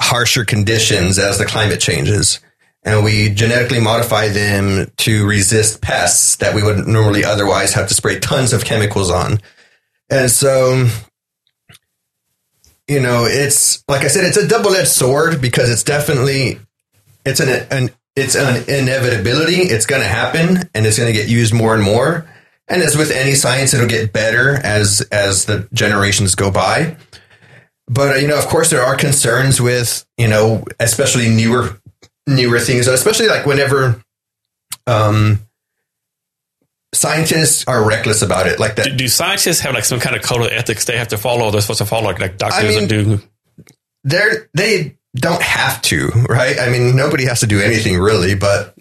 harsher 0.01 0.45
conditions 0.45 1.17
as 1.17 1.37
the 1.37 1.45
climate 1.45 1.79
changes. 1.79 2.39
And 2.83 3.03
we 3.03 3.29
genetically 3.29 3.81
modify 3.81 4.29
them 4.29 4.91
to 4.97 5.27
resist 5.27 5.81
pests 5.81 6.37
that 6.37 6.55
we 6.55 6.63
would 6.63 6.87
normally 6.87 7.25
otherwise 7.25 7.73
have 7.73 7.87
to 7.89 7.93
spray 7.93 8.19
tons 8.19 8.53
of 8.53 8.63
chemicals 8.63 9.09
on. 9.09 9.41
And 10.09 10.31
so, 10.31 10.87
you 12.87 13.01
know, 13.01 13.25
it's 13.25 13.83
like 13.89 14.03
I 14.03 14.07
said, 14.07 14.23
it's 14.23 14.37
a 14.37 14.47
double 14.47 14.73
edged 14.75 14.87
sword 14.87 15.41
because 15.41 15.69
it's 15.69 15.83
definitely, 15.83 16.59
it's 17.25 17.41
an, 17.41 17.67
an 17.71 17.89
it's 18.17 18.35
an 18.35 18.63
inevitability. 18.67 19.57
It's 19.61 19.85
going 19.85 20.01
to 20.01 20.07
happen 20.07 20.67
and 20.73 20.85
it's 20.85 20.97
going 20.97 21.13
to 21.13 21.17
get 21.17 21.29
used 21.29 21.53
more 21.53 21.75
and 21.75 21.83
more. 21.83 22.27
And 22.67 22.81
as 22.81 22.97
with 22.97 23.11
any 23.11 23.33
science, 23.33 23.73
it'll 23.73 23.87
get 23.87 24.11
better 24.11 24.55
as 24.55 25.01
as 25.11 25.45
the 25.45 25.69
generations 25.71 26.35
go 26.35 26.51
by. 26.51 26.97
But 27.87 28.15
uh, 28.17 28.19
you 28.19 28.27
know, 28.27 28.37
of 28.37 28.47
course, 28.47 28.69
there 28.69 28.83
are 28.83 28.97
concerns 28.97 29.61
with 29.61 30.05
you 30.17 30.27
know, 30.27 30.65
especially 30.79 31.29
newer 31.29 31.79
newer 32.25 32.59
things, 32.59 32.87
especially 32.87 33.27
like 33.27 33.45
whenever 33.45 34.03
um, 34.85 35.39
scientists 36.93 37.65
are 37.67 37.87
reckless 37.87 38.21
about 38.21 38.47
it, 38.47 38.59
like 38.59 38.75
that. 38.75 38.85
Do, 38.85 38.95
do 38.95 39.07
scientists 39.07 39.61
have 39.61 39.73
like 39.73 39.85
some 39.85 39.99
kind 39.99 40.15
of 40.15 40.21
code 40.21 40.41
of 40.41 40.51
ethics 40.51 40.85
they 40.85 40.97
have 40.97 41.09
to 41.09 41.17
follow? 41.17 41.51
They're 41.51 41.61
supposed 41.61 41.79
to 41.79 41.85
follow 41.85 42.05
like, 42.05 42.19
like 42.19 42.37
doctors 42.37 42.75
I 42.75 42.79
mean- 42.79 42.87
do. 42.87 43.21
they're 44.03 44.49
they 44.53 44.97
don't 45.17 45.41
have 45.41 45.81
to, 45.83 46.07
right? 46.29 46.59
I 46.59 46.69
mean, 46.69 46.95
nobody 46.95 47.25
has 47.25 47.41
to 47.41 47.47
do 47.47 47.59
anything 47.59 47.97
really, 47.97 48.35
but 48.35 48.75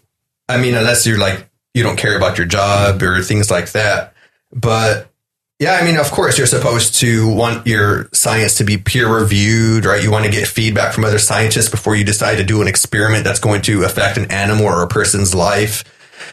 I 0.49 0.59
mean, 0.59 0.75
unless 0.75 1.07
you're 1.07 1.19
like 1.19 1.49
you 1.75 1.83
don't 1.83 1.99
care 1.99 2.17
about 2.17 2.39
your 2.39 2.47
job 2.47 3.03
or 3.03 3.21
things 3.23 3.51
like 3.51 3.73
that. 3.73 4.15
But 4.51 5.11
Yeah, 5.59 5.73
I 5.81 5.85
mean, 5.85 5.97
of 5.97 6.11
course, 6.11 6.37
you're 6.37 6.47
supposed 6.47 6.97
to 6.97 7.33
want 7.35 7.67
your 7.67 8.11
science 8.13 8.57
to 8.59 8.65
be 8.65 8.77
peer 8.77 9.09
reviewed, 9.09 9.87
right? 9.87 10.03
You 10.03 10.11
want 10.11 10.27
to 10.27 10.31
get 10.31 10.47
feedback 10.47 10.93
from 10.93 11.05
other 11.05 11.19
scientists 11.19 11.71
before 11.71 11.97
you 11.97 12.05
decide 12.05 12.37
to 12.37 12.45
do 12.45 12.61
an 12.61 12.69
experiment 12.69 13.25
that's 13.25 13.41
going 13.41 13.63
to 13.63 13.85
affect 13.85 14.19
an 14.19 14.31
animal 14.31 14.67
or 14.67 14.83
a 14.83 14.89
person's 14.89 15.35
life. 15.35 15.83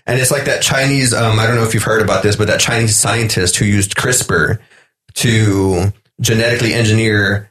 And 0.06 0.20
it's 0.20 0.32
like 0.32 0.44
that 0.46 0.62
Chinese, 0.62 1.14
um, 1.14 1.40
I 1.40 1.48
don't 1.48 1.56
know 1.56 1.64
if 1.64 1.74
you've 1.74 1.84
heard 1.84 2.02
about 2.02 2.22
this, 2.24 2.36
but 2.36 2.48
that 2.48 2.60
Chinese 2.60 2.98
scientist 2.98 3.56
who 3.56 3.66
used 3.66 3.96
CRISPR 3.96 4.60
to 5.16 5.94
genetically 6.20 6.74
engineer 6.74 7.50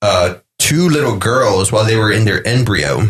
uh, 0.00 0.36
two 0.62 0.88
little 0.88 1.16
girls 1.16 1.72
while 1.72 1.84
they 1.84 1.96
were 1.96 2.12
in 2.12 2.24
their 2.24 2.46
embryo. 2.46 3.08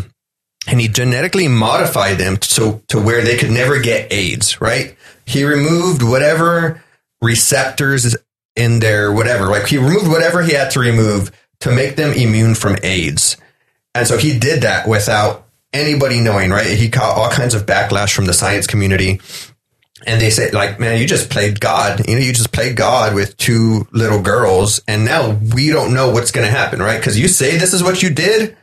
And 0.65 0.81
he 0.81 0.87
genetically 0.87 1.47
modified 1.47 2.17
them 2.17 2.41
so 2.41 2.81
to 2.87 2.99
where 2.99 3.21
they 3.21 3.37
could 3.37 3.51
never 3.51 3.79
get 3.79 4.11
AIDS, 4.11 4.59
right? 4.59 4.97
He 5.25 5.43
removed 5.43 6.01
whatever 6.01 6.83
receptors 7.21 8.15
in 8.55 8.79
their 8.79 9.11
whatever. 9.11 9.45
Like 9.45 9.67
he 9.67 9.77
removed 9.77 10.07
whatever 10.07 10.41
he 10.41 10.53
had 10.53 10.71
to 10.71 10.79
remove 10.79 11.31
to 11.59 11.71
make 11.71 11.95
them 11.95 12.13
immune 12.13 12.55
from 12.55 12.77
AIDS. 12.81 13.37
And 13.93 14.07
so 14.07 14.17
he 14.17 14.39
did 14.39 14.63
that 14.63 14.87
without 14.87 15.47
anybody 15.73 16.21
knowing, 16.21 16.49
right? 16.49 16.65
He 16.65 16.89
caught 16.89 17.17
all 17.17 17.29
kinds 17.29 17.53
of 17.53 17.65
backlash 17.67 18.13
from 18.13 18.25
the 18.25 18.33
science 18.33 18.65
community. 18.65 19.21
And 20.05 20.19
they 20.19 20.29
say 20.29 20.51
like, 20.51 20.79
man, 20.79 20.99
you 20.99 21.07
just 21.07 21.29
played 21.29 21.59
God. 21.59 22.07
You 22.07 22.15
know, 22.15 22.21
you 22.21 22.33
just 22.33 22.51
played 22.51 22.75
God 22.75 23.15
with 23.15 23.37
two 23.37 23.87
little 23.91 24.21
girls. 24.21 24.81
And 24.87 25.05
now 25.05 25.31
we 25.53 25.69
don't 25.69 25.93
know 25.93 26.11
what's 26.11 26.31
going 26.31 26.45
to 26.45 26.51
happen, 26.51 26.79
right? 26.81 26.97
Because 26.97 27.17
you 27.17 27.27
say 27.27 27.57
this 27.57 27.73
is 27.73 27.83
what 27.83 28.03
you 28.03 28.09
did, 28.09 28.57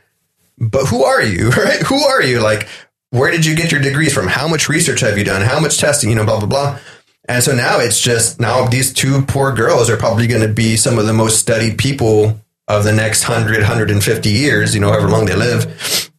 but 0.57 0.87
who 0.87 1.03
are 1.03 1.21
you, 1.21 1.49
right? 1.57 1.81
Who 1.81 2.03
are 2.03 2.21
you? 2.21 2.39
Like, 2.39 2.67
where 3.09 3.31
did 3.31 3.45
you 3.45 3.55
get 3.55 3.71
your 3.71 3.81
degrees 3.81 4.13
from? 4.13 4.27
How 4.27 4.47
much 4.47 4.69
research 4.69 5.01
have 5.01 5.17
you 5.17 5.23
done? 5.23 5.41
How 5.41 5.59
much 5.59 5.79
testing? 5.79 6.09
You 6.09 6.15
know, 6.15 6.25
blah, 6.25 6.39
blah, 6.39 6.47
blah. 6.47 6.79
And 7.25 7.43
so 7.43 7.53
now 7.53 7.79
it's 7.79 7.99
just 7.99 8.39
now 8.39 8.67
these 8.67 8.93
two 8.93 9.21
poor 9.23 9.53
girls 9.53 9.89
are 9.89 9.97
probably 9.97 10.27
going 10.27 10.41
to 10.41 10.53
be 10.53 10.75
some 10.75 10.97
of 10.97 11.05
the 11.05 11.13
most 11.13 11.39
studied 11.39 11.77
people 11.77 12.39
of 12.67 12.83
the 12.83 12.93
next 12.93 13.27
100, 13.27 13.57
150 13.57 14.29
years, 14.29 14.73
you 14.73 14.81
know, 14.81 14.91
however 14.91 15.09
long 15.09 15.25
they 15.25 15.35
live, 15.35 16.09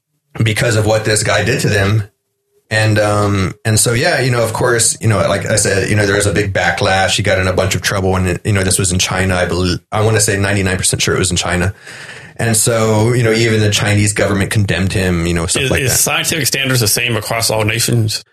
because 0.43 0.77
of 0.77 0.87
what 0.87 1.05
this 1.05 1.23
guy 1.23 1.45
did 1.45 1.61
to 1.61 1.69
them. 1.69 2.05
And 2.73 2.99
um 2.99 3.53
and 3.67 3.79
so 3.79 3.93
yeah, 3.93 4.21
you 4.21 4.31
know, 4.31 4.43
of 4.43 4.55
course, 4.55 4.97
you 4.99 5.07
know, 5.07 5.19
like 5.19 5.45
I 5.45 5.57
said, 5.57 5.91
you 5.91 5.95
know, 5.95 6.07
there 6.07 6.17
was 6.17 6.25
a 6.25 6.33
big 6.33 6.55
backlash. 6.55 7.19
He 7.19 7.23
got 7.23 7.39
in 7.39 7.47
a 7.47 7.53
bunch 7.53 7.75
of 7.75 7.83
trouble, 7.83 8.17
and 8.17 8.41
you 8.47 8.53
know, 8.55 8.65
this 8.65 8.79
was 8.79 8.91
in 8.91 8.99
China. 8.99 9.35
I 9.35 9.45
believe 9.45 9.79
I 9.93 10.03
want 10.03 10.17
to 10.17 10.23
say 10.23 10.41
ninety 10.41 10.63
nine 10.63 10.79
percent 10.79 11.03
sure 11.03 11.15
it 11.15 11.19
was 11.19 11.31
in 11.31 11.37
China. 11.37 11.75
And 12.37 12.57
so, 12.57 13.13
you 13.13 13.23
know, 13.25 13.31
even 13.31 13.61
the 13.61 13.71
Chinese 13.71 14.15
government 14.15 14.51
condemned 14.51 14.95
him. 14.95 15.27
You 15.27 15.35
know, 15.35 15.45
stuff 15.45 15.65
Is, 15.65 15.71
like 15.71 15.83
is 15.83 15.93
that. 15.93 15.99
scientific 15.99 16.47
standards 16.47 16.81
the 16.81 16.89
same 16.89 17.15
across 17.15 17.51
all 17.51 17.67
nations? 17.67 18.25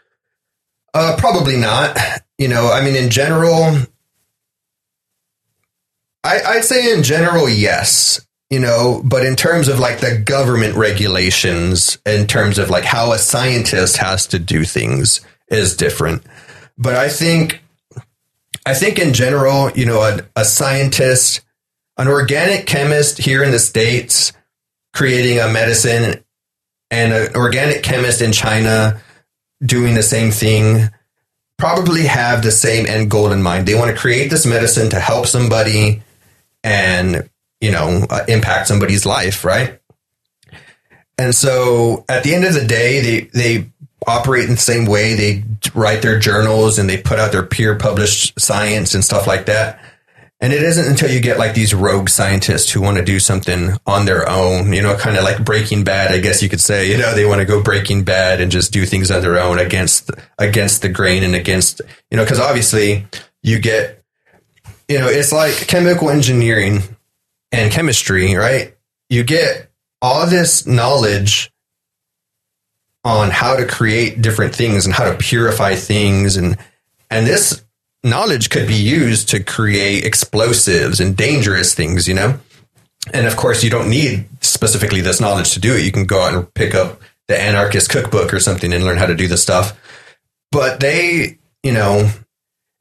Uh, 0.93 1.17
probably 1.19 1.57
not. 1.57 1.97
You 2.37 2.47
know, 2.47 2.71
I 2.71 2.81
mean, 2.81 2.95
in 2.95 3.09
general, 3.09 3.75
I, 6.23 6.39
I'd 6.47 6.63
say 6.63 6.93
in 6.93 7.03
general, 7.03 7.49
yes. 7.49 8.25
You 8.49 8.59
know, 8.59 9.01
but 9.05 9.25
in 9.25 9.35
terms 9.35 9.67
of 9.67 9.79
like 9.79 9.99
the 9.99 10.17
government 10.17 10.75
regulations, 10.75 11.99
in 12.05 12.25
terms 12.25 12.57
of 12.57 12.71
like 12.71 12.83
how 12.83 13.11
a 13.11 13.19
scientist 13.19 13.97
has 13.97 14.25
to 14.27 14.39
do 14.39 14.63
things, 14.63 15.21
is 15.49 15.75
different. 15.75 16.23
But 16.77 16.95
I 16.95 17.09
think, 17.09 17.61
I 18.65 18.73
think 18.73 18.97
in 18.97 19.13
general, 19.13 19.69
you 19.71 19.85
know, 19.85 20.01
a, 20.01 20.21
a 20.35 20.45
scientist, 20.45 21.41
an 21.97 22.07
organic 22.07 22.65
chemist 22.65 23.19
here 23.19 23.43
in 23.43 23.51
the 23.51 23.59
states, 23.59 24.33
creating 24.93 25.39
a 25.39 25.47
medicine, 25.47 26.23
and 26.89 27.13
an 27.13 27.35
organic 27.35 27.83
chemist 27.83 28.21
in 28.21 28.31
China 28.31 28.99
doing 29.63 29.93
the 29.93 30.03
same 30.03 30.31
thing 30.31 30.89
probably 31.57 32.03
have 32.03 32.41
the 32.41 32.51
same 32.51 32.87
end 32.87 33.11
goal 33.11 33.31
in 33.31 33.43
mind. 33.43 33.67
They 33.67 33.75
want 33.75 33.91
to 33.91 34.01
create 34.01 34.29
this 34.29 34.45
medicine 34.45 34.89
to 34.91 34.99
help 34.99 35.27
somebody 35.27 36.01
and, 36.63 37.29
you 37.61 37.71
know, 37.71 38.05
uh, 38.09 38.25
impact 38.27 38.67
somebody's 38.67 39.05
life, 39.05 39.43
right? 39.43 39.79
And 41.17 41.35
so 41.35 42.05
at 42.07 42.23
the 42.23 42.33
end 42.33 42.45
of 42.45 42.53
the 42.53 42.65
day, 42.65 43.01
they, 43.01 43.19
they 43.33 43.69
operate 44.07 44.45
in 44.45 44.51
the 44.51 44.57
same 44.57 44.85
way. 44.85 45.15
They 45.15 45.43
write 45.75 46.01
their 46.01 46.17
journals 46.17 46.79
and 46.79 46.89
they 46.89 47.01
put 47.01 47.19
out 47.19 47.31
their 47.31 47.45
peer 47.45 47.75
published 47.75 48.39
science 48.39 48.93
and 48.93 49.03
stuff 49.03 49.27
like 49.27 49.45
that. 49.47 49.81
And 50.41 50.53
it 50.53 50.63
isn't 50.63 50.87
until 50.87 51.11
you 51.11 51.19
get 51.19 51.37
like 51.37 51.53
these 51.53 51.73
rogue 51.73 52.07
scientists 52.07 52.71
who 52.71 52.79
want 52.79 52.97
to 52.97 53.03
do 53.03 53.19
something 53.19 53.73
on 53.85 54.05
their 54.05 54.29
own, 54.29 54.71
you 54.71 54.81
know, 54.81 54.95
kind 54.95 55.17
of 55.17 55.25
like 55.25 55.43
Breaking 55.43 55.83
Bad, 55.83 56.13
I 56.13 56.19
guess 56.19 56.41
you 56.41 56.47
could 56.47 56.61
say, 56.61 56.89
you 56.89 56.97
know, 56.97 57.13
they 57.13 57.25
want 57.25 57.39
to 57.39 57.45
go 57.45 57.61
Breaking 57.61 58.05
Bad 58.05 58.39
and 58.39 58.49
just 58.49 58.71
do 58.71 58.85
things 58.85 59.11
on 59.11 59.21
their 59.21 59.37
own 59.37 59.59
against 59.59 60.11
against 60.37 60.81
the 60.81 60.87
grain 60.87 61.23
and 61.23 61.35
against, 61.35 61.81
you 62.09 62.15
know, 62.15 62.23
because 62.23 62.39
obviously 62.39 63.05
you 63.43 63.59
get, 63.59 64.01
you 64.87 64.97
know, 64.97 65.09
it's 65.09 65.33
like 65.33 65.53
chemical 65.67 66.09
engineering 66.09 66.83
and 67.51 67.71
chemistry, 67.71 68.35
right? 68.35 68.75
You 69.09 69.23
get 69.23 69.69
all 70.01 70.27
this 70.27 70.65
knowledge 70.65 71.51
on 73.03 73.29
how 73.29 73.55
to 73.55 73.65
create 73.65 74.21
different 74.21 74.53
things 74.53 74.85
and 74.85 74.93
how 74.93 75.09
to 75.09 75.17
purify 75.17 75.75
things 75.75 76.35
and 76.35 76.57
and 77.09 77.25
this 77.25 77.63
knowledge 78.03 78.49
could 78.49 78.67
be 78.67 78.75
used 78.75 79.29
to 79.29 79.43
create 79.43 80.05
explosives 80.05 80.99
and 80.99 81.17
dangerous 81.17 81.73
things, 81.73 82.07
you 82.07 82.13
know? 82.13 82.39
And 83.13 83.25
of 83.25 83.35
course, 83.35 83.63
you 83.63 83.69
don't 83.69 83.89
need 83.89 84.27
specifically 84.41 85.01
this 85.01 85.19
knowledge 85.19 85.53
to 85.53 85.59
do 85.59 85.73
it. 85.73 85.83
You 85.83 85.91
can 85.91 86.05
go 86.05 86.21
out 86.21 86.33
and 86.33 86.53
pick 86.53 86.75
up 86.75 87.01
the 87.27 87.39
anarchist 87.39 87.89
cookbook 87.89 88.33
or 88.33 88.39
something 88.39 88.71
and 88.73 88.83
learn 88.83 88.97
how 88.97 89.05
to 89.05 89.15
do 89.15 89.27
this 89.27 89.41
stuff. 89.41 89.77
But 90.51 90.79
they, 90.79 91.39
you 91.63 91.71
know, 91.71 92.09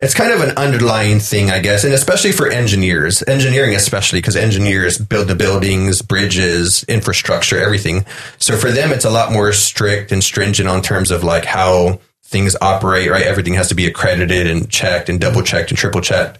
it's 0.01 0.15
kind 0.15 0.33
of 0.33 0.41
an 0.41 0.57
underlying 0.57 1.19
thing, 1.19 1.51
I 1.51 1.59
guess, 1.59 1.83
and 1.83 1.93
especially 1.93 2.31
for 2.31 2.49
engineers, 2.49 3.23
engineering, 3.27 3.75
especially 3.75 4.21
because 4.21 4.37
engineers 4.37 4.97
build 4.97 5.27
the 5.27 5.35
buildings, 5.35 6.03
bridges, 6.03 6.85
infrastructure, 6.85 7.59
everything. 7.59 8.07
So 8.39 8.57
for 8.57 8.71
them, 8.71 8.93
it's 8.93 9.05
a 9.05 9.11
lot 9.11 9.33
more 9.33 9.53
strict 9.53 10.13
and 10.13 10.23
stringent 10.23 10.69
on 10.69 10.83
terms 10.83 11.11
of 11.11 11.25
like 11.25 11.45
how 11.45 12.01
things 12.23 12.55
operate, 12.61 13.11
right? 13.11 13.25
Everything 13.25 13.55
has 13.55 13.69
to 13.71 13.75
be 13.75 13.87
accredited 13.87 14.47
and 14.47 14.71
checked 14.71 15.09
and 15.09 15.21
double 15.21 15.43
checked 15.43 15.71
and 15.71 15.79
triple 15.79 16.01
checked. 16.01 16.39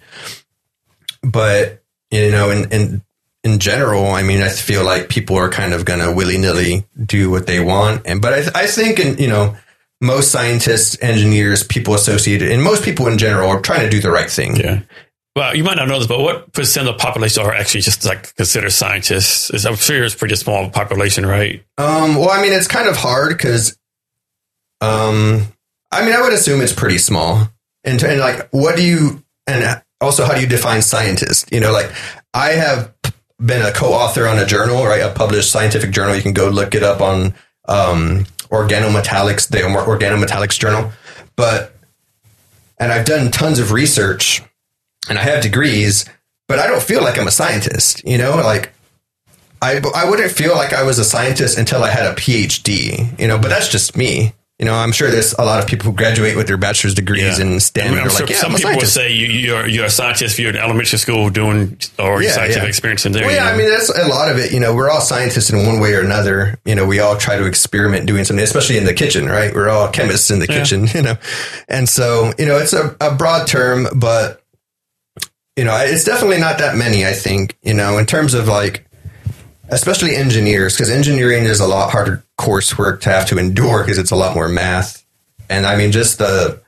But, 1.21 1.83
you 2.11 2.31
know, 2.31 2.51
in, 2.51 2.71
in, 2.71 3.01
in 3.43 3.59
general, 3.59 4.05
I 4.07 4.23
mean, 4.23 4.41
I 4.41 4.49
feel 4.49 4.85
like 4.85 5.09
people 5.09 5.35
are 5.35 5.49
kind 5.49 5.73
of 5.73 5.83
going 5.83 5.99
to 5.99 6.13
willy 6.13 6.37
nilly 6.37 6.85
do 7.03 7.29
what 7.29 7.45
they 7.45 7.59
want. 7.59 8.03
And, 8.05 8.21
but 8.21 8.33
I, 8.33 8.61
I 8.63 8.67
think, 8.67 8.99
in, 8.99 9.17
you 9.17 9.27
know, 9.27 9.57
most 10.01 10.31
scientists, 10.31 10.97
engineers, 11.01 11.63
people 11.63 11.93
associated, 11.93 12.51
and 12.51 12.63
most 12.63 12.83
people 12.83 13.07
in 13.07 13.17
general 13.17 13.49
are 13.49 13.61
trying 13.61 13.81
to 13.81 13.89
do 13.89 13.99
the 13.99 14.11
right 14.11 14.29
thing. 14.29 14.55
Yeah. 14.55 14.81
Well, 15.35 15.55
you 15.55 15.63
might 15.63 15.77
not 15.77 15.87
know 15.87 15.99
this, 15.99 16.07
but 16.07 16.19
what 16.19 16.51
percent 16.53 16.87
of 16.87 16.97
the 16.97 17.01
population 17.01 17.43
are 17.43 17.53
actually 17.53 17.81
just 17.81 18.03
like 18.05 18.35
considered 18.35 18.71
scientists? 18.71 19.49
Is 19.51 19.65
I'm 19.65 19.75
sure 19.75 20.03
it's 20.03 20.15
pretty 20.15 20.35
small 20.35 20.69
population, 20.69 21.25
right? 21.25 21.63
Um, 21.77 22.15
well, 22.15 22.31
I 22.31 22.41
mean, 22.41 22.51
it's 22.51 22.67
kind 22.67 22.89
of 22.89 22.97
hard 22.97 23.37
because, 23.37 23.77
um, 24.81 25.43
I 25.91 26.03
mean, 26.03 26.13
I 26.13 26.21
would 26.21 26.33
assume 26.33 26.61
it's 26.61 26.73
pretty 26.73 26.97
small. 26.97 27.47
And, 27.83 28.03
and 28.03 28.19
like, 28.19 28.49
what 28.51 28.75
do 28.75 28.83
you, 28.83 29.23
and 29.47 29.81
also, 30.01 30.25
how 30.25 30.33
do 30.33 30.41
you 30.41 30.47
define 30.47 30.81
scientist? 30.81 31.51
You 31.51 31.59
know, 31.59 31.71
like, 31.71 31.91
I 32.33 32.49
have 32.49 32.93
been 33.39 33.61
a 33.61 33.71
co-author 33.71 34.27
on 34.27 34.39
a 34.39 34.45
journal, 34.45 34.85
right? 34.85 35.01
A 35.01 35.13
published 35.13 35.51
scientific 35.51 35.91
journal. 35.91 36.15
You 36.15 36.21
can 36.21 36.33
go 36.33 36.49
look 36.49 36.75
it 36.75 36.83
up 36.83 37.01
on 37.01 37.33
um, 37.67 38.25
Organometallics, 38.51 39.49
the 39.49 39.59
Organometallics 39.59 40.59
journal. 40.59 40.91
But, 41.35 41.75
and 42.77 42.91
I've 42.91 43.05
done 43.05 43.31
tons 43.31 43.59
of 43.59 43.71
research 43.71 44.41
and 45.09 45.17
I 45.17 45.23
have 45.23 45.41
degrees, 45.41 46.05
but 46.47 46.59
I 46.59 46.67
don't 46.67 46.81
feel 46.81 47.01
like 47.01 47.17
I'm 47.17 47.27
a 47.27 47.31
scientist, 47.31 48.05
you 48.05 48.17
know, 48.17 48.35
like 48.37 48.73
I, 49.61 49.81
I 49.93 50.09
wouldn't 50.09 50.31
feel 50.31 50.55
like 50.55 50.73
I 50.73 50.83
was 50.83 50.99
a 50.99 51.03
scientist 51.03 51.57
until 51.57 51.83
I 51.83 51.89
had 51.89 52.05
a 52.05 52.15
PhD, 52.15 53.19
you 53.19 53.27
know, 53.27 53.37
but 53.37 53.49
that's 53.49 53.69
just 53.69 53.97
me. 53.97 54.33
You 54.59 54.65
know, 54.65 54.73
I'm 54.75 54.91
sure 54.91 55.09
there's 55.09 55.31
a 55.39 55.43
lot 55.45 55.61
of 55.63 55.67
people 55.69 55.85
who 55.89 55.95
graduate 55.95 56.35
with 56.35 56.47
their 56.47 56.57
bachelor's 56.57 56.93
degrees 56.93 57.39
Yeah. 57.39 57.45
and 57.45 57.55
I 57.55 57.57
stand 57.59 57.95
mean, 57.95 58.03
I'm 58.03 58.09
sure 58.09 58.19
like, 58.19 58.29
yeah, 58.31 58.35
some 58.35 58.51
I'm 58.51 58.57
people 58.57 58.75
would 58.75 58.87
say 58.89 59.09
you, 59.13 59.27
you're 59.27 59.65
you're 59.65 59.85
a 59.85 59.89
scientist 59.89 60.33
if 60.33 60.39
you're 60.39 60.49
in 60.49 60.57
elementary 60.57 60.99
school 60.99 61.29
doing 61.29 61.79
or 61.97 62.21
Yeah, 62.21 62.31
scientific 62.31 62.63
yeah. 62.63 62.67
experience 62.67 63.05
in 63.05 63.13
there. 63.13 63.25
Well, 63.25 63.33
yeah, 63.33 63.45
know? 63.45 63.51
I 63.53 63.57
mean, 63.57 63.69
that's 63.69 63.87
a 63.89 64.07
lot 64.09 64.29
of 64.29 64.37
it. 64.37 64.51
You 64.51 64.59
know, 64.59 64.75
we're 64.75 64.89
all 64.89 64.99
scientists 64.99 65.49
in 65.49 65.65
one 65.65 65.79
way 65.79 65.93
or 65.93 66.01
another. 66.01 66.59
You 66.65 66.75
know, 66.75 66.85
we 66.85 66.99
all 66.99 67.15
try 67.15 67.37
to 67.37 67.45
experiment 67.45 68.05
doing 68.05 68.25
something, 68.25 68.43
especially 68.43 68.77
in 68.77 68.83
the 68.83 68.93
kitchen, 68.93 69.27
right? 69.27 69.53
We're 69.55 69.69
all 69.69 69.87
chemists 69.87 70.29
in 70.29 70.39
the 70.39 70.47
kitchen, 70.47 70.87
you 70.93 71.03
know. 71.03 71.15
And 71.69 71.87
so, 71.87 72.33
you 72.37 72.45
know, 72.45 72.57
it's 72.57 72.73
a, 72.73 72.97
a 72.99 73.15
broad 73.15 73.47
term, 73.47 73.87
but, 73.95 74.43
you 75.55 75.63
know, 75.63 75.77
it's 75.77 76.03
definitely 76.03 76.39
not 76.39 76.57
that 76.57 76.75
many, 76.75 77.05
I 77.05 77.13
think, 77.13 77.57
you 77.63 77.73
know, 77.73 77.97
in 77.97 78.05
terms 78.05 78.33
of 78.33 78.49
like, 78.49 78.88
especially 79.69 80.15
engineers, 80.15 80.75
because 80.75 80.89
engineering 80.89 81.45
is 81.45 81.59
a 81.59 81.67
lot 81.67 81.91
harder 81.91 82.23
coursework 82.39 83.01
to 83.01 83.09
have 83.09 83.27
to 83.27 83.37
endure 83.37 83.83
because 83.83 83.97
it's 83.97 84.11
a 84.11 84.15
lot 84.15 84.35
more 84.35 84.47
math. 84.47 85.05
And 85.49 85.65
I 85.65 85.77
mean, 85.77 85.91
just 85.91 86.17
the, 86.17 86.61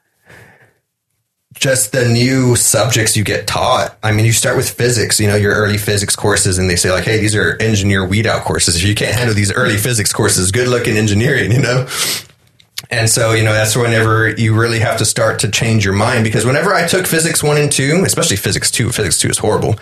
just 1.53 1.91
the 1.91 2.07
new 2.07 2.55
subjects 2.55 3.15
you 3.15 3.23
get 3.23 3.45
taught. 3.45 3.97
I 4.01 4.11
mean, 4.11 4.25
you 4.25 4.31
start 4.31 4.57
with 4.57 4.69
physics, 4.69 5.19
you 5.19 5.27
know, 5.27 5.35
your 5.35 5.53
early 5.53 5.77
physics 5.77 6.15
courses, 6.15 6.57
and 6.57 6.69
they 6.69 6.75
say, 6.75 6.91
like, 6.91 7.03
hey, 7.03 7.19
these 7.19 7.35
are 7.35 7.55
engineer 7.61 8.05
weed 8.05 8.25
out 8.25 8.43
courses. 8.43 8.75
If 8.75 8.83
you 8.83 8.95
can't 8.95 9.15
handle 9.15 9.35
these 9.35 9.51
early 9.51 9.77
physics 9.77 10.11
courses, 10.11 10.51
good 10.51 10.67
luck 10.67 10.87
in 10.87 10.97
engineering, 10.97 11.51
you 11.53 11.61
know? 11.61 11.87
And 12.89 13.09
so, 13.09 13.33
you 13.33 13.43
know, 13.43 13.53
that's 13.53 13.75
whenever 13.75 14.29
you 14.29 14.59
really 14.59 14.79
have 14.79 14.97
to 14.97 15.05
start 15.05 15.39
to 15.39 15.51
change 15.51 15.85
your 15.85 15.93
mind 15.93 16.23
because 16.23 16.45
whenever 16.45 16.73
I 16.73 16.87
took 16.87 17.05
physics 17.05 17.43
one 17.43 17.57
and 17.57 17.71
two, 17.71 18.03
especially 18.05 18.37
physics 18.37 18.71
two, 18.71 18.91
physics 18.91 19.19
two 19.19 19.29
is 19.29 19.37
horrible. 19.37 19.75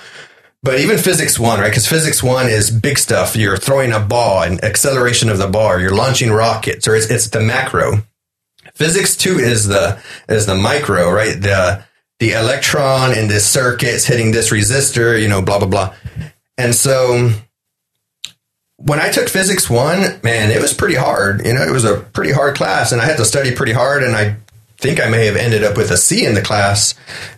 But 0.62 0.80
even 0.80 0.98
physics 0.98 1.40
one, 1.40 1.60
right? 1.60 1.70
Because 1.70 1.88
physics 1.88 2.22
one 2.22 2.48
is 2.48 2.70
big 2.70 2.98
stuff. 2.98 3.36
You're 3.36 3.58
throwing 3.58 3.94
a 3.94 4.00
ball 4.00 4.44
and 4.44 4.62
acceleration 4.64 5.30
of 5.30 5.38
the 5.38 5.48
ball. 5.48 5.80
You're 5.80 5.96
launching 5.96 6.32
rockets, 6.32 6.88
or 6.88 6.96
it's, 6.96 7.10
it's 7.10 7.30
the 7.30 7.40
macro. 7.40 8.04
Physics 8.74 9.16
two 9.16 9.40
is 9.40 9.68
the 9.68 10.02
is 10.28 10.46
the 10.46 10.56
micro, 10.56 11.10
right? 11.10 11.42
The 11.42 11.84
the 12.20 12.34
electron 12.34 13.18
in 13.18 13.30
this 13.30 13.48
circuit 13.48 13.88
is 13.88 14.06
hitting 14.06 14.32
this 14.32 14.52
resistor, 14.52 15.22
you 15.22 15.30
know, 15.30 15.42
blah 15.42 15.60
blah 15.60 15.68
blah. 15.68 15.96
And 16.58 16.76
so 16.76 17.32
when 18.76 19.00
I 19.00 19.10
took 19.10 19.30
physics 19.30 19.70
one, 19.70 20.20
man, 20.24 20.52
it 20.52 20.62
was 20.62 20.74
pretty 20.74 20.96
hard. 20.96 21.46
You 21.46 21.54
know, 21.54 21.64
it 21.64 21.72
was 21.72 21.86
a 21.86 21.98
pretty 21.98 22.32
hard 22.32 22.56
class, 22.56 22.92
and 22.92 23.02
I 23.02 23.06
had 23.06 23.18
to 23.18 23.26
study 23.26 23.54
pretty 23.54 23.74
hard. 23.74 24.04
And 24.04 24.16
I 24.16 24.36
think 24.80 25.02
I 25.02 25.10
may 25.10 25.26
have 25.26 25.36
ended 25.36 25.64
up 25.64 25.76
with 25.76 25.92
a 25.92 25.98
C 25.98 26.26
in 26.26 26.36
the 26.36 26.42
class. 26.42 26.96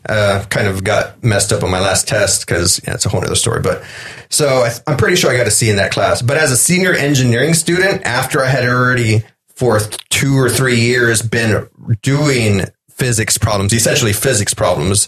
Uh, 0.08 0.46
kind 0.50 0.68
of 0.68 0.84
got 0.84 1.24
messed 1.24 1.52
up 1.52 1.64
on 1.64 1.72
my 1.72 1.80
last 1.80 2.08
test 2.08 2.46
because 2.46 2.80
yeah, 2.86 2.94
it's 2.94 3.06
a 3.06 3.10
whole 3.10 3.24
other 3.24 3.36
story. 3.36 3.62
But 3.62 3.84
so 4.30 4.48
I, 4.48 4.72
I'm 4.88 4.98
pretty 4.98 5.16
sure 5.16 5.32
I 5.32 5.38
got 5.38 5.48
a 5.48 5.52
C 5.52 5.70
in 5.70 5.78
that 5.78 5.92
class. 5.92 6.22
But 6.22 6.38
as 6.38 6.52
a 6.52 6.58
senior 6.58 6.94
engineering 6.94 7.54
student, 7.54 8.04
after 8.04 8.44
I 8.44 8.48
had 8.48 8.64
already 8.64 9.24
for 9.56 9.80
two 10.10 10.38
or 10.38 10.50
three 10.50 10.80
years 10.80 11.22
been 11.22 11.68
doing 12.04 12.62
physics 12.92 13.38
problems, 13.38 13.74
essentially 13.74 14.14
physics 14.14 14.54
problems, 14.54 15.08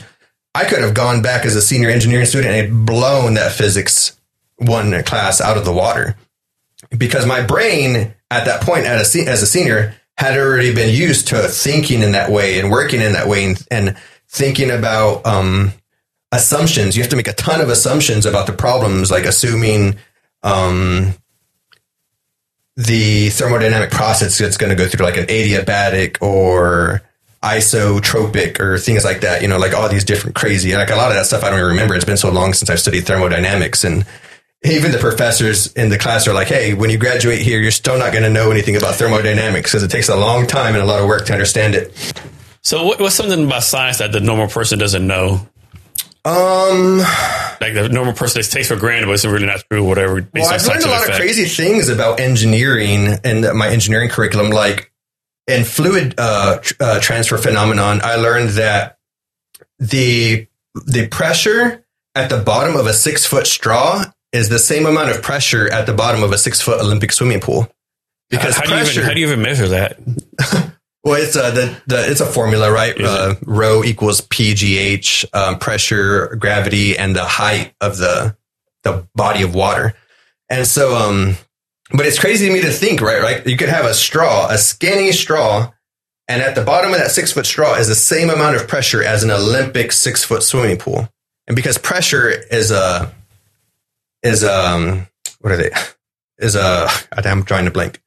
I 0.55 0.65
could 0.65 0.81
have 0.81 0.93
gone 0.95 1.21
back 1.21 1.45
as 1.45 1.55
a 1.55 1.61
senior 1.61 1.89
engineering 1.89 2.25
student 2.25 2.53
and 2.53 2.85
blown 2.85 3.35
that 3.35 3.51
physics 3.51 4.19
one 4.57 5.03
class 5.03 5.39
out 5.39 5.57
of 5.57 5.65
the 5.65 5.73
water 5.73 6.15
because 6.97 7.25
my 7.25 7.41
brain 7.41 8.13
at 8.29 8.45
that 8.45 8.61
point 8.61 8.85
as 8.85 9.15
a, 9.15 9.27
as 9.27 9.41
a 9.41 9.47
senior 9.47 9.95
had 10.17 10.37
already 10.37 10.73
been 10.73 10.93
used 10.93 11.27
to 11.29 11.47
thinking 11.47 12.01
in 12.01 12.11
that 12.11 12.29
way 12.31 12.59
and 12.59 12.69
working 12.69 13.01
in 13.01 13.13
that 13.13 13.27
way 13.27 13.45
and, 13.45 13.67
and 13.71 13.97
thinking 14.27 14.69
about 14.69 15.25
um, 15.25 15.73
assumptions. 16.31 16.95
You 16.95 17.03
have 17.03 17.09
to 17.11 17.15
make 17.15 17.27
a 17.27 17.33
ton 17.33 17.61
of 17.61 17.69
assumptions 17.69 18.25
about 18.25 18.47
the 18.47 18.53
problems, 18.53 19.09
like 19.09 19.25
assuming 19.25 19.95
um, 20.43 21.13
the 22.75 23.29
thermodynamic 23.29 23.91
process 23.91 24.37
that's 24.37 24.57
going 24.57 24.69
to 24.69 24.75
go 24.75 24.87
through 24.87 25.05
like 25.05 25.17
an 25.17 25.25
adiabatic 25.25 26.21
or 26.21 27.01
isotropic 27.43 28.59
or 28.59 28.77
things 28.77 29.03
like 29.03 29.21
that. 29.21 29.41
You 29.41 29.47
know, 29.47 29.57
like 29.57 29.73
all 29.73 29.89
these 29.89 30.05
different 30.05 30.35
crazy, 30.35 30.75
like 30.75 30.89
a 30.89 30.95
lot 30.95 31.09
of 31.09 31.15
that 31.15 31.25
stuff 31.25 31.43
I 31.43 31.49
don't 31.49 31.59
even 31.59 31.69
remember. 31.69 31.95
It's 31.95 32.05
been 32.05 32.17
so 32.17 32.31
long 32.31 32.53
since 32.53 32.69
I've 32.69 32.79
studied 32.79 33.05
thermodynamics 33.05 33.83
and 33.83 34.05
even 34.63 34.91
the 34.91 34.97
professors 34.97 35.71
in 35.73 35.89
the 35.89 35.97
class 35.97 36.27
are 36.27 36.33
like, 36.33 36.47
hey, 36.47 36.73
when 36.73 36.89
you 36.89 36.97
graduate 36.97 37.39
here, 37.39 37.59
you're 37.59 37.71
still 37.71 37.97
not 37.97 38.11
going 38.13 38.23
to 38.23 38.29
know 38.29 38.49
anything 38.49 38.75
about 38.75 38.95
thermodynamics 38.95 39.71
because 39.71 39.83
it 39.83 39.91
takes 39.91 40.09
a 40.09 40.15
long 40.15 40.47
time 40.47 40.73
and 40.73 40.83
a 40.83 40.85
lot 40.85 41.01
of 41.01 41.07
work 41.07 41.25
to 41.25 41.33
understand 41.33 41.75
it. 41.75 41.93
So, 42.61 42.85
what, 42.85 42.99
what's 42.99 43.15
something 43.15 43.45
about 43.45 43.63
science 43.63 43.97
that 43.97 44.13
the 44.13 44.21
normal 44.21 44.47
person 44.47 44.79
doesn't 44.79 45.05
know? 45.05 45.45
Um, 46.25 46.99
like 47.59 47.73
the 47.73 47.89
normal 47.91 48.13
person 48.13 48.39
just 48.39 48.53
takes 48.53 48.69
for 48.69 48.77
granted, 48.77 49.07
but 49.07 49.13
it's 49.13 49.25
really 49.25 49.45
not 49.45 49.61
true. 49.69 49.83
Whatever. 49.83 50.25
Well, 50.33 50.53
I've 50.53 50.65
learned 50.65 50.83
a 50.83 50.87
lot 50.87 51.09
of 51.09 51.15
crazy 51.15 51.43
things 51.43 51.89
about 51.89 52.21
engineering 52.21 53.19
and 53.25 53.57
my 53.57 53.67
engineering 53.67 54.07
curriculum, 54.07 54.49
like 54.49 54.93
in 55.47 55.65
fluid 55.65 56.15
uh, 56.17 56.59
uh, 56.79 57.01
transfer 57.01 57.37
phenomenon. 57.37 57.99
I 58.01 58.15
learned 58.15 58.51
that 58.51 58.99
the 59.79 60.47
the 60.85 61.07
pressure 61.09 61.83
at 62.15 62.29
the 62.29 62.37
bottom 62.37 62.77
of 62.77 62.87
a 62.87 62.93
six 62.93 63.25
foot 63.25 63.45
straw 63.45 64.05
is 64.33 64.49
the 64.49 64.59
same 64.59 64.85
amount 64.85 65.11
of 65.11 65.21
pressure 65.21 65.71
at 65.71 65.85
the 65.85 65.93
bottom 65.93 66.23
of 66.23 66.31
a 66.31 66.37
six 66.37 66.59
foot 66.59 66.81
Olympic 66.81 67.11
swimming 67.13 67.39
pool. 67.39 67.71
Because 68.29 68.55
how, 68.55 68.63
how 68.63 68.69
pressure, 68.69 68.85
do 68.85 68.95
you 68.95 68.99
even, 68.99 69.03
how 69.03 69.13
do 69.13 69.19
you 69.19 69.27
even 69.27 69.41
measure 69.41 69.67
that? 69.69 69.99
well, 71.03 71.21
it's 71.21 71.35
a 71.35 71.45
uh, 71.45 71.51
the, 71.51 71.81
the 71.85 72.09
it's 72.09 72.19
a 72.19 72.25
formula, 72.25 72.71
right? 72.71 72.99
Uh, 72.99 73.35
rho 73.45 73.83
equals 73.83 74.21
pgh, 74.21 75.25
um, 75.33 75.59
pressure, 75.59 76.35
gravity, 76.37 76.97
and 76.97 77.15
the 77.15 77.23
height 77.23 77.73
of 77.79 77.97
the 77.97 78.35
the 78.83 79.07
body 79.15 79.43
of 79.43 79.53
water. 79.53 79.93
And 80.49 80.67
so, 80.67 80.95
um, 80.95 81.35
but 81.91 82.05
it's 82.05 82.19
crazy 82.19 82.47
to 82.47 82.53
me 82.53 82.61
to 82.61 82.71
think, 82.71 83.01
right? 83.01 83.21
Right? 83.21 83.45
You 83.45 83.55
could 83.55 83.69
have 83.69 83.85
a 83.85 83.93
straw, 83.93 84.47
a 84.49 84.57
skinny 84.57 85.11
straw, 85.11 85.71
and 86.27 86.41
at 86.41 86.55
the 86.55 86.63
bottom 86.63 86.91
of 86.91 86.97
that 86.97 87.11
six 87.11 87.31
foot 87.31 87.45
straw 87.45 87.75
is 87.75 87.87
the 87.87 87.95
same 87.95 88.31
amount 88.31 88.55
of 88.55 88.67
pressure 88.67 89.03
as 89.03 89.23
an 89.23 89.29
Olympic 89.29 89.91
six 89.91 90.23
foot 90.23 90.41
swimming 90.41 90.77
pool. 90.77 91.07
And 91.45 91.55
because 91.55 91.77
pressure 91.77 92.29
is 92.29 92.71
a 92.71 93.13
is 94.23 94.43
um 94.43 95.07
what 95.39 95.51
are 95.51 95.57
they? 95.57 95.71
Is 96.37 96.55
a 96.55 96.87
I'm 97.11 97.43
trying 97.43 97.65
to 97.65 97.71
blank. 97.71 98.01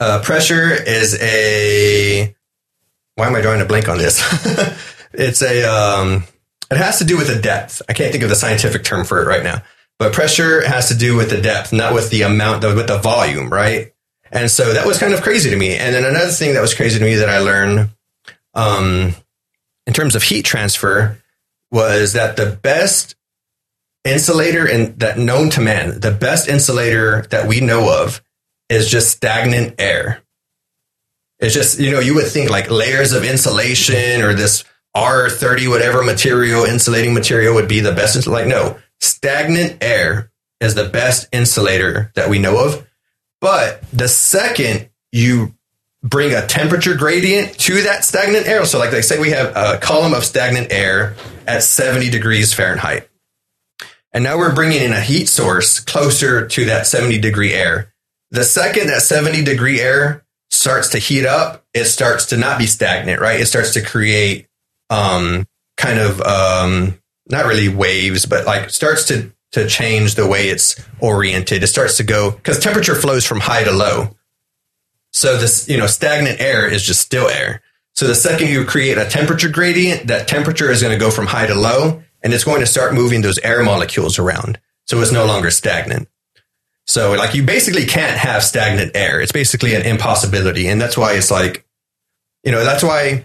Uh, 0.00 0.20
pressure 0.22 0.72
is 0.72 1.20
a 1.20 2.34
why 3.14 3.26
am 3.26 3.36
I 3.36 3.40
drawing 3.40 3.60
a 3.60 3.66
blank 3.66 3.88
on 3.88 3.98
this? 3.98 4.20
it's 5.12 5.42
a 5.42 5.64
um 5.64 6.24
it 6.70 6.78
has 6.78 6.98
to 6.98 7.04
do 7.04 7.18
with 7.18 7.26
the 7.26 7.40
depth. 7.40 7.82
I 7.88 7.92
can't 7.92 8.10
think 8.12 8.24
of 8.24 8.30
the 8.30 8.36
scientific 8.36 8.84
term 8.84 9.04
for 9.04 9.22
it 9.22 9.26
right 9.26 9.42
now. 9.42 9.62
But 9.98 10.14
pressure 10.14 10.66
has 10.66 10.88
to 10.88 10.96
do 10.96 11.16
with 11.16 11.30
the 11.30 11.40
depth, 11.40 11.72
not 11.72 11.94
with 11.94 12.10
the 12.10 12.22
amount, 12.22 12.64
with 12.64 12.86
the 12.86 12.98
volume, 12.98 13.50
right? 13.50 13.92
And 14.32 14.50
so 14.50 14.72
that 14.72 14.86
was 14.86 14.98
kind 14.98 15.12
of 15.12 15.22
crazy 15.22 15.50
to 15.50 15.56
me. 15.56 15.76
And 15.76 15.94
then 15.94 16.04
another 16.04 16.30
thing 16.30 16.54
that 16.54 16.62
was 16.62 16.74
crazy 16.74 16.98
to 16.98 17.04
me 17.04 17.16
that 17.16 17.28
I 17.28 17.38
learned 17.38 17.90
um, 18.54 19.14
in 19.86 19.92
terms 19.92 20.14
of 20.16 20.22
heat 20.22 20.44
transfer 20.44 21.18
was 21.70 22.14
that 22.14 22.36
the 22.36 22.46
best 22.46 23.14
insulator 24.04 24.66
and 24.66 24.98
that 24.98 25.18
known 25.18 25.50
to 25.50 25.60
man, 25.60 26.00
the 26.00 26.10
best 26.10 26.48
insulator 26.48 27.22
that 27.30 27.46
we 27.46 27.60
know 27.60 28.02
of 28.02 28.22
is 28.68 28.88
just 28.90 29.10
stagnant 29.10 29.74
air. 29.78 30.22
It's 31.38 31.54
just, 31.54 31.78
you 31.78 31.90
know, 31.90 32.00
you 32.00 32.14
would 32.14 32.28
think 32.28 32.50
like 32.50 32.70
layers 32.70 33.12
of 33.12 33.24
insulation 33.24 34.22
or 34.22 34.34
this 34.34 34.64
R30 34.96 35.68
whatever 35.68 36.02
material, 36.02 36.64
insulating 36.64 37.14
material 37.14 37.54
would 37.54 37.68
be 37.68 37.80
the 37.80 37.92
best. 37.92 38.26
Like, 38.26 38.46
no, 38.46 38.78
stagnant 39.00 39.82
air 39.82 40.30
is 40.60 40.74
the 40.74 40.88
best 40.88 41.28
insulator 41.32 42.12
that 42.14 42.30
we 42.30 42.38
know 42.38 42.64
of. 42.64 42.86
But 43.40 43.82
the 43.90 44.08
second 44.08 44.88
you 45.10 45.54
bring 46.02 46.32
a 46.34 46.46
temperature 46.46 46.94
gradient 46.94 47.58
to 47.58 47.82
that 47.82 48.04
stagnant 48.04 48.46
air, 48.46 48.64
so 48.64 48.78
like 48.78 48.90
they 48.90 49.02
say 49.02 49.20
we 49.20 49.30
have 49.30 49.52
a 49.56 49.78
column 49.78 50.14
of 50.14 50.24
stagnant 50.24 50.70
air 50.70 51.16
at 51.46 51.62
70 51.62 52.10
degrees 52.10 52.54
Fahrenheit. 52.54 53.08
And 54.12 54.24
now 54.24 54.36
we're 54.36 54.54
bringing 54.54 54.82
in 54.82 54.92
a 54.92 55.00
heat 55.00 55.28
source 55.28 55.80
closer 55.80 56.46
to 56.46 56.64
that 56.66 56.86
70 56.86 57.18
degree 57.18 57.54
air. 57.54 57.92
The 58.30 58.44
second 58.44 58.88
that 58.88 59.02
70 59.02 59.42
degree 59.42 59.80
air 59.80 60.24
starts 60.50 60.90
to 60.90 60.98
heat 60.98 61.24
up, 61.24 61.64
it 61.72 61.86
starts 61.86 62.26
to 62.26 62.36
not 62.36 62.58
be 62.58 62.66
stagnant, 62.66 63.20
right? 63.20 63.40
It 63.40 63.46
starts 63.46 63.72
to 63.74 63.82
create, 63.82 64.48
um, 64.90 65.46
kind 65.76 65.98
of, 65.98 66.20
um, 66.20 66.98
not 67.28 67.46
really 67.46 67.68
waves, 67.68 68.26
but 68.26 68.44
like 68.44 68.70
starts 68.70 69.06
to, 69.06 69.32
to 69.52 69.66
change 69.66 70.14
the 70.14 70.26
way 70.26 70.48
it's 70.48 70.82
oriented. 71.00 71.62
It 71.62 71.68
starts 71.68 71.96
to 71.96 72.04
go 72.04 72.30
because 72.30 72.58
temperature 72.58 72.94
flows 72.94 73.24
from 73.26 73.40
high 73.40 73.64
to 73.64 73.72
low. 73.72 74.16
So 75.12 75.38
this, 75.38 75.68
you 75.68 75.78
know, 75.78 75.86
stagnant 75.86 76.40
air 76.40 76.66
is 76.66 76.82
just 76.82 77.00
still 77.00 77.28
air. 77.28 77.62
So 77.94 78.06
the 78.06 78.14
second 78.14 78.48
you 78.48 78.64
create 78.64 78.96
a 78.96 79.04
temperature 79.04 79.50
gradient, 79.50 80.06
that 80.06 80.26
temperature 80.26 80.70
is 80.70 80.82
going 80.82 80.98
to 80.98 81.02
go 81.02 81.10
from 81.10 81.26
high 81.26 81.46
to 81.46 81.54
low 81.54 82.02
and 82.22 82.32
it's 82.32 82.44
going 82.44 82.60
to 82.60 82.66
start 82.66 82.94
moving 82.94 83.22
those 83.22 83.38
air 83.38 83.62
molecules 83.62 84.18
around. 84.18 84.60
So 84.86 85.00
it's 85.00 85.12
no 85.12 85.24
longer 85.26 85.50
stagnant. 85.50 86.08
So 86.86 87.12
like 87.12 87.34
you 87.34 87.44
basically 87.44 87.84
can't 87.84 88.16
have 88.18 88.42
stagnant 88.42 88.92
air. 88.96 89.20
It's 89.20 89.32
basically 89.32 89.74
an 89.74 89.82
impossibility. 89.82 90.68
And 90.68 90.80
that's 90.80 90.96
why 90.96 91.14
it's 91.14 91.30
like, 91.30 91.64
you 92.44 92.50
know, 92.50 92.64
that's 92.64 92.82
why, 92.82 93.24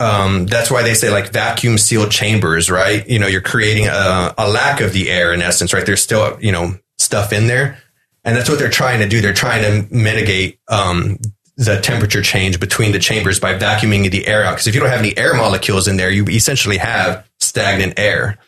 um, 0.00 0.46
that's 0.46 0.70
why 0.70 0.82
they 0.82 0.94
say 0.94 1.10
like 1.10 1.32
vacuum 1.32 1.78
sealed 1.78 2.10
chambers, 2.10 2.70
right? 2.70 3.06
You 3.08 3.18
know, 3.18 3.26
you're 3.26 3.42
creating 3.42 3.86
a, 3.86 4.34
a 4.38 4.48
lack 4.48 4.80
of 4.80 4.92
the 4.92 5.10
air 5.10 5.32
in 5.32 5.42
essence, 5.42 5.72
right? 5.72 5.84
There's 5.84 6.02
still, 6.02 6.38
you 6.40 6.52
know, 6.52 6.78
stuff 6.98 7.32
in 7.32 7.46
there. 7.46 7.78
And 8.24 8.36
that's 8.36 8.48
what 8.48 8.58
they're 8.58 8.70
trying 8.70 9.00
to 9.00 9.08
do. 9.08 9.20
They're 9.20 9.32
trying 9.32 9.62
to 9.62 9.94
mitigate, 9.94 10.58
um, 10.68 11.18
the 11.56 11.80
temperature 11.80 12.20
change 12.20 12.60
between 12.60 12.92
the 12.92 12.98
chambers 12.98 13.40
by 13.40 13.58
vacuuming 13.58 14.10
the 14.10 14.26
air 14.26 14.44
out. 14.44 14.52
Because 14.52 14.66
if 14.66 14.74
you 14.74 14.80
don't 14.80 14.90
have 14.90 14.98
any 14.98 15.16
air 15.16 15.34
molecules 15.34 15.88
in 15.88 15.96
there, 15.96 16.10
you 16.10 16.26
essentially 16.26 16.76
have 16.76 17.26
stagnant 17.56 17.98
air, 17.98 18.38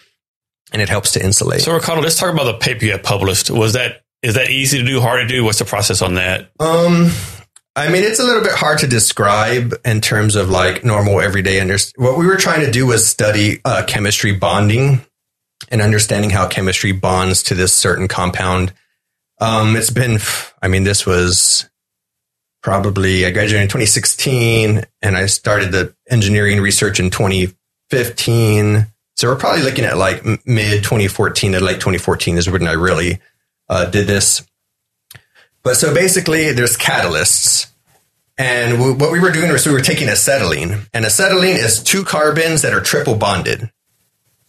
and 0.73 0.83
it 0.83 0.89
helps 0.89 1.13
to 1.13 1.25
insulate. 1.25 1.63
So, 1.63 1.73
Ricardo, 1.73 2.03
let's 2.03 2.19
talk 2.19 2.33
about 2.33 2.45
the 2.45 2.59
paper 2.59 2.85
you 2.85 2.99
published. 2.99 3.51
Was 3.51 3.73
that 3.73 4.03
is 4.23 4.35
that 4.35 4.51
easy 4.51 4.79
to 4.79 4.85
do? 4.85 5.01
Hard 5.01 5.27
to 5.27 5.35
do? 5.35 5.45
What's 5.45 5.59
the 5.59 5.65
process 5.65 6.03
on 6.03 6.15
that? 6.15 6.51
Um, 6.61 7.11
I 7.77 7.89
mean, 7.89 8.03
it's 8.03 8.19
a 8.19 8.25
little 8.25 8.43
bit 8.43 8.53
hard 8.53 8.79
to 8.81 8.87
describe 8.87 9.75
in 9.85 10.01
terms 10.01 10.35
of 10.35 10.51
like 10.51 10.85
normal 10.85 11.21
everyday. 11.21 11.61
Under- 11.61 11.79
what 11.97 12.19
we 12.19 12.27
were 12.27 12.37
trying 12.37 12.65
to 12.65 12.71
do 12.71 12.87
was 12.87 13.07
study 13.07 13.61
uh, 13.65 13.85
chemistry 13.87 14.33
bonding 14.33 15.01
and 15.69 15.81
understanding 15.81 16.31
how 16.31 16.49
chemistry 16.49 16.93
bonds 16.93 17.45
to 17.45 17.55
this 17.55 17.73
certain 17.73 18.09
compound. 18.09 18.73
Um, 19.41 19.77
it's 19.77 19.91
been, 19.91 20.19
I 20.61 20.67
mean, 20.67 20.83
this 20.83 21.07
was 21.07 21.71
probably 22.63 23.25
I 23.25 23.31
graduated 23.31 23.63
in 23.63 23.69
2016 23.69 24.85
and 25.01 25.17
I 25.17 25.27
started 25.27 25.71
the 25.71 25.95
engineering 26.11 26.61
research 26.61 26.99
in 26.99 27.11
2015. 27.11 28.87
So 29.19 29.27
we're 29.27 29.37
probably 29.37 29.63
looking 29.63 29.85
at 29.85 29.99
like 29.99 30.25
mid 30.47 30.85
2014 30.85 31.53
to 31.53 31.61
late 31.61 31.81
2014 31.81 32.39
is 32.39 32.49
when 32.49 32.69
I 32.69 32.75
really 32.75 33.19
uh, 33.69 33.87
did 33.87 34.07
this. 34.07 34.47
But 35.65 35.75
so 35.75 35.93
basically, 35.93 36.53
there's 36.53 36.77
catalysts, 36.77 37.67
And 38.39 38.79
what 38.97 39.11
we 39.11 39.19
were 39.19 39.33
doing 39.33 39.51
was 39.51 39.67
we 39.67 39.73
were 39.73 39.81
taking 39.81 40.09
acetylene, 40.09 40.87
and 40.95 41.05
acetylene 41.05 41.57
is 41.57 41.83
two 41.83 42.05
carbons 42.05 42.63
that 42.63 42.73
are 42.73 42.81
triple 42.81 43.17
bonded. 43.17 43.73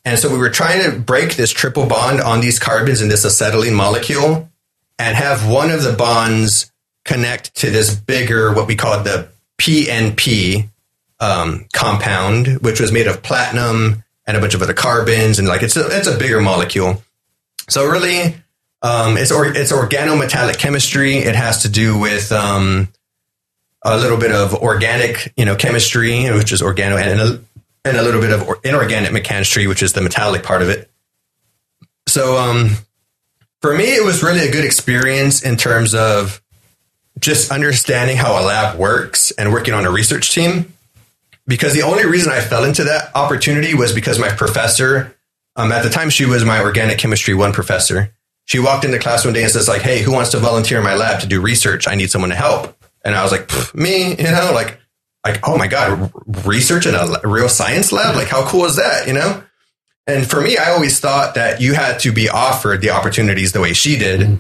And 0.06 0.20
so 0.20 0.32
we 0.32 0.38
were 0.38 0.52
trying 0.52 0.84
to 0.84 1.00
break 1.00 1.36
this 1.36 1.50
triple 1.50 1.88
bond 1.88 2.22
on 2.22 2.40
these 2.40 2.60
carbons 2.60 3.02
in 3.02 3.10
this 3.10 3.26
acetylene 3.26 3.74
molecule 3.74 4.52
and 5.00 5.18
have 5.18 5.50
one 5.50 5.72
of 5.72 5.82
the 5.82 5.94
bonds 5.94 6.72
connect 7.06 7.56
to 7.56 7.72
this 7.72 7.96
bigger, 7.96 8.54
what 8.54 8.68
we 8.68 8.76
call 8.76 9.02
the 9.02 9.30
PNP 9.58 10.70
um, 11.20 11.66
compound, 11.74 12.60
which 12.62 12.80
was 12.80 12.92
made 12.92 13.08
of 13.08 13.24
platinum 13.24 14.04
and 14.30 14.38
a 14.38 14.40
bunch 14.40 14.54
of 14.54 14.62
other 14.62 14.76
carbons. 14.76 15.40
And 15.40 15.48
like 15.48 15.64
it's 15.64 15.76
a, 15.76 15.88
it's 15.98 16.08
a 16.08 16.16
bigger 16.16 16.40
molecule. 16.40 17.02
So 17.68 17.90
really, 17.90 18.36
um, 18.84 19.18
it's, 19.18 19.32
or, 19.32 19.48
it's 19.48 19.72
organometallic 19.72 20.60
chemistry. 20.60 21.18
It 21.18 21.36
has 21.36 21.64
to 21.64 21.70
do 21.70 21.98
with 21.98 22.32
um, 22.32 22.90
a 23.84 23.98
little 23.98 24.18
bit 24.18 24.32
of 24.32 24.54
organic, 24.54 25.34
you 25.36 25.46
know, 25.46 25.56
chemistry, 25.56 26.30
which 26.32 26.52
is 26.52 26.62
organo, 26.62 27.02
and 27.02 27.20
a, 27.20 27.42
and 27.84 27.98
a 27.98 28.04
little 28.04 28.22
bit 28.22 28.32
of 28.32 28.64
inorganic 28.64 29.12
mechanical, 29.12 29.68
which 29.68 29.82
is 29.82 29.94
the 29.94 30.02
metallic 30.02 30.44
part 30.44 30.62
of 30.62 30.70
it. 30.70 30.92
So, 32.08 32.38
um, 32.38 32.70
for 33.62 33.76
me, 33.76 33.96
it 33.96 34.06
was 34.06 34.22
really 34.22 34.48
a 34.48 34.52
good 34.52 34.64
experience 34.64 35.42
in 35.42 35.58
terms 35.58 35.96
of 35.96 36.40
just 37.20 37.52
understanding 37.52 38.16
how 38.16 38.40
a 38.40 38.46
lab 38.46 38.78
works 38.78 39.32
and 39.32 39.52
working 39.52 39.74
on 39.74 39.86
a 39.86 39.92
research 39.92 40.34
team. 40.34 40.74
Because 41.50 41.74
the 41.74 41.82
only 41.82 42.06
reason 42.06 42.32
I 42.32 42.42
fell 42.42 42.64
into 42.64 42.84
that 42.84 43.10
opportunity 43.16 43.74
was 43.74 43.92
because 43.92 44.20
my 44.20 44.30
professor, 44.30 45.18
um, 45.56 45.72
at 45.72 45.82
the 45.84 45.90
time, 45.90 46.12
she 46.12 46.26
was 46.26 46.46
my 46.46 46.62
organic 46.62 47.00
chemistry 47.00 47.34
one 47.34 47.54
professor. 47.54 48.14
She 48.46 48.60
walked 48.60 48.86
into 48.86 49.00
class 49.00 49.26
one 49.26 49.34
day 49.34 49.42
and 49.42 49.52
says, 49.52 49.68
like, 49.68 49.82
"Hey, 49.82 50.02
who 50.02 50.14
wants 50.14 50.30
to 50.32 50.38
volunteer 50.38 50.78
in 50.78 50.84
my 50.84 50.96
lab 50.96 51.22
to 51.22 51.28
do 51.28 51.42
research? 51.42 51.88
I 51.88 51.96
need 51.96 52.12
someone 52.12 52.30
to 52.30 52.36
help." 52.36 52.78
And 53.04 53.16
I 53.16 53.24
was 53.24 53.32
like, 53.32 53.50
"Me," 53.74 54.16
you 54.16 54.24
know, 54.24 54.52
like, 54.54 54.80
like, 55.26 55.48
oh 55.48 55.58
my 55.58 55.68
god, 55.68 56.12
research 56.46 56.86
in 56.86 56.96
a 56.96 57.20
real 57.24 57.50
science 57.50 57.92
lab, 57.92 58.16
like, 58.16 58.28
how 58.28 58.46
cool 58.48 58.66
is 58.66 58.76
that, 58.76 59.08
you 59.08 59.14
know? 59.14 59.44
And 60.08 60.30
for 60.30 60.42
me, 60.42 60.58
I 60.58 60.72
always 60.72 61.00
thought 61.00 61.36
that 61.36 61.62
you 61.62 61.74
had 61.74 62.00
to 62.02 62.12
be 62.12 62.30
offered 62.30 62.82
the 62.82 62.92
opportunities 62.92 63.52
the 63.52 63.60
way 63.60 63.74
she 63.74 63.98
did. 63.98 64.40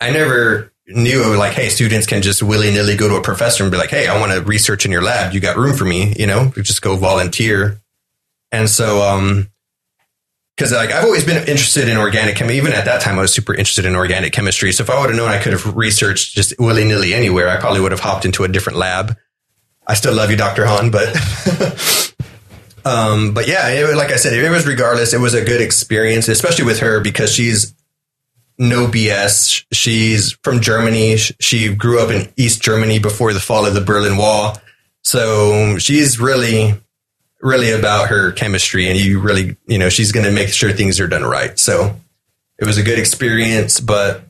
I 0.00 0.10
never 0.10 0.72
knew 0.86 1.36
like, 1.36 1.52
hey, 1.52 1.68
students 1.68 2.06
can 2.06 2.22
just 2.22 2.42
willy 2.42 2.70
nilly 2.70 2.96
go 2.96 3.08
to 3.08 3.16
a 3.16 3.22
professor 3.22 3.64
and 3.64 3.70
be 3.70 3.78
like, 3.78 3.90
hey, 3.90 4.06
I 4.06 4.18
want 4.20 4.32
to 4.32 4.40
research 4.42 4.84
in 4.84 4.92
your 4.92 5.02
lab. 5.02 5.32
You 5.32 5.40
got 5.40 5.56
room 5.56 5.76
for 5.76 5.84
me, 5.84 6.14
you 6.18 6.26
know, 6.26 6.52
just 6.56 6.82
go 6.82 6.96
volunteer. 6.96 7.80
And 8.52 8.68
so, 8.68 9.02
um, 9.02 9.50
because 10.56 10.70
like 10.72 10.92
I've 10.92 11.04
always 11.04 11.24
been 11.24 11.38
interested 11.48 11.88
in 11.88 11.96
organic 11.96 12.36
chemistry. 12.36 12.58
Even 12.58 12.72
at 12.72 12.84
that 12.84 13.00
time, 13.00 13.18
I 13.18 13.22
was 13.22 13.32
super 13.32 13.54
interested 13.54 13.86
in 13.86 13.96
organic 13.96 14.32
chemistry. 14.32 14.70
So 14.70 14.84
if 14.84 14.90
I 14.90 15.00
would 15.00 15.10
have 15.10 15.16
known 15.16 15.28
I 15.28 15.42
could 15.42 15.52
have 15.52 15.74
researched 15.74 16.34
just 16.34 16.54
willy 16.60 16.84
nilly 16.84 17.12
anywhere, 17.12 17.48
I 17.48 17.56
probably 17.56 17.80
would 17.80 17.90
have 17.90 18.00
hopped 18.00 18.24
into 18.24 18.44
a 18.44 18.48
different 18.48 18.78
lab. 18.78 19.16
I 19.86 19.94
still 19.94 20.14
love 20.14 20.30
you, 20.30 20.36
Dr. 20.36 20.64
Han, 20.64 20.90
but 20.92 21.12
Um, 22.84 23.32
but 23.32 23.48
yeah, 23.48 23.68
it, 23.68 23.96
like 23.96 24.12
I 24.12 24.16
said, 24.16 24.34
it 24.34 24.50
was 24.50 24.66
regardless. 24.66 25.14
It 25.14 25.20
was 25.20 25.34
a 25.34 25.44
good 25.44 25.60
experience, 25.60 26.28
especially 26.28 26.66
with 26.66 26.80
her 26.80 27.00
because 27.00 27.32
she's 27.32 27.74
no 28.58 28.86
BS. 28.86 29.64
She's 29.72 30.32
from 30.42 30.60
Germany. 30.60 31.16
She 31.16 31.74
grew 31.74 32.00
up 32.00 32.10
in 32.10 32.32
East 32.36 32.62
Germany 32.62 32.98
before 32.98 33.32
the 33.32 33.40
fall 33.40 33.66
of 33.66 33.74
the 33.74 33.80
Berlin 33.80 34.16
Wall. 34.16 34.56
So 35.02 35.78
she's 35.78 36.18
really, 36.18 36.74
really 37.40 37.72
about 37.72 38.08
her 38.08 38.32
chemistry 38.32 38.88
and 38.88 38.98
you 38.98 39.20
really, 39.20 39.56
you 39.66 39.78
know, 39.78 39.88
she's 39.88 40.12
going 40.12 40.24
to 40.24 40.32
make 40.32 40.48
sure 40.48 40.72
things 40.72 40.98
are 41.00 41.08
done 41.08 41.24
right. 41.24 41.58
So 41.58 41.96
it 42.58 42.64
was 42.64 42.78
a 42.78 42.82
good 42.82 42.98
experience, 42.98 43.80
but 43.80 44.22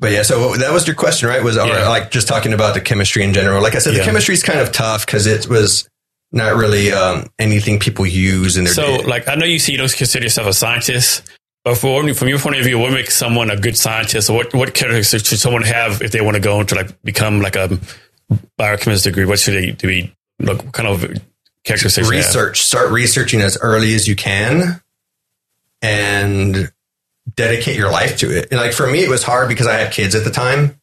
but 0.00 0.12
yeah, 0.12 0.22
so 0.22 0.54
that 0.56 0.72
was 0.72 0.86
your 0.86 0.96
question, 0.96 1.28
right? 1.28 1.42
Was 1.42 1.56
yeah. 1.56 1.88
like 1.88 2.10
just 2.10 2.28
talking 2.28 2.52
about 2.52 2.74
the 2.74 2.80
chemistry 2.80 3.22
in 3.22 3.32
general. 3.32 3.62
Like 3.62 3.74
I 3.74 3.78
said, 3.78 3.94
yeah. 3.94 4.00
the 4.00 4.04
chemistry 4.04 4.34
is 4.34 4.42
kind 4.42 4.58
of 4.58 4.72
tough 4.72 5.06
because 5.06 5.26
it 5.26 5.48
was 5.48 5.88
not 6.32 6.56
really 6.56 6.92
um, 6.92 7.28
anything 7.38 7.78
people 7.78 8.04
use 8.04 8.56
in 8.56 8.64
their. 8.64 8.74
So, 8.74 8.98
day. 8.98 9.04
like, 9.04 9.28
I 9.28 9.36
know 9.36 9.46
you 9.46 9.58
see 9.58 9.72
you 9.72 9.78
don't 9.78 9.90
consider 9.90 10.24
yourself 10.24 10.48
a 10.48 10.52
scientist, 10.52 11.30
but 11.64 11.78
for, 11.78 12.14
from 12.14 12.28
your 12.28 12.38
point 12.38 12.56
of 12.56 12.64
view, 12.64 12.78
what 12.78 12.92
makes 12.92 13.16
someone 13.16 13.50
a 13.50 13.56
good 13.56 13.76
scientist? 13.76 14.28
What 14.28 14.54
what 14.54 14.74
characteristics 14.74 15.28
should 15.28 15.38
someone 15.38 15.62
have 15.62 16.02
if 16.02 16.12
they 16.12 16.20
want 16.20 16.36
to 16.36 16.42
go 16.42 16.60
into 16.60 16.74
like 16.74 17.02
become 17.02 17.40
like 17.40 17.56
a 17.56 17.78
biochemist 18.58 19.04
degree? 19.04 19.24
What 19.24 19.38
should 19.38 19.54
they 19.54 19.70
do? 19.70 19.88
be? 19.88 20.14
Like, 20.38 20.72
kind 20.72 20.88
of 20.88 21.00
characteristics? 21.64 22.10
Research. 22.10 22.60
Start 22.60 22.90
researching 22.90 23.40
as 23.40 23.56
early 23.60 23.94
as 23.94 24.06
you 24.06 24.14
can, 24.14 24.82
and 25.80 26.70
dedicate 27.34 27.76
your 27.76 27.90
life 27.90 28.18
to 28.18 28.36
it. 28.36 28.48
And 28.50 28.60
like 28.60 28.72
for 28.72 28.86
me, 28.86 29.02
it 29.02 29.08
was 29.08 29.22
hard 29.22 29.48
because 29.48 29.66
I 29.66 29.74
had 29.74 29.92
kids 29.92 30.14
at 30.14 30.24
the 30.24 30.30
time. 30.30 30.78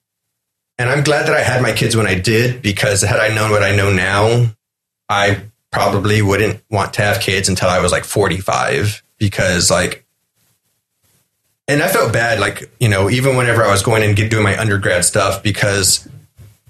And 0.77 0.89
I'm 0.89 1.03
glad 1.03 1.27
that 1.27 1.35
I 1.35 1.41
had 1.41 1.61
my 1.61 1.73
kids 1.73 1.95
when 1.95 2.07
I 2.07 2.15
did 2.15 2.63
because 2.63 3.01
had 3.01 3.19
I 3.19 3.33
known 3.35 3.51
what 3.51 3.61
I 3.61 3.75
know 3.75 3.93
now, 3.93 4.47
I 5.07 5.43
probably 5.71 6.23
wouldn't 6.23 6.63
want 6.71 6.95
to 6.95 7.03
have 7.03 7.21
kids 7.21 7.49
until 7.49 7.69
I 7.69 7.79
was 7.79 7.91
like 7.91 8.03
45 8.03 9.03
because 9.19 9.69
like 9.69 10.00
and 11.67 11.81
I 11.81 11.87
felt 11.87 12.11
bad 12.11 12.39
like, 12.39 12.69
you 12.79 12.89
know, 12.89 13.09
even 13.09 13.35
whenever 13.35 13.63
I 13.63 13.71
was 13.71 13.83
going 13.83 14.03
and 14.03 14.15
doing 14.15 14.43
my 14.43 14.59
undergrad 14.59 15.05
stuff 15.05 15.41
because 15.43 16.07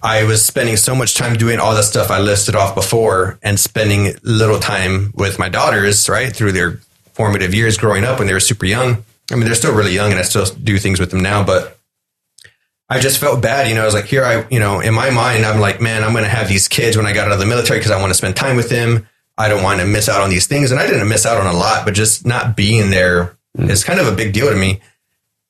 I 0.04 0.24
was 0.24 0.44
spending 0.44 0.78
so 0.78 0.96
much 0.96 1.16
time 1.16 1.36
doing 1.36 1.60
all 1.60 1.76
the 1.76 1.84
stuff 1.84 2.10
I 2.10 2.20
listed 2.20 2.56
off 2.56 2.76
before 2.76 3.40
and 3.44 3.60
spending 3.60 4.16
little 4.24 4.60
time 4.60 5.12
with 5.16 5.40
my 5.40 5.50
daughters, 5.50 6.10
right? 6.10 6.36
Through 6.36 6.54
their 6.54 6.80
formative 7.14 7.54
years 7.54 7.78
growing 7.78 8.04
up 8.04 8.20
when 8.20 8.28
they 8.28 8.34
were 8.34 8.40
super 8.40 8.66
young. 8.66 9.04
I 9.32 9.36
mean, 9.36 9.46
they're 9.46 9.56
still 9.56 9.76
really 9.76 9.94
young 9.94 10.12
and 10.12 10.20
I 10.20 10.24
still 10.24 10.46
do 10.46 10.78
things 10.78 11.00
with 11.00 11.12
them 11.12 11.22
now, 11.22 11.44
but 11.44 11.78
I 12.90 13.00
just 13.00 13.20
felt 13.20 13.42
bad. 13.42 13.70
You 13.70 13.76
know, 13.76 13.84
I 13.84 13.86
was 13.86 13.94
like, 13.94 14.06
here, 14.06 14.26
I, 14.26 14.46
you 14.50 14.60
know, 14.60 14.82
in 14.82 14.94
my 14.94 15.12
mind, 15.12 15.46
I'm 15.46 15.62
like, 15.62 15.80
man, 15.80 16.04
I'm 16.04 16.12
going 16.12 16.26
to 16.26 16.30
have 16.30 16.50
these 16.50 16.68
kids 16.68 16.98
when 16.98 17.06
I 17.06 17.14
got 17.14 17.28
out 17.28 17.34
of 17.34 17.40
the 17.40 17.46
military 17.46 17.80
because 17.80 17.92
I 17.92 18.00
want 18.02 18.10
to 18.10 18.18
spend 18.18 18.36
time 18.36 18.58
with 18.58 18.70
them. 18.70 19.08
I 19.38 19.48
don't 19.48 19.64
want 19.64 19.80
to 19.80 19.88
miss 19.88 20.10
out 20.10 20.22
on 20.22 20.30
these 20.30 20.46
things. 20.46 20.72
And 20.72 20.80
I 20.80 20.88
didn't 20.88 21.08
miss 21.08 21.26
out 21.26 21.38
on 21.38 21.48
a 21.48 21.58
lot, 21.58 21.86
but 21.86 21.94
just 21.94 22.26
not 22.26 22.58
being 22.58 22.90
there. 22.90 23.38
Mm. 23.58 23.70
is 23.70 23.84
kind 23.84 24.00
of 24.00 24.08
a 24.08 24.16
big 24.16 24.34
deal 24.34 24.50
to 24.50 24.56
me. 24.56 24.82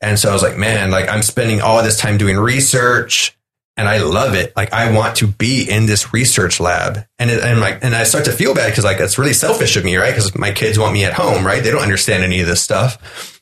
And 0.02 0.18
so 0.18 0.30
I 0.30 0.34
was 0.34 0.42
like, 0.42 0.58
man, 0.58 0.90
like 0.90 1.08
I'm 1.08 1.22
spending 1.22 1.62
all 1.62 1.84
this 1.84 2.00
time 2.00 2.18
doing 2.18 2.38
research 2.38 3.38
and 3.78 3.88
I 3.88 4.00
love 4.00 4.34
it. 4.34 4.56
Like 4.56 4.74
I 4.74 4.92
want 4.96 5.18
to 5.18 5.28
be 5.28 5.70
in 5.70 5.86
this 5.86 6.14
research 6.14 6.60
lab. 6.60 7.06
And, 7.20 7.30
it, 7.30 7.44
and 7.44 7.60
like, 7.60 7.84
and 7.84 7.96
I 7.96 8.04
start 8.04 8.26
to 8.26 8.32
feel 8.32 8.56
bad 8.56 8.70
because 8.70 8.84
like, 8.84 9.00
it's 9.00 9.18
really 9.18 9.34
selfish 9.34 9.76
of 9.78 9.86
me, 9.86 9.96
right? 9.98 10.12
Because 10.12 10.36
my 10.36 10.52
kids 10.52 10.80
want 10.80 10.94
me 10.94 11.06
at 11.06 11.14
home, 11.14 11.46
right? 11.46 11.64
They 11.64 11.72
don't 11.72 11.82
understand 11.82 12.24
any 12.24 12.42
of 12.42 12.48
this 12.48 12.62
stuff. 12.62 13.42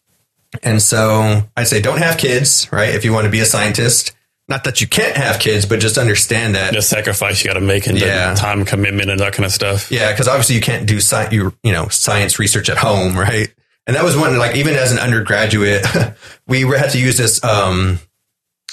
And 0.61 0.81
so 0.81 1.44
I'd 1.56 1.68
say 1.68 1.81
don't 1.81 1.99
have 1.99 2.18
kids, 2.18 2.68
right? 2.72 2.94
If 2.94 3.06
you 3.06 3.14
want 3.14 3.26
to 3.26 3.31
be 3.31 3.40
a 3.40 3.45
scientist. 3.45 4.15
Not 4.48 4.64
that 4.64 4.81
you 4.81 4.88
can't 4.88 5.15
have 5.15 5.40
kids, 5.40 5.68
but 5.68 5.80
just 5.80 5.99
understand 5.99 6.56
that 6.56 6.73
the 6.73 6.81
sacrifice 6.81 7.44
you 7.44 7.48
got 7.48 7.53
to 7.53 7.61
make 7.61 7.86
and 7.86 7.99
yeah. 7.99 8.34
the 8.34 8.40
time 8.40 8.65
commitment 8.65 9.11
and 9.11 9.19
that 9.19 9.34
kind 9.34 9.45
of 9.45 9.52
stuff. 9.52 9.91
Yeah, 9.91 10.11
because 10.11 10.27
obviously 10.27 10.56
you 10.56 10.61
can't 10.61 10.88
do 10.88 10.98
sci- 10.98 11.30
you 11.31 11.53
you 11.61 11.72
know 11.72 11.88
science 11.90 12.40
research 12.40 12.68
at 12.68 12.77
home, 12.77 13.15
right? 13.18 13.53
And 13.89 13.95
that 13.95 14.03
was 14.03 14.15
one 14.15 14.37
like 14.37 14.55
even 14.55 14.75
as 14.75 14.91
an 14.91 14.99
undergraduate, 14.99 15.83
we 16.47 16.61
had 16.61 16.91
to 16.91 16.99
use 16.99 17.17
this 17.17 17.43
um, 17.43 17.97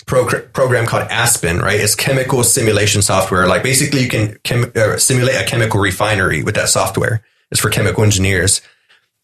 pro- 0.05 0.26
program 0.26 0.84
called 0.84 1.05
Aspen, 1.05 1.59
right? 1.59 1.80
It's 1.80 1.94
chemical 1.94 2.44
simulation 2.44 3.01
software. 3.01 3.47
Like 3.47 3.62
basically, 3.62 4.02
you 4.02 4.10
can 4.10 4.36
chem- 4.44 4.70
uh, 4.76 4.98
simulate 4.98 5.36
a 5.36 5.47
chemical 5.47 5.80
refinery 5.80 6.43
with 6.43 6.55
that 6.56 6.68
software. 6.68 7.22
It's 7.51 7.62
for 7.62 7.70
chemical 7.70 8.05
engineers. 8.05 8.60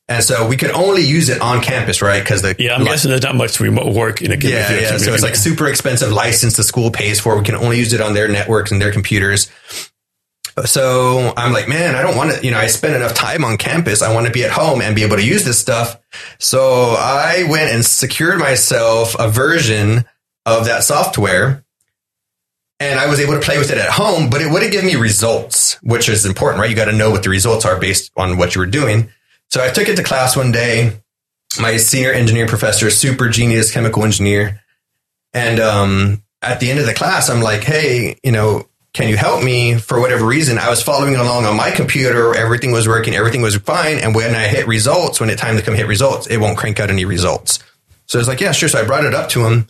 And 0.09 0.25
so 0.25 0.49
we 0.49 0.57
could 0.57 0.71
only 0.71 1.03
use 1.03 1.29
it 1.29 1.43
on 1.43 1.61
campus, 1.61 2.01
right? 2.01 2.23
Because 2.23 2.41
the 2.41 2.57
yeah, 2.59 2.75
I'm 2.75 2.85
guessing 2.85 3.11
there's 3.11 3.21
not 3.21 3.35
much 3.35 3.61
remote 3.61 3.93
work 3.93 4.23
in 4.23 4.33
a 4.33 4.37
yeah, 4.37 4.73
yeah. 4.73 4.97
So 4.97 5.13
it's 5.13 5.23
like 5.23 5.37
super 5.37 5.69
expensive 5.69 6.11
license 6.11 6.57
the 6.57 6.63
school 6.63 6.91
pays 6.91 7.21
for. 7.21 7.37
We 7.37 7.45
can 7.45 7.55
only 7.55 7.79
use 7.79 7.93
it 7.93 8.01
on 8.01 8.15
their 8.15 8.29
networks 8.29 8.73
and 8.73 8.81
their 8.81 8.93
computers. 8.93 9.51
So 10.67 11.33
I'm 11.37 11.53
like, 11.53 11.69
man, 11.69 11.95
I 11.95 12.03
don't 12.03 12.17
want 12.17 12.33
to, 12.33 12.45
you 12.45 12.51
know, 12.51 12.59
I 12.59 12.67
spend 12.67 12.95
enough 12.95 13.15
time 13.15 13.45
on 13.45 13.57
campus. 13.57 14.03
I 14.03 14.15
want 14.15 14.27
to 14.27 14.33
be 14.33 14.45
at 14.45 14.51
home 14.51 14.83
and 14.83 14.95
be 14.95 15.03
able 15.03 15.17
to 15.17 15.25
use 15.25 15.45
this 15.45 15.59
stuff. 15.59 15.99
So 16.39 16.95
I 16.99 17.47
went 17.49 17.73
and 17.73 17.85
secured 17.85 18.39
myself 18.39 19.17
a 19.19 19.29
version 19.29 20.05
of 20.45 20.67
that 20.67 20.85
software 20.85 21.65
and 22.83 22.99
I 22.99 23.09
was 23.09 23.21
able 23.21 23.35
to 23.35 23.41
play 23.41 23.59
with 23.59 23.71
it 23.71 23.79
at 23.79 23.91
home, 23.91 24.29
but 24.29 24.43
it 24.43 24.51
wouldn't 24.51 24.73
give 24.73 24.85
me 24.85 24.97
results, 24.97 25.75
which 25.83 26.09
is 26.09 26.27
important, 26.27 26.61
right? 26.61 26.69
You 26.69 26.75
got 26.75 26.87
to 26.87 26.93
know 26.93 27.11
what 27.11 27.23
the 27.23 27.31
results 27.31 27.65
are 27.65 27.79
based 27.79 28.11
on 28.17 28.37
what 28.39 28.55
you 28.55 28.61
were 28.61 28.67
doing. 28.67 29.11
So 29.51 29.63
I 29.63 29.69
took 29.69 29.89
it 29.89 29.97
to 29.97 30.03
class 30.03 30.37
one 30.37 30.51
day. 30.51 31.01
My 31.61 31.77
senior 31.77 32.13
engineer 32.13 32.49
professor, 32.49 32.91
super 32.91 33.29
genius 33.29 33.71
chemical 33.71 34.05
engineer. 34.05 34.63
And 35.33 35.61
um, 35.61 36.23
at 36.41 36.59
the 36.59 36.71
end 36.71 36.81
of 36.81 36.87
the 36.87 36.95
class, 36.95 37.31
I'm 37.31 37.41
like, 37.41 37.63
hey, 37.63 38.19
you 38.25 38.33
know, 38.33 38.67
can 38.95 39.09
you 39.09 39.17
help 39.17 39.43
me 39.43 39.77
for 39.79 40.01
whatever 40.01 40.27
reason? 40.27 40.59
I 40.59 40.69
was 40.69 40.83
following 40.83 41.17
along 41.17 41.47
on 41.47 41.57
my 41.57 41.71
computer. 41.71 42.37
Everything 42.37 42.73
was 42.73 42.87
working. 42.87 43.15
Everything 43.15 43.41
was 43.41 43.57
fine. 43.57 43.99
And 43.99 44.15
when 44.15 44.35
I 44.35 44.49
hit 44.49 44.67
results, 44.67 45.19
when 45.19 45.31
it 45.31 45.39
time 45.39 45.57
to 45.57 45.63
come 45.63 45.75
hit 45.75 45.87
results, 45.87 46.27
it 46.27 46.37
won't 46.37 46.59
crank 46.59 46.79
out 46.79 46.91
any 46.91 47.07
results. 47.07 47.59
So 48.07 48.19
I 48.19 48.21
was 48.21 48.29
like, 48.29 48.41
yeah, 48.41 48.53
sure. 48.53 48.69
So 48.69 48.81
I 48.81 48.85
brought 48.85 49.07
it 49.07 49.15
up 49.15 49.31
to 49.31 49.47
him 49.47 49.67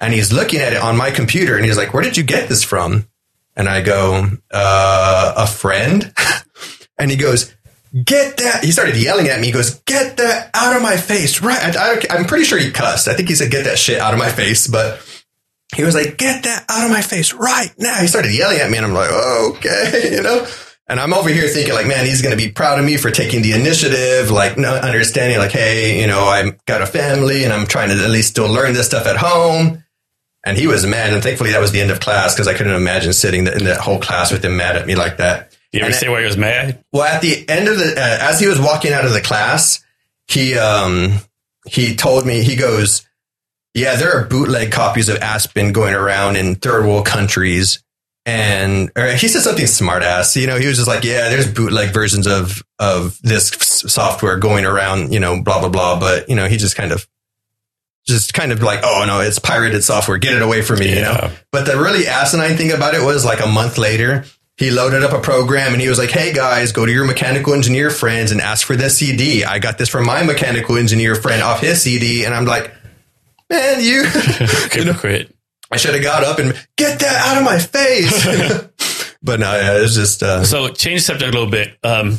and 0.00 0.14
he's 0.14 0.32
looking 0.32 0.60
at 0.60 0.72
it 0.72 0.80
on 0.80 0.96
my 0.96 1.10
computer 1.10 1.56
and 1.56 1.66
he's 1.66 1.76
like, 1.76 1.92
where 1.92 2.02
did 2.02 2.16
you 2.16 2.22
get 2.22 2.48
this 2.48 2.64
from? 2.64 3.06
And 3.54 3.68
I 3.68 3.82
go, 3.82 4.30
uh, 4.50 5.34
a 5.36 5.46
friend. 5.46 6.14
and 6.98 7.10
he 7.10 7.18
goes, 7.18 7.54
get 7.92 8.38
that. 8.38 8.64
He 8.64 8.72
started 8.72 8.96
yelling 8.96 9.28
at 9.28 9.38
me. 9.38 9.48
He 9.48 9.52
goes, 9.52 9.80
get 9.80 10.16
that 10.16 10.50
out 10.54 10.74
of 10.74 10.82
my 10.82 10.96
face. 10.96 11.42
Right. 11.42 11.76
I, 11.76 12.16
am 12.16 12.24
pretty 12.24 12.44
sure 12.44 12.58
he 12.58 12.70
cussed. 12.70 13.06
I 13.06 13.14
think 13.14 13.28
he 13.28 13.34
said, 13.34 13.50
get 13.50 13.64
that 13.64 13.78
shit 13.78 14.00
out 14.00 14.14
of 14.14 14.18
my 14.18 14.30
face. 14.30 14.66
But 14.66 15.02
he 15.74 15.84
was 15.84 15.94
like, 15.94 16.18
get 16.18 16.44
that 16.44 16.64
out 16.68 16.84
of 16.84 16.90
my 16.90 17.02
face 17.02 17.32
right 17.32 17.72
now. 17.78 17.94
He 18.00 18.06
started 18.06 18.34
yelling 18.34 18.58
at 18.58 18.70
me 18.70 18.76
and 18.76 18.86
I'm 18.86 18.92
like, 18.92 19.10
oh, 19.10 19.54
okay, 19.56 20.10
you 20.14 20.22
know? 20.22 20.46
And 20.88 21.00
I'm 21.00 21.14
over 21.14 21.30
here 21.30 21.48
thinking 21.48 21.72
like, 21.72 21.86
man, 21.86 22.04
he's 22.04 22.20
going 22.20 22.36
to 22.36 22.42
be 22.42 22.52
proud 22.52 22.78
of 22.78 22.84
me 22.84 22.98
for 22.98 23.10
taking 23.10 23.40
the 23.40 23.52
initiative, 23.52 24.30
like 24.30 24.58
no, 24.58 24.74
understanding 24.74 25.38
like, 25.38 25.52
hey, 25.52 26.00
you 26.00 26.06
know, 26.06 26.24
I've 26.24 26.62
got 26.66 26.82
a 26.82 26.86
family 26.86 27.44
and 27.44 27.52
I'm 27.52 27.66
trying 27.66 27.88
to 27.88 28.04
at 28.04 28.10
least 28.10 28.30
still 28.30 28.52
learn 28.52 28.74
this 28.74 28.86
stuff 28.86 29.06
at 29.06 29.16
home. 29.16 29.82
And 30.44 30.58
he 30.58 30.66
was 30.66 30.84
mad. 30.84 31.14
And 31.14 31.22
thankfully 31.22 31.52
that 31.52 31.60
was 31.60 31.72
the 31.72 31.80
end 31.80 31.90
of 31.90 32.00
class 32.00 32.34
because 32.34 32.48
I 32.48 32.54
couldn't 32.54 32.74
imagine 32.74 33.12
sitting 33.12 33.46
in 33.46 33.64
that 33.64 33.80
whole 33.80 34.00
class 34.00 34.32
with 34.32 34.44
him 34.44 34.56
mad 34.56 34.76
at 34.76 34.86
me 34.86 34.94
like 34.96 35.16
that. 35.18 35.56
You 35.72 35.80
ever 35.80 35.86
And 35.86 35.94
say 35.94 36.08
why 36.10 36.20
he 36.20 36.26
was 36.26 36.36
mad? 36.36 36.84
Well, 36.92 37.04
at 37.04 37.22
the 37.22 37.48
end 37.48 37.68
of 37.68 37.78
the, 37.78 37.94
uh, 37.96 38.18
as 38.28 38.38
he 38.38 38.46
was 38.46 38.60
walking 38.60 38.92
out 38.92 39.06
of 39.06 39.12
the 39.12 39.22
class, 39.22 39.82
he, 40.26 40.58
um, 40.58 41.14
he 41.66 41.94
told 41.94 42.26
me, 42.26 42.42
he 42.42 42.56
goes, 42.56 43.06
yeah, 43.74 43.96
there 43.96 44.12
are 44.16 44.26
bootleg 44.26 44.70
copies 44.70 45.08
of 45.08 45.16
Aspen 45.18 45.72
going 45.72 45.94
around 45.94 46.36
in 46.36 46.56
third 46.56 46.84
world 46.84 47.06
countries. 47.06 47.82
And 48.24 48.92
or 48.96 49.06
he 49.14 49.26
said 49.26 49.40
something 49.40 49.66
smart 49.66 50.02
ass, 50.02 50.36
you 50.36 50.46
know, 50.46 50.56
he 50.56 50.66
was 50.66 50.76
just 50.76 50.86
like, 50.86 51.02
yeah, 51.02 51.28
there's 51.28 51.52
bootleg 51.52 51.92
versions 51.92 52.26
of, 52.26 52.62
of 52.78 53.18
this 53.22 53.48
software 53.48 54.38
going 54.38 54.64
around, 54.64 55.12
you 55.12 55.18
know, 55.18 55.42
blah, 55.42 55.58
blah, 55.58 55.70
blah. 55.70 55.98
But, 55.98 56.28
you 56.28 56.36
know, 56.36 56.46
he 56.46 56.56
just 56.56 56.76
kind 56.76 56.92
of, 56.92 57.06
just 58.06 58.34
kind 58.34 58.52
of 58.52 58.62
like, 58.62 58.80
oh 58.84 59.04
no, 59.06 59.20
it's 59.20 59.38
pirated 59.38 59.82
software. 59.82 60.18
Get 60.18 60.34
it 60.34 60.42
away 60.42 60.62
from 60.62 60.80
me, 60.80 60.94
you 60.94 61.00
know? 61.00 61.32
But 61.50 61.66
the 61.66 61.76
really 61.76 62.06
asinine 62.06 62.56
thing 62.56 62.72
about 62.72 62.94
it 62.94 63.02
was 63.02 63.24
like 63.24 63.40
a 63.40 63.48
month 63.48 63.78
later, 63.78 64.24
he 64.56 64.70
loaded 64.70 65.02
up 65.02 65.12
a 65.12 65.20
program 65.20 65.72
and 65.72 65.80
he 65.80 65.88
was 65.88 65.98
like, 65.98 66.10
Hey 66.10 66.32
guys, 66.32 66.72
go 66.72 66.86
to 66.86 66.92
your 66.92 67.06
mechanical 67.06 67.54
engineer 67.54 67.90
friends 67.90 68.30
and 68.30 68.40
ask 68.40 68.66
for 68.66 68.76
this 68.76 68.98
CD. 68.98 69.44
I 69.44 69.58
got 69.58 69.78
this 69.78 69.88
from 69.88 70.06
my 70.06 70.22
mechanical 70.22 70.76
engineer 70.76 71.14
friend 71.14 71.42
off 71.42 71.60
his 71.60 71.82
CD. 71.82 72.24
And 72.24 72.34
I'm 72.34 72.44
like, 72.44 72.72
man, 73.52 73.84
you, 73.84 74.04
Hypocrite. 74.72 75.34
I 75.70 75.76
should 75.76 75.94
have 75.94 76.02
got 76.02 76.24
up 76.24 76.38
and 76.38 76.52
get 76.76 77.00
that 77.00 77.28
out 77.28 77.38
of 77.38 77.44
my 77.44 77.58
face. 77.58 79.16
but 79.22 79.40
no, 79.40 79.54
yeah, 79.54 79.82
it's 79.82 79.94
just, 79.94 80.22
uh, 80.22 80.44
So 80.44 80.68
change 80.68 81.00
the 81.00 81.04
subject 81.04 81.34
a 81.34 81.38
little 81.38 81.50
bit. 81.50 81.78
Um, 81.82 82.18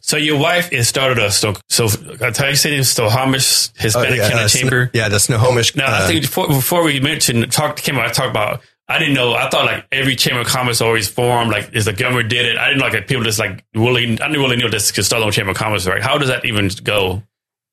so 0.00 0.16
your 0.16 0.38
wife 0.38 0.72
is 0.72 0.88
started 0.88 1.18
a 1.18 1.30
so 1.30 1.54
so 1.68 1.86
I 2.22 2.30
tell 2.30 2.48
you 2.48 2.56
said 2.56 2.72
it's 2.72 2.88
Snohomish 2.88 3.68
oh, 3.68 3.72
Hispanic 3.76 4.16
yeah, 4.16 4.28
Kennel 4.28 4.44
uh, 4.44 4.48
Chamber. 4.48 4.90
Sno- 4.90 5.00
yeah, 5.02 5.08
the 5.10 5.20
Snohomish. 5.20 5.76
Now 5.76 5.86
uh, 5.86 6.04
I 6.04 6.06
think 6.06 6.22
before, 6.22 6.48
before 6.48 6.82
we 6.82 6.98
mentioned 6.98 7.52
talk 7.52 7.76
came 7.76 7.96
out, 7.96 8.06
I 8.06 8.12
talked 8.12 8.30
about. 8.30 8.62
I 8.90 8.98
didn't 8.98 9.12
know. 9.12 9.34
I 9.34 9.50
thought 9.50 9.66
like 9.66 9.86
every 9.92 10.16
chamber 10.16 10.40
of 10.40 10.46
commerce 10.46 10.80
always 10.80 11.08
formed 11.08 11.50
like 11.50 11.74
is 11.74 11.84
the 11.84 11.92
government 11.92 12.30
did 12.30 12.46
it. 12.46 12.56
I 12.56 12.68
didn't 12.68 12.78
know, 12.78 12.86
like 12.86 13.06
people 13.06 13.22
just 13.22 13.38
like 13.38 13.62
really. 13.74 14.04
I 14.04 14.28
didn't 14.28 14.40
really 14.40 14.56
know 14.56 14.70
this 14.70 14.90
could 14.92 15.04
start 15.04 15.22
on 15.22 15.30
chamber 15.30 15.50
of 15.50 15.58
commerce, 15.58 15.86
right? 15.86 16.02
How 16.02 16.16
does 16.16 16.28
that 16.28 16.46
even 16.46 16.70
go? 16.82 17.22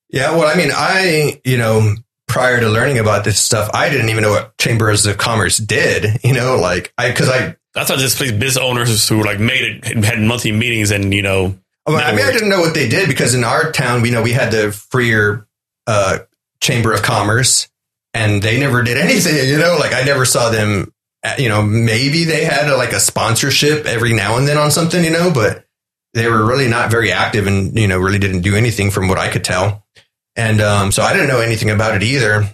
Yeah, 0.10 0.32
well, 0.32 0.48
I 0.48 0.56
mean, 0.56 0.72
I, 0.74 1.42
you 1.44 1.58
know, 1.58 1.96
prior 2.36 2.60
to 2.60 2.68
learning 2.68 3.00
about 3.00 3.24
this 3.24 3.42
stuff, 3.42 3.70
I 3.74 3.88
didn't 3.88 4.10
even 4.10 4.22
know 4.22 4.32
what 4.32 4.58
chambers 4.58 5.06
of 5.06 5.18
commerce 5.18 5.56
did, 5.56 6.20
you 6.22 6.34
know, 6.34 6.58
like 6.58 6.94
I, 6.98 7.14
cause 7.14 7.30
I, 7.30 7.56
I 7.78 7.86
thought 7.86 7.98
this 7.98 8.18
place 8.18 8.34
business 8.34 8.58
owners 8.58 9.08
who 9.08 9.24
like 9.24 9.40
made 9.40 9.86
it 9.86 10.04
had 10.04 10.20
monthly 10.20 10.52
meetings 10.52 10.92
and 10.92 11.14
you 11.14 11.22
know 11.22 11.58
I 11.88 11.92
mean, 11.92 12.00
I 12.02 12.12
mean, 12.14 12.26
I 12.26 12.32
didn't 12.34 12.50
know 12.50 12.60
what 12.60 12.74
they 12.74 12.90
did 12.90 13.08
because 13.08 13.36
in 13.36 13.46
our 13.46 13.72
town, 13.72 14.02
we 14.02 14.12
know 14.12 14.22
we 14.22 14.34
had 14.34 14.52
the 14.52 14.74
Freer, 14.74 15.48
uh, 15.88 16.20
chamber 16.60 16.92
of 16.92 17.04
commerce 17.04 17.70
and 18.14 18.44
they 18.44 18.60
never 18.60 18.84
did 18.84 18.98
anything, 19.06 19.48
you 19.48 19.58
know, 19.58 19.78
like 19.80 19.94
I 19.94 20.04
never 20.04 20.26
saw 20.26 20.50
them, 20.50 20.94
uh, 21.24 21.36
you 21.38 21.48
know, 21.48 21.62
maybe 21.62 22.26
they 22.26 22.44
had 22.44 22.68
a, 22.68 22.76
like 22.76 22.92
a 22.92 23.00
sponsorship 23.00 23.86
every 23.86 24.12
now 24.12 24.36
and 24.36 24.46
then 24.46 24.58
on 24.58 24.72
something, 24.72 25.02
you 25.02 25.12
know, 25.12 25.32
but 25.34 25.66
they 26.14 26.28
were 26.28 26.46
really 26.46 26.68
not 26.68 26.92
very 26.92 27.14
active 27.14 27.48
and, 27.48 27.80
you 27.80 27.88
know, 27.88 27.98
really 27.98 28.20
didn't 28.20 28.42
do 28.42 28.56
anything 28.56 28.92
from 28.92 29.08
what 29.08 29.18
I 29.18 29.30
could 29.30 29.46
tell. 29.46 29.86
And, 30.36 30.60
um, 30.62 30.92
so 30.92 31.02
I 31.02 31.14
didn't 31.14 31.30
know 31.30 31.40
anything 31.40 31.70
about 31.70 31.96
it 31.96 32.04
either 32.04 32.50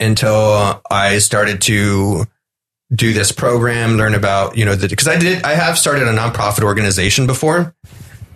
until 0.00 0.82
I 0.90 1.18
started 1.18 1.60
to 1.62 2.24
do 2.94 3.12
this 3.12 3.32
program, 3.32 3.96
learn 3.96 4.14
about, 4.14 4.56
you 4.56 4.64
know, 4.64 4.74
the, 4.74 4.94
cause 4.94 5.08
I 5.08 5.18
did, 5.18 5.44
I 5.44 5.54
have 5.54 5.78
started 5.78 6.08
a 6.08 6.12
nonprofit 6.12 6.62
organization 6.62 7.26
before. 7.26 7.74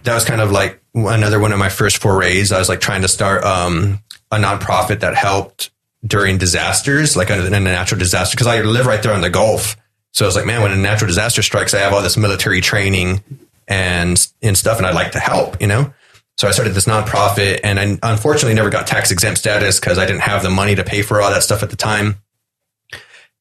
That 0.04 0.14
was 0.14 0.24
kind 0.24 0.40
of 0.40 0.52
like 0.52 0.80
another 0.94 1.40
one 1.40 1.52
of 1.52 1.58
my 1.58 1.68
first 1.68 1.98
forays. 1.98 2.52
I 2.52 2.58
was 2.58 2.68
like 2.68 2.80
trying 2.80 3.02
to 3.02 3.08
start, 3.08 3.44
um, 3.44 4.00
a 4.30 4.36
nonprofit 4.36 5.00
that 5.00 5.14
helped 5.14 5.70
during 6.06 6.38
disasters, 6.38 7.16
like 7.16 7.30
in 7.30 7.52
a 7.52 7.60
natural 7.60 7.98
disaster, 7.98 8.36
cause 8.36 8.46
I 8.46 8.60
live 8.62 8.86
right 8.86 9.02
there 9.02 9.12
on 9.12 9.20
the 9.20 9.30
Gulf. 9.30 9.76
So 10.12 10.24
I 10.24 10.28
was 10.28 10.36
like, 10.36 10.46
man, 10.46 10.62
when 10.62 10.72
a 10.72 10.76
natural 10.76 11.08
disaster 11.08 11.42
strikes, 11.42 11.74
I 11.74 11.80
have 11.80 11.92
all 11.92 12.00
this 12.00 12.16
military 12.16 12.60
training 12.60 13.22
and, 13.68 14.26
and 14.40 14.56
stuff, 14.56 14.78
and 14.78 14.86
I'd 14.86 14.94
like 14.94 15.12
to 15.12 15.18
help, 15.18 15.60
you 15.60 15.66
know? 15.66 15.92
So 16.36 16.46
I 16.46 16.50
started 16.50 16.74
this 16.74 16.84
nonprofit 16.84 17.60
and 17.64 17.80
I 17.80 17.98
unfortunately 18.12 18.54
never 18.54 18.68
got 18.68 18.86
tax 18.86 19.10
exempt 19.10 19.38
status 19.38 19.80
because 19.80 19.98
I 19.98 20.04
didn't 20.04 20.22
have 20.22 20.42
the 20.42 20.50
money 20.50 20.74
to 20.74 20.84
pay 20.84 21.02
for 21.02 21.20
all 21.20 21.30
that 21.30 21.42
stuff 21.42 21.62
at 21.62 21.70
the 21.70 21.76
time. 21.76 22.16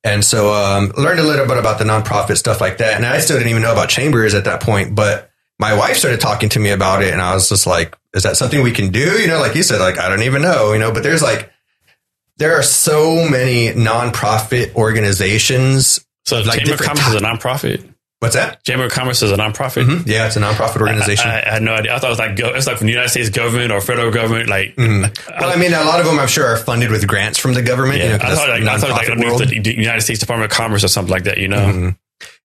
And 0.03 0.23
so 0.23 0.53
um, 0.53 0.93
learned 0.97 1.19
a 1.19 1.23
little 1.23 1.47
bit 1.47 1.57
about 1.57 1.79
the 1.79 1.83
nonprofit 1.83 2.37
stuff 2.37 2.61
like 2.61 2.77
that. 2.77 2.95
And 2.95 3.05
I 3.05 3.19
still 3.19 3.37
didn't 3.37 3.49
even 3.49 3.63
know 3.63 3.73
about 3.73 3.89
chambers 3.89 4.33
at 4.33 4.45
that 4.45 4.61
point, 4.61 4.95
but 4.95 5.31
my 5.59 5.75
wife 5.75 5.97
started 5.97 6.21
talking 6.21 6.49
to 6.49 6.59
me 6.59 6.69
about 6.69 7.03
it 7.03 7.11
and 7.11 7.21
I 7.21 7.33
was 7.33 7.49
just 7.49 7.67
like, 7.67 7.97
is 8.13 8.23
that 8.23 8.37
something 8.37 8.61
we 8.61 8.71
can 8.71 8.91
do? 8.91 9.19
You 9.21 9.27
know, 9.27 9.39
like 9.39 9.55
you 9.55 9.63
said, 9.63 9.79
like, 9.79 9.99
I 9.99 10.07
don't 10.07 10.23
even 10.23 10.41
know, 10.41 10.73
you 10.73 10.79
know, 10.79 10.93
but 10.93 11.03
there's 11.03 11.21
like, 11.21 11.51
there 12.37 12.57
are 12.57 12.63
so 12.63 13.27
many 13.29 13.69
nonprofit 13.69 14.75
organizations. 14.75 16.05
so 16.23 16.39
Like 16.41 16.59
chamber 16.59 16.77
different 16.77 16.99
commerce 16.99 17.15
is 17.15 17.21
a 17.21 17.25
nonprofit. 17.25 17.94
What's 18.25 18.35
that? 18.35 18.63
Chamber 18.63 18.85
of 18.85 18.91
commerce 18.91 19.21
is 19.21 19.31
a 19.31 19.37
nonprofit. 19.37 19.85
Mhm. 19.85 20.07
Yeah, 20.07 20.27
it's 20.27 20.35
a 20.35 20.41
nonprofit 20.41 20.81
organization. 20.81 21.29
I, 21.29 21.39
I, 21.41 21.49
I 21.49 21.53
had 21.53 21.61
no 21.63 21.73
idea. 21.73 21.95
I 21.95 21.99
thought 21.99 22.07
it 22.07 22.09
was 22.09 22.19
like 22.19 22.35
go- 22.35 22.53
it's 22.53 22.67
like 22.67 22.77
from 22.77 22.87
the 22.87 22.93
United 22.93 23.09
States 23.09 23.29
government 23.29 23.71
or 23.71 23.81
federal 23.81 24.11
government. 24.11 24.49
Like, 24.49 24.75
Mhm. 24.75 25.17
Well, 25.39 25.49
I 25.49 25.55
mean, 25.55 25.73
a 25.73 25.83
lot 25.83 25.99
of 25.99 26.05
them 26.05 26.19
I'm 26.19 26.27
sure 26.27 26.45
are 26.45 26.57
funded 26.57 26.91
with 26.91 27.05
grants 27.07 27.37
from 27.39 27.53
the 27.53 27.61
government. 27.61 27.99
yeah, 27.99 28.03
you 28.03 28.09
know, 28.17 28.25
I 28.25 28.35
thought 28.35 28.49
like, 28.49 28.63
I 28.63 28.77
thought 28.77 28.89
like 28.89 29.07
nonprofit 29.07 29.11
underneath 29.11 29.39
world. 29.55 29.63
the, 29.65 29.75
United 29.75 30.01
States 30.01 30.19
Department 30.19 30.51
of 30.51 30.57
Commerce 30.57 30.83
or 30.83 30.87
something 30.87 31.11
like 31.11 31.23
that. 31.23 31.37
You 31.37 31.47
know, 31.47 31.57
Mhm. 31.57 31.95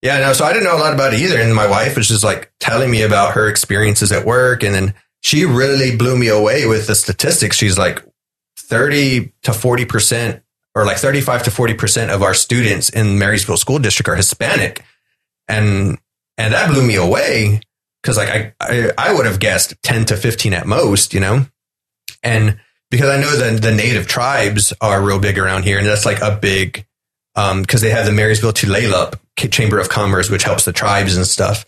Yeah, 0.03 0.19
no, 0.21 0.33
so 0.33 0.45
I 0.45 0.53
didn't 0.53 0.65
know 0.65 0.77
a 0.77 0.81
lot 0.81 0.93
about 0.95 1.13
it 1.15 1.21
either. 1.21 1.39
And 1.41 1.55
my 1.55 1.67
wife 1.67 1.97
was 1.97 2.09
just 2.09 2.25
like 2.25 2.51
telling 2.61 2.91
me 2.91 3.03
about 3.03 3.33
her 3.35 3.49
experiences 3.49 4.13
at 4.13 4.25
work. 4.25 4.63
And 4.63 4.75
then 4.75 4.95
she 5.23 5.45
really 5.45 5.95
blew 5.97 6.17
me 6.17 6.29
away 6.29 6.67
with 6.67 6.87
the 6.87 6.95
statistics. 6.95 7.57
She's 7.57 7.79
like 7.79 8.03
30 8.59 9.33
to 9.45 9.53
40% 9.53 10.41
or 10.75 10.85
like 10.85 10.97
35 10.99 11.45
to 11.45 11.51
40% 11.51 12.11
of 12.11 12.23
our 12.23 12.35
students 12.35 12.89
in 12.89 13.19
Marysville 13.19 13.57
School 13.57 13.79
District 13.79 14.09
are 14.09 14.15
Hispanic. 14.17 14.83
And, 15.51 15.99
and 16.39 16.55
that 16.55 16.71
blew 16.71 16.87
me 16.87 16.97
away 16.97 17.61
because 18.03 18.17
like 18.17 18.29
I, 18.29 18.55
I, 18.61 18.91
I 18.97 19.13
would 19.13 19.27
have 19.27 19.41
guessed 19.41 19.75
10 19.83 20.07
to 20.07 20.17
15 20.17 20.55
at 20.55 20.67
most, 20.67 21.13
you 21.13 21.21
know? 21.21 21.47
And 22.23 22.59
because 22.91 23.09
I 23.11 23.21
know 23.21 23.37
that 23.37 23.63
the 23.63 23.73
native 23.73 24.07
tribes 24.07 24.73
are 24.81 25.03
real 25.03 25.19
big 25.19 25.39
around 25.39 25.65
here 25.65 25.79
and 25.79 25.87
that's 25.87 26.07
like 26.07 26.21
a 26.21 26.37
big, 26.37 26.87
um, 27.37 27.65
cause 27.65 27.81
they 27.81 27.91
have 27.91 28.07
the 28.07 28.13
Marysville 28.13 28.53
Tulalip 28.53 29.19
Chamber 29.37 29.79
of 29.79 29.89
Commerce, 29.89 30.31
which 30.31 30.43
helps 30.45 30.65
the 30.65 30.73
tribes 30.73 31.17
and 31.17 31.27
stuff. 31.27 31.65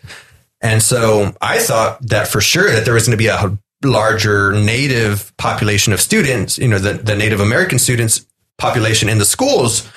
And 0.61 0.81
so 0.81 1.35
I 1.41 1.59
thought 1.59 2.01
that 2.07 2.27
for 2.27 2.41
sure 2.41 2.71
that 2.71 2.85
there 2.85 2.93
was 2.93 3.05
going 3.05 3.17
to 3.17 3.21
be 3.21 3.27
a 3.27 3.57
larger 3.83 4.53
native 4.53 5.35
population 5.37 5.93
of 5.93 5.99
students, 5.99 6.57
you 6.57 6.67
know, 6.67 6.79
the, 6.79 6.93
the 6.93 7.15
Native 7.15 7.39
American 7.39 7.79
students 7.79 8.25
population 8.57 9.09
in 9.09 9.17
the 9.17 9.25
schools. 9.25 9.89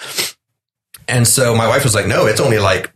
And 1.09 1.27
so 1.27 1.55
my 1.55 1.69
wife 1.69 1.85
was 1.85 1.95
like, 1.95 2.07
no, 2.07 2.27
it's 2.27 2.41
only 2.41 2.59
like, 2.59 2.93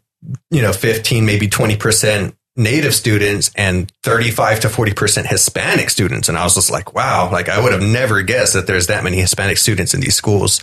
you 0.51 0.63
know, 0.63 0.73
15, 0.73 1.25
maybe 1.25 1.49
20% 1.49 2.35
native 2.57 2.95
students 2.95 3.51
and 3.57 3.91
35 4.03 4.61
to 4.61 4.69
40% 4.69 5.27
Hispanic 5.27 5.91
students. 5.91 6.29
And 6.29 6.37
I 6.37 6.45
was 6.45 6.55
just 6.55 6.71
like, 6.71 6.95
wow, 6.95 7.31
like 7.31 7.49
I 7.49 7.61
would 7.63 7.73
have 7.73 7.83
never 7.83 8.23
guessed 8.23 8.55
that 8.55 8.67
there's 8.67 8.89
that 8.89 9.05
many 9.05 9.19
Hispanic 9.19 9.57
students 9.57 9.95
in 9.95 10.01
these 10.01 10.17
schools. 10.17 10.63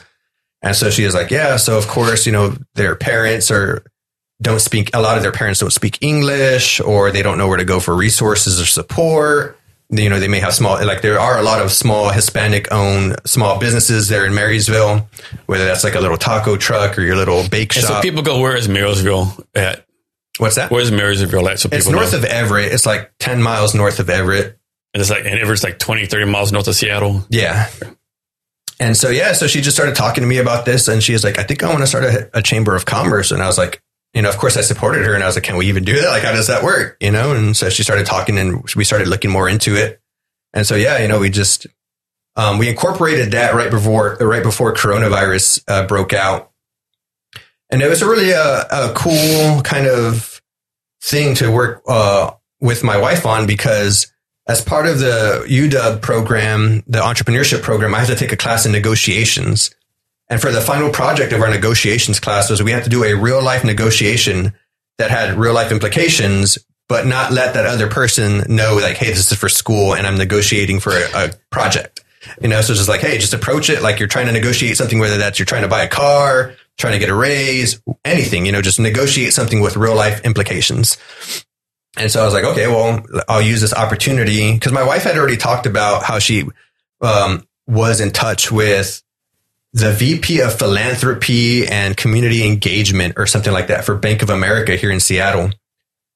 And 0.61 0.75
so 0.75 0.89
she 0.89 1.05
was 1.05 1.13
like, 1.13 1.31
yeah, 1.31 1.57
so 1.57 1.77
of 1.77 1.87
course, 1.87 2.25
you 2.25 2.31
know, 2.31 2.55
their 2.75 2.95
parents 2.95 3.51
are, 3.51 3.83
don't 4.41 4.59
speak, 4.59 4.91
a 4.93 5.01
lot 5.01 5.17
of 5.17 5.23
their 5.23 5.31
parents 5.31 5.59
don't 5.59 5.73
speak 5.73 5.97
English 6.01 6.79
or 6.79 7.11
they 7.11 7.23
don't 7.23 7.37
know 7.37 7.47
where 7.47 7.57
to 7.57 7.65
go 7.65 7.79
for 7.79 7.95
resources 7.95 8.61
or 8.61 8.65
support. 8.65 9.57
You 9.89 10.09
know, 10.09 10.19
they 10.19 10.27
may 10.27 10.39
have 10.41 10.53
small, 10.53 10.85
like 10.85 11.01
there 11.01 11.17
are 11.19 11.37
a 11.39 11.41
lot 11.43 11.61
of 11.61 11.71
small 11.71 12.09
Hispanic 12.09 12.71
owned 12.73 13.15
small 13.25 13.57
businesses 13.57 14.09
there 14.09 14.25
in 14.25 14.33
Marysville, 14.33 15.07
whether 15.45 15.63
that's 15.65 15.83
like 15.85 15.95
a 15.95 16.01
little 16.01 16.17
taco 16.17 16.57
truck 16.57 16.97
or 16.97 17.01
your 17.03 17.15
little 17.15 17.47
bake 17.47 17.73
and 17.77 17.85
so 17.85 18.01
people 18.01 18.21
go, 18.21 18.41
where 18.41 18.57
is 18.57 18.67
Marysville 18.67 19.33
at? 19.55 19.85
What's 20.39 20.55
that? 20.55 20.71
Where's 20.71 20.91
Marysville 20.91 21.47
at? 21.47 21.59
So 21.59 21.69
people 21.69 21.77
It's 21.77 21.89
north 21.89 22.11
know. 22.11 22.17
of 22.19 22.25
Everett. 22.25 22.73
It's 22.73 22.85
like 22.85 23.13
10 23.19 23.41
miles 23.41 23.73
north 23.73 23.99
of 23.99 24.09
Everett. 24.09 24.57
and 24.93 24.99
it's 25.01 25.09
like 25.09 25.23
and 25.25 25.39
Everett's 25.39 25.63
like 25.63 25.79
20, 25.79 26.05
30 26.05 26.25
miles 26.25 26.51
north 26.51 26.67
of 26.67 26.75
Seattle. 26.75 27.25
Yeah. 27.29 27.69
And 28.79 28.95
so, 28.95 29.09
yeah, 29.09 29.31
so 29.33 29.47
she 29.47 29.61
just 29.61 29.75
started 29.75 29.95
talking 29.95 30.21
to 30.21 30.27
me 30.27 30.37
about 30.37 30.65
this 30.65 30.87
and 30.89 31.01
she 31.01 31.13
was 31.13 31.23
like, 31.23 31.39
I 31.39 31.43
think 31.43 31.63
I 31.63 31.69
want 31.69 31.79
to 31.79 31.87
start 31.87 32.03
a, 32.03 32.29
a 32.37 32.41
chamber 32.43 32.75
of 32.75 32.85
commerce. 32.85 33.31
And 33.31 33.41
I 33.41 33.47
was 33.47 33.57
like, 33.57 33.81
you 34.13 34.21
know, 34.21 34.29
of 34.29 34.37
course 34.37 34.57
I 34.57 34.61
supported 34.61 35.05
her 35.05 35.13
and 35.13 35.23
I 35.23 35.27
was 35.27 35.35
like, 35.35 35.43
can 35.43 35.57
we 35.57 35.67
even 35.67 35.83
do 35.83 36.01
that? 36.01 36.09
Like, 36.09 36.23
how 36.23 36.31
does 36.31 36.47
that 36.47 36.63
work? 36.63 36.97
You 36.99 37.11
know? 37.11 37.33
And 37.33 37.55
so 37.55 37.69
she 37.69 37.83
started 37.83 38.05
talking 38.05 38.37
and 38.37 38.63
we 38.75 38.83
started 38.83 39.07
looking 39.07 39.31
more 39.31 39.47
into 39.47 39.75
it. 39.75 40.01
And 40.53 40.65
so, 40.65 40.75
yeah, 40.75 40.99
you 40.99 41.07
know, 41.07 41.19
we 41.19 41.29
just, 41.29 41.67
um, 42.35 42.57
we 42.57 42.69
incorporated 42.69 43.31
that 43.31 43.53
right 43.53 43.69
before, 43.69 44.17
right 44.19 44.43
before 44.43 44.73
coronavirus 44.73 45.63
uh, 45.67 45.85
broke 45.85 46.13
out. 46.13 46.51
And 47.69 47.81
it 47.81 47.89
was 47.89 48.01
a 48.01 48.07
really 48.07 48.33
uh, 48.33 48.89
a 48.89 48.93
cool 48.93 49.61
kind 49.61 49.87
of 49.87 50.41
thing 51.03 51.35
to 51.35 51.51
work 51.51 51.83
uh, 51.87 52.31
with 52.61 52.83
my 52.83 52.97
wife 52.97 53.25
on 53.25 53.45
because 53.45 54.11
as 54.47 54.61
part 54.61 54.87
of 54.87 54.99
the 54.99 55.45
UW 55.47 56.01
program, 56.01 56.83
the 56.87 56.99
entrepreneurship 56.99 57.61
program, 57.61 57.93
I 57.93 57.99
had 57.99 58.07
to 58.07 58.15
take 58.15 58.31
a 58.31 58.37
class 58.37 58.65
in 58.65 58.71
negotiations. 58.71 59.71
And 60.29 60.41
for 60.41 60.51
the 60.51 60.61
final 60.61 60.89
project 60.89 61.31
of 61.31 61.41
our 61.41 61.49
negotiations 61.49 62.19
class 62.19 62.49
was 62.49 62.61
we 62.61 62.71
had 62.71 62.83
to 62.83 62.89
do 62.89 63.03
a 63.03 63.15
real 63.15 63.41
life 63.41 63.63
negotiation 63.63 64.53
that 64.97 65.09
had 65.09 65.37
real 65.37 65.53
life 65.53 65.71
implications, 65.71 66.57
but 66.89 67.05
not 67.05 67.31
let 67.31 67.53
that 67.53 67.65
other 67.65 67.87
person 67.87 68.43
know 68.53 68.77
like, 68.81 68.97
hey, 68.97 69.09
this 69.09 69.31
is 69.31 69.37
for 69.37 69.49
school 69.49 69.93
and 69.93 70.05
I'm 70.05 70.17
negotiating 70.17 70.79
for 70.79 70.91
a, 70.91 71.09
a 71.13 71.31
project. 71.49 72.03
You 72.41 72.49
know, 72.49 72.59
so 72.61 72.73
it's 72.73 72.79
just 72.79 72.89
like, 72.89 72.99
hey, 72.99 73.17
just 73.17 73.33
approach 73.33 73.69
it 73.69 73.81
like 73.81 73.99
you're 73.99 74.09
trying 74.09 74.25
to 74.25 74.33
negotiate 74.33 74.75
something, 74.75 74.99
whether 74.99 75.17
that's 75.17 75.39
you're 75.39 75.45
trying 75.45 75.61
to 75.61 75.69
buy 75.69 75.83
a 75.83 75.87
car, 75.87 76.55
trying 76.77 76.93
to 76.93 76.99
get 76.99 77.09
a 77.09 77.15
raise, 77.15 77.81
anything, 78.03 78.45
you 78.45 78.51
know, 78.51 78.61
just 78.61 78.79
negotiate 78.79 79.33
something 79.33 79.61
with 79.61 79.77
real 79.77 79.95
life 79.95 80.25
implications. 80.25 80.97
And 81.97 82.11
so 82.11 82.21
I 82.21 82.25
was 82.25 82.33
like, 82.33 82.43
okay, 82.43 82.67
well, 82.67 83.03
I'll 83.29 83.41
use 83.41 83.61
this 83.61 83.73
opportunity 83.73 84.53
because 84.53 84.73
my 84.73 84.83
wife 84.83 85.03
had 85.03 85.17
already 85.17 85.37
talked 85.37 85.65
about 85.65 86.03
how 86.03 86.19
she 86.19 86.43
um, 87.01 87.47
was 87.65 88.01
in 88.01 88.11
touch 88.11 88.51
with 88.51 89.01
the 89.77 89.91
VP 89.91 90.41
of 90.41 90.57
philanthropy 90.57 91.67
and 91.67 91.95
community 91.95 92.43
engagement 92.43 93.13
or 93.15 93.27
something 93.27 93.53
like 93.53 93.67
that 93.67 93.85
for 93.85 93.95
Bank 93.95 94.23
of 94.23 94.31
America 94.31 94.75
here 94.75 94.89
in 94.89 94.99
Seattle. 94.99 95.51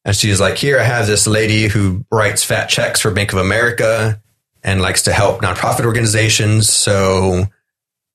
And 0.04 0.16
she's 0.16 0.42
like, 0.42 0.58
here 0.58 0.80
I 0.80 0.84
have 0.84 1.06
this 1.06 1.28
lady 1.28 1.68
who 1.68 2.04
writes 2.12 2.44
fat 2.44 2.70
checks 2.70 3.02
for 3.02 3.12
Bank 3.12 3.34
of 3.34 3.38
America 3.38 4.20
and 4.64 4.82
likes 4.82 5.04
to 5.04 5.14
help 5.14 5.42
nonprofit 5.42 5.86
organizations. 5.86 6.70
So 6.70 7.46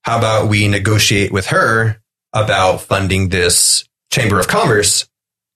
how 0.02 0.18
about 0.18 0.48
we 0.48 0.66
negotiate 0.66 1.30
with 1.30 1.46
her 1.46 2.02
about 2.32 2.80
funding 2.80 3.28
this 3.28 3.88
Chamber 4.10 4.40
of 4.40 4.48
Commerce? 4.48 5.08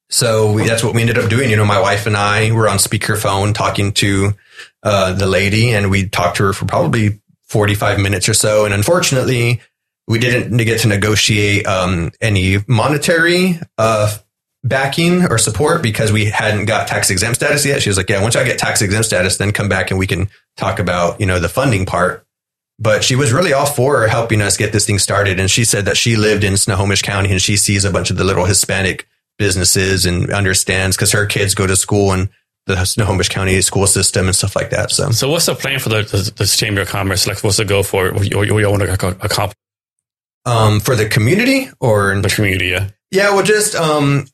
So 0.08 0.52
we, 0.52 0.68
that's 0.68 0.84
what 0.84 0.94
we 0.94 1.00
ended 1.00 1.18
up 1.18 1.28
doing. 1.28 1.50
You 1.50 1.56
know, 1.56 1.64
my 1.64 1.80
wife 1.80 2.06
and 2.06 2.16
I 2.16 2.52
were 2.52 2.68
on 2.68 2.76
speakerphone 2.76 3.54
talking 3.54 3.90
to 3.94 4.34
uh, 4.84 5.14
the 5.14 5.26
lady 5.26 5.70
and 5.70 5.90
we 5.90 6.08
talked 6.08 6.36
to 6.36 6.44
her 6.44 6.52
for 6.52 6.66
probably 6.66 7.20
45 7.48 7.98
minutes 7.98 8.28
or 8.28 8.34
so. 8.34 8.64
And 8.64 8.72
unfortunately, 8.72 9.60
we 10.10 10.18
didn't 10.18 10.56
get 10.56 10.80
to 10.80 10.88
negotiate 10.88 11.64
um, 11.68 12.10
any 12.20 12.56
monetary 12.66 13.60
uh, 13.78 14.12
backing 14.64 15.24
or 15.26 15.38
support 15.38 15.84
because 15.84 16.10
we 16.10 16.24
hadn't 16.24 16.64
got 16.64 16.88
tax 16.88 17.10
exempt 17.10 17.36
status 17.36 17.64
yet. 17.64 17.80
She 17.80 17.90
was 17.90 17.96
like, 17.96 18.10
"Yeah, 18.10 18.20
once 18.20 18.34
I 18.34 18.42
get 18.42 18.58
tax 18.58 18.82
exempt 18.82 19.06
status, 19.06 19.36
then 19.36 19.52
come 19.52 19.68
back 19.68 19.92
and 19.92 20.00
we 20.00 20.08
can 20.08 20.28
talk 20.56 20.80
about 20.80 21.20
you 21.20 21.26
know 21.26 21.38
the 21.38 21.48
funding 21.48 21.86
part." 21.86 22.26
But 22.76 23.04
she 23.04 23.14
was 23.14 23.32
really 23.32 23.52
all 23.52 23.66
for 23.66 24.08
helping 24.08 24.42
us 24.42 24.56
get 24.56 24.72
this 24.72 24.84
thing 24.84 24.98
started, 24.98 25.38
and 25.38 25.48
she 25.48 25.64
said 25.64 25.84
that 25.84 25.96
she 25.96 26.16
lived 26.16 26.42
in 26.42 26.56
Snohomish 26.56 27.02
County 27.02 27.30
and 27.30 27.40
she 27.40 27.56
sees 27.56 27.84
a 27.84 27.92
bunch 27.92 28.10
of 28.10 28.16
the 28.16 28.24
little 28.24 28.46
Hispanic 28.46 29.06
businesses 29.38 30.06
and 30.06 30.28
understands 30.32 30.96
because 30.96 31.12
her 31.12 31.24
kids 31.24 31.54
go 31.54 31.68
to 31.68 31.76
school 31.76 32.12
in 32.12 32.30
the 32.66 32.84
Snohomish 32.84 33.28
County 33.28 33.60
school 33.60 33.86
system 33.86 34.26
and 34.26 34.34
stuff 34.34 34.56
like 34.56 34.70
that. 34.70 34.90
So, 34.90 35.12
So 35.12 35.30
what's 35.30 35.46
the 35.46 35.54
plan 35.54 35.78
for 35.78 35.88
the, 35.88 36.02
the, 36.02 36.32
the 36.36 36.46
Chamber 36.46 36.80
of 36.80 36.88
Commerce? 36.88 37.28
Like, 37.28 37.44
what's 37.44 37.58
the 37.58 37.64
goal 37.64 37.84
for? 37.84 38.12
What 38.12 38.34
what 38.34 38.48
you 38.48 38.68
want 38.68 38.82
to 38.82 38.92
accomplish 38.92 39.54
um, 40.44 40.80
for 40.80 40.96
the 40.96 41.08
community 41.08 41.68
or 41.80 42.12
in 42.12 42.22
the 42.22 42.28
community? 42.28 42.68
Yeah. 42.68 42.88
Yeah, 43.10 43.34
well, 43.34 43.42
just 43.42 43.74
um, 43.74 44.26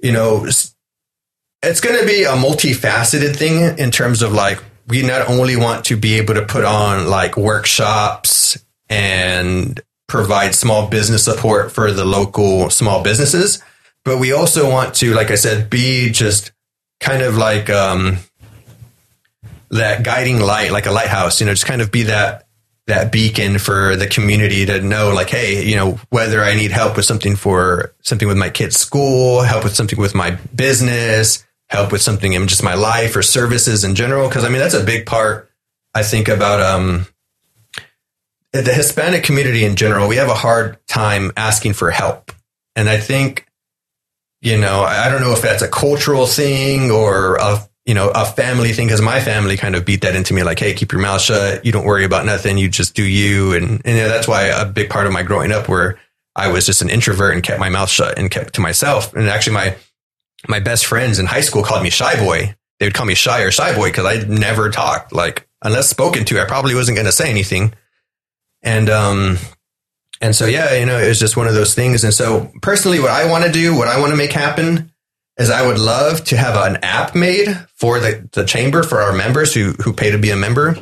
you 0.00 0.12
know, 0.12 0.44
it's 0.44 1.80
going 1.80 1.98
to 1.98 2.06
be 2.06 2.24
a 2.24 2.32
multifaceted 2.32 3.36
thing 3.36 3.78
in 3.78 3.90
terms 3.90 4.22
of 4.22 4.32
like 4.32 4.62
we 4.88 5.02
not 5.02 5.28
only 5.28 5.56
want 5.56 5.84
to 5.86 5.96
be 5.96 6.14
able 6.14 6.34
to 6.34 6.44
put 6.44 6.64
on 6.64 7.08
like 7.08 7.36
workshops 7.36 8.64
and 8.88 9.80
provide 10.08 10.54
small 10.54 10.88
business 10.88 11.24
support 11.24 11.70
for 11.70 11.92
the 11.92 12.04
local 12.04 12.70
small 12.70 13.02
businesses, 13.02 13.62
but 14.04 14.18
we 14.18 14.32
also 14.32 14.70
want 14.70 14.94
to, 14.94 15.14
like 15.14 15.30
I 15.30 15.34
said, 15.34 15.68
be 15.68 16.10
just 16.10 16.52
kind 17.00 17.22
of 17.22 17.36
like 17.36 17.68
um, 17.70 18.18
that 19.70 20.02
guiding 20.02 20.40
light, 20.40 20.72
like 20.72 20.86
a 20.86 20.90
lighthouse. 20.90 21.40
You 21.40 21.46
know, 21.46 21.52
just 21.52 21.66
kind 21.66 21.82
of 21.82 21.92
be 21.92 22.04
that 22.04 22.47
that 22.88 23.12
beacon 23.12 23.58
for 23.58 23.96
the 23.96 24.06
community 24.06 24.66
to 24.66 24.80
know 24.80 25.12
like 25.14 25.30
hey 25.30 25.64
you 25.64 25.76
know 25.76 26.00
whether 26.08 26.42
i 26.42 26.54
need 26.54 26.70
help 26.70 26.96
with 26.96 27.04
something 27.04 27.36
for 27.36 27.94
something 28.00 28.26
with 28.26 28.36
my 28.36 28.50
kid's 28.50 28.78
school 28.78 29.42
help 29.42 29.62
with 29.62 29.74
something 29.74 29.98
with 29.98 30.14
my 30.14 30.30
business 30.54 31.46
help 31.68 31.92
with 31.92 32.02
something 32.02 32.32
in 32.32 32.48
just 32.48 32.62
my 32.62 32.74
life 32.74 33.14
or 33.14 33.22
services 33.22 33.84
in 33.84 33.94
general. 33.94 34.28
Because 34.28 34.44
i 34.44 34.48
mean 34.48 34.58
that's 34.58 34.74
a 34.74 34.84
big 34.84 35.06
part 35.06 35.50
i 35.94 36.02
think 36.02 36.28
about 36.28 36.60
um 36.60 37.06
the 38.52 38.72
hispanic 38.72 39.24
community 39.24 39.64
in 39.64 39.76
general. 39.76 40.08
We 40.08 40.16
have 40.16 40.30
a 40.30 40.34
hard 40.34 40.78
time 40.88 41.32
asking 41.36 41.74
for 41.74 41.90
help. 41.90 42.32
And 42.74 42.88
i 42.88 42.98
think 42.98 43.46
you 44.40 44.58
know 44.58 44.82
i 44.82 45.06
I 45.06 45.10
don't 45.10 45.20
know 45.20 45.32
if 45.32 45.42
that's 45.42 45.62
a 45.62 45.68
cultural 45.68 46.26
thing 46.26 46.90
or 46.90 47.36
a 47.36 47.67
you 47.88 47.94
know, 47.94 48.10
a 48.14 48.26
family 48.26 48.74
thing 48.74 48.86
because 48.86 49.00
my 49.00 49.18
family 49.18 49.56
kind 49.56 49.74
of 49.74 49.86
beat 49.86 50.02
that 50.02 50.14
into 50.14 50.34
me 50.34 50.42
like, 50.42 50.58
hey, 50.58 50.74
keep 50.74 50.92
your 50.92 51.00
mouth 51.00 51.22
shut. 51.22 51.64
You 51.64 51.72
don't 51.72 51.86
worry 51.86 52.04
about 52.04 52.26
nothing. 52.26 52.58
You 52.58 52.68
just 52.68 52.94
do 52.94 53.02
you. 53.02 53.54
And, 53.54 53.80
and 53.82 53.96
you 53.96 54.02
know, 54.02 54.10
that's 54.10 54.28
why 54.28 54.42
a 54.42 54.66
big 54.66 54.90
part 54.90 55.06
of 55.06 55.12
my 55.14 55.22
growing 55.22 55.52
up 55.52 55.70
where 55.70 55.98
I 56.36 56.48
was 56.48 56.66
just 56.66 56.82
an 56.82 56.90
introvert 56.90 57.32
and 57.32 57.42
kept 57.42 57.58
my 57.58 57.70
mouth 57.70 57.88
shut 57.88 58.18
and 58.18 58.30
kept 58.30 58.56
to 58.56 58.60
myself. 58.60 59.14
And 59.14 59.26
actually 59.30 59.54
my, 59.54 59.76
my 60.46 60.60
best 60.60 60.84
friends 60.84 61.18
in 61.18 61.24
high 61.24 61.40
school 61.40 61.62
called 61.62 61.82
me 61.82 61.88
shy 61.88 62.14
boy. 62.22 62.54
They 62.78 62.84
would 62.84 62.92
call 62.92 63.06
me 63.06 63.14
shy 63.14 63.40
or 63.40 63.50
shy 63.50 63.74
boy 63.74 63.88
because 63.88 64.04
I 64.04 64.22
never 64.28 64.68
talked 64.68 65.14
like 65.14 65.48
unless 65.62 65.88
spoken 65.88 66.26
to, 66.26 66.42
I 66.42 66.44
probably 66.44 66.74
wasn't 66.74 66.96
going 66.96 67.06
to 67.06 67.12
say 67.12 67.30
anything. 67.30 67.72
And, 68.62 68.90
um, 68.90 69.38
and 70.20 70.36
so, 70.36 70.44
yeah, 70.44 70.74
you 70.74 70.84
know, 70.84 70.98
it 70.98 71.08
was 71.08 71.18
just 71.18 71.38
one 71.38 71.48
of 71.48 71.54
those 71.54 71.74
things. 71.74 72.04
And 72.04 72.12
so 72.12 72.52
personally, 72.60 73.00
what 73.00 73.12
I 73.12 73.30
want 73.30 73.46
to 73.46 73.50
do, 73.50 73.74
what 73.74 73.88
I 73.88 73.98
want 73.98 74.10
to 74.10 74.16
make 74.16 74.32
happen 74.32 74.92
is 75.38 75.50
I 75.50 75.66
would 75.66 75.78
love 75.78 76.24
to 76.24 76.36
have 76.36 76.56
an 76.56 76.78
app 76.82 77.14
made 77.14 77.48
for 77.76 78.00
the, 78.00 78.28
the 78.32 78.44
chamber 78.44 78.82
for 78.82 79.00
our 79.00 79.12
members 79.12 79.54
who, 79.54 79.72
who 79.84 79.92
pay 79.92 80.10
to 80.10 80.18
be 80.18 80.30
a 80.30 80.36
member. 80.36 80.76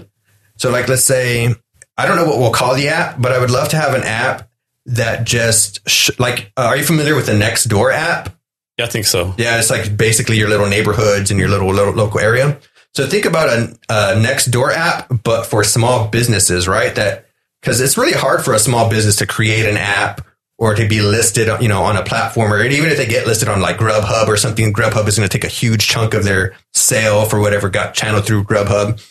So 0.56 0.70
like, 0.70 0.88
let's 0.88 1.04
say, 1.04 1.54
I 1.98 2.06
don't 2.06 2.16
know 2.16 2.24
what 2.24 2.38
we'll 2.38 2.52
call 2.52 2.74
the 2.74 2.88
app, 2.88 3.20
but 3.20 3.32
I 3.32 3.38
would 3.38 3.50
love 3.50 3.68
to 3.70 3.76
have 3.76 3.94
an 3.94 4.02
app 4.02 4.48
that 4.86 5.26
just 5.26 5.88
sh- 5.88 6.18
like, 6.18 6.52
uh, 6.56 6.62
are 6.62 6.76
you 6.76 6.84
familiar 6.84 7.14
with 7.14 7.26
the 7.26 7.32
Nextdoor 7.32 7.92
app? 7.92 8.34
Yeah, 8.78 8.86
I 8.86 8.88
think 8.88 9.06
so. 9.06 9.34
Yeah, 9.36 9.58
it's 9.58 9.70
like 9.70 9.96
basically 9.96 10.38
your 10.38 10.48
little 10.48 10.68
neighborhoods 10.68 11.30
and 11.30 11.38
your 11.38 11.48
little, 11.48 11.72
little 11.72 11.94
local 11.94 12.20
area. 12.20 12.58
So 12.94 13.06
think 13.06 13.26
about 13.26 13.48
a, 13.50 13.78
a 13.90 14.16
Nextdoor 14.16 14.72
app, 14.72 15.22
but 15.22 15.44
for 15.44 15.62
small 15.64 16.08
businesses, 16.08 16.66
right? 16.66 16.94
That 16.94 17.26
because 17.60 17.80
it's 17.80 17.98
really 17.98 18.12
hard 18.12 18.44
for 18.44 18.54
a 18.54 18.58
small 18.58 18.88
business 18.88 19.16
to 19.16 19.26
create 19.26 19.66
an 19.66 19.76
app 19.76 20.26
or 20.58 20.74
to 20.74 20.88
be 20.88 21.02
listed, 21.02 21.48
you 21.60 21.68
know, 21.68 21.82
on 21.82 21.96
a 21.96 22.02
platform, 22.02 22.52
or 22.52 22.64
even 22.64 22.90
if 22.90 22.96
they 22.96 23.06
get 23.06 23.26
listed 23.26 23.48
on 23.48 23.60
like 23.60 23.76
Grubhub 23.76 24.26
or 24.26 24.36
something, 24.36 24.72
Grubhub 24.72 25.06
is 25.06 25.16
going 25.16 25.28
to 25.28 25.32
take 25.38 25.44
a 25.44 25.52
huge 25.52 25.86
chunk 25.86 26.14
of 26.14 26.24
their 26.24 26.54
sale 26.72 27.26
for 27.26 27.40
whatever 27.40 27.68
got 27.68 27.94
channeled 27.94 28.26
through 28.26 28.44
Grubhub. 28.44 29.02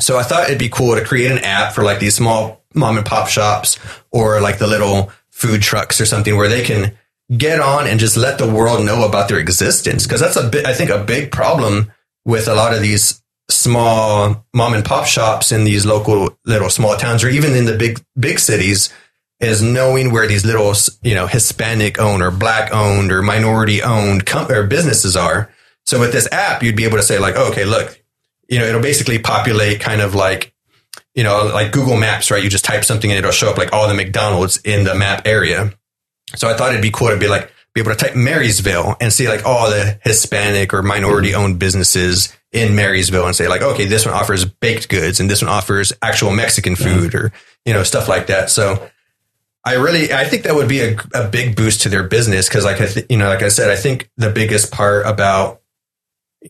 So 0.00 0.18
I 0.18 0.24
thought 0.24 0.44
it'd 0.44 0.58
be 0.58 0.68
cool 0.68 0.96
to 0.96 1.04
create 1.04 1.30
an 1.30 1.38
app 1.38 1.72
for 1.72 1.84
like 1.84 2.00
these 2.00 2.16
small 2.16 2.64
mom 2.74 2.96
and 2.96 3.06
pop 3.06 3.28
shops 3.28 3.78
or 4.10 4.40
like 4.40 4.58
the 4.58 4.66
little 4.66 5.12
food 5.30 5.62
trucks 5.62 6.00
or 6.00 6.06
something 6.06 6.36
where 6.36 6.48
they 6.48 6.62
can 6.62 6.96
get 7.36 7.60
on 7.60 7.86
and 7.86 8.00
just 8.00 8.16
let 8.16 8.38
the 8.38 8.50
world 8.50 8.84
know 8.84 9.06
about 9.06 9.28
their 9.28 9.38
existence. 9.38 10.06
Cause 10.06 10.20
that's 10.20 10.36
a 10.36 10.48
bit, 10.48 10.66
I 10.66 10.74
think 10.74 10.90
a 10.90 11.02
big 11.02 11.30
problem 11.30 11.92
with 12.24 12.48
a 12.48 12.54
lot 12.54 12.74
of 12.74 12.82
these 12.82 13.22
small 13.48 14.44
mom 14.52 14.74
and 14.74 14.84
pop 14.84 15.06
shops 15.06 15.52
in 15.52 15.64
these 15.64 15.86
local 15.86 16.36
little 16.44 16.70
small 16.70 16.96
towns 16.96 17.22
or 17.22 17.28
even 17.28 17.54
in 17.54 17.66
the 17.66 17.76
big, 17.76 18.02
big 18.18 18.38
cities 18.38 18.92
is 19.42 19.60
knowing 19.60 20.12
where 20.12 20.26
these 20.26 20.46
little, 20.46 20.72
you 21.02 21.14
know, 21.14 21.26
Hispanic 21.26 21.98
owned 21.98 22.22
or 22.22 22.30
black 22.30 22.72
owned 22.72 23.10
or 23.10 23.22
minority 23.22 23.82
owned 23.82 24.24
com- 24.24 24.50
or 24.50 24.66
businesses 24.66 25.16
are. 25.16 25.50
So 25.84 25.98
with 25.98 26.12
this 26.12 26.28
app, 26.30 26.62
you'd 26.62 26.76
be 26.76 26.84
able 26.84 26.98
to 26.98 27.02
say 27.02 27.18
like, 27.18 27.34
oh, 27.36 27.50
okay, 27.50 27.64
look, 27.64 28.00
you 28.48 28.58
know, 28.58 28.64
it'll 28.64 28.80
basically 28.80 29.18
populate 29.18 29.80
kind 29.80 30.00
of 30.00 30.14
like, 30.14 30.54
you 31.14 31.24
know, 31.24 31.50
like 31.52 31.72
Google 31.72 31.96
Maps, 31.96 32.30
right? 32.30 32.42
You 32.42 32.48
just 32.48 32.64
type 32.64 32.84
something 32.84 33.10
and 33.10 33.18
it'll 33.18 33.32
show 33.32 33.50
up 33.50 33.58
like 33.58 33.72
all 33.72 33.88
the 33.88 33.94
McDonald's 33.94 34.58
in 34.58 34.84
the 34.84 34.94
map 34.94 35.26
area. 35.26 35.72
So 36.36 36.48
I 36.48 36.56
thought 36.56 36.70
it'd 36.70 36.80
be 36.80 36.90
cool 36.90 37.08
to 37.08 37.18
be 37.18 37.28
like, 37.28 37.50
be 37.74 37.80
able 37.80 37.90
to 37.90 37.96
type 37.96 38.14
Marysville 38.14 38.96
and 39.00 39.12
see 39.12 39.28
like 39.28 39.44
all 39.44 39.70
the 39.70 39.98
Hispanic 40.04 40.72
or 40.74 40.82
minority 40.82 41.32
mm-hmm. 41.32 41.40
owned 41.40 41.58
businesses 41.58 42.36
in 42.52 42.76
Marysville 42.76 43.26
and 43.26 43.34
say 43.34 43.48
like, 43.48 43.62
okay, 43.62 43.86
this 43.86 44.04
one 44.04 44.14
offers 44.14 44.44
baked 44.44 44.88
goods 44.88 45.20
and 45.20 45.30
this 45.30 45.42
one 45.42 45.50
offers 45.50 45.92
actual 46.02 46.30
Mexican 46.30 46.76
food 46.76 47.14
or, 47.14 47.32
you 47.64 47.72
know, 47.72 47.82
stuff 47.82 48.08
like 48.08 48.26
that. 48.26 48.50
So 48.50 48.90
I 49.64 49.74
really, 49.74 50.12
I 50.12 50.24
think 50.24 50.42
that 50.44 50.54
would 50.54 50.68
be 50.68 50.80
a, 50.80 50.96
a 51.14 51.28
big 51.28 51.54
boost 51.56 51.82
to 51.82 51.88
their 51.88 52.02
business 52.02 52.48
because, 52.48 52.64
like 52.64 52.80
I, 52.80 52.86
th- 52.86 53.06
you 53.08 53.16
know, 53.16 53.28
like 53.28 53.42
I 53.42 53.48
said, 53.48 53.70
I 53.70 53.76
think 53.76 54.10
the 54.16 54.30
biggest 54.30 54.72
part 54.72 55.06
about, 55.06 55.60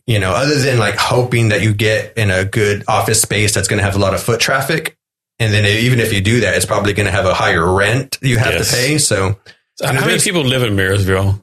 you 0.07 0.17
know, 0.19 0.31
other 0.31 0.55
than 0.59 0.79
like 0.79 0.95
hoping 0.95 1.49
that 1.49 1.61
you 1.61 1.73
get 1.73 2.17
in 2.17 2.31
a 2.31 2.43
good 2.43 2.83
office 2.87 3.21
space 3.21 3.53
that's 3.53 3.67
going 3.67 3.77
to 3.77 3.83
have 3.83 3.95
a 3.95 3.99
lot 3.99 4.13
of 4.15 4.23
foot 4.23 4.39
traffic, 4.39 4.97
and 5.39 5.53
then 5.53 5.65
even 5.65 5.99
if 5.99 6.11
you 6.11 6.21
do 6.21 6.39
that, 6.41 6.55
it's 6.55 6.65
probably 6.65 6.93
going 6.93 7.05
to 7.05 7.11
have 7.11 7.25
a 7.25 7.33
higher 7.35 7.71
rent 7.71 8.17
you 8.21 8.37
have 8.37 8.53
Yes. 8.53 8.69
to 8.71 8.75
pay. 8.75 8.97
So, 8.97 9.37
So 9.75 9.85
how 9.87 10.05
many 10.05 10.19
people 10.19 10.43
live 10.43 10.63
in 10.63 10.75
Marysville? 10.75 11.39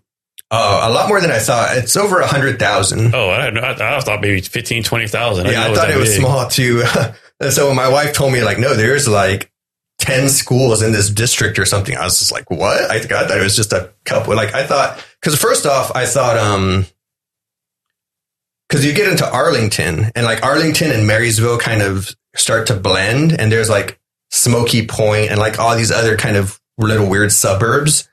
uh, 0.53 0.89
a 0.91 0.93
lot 0.93 1.09
more 1.09 1.21
than 1.21 1.31
I 1.31 1.39
thought. 1.39 1.77
It's 1.77 1.97
over 1.97 2.19
a 2.19 2.27
hundred 2.27 2.59
thousand. 2.59 3.15
Oh, 3.15 3.29
I. 3.31 3.47
I, 3.51 3.97
I 3.99 4.01
thought 4.01 4.21
maybe 4.21 4.41
15, 4.41 4.83
20,000. 4.83 5.47
yeah, 5.47 5.67
I 5.67 5.73
thought 5.75 5.91
it 5.91 5.97
was 5.97 6.15
small 6.17 6.49
too. 6.49 6.83
So 7.51 7.69
when 7.69 7.77
my 7.77 7.89
wife 7.89 8.13
told 8.13 8.35
me 8.35 8.43
like, 8.45 8.59
no, 8.59 8.75
there's 8.75 9.09
like 9.09 9.51
10 10.01 10.29
schools 10.29 10.83
in 10.83 10.93
this 10.93 11.11
district 11.11 11.59
or 11.59 11.65
something. 11.65 11.97
I 11.97 12.05
was 12.05 12.19
just 12.19 12.33
like, 12.33 12.51
what? 12.51 12.91
I, 12.91 12.99
thought 12.99 13.31
it 13.31 13.43
was 13.43 13.55
just 13.55 13.73
a 13.73 13.93
couple. 14.05 14.35
Like 14.35 14.55
I 14.55 14.67
thought, 14.67 15.05
cause 15.23 15.37
first 15.37 15.67
off, 15.67 15.95
I 15.95 16.07
thought, 16.07 16.37
um, 16.37 16.87
cause 18.69 18.85
you 18.85 18.95
get 18.95 19.09
into 19.09 19.31
Arlington 19.31 20.11
and 20.15 20.25
like 20.25 20.43
Arlington 20.43 20.91
and 20.91 21.07
Marysville 21.07 21.59
kind 21.59 21.83
of 21.83 22.15
start 22.35 22.67
to 22.69 22.75
blend 22.75 23.39
and 23.39 23.53
there's 23.53 23.69
like 23.69 24.01
Smokey 24.31 24.87
Point 24.87 25.31
and 25.31 25.39
like 25.39 25.59
all 25.59 25.77
these 25.77 25.93
other 25.93 26.17
kind 26.17 26.37
of 26.37 26.61
little 26.79 27.09
weird 27.09 27.31
suburbs. 27.31 28.09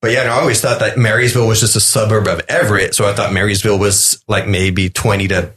But 0.00 0.12
yeah, 0.12 0.22
I 0.22 0.40
always 0.40 0.62
thought 0.62 0.80
that 0.80 0.96
Marysville 0.96 1.46
was 1.46 1.60
just 1.60 1.76
a 1.76 1.80
suburb 1.80 2.26
of 2.26 2.40
Everett. 2.48 2.94
So 2.94 3.06
I 3.06 3.12
thought 3.12 3.34
Marysville 3.34 3.78
was 3.78 4.24
like 4.26 4.48
maybe 4.48 4.88
20 4.88 5.28
to 5.28 5.52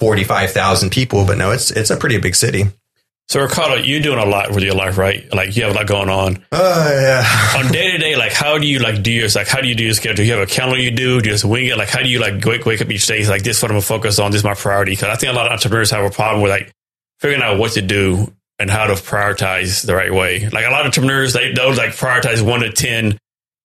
45,000 0.00 0.90
people, 0.90 1.24
but 1.24 1.38
no, 1.38 1.52
it's, 1.52 1.70
it's 1.70 1.88
a 1.88 1.96
pretty 1.96 2.18
big 2.18 2.34
city. 2.34 2.64
So 3.28 3.40
Ricardo, 3.40 3.74
you're 3.74 4.00
doing 4.00 4.20
a 4.20 4.24
lot 4.24 4.52
with 4.52 4.62
your 4.62 4.74
life, 4.74 4.96
right? 4.98 5.32
Like 5.34 5.56
you 5.56 5.64
have 5.64 5.72
a 5.72 5.74
lot 5.74 5.88
going 5.88 6.08
on. 6.08 6.44
Oh 6.52 7.00
yeah. 7.00 7.58
on 7.58 7.72
day 7.72 7.90
to 7.90 7.98
day, 7.98 8.14
like 8.14 8.32
how 8.32 8.56
do 8.56 8.66
you 8.66 8.78
like 8.78 9.02
do 9.02 9.10
your 9.10 9.28
like 9.34 9.48
how 9.48 9.60
do 9.60 9.66
you 9.66 9.74
do 9.74 9.82
your 9.82 9.94
schedule? 9.94 10.16
Do 10.16 10.24
you 10.24 10.32
have 10.34 10.42
a 10.42 10.46
calendar 10.46 10.80
you 10.80 10.92
do? 10.92 11.20
Do 11.20 11.28
you 11.28 11.34
just 11.34 11.44
wing 11.44 11.66
it? 11.66 11.76
Like 11.76 11.88
how 11.88 12.02
do 12.02 12.08
you 12.08 12.20
like 12.20 12.44
wake 12.44 12.64
wake 12.64 12.80
up 12.80 12.90
each 12.90 13.06
day? 13.06 13.26
Like 13.26 13.42
this 13.42 13.56
is 13.56 13.62
what 13.62 13.72
I'm 13.72 13.74
gonna 13.74 13.82
focus 13.82 14.20
on. 14.20 14.30
This 14.30 14.40
is 14.40 14.44
my 14.44 14.54
priority. 14.54 14.92
Because 14.92 15.08
I 15.08 15.16
think 15.16 15.32
a 15.32 15.36
lot 15.36 15.46
of 15.46 15.52
entrepreneurs 15.52 15.90
have 15.90 16.04
a 16.04 16.10
problem 16.10 16.40
with 16.40 16.50
like 16.50 16.70
figuring 17.18 17.42
out 17.42 17.58
what 17.58 17.72
to 17.72 17.82
do 17.82 18.32
and 18.60 18.70
how 18.70 18.86
to 18.86 18.94
prioritize 18.94 19.84
the 19.84 19.94
right 19.94 20.12
way. 20.12 20.48
Like 20.48 20.64
a 20.64 20.70
lot 20.70 20.82
of 20.82 20.86
entrepreneurs, 20.86 21.32
they 21.32 21.52
they'll 21.52 21.74
like 21.74 21.90
prioritize 21.90 22.42
one 22.46 22.60
to 22.60 22.70
ten, 22.70 23.18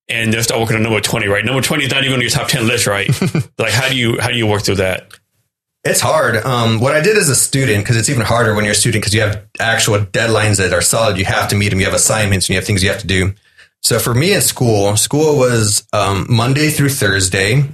and 0.10 0.34
they'll 0.34 0.44
start 0.44 0.60
working 0.60 0.78
on 0.78 0.84
number 0.84 1.02
twenty. 1.02 1.28
Right, 1.28 1.46
number 1.46 1.62
twenty 1.62 1.86
is 1.86 1.92
not 1.92 2.04
even 2.04 2.16
on 2.16 2.22
your 2.22 2.32
top 2.32 2.48
ten 2.48 2.68
list. 2.68 2.88
Right, 2.88 3.10
like 3.60 3.72
how 3.72 3.90
do 3.90 3.96
you 3.96 4.20
how 4.20 4.30
do 4.30 4.38
you 4.38 4.48
work 4.48 4.64
through 4.64 4.76
that? 4.76 5.14
It's 5.84 6.00
hard. 6.00 6.36
Um, 6.46 6.80
what 6.80 6.96
I 6.96 7.02
did 7.02 7.18
as 7.18 7.28
a 7.30 7.36
student, 7.36 7.84
because 7.84 7.98
it's 7.98 8.10
even 8.10 8.24
harder 8.24 8.54
when 8.54 8.66
you're 8.66 8.74
a 8.74 8.76
student, 8.76 9.02
because 9.02 9.16
you 9.16 9.22
have 9.22 9.44
actual 9.60 9.98
deadlines 9.98 10.58
that 10.58 10.74
are 10.74 10.82
solid. 10.82 11.18
You 11.18 11.26
have 11.26 11.48
to 11.50 11.56
meet 11.56 11.70
them. 11.70 11.80
You 11.80 11.86
have 11.86 11.96
assignments 11.96 12.48
and 12.48 12.54
you 12.54 12.56
have 12.58 12.66
things 12.66 12.84
you 12.84 12.90
have 12.90 13.02
to 13.02 13.08
do. 13.08 13.34
So 13.82 13.98
for 13.98 14.14
me 14.14 14.34
in 14.34 14.42
school, 14.42 14.96
school 14.96 15.38
was 15.38 15.88
um, 15.92 16.28
Monday 16.30 16.70
through 16.70 16.90
Thursday. 16.90 17.66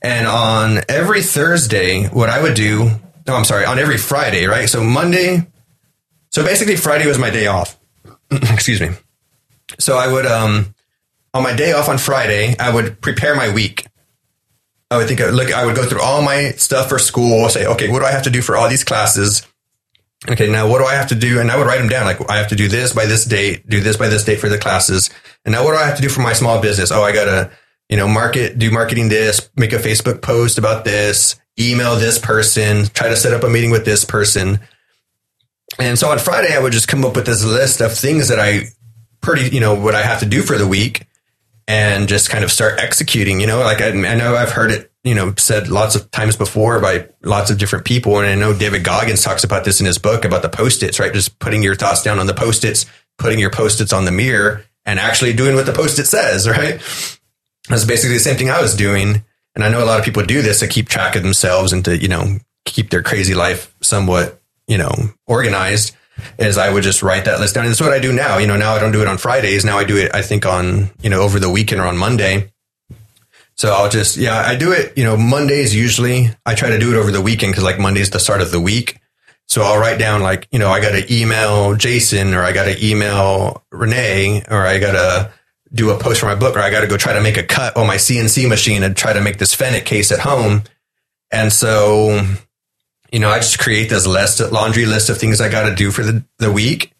And 0.00 0.26
on 0.26 0.80
every 0.88 1.22
Thursday, 1.22 2.06
what 2.08 2.30
I 2.30 2.42
would 2.42 2.54
do, 2.54 2.90
no, 3.26 3.34
I'm 3.34 3.44
sorry, 3.44 3.66
on 3.66 3.78
every 3.78 3.98
Friday, 3.98 4.46
right? 4.46 4.68
So 4.68 4.82
Monday, 4.82 5.46
so 6.30 6.42
basically 6.42 6.76
Friday 6.76 7.06
was 7.06 7.18
my 7.18 7.30
day 7.30 7.46
off. 7.46 7.78
Excuse 8.30 8.80
me. 8.80 8.90
So 9.78 9.96
I 9.96 10.10
would, 10.10 10.26
um, 10.26 10.74
on 11.34 11.42
my 11.42 11.54
day 11.54 11.72
off 11.72 11.88
on 11.88 11.98
Friday, 11.98 12.56
I 12.58 12.74
would 12.74 13.00
prepare 13.00 13.34
my 13.34 13.52
week. 13.52 13.86
I 14.92 14.98
would 14.98 15.08
think, 15.08 15.20
uh, 15.20 15.28
look, 15.28 15.52
I 15.52 15.64
would 15.64 15.76
go 15.76 15.86
through 15.86 16.02
all 16.02 16.22
my 16.22 16.52
stuff 16.52 16.88
for 16.88 16.98
school, 16.98 17.48
say, 17.48 17.66
okay, 17.66 17.88
what 17.88 18.00
do 18.00 18.04
I 18.04 18.12
have 18.12 18.24
to 18.24 18.30
do 18.30 18.42
for 18.42 18.56
all 18.56 18.68
these 18.68 18.84
classes? 18.84 19.46
Okay, 20.28 20.50
now 20.50 20.68
what 20.68 20.78
do 20.78 20.84
I 20.84 20.94
have 20.94 21.08
to 21.08 21.14
do? 21.14 21.40
And 21.40 21.50
I 21.50 21.56
would 21.56 21.66
write 21.66 21.78
them 21.78 21.88
down. 21.88 22.06
Like, 22.06 22.30
I 22.30 22.36
have 22.36 22.48
to 22.48 22.56
do 22.56 22.68
this 22.68 22.92
by 22.92 23.06
this 23.06 23.24
date, 23.24 23.68
do 23.68 23.80
this 23.80 23.96
by 23.96 24.08
this 24.08 24.24
date 24.24 24.38
for 24.38 24.48
the 24.48 24.58
classes. 24.58 25.10
And 25.44 25.52
now 25.52 25.64
what 25.64 25.72
do 25.72 25.78
I 25.78 25.86
have 25.86 25.96
to 25.96 26.02
do 26.02 26.08
for 26.08 26.20
my 26.20 26.32
small 26.32 26.60
business? 26.60 26.92
Oh, 26.92 27.02
I 27.02 27.12
got 27.12 27.24
to, 27.24 27.50
you 27.88 27.96
know, 27.96 28.06
market, 28.06 28.58
do 28.58 28.70
marketing 28.70 29.08
this, 29.08 29.50
make 29.56 29.72
a 29.72 29.78
Facebook 29.78 30.22
post 30.22 30.58
about 30.58 30.84
this, 30.84 31.36
email 31.58 31.96
this 31.96 32.18
person, 32.18 32.86
try 32.86 33.08
to 33.08 33.16
set 33.16 33.32
up 33.32 33.42
a 33.42 33.48
meeting 33.48 33.70
with 33.70 33.84
this 33.84 34.04
person. 34.04 34.60
And 35.78 35.98
so 35.98 36.10
on 36.10 36.18
Friday, 36.18 36.54
I 36.54 36.60
would 36.60 36.72
just 36.72 36.88
come 36.88 37.04
up 37.04 37.16
with 37.16 37.26
this 37.26 37.44
list 37.44 37.80
of 37.80 37.92
things 37.92 38.28
that 38.28 38.38
I 38.38 38.66
pretty, 39.20 39.54
you 39.54 39.60
know, 39.60 39.74
what 39.74 39.94
I 39.94 40.02
have 40.02 40.20
to 40.20 40.26
do 40.26 40.42
for 40.42 40.58
the 40.58 40.66
week 40.66 41.06
and 41.68 42.08
just 42.08 42.30
kind 42.30 42.44
of 42.44 42.50
start 42.50 42.78
executing. 42.78 43.40
You 43.40 43.46
know, 43.46 43.60
like 43.60 43.80
I, 43.80 43.88
I, 43.88 44.14
know 44.14 44.34
I've 44.34 44.52
heard 44.52 44.70
it, 44.70 44.92
you 45.04 45.14
know, 45.14 45.34
said 45.36 45.68
lots 45.68 45.94
of 45.94 46.10
times 46.10 46.36
before 46.36 46.80
by 46.80 47.08
lots 47.22 47.50
of 47.50 47.58
different 47.58 47.84
people. 47.84 48.18
And 48.18 48.26
I 48.26 48.34
know 48.34 48.56
David 48.56 48.84
Goggins 48.84 49.22
talks 49.22 49.44
about 49.44 49.64
this 49.64 49.80
in 49.80 49.86
his 49.86 49.98
book 49.98 50.24
about 50.24 50.42
the 50.42 50.48
post 50.48 50.82
its, 50.82 50.98
right? 50.98 51.12
Just 51.12 51.38
putting 51.38 51.62
your 51.62 51.74
thoughts 51.74 52.02
down 52.02 52.18
on 52.18 52.26
the 52.26 52.34
post 52.34 52.64
its, 52.64 52.86
putting 53.18 53.38
your 53.38 53.50
post 53.50 53.80
its 53.80 53.92
on 53.92 54.04
the 54.04 54.12
mirror 54.12 54.64
and 54.84 54.98
actually 54.98 55.32
doing 55.32 55.54
what 55.54 55.66
the 55.66 55.72
post 55.72 55.98
it 55.98 56.06
says, 56.06 56.48
right? 56.48 56.80
That's 57.68 57.84
basically 57.84 58.16
the 58.16 58.20
same 58.20 58.36
thing 58.36 58.50
I 58.50 58.60
was 58.60 58.74
doing. 58.74 59.24
And 59.54 59.62
I 59.62 59.68
know 59.68 59.82
a 59.82 59.86
lot 59.86 59.98
of 59.98 60.04
people 60.04 60.24
do 60.24 60.42
this 60.42 60.60
to 60.60 60.66
keep 60.66 60.88
track 60.88 61.14
of 61.14 61.22
themselves 61.22 61.72
and 61.72 61.84
to, 61.84 61.96
you 61.96 62.08
know, 62.08 62.38
keep 62.64 62.90
their 62.90 63.02
crazy 63.02 63.34
life 63.34 63.74
somewhat, 63.80 64.40
you 64.66 64.78
know, 64.78 64.92
organized 65.26 65.94
is 66.38 66.58
I 66.58 66.72
would 66.72 66.82
just 66.82 67.02
write 67.02 67.24
that 67.24 67.40
list 67.40 67.54
down. 67.54 67.64
And 67.64 67.72
that's 67.72 67.80
what 67.80 67.92
I 67.92 67.98
do 67.98 68.12
now. 68.12 68.38
You 68.38 68.46
know, 68.46 68.56
now 68.56 68.74
I 68.74 68.78
don't 68.78 68.92
do 68.92 69.02
it 69.02 69.08
on 69.08 69.18
Fridays. 69.18 69.64
Now 69.64 69.78
I 69.78 69.84
do 69.84 69.96
it, 69.96 70.14
I 70.14 70.22
think 70.22 70.46
on, 70.46 70.90
you 71.02 71.10
know, 71.10 71.22
over 71.22 71.38
the 71.38 71.50
weekend 71.50 71.80
or 71.80 71.86
on 71.86 71.96
Monday. 71.96 72.52
So 73.54 73.72
I'll 73.72 73.90
just, 73.90 74.16
yeah, 74.16 74.36
I 74.36 74.56
do 74.56 74.72
it, 74.72 74.96
you 74.96 75.04
know, 75.04 75.16
Mondays 75.16 75.74
usually. 75.74 76.30
I 76.46 76.54
try 76.54 76.70
to 76.70 76.78
do 76.78 76.92
it 76.92 76.98
over 76.98 77.10
the 77.10 77.20
weekend 77.20 77.52
because 77.52 77.64
like 77.64 77.78
Monday's 77.78 78.10
the 78.10 78.18
start 78.18 78.40
of 78.40 78.50
the 78.50 78.60
week. 78.60 78.98
So 79.46 79.62
I'll 79.62 79.78
write 79.78 79.98
down 79.98 80.22
like, 80.22 80.48
you 80.50 80.58
know, 80.58 80.70
I 80.70 80.80
got 80.80 80.92
to 80.92 81.14
email 81.14 81.74
Jason 81.76 82.34
or 82.34 82.42
I 82.42 82.52
got 82.52 82.64
to 82.64 82.84
email 82.84 83.62
Renee 83.70 84.42
or 84.50 84.66
I 84.66 84.78
got 84.78 84.92
to 84.92 85.32
do 85.72 85.90
a 85.90 85.98
post 85.98 86.20
for 86.20 86.26
my 86.26 86.34
book 86.34 86.56
or 86.56 86.60
I 86.60 86.70
got 86.70 86.80
to 86.80 86.86
go 86.86 86.96
try 86.96 87.12
to 87.12 87.20
make 87.20 87.36
a 87.36 87.42
cut 87.42 87.76
on 87.76 87.86
my 87.86 87.96
CNC 87.96 88.48
machine 88.48 88.82
and 88.82 88.96
try 88.96 89.12
to 89.12 89.20
make 89.20 89.38
this 89.38 89.54
Fennec 89.54 89.84
case 89.84 90.10
at 90.10 90.20
home. 90.20 90.62
And 91.30 91.52
so 91.52 92.26
you 93.12 93.18
know, 93.18 93.28
I 93.28 93.38
just 93.38 93.58
create 93.58 93.90
this 93.90 94.06
list, 94.06 94.40
laundry 94.50 94.86
list 94.86 95.10
of 95.10 95.18
things 95.18 95.40
I 95.40 95.50
got 95.50 95.68
to 95.68 95.74
do 95.74 95.90
for 95.90 96.02
the, 96.02 96.24
the 96.38 96.50
week. 96.50 96.92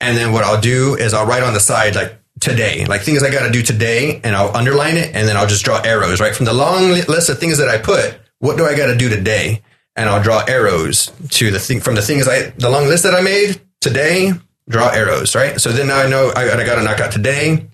And 0.00 0.16
then 0.16 0.32
what 0.32 0.42
I'll 0.42 0.60
do 0.60 0.94
is 0.94 1.12
I'll 1.12 1.26
write 1.26 1.42
on 1.42 1.52
the 1.52 1.60
side, 1.60 1.94
like 1.94 2.18
today, 2.40 2.86
like 2.86 3.02
things 3.02 3.22
I 3.22 3.30
got 3.30 3.46
to 3.46 3.52
do 3.52 3.62
today, 3.62 4.20
and 4.24 4.34
I'll 4.34 4.56
underline 4.56 4.96
it. 4.96 5.14
And 5.14 5.28
then 5.28 5.36
I'll 5.36 5.46
just 5.46 5.64
draw 5.64 5.80
arrows, 5.80 6.20
right? 6.20 6.34
From 6.34 6.46
the 6.46 6.54
long 6.54 6.90
list 7.08 7.28
of 7.28 7.38
things 7.38 7.58
that 7.58 7.68
I 7.68 7.76
put, 7.78 8.18
what 8.38 8.56
do 8.56 8.64
I 8.64 8.76
got 8.76 8.86
to 8.86 8.96
do 8.96 9.08
today? 9.10 9.62
And 9.94 10.08
I'll 10.08 10.22
draw 10.22 10.42
arrows 10.48 11.12
to 11.30 11.50
the 11.50 11.58
thing 11.58 11.80
from 11.80 11.96
the 11.96 12.02
things 12.02 12.26
I, 12.26 12.50
the 12.50 12.70
long 12.70 12.86
list 12.86 13.02
that 13.02 13.14
I 13.14 13.20
made 13.20 13.60
today, 13.80 14.32
draw 14.68 14.88
arrows, 14.88 15.34
right? 15.34 15.60
So 15.60 15.70
then 15.70 15.88
now 15.88 15.98
I 15.98 16.08
know 16.08 16.32
I, 16.34 16.44
I 16.44 16.64
got 16.64 16.76
to 16.76 16.82
knock 16.82 17.00
out 17.00 17.12
today. 17.12 17.66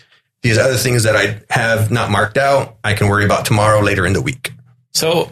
These 0.42 0.58
other 0.58 0.76
things 0.76 1.04
that 1.04 1.16
I 1.16 1.40
have 1.48 1.90
not 1.90 2.10
marked 2.10 2.38
out, 2.38 2.76
I 2.82 2.94
can 2.94 3.08
worry 3.08 3.24
about 3.24 3.44
tomorrow 3.44 3.80
later 3.80 4.04
in 4.04 4.14
the 4.14 4.20
week. 4.20 4.52
So, 4.92 5.30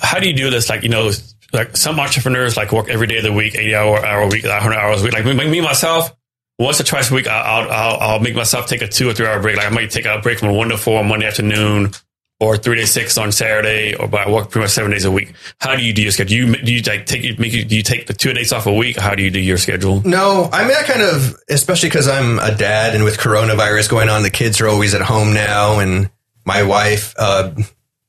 how 0.00 0.18
do 0.18 0.28
you 0.28 0.34
do 0.34 0.50
this? 0.50 0.68
Like, 0.68 0.82
you 0.82 0.88
know, 0.88 1.10
like 1.54 1.76
some 1.76 1.98
entrepreneurs 2.00 2.56
like 2.56 2.72
work 2.72 2.88
every 2.88 3.06
day 3.06 3.18
of 3.18 3.24
the 3.24 3.32
week, 3.32 3.54
80 3.54 3.74
hour, 3.74 4.04
hour 4.04 4.22
a 4.22 4.26
week, 4.26 4.44
100 4.44 4.74
hours 4.74 5.00
a 5.00 5.04
week. 5.04 5.12
Like 5.12 5.24
me, 5.24 5.60
myself, 5.60 6.14
once 6.58 6.80
or 6.80 6.84
twice 6.84 7.10
a 7.10 7.14
week, 7.14 7.26
I'll, 7.26 7.70
I'll, 7.70 7.96
I'll 8.00 8.20
make 8.20 8.34
myself 8.34 8.66
take 8.66 8.82
a 8.82 8.88
two 8.88 9.08
or 9.08 9.14
three 9.14 9.26
hour 9.26 9.40
break. 9.40 9.56
Like 9.56 9.66
I 9.66 9.70
might 9.70 9.90
take 9.90 10.06
a 10.06 10.18
break 10.18 10.40
from 10.40 10.54
one 10.54 10.68
to 10.68 10.76
four 10.78 11.00
on 11.00 11.08
Monday 11.08 11.26
afternoon 11.26 11.92
or 12.40 12.56
three 12.56 12.76
to 12.76 12.86
six 12.86 13.16
on 13.16 13.30
Saturday, 13.32 13.94
or 13.94 14.08
but 14.08 14.26
I 14.26 14.30
work 14.30 14.50
pretty 14.50 14.64
much 14.64 14.72
seven 14.72 14.90
days 14.90 15.04
a 15.04 15.10
week. 15.10 15.32
How 15.60 15.76
do 15.76 15.84
you 15.84 15.92
do 15.92 16.02
your 16.02 16.10
schedule? 16.10 16.28
Do 16.28 16.36
you, 16.36 16.56
do 16.56 16.72
you 16.72 16.82
like 16.82 17.06
take, 17.06 17.38
make 17.38 17.52
you, 17.52 17.64
do 17.64 17.76
you 17.76 17.82
take 17.82 18.06
the 18.06 18.12
two 18.12 18.32
days 18.32 18.52
off 18.52 18.66
a 18.66 18.72
week? 18.72 18.98
How 18.98 19.14
do 19.14 19.22
you 19.22 19.30
do 19.30 19.38
your 19.38 19.56
schedule? 19.56 20.02
No, 20.04 20.48
I 20.52 20.66
mean, 20.66 20.76
I 20.76 20.82
kind 20.82 21.02
of, 21.02 21.36
especially 21.48 21.88
because 21.88 22.08
I'm 22.08 22.38
a 22.40 22.54
dad 22.54 22.94
and 22.94 23.04
with 23.04 23.18
coronavirus 23.18 23.88
going 23.88 24.08
on, 24.08 24.22
the 24.22 24.30
kids 24.30 24.60
are 24.60 24.68
always 24.68 24.94
at 24.94 25.02
home 25.02 25.32
now. 25.32 25.78
And 25.78 26.10
my 26.44 26.64
wife, 26.64 27.14
uh, 27.18 27.54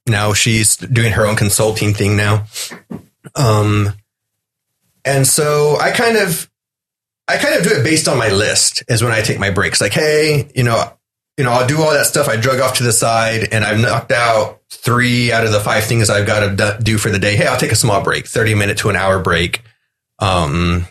now 0.07 0.33
she's 0.33 0.75
doing 0.77 1.14
her 1.14 1.25
own 1.25 1.35
consulting 1.35 1.93
thing 1.93 2.17
now. 2.17 2.45
Um, 3.36 3.90
and 5.04 5.26
so 5.26 5.78
I 5.78 5.92
kind 5.92 6.18
of, 6.18 6.50
I 7.28 7.38
kind 7.38 7.56
of 7.56 7.64
do 7.64 7.76
it 7.76 7.84
based 7.84 8.08
on 8.08 8.18
my 8.18 8.30
list 8.30 8.84
is 8.88 9.02
when 9.02 9.12
I 9.12 9.22
take 9.22 9.40
my 9.40 9.50
breaks. 9.50 9.82
Like, 9.82 9.94
hey, 9.94 10.50
you 10.56 10.64
know, 10.64 10.92
you 11.38 11.44
know, 11.44 11.52
I'll 11.52 11.68
do 11.68 11.82
all 11.82 11.92
that 11.92 12.06
stuff 12.06 12.30
I 12.30 12.38
drug 12.38 12.60
off 12.60 12.78
to 12.78 12.84
the 12.84 12.94
side 12.94 13.50
and 13.52 13.64
I've 13.64 13.80
knocked 13.80 14.12
out 14.12 14.62
three 14.70 15.32
out 15.32 15.45
of 15.45 15.52
the 15.52 15.60
five 15.60 15.84
things 15.84 16.10
I've 16.10 16.28
got 16.28 16.58
to 16.58 16.80
do 16.82 16.98
for 16.98 17.10
the 17.10 17.20
day. 17.20 17.36
Hey, 17.36 17.48
I'll 17.48 17.58
take 17.58 17.72
a 17.72 17.76
small 17.76 18.04
break, 18.04 18.28
30 18.28 18.56
minute 18.56 18.78
to 18.80 18.90
an 18.90 18.95
hour 18.95 19.20
break. 19.20 19.62
Um, 20.20 20.88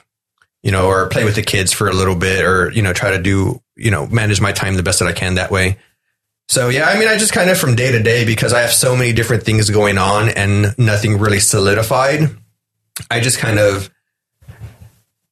you 0.63 0.71
know, 0.71 0.87
or 0.87 1.09
play 1.09 1.25
with 1.25 1.35
the 1.35 1.43
kids 1.43 1.73
for 1.73 1.89
a 1.89 1.93
little 1.93 2.17
bit 2.17 2.43
or, 2.43 2.71
you 2.73 2.81
know, 2.81 2.95
try 2.95 3.11
to 3.11 3.23
do, 3.23 3.61
you 3.77 3.91
know, 3.91 4.07
manage 4.07 4.41
my 4.41 4.51
time 4.51 4.75
the 4.75 4.83
best 4.83 4.99
that 4.99 5.09
I 5.09 5.13
can 5.13 5.35
that 5.35 5.51
way. 5.51 5.77
So 6.48 6.68
yeah, 6.68 6.86
I 6.86 6.98
mean, 6.98 7.08
I 7.08 7.16
just 7.16 7.32
kind 7.32 7.50
of 7.50 7.58
from 7.58 7.74
day 7.74 7.92
to 7.92 8.02
day 8.02 8.24
because 8.24 8.52
I 8.52 8.60
have 8.60 8.73
so 8.73 8.94
many 8.94 9.12
different 9.12 9.44
things 9.44 9.70
going 9.70 9.98
on 9.98 10.28
and 10.28 10.76
nothing 10.78 11.18
really 11.18 11.40
solidified. 11.40 12.31
I 13.10 13.20
just 13.20 13.39
kind 13.39 13.58
of 13.58 13.90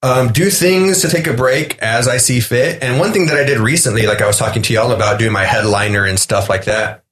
um, 0.02 0.32
do 0.32 0.50
things 0.50 1.02
to 1.02 1.08
take 1.08 1.26
a 1.26 1.34
break 1.34 1.78
as 1.78 2.08
I 2.08 2.16
see 2.16 2.41
fit. 2.41 2.82
And 2.82 2.99
one 2.99 3.12
thing 3.12 3.26
that 3.26 3.36
I 3.36 3.44
did 3.44 3.58
recently, 3.58 4.07
like 4.07 4.20
I 4.20 4.26
was 4.26 4.39
talking 4.39 4.62
to 4.62 4.73
y'all 4.73 4.91
about 4.91 5.18
doing 5.18 5.32
my 5.32 5.44
headliner 5.44 6.05
and 6.05 6.18
stuff 6.18 6.49
like 6.49 6.65
that. 6.65 7.05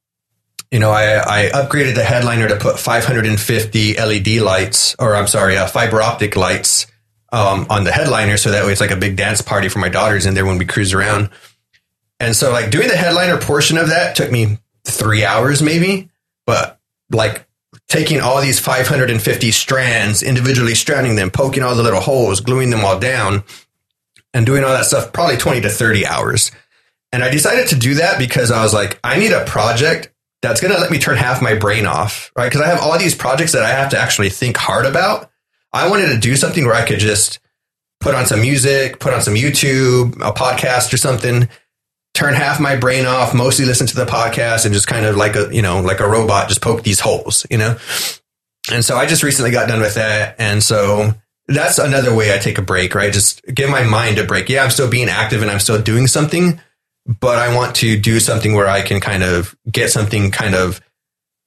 You 0.70 0.78
know, 0.78 0.90
I, 0.90 1.18
I 1.18 1.50
upgraded 1.50 1.94
the 1.94 2.04
headliner 2.04 2.48
to 2.48 2.56
put 2.56 2.78
550 2.78 3.94
LED 3.94 4.28
lights, 4.40 4.94
or 4.98 5.16
I'm 5.16 5.26
sorry, 5.26 5.56
uh, 5.56 5.66
fiber 5.66 6.00
optic 6.00 6.36
lights 6.36 6.86
um, 7.32 7.66
on 7.70 7.84
the 7.84 7.92
headliner, 7.92 8.36
so 8.36 8.52
that 8.52 8.64
way 8.64 8.72
it's 8.72 8.80
like 8.80 8.92
a 8.92 8.96
big 8.96 9.16
dance 9.16 9.42
party 9.42 9.68
for 9.68 9.80
my 9.80 9.88
daughters 9.88 10.26
in 10.26 10.34
there 10.34 10.46
when 10.46 10.58
we 10.58 10.64
cruise 10.64 10.92
around. 10.92 11.30
And 12.20 12.36
so, 12.36 12.52
like 12.52 12.70
doing 12.70 12.88
the 12.88 12.96
headliner 12.96 13.38
portion 13.38 13.78
of 13.78 13.88
that 13.88 14.14
took 14.14 14.30
me 14.30 14.58
three 14.84 15.24
hours, 15.24 15.62
maybe, 15.62 16.10
but 16.46 16.78
like 17.10 17.46
taking 17.88 18.20
all 18.20 18.40
these 18.40 18.60
550 18.60 19.50
strands, 19.50 20.22
individually 20.22 20.74
stranding 20.74 21.16
them, 21.16 21.30
poking 21.30 21.62
all 21.62 21.74
the 21.74 21.82
little 21.82 22.00
holes, 22.00 22.40
gluing 22.40 22.70
them 22.70 22.84
all 22.84 22.98
down, 22.98 23.42
and 24.32 24.46
doing 24.46 24.62
all 24.62 24.70
that 24.70 24.84
stuff, 24.84 25.12
probably 25.12 25.36
20 25.36 25.62
to 25.62 25.68
30 25.68 26.06
hours. 26.06 26.52
And 27.12 27.24
I 27.24 27.30
decided 27.30 27.68
to 27.68 27.76
do 27.76 27.94
that 27.94 28.18
because 28.18 28.50
I 28.50 28.62
was 28.62 28.72
like, 28.72 29.00
I 29.02 29.18
need 29.18 29.32
a 29.32 29.44
project 29.44 30.12
that's 30.42 30.60
going 30.60 30.72
to 30.72 30.80
let 30.80 30.90
me 30.90 30.98
turn 30.98 31.16
half 31.16 31.42
my 31.42 31.54
brain 31.54 31.86
off, 31.86 32.30
right? 32.36 32.46
Because 32.46 32.60
I 32.60 32.68
have 32.68 32.80
all 32.80 32.96
these 32.98 33.14
projects 33.14 33.52
that 33.52 33.64
I 33.64 33.70
have 33.70 33.90
to 33.90 33.98
actually 33.98 34.30
think 34.30 34.56
hard 34.56 34.86
about. 34.86 35.30
I 35.72 35.88
wanted 35.88 36.08
to 36.10 36.18
do 36.18 36.36
something 36.36 36.64
where 36.64 36.74
I 36.74 36.86
could 36.86 36.98
just 36.98 37.40
put 38.00 38.14
on 38.14 38.26
some 38.26 38.40
music, 38.40 39.00
put 39.00 39.12
on 39.12 39.20
some 39.20 39.34
YouTube, 39.34 40.14
a 40.16 40.32
podcast 40.32 40.92
or 40.92 40.96
something, 40.96 41.48
turn 42.20 42.34
half 42.34 42.60
my 42.60 42.76
brain 42.76 43.06
off, 43.06 43.34
mostly 43.34 43.64
listen 43.64 43.86
to 43.86 43.96
the 43.96 44.04
podcast 44.04 44.66
and 44.66 44.74
just 44.74 44.86
kind 44.86 45.06
of 45.06 45.16
like 45.16 45.36
a, 45.36 45.48
you 45.52 45.62
know, 45.62 45.80
like 45.80 46.00
a 46.00 46.08
robot, 46.08 46.48
just 46.48 46.60
poke 46.60 46.82
these 46.82 47.00
holes, 47.00 47.46
you 47.50 47.56
know? 47.56 47.78
And 48.70 48.84
so 48.84 48.96
I 48.96 49.06
just 49.06 49.22
recently 49.22 49.50
got 49.50 49.68
done 49.68 49.80
with 49.80 49.94
that. 49.94 50.36
And 50.38 50.62
so 50.62 51.14
that's 51.48 51.78
another 51.78 52.14
way 52.14 52.34
I 52.34 52.38
take 52.38 52.58
a 52.58 52.62
break, 52.62 52.94
right? 52.94 53.12
Just 53.12 53.42
give 53.46 53.70
my 53.70 53.84
mind 53.84 54.18
a 54.18 54.24
break. 54.24 54.50
Yeah, 54.50 54.62
I'm 54.62 54.70
still 54.70 54.90
being 54.90 55.08
active 55.08 55.40
and 55.40 55.50
I'm 55.50 55.60
still 55.60 55.80
doing 55.80 56.06
something, 56.06 56.60
but 57.06 57.38
I 57.38 57.56
want 57.56 57.76
to 57.76 57.98
do 57.98 58.20
something 58.20 58.54
where 58.54 58.68
I 58.68 58.82
can 58.82 59.00
kind 59.00 59.22
of 59.22 59.56
get 59.70 59.90
something 59.90 60.30
kind 60.30 60.54
of 60.54 60.80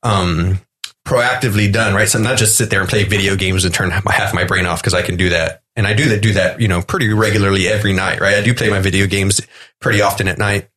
um, 0.01 0.59
proactively 1.05 1.71
done, 1.71 1.93
right? 1.93 2.09
So 2.09 2.17
not 2.19 2.37
just 2.37 2.57
sit 2.57 2.71
there 2.71 2.81
and 2.81 2.89
play 2.89 3.03
video 3.03 3.35
games 3.35 3.63
and 3.63 3.73
turn 3.73 3.91
half 3.91 4.33
my 4.33 4.43
brain 4.43 4.65
off 4.65 4.81
because 4.81 4.95
I 4.95 5.03
can 5.03 5.17
do 5.17 5.29
that. 5.29 5.62
And 5.75 5.87
I 5.87 5.93
do 5.93 6.09
that, 6.09 6.21
do 6.21 6.33
that, 6.33 6.61
you 6.61 6.67
know, 6.67 6.81
pretty 6.81 7.11
regularly 7.11 7.67
every 7.67 7.93
night, 7.93 8.19
right? 8.19 8.35
I 8.35 8.41
do 8.41 8.53
play 8.53 8.69
my 8.69 8.79
video 8.79 9.07
games 9.07 9.41
pretty 9.79 10.01
often 10.01 10.27
at 10.27 10.37
night. 10.37 10.69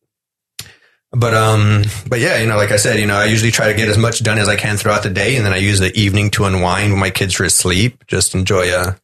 But, 1.12 1.34
um, 1.34 1.84
but 2.08 2.20
yeah, 2.20 2.38
you 2.38 2.46
know, 2.46 2.56
like 2.56 2.72
I 2.72 2.76
said, 2.76 2.98
you 2.98 3.06
know, 3.06 3.16
I 3.16 3.26
usually 3.26 3.50
try 3.50 3.68
to 3.70 3.74
get 3.74 3.88
as 3.88 3.98
much 3.98 4.22
done 4.22 4.38
as 4.38 4.48
I 4.48 4.56
can 4.56 4.76
throughout 4.76 5.02
the 5.02 5.10
day. 5.10 5.36
And 5.36 5.44
then 5.44 5.52
I 5.52 5.58
use 5.58 5.78
the 5.78 5.94
evening 5.98 6.30
to 6.32 6.44
unwind 6.44 6.92
when 6.92 7.00
my 7.00 7.10
kids 7.10 7.38
are 7.40 7.44
asleep, 7.44 8.06
just 8.06 8.34
enjoy 8.34 8.74
a 8.74 8.98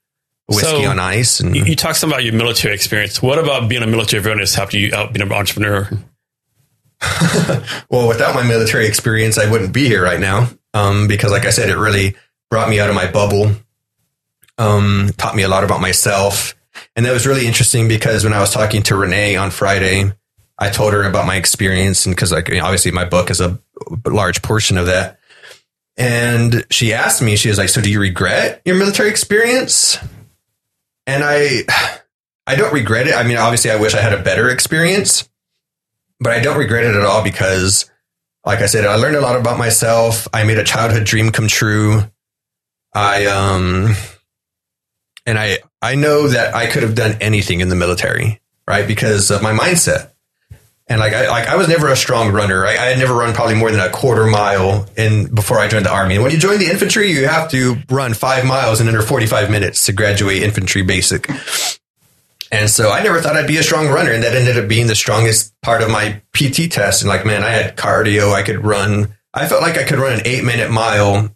whiskey 0.49 0.83
So, 0.83 0.91
on 0.91 0.99
ice. 0.99 1.41
And 1.41 1.55
You, 1.55 1.65
you 1.65 1.77
talk 1.77 1.95
some 1.95 2.11
about 2.11 2.25
your 2.25 2.35
military 2.35 2.75
experience. 2.75 3.23
What 3.23 3.39
about 3.39 3.69
being 3.69 3.83
a 3.83 3.87
military 3.87 4.23
veteran 4.23 4.47
helped 4.47 4.75
you 4.75 4.95
out 4.95 5.13
being 5.13 5.27
an 5.27 5.33
entrepreneur? 5.33 5.89
well, 7.91 8.09
without 8.09 8.35
my 8.35 8.43
military 8.43 8.87
experience, 8.87 9.39
I 9.39 9.51
wouldn't 9.51 9.73
be 9.73 9.87
here 9.87 10.03
right 10.03 10.21
now. 10.21 10.49
Um, 10.75 11.07
because 11.09 11.33
like 11.33 11.45
I 11.45 11.51
said, 11.51 11.69
it 11.69 11.77
really 11.77 12.17
brought 12.51 12.69
me 12.69 12.81
out 12.81 12.89
of 12.89 12.95
my 12.95 13.11
bubble. 13.11 13.53
Um, 14.59 15.11
taught 15.17 15.35
me 15.35 15.43
a 15.43 15.49
lot 15.49 15.65
about 15.65 15.81
myself. 15.81 16.55
And 16.95 17.07
that 17.07 17.13
was 17.13 17.27
really 17.27 17.47
interesting 17.47 17.89
because 17.89 18.25
when 18.25 18.33
I 18.33 18.41
was 18.41 18.53
talking 18.53 18.83
to 18.85 18.97
Renee 18.97 19.37
on 19.37 19.51
Friday, 19.51 20.13
I 20.59 20.71
told 20.71 20.93
her 20.93 21.03
about 21.05 21.27
my 21.27 21.37
experience 21.37 22.07
and 22.07 22.15
because 22.15 22.33
like 22.33 22.49
obviously 22.51 22.91
my 22.91 23.05
book 23.05 23.31
is 23.31 23.41
a 23.41 23.59
large 24.07 24.43
portion 24.43 24.79
of 24.79 24.87
that. 24.87 25.19
And 25.97 26.65
she 26.71 26.93
asked 26.93 27.21
me, 27.21 27.37
she 27.37 27.49
was 27.49 27.59
like, 27.59 27.69
"So 27.69 27.83
do 27.83 27.91
you 27.91 28.01
regret 28.01 28.63
your 28.65 28.77
military 28.77 29.11
experience?" 29.11 29.99
And 31.07 31.23
I, 31.25 31.65
I 32.47 32.55
don't 32.57 32.73
regret 32.73 33.09
it. 33.09 33.15
I 33.15 33.25
mean, 33.25 33.37
obviously, 33.37 33.71
I 33.71 33.77
wish 33.77 33.95
I 33.95 34.01
had 34.01 34.13
a 34.13 34.23
better 34.23 34.49
experience, 34.49 35.29
but 36.19 36.33
I 36.33 36.41
don't 36.41 36.57
regret 36.57 36.85
it 36.85 36.95
at 36.95 37.05
all 37.05 37.23
because, 37.23 37.91
like 38.47 38.61
I 38.61 38.67
said, 38.67 38.87
I 38.87 38.95
learned 38.97 39.17
a 39.17 39.21
lot 39.21 39.39
about 39.39 39.59
myself. 39.59 40.27
I 40.33 40.45
made 40.45 40.59
a 40.59 40.65
childhood 40.65 41.05
dream 41.05 41.31
come 41.31 41.49
true. 41.49 42.03
I 42.95 43.27
um, 43.27 43.95
and 45.27 45.39
I 45.39 45.59
I 45.81 45.95
know 45.95 46.29
that 46.29 46.55
I 46.55 46.67
could 46.67 46.83
have 46.83 46.95
done 46.95 47.17
anything 47.21 47.61
in 47.61 47.69
the 47.69 47.77
military, 47.77 48.41
right? 48.67 48.87
Because 48.87 49.31
of 49.31 49.43
my 49.43 49.53
mindset. 49.53 50.11
And 50.89 51.01
like 51.01 51.13
I 51.13 51.29
like 51.29 51.49
I 51.49 51.57
was 51.57 51.69
never 51.69 51.89
a 51.89 51.97
strong 51.97 52.33
runner. 52.33 52.67
I, 52.67 52.73
I 52.73 52.87
had 52.87 52.99
never 52.99 53.15
run 53.15 53.35
probably 53.35 53.55
more 53.55 53.71
than 53.71 53.81
a 53.81 53.91
quarter 53.91 54.27
mile 54.27 54.87
in 54.97 55.33
before 55.33 55.59
I 55.59 55.69
joined 55.69 55.87
the 55.87 55.93
army. 55.93 56.17
And 56.17 56.25
when 56.25 56.33
you 56.33 56.39
join 56.39 56.59
the 56.59 56.67
infantry, 56.71 57.11
you 57.11 57.27
have 57.27 57.51
to 57.53 57.77
run 57.89 58.15
five 58.15 58.45
miles 58.45 58.81
in 58.81 58.89
under 58.89 59.03
forty 59.03 59.27
five 59.27 59.51
minutes 59.51 59.87
to 59.87 59.93
graduate 59.93 60.43
infantry 60.43 60.83
basic. 60.83 61.29
And 62.51 62.69
so 62.69 62.91
I 62.91 63.03
never 63.03 63.21
thought 63.21 63.37
I'd 63.37 63.47
be 63.47 63.57
a 63.57 63.63
strong 63.63 63.89
runner, 63.89 64.13
and 64.13 64.23
that 64.25 64.35
ended 64.35 64.59
up 64.59 64.69
being 64.69 64.87
the 64.87 64.95
strongest 64.95 65.59
part 65.63 65.83
of 65.83 65.91
my 65.91 66.21
PT 66.35 66.71
test. 66.71 67.01
And 67.01 67.09
like, 67.09 67.25
man, 67.25 67.43
I 67.43 67.49
had 67.49 67.77
cardio. 67.79 68.35
I 68.35 68.43
could 68.43 68.63
run. 68.63 69.15
I 69.33 69.49
felt 69.49 69.63
like 69.63 69.79
I 69.79 69.85
could 69.85 69.99
run 69.99 70.13
an 70.13 70.27
eight 70.27 70.45
minute 70.45 70.71
mile 70.71 71.35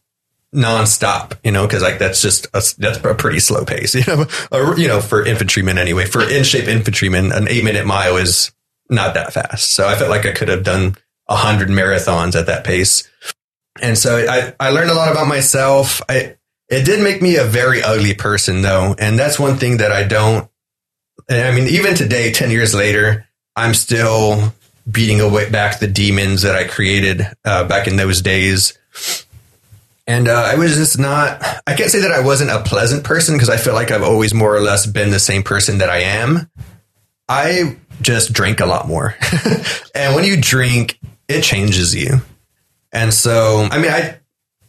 nonstop, 0.57 1.39
you 1.45 1.53
know, 1.53 1.67
because 1.67 1.83
like 1.83 1.99
that's 1.99 2.23
just 2.23 2.47
a, 2.47 2.63
that's 2.79 2.99
a 2.99 3.15
pretty 3.15 3.39
slow 3.39 3.65
pace, 3.65 3.95
you 3.95 4.03
know, 4.07 4.27
or, 4.51 4.79
you 4.79 4.89
know, 4.89 5.01
for 5.01 5.25
infantrymen 5.25 5.79
anyway. 5.79 6.07
For 6.07 6.29
in 6.29 6.43
shape 6.43 6.67
infantrymen, 6.67 7.31
an 7.31 7.47
eight 7.49 7.63
minute 7.63 7.87
mile 7.87 8.17
is 8.17 8.53
not 8.89 9.15
that 9.15 9.33
fast. 9.33 9.71
So 9.73 9.87
I 9.87 9.95
felt 9.95 10.11
like 10.11 10.27
I 10.27 10.33
could 10.33 10.49
have 10.49 10.65
done 10.65 10.97
a 11.29 11.37
hundred 11.37 11.69
marathons 11.69 12.35
at 12.35 12.47
that 12.47 12.65
pace. 12.65 13.09
And 13.81 13.99
so 13.99 14.17
I, 14.17 14.55
I 14.59 14.71
learned 14.71 14.91
a 14.91 14.95
lot 14.95 15.13
about 15.13 15.29
myself. 15.29 16.01
I, 16.09 16.37
it 16.69 16.85
did 16.85 17.03
make 17.03 17.21
me 17.21 17.37
a 17.37 17.45
very 17.45 17.83
ugly 17.83 18.15
person 18.15 18.63
though. 18.63 18.95
And 18.99 19.19
that's 19.19 19.39
one 19.39 19.57
thing 19.57 19.77
that 19.79 19.93
I 19.93 20.05
don't, 20.05 20.49
I 21.29 21.51
mean, 21.51 21.67
even 21.69 21.95
today, 21.95 22.33
10 22.33 22.51
years 22.51 22.75
later, 22.75 23.27
I'm 23.55 23.75
still 23.75 24.55
beating 24.89 25.21
away 25.21 25.51
back 25.51 25.81
the 25.81 25.89
demons 25.89 26.43
that 26.43 26.55
I 26.55 26.65
created 26.65 27.27
uh, 27.45 27.65
back 27.65 27.89
in 27.89 27.97
those 27.97 28.23
days. 28.23 28.79
And 30.07 30.29
uh, 30.29 30.33
I 30.35 30.55
was 30.55 30.77
just 30.77 30.99
not, 30.99 31.43
I 31.67 31.75
can't 31.75 31.91
say 31.91 32.01
that 32.01 32.13
I 32.13 32.21
wasn't 32.21 32.51
a 32.51 32.63
pleasant 32.63 33.03
person 33.03 33.35
because 33.35 33.49
I 33.49 33.57
feel 33.57 33.75
like 33.75 33.91
I've 33.91 34.05
always 34.05 34.33
more 34.33 34.55
or 34.55 34.61
less 34.61 34.87
been 34.87 35.11
the 35.11 35.19
same 35.19 35.43
person 35.43 35.79
that 35.79 35.91
I 35.91 35.99
am. 35.99 36.49
I 37.29 37.77
just 38.03 38.33
drink 38.33 38.61
a 38.61 38.67
lot 38.67 38.87
more. 38.87 39.17
and 39.97 40.15
when 40.15 40.25
you 40.25 40.41
drink, 40.41 41.01
it 41.27 41.43
changes 41.43 41.93
you. 41.95 42.21
And 42.93 43.13
so, 43.13 43.67
I 43.69 43.79
mean, 43.79 43.91
I, 43.91 44.19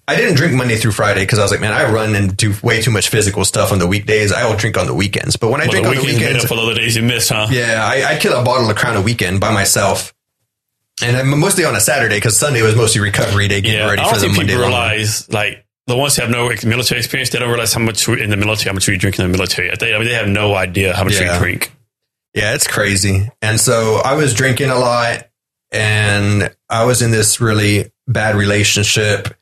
I 0.07 0.15
didn't 0.15 0.37
drink 0.37 0.55
Monday 0.55 0.77
through 0.77 0.93
Friday 0.93 1.21
because 1.21 1.37
I 1.37 1.43
was 1.43 1.51
like, 1.51 1.61
man, 1.61 1.73
I 1.73 1.91
run 1.91 2.15
and 2.15 2.35
do 2.35 2.55
way 2.63 2.81
too 2.81 2.89
much 2.91 3.09
physical 3.09 3.45
stuff 3.45 3.71
on 3.71 3.77
the 3.77 3.85
weekdays. 3.87 4.31
I 4.31 4.49
will 4.49 4.57
drink 4.57 4.75
on 4.77 4.87
the 4.87 4.95
weekends. 4.95 5.35
But 5.35 5.51
when 5.51 5.61
I 5.61 5.65
Well, 5.65 5.71
drink 5.71 5.83
the 5.85 5.89
on 5.89 5.95
the 5.97 6.01
weekends 6.01 6.19
made 6.19 6.25
weekends, 6.27 6.45
up 6.45 6.49
for 6.49 6.57
all 6.57 6.65
the 6.65 6.73
days 6.75 6.95
you 6.95 7.03
miss, 7.03 7.29
huh? 7.29 7.47
yeah, 7.51 7.85
I, 7.85 8.15
I 8.15 8.17
kill 8.17 8.33
a 8.39 8.43
bottle 8.43 8.69
of 8.69 8.75
Crown 8.75 8.95
a 8.95 9.01
weekend 9.01 9.39
by 9.39 9.53
myself. 9.53 10.15
And 11.03 11.15
I'm 11.15 11.39
mostly 11.39 11.63
on 11.63 11.75
a 11.75 11.79
Saturday 11.79 12.17
because 12.17 12.37
Sunday 12.37 12.61
was 12.63 12.75
mostly 12.75 13.01
recovery 13.01 13.47
day, 13.47 13.61
getting 13.61 13.79
Yeah, 13.79 13.89
ready 13.89 14.01
I 14.01 14.05
don't 14.05 14.13
for 14.15 14.19
the 14.21 14.27
Monday. 14.29 14.45
people 14.53 14.61
realize 14.63 15.29
like 15.31 15.63
the 15.85 15.95
ones 15.95 16.15
who 16.15 16.23
have 16.23 16.31
no 16.31 16.49
military 16.67 16.99
experience, 16.99 17.29
they 17.29 17.39
don't 17.39 17.49
realize 17.49 17.73
how 17.73 17.79
much 17.81 18.07
in 18.09 18.29
the 18.29 18.37
military, 18.37 18.69
how 18.69 18.73
much 18.73 18.87
we 18.87 18.97
drink 18.97 19.17
in 19.19 19.25
the 19.31 19.37
military. 19.37 19.71
They, 19.79 19.93
I 19.93 19.97
mean, 19.99 20.07
they 20.07 20.15
have 20.15 20.27
no 20.27 20.55
idea 20.55 20.95
how 20.95 21.03
much 21.03 21.13
Yeah. 21.19 21.33
we 21.33 21.39
drink. 21.39 21.71
Yeah, 22.33 22.53
it's 22.55 22.67
crazy. 22.67 23.29
And 23.41 23.59
so 23.59 24.01
I 24.03 24.15
was 24.15 24.33
drinking 24.33 24.69
a 24.69 24.75
lot 24.77 25.27
and 25.71 26.53
I 26.69 26.85
was 26.85 27.01
in 27.01 27.11
this 27.11 27.39
really 27.39 27.91
bad 28.07 28.35
relationship 28.35 29.35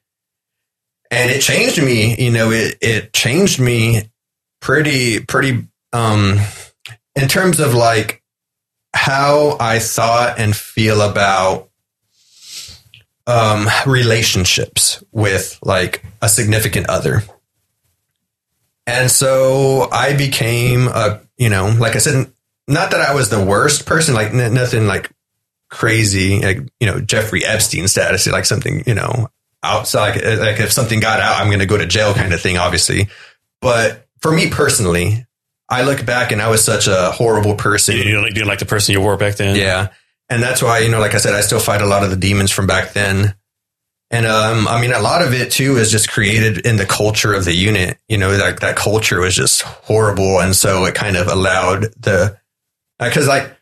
and 1.12 1.32
it 1.32 1.42
changed 1.42 1.82
me, 1.82 2.16
you 2.18 2.32
know, 2.32 2.52
it, 2.52 2.78
it 2.82 3.14
changed 3.14 3.60
me 3.60 4.10
pretty, 4.62 5.20
pretty, 5.20 5.68
um, 5.94 6.40
in 7.16 7.28
terms 7.28 7.60
of 7.60 7.74
like 7.74 8.22
how 8.96 9.58
I 9.60 9.80
thought 9.80 10.40
and 10.40 10.56
feel 10.56 11.02
about, 11.02 11.70
um, 13.28 13.68
relationships 13.86 15.04
with 15.12 15.60
like 15.62 16.04
a 16.22 16.30
significant 16.30 16.88
other. 16.90 17.24
And 18.88 19.12
so 19.12 19.90
I 19.92 20.16
became 20.16 20.88
a, 20.88 21.22
you 21.38 21.50
know, 21.50 21.76
like 21.78 21.96
I 21.96 22.00
said, 22.00 22.32
not 22.68 22.92
that 22.92 23.02
I 23.02 23.14
was 23.14 23.30
the 23.30 23.44
worst 23.44 23.86
person, 23.86 24.16
like 24.16 24.34
n- 24.34 24.54
nothing 24.54 24.88
like 24.88 25.12
crazy, 25.70 26.40
like, 26.40 26.60
you 26.80 26.88
know, 26.88 27.02
Jeffrey 27.02 27.44
Epstein 27.44 27.88
status, 27.88 28.28
like 28.28 28.46
something, 28.46 28.84
you 28.86 28.94
know, 28.94 29.30
outside, 29.64 30.24
like, 30.24 30.40
like 30.40 30.60
if 30.60 30.72
something 30.72 31.00
got 31.00 31.20
out, 31.20 31.42
I'm 31.42 31.48
going 31.48 31.60
to 31.60 31.66
go 31.66 31.78
to 31.78 31.86
jail 31.86 32.14
kind 32.14 32.34
of 32.34 32.40
thing, 32.40 32.58
obviously. 32.58 33.10
But 33.60 34.08
for 34.22 34.32
me 34.32 34.50
personally, 34.50 35.26
I 35.70 35.84
look 35.84 36.06
back 36.06 36.32
and 36.32 36.42
I 36.42 36.50
was 36.50 36.64
such 36.64 36.88
a 36.88 37.12
horrible 37.12 37.56
person. 37.56 37.96
You, 37.96 38.04
you, 38.04 38.12
don't, 38.14 38.26
you 38.26 38.34
didn't 38.34 38.48
like 38.48 38.60
the 38.60 38.66
person 38.66 38.94
you 38.94 39.02
were 39.02 39.18
back 39.18 39.36
then. 39.36 39.56
Yeah. 39.56 39.90
And 40.30 40.42
that's 40.42 40.62
why, 40.62 40.80
you 40.80 40.90
know, 40.90 41.00
like 41.00 41.14
I 41.14 41.18
said, 41.18 41.34
I 41.34 41.42
still 41.42 41.60
fight 41.60 41.82
a 41.82 41.86
lot 41.86 42.04
of 42.04 42.10
the 42.10 42.16
demons 42.16 42.52
from 42.52 42.68
back 42.68 42.94
then. 42.94 43.36
And 44.12 44.26
um, 44.26 44.68
I 44.68 44.80
mean, 44.80 44.94
a 44.94 45.00
lot 45.00 45.24
of 45.24 45.34
it 45.34 45.52
too 45.52 45.78
is 45.78 45.92
just 45.92 46.10
created 46.10 46.66
in 46.66 46.78
the 46.78 46.86
culture 46.86 47.34
of 47.34 47.44
the 47.44 47.54
unit. 47.54 47.98
You 48.08 48.18
know, 48.18 48.36
like 48.38 48.60
that 48.60 48.76
culture 48.76 49.20
was 49.20 49.36
just 49.36 49.64
horrible, 49.64 50.40
and 50.40 50.56
so 50.56 50.86
it 50.86 50.94
kind 50.94 51.18
of 51.18 51.28
allowed 51.28 51.86
the 52.00 52.38
because 53.00 53.28
like 53.28 53.58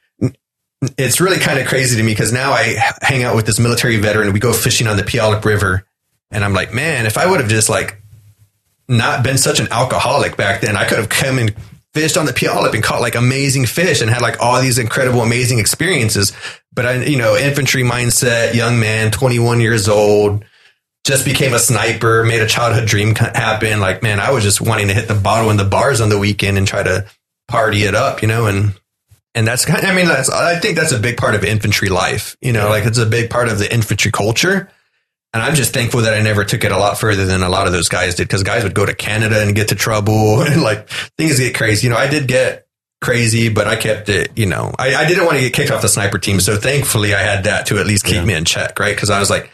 it's 0.98 1.22
really 1.22 1.40
kind 1.40 1.60
of 1.60 1.68
crazy 1.68 1.96
to 1.96 2.04
me 2.04 2.12
because 2.12 2.34
now 2.34 2.52
I 2.52 2.78
hang 3.02 3.24
out 3.24 3.36
with 3.38 3.46
this 3.46 3.58
military 3.58 3.98
veteran. 3.98 4.34
We 4.34 4.40
go 4.40 4.52
fishing 4.52 4.88
on 4.88 4.98
the 4.98 5.04
Puyallup 5.04 5.46
River, 5.46 5.86
and 6.30 6.44
I'm 6.44 6.54
like, 6.54 6.74
man, 6.74 7.06
if 7.06 7.18
I 7.18 7.26
would 7.26 7.40
have 7.40 7.50
just 7.50 7.70
like 7.70 8.02
not 8.90 9.24
been 9.24 9.38
such 9.38 9.62
an 9.62 9.70
alcoholic 9.72 10.36
back 10.36 10.60
then, 10.60 10.76
I 10.76 10.86
could 10.86 10.98
have 10.98 11.10
come 11.10 11.40
and 11.40 11.56
fished 11.94 12.18
on 12.18 12.26
the 12.26 12.34
Puyallup 12.34 12.74
and 12.74 12.84
caught 12.84 13.02
like 13.02 13.16
amazing 13.16 13.66
fish 13.66 14.02
and 14.02 14.10
had 14.10 14.22
like 14.22 14.42
all 14.42 14.62
these 14.62 14.80
incredible, 14.80 15.22
amazing 15.22 15.60
experiences. 15.60 16.34
But 16.74 16.86
I, 16.86 17.04
you 17.04 17.18
know, 17.18 17.38
infantry 17.38 17.84
mindset, 17.84 18.54
young 18.54 18.80
man, 18.80 19.12
21 19.12 19.62
years 19.62 19.88
old, 19.88 20.44
just 21.04 21.26
became 21.26 21.54
a 21.54 21.60
sniper, 21.60 22.24
made 22.24 22.42
a 22.42 22.48
childhood 22.48 22.88
dream 22.88 23.14
happen. 23.16 23.80
Like, 23.80 24.02
man, 24.02 24.20
I 24.20 24.32
was 24.32 24.44
just 24.44 24.62
wanting 24.62 24.88
to 24.88 24.94
hit 24.94 25.08
the 25.08 25.16
bottle 25.16 25.52
in 25.52 25.58
the 25.58 25.66
bars 25.66 26.02
on 26.02 26.10
the 26.10 26.18
weekend 26.18 26.58
and 26.58 26.68
try 26.68 26.82
to 26.82 27.06
party 27.48 27.84
it 27.84 27.94
up, 27.94 28.22
you 28.22 28.28
know, 28.28 28.48
and, 28.48 28.74
and 29.36 29.46
that's 29.46 29.66
kind 29.66 29.84
of, 29.84 29.90
I 29.90 29.94
mean, 29.94 30.08
that's, 30.08 30.30
I 30.30 30.60
think 30.60 30.78
that's 30.78 30.94
a 30.94 31.00
big 31.00 31.18
part 31.18 31.36
of 31.36 31.44
infantry 31.44 31.90
life, 31.90 32.38
you 32.42 32.54
know, 32.54 32.70
like 32.70 32.86
it's 32.86 32.98
a 32.98 33.06
big 33.06 33.30
part 33.30 33.50
of 33.50 33.60
the 33.60 33.72
infantry 33.72 34.12
culture. 34.12 34.70
And 35.34 35.42
I'm 35.42 35.56
just 35.56 35.74
thankful 35.74 36.02
that 36.02 36.14
I 36.14 36.22
never 36.22 36.45
took 36.45 36.64
it 36.64 36.72
a 36.72 36.78
lot 36.78 37.00
further 37.00 37.26
than 37.26 37.42
a 37.42 37.50
lot 37.50 37.66
of 37.66 37.74
those 37.74 37.90
guys 37.90 38.16
did 38.16 38.28
because 38.28 38.44
guys 38.44 38.64
would 38.64 38.76
go 38.76 38.86
to 38.86 38.94
Canada 38.94 39.42
and 39.42 39.56
get 39.56 39.70
to 39.70 39.76
trouble 39.76 40.42
and 40.44 40.62
like 40.62 40.88
things 41.18 41.40
get 41.40 41.56
crazy. 41.56 41.88
You 41.88 41.94
know, 41.94 41.98
I 42.00 42.08
did 42.08 42.28
get 42.28 42.68
crazy, 43.02 43.50
but 43.50 43.68
I 43.68 43.76
kept 43.76 44.10
it, 44.10 44.32
you 44.38 44.45
know, 44.45 44.72
I, 44.80 44.94
I 44.95 45.08
didn't 45.08 45.26
want 45.26 45.36
to 45.38 45.42
get 45.42 45.53
kicked 45.53 45.72
off 45.72 45.82
the 45.82 45.90
sniper 45.90 46.20
team. 46.20 46.40
So 46.40 46.56
thankfully 46.58 47.14
I 47.16 47.20
had 47.20 47.45
that 47.45 47.66
to 47.68 47.78
at 47.80 47.86
least 47.88 48.06
keep 48.06 48.16
Yeah. 48.16 48.26
me 48.26 48.34
in 48.36 48.45
check, 48.45 48.80
right? 48.80 48.95
Because 48.95 49.10
I 49.10 49.20
was 49.20 49.30
like, 49.30 49.50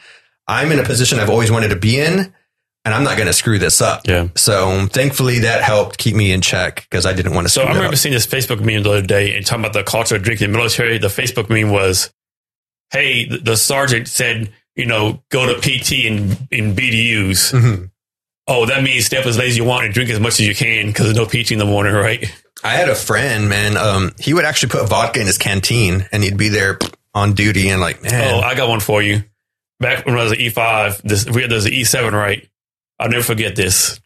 I'm 0.48 0.72
in 0.72 0.80
a 0.80 0.84
position 0.84 1.20
I've 1.20 1.30
always 1.30 1.50
wanted 1.50 1.70
to 1.70 1.76
be 1.76 2.00
in 2.00 2.34
and 2.86 2.94
I'm 2.94 3.04
not 3.04 3.16
going 3.18 3.28
to 3.28 3.34
screw 3.34 3.58
this 3.58 3.82
up. 3.82 4.02
Yeah. 4.06 4.28
So 4.36 4.86
thankfully 4.88 5.40
that 5.40 5.62
helped 5.64 5.98
keep 5.98 6.16
me 6.16 6.32
in 6.32 6.42
check 6.42 6.86
because 6.90 7.06
I 7.06 7.14
didn't 7.14 7.34
want 7.34 7.46
to 7.48 7.50
So 7.54 7.64
I 7.64 7.70
remember 7.70 7.88
up. 7.94 7.96
seeing 7.96 8.14
this 8.14 8.28
Facebook 8.28 8.60
meme 8.60 8.84
the 8.84 8.90
other 8.92 9.02
day 9.02 9.36
and 9.36 9.46
talking 9.46 9.64
about 9.64 9.74
the 9.74 9.84
culture 9.84 10.16
of 10.18 10.24
drinking 10.24 10.46
in 10.46 10.52
the 10.52 10.58
military. 10.58 10.98
The 10.98 11.08
Facebook 11.08 11.50
meme 11.50 11.72
was, 11.72 12.12
"Hey, 12.92 13.26
the, 13.26 13.38
the 13.38 13.58
sergeant 13.58 14.08
said, 14.08 14.54
you 14.80 14.86
know, 14.86 15.22
go 15.30 15.46
to 15.46 15.60
PT 15.60 16.08
and 16.08 16.48
in 16.52 16.74
BDUs. 16.76 17.52
Mhm. 17.54 17.92
Oh, 18.48 18.66
that 18.66 18.82
means 18.82 19.06
stay 19.06 19.18
up 19.18 19.26
as 19.28 19.38
late 19.38 19.50
as 19.50 19.58
you 19.58 19.64
want 19.64 19.86
and 19.86 19.94
drink 19.94 20.10
as 20.10 20.20
much 20.20 20.40
as 20.40 20.48
you 20.48 20.56
can 20.56 20.88
because 20.88 21.06
there's 21.06 21.18
no 21.18 21.26
peach 21.28 21.52
in 21.52 21.60
the 21.60 21.66
morning, 21.66 21.94
right? 21.94 22.26
I 22.64 22.74
had 22.74 22.90
a 22.90 22.96
friend, 22.96 23.48
man. 23.48 23.78
Um, 23.78 24.12
he 24.20 24.34
would 24.34 24.44
actually 24.46 24.70
put 24.70 24.90
vodka 24.90 25.20
in 25.22 25.28
his 25.28 25.38
canteen, 25.38 26.08
and 26.12 26.24
he'd 26.24 26.36
be 26.38 26.50
there 26.50 26.80
on 27.14 27.34
duty, 27.34 27.70
and 27.70 27.80
like, 27.82 28.02
man, 28.04 28.34
Oh, 28.34 28.40
I 28.40 28.56
got 28.56 28.68
one 28.70 28.80
for 28.80 29.02
you. 29.02 29.24
Back 29.80 30.06
when 30.06 30.18
I 30.18 30.24
was 30.24 30.32
an 30.34 30.40
E5, 30.40 31.02
this 31.04 31.26
we 31.26 31.42
had 31.44 31.52
there's 31.52 31.66
an 31.66 31.72
E7, 31.74 32.12
right? 32.12 32.48
I'll 33.00 33.10
never 33.10 33.24
forget 33.24 33.56
this. 33.56 34.00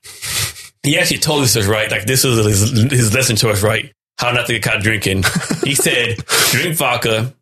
He 0.83 0.99
actually 0.99 1.19
told 1.19 1.43
us 1.43 1.53
this, 1.53 1.65
right? 1.65 1.89
Like 1.89 2.05
this 2.05 2.23
was 2.23 2.45
his, 2.45 2.91
his 2.91 3.13
lesson 3.13 3.35
to 3.37 3.49
us, 3.49 3.63
right? 3.63 3.91
How 4.19 4.31
not 4.31 4.45
to 4.47 4.53
get 4.53 4.61
caught 4.63 4.81
drinking. 4.81 5.23
He 5.63 5.73
said, 5.73 6.17
drink 6.51 6.75
vodka, 6.75 7.33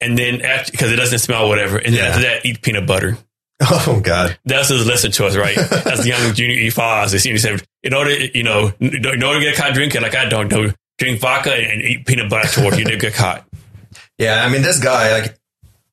and 0.00 0.18
then 0.18 0.40
after 0.42 0.72
because 0.72 0.92
it 0.92 0.96
doesn't 0.96 1.18
smell, 1.20 1.48
whatever, 1.48 1.76
and 1.78 1.94
then 1.94 2.02
Yeah. 2.04 2.08
after 2.10 2.22
that, 2.22 2.46
eat 2.46 2.62
peanut 2.62 2.86
butter. 2.86 3.16
oh 3.60 4.00
god, 4.02 4.36
That's 4.44 4.68
his 4.68 4.86
lesson 4.86 5.12
to 5.12 5.26
us, 5.26 5.36
right? 5.36 5.56
As 5.86 6.06
young 6.06 6.34
junior 6.34 6.56
E5s, 6.56 7.12
they 7.12 7.18
seem 7.18 7.34
to 7.36 7.40
say, 7.40 7.56
in 7.82 7.94
order, 7.94 8.10
you 8.12 8.42
know, 8.42 8.72
in 8.80 9.22
order 9.22 9.38
to 9.38 9.44
get 9.44 9.54
caught 9.56 9.74
drinking, 9.74 10.02
like 10.02 10.14
I 10.16 10.28
don't 10.28 10.50
know, 10.50 10.72
drink 10.98 11.20
vodka 11.20 11.54
and 11.54 11.80
eat 11.82 12.04
peanut 12.06 12.28
butter 12.28 12.46
afterward, 12.46 12.76
you 12.78 12.84
didn't 12.84 13.00
get 13.00 13.14
caught. 13.14 13.44
yeah. 14.18 14.44
I 14.44 14.50
mean, 14.50 14.62
this 14.62 14.80
guy, 14.80 15.12
like, 15.12 15.38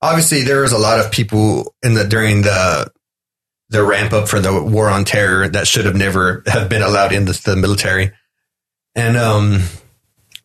obviously, 0.02 0.42
there 0.42 0.62
was 0.62 0.72
a 0.72 0.78
lot 0.80 1.00
of 1.00 1.12
people 1.12 1.74
in 1.84 1.94
the 1.94 2.04
during 2.04 2.42
the 2.42 2.92
the 3.70 3.84
ramp 3.84 4.12
up 4.12 4.28
for 4.28 4.40
the 4.42 4.62
war 4.62 4.90
on 4.90 5.06
terror 5.06 5.48
that 5.48 5.66
should 5.68 5.86
have 5.86 5.96
never 5.96 6.44
have 6.48 6.68
been 6.68 6.82
allowed 6.82 7.14
into 7.14 7.32
the 7.44 7.56
military, 7.56 8.12
and 8.96 9.16
um. 9.18 9.62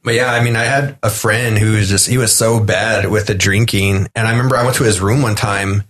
But 0.07 0.15
yeah, 0.15 0.33
I 0.33 0.41
mean, 0.41 0.55
I 0.55 0.63
had 0.63 0.97
a 1.03 1.11
friend 1.11 1.59
who 1.59 1.73
was 1.73 1.89
just, 1.89 2.07
he 2.07 2.17
was 2.17 2.33
so 2.33 2.61
bad 2.61 3.11
with 3.11 3.27
the 3.27 3.35
drinking. 3.35 4.07
And 4.15 4.29
I 4.29 4.31
remember 4.31 4.57
I 4.57 4.63
went 4.63 4.77
to 4.77 4.85
his 4.85 5.01
room 5.01 5.21
one 5.21 5.35
time 5.35 5.83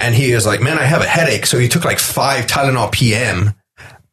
and 0.00 0.14
he 0.14 0.32
was 0.32 0.46
like, 0.46 0.62
man, 0.62 0.78
I 0.78 0.84
have 0.84 1.02
a 1.02 1.06
headache. 1.06 1.46
So 1.46 1.58
he 1.58 1.66
took 1.66 1.84
like 1.84 1.98
five 1.98 2.46
Tylenol 2.46 2.92
PM. 2.92 3.54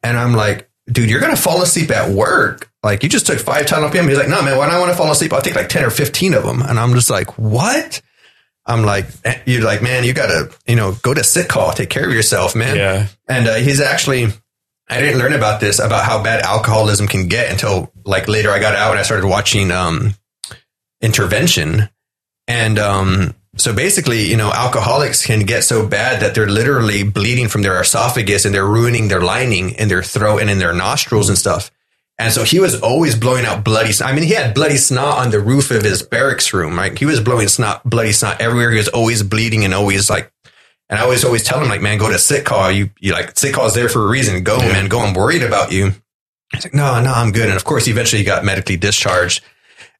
And 0.02 0.18
I'm 0.18 0.32
like, 0.32 0.68
dude, 0.88 1.08
you're 1.08 1.20
going 1.20 1.36
to 1.36 1.40
fall 1.40 1.62
asleep 1.62 1.92
at 1.92 2.10
work. 2.10 2.68
Like 2.82 3.04
you 3.04 3.08
just 3.08 3.28
took 3.28 3.38
five 3.38 3.66
Tylenol 3.66 3.92
PM. 3.92 4.08
He's 4.08 4.18
like, 4.18 4.28
no, 4.28 4.42
man, 4.42 4.58
when 4.58 4.70
I 4.70 4.80
want 4.80 4.90
to 4.90 4.96
fall 4.96 5.12
asleep, 5.12 5.32
I'll 5.32 5.40
take 5.40 5.54
like 5.54 5.68
10 5.68 5.84
or 5.84 5.90
15 5.90 6.34
of 6.34 6.42
them. 6.42 6.60
And 6.60 6.80
I'm 6.80 6.92
just 6.92 7.08
like, 7.08 7.38
what? 7.38 8.02
I'm 8.66 8.82
like, 8.82 9.06
eh, 9.24 9.38
you're 9.46 9.62
like, 9.62 9.82
man, 9.82 10.02
you 10.02 10.14
got 10.14 10.26
to, 10.26 10.52
you 10.66 10.74
know, 10.74 10.96
go 11.02 11.14
to 11.14 11.22
sick 11.22 11.46
call, 11.46 11.70
take 11.70 11.90
care 11.90 12.08
of 12.08 12.12
yourself, 12.12 12.56
man. 12.56 12.76
Yeah. 12.76 13.06
And 13.28 13.46
uh, 13.46 13.54
he's 13.54 13.80
actually, 13.80 14.32
I 14.88 15.00
didn't 15.00 15.18
learn 15.18 15.32
about 15.32 15.60
this, 15.60 15.78
about 15.78 16.04
how 16.04 16.22
bad 16.22 16.42
alcoholism 16.42 17.08
can 17.08 17.28
get 17.28 17.50
until 17.50 17.90
like 18.04 18.28
later 18.28 18.50
I 18.50 18.58
got 18.58 18.74
out 18.74 18.90
and 18.90 19.00
I 19.00 19.02
started 19.02 19.26
watching 19.26 19.70
um, 19.70 20.14
intervention. 21.00 21.88
And 22.46 22.78
um, 22.78 23.34
so 23.56 23.74
basically, 23.74 24.24
you 24.24 24.36
know, 24.36 24.52
alcoholics 24.52 25.24
can 25.24 25.46
get 25.46 25.64
so 25.64 25.86
bad 25.86 26.20
that 26.20 26.34
they're 26.34 26.48
literally 26.48 27.02
bleeding 27.02 27.48
from 27.48 27.62
their 27.62 27.80
esophagus 27.80 28.44
and 28.44 28.54
they're 28.54 28.66
ruining 28.66 29.08
their 29.08 29.22
lining 29.22 29.70
in 29.70 29.88
their 29.88 30.02
throat 30.02 30.38
and 30.40 30.50
in 30.50 30.58
their 30.58 30.74
nostrils 30.74 31.28
and 31.28 31.38
stuff. 31.38 31.70
And 32.18 32.32
so 32.32 32.44
he 32.44 32.60
was 32.60 32.80
always 32.80 33.16
blowing 33.16 33.44
out 33.44 33.64
bloody. 33.64 33.92
I 34.02 34.12
mean, 34.12 34.24
he 34.24 34.34
had 34.34 34.54
bloody 34.54 34.76
snot 34.76 35.18
on 35.18 35.30
the 35.30 35.40
roof 35.40 35.70
of 35.70 35.82
his 35.82 36.02
barracks 36.02 36.52
room, 36.52 36.76
right? 36.76 36.96
He 36.96 37.06
was 37.06 37.20
blowing 37.20 37.48
snot, 37.48 37.82
bloody 37.88 38.12
snot 38.12 38.40
everywhere. 38.40 38.70
He 38.70 38.76
was 38.76 38.88
always 38.88 39.22
bleeding 39.22 39.64
and 39.64 39.74
always 39.74 40.08
like, 40.08 40.30
and 40.88 40.98
I 40.98 41.02
always, 41.02 41.24
always 41.24 41.42
tell 41.42 41.60
him 41.60 41.68
like, 41.68 41.80
man, 41.80 41.98
go 41.98 42.10
to 42.10 42.18
sick 42.18 42.44
call. 42.44 42.70
You, 42.70 42.90
you 43.00 43.12
like 43.12 43.38
sick 43.38 43.54
call 43.54 43.66
is 43.66 43.74
there 43.74 43.88
for 43.88 44.04
a 44.04 44.08
reason. 44.08 44.42
Go, 44.44 44.58
man, 44.58 44.88
go. 44.88 45.00
I'm 45.00 45.14
worried 45.14 45.42
about 45.42 45.72
you. 45.72 45.92
He's 46.52 46.64
like, 46.64 46.74
no, 46.74 47.02
no, 47.02 47.12
I'm 47.12 47.32
good. 47.32 47.46
And 47.46 47.56
of 47.56 47.64
course, 47.64 47.88
eventually 47.88 48.20
he 48.20 48.24
got 48.24 48.44
medically 48.44 48.76
discharged. 48.76 49.42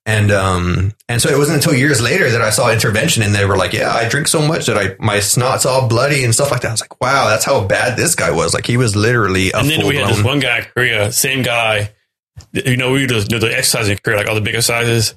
And, 0.07 0.31
um, 0.31 0.93
and 1.09 1.23
so 1.23 1.31
it 1.31 1.39
wasn't 1.39 1.57
until 1.57 1.75
years 1.75 2.03
later 2.03 2.31
that 2.31 2.43
I 2.43 2.51
saw 2.51 2.71
intervention 2.71 3.23
and 3.23 3.35
they 3.35 3.47
were 3.47 3.57
like, 3.57 3.73
yeah, 3.73 3.91
I 3.91 4.07
drink 4.07 4.29
so 4.29 4.47
much 4.47 4.67
that 4.67 4.77
I, 4.77 4.95
my 4.99 5.21
snot's 5.21 5.65
all 5.65 5.89
bloody 5.89 6.25
and 6.25 6.35
stuff 6.35 6.51
like 6.51 6.61
that. 6.61 6.69
I 6.69 6.73
was 6.73 6.81
like, 6.83 7.01
wow, 7.01 7.29
that's 7.29 7.47
how 7.47 7.67
bad 7.67 7.97
this 7.97 8.15
guy 8.15 8.31
was. 8.31 8.53
Like 8.53 8.67
he 8.67 8.77
was 8.77 8.95
literally 8.95 9.51
a 9.53 9.59
And 9.59 9.71
then 9.71 9.87
we 9.87 9.97
had 9.97 10.11
this 10.11 10.23
one 10.23 10.41
guy 10.41 10.61
Korea, 10.61 11.11
same 11.11 11.43
guy. 11.43 11.95
You 12.53 12.77
know, 12.77 12.93
we 12.93 13.07
do 13.07 13.21
the 13.23 13.57
exercise 13.57 13.89
in 13.89 13.97
Korea, 13.97 14.19
like 14.19 14.29
all 14.29 14.35
the 14.35 14.43
big 14.43 14.55
exercises. 14.55 15.15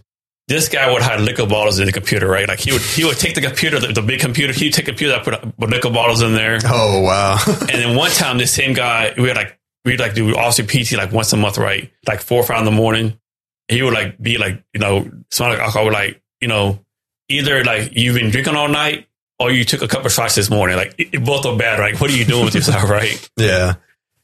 This 0.48 0.70
guy 0.70 0.90
would 0.92 1.02
hide 1.02 1.20
liquor 1.20 1.46
bottles 1.46 1.80
in 1.80 1.88
the 1.88 1.92
computer, 1.92 2.28
right? 2.28 2.48
Like 2.48 2.60
he 2.60 2.72
would 2.72 2.82
he 2.82 3.04
would 3.04 3.18
take 3.18 3.36
the 3.36 3.42
computer, 3.42 3.80
the, 3.80 3.88
the 3.88 4.02
big 4.02 4.22
computer, 4.22 4.54
he'd 4.54 4.74
take 4.74 4.88
a 4.88 4.92
computer, 4.92 5.20
put, 5.22 5.42
put 5.58 5.70
liquor 5.70 5.90
bottles 5.90 6.22
in 6.22 6.34
there. 6.34 6.60
Oh, 6.66 7.02
wow. 7.02 7.38
And 7.48 7.70
then 7.70 7.98
one 7.98 8.12
time, 8.12 8.38
this 8.38 8.54
same 8.54 8.74
guy, 8.74 9.14
we 9.18 9.28
had 9.28 9.36
like 9.36 9.60
we'd 9.84 10.00
like 10.00 10.14
do 10.14 10.36
officer 10.38 10.64
PT 10.64 10.94
like 10.94 11.12
once 11.12 11.34
a 11.34 11.38
month, 11.38 11.58
right? 11.58 11.92
Like 12.08 12.22
four 12.22 12.42
or 12.42 12.46
five 12.46 12.60
in 12.60 12.66
the 12.66 12.72
morning. 12.72 13.20
He 13.68 13.82
would 13.82 13.94
like 13.94 14.22
be 14.22 14.38
like, 14.38 14.64
you 14.74 14.80
know, 14.80 15.12
smell 15.32 15.50
like 15.50 15.60
alcohol, 15.60 15.92
like, 15.92 16.22
you 16.40 16.48
know, 16.48 16.80
either 17.28 17.64
like 17.66 17.92
you've 17.94 18.16
been 18.16 18.30
drinking 18.30 18.56
all 18.56 18.70
night 18.70 19.08
or 19.40 19.52
you 19.52 19.66
took 19.66 19.82
a 19.82 19.88
couple 19.88 20.06
of 20.06 20.14
shots 20.14 20.36
this 20.36 20.50
morning. 20.50 20.78
Like 20.78 20.96
it, 20.98 21.16
it 21.16 21.26
both 21.26 21.46
are 21.46 21.58
bad, 21.58 21.80
right? 21.80 22.00
What 22.00 22.10
are 22.10 22.16
you 22.16 22.24
doing 22.24 22.46
with 22.46 22.56
yourself, 22.56 22.84
right? 22.90 23.30
Yeah. 23.36 23.76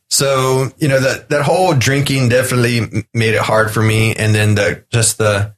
So, 0.09 0.69
you 0.77 0.87
know, 0.87 0.99
that, 0.99 1.29
that 1.29 1.41
whole 1.41 1.73
drinking 1.73 2.29
definitely 2.29 3.05
made 3.13 3.33
it 3.33 3.41
hard 3.41 3.71
for 3.71 3.81
me. 3.81 4.13
And 4.15 4.33
then 4.33 4.55
the, 4.55 4.85
just 4.91 5.17
the, 5.17 5.55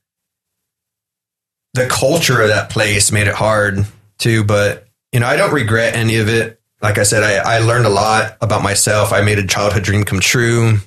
the 1.76 1.88
culture 1.88 2.42
of 2.42 2.48
that 2.48 2.70
place 2.70 3.12
made 3.12 3.28
it 3.28 3.36
hard 3.36 3.86
too. 4.18 4.44
But, 4.44 4.88
you 5.12 5.20
know, 5.20 5.28
I 5.28 5.36
don't 5.36 5.54
regret 5.54 5.96
any 5.96 6.18
of 6.18 6.30
it. 6.30 6.60
Like 6.82 6.98
I 6.98 7.04
said, 7.04 7.24
I, 7.24 7.58
I 7.58 7.60
learned 7.60 7.86
a 7.86 7.90
lot 7.90 8.38
about 8.42 8.64
myself. 8.64 9.12
I 9.12 9.22
made 9.22 9.40
a 9.40 9.46
childhood 9.46 9.84
dream 9.84 10.04
come 10.04 10.20
true. 10.20 10.78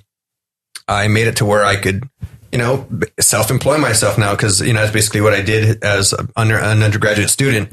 I 0.86 1.08
made 1.08 1.26
it 1.26 1.36
to 1.36 1.44
where 1.44 1.64
I 1.64 1.76
could, 1.76 2.08
you 2.50 2.58
know, 2.58 2.88
self 3.20 3.50
employ 3.50 3.78
myself 3.78 4.16
now. 4.16 4.34
Cause, 4.34 4.60
you 4.60 4.72
know, 4.72 4.80
that's 4.80 4.92
basically 4.92 5.20
what 5.20 5.34
I 5.34 5.42
did 5.42 5.84
as 5.84 6.14
under, 6.34 6.56
an 6.56 6.82
undergraduate 6.82 7.30
student 7.30 7.70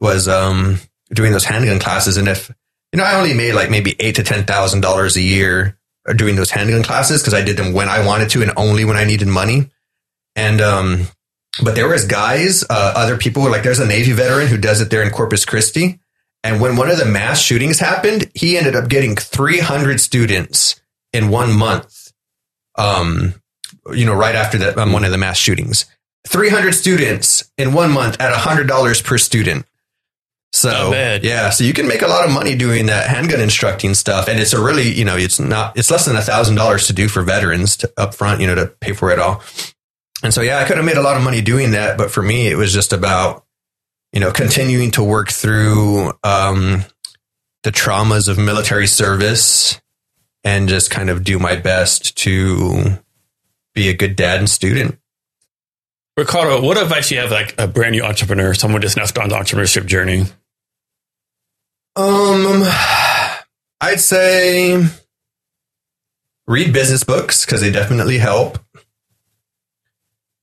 was, 0.00 0.28
um, 0.28 0.78
doing 1.12 1.32
those 1.32 1.44
handgun 1.44 1.78
classes. 1.78 2.16
And 2.16 2.28
if, 2.28 2.50
you 2.92 2.98
know, 2.98 3.04
I 3.04 3.16
only 3.16 3.34
made 3.34 3.52
like 3.52 3.70
maybe 3.70 3.94
eight 4.00 4.16
to 4.16 4.22
ten 4.22 4.44
thousand 4.44 4.80
dollars 4.80 5.16
a 5.16 5.22
year 5.22 5.78
doing 6.14 6.36
those 6.36 6.50
handgun 6.50 6.82
classes 6.82 7.20
because 7.20 7.34
I 7.34 7.42
did 7.42 7.56
them 7.56 7.72
when 7.72 7.88
I 7.88 8.06
wanted 8.06 8.30
to 8.30 8.42
and 8.42 8.52
only 8.56 8.84
when 8.84 8.96
I 8.96 9.04
needed 9.04 9.28
money. 9.28 9.70
And 10.34 10.60
um, 10.60 11.06
but 11.62 11.74
there 11.74 11.88
was 11.88 12.04
guys, 12.04 12.64
uh, 12.64 12.92
other 12.96 13.16
people 13.16 13.42
were 13.42 13.50
like 13.50 13.62
there's 13.62 13.78
a 13.78 13.86
Navy 13.86 14.12
veteran 14.12 14.48
who 14.48 14.58
does 14.58 14.80
it 14.80 14.90
there 14.90 15.02
in 15.02 15.10
Corpus 15.10 15.44
Christi. 15.44 16.00
And 16.44 16.60
when 16.60 16.76
one 16.76 16.90
of 16.90 16.98
the 16.98 17.04
mass 17.04 17.40
shootings 17.40 17.80
happened, 17.80 18.30
he 18.34 18.56
ended 18.56 18.76
up 18.76 18.88
getting 18.88 19.16
300 19.16 20.00
students 20.00 20.80
in 21.12 21.28
one 21.28 21.56
month. 21.56 22.12
Um, 22.76 23.34
you 23.92 24.04
know, 24.04 24.14
right 24.14 24.34
after 24.34 24.58
that, 24.58 24.78
um, 24.78 24.92
one 24.92 25.04
of 25.04 25.10
the 25.10 25.18
mass 25.18 25.38
shootings, 25.38 25.86
300 26.28 26.72
students 26.72 27.50
in 27.56 27.72
one 27.72 27.90
month 27.90 28.20
at 28.20 28.32
$100 28.32 29.04
per 29.04 29.18
student. 29.18 29.66
So 30.52 30.92
yeah, 31.22 31.50
so 31.50 31.64
you 31.64 31.74
can 31.74 31.86
make 31.86 32.02
a 32.02 32.06
lot 32.06 32.24
of 32.24 32.32
money 32.32 32.54
doing 32.56 32.86
that 32.86 33.08
handgun 33.08 33.40
instructing 33.40 33.92
stuff, 33.92 34.26
and 34.26 34.40
it's 34.40 34.54
a 34.54 34.62
really 34.62 34.90
you 34.90 35.04
know 35.04 35.16
it's 35.16 35.38
not 35.38 35.76
it's 35.76 35.90
less 35.90 36.06
than 36.06 36.16
a 36.16 36.22
thousand 36.22 36.54
dollars 36.54 36.86
to 36.86 36.94
do 36.94 37.08
for 37.08 37.22
veterans 37.22 37.76
to, 37.78 37.92
up 37.98 38.14
front, 38.14 38.40
you 38.40 38.46
know, 38.46 38.54
to 38.54 38.66
pay 38.80 38.94
for 38.94 39.10
it 39.10 39.18
all. 39.18 39.42
And 40.22 40.32
so 40.32 40.40
yeah, 40.40 40.58
I 40.58 40.64
could 40.64 40.76
have 40.76 40.86
made 40.86 40.96
a 40.96 41.02
lot 41.02 41.16
of 41.16 41.22
money 41.22 41.42
doing 41.42 41.72
that, 41.72 41.98
but 41.98 42.10
for 42.10 42.22
me, 42.22 42.48
it 42.48 42.56
was 42.56 42.72
just 42.72 42.92
about 42.92 43.44
you 44.12 44.20
know 44.20 44.32
continuing 44.32 44.90
to 44.92 45.04
work 45.04 45.30
through 45.30 46.12
um, 46.24 46.84
the 47.62 47.72
traumas 47.72 48.28
of 48.28 48.38
military 48.38 48.86
service 48.86 49.80
and 50.44 50.68
just 50.68 50.90
kind 50.90 51.10
of 51.10 51.24
do 51.24 51.38
my 51.38 51.56
best 51.56 52.16
to 52.18 52.98
be 53.74 53.88
a 53.88 53.94
good 53.94 54.16
dad 54.16 54.38
and 54.38 54.48
student. 54.48 54.98
Ricardo, 56.16 56.62
what 56.62 56.80
advice 56.80 57.10
you 57.10 57.18
have 57.18 57.30
like 57.30 57.54
a 57.58 57.66
brand 57.68 57.92
new 57.92 58.02
entrepreneur, 58.02 58.54
someone 58.54 58.80
just 58.80 58.96
now 58.96 59.04
starting 59.04 59.30
the 59.30 59.36
entrepreneurship 59.36 59.86
journey? 59.86 60.22
Um, 61.94 62.62
I'd 63.80 64.00
say 64.00 64.82
read 66.46 66.72
business 66.72 67.04
books 67.04 67.44
because 67.44 67.60
they 67.60 67.70
definitely 67.70 68.18
help. 68.18 68.58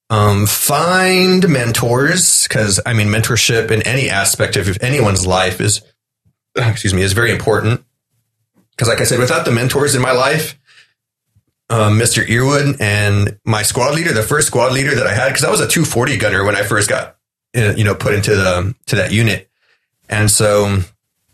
Um, 0.10 0.46
find 0.46 1.48
mentors 1.50 2.48
because 2.48 2.80
I 2.86 2.94
mean 2.94 3.08
mentorship 3.08 3.72
in 3.72 3.82
any 3.84 4.10
aspect 4.10 4.58
of 4.58 4.78
anyone's 4.82 5.26
life 5.26 5.60
is, 5.60 5.82
excuse 6.56 6.94
me, 6.94 7.02
is 7.02 7.14
very 7.14 7.32
important. 7.32 7.84
Because 8.72 8.88
like 8.88 9.02
I 9.02 9.06
said, 9.06 9.20
without 9.20 9.46
the 9.46 9.52
mentors 9.52 9.96
in 9.96 10.02
my 10.02 10.12
life, 10.12 10.60
um, 11.70 11.98
Mr. 11.98 12.24
Earwood 12.26 12.80
and 12.80 13.40
my 13.46 13.64
squad 13.64 13.96
leader, 13.96 14.14
the 14.14 14.24
first 14.24 14.48
squad 14.48 14.74
leader 14.74 14.96
that 14.96 15.08
I 15.08 15.14
had, 15.14 15.30
because 15.30 15.44
I 15.44 15.52
was 15.52 15.62
a 15.62 15.68
240 15.68 16.18
gunner 16.18 16.44
when 16.44 16.56
I 16.56 16.64
first 16.64 16.90
got, 16.90 17.18
uh, 17.56 17.74
you 17.76 17.84
know, 17.84 17.96
put 17.96 18.14
into 18.14 18.36
the 18.36 18.76
to 18.88 18.96
that 18.98 19.12
unit, 19.12 19.50
and 20.10 20.30
so 20.30 20.80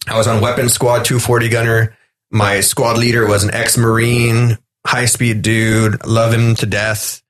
I 0.08 0.18
was 0.18 0.28
on 0.28 0.42
weapons 0.42 0.74
squad 0.74 1.06
240 1.06 1.50
gunner. 1.50 1.98
My 2.32 2.62
squad 2.62 2.98
leader 2.98 3.28
was 3.28 3.44
an 3.44 3.54
ex 3.54 3.78
Marine, 3.78 4.58
high 4.86 5.06
speed 5.06 5.42
dude, 5.42 6.06
love 6.06 6.34
him 6.34 6.56
to 6.56 6.66
death. 6.66 7.22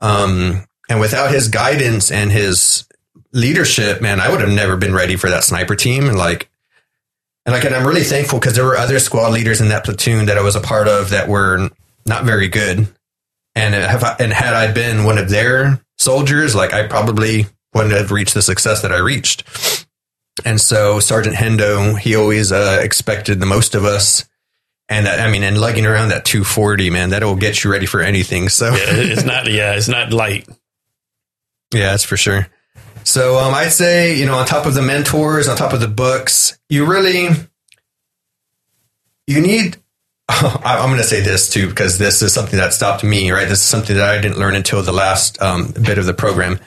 Um, 0.00 0.66
and 0.92 1.00
without 1.00 1.30
his 1.30 1.48
guidance 1.48 2.10
and 2.10 2.30
his 2.30 2.84
leadership, 3.32 4.02
man, 4.02 4.20
I 4.20 4.28
would 4.30 4.42
have 4.42 4.50
never 4.50 4.76
been 4.76 4.92
ready 4.92 5.16
for 5.16 5.30
that 5.30 5.42
sniper 5.42 5.74
team. 5.74 6.06
And 6.06 6.18
like, 6.18 6.50
and 7.46 7.54
like, 7.54 7.64
and 7.64 7.74
I'm 7.74 7.86
really 7.86 8.02
thankful 8.02 8.38
because 8.38 8.56
there 8.56 8.66
were 8.66 8.76
other 8.76 8.98
squad 8.98 9.32
leaders 9.32 9.62
in 9.62 9.68
that 9.68 9.86
platoon 9.86 10.26
that 10.26 10.36
I 10.36 10.42
was 10.42 10.54
a 10.54 10.60
part 10.60 10.88
of 10.88 11.08
that 11.08 11.30
were 11.30 11.70
not 12.04 12.24
very 12.24 12.48
good. 12.48 12.88
And 13.54 13.74
have 13.74 14.04
I, 14.04 14.16
and 14.20 14.34
had 14.34 14.52
I 14.52 14.70
been 14.70 15.04
one 15.04 15.16
of 15.16 15.30
their 15.30 15.80
soldiers, 15.96 16.54
like 16.54 16.74
I 16.74 16.86
probably 16.86 17.46
wouldn't 17.72 17.94
have 17.94 18.12
reached 18.12 18.34
the 18.34 18.42
success 18.42 18.82
that 18.82 18.92
I 18.92 18.98
reached. 18.98 19.86
And 20.44 20.60
so 20.60 21.00
Sergeant 21.00 21.36
Hendo, 21.36 21.98
he 21.98 22.16
always 22.16 22.52
uh, 22.52 22.80
expected 22.82 23.40
the 23.40 23.46
most 23.46 23.74
of 23.74 23.86
us. 23.86 24.28
And 24.90 25.06
that, 25.06 25.20
I 25.20 25.30
mean, 25.30 25.42
and 25.42 25.58
lugging 25.58 25.86
around 25.86 26.10
that 26.10 26.26
240, 26.26 26.90
man, 26.90 27.10
that'll 27.10 27.36
get 27.36 27.64
you 27.64 27.72
ready 27.72 27.86
for 27.86 28.02
anything. 28.02 28.50
So 28.50 28.74
Yeah, 28.74 28.88
it's 28.88 29.24
not. 29.24 29.50
Yeah, 29.50 29.72
it's 29.72 29.88
not 29.88 30.12
light. 30.12 30.46
Yeah, 31.72 31.90
that's 31.90 32.04
for 32.04 32.16
sure. 32.16 32.48
So 33.04 33.38
um, 33.38 33.52
I'd 33.54 33.72
say, 33.72 34.16
you 34.16 34.26
know, 34.26 34.34
on 34.34 34.46
top 34.46 34.66
of 34.66 34.74
the 34.74 34.82
mentors, 34.82 35.48
on 35.48 35.56
top 35.56 35.72
of 35.72 35.80
the 35.80 35.88
books, 35.88 36.58
you 36.68 36.84
really 36.86 37.28
you 39.26 39.40
need. 39.40 39.76
I- 40.28 40.78
I'm 40.80 40.88
going 40.88 40.98
to 40.98 41.04
say 41.06 41.20
this 41.20 41.48
too 41.50 41.68
because 41.68 41.98
this 41.98 42.22
is 42.22 42.32
something 42.32 42.58
that 42.58 42.72
stopped 42.72 43.04
me. 43.04 43.30
Right, 43.30 43.48
this 43.48 43.58
is 43.60 43.64
something 43.66 43.96
that 43.96 44.08
I 44.08 44.20
didn't 44.20 44.38
learn 44.38 44.54
until 44.54 44.82
the 44.82 44.92
last 44.92 45.40
um, 45.42 45.72
bit 45.72 45.98
of 45.98 46.06
the 46.06 46.14
program. 46.14 46.58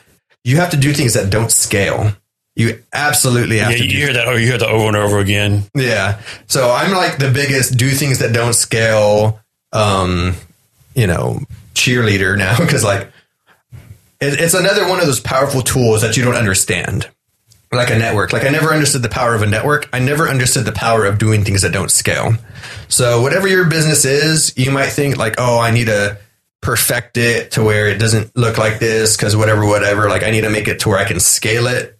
You 0.43 0.58
have 0.58 0.72
to 0.72 0.77
do 0.77 0.93
things 0.93 1.14
that 1.14 1.30
don't 1.30 1.51
scale. 1.51 2.11
You 2.56 2.82
absolutely 2.93 3.58
have 3.58 3.72
Yeah, 3.72 3.77
to. 3.77 3.84
you 3.84 3.90
do 3.92 3.98
hear 3.98 4.14
that. 4.14 4.27
Oh, 4.27 4.35
you 4.35 4.48
hear 4.48 4.58
that 4.58 4.69
over 4.69 4.88
and 4.88 4.95
over 4.95 5.19
again. 5.19 5.64
yeah. 5.75 6.22
So 6.48 6.72
I'm 6.72 6.92
like 6.92 7.17
the 7.17 7.32
biggest 7.32 7.77
do 7.77 7.90
things 7.90 8.19
that 8.19 8.32
don't 8.34 8.53
scale, 8.53 9.40
um, 9.74 10.35
you 10.93 11.08
know, 11.08 11.40
cheerleader 11.74 12.38
now 12.38 12.58
because 12.59 12.84
like 12.84 13.09
it's 14.34 14.54
another 14.54 14.88
one 14.88 15.00
of 15.00 15.06
those 15.06 15.20
powerful 15.20 15.62
tools 15.62 16.02
that 16.02 16.18
you 16.18 16.24
don't 16.24 16.36
understand. 16.36 17.10
Like 17.72 17.90
a 17.90 17.98
network. 17.98 18.32
Like 18.32 18.45
I 18.45 18.50
never 18.50 18.72
understood 18.74 19.02
the 19.02 19.10
power 19.10 19.36
of 19.36 19.42
a 19.42 19.45
network. 19.45 19.90
I 19.92 20.00
never 20.00 20.30
understood 20.30 20.66
the 20.66 20.72
power 20.72 21.06
of 21.06 21.18
doing 21.18 21.44
things 21.44 21.62
that 21.64 21.74
don't 21.74 21.92
scale. 21.92 22.36
So 22.88 23.22
whatever 23.22 23.48
your 23.48 23.66
business 23.66 24.06
is, 24.06 24.54
you 24.56 24.72
might 24.72 24.90
think 24.90 25.18
like, 25.18 25.36
oh, 25.40 25.60
I 25.60 25.72
need 25.72 25.88
to 25.88 26.18
perfect 26.62 27.18
it 27.18 27.52
to 27.52 27.64
where 27.64 27.90
it 27.90 27.98
doesn't 27.98 28.36
look 28.38 28.58
like 28.58 28.80
this 28.80 29.18
because 29.18 29.36
whatever, 29.36 29.66
whatever. 29.66 30.08
Like 30.08 30.24
I 30.24 30.32
need 30.32 30.42
to 30.42 30.50
make 30.50 30.68
it 30.70 30.80
to 30.82 30.90
where 30.90 31.00
I 31.00 31.06
can 31.06 31.20
scale 31.20 31.68
it 31.68 31.95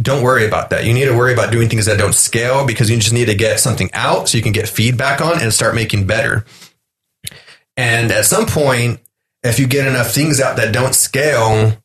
don't 0.00 0.22
worry 0.22 0.46
about 0.46 0.70
that. 0.70 0.84
You 0.84 0.94
need 0.94 1.04
to 1.06 1.16
worry 1.16 1.32
about 1.32 1.52
doing 1.52 1.68
things 1.68 1.86
that 1.86 1.98
don't 1.98 2.14
scale 2.14 2.66
because 2.66 2.90
you 2.90 2.96
just 2.96 3.12
need 3.12 3.26
to 3.26 3.34
get 3.34 3.60
something 3.60 3.90
out 3.92 4.28
so 4.28 4.36
you 4.36 4.42
can 4.42 4.52
get 4.52 4.68
feedback 4.68 5.20
on 5.20 5.40
and 5.40 5.52
start 5.52 5.74
making 5.74 6.06
better. 6.06 6.44
And 7.76 8.10
at 8.10 8.24
some 8.24 8.46
point, 8.46 9.00
if 9.42 9.58
you 9.58 9.66
get 9.66 9.86
enough 9.86 10.12
things 10.12 10.40
out 10.40 10.56
that 10.56 10.72
don't 10.72 10.94
scale, 10.94 11.76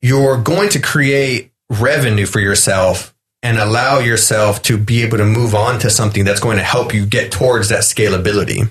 you're 0.00 0.40
going 0.40 0.68
to 0.70 0.80
create 0.80 1.50
revenue 1.68 2.26
for 2.26 2.40
yourself 2.40 3.14
and 3.42 3.58
allow 3.58 3.98
yourself 3.98 4.62
to 4.62 4.78
be 4.78 5.02
able 5.02 5.18
to 5.18 5.24
move 5.24 5.54
on 5.54 5.78
to 5.80 5.90
something 5.90 6.24
that's 6.24 6.40
going 6.40 6.56
to 6.56 6.62
help 6.62 6.94
you 6.94 7.06
get 7.06 7.30
towards 7.32 7.68
that 7.68 7.80
scalability. 7.80 8.70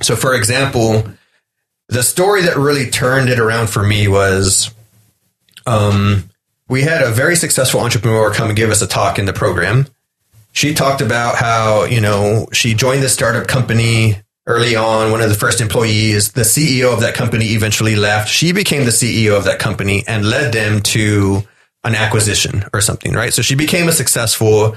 So, 0.00 0.14
for 0.14 0.34
example, 0.34 1.04
the 1.88 2.02
story 2.02 2.42
that 2.42 2.56
really 2.56 2.90
turned 2.90 3.28
it 3.28 3.38
around 3.38 3.70
for 3.70 3.82
me 3.82 4.08
was 4.08 4.72
um, 5.66 6.30
we 6.68 6.82
had 6.82 7.02
a 7.02 7.10
very 7.10 7.36
successful 7.36 7.80
entrepreneur 7.80 8.32
come 8.32 8.48
and 8.48 8.56
give 8.56 8.70
us 8.70 8.82
a 8.82 8.86
talk 8.86 9.18
in 9.18 9.24
the 9.24 9.32
program. 9.32 9.86
She 10.52 10.74
talked 10.74 11.00
about 11.00 11.36
how, 11.36 11.84
you 11.84 12.00
know, 12.00 12.46
she 12.52 12.74
joined 12.74 13.02
the 13.02 13.08
startup 13.08 13.46
company 13.46 14.22
early 14.48 14.74
on, 14.74 15.12
one 15.12 15.20
of 15.20 15.28
the 15.28 15.34
first 15.34 15.60
employees. 15.60 16.32
The 16.32 16.40
CEO 16.40 16.92
of 16.92 17.00
that 17.02 17.14
company 17.14 17.50
eventually 17.50 17.94
left. 17.94 18.28
She 18.28 18.52
became 18.52 18.84
the 18.84 18.90
CEO 18.90 19.36
of 19.36 19.44
that 19.44 19.58
company 19.60 20.02
and 20.08 20.28
led 20.28 20.52
them 20.52 20.80
to 20.94 21.42
an 21.84 21.94
acquisition 21.94 22.64
or 22.72 22.80
something, 22.80 23.12
right? 23.12 23.32
So 23.32 23.42
she 23.42 23.54
became 23.54 23.88
a 23.88 23.92
successful 23.92 24.76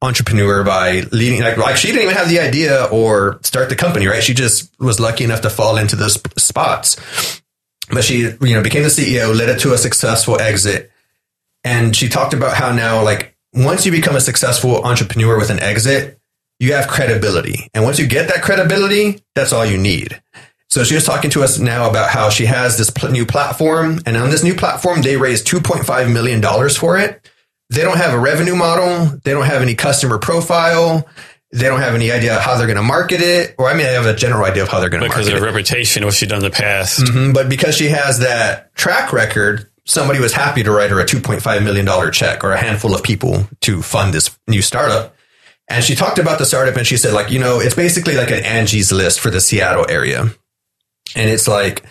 entrepreneur 0.00 0.62
by 0.62 1.00
leading 1.10 1.42
like, 1.42 1.56
like 1.56 1.76
she 1.76 1.88
didn't 1.88 2.02
even 2.02 2.14
have 2.14 2.28
the 2.28 2.38
idea 2.38 2.84
or 2.84 3.40
start 3.42 3.68
the 3.68 3.76
company, 3.76 4.06
right? 4.06 4.22
She 4.22 4.32
just 4.32 4.72
was 4.78 5.00
lucky 5.00 5.24
enough 5.24 5.40
to 5.40 5.50
fall 5.50 5.76
into 5.76 5.96
those 5.96 6.14
spots. 6.36 7.42
But 7.90 8.04
she, 8.04 8.18
you 8.40 8.54
know, 8.54 8.62
became 8.62 8.84
the 8.84 8.88
CEO, 8.88 9.36
led 9.36 9.48
it 9.48 9.60
to 9.60 9.72
a 9.72 9.78
successful 9.78 10.40
exit. 10.40 10.92
And 11.64 11.96
she 11.96 12.08
talked 12.08 12.34
about 12.34 12.54
how 12.56 12.72
now, 12.72 13.02
like, 13.02 13.36
once 13.52 13.84
you 13.84 13.90
become 13.90 14.14
a 14.14 14.20
successful 14.20 14.84
entrepreneur 14.84 15.36
with 15.38 15.50
an 15.50 15.58
exit, 15.58 16.20
you 16.58 16.72
have 16.74 16.88
credibility. 16.88 17.68
And 17.74 17.84
once 17.84 17.98
you 17.98 18.06
get 18.06 18.28
that 18.28 18.42
credibility, 18.42 19.22
that's 19.34 19.52
all 19.52 19.64
you 19.64 19.78
need. 19.78 20.20
So 20.70 20.84
she 20.84 20.94
was 20.94 21.04
talking 21.04 21.30
to 21.30 21.42
us 21.42 21.58
now 21.58 21.88
about 21.88 22.10
how 22.10 22.28
she 22.30 22.44
has 22.46 22.76
this 22.76 22.90
pl- 22.90 23.10
new 23.10 23.24
platform. 23.24 24.00
And 24.04 24.16
on 24.16 24.28
this 24.30 24.42
new 24.44 24.54
platform, 24.54 25.00
they 25.02 25.16
raised 25.16 25.46
$2.5 25.46 26.12
million 26.12 26.42
for 26.70 26.98
it. 26.98 27.26
They 27.70 27.82
don't 27.82 27.96
have 27.96 28.12
a 28.12 28.18
revenue 28.18 28.54
model. 28.56 29.18
They 29.24 29.32
don't 29.32 29.46
have 29.46 29.62
any 29.62 29.74
customer 29.74 30.18
profile. 30.18 31.06
They 31.52 31.64
don't 31.66 31.80
have 31.80 31.94
any 31.94 32.10
idea 32.12 32.38
how 32.38 32.58
they're 32.58 32.66
going 32.66 32.76
to 32.76 32.82
market 32.82 33.22
it. 33.22 33.54
Or 33.58 33.68
I 33.70 33.74
mean, 33.74 33.86
they 33.86 33.94
have 33.94 34.04
a 34.06 34.14
general 34.14 34.44
idea 34.44 34.62
of 34.62 34.68
how 34.68 34.80
they're 34.80 34.90
going 34.90 35.02
to 35.02 35.08
because 35.08 35.26
market 35.26 35.38
of 35.38 35.42
it. 35.42 35.46
her 35.46 35.54
reputation, 35.54 36.04
what 36.04 36.12
she 36.14 36.26
done 36.26 36.38
in 36.38 36.44
the 36.44 36.50
past. 36.50 37.00
Mhm, 37.00 37.32
But 37.32 37.48
because 37.48 37.74
she 37.76 37.88
has 37.88 38.18
that 38.18 38.74
track 38.74 39.12
record, 39.14 39.66
somebody 39.86 40.20
was 40.20 40.34
happy 40.34 40.62
to 40.62 40.70
write 40.70 40.90
her 40.90 41.00
a 41.00 41.06
$2.5 41.06 41.62
million 41.64 42.12
check 42.12 42.44
or 42.44 42.52
a 42.52 42.58
handful 42.58 42.94
of 42.94 43.02
people 43.02 43.48
to 43.62 43.80
fund 43.80 44.12
this 44.12 44.36
new 44.46 44.60
startup. 44.60 45.14
And 45.68 45.84
she 45.84 45.94
talked 45.94 46.18
about 46.18 46.38
the 46.38 46.46
startup 46.46 46.76
and 46.76 46.86
she 46.86 46.96
said, 46.96 47.12
like, 47.12 47.30
you 47.30 47.38
know, 47.38 47.60
it's 47.60 47.74
basically 47.74 48.14
like 48.16 48.30
an 48.30 48.42
Angie's 48.44 48.90
list 48.90 49.20
for 49.20 49.30
the 49.30 49.40
Seattle 49.40 49.86
area. 49.88 50.22
And 51.14 51.30
it's 51.30 51.46
like, 51.46 51.84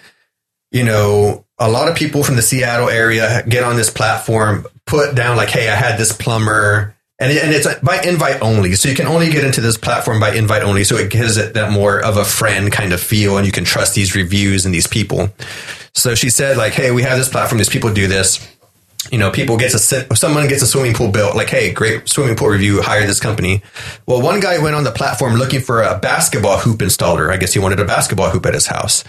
you 0.72 0.84
know, 0.84 1.46
a 1.60 1.70
lot 1.70 1.88
of 1.88 1.96
people 1.96 2.24
from 2.24 2.36
the 2.36 2.42
Seattle 2.42 2.90
area 2.90 3.44
get 3.48 3.64
on 3.64 3.76
this 3.76 3.90
platform, 3.90 4.66
put 4.86 5.16
down 5.16 5.38
like, 5.38 5.50
hey, 5.50 5.70
I 5.70 5.76
had 5.76 5.98
this 6.00 6.12
plumber. 6.12 6.96
And, 7.20 7.32
it- 7.32 7.44
and 7.44 7.52
it's 7.54 7.68
by 7.82 8.02
invite 8.02 8.42
only. 8.42 8.74
So 8.76 8.90
you 8.90 8.96
can 8.96 9.08
only 9.08 9.30
get 9.30 9.44
into 9.44 9.62
this 9.62 9.78
platform 9.78 10.20
by 10.20 10.34
invite 10.36 10.64
only. 10.64 10.84
So 10.84 10.98
it 10.98 11.12
gives 11.12 11.38
it 11.38 11.54
that 11.54 11.72
more 11.72 12.04
of 12.04 12.18
a 12.18 12.26
friend 12.26 12.72
kind 12.72 12.94
of 12.94 13.00
feel 13.02 13.38
and 13.38 13.46
you 13.46 13.52
can 13.52 13.64
trust 13.64 13.94
these 13.96 14.16
reviews 14.16 14.66
and 14.66 14.74
these 14.74 14.88
people. 14.88 15.30
So 15.94 16.14
she 16.16 16.30
said 16.32 16.58
like, 16.58 16.74
hey, 16.74 16.92
we 16.92 17.04
have 17.04 17.18
this 17.18 17.30
platform. 17.30 17.58
These 17.60 17.70
people 17.70 17.92
do 17.94 18.08
this. 18.08 18.40
You 19.12 19.18
know, 19.18 19.32
people 19.32 19.58
get 19.58 19.72
to 19.72 19.80
sit, 19.80 20.16
someone 20.18 20.48
gets 20.48 20.62
a 20.62 20.68
swimming 20.68 20.94
pool 20.94 21.10
built, 21.10 21.36
like, 21.36 21.50
hey, 21.50 21.72
great 21.72 22.10
swimming 22.10 22.36
pool 22.36 22.50
review, 22.50 22.82
hire 22.82 23.06
this 23.08 23.20
company. 23.20 23.62
Well, 24.06 24.22
one 24.22 24.40
guy 24.40 24.58
went 24.58 24.76
on 24.76 24.84
the 24.84 24.92
platform 24.92 25.36
looking 25.36 25.62
for 25.62 25.82
a 25.82 25.98
basketball 25.98 26.58
hoop 26.58 26.80
installer. 26.80 27.32
I 27.32 27.38
guess 27.38 27.54
he 27.54 27.60
wanted 27.60 27.80
a 27.80 27.86
basketball 27.86 28.30
hoop 28.30 28.46
at 28.46 28.54
his 28.54 28.68
house. 28.68 29.04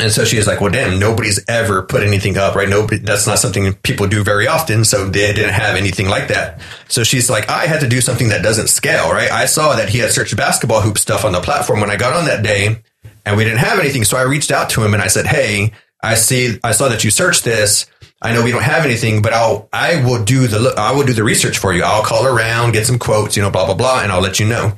And 0.00 0.12
so 0.12 0.24
she 0.24 0.36
was 0.36 0.46
like, 0.46 0.60
well, 0.60 0.70
damn, 0.70 1.00
nobody's 1.00 1.44
ever 1.48 1.82
put 1.82 2.04
anything 2.04 2.38
up, 2.38 2.54
right? 2.54 2.68
Nobody, 2.68 2.98
that's 2.98 3.26
not 3.26 3.40
something 3.40 3.74
people 3.74 4.06
do 4.06 4.22
very 4.22 4.46
often. 4.46 4.84
So 4.84 5.08
they 5.08 5.32
didn't 5.32 5.54
have 5.54 5.74
anything 5.74 6.08
like 6.08 6.28
that. 6.28 6.60
So 6.86 7.02
she's 7.02 7.28
like, 7.28 7.48
I 7.50 7.66
had 7.66 7.80
to 7.80 7.88
do 7.88 8.00
something 8.00 8.28
that 8.28 8.42
doesn't 8.42 8.68
scale, 8.68 9.10
right? 9.10 9.30
I 9.30 9.46
saw 9.46 9.74
that 9.74 9.88
he 9.88 9.98
had 9.98 10.12
searched 10.12 10.36
basketball 10.36 10.82
hoop 10.82 10.98
stuff 10.98 11.24
on 11.24 11.32
the 11.32 11.40
platform 11.40 11.80
when 11.80 11.90
I 11.90 11.96
got 11.96 12.12
on 12.12 12.26
that 12.26 12.44
day 12.44 12.80
and 13.26 13.36
we 13.36 13.42
didn't 13.42 13.58
have 13.58 13.80
anything. 13.80 14.04
So 14.04 14.16
I 14.16 14.22
reached 14.22 14.52
out 14.52 14.70
to 14.70 14.84
him 14.84 14.94
and 14.94 15.02
I 15.02 15.08
said, 15.08 15.26
Hey, 15.26 15.72
I 16.00 16.14
see, 16.14 16.60
I 16.62 16.70
saw 16.70 16.88
that 16.88 17.02
you 17.02 17.10
searched 17.10 17.42
this. 17.42 17.86
I 18.20 18.32
know 18.32 18.42
we 18.42 18.50
don't 18.50 18.62
have 18.62 18.84
anything, 18.84 19.22
but 19.22 19.32
I'll, 19.32 19.68
I 19.72 20.02
will 20.04 20.24
do 20.24 20.48
the, 20.48 20.74
I 20.76 20.92
will 20.92 21.06
do 21.06 21.12
the 21.12 21.22
research 21.22 21.58
for 21.58 21.72
you. 21.72 21.82
I'll 21.84 22.02
call 22.02 22.26
around, 22.26 22.72
get 22.72 22.86
some 22.86 22.98
quotes, 22.98 23.36
you 23.36 23.42
know, 23.42 23.50
blah, 23.50 23.66
blah, 23.66 23.74
blah, 23.74 24.00
and 24.02 24.10
I'll 24.10 24.20
let 24.20 24.40
you 24.40 24.46
know. 24.46 24.76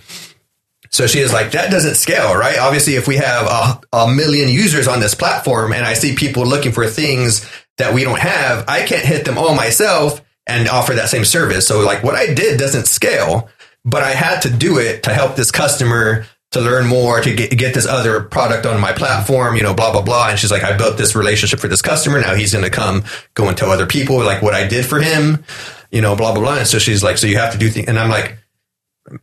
So 0.91 1.07
she 1.07 1.21
is 1.21 1.33
like, 1.33 1.53
that 1.53 1.71
doesn't 1.71 1.95
scale, 1.95 2.35
right? 2.35 2.59
Obviously, 2.59 2.97
if 2.97 3.07
we 3.07 3.17
have 3.17 3.47
a, 3.47 3.81
a 3.97 4.13
million 4.13 4.49
users 4.49 4.89
on 4.89 5.01
this 5.01 5.15
platform 5.15 5.73
and 5.73 5.87
I 5.87 5.95
see 5.95 6.15
people 6.17 6.45
looking 6.45 6.73
for 6.73 6.87
things 6.87 7.49
that 7.79 7.95
we 7.95 8.03
don't 8.03 8.19
have, 8.19 8.69
I 8.69 8.85
can't 8.85 9.05
hit 9.05 9.25
them 9.25 9.39
all 9.39 9.55
myself 9.55 10.21
and 10.47 10.69
offer 10.69 10.95
that 10.95 11.09
same 11.09 11.25
service. 11.25 11.67
So 11.67 11.81
like 11.81 12.03
what 12.03 12.17
I 12.17 12.35
did 12.35 12.59
doesn't 12.59 12.89
scale, 12.89 13.49
but 13.85 14.03
I 14.03 14.11
had 14.11 14.41
to 14.43 14.51
do 14.51 14.79
it 14.79 15.05
to 15.05 15.15
help 15.15 15.37
this 15.37 15.53
customer 15.53 16.27
to 16.53 16.61
learn 16.61 16.87
more, 16.87 17.21
to 17.21 17.35
get, 17.35 17.57
get 17.57 17.75
this 17.75 17.87
other 17.87 18.23
product 18.23 18.67
on 18.67 18.81
my 18.81 18.93
platform, 18.93 19.57
you 19.57 19.63
know, 19.63 19.73
blah, 19.73 19.93
blah, 19.93 20.03
blah. 20.03 20.31
And 20.31 20.39
she's 20.39 20.51
like, 20.51 20.65
I 20.65 20.77
built 20.77 20.99
this 20.99 21.15
relationship 21.15 21.61
for 21.61 21.69
this 21.69 21.83
customer. 21.83 22.21
Now 22.21 22.35
he's 22.35 22.53
going 22.53 22.65
to 22.65 22.71
come 22.71 23.05
go 23.35 23.49
and 23.49 23.57
tell 23.57 23.71
other 23.71 23.87
people 23.87 24.19
like 24.19 24.43
what 24.43 24.55
I 24.55 24.67
did 24.67 24.85
for 24.85 25.01
him, 25.01 25.45
you 25.93 26.01
know, 26.01 26.17
blah, 26.17 26.33
blah, 26.33 26.43
blah. 26.43 26.59
And 26.59 26.67
so 26.67 26.79
she's 26.79 27.05
like, 27.05 27.19
so 27.19 27.29
you 27.29 27.39
have 27.39 27.53
to 27.53 27.59
do 27.59 27.69
things. 27.69 27.87
And 27.87 27.99
I'm 27.99 28.11
like, 28.11 28.39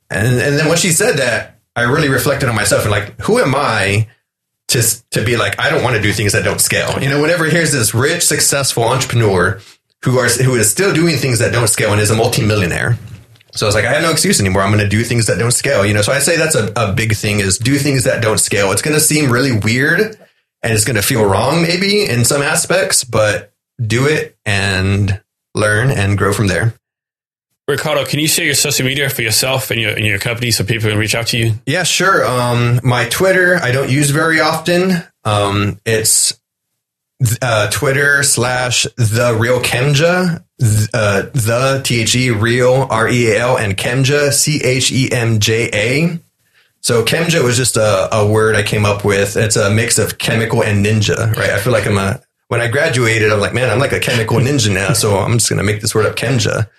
and, 0.09 0.39
and 0.39 0.57
then 0.57 0.67
when 0.67 0.77
she 0.77 0.91
said 0.91 1.17
that, 1.17 1.59
I 1.75 1.83
really 1.83 2.09
reflected 2.09 2.49
on 2.49 2.55
myself 2.55 2.83
and 2.83 2.91
like, 2.91 3.19
who 3.21 3.39
am 3.39 3.53
I 3.55 4.07
to, 4.69 4.81
to 5.11 5.23
be 5.23 5.37
like, 5.37 5.59
I 5.59 5.69
don't 5.69 5.83
want 5.83 5.95
to 5.95 6.01
do 6.01 6.13
things 6.13 6.33
that 6.33 6.43
don't 6.43 6.61
scale. 6.61 7.01
You 7.01 7.09
know, 7.09 7.21
whenever 7.21 7.45
here's 7.45 7.71
this 7.71 7.93
rich, 7.93 8.25
successful 8.25 8.83
entrepreneur 8.83 9.59
who 10.03 10.17
are, 10.17 10.27
who 10.27 10.55
is 10.55 10.71
still 10.71 10.93
doing 10.93 11.17
things 11.17 11.39
that 11.39 11.51
don't 11.51 11.67
scale 11.67 11.91
and 11.91 12.01
is 12.01 12.09
a 12.09 12.15
multimillionaire. 12.15 12.97
So 13.53 13.65
I 13.65 13.67
was 13.67 13.75
like, 13.75 13.85
I 13.85 13.93
have 13.93 14.03
no 14.03 14.11
excuse 14.11 14.39
anymore. 14.39 14.61
I'm 14.61 14.71
going 14.71 14.83
to 14.83 14.89
do 14.89 15.03
things 15.03 15.27
that 15.27 15.39
don't 15.39 15.51
scale. 15.51 15.85
You 15.85 15.93
know, 15.93 16.01
so 16.01 16.11
I 16.11 16.19
say 16.19 16.37
that's 16.37 16.55
a, 16.55 16.71
a 16.75 16.93
big 16.93 17.15
thing 17.15 17.39
is 17.39 17.57
do 17.57 17.77
things 17.77 18.03
that 18.03 18.21
don't 18.21 18.39
scale. 18.39 18.71
It's 18.71 18.81
going 18.81 18.95
to 18.95 18.99
seem 18.99 19.31
really 19.31 19.57
weird 19.57 19.99
and 20.61 20.73
it's 20.73 20.85
going 20.85 20.95
to 20.95 21.01
feel 21.01 21.25
wrong 21.25 21.61
maybe 21.61 22.05
in 22.05 22.25
some 22.25 22.41
aspects, 22.41 23.03
but 23.03 23.53
do 23.81 24.05
it 24.07 24.37
and 24.45 25.21
learn 25.55 25.91
and 25.91 26.17
grow 26.17 26.33
from 26.33 26.47
there. 26.47 26.73
Ricardo, 27.67 28.05
can 28.05 28.19
you 28.19 28.29
share 28.29 28.45
your 28.45 28.53
social 28.53 28.85
media 28.85 29.09
for 29.09 29.21
yourself 29.21 29.71
and 29.71 29.81
your 29.81 29.91
and 29.91 30.05
your 30.05 30.19
company 30.19 30.51
so 30.51 30.63
people 30.63 30.89
can 30.89 30.97
reach 30.97 31.15
out 31.15 31.27
to 31.27 31.37
you? 31.37 31.53
Yeah, 31.65 31.83
sure. 31.83 32.25
Um, 32.25 32.79
my 32.81 33.09
Twitter, 33.09 33.57
I 33.57 33.71
don't 33.71 33.89
use 33.89 34.09
very 34.09 34.39
often. 34.39 35.03
Um, 35.25 35.77
it's 35.85 36.39
uh, 37.41 37.69
Twitter 37.69 38.23
slash 38.23 38.83
the 38.95 39.35
real 39.37 39.59
th- 39.59 40.41
uh, 40.61 41.23
the 41.33 41.81
T 41.83 42.01
H 42.01 42.15
E 42.15 42.31
real 42.31 42.87
R 42.89 43.07
E 43.07 43.31
A 43.31 43.39
L 43.39 43.57
and 43.57 43.77
Chemja 43.77 44.31
C 44.31 44.61
H 44.63 44.91
E 44.91 45.11
M 45.11 45.39
J 45.39 45.69
A. 45.73 46.19
So 46.81 47.03
Chemja 47.03 47.43
was 47.43 47.57
just 47.57 47.77
a, 47.77 48.15
a 48.15 48.25
word 48.25 48.55
I 48.55 48.63
came 48.63 48.85
up 48.85 49.03
with. 49.03 49.35
It's 49.35 49.55
a 49.55 49.69
mix 49.69 49.99
of 49.99 50.17
chemical 50.17 50.63
and 50.63 50.85
ninja, 50.85 51.35
right? 51.35 51.49
I 51.49 51.59
feel 51.59 51.73
like 51.73 51.85
I'm 51.85 51.97
a 51.97 52.21
when 52.47 52.61
I 52.61 52.69
graduated, 52.69 53.31
I'm 53.31 53.41
like, 53.41 53.53
man, 53.53 53.69
I'm 53.69 53.79
like 53.79 53.91
a 53.91 53.99
chemical 53.99 54.37
ninja 54.37 54.73
now. 54.73 54.93
So 54.93 55.17
I'm 55.17 55.33
just 55.33 55.49
gonna 55.49 55.63
make 55.63 55.81
this 55.81 55.93
word 55.93 56.05
up 56.05 56.15
Chemja. 56.15 56.69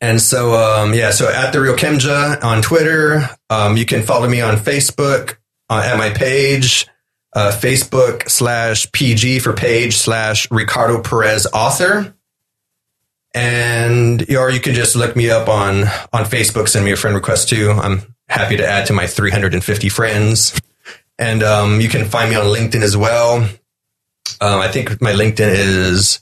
And 0.00 0.20
so, 0.20 0.54
um, 0.54 0.94
yeah, 0.94 1.10
so 1.10 1.28
at 1.28 1.52
the 1.52 1.60
real 1.60 1.76
Chemja 1.76 2.42
on 2.42 2.60
Twitter, 2.60 3.22
um, 3.50 3.76
you 3.76 3.86
can 3.86 4.02
follow 4.02 4.28
me 4.28 4.40
on 4.40 4.56
Facebook 4.56 5.36
uh, 5.70 5.82
at 5.84 5.96
my 5.96 6.10
page, 6.10 6.88
uh, 7.34 7.52
Facebook 7.54 8.28
slash 8.28 8.90
PG 8.90 9.38
for 9.38 9.52
page 9.52 9.96
slash 9.96 10.50
Ricardo 10.50 11.00
Perez 11.00 11.46
author. 11.54 12.14
And, 13.34 14.28
or 14.34 14.50
you 14.50 14.60
can 14.60 14.74
just 14.74 14.94
look 14.94 15.16
me 15.16 15.30
up 15.30 15.48
on, 15.48 15.84
on 16.12 16.24
Facebook, 16.24 16.68
send 16.68 16.84
me 16.84 16.92
a 16.92 16.96
friend 16.96 17.14
request 17.16 17.48
too. 17.48 17.70
I'm 17.70 18.02
happy 18.28 18.56
to 18.58 18.66
add 18.66 18.86
to 18.86 18.92
my 18.92 19.06
350 19.06 19.88
friends. 19.88 20.60
And, 21.18 21.42
um, 21.42 21.80
you 21.80 21.88
can 21.88 22.04
find 22.08 22.30
me 22.30 22.36
on 22.36 22.46
LinkedIn 22.46 22.82
as 22.82 22.96
well. 22.96 23.36
Um, 24.40 24.60
I 24.60 24.68
think 24.68 25.00
my 25.00 25.12
LinkedIn 25.12 25.48
is, 25.48 26.20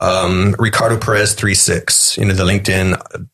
um, 0.00 0.54
Ricardo 0.58 0.98
Perez 0.98 1.34
36, 1.34 2.16
you 2.18 2.24
know, 2.24 2.34
the 2.34 2.44
LinkedIn, 2.44 3.28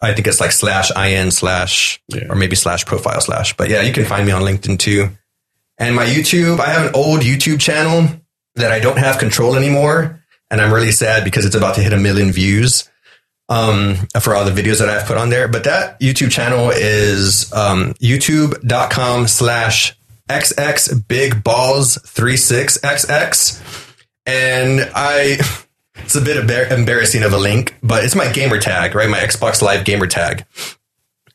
I 0.00 0.12
think 0.14 0.26
it's 0.26 0.40
like 0.40 0.52
slash 0.52 0.90
in 0.96 1.30
slash, 1.30 2.00
Yeah. 2.08 2.26
or 2.30 2.36
maybe 2.36 2.56
slash 2.56 2.84
profile 2.86 3.20
slash, 3.20 3.56
but 3.56 3.68
yeah, 3.68 3.82
you 3.82 3.92
can 3.92 4.04
find 4.06 4.24
me 4.26 4.32
on 4.32 4.42
LinkedIn 4.42 4.78
too. 4.78 5.10
And 5.78 5.94
my 5.94 6.06
YouTube, 6.06 6.58
I 6.58 6.70
have 6.70 6.86
an 6.88 6.94
old 6.94 7.20
YouTube 7.20 7.60
channel 7.60 8.08
that 8.54 8.72
I 8.72 8.80
don't 8.80 8.98
have 8.98 9.18
control 9.18 9.56
anymore. 9.56 10.22
And 10.50 10.60
I'm 10.60 10.72
really 10.72 10.92
sad 10.92 11.24
because 11.24 11.44
it's 11.44 11.56
about 11.56 11.74
to 11.74 11.82
hit 11.82 11.92
a 11.92 11.98
million 11.98 12.30
views 12.30 12.88
um, 13.48 13.96
for 14.20 14.34
all 14.34 14.44
the 14.44 14.50
videos 14.50 14.78
that 14.78 14.88
I've 14.88 15.06
put 15.06 15.16
on 15.16 15.30
there. 15.30 15.48
But 15.48 15.64
that 15.64 15.98
YouTube 16.00 16.30
channel 16.30 16.70
is 16.70 17.52
um, 17.52 17.94
youtube.com 17.94 19.28
slash 19.28 19.96
xx 20.28 21.06
big 21.08 21.44
balls 21.44 21.98
36xx. 21.98 23.62
And 24.26 24.90
I, 24.94 25.38
it's 25.96 26.16
a 26.16 26.20
bit 26.20 26.44
embar- 26.44 26.70
embarrassing 26.70 27.22
of 27.22 27.32
a 27.32 27.38
link, 27.38 27.76
but 27.82 28.04
it's 28.04 28.14
my 28.14 28.30
gamer 28.32 28.58
tag, 28.58 28.94
right? 28.94 29.08
My 29.08 29.18
Xbox 29.18 29.62
Live 29.62 29.84
gamer 29.84 30.06
tag. 30.06 30.44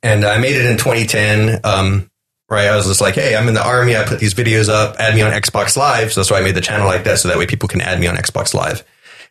And 0.04 0.26
I 0.26 0.40
made 0.40 0.56
it 0.56 0.66
in 0.66 0.78
2010. 0.78 1.62
Um, 1.64 2.10
right. 2.50 2.68
I 2.68 2.76
was 2.76 2.88
just 2.88 3.02
like, 3.02 3.16
Hey, 3.16 3.36
I'm 3.36 3.48
in 3.48 3.54
the 3.54 3.66
army. 3.66 3.96
I 3.96 4.04
put 4.04 4.20
these 4.20 4.34
videos 4.34 4.68
up, 4.68 4.96
add 5.00 5.16
me 5.16 5.22
on 5.22 5.32
Xbox 5.32 5.78
Live. 5.78 6.12
So 6.12 6.22
that's 6.22 6.32
why 6.32 6.40
I 6.40 6.42
made 6.42 6.56
the 6.56 6.62
channel 6.62 6.88
like 6.88 7.04
that. 7.04 7.20
So 7.20 7.28
that 7.28 7.38
way 7.38 7.46
people 7.46 7.70
can 7.70 7.82
add 7.82 8.00
me 8.00 8.08
on 8.08 8.16
Xbox 8.16 8.54
Live. 8.54 8.84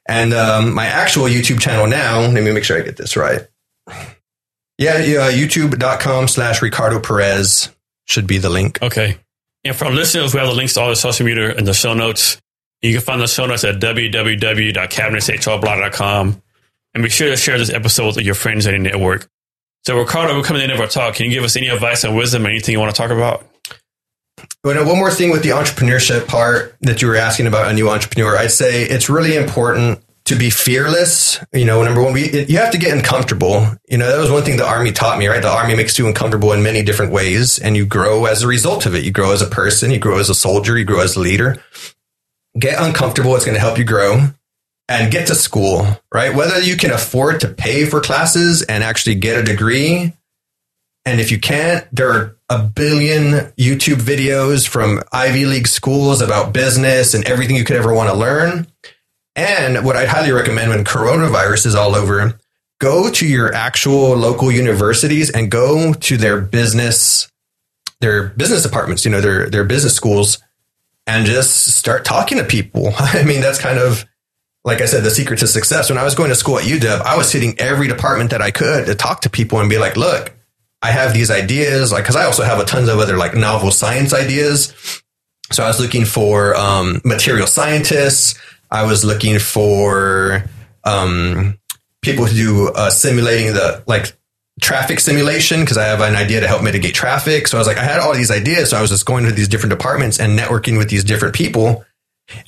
And, 0.08 0.34
um, 0.34 0.74
my 0.74 0.86
actual 0.86 1.24
YouTube 1.24 1.60
channel 1.60 1.86
now, 1.86 2.20
let 2.20 2.42
me 2.42 2.52
make 2.52 2.64
sure 2.64 2.78
I 2.78 2.82
get 2.82 2.96
this 2.96 3.16
right. 3.16 3.46
Yeah. 4.78 4.98
yeah 4.98 5.30
YouTube.com 5.30 6.28
slash 6.28 6.62
Ricardo 6.62 7.00
Perez 7.00 7.68
should 8.06 8.26
be 8.26 8.38
the 8.38 8.50
link. 8.50 8.80
Okay. 8.82 9.18
And 9.64 9.76
for 9.76 9.86
our 9.86 9.92
listeners, 9.92 10.32
we 10.32 10.40
have 10.40 10.48
the 10.48 10.54
links 10.54 10.74
to 10.74 10.80
all 10.80 10.88
the 10.88 10.96
social 10.96 11.26
media 11.26 11.54
in 11.54 11.64
the 11.64 11.74
show 11.74 11.94
notes. 11.94 12.40
You 12.82 12.92
can 12.94 13.02
find 13.02 13.20
the 13.20 13.28
show 13.28 13.46
notes 13.46 13.64
at 13.64 13.76
www.cavnesshrblog.com. 13.76 16.42
And 16.92 17.04
be 17.04 17.10
sure 17.10 17.28
to 17.28 17.36
share 17.36 17.56
this 17.58 17.70
episode 17.70 18.16
with 18.16 18.24
your 18.24 18.34
friends 18.34 18.66
and 18.66 18.74
your 18.74 18.82
network. 18.82 19.28
So, 19.84 19.96
Ricardo, 19.98 20.36
we're 20.36 20.42
coming 20.42 20.62
to 20.62 20.66
the 20.66 20.72
end 20.72 20.74
of 20.80 20.80
our 20.80 20.88
talk. 20.88 21.14
Can 21.14 21.26
you 21.26 21.32
give 21.32 21.44
us 21.44 21.54
any 21.56 21.68
advice 21.68 22.02
and 22.04 22.16
wisdom, 22.16 22.46
anything 22.46 22.72
you 22.72 22.80
want 22.80 22.92
to 22.94 23.00
talk 23.00 23.10
about? 23.10 23.46
But 24.62 24.76
one 24.86 24.98
more 24.98 25.10
thing 25.10 25.30
with 25.30 25.42
the 25.42 25.50
entrepreneurship 25.50 26.28
part 26.28 26.76
that 26.82 27.00
you 27.00 27.08
were 27.08 27.16
asking 27.16 27.46
about 27.46 27.70
a 27.70 27.72
new 27.72 27.88
entrepreneur, 27.88 28.36
I'd 28.36 28.52
say 28.52 28.82
it's 28.82 29.08
really 29.08 29.36
important 29.36 30.02
to 30.26 30.36
be 30.36 30.50
fearless. 30.50 31.42
You 31.52 31.64
know, 31.64 31.82
number 31.82 32.02
one, 32.02 32.12
we, 32.12 32.44
you 32.44 32.58
have 32.58 32.72
to 32.72 32.78
get 32.78 32.96
uncomfortable. 32.96 33.66
You 33.88 33.98
know, 33.98 34.06
that 34.06 34.20
was 34.20 34.30
one 34.30 34.42
thing 34.42 34.58
the 34.58 34.68
army 34.68 34.92
taught 34.92 35.18
me, 35.18 35.26
right? 35.26 35.40
The 35.40 35.48
army 35.48 35.74
makes 35.76 35.98
you 35.98 36.06
uncomfortable 36.06 36.52
in 36.52 36.62
many 36.62 36.82
different 36.82 37.10
ways 37.10 37.58
and 37.58 37.76
you 37.76 37.86
grow 37.86 38.26
as 38.26 38.42
a 38.42 38.46
result 38.46 38.86
of 38.86 38.94
it. 38.94 39.02
You 39.02 39.12
grow 39.12 39.32
as 39.32 39.42
a 39.42 39.46
person, 39.46 39.90
you 39.90 39.98
grow 39.98 40.18
as 40.18 40.28
a 40.28 40.34
soldier, 40.34 40.78
you 40.78 40.84
grow 40.84 41.00
as 41.00 41.16
a 41.16 41.20
leader. 41.20 41.62
Get 42.58 42.80
uncomfortable. 42.80 43.34
It's 43.34 43.44
going 43.44 43.56
to 43.56 43.60
help 43.60 43.78
you 43.78 43.84
grow 43.84 44.28
and 44.88 45.10
get 45.10 45.28
to 45.28 45.34
school, 45.34 45.86
right? 46.12 46.34
Whether 46.34 46.60
you 46.60 46.76
can 46.76 46.90
afford 46.90 47.40
to 47.40 47.48
pay 47.48 47.86
for 47.86 48.00
classes 48.00 48.62
and 48.62 48.84
actually 48.84 49.14
get 49.14 49.38
a 49.38 49.42
degree. 49.42 50.12
And 51.06 51.20
if 51.20 51.32
you 51.32 51.40
can't, 51.40 51.86
there 51.92 52.12
are 52.12 52.36
a 52.50 52.58
billion 52.58 53.52
YouTube 53.56 54.00
videos 54.00 54.66
from 54.66 55.00
Ivy 55.12 55.46
League 55.46 55.68
schools 55.68 56.20
about 56.20 56.52
business 56.52 57.14
and 57.14 57.24
everything 57.24 57.54
you 57.54 57.64
could 57.64 57.76
ever 57.76 57.94
want 57.94 58.10
to 58.10 58.16
learn. 58.16 58.66
And 59.36 59.84
what 59.86 59.96
I'd 59.96 60.08
highly 60.08 60.32
recommend 60.32 60.70
when 60.70 60.84
coronavirus 60.84 61.66
is 61.66 61.74
all 61.76 61.94
over, 61.94 62.40
go 62.80 63.08
to 63.08 63.26
your 63.26 63.54
actual 63.54 64.16
local 64.16 64.50
universities 64.50 65.30
and 65.30 65.48
go 65.48 65.92
to 65.94 66.16
their 66.16 66.40
business, 66.40 67.30
their 68.00 68.30
business 68.30 68.64
departments, 68.64 69.04
you 69.04 69.12
know, 69.12 69.20
their, 69.20 69.48
their 69.48 69.64
business 69.64 69.94
schools 69.94 70.42
and 71.06 71.26
just 71.26 71.76
start 71.76 72.04
talking 72.04 72.38
to 72.38 72.44
people. 72.44 72.92
I 72.98 73.22
mean, 73.22 73.40
that's 73.40 73.60
kind 73.60 73.78
of, 73.78 74.04
like 74.64 74.80
I 74.80 74.86
said, 74.86 75.04
the 75.04 75.10
secret 75.10 75.38
to 75.38 75.46
success. 75.46 75.88
When 75.88 75.98
I 75.98 76.04
was 76.04 76.16
going 76.16 76.30
to 76.30 76.34
school 76.34 76.58
at 76.58 76.64
UW, 76.64 77.00
I 77.00 77.16
was 77.16 77.30
hitting 77.30 77.54
every 77.60 77.86
department 77.86 78.30
that 78.30 78.42
I 78.42 78.50
could 78.50 78.86
to 78.86 78.96
talk 78.96 79.20
to 79.20 79.30
people 79.30 79.60
and 79.60 79.70
be 79.70 79.78
like, 79.78 79.96
look, 79.96 80.34
I 80.82 80.90
have 80.90 81.12
these 81.12 81.30
ideas, 81.30 81.92
like, 81.92 82.04
cause 82.04 82.16
I 82.16 82.24
also 82.24 82.42
have 82.42 82.58
a 82.58 82.64
tons 82.64 82.88
of 82.88 82.98
other 82.98 83.16
like 83.16 83.34
novel 83.34 83.70
science 83.70 84.14
ideas. 84.14 84.74
So 85.52 85.64
I 85.64 85.68
was 85.68 85.80
looking 85.80 86.04
for, 86.04 86.56
um, 86.56 87.00
material 87.04 87.46
scientists. 87.46 88.38
I 88.70 88.84
was 88.84 89.04
looking 89.04 89.38
for, 89.38 90.44
um, 90.84 91.58
people 92.02 92.24
who 92.24 92.34
do, 92.34 92.68
uh, 92.68 92.88
simulating 92.90 93.52
the, 93.52 93.82
like, 93.86 94.16
traffic 94.60 95.00
simulation 95.00 95.60
because 95.60 95.76
I 95.76 95.86
have 95.86 96.00
an 96.00 96.14
idea 96.16 96.40
to 96.40 96.46
help 96.46 96.62
mitigate 96.62 96.94
traffic. 96.94 97.48
So 97.48 97.56
I 97.56 97.60
was 97.60 97.66
like, 97.66 97.78
I 97.78 97.82
had 97.82 97.98
all 97.98 98.14
these 98.14 98.30
ideas. 98.30 98.70
So 98.70 98.76
I 98.76 98.80
was 98.80 98.90
just 98.90 99.06
going 99.06 99.24
to 99.24 99.32
these 99.32 99.48
different 99.48 99.70
departments 99.70 100.20
and 100.20 100.38
networking 100.38 100.78
with 100.78 100.88
these 100.90 101.02
different 101.04 101.34
people. 101.34 101.84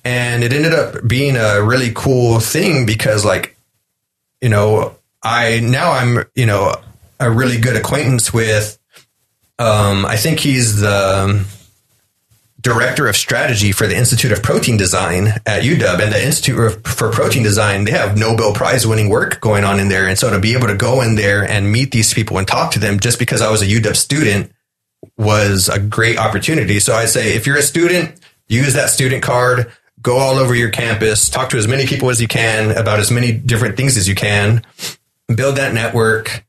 And 0.05 0.44
it 0.44 0.52
ended 0.52 0.75
up 0.75 1.07
being 1.07 1.36
a 1.36 1.62
really 1.62 1.91
cool 1.94 2.39
thing 2.39 2.86
because 2.86 3.25
like, 3.25 3.57
you 4.41 4.49
know, 4.49 4.97
I 5.23 5.61
now 5.61 5.93
I'm, 5.93 6.25
you 6.35 6.47
know, 6.47 6.75
a 7.23 7.31
really 7.31 7.59
good 7.59 7.76
acquaintance 7.76 8.33
with 8.33 8.78
um 9.59 10.05
I 10.07 10.17
think 10.17 10.41
he's 10.41 10.81
the 10.81 11.44
director 12.62 13.09
of 13.09 13.17
strategy 13.17 13.73
for 13.73 13.89
the 13.89 13.97
Institute 13.97 14.31
of 14.31 14.42
Protein 14.42 14.76
Design 14.76 15.26
at 15.44 15.62
UW 15.62 16.01
and 16.01 16.12
the 16.12 16.25
Institute 16.25 16.86
for 16.86 17.10
Protein 17.10 17.42
Design, 17.42 17.84
they 17.84 17.91
have 17.91 18.17
Nobel 18.17 18.55
Prize 18.55 18.86
winning 18.86 19.09
work 19.09 19.41
going 19.41 19.65
on 19.65 19.81
in 19.81 19.89
there. 19.89 20.07
And 20.07 20.17
so 20.17 20.31
to 20.31 20.39
be 20.39 20.55
able 20.55 20.68
to 20.68 20.76
go 20.76 21.02
in 21.02 21.17
there 21.17 21.42
and 21.42 21.73
meet 21.73 21.91
these 21.91 22.15
people 22.15 22.39
and 22.39 22.47
talk 22.47 22.70
to 22.73 22.78
them 22.78 23.01
just 23.01 23.18
because 23.18 23.42
I 23.42 23.51
was 23.51 23.62
a 23.62 23.67
UW 23.67 23.97
student 23.97 24.52
was 25.18 25.68
a 25.68 25.81
great 25.81 26.18
opportunity. 26.18 26.78
So 26.78 26.94
I 26.94 27.07
say, 27.07 27.34
if 27.34 27.47
you're 27.47 27.59
a 27.59 27.62
student, 27.62 28.20
use 28.47 28.75
that 28.75 28.91
student 28.91 29.25
card, 29.25 29.73
go 30.01 30.18
all 30.18 30.36
over 30.36 30.55
your 30.55 30.70
campus, 30.70 31.28
talk 31.28 31.51
to 31.51 31.59
as 31.59 31.67
many 31.67 31.86
people 31.86 32.10
as 32.10 32.20
you 32.20 32.28
can 32.28 32.76
about 32.76 33.01
as 33.01 33.10
many 33.10 33.33
different 33.33 33.76
things 33.76 33.97
as 33.97 34.09
you 34.09 34.15
can, 34.15 34.65
build 35.34 35.57
that 35.57 35.75
network. 35.75 36.44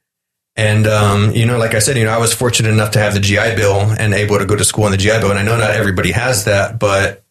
And, 0.55 0.85
um, 0.85 1.31
you 1.31 1.45
know, 1.45 1.57
like 1.57 1.73
I 1.73 1.79
said, 1.79 1.97
you 1.97 2.05
know, 2.05 2.11
I 2.11 2.19
was 2.19 2.33
fortunate 2.33 2.69
enough 2.69 2.91
to 2.91 2.99
have 2.99 3.13
the 3.13 3.19
GI 3.19 3.55
Bill 3.55 3.79
and 3.79 4.13
able 4.13 4.37
to 4.37 4.45
go 4.45 4.55
to 4.55 4.63
school 4.63 4.85
on 4.85 4.91
the 4.91 4.97
GI 4.97 5.19
Bill. 5.19 5.31
And 5.31 5.39
I 5.39 5.43
know 5.43 5.57
not 5.57 5.71
everybody 5.71 6.11
has 6.11 6.45
that, 6.45 6.77
but, 6.77 7.23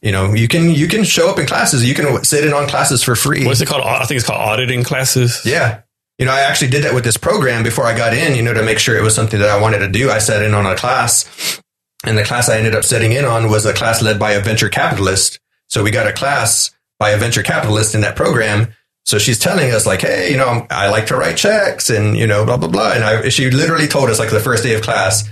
you 0.00 0.12
know, 0.12 0.32
you 0.32 0.46
can, 0.46 0.70
you 0.70 0.86
can 0.86 1.02
show 1.02 1.28
up 1.28 1.38
in 1.38 1.46
classes. 1.46 1.84
You 1.84 1.94
can 1.94 2.22
sit 2.24 2.44
in 2.44 2.52
on 2.52 2.68
classes 2.68 3.02
for 3.02 3.16
free. 3.16 3.44
What's 3.44 3.60
it 3.60 3.66
called? 3.66 3.82
I 3.82 4.04
think 4.04 4.18
it's 4.18 4.26
called 4.26 4.40
auditing 4.40 4.84
classes. 4.84 5.42
Yeah. 5.44 5.80
You 6.18 6.26
know, 6.26 6.32
I 6.32 6.40
actually 6.40 6.70
did 6.70 6.84
that 6.84 6.94
with 6.94 7.04
this 7.04 7.16
program 7.16 7.62
before 7.62 7.84
I 7.84 7.96
got 7.96 8.14
in, 8.14 8.36
you 8.36 8.42
know, 8.42 8.54
to 8.54 8.62
make 8.62 8.78
sure 8.78 8.96
it 8.96 9.02
was 9.02 9.14
something 9.14 9.40
that 9.40 9.48
I 9.48 9.60
wanted 9.60 9.78
to 9.78 9.88
do. 9.88 10.10
I 10.10 10.18
sat 10.18 10.42
in 10.42 10.54
on 10.54 10.66
a 10.66 10.76
class 10.76 11.60
and 12.04 12.16
the 12.16 12.24
class 12.24 12.48
I 12.48 12.58
ended 12.58 12.74
up 12.74 12.84
sitting 12.84 13.12
in 13.12 13.24
on 13.24 13.50
was 13.50 13.66
a 13.66 13.72
class 13.72 14.02
led 14.02 14.18
by 14.18 14.32
a 14.32 14.40
venture 14.40 14.68
capitalist. 14.68 15.40
So 15.66 15.82
we 15.82 15.90
got 15.90 16.06
a 16.06 16.12
class 16.12 16.70
by 16.98 17.10
a 17.10 17.18
venture 17.18 17.42
capitalist 17.42 17.94
in 17.94 18.00
that 18.02 18.16
program. 18.16 18.74
So 19.08 19.16
she's 19.18 19.38
telling 19.38 19.72
us 19.72 19.86
like, 19.86 20.02
Hey, 20.02 20.30
you 20.30 20.36
know, 20.36 20.66
I 20.68 20.90
like 20.90 21.06
to 21.06 21.16
write 21.16 21.38
checks 21.38 21.88
and, 21.88 22.14
you 22.14 22.26
know, 22.26 22.44
blah, 22.44 22.58
blah, 22.58 22.68
blah. 22.68 22.92
And 22.92 23.02
I, 23.02 23.30
she 23.30 23.50
literally 23.50 23.86
told 23.86 24.10
us 24.10 24.18
like 24.18 24.28
the 24.28 24.38
first 24.38 24.62
day 24.62 24.74
of 24.74 24.82
class, 24.82 25.26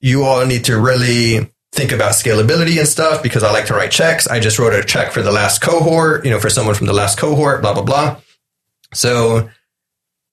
you 0.00 0.24
all 0.24 0.44
need 0.44 0.64
to 0.64 0.76
really 0.76 1.48
think 1.70 1.92
about 1.92 2.14
scalability 2.14 2.76
and 2.76 2.88
stuff 2.88 3.22
because 3.22 3.44
I 3.44 3.52
like 3.52 3.66
to 3.66 3.74
write 3.74 3.92
checks. 3.92 4.26
I 4.26 4.40
just 4.40 4.58
wrote 4.58 4.74
a 4.74 4.82
check 4.82 5.12
for 5.12 5.22
the 5.22 5.30
last 5.30 5.60
cohort, 5.60 6.24
you 6.24 6.32
know, 6.32 6.40
for 6.40 6.50
someone 6.50 6.74
from 6.74 6.88
the 6.88 6.92
last 6.92 7.20
cohort, 7.20 7.62
blah, 7.62 7.72
blah, 7.72 7.84
blah. 7.84 8.16
So, 8.92 9.48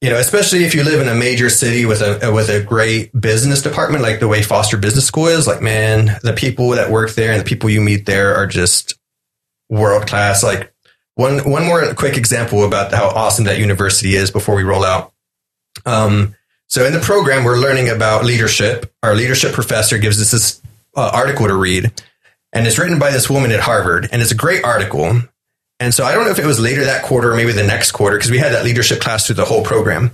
you 0.02 0.10
know, 0.10 0.18
especially 0.18 0.64
if 0.64 0.74
you 0.74 0.84
live 0.84 1.00
in 1.00 1.08
a 1.08 1.14
major 1.14 1.52
city 1.52 1.86
with 1.86 2.02
a 2.02 2.32
with 2.34 2.50
a 2.50 2.64
great 2.64 3.12
business 3.14 3.62
department, 3.62 4.02
like 4.02 4.20
the 4.20 4.28
way 4.28 4.42
Foster 4.42 4.78
Business 4.78 5.06
School 5.06 5.28
is, 5.28 5.46
like 5.46 5.62
man, 5.62 6.18
the 6.24 6.34
people 6.34 6.70
that 6.70 6.90
work 6.90 7.12
there 7.14 7.32
and 7.32 7.42
the 7.42 7.46
people 7.46 7.70
you 7.70 7.82
meet 7.82 8.08
there 8.08 8.34
are 8.34 8.48
just 8.48 8.98
world 9.70 10.08
class. 10.08 10.42
Like 10.42 10.75
one 11.16 11.50
one 11.50 11.66
more 11.66 11.94
quick 11.94 12.18
example 12.18 12.64
about 12.66 12.94
how 12.94 13.08
awesome 13.08 13.46
that 13.46 13.58
university 13.58 14.16
is 14.16 14.32
before 14.32 14.56
we 14.56 14.64
roll 14.64 14.84
out. 14.84 15.14
Um, 15.86 16.36
so 16.68 16.86
in 16.86 16.94
the 16.94 17.00
program, 17.00 17.44
we're 17.44 17.58
learning 17.58 17.90
about 17.90 18.26
leadership. 18.26 18.94
Our 19.04 19.16
leadership 19.16 19.54
professor 19.54 19.98
gives 19.98 20.22
us 20.22 20.32
this 20.32 20.62
uh, 20.96 21.12
article 21.14 21.48
to 21.48 21.56
read, 21.56 21.92
and 22.54 22.68
it's 22.68 22.78
written 22.78 23.00
by 23.00 23.12
this 23.12 23.30
woman 23.30 23.52
at 23.52 23.62
Harvard, 23.62 24.10
and 24.12 24.22
it's 24.22 24.32
a 24.32 24.36
great 24.36 24.64
article. 24.64 25.22
And 25.80 25.94
so 25.94 26.06
I 26.06 26.14
don't 26.14 26.26
know 26.26 26.32
if 26.32 26.40
it 26.40 26.46
was 26.46 26.60
later 26.60 26.86
that 26.86 27.04
quarter 27.04 27.34
or 27.34 27.36
maybe 27.36 27.52
the 27.52 27.64
next 27.64 27.92
quarter 27.92 28.18
because 28.18 28.32
we 28.32 28.38
had 28.38 28.54
that 28.54 28.64
leadership 28.64 29.02
class 29.02 29.26
through 29.26 29.36
the 29.36 29.46
whole 29.46 29.64
program, 29.64 30.12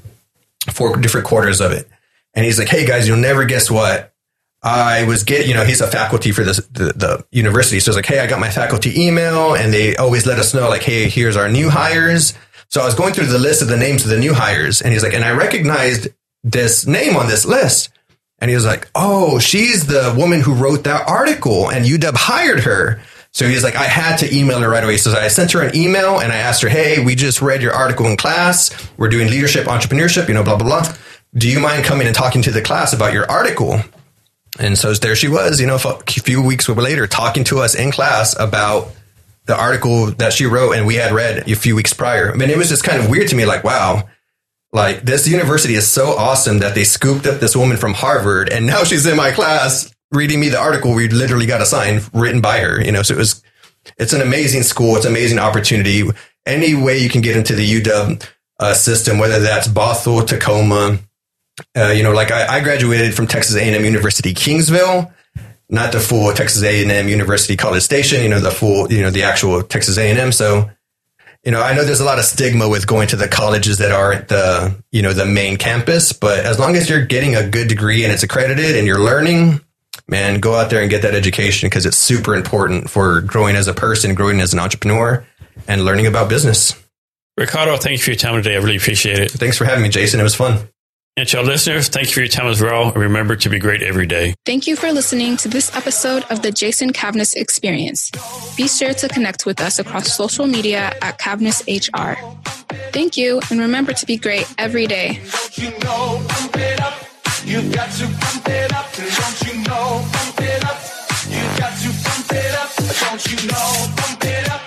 four 0.72 0.98
different 0.98 1.28
quarters 1.28 1.62
of 1.62 1.72
it. 1.72 1.88
And 2.34 2.46
he's 2.46 2.58
like, 2.58 2.70
"Hey 2.70 2.86
guys, 2.86 3.08
you'll 3.08 3.18
never 3.18 3.46
guess 3.46 3.70
what 3.70 4.12
I 4.61 5.03
was 5.03 5.23
get." 5.23 5.48
You 5.48 5.53
know, 5.53 5.64
he's 5.64 5.81
a 5.81 5.88
faculty 5.88 6.31
for 6.31 6.43
this 6.43 6.57
the, 6.72 6.93
the 6.93 7.25
university, 7.31 7.80
so 7.80 7.91
it's 7.91 7.95
like, 7.95 8.06
"Hey, 8.06 8.19
I 8.19 8.27
got 8.27 8.40
my 8.40 8.49
faculty 8.49 9.06
email, 9.06 9.56
and 9.56 9.73
they 9.73 9.95
always 9.95 10.25
let 10.25 10.40
us 10.40 10.53
know 10.53 10.69
like, 10.69 10.83
hey, 10.83 11.09
here's 11.09 11.35
our 11.35 11.49
new 11.49 11.69
hires." 11.69 12.33
So 12.69 12.81
I 12.81 12.85
was 12.85 12.95
going 12.95 13.14
through 13.14 13.25
the 13.25 13.40
list 13.40 13.61
of 13.61 13.67
the 13.67 13.77
names 13.77 14.03
of 14.03 14.09
the 14.09 14.19
new 14.19 14.33
hires, 14.33 14.81
and 14.81 14.93
he's 14.93 15.03
like, 15.03 15.14
and 15.14 15.25
I 15.25 15.31
recognized 15.31 16.07
this 16.43 16.88
name 16.88 17.15
on 17.15 17.27
this 17.27 17.45
list. 17.45 17.90
And 18.40 18.49
he 18.49 18.56
was 18.56 18.65
like, 18.65 18.90
oh, 18.95 19.38
she's 19.38 19.85
the 19.85 20.15
woman 20.17 20.41
who 20.41 20.56
wrote 20.56 20.85
that 20.85 21.07
article, 21.07 21.69
and 21.69 21.85
UW 21.85 22.15
hired 22.15 22.61
her. 22.61 23.01
So 23.33 23.48
he's 23.48 23.64
like, 23.64 23.75
I 23.75 23.83
had 23.83 24.17
to 24.17 24.35
email 24.35 24.59
her 24.59 24.69
right 24.69 24.83
away. 24.83 24.98
So 24.98 25.11
I 25.11 25.27
sent 25.30 25.51
her 25.53 25.61
an 25.61 25.75
email 25.75 26.19
and 26.19 26.33
I 26.33 26.38
asked 26.38 26.61
her, 26.64 26.69
Hey, 26.69 27.03
we 27.03 27.15
just 27.15 27.41
read 27.41 27.61
your 27.61 27.72
article 27.72 28.06
in 28.07 28.17
class. 28.17 28.72
We're 28.98 29.07
doing 29.07 29.30
leadership, 29.30 29.67
entrepreneurship, 29.67 30.27
you 30.27 30.33
know, 30.33 30.43
blah, 30.43 30.57
blah, 30.57 30.67
blah. 30.67 30.95
Do 31.33 31.48
you 31.48 31.61
mind 31.61 31.85
coming 31.85 32.07
and 32.07 32.15
talking 32.15 32.41
to 32.41 32.51
the 32.51 32.61
class 32.61 32.91
about 32.91 33.14
your 33.14 33.30
article? 33.31 33.80
And 34.60 34.78
so 34.78 34.94
there 34.94 35.16
she 35.16 35.28
was, 35.28 35.60
you 35.62 35.68
know, 35.68 35.76
a 35.76 36.04
few 36.04 36.42
weeks 36.42 36.68
later, 36.68 37.08
talking 37.08 37.44
to 37.46 37.60
us 37.60 37.74
in 37.74 37.92
class 37.92 38.38
about 38.38 38.90
the 39.46 39.58
article 39.58 40.08
that 40.08 40.34
she 40.34 40.46
wrote 40.46 40.74
and 40.74 40.86
we 40.86 40.96
had 40.96 41.14
read 41.14 41.50
a 41.50 41.56
few 41.56 41.76
weeks 41.76 41.94
prior. 41.94 42.32
I 42.32 42.36
mean, 42.36 42.50
it 42.50 42.58
was 42.58 42.70
just 42.70 42.84
kind 42.84 43.02
of 43.02 43.10
weird 43.10 43.30
to 43.30 43.36
me, 43.36 43.46
like, 43.46 43.64
wow, 43.64 44.08
like 44.74 45.02
this 45.02 45.28
university 45.28 45.76
is 45.76 45.88
so 45.88 46.10
awesome 46.18 46.60
that 46.60 46.76
they 46.76 46.84
scooped 46.84 47.26
up 47.26 47.40
this 47.40 47.56
woman 47.56 47.78
from 47.78 47.94
Harvard 47.94 48.50
and 48.50 48.66
now 48.66 48.84
she's 48.84 49.06
in 49.06 49.18
my 49.18 49.32
class 49.32 49.94
reading 50.12 50.40
me 50.40 50.50
the 50.50 50.60
article 50.60 50.94
we 50.94 51.08
literally 51.08 51.46
got 51.46 51.62
a 51.62 51.66
sign 51.66 52.02
written 52.14 52.42
by 52.42 52.60
her, 52.60 52.82
you 52.82 52.92
know, 52.92 53.02
so 53.02 53.14
it 53.14 53.18
was, 53.18 53.42
it's 53.98 54.14
an 54.14 54.22
amazing 54.22 54.64
school. 54.64 54.96
It's 54.96 55.06
an 55.06 55.12
amazing 55.12 55.40
opportunity. 55.40 56.04
Any 56.46 56.76
way 56.76 57.00
you 57.00 57.10
can 57.10 57.22
get 57.22 57.38
into 57.38 57.56
the 57.56 57.82
UW 57.82 58.28
uh, 58.60 58.74
system, 58.74 59.18
whether 59.18 59.40
that's 59.40 59.68
Bothell, 59.68 60.28
Tacoma, 60.28 61.00
uh, 61.75 61.90
you 61.90 62.03
know, 62.03 62.11
like 62.11 62.31
I, 62.31 62.57
I, 62.57 62.59
graduated 62.61 63.14
from 63.14 63.27
Texas 63.27 63.56
A&M 63.56 63.83
University 63.83 64.33
Kingsville, 64.33 65.11
not 65.69 65.91
the 65.91 65.99
full 65.99 66.33
Texas 66.33 66.64
A&M 66.64 67.07
University 67.07 67.56
College 67.56 67.83
Station, 67.83 68.22
you 68.22 68.30
know, 68.30 68.40
the 68.40 68.51
full, 68.51 68.91
you 68.91 69.01
know, 69.01 69.09
the 69.09 69.23
actual 69.23 69.64
Texas 69.64 69.98
A&M. 69.98 70.31
So, 70.31 70.69
you 71.43 71.51
know, 71.51 71.61
I 71.61 71.73
know 71.73 71.83
there's 71.83 72.01
a 72.01 72.06
lot 72.06 72.19
of 72.19 72.25
stigma 72.25 72.69
with 72.69 72.85
going 72.85 73.07
to 73.09 73.15
the 73.15 73.27
colleges 73.27 73.80
that 73.80 73.91
aren't 73.91 74.27
the, 74.27 74.75
you 74.91 75.01
know, 75.01 75.14
the 75.14 75.25
main 75.25 75.57
campus, 75.57 76.14
but 76.14 76.40
as 76.40 76.59
long 76.59 76.75
as 76.75 76.90
you're 76.90 77.06
getting 77.06 77.35
a 77.35 77.48
good 77.48 77.67
degree 77.67 78.03
and 78.03 78.14
it's 78.14 78.22
accredited 78.22 78.75
and 78.75 78.85
you're 78.85 78.99
learning, 78.99 79.61
man, 80.07 80.40
go 80.40 80.56
out 80.56 80.69
there 80.69 80.81
and 80.81 80.90
get 80.90 81.01
that 81.01 81.15
education 81.15 81.67
because 81.67 81.85
it's 81.85 81.98
super 81.98 82.35
important 82.35 82.90
for 82.90 83.22
growing 83.22 83.56
as 83.56 83.67
a 83.67 83.73
person, 83.73 84.14
growing 84.14 84.41
as 84.41 84.53
an 84.53 84.59
entrepreneur, 84.59 85.25
and 85.67 85.85
learning 85.85 86.06
about 86.06 86.30
business. 86.30 86.75
Ricardo, 87.38 87.77
thank 87.77 87.93
you 87.93 88.03
for 88.03 88.11
your 88.11 88.17
time 88.17 88.35
today. 88.35 88.56
I 88.56 88.57
really 88.57 88.75
appreciate 88.75 89.19
it. 89.19 89.31
Thanks 89.31 89.57
for 89.57 89.65
having 89.65 89.83
me, 89.83 89.90
Jason. 89.90 90.19
It 90.19 90.23
was 90.23 90.35
fun. 90.35 90.67
And 91.17 91.27
to 91.27 91.40
our 91.40 91.43
listeners, 91.43 91.90
thank 91.90 92.07
you 92.07 92.14
for 92.14 92.19
your 92.22 92.30
time 92.30 92.48
as 92.48 92.61
well. 92.61 92.93
Remember 92.93 93.35
to 93.35 93.49
be 93.49 93.59
great 93.59 93.81
every 93.81 94.07
day. 94.07 94.33
Thank 94.45 94.65
you 94.65 94.77
for 94.77 94.93
listening 94.93 95.35
to 95.38 95.49
this 95.49 95.75
episode 95.75 96.23
of 96.30 96.41
the 96.41 96.51
Jason 96.51 96.93
Cavness 96.93 97.35
Experience. 97.35 98.09
Be 98.56 98.69
sure 98.69 98.93
to 98.93 99.09
connect 99.09 99.45
with 99.45 99.59
us 99.59 99.77
across 99.77 100.15
social 100.15 100.48
media 100.48 100.93
at 101.01 101.19
Cavness 101.19 101.67
HR. 101.67 102.15
Thank 102.93 103.17
you, 103.17 103.41
and 103.49 103.59
remember 103.59 103.91
to 103.91 104.06
be 104.06 104.15
great 104.15 104.48
every 104.57 104.88
day. 104.88 105.19
You've 105.51 105.80
got 105.81 106.22
to 107.91 108.07
pump 108.07 108.48
it 108.48 108.72
up, 108.73 108.93
don't 108.95 109.41
you 109.45 109.64
know? 109.67 110.01
Pump 110.14 110.40
it 110.40 110.64
up. 110.64 110.80
You've 111.27 111.57
got 111.59 111.73
to 111.81 111.90
pump 112.07 112.31
it 112.31 112.56
up, 112.56 112.72
don't 113.01 113.25
you 113.27 113.48
know? 113.48 113.88
Pump 113.98 114.23
it 114.23 114.49
up. 114.49 114.61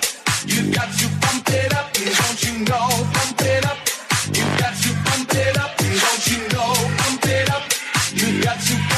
You've 0.47 0.74
got 0.74 0.92
to 0.92 1.08
pump 1.23 1.48
it 1.48 1.73
up, 1.74 1.92
don't 1.94 2.42
you 2.44 2.58
know? 2.64 2.89
Pump 3.14 3.40
it 3.40 3.64
up. 3.64 3.78
You've 4.26 4.58
got 4.58 4.76
to 4.76 4.90
pump 5.05 5.34
it 5.34 5.56
up, 5.56 5.76
don't 5.78 5.84
you 6.31 6.49
know? 6.49 6.73
It 7.27 7.51
up. 7.51 7.62
You've 8.12 8.44
got 8.44 8.61
to. 8.61 8.93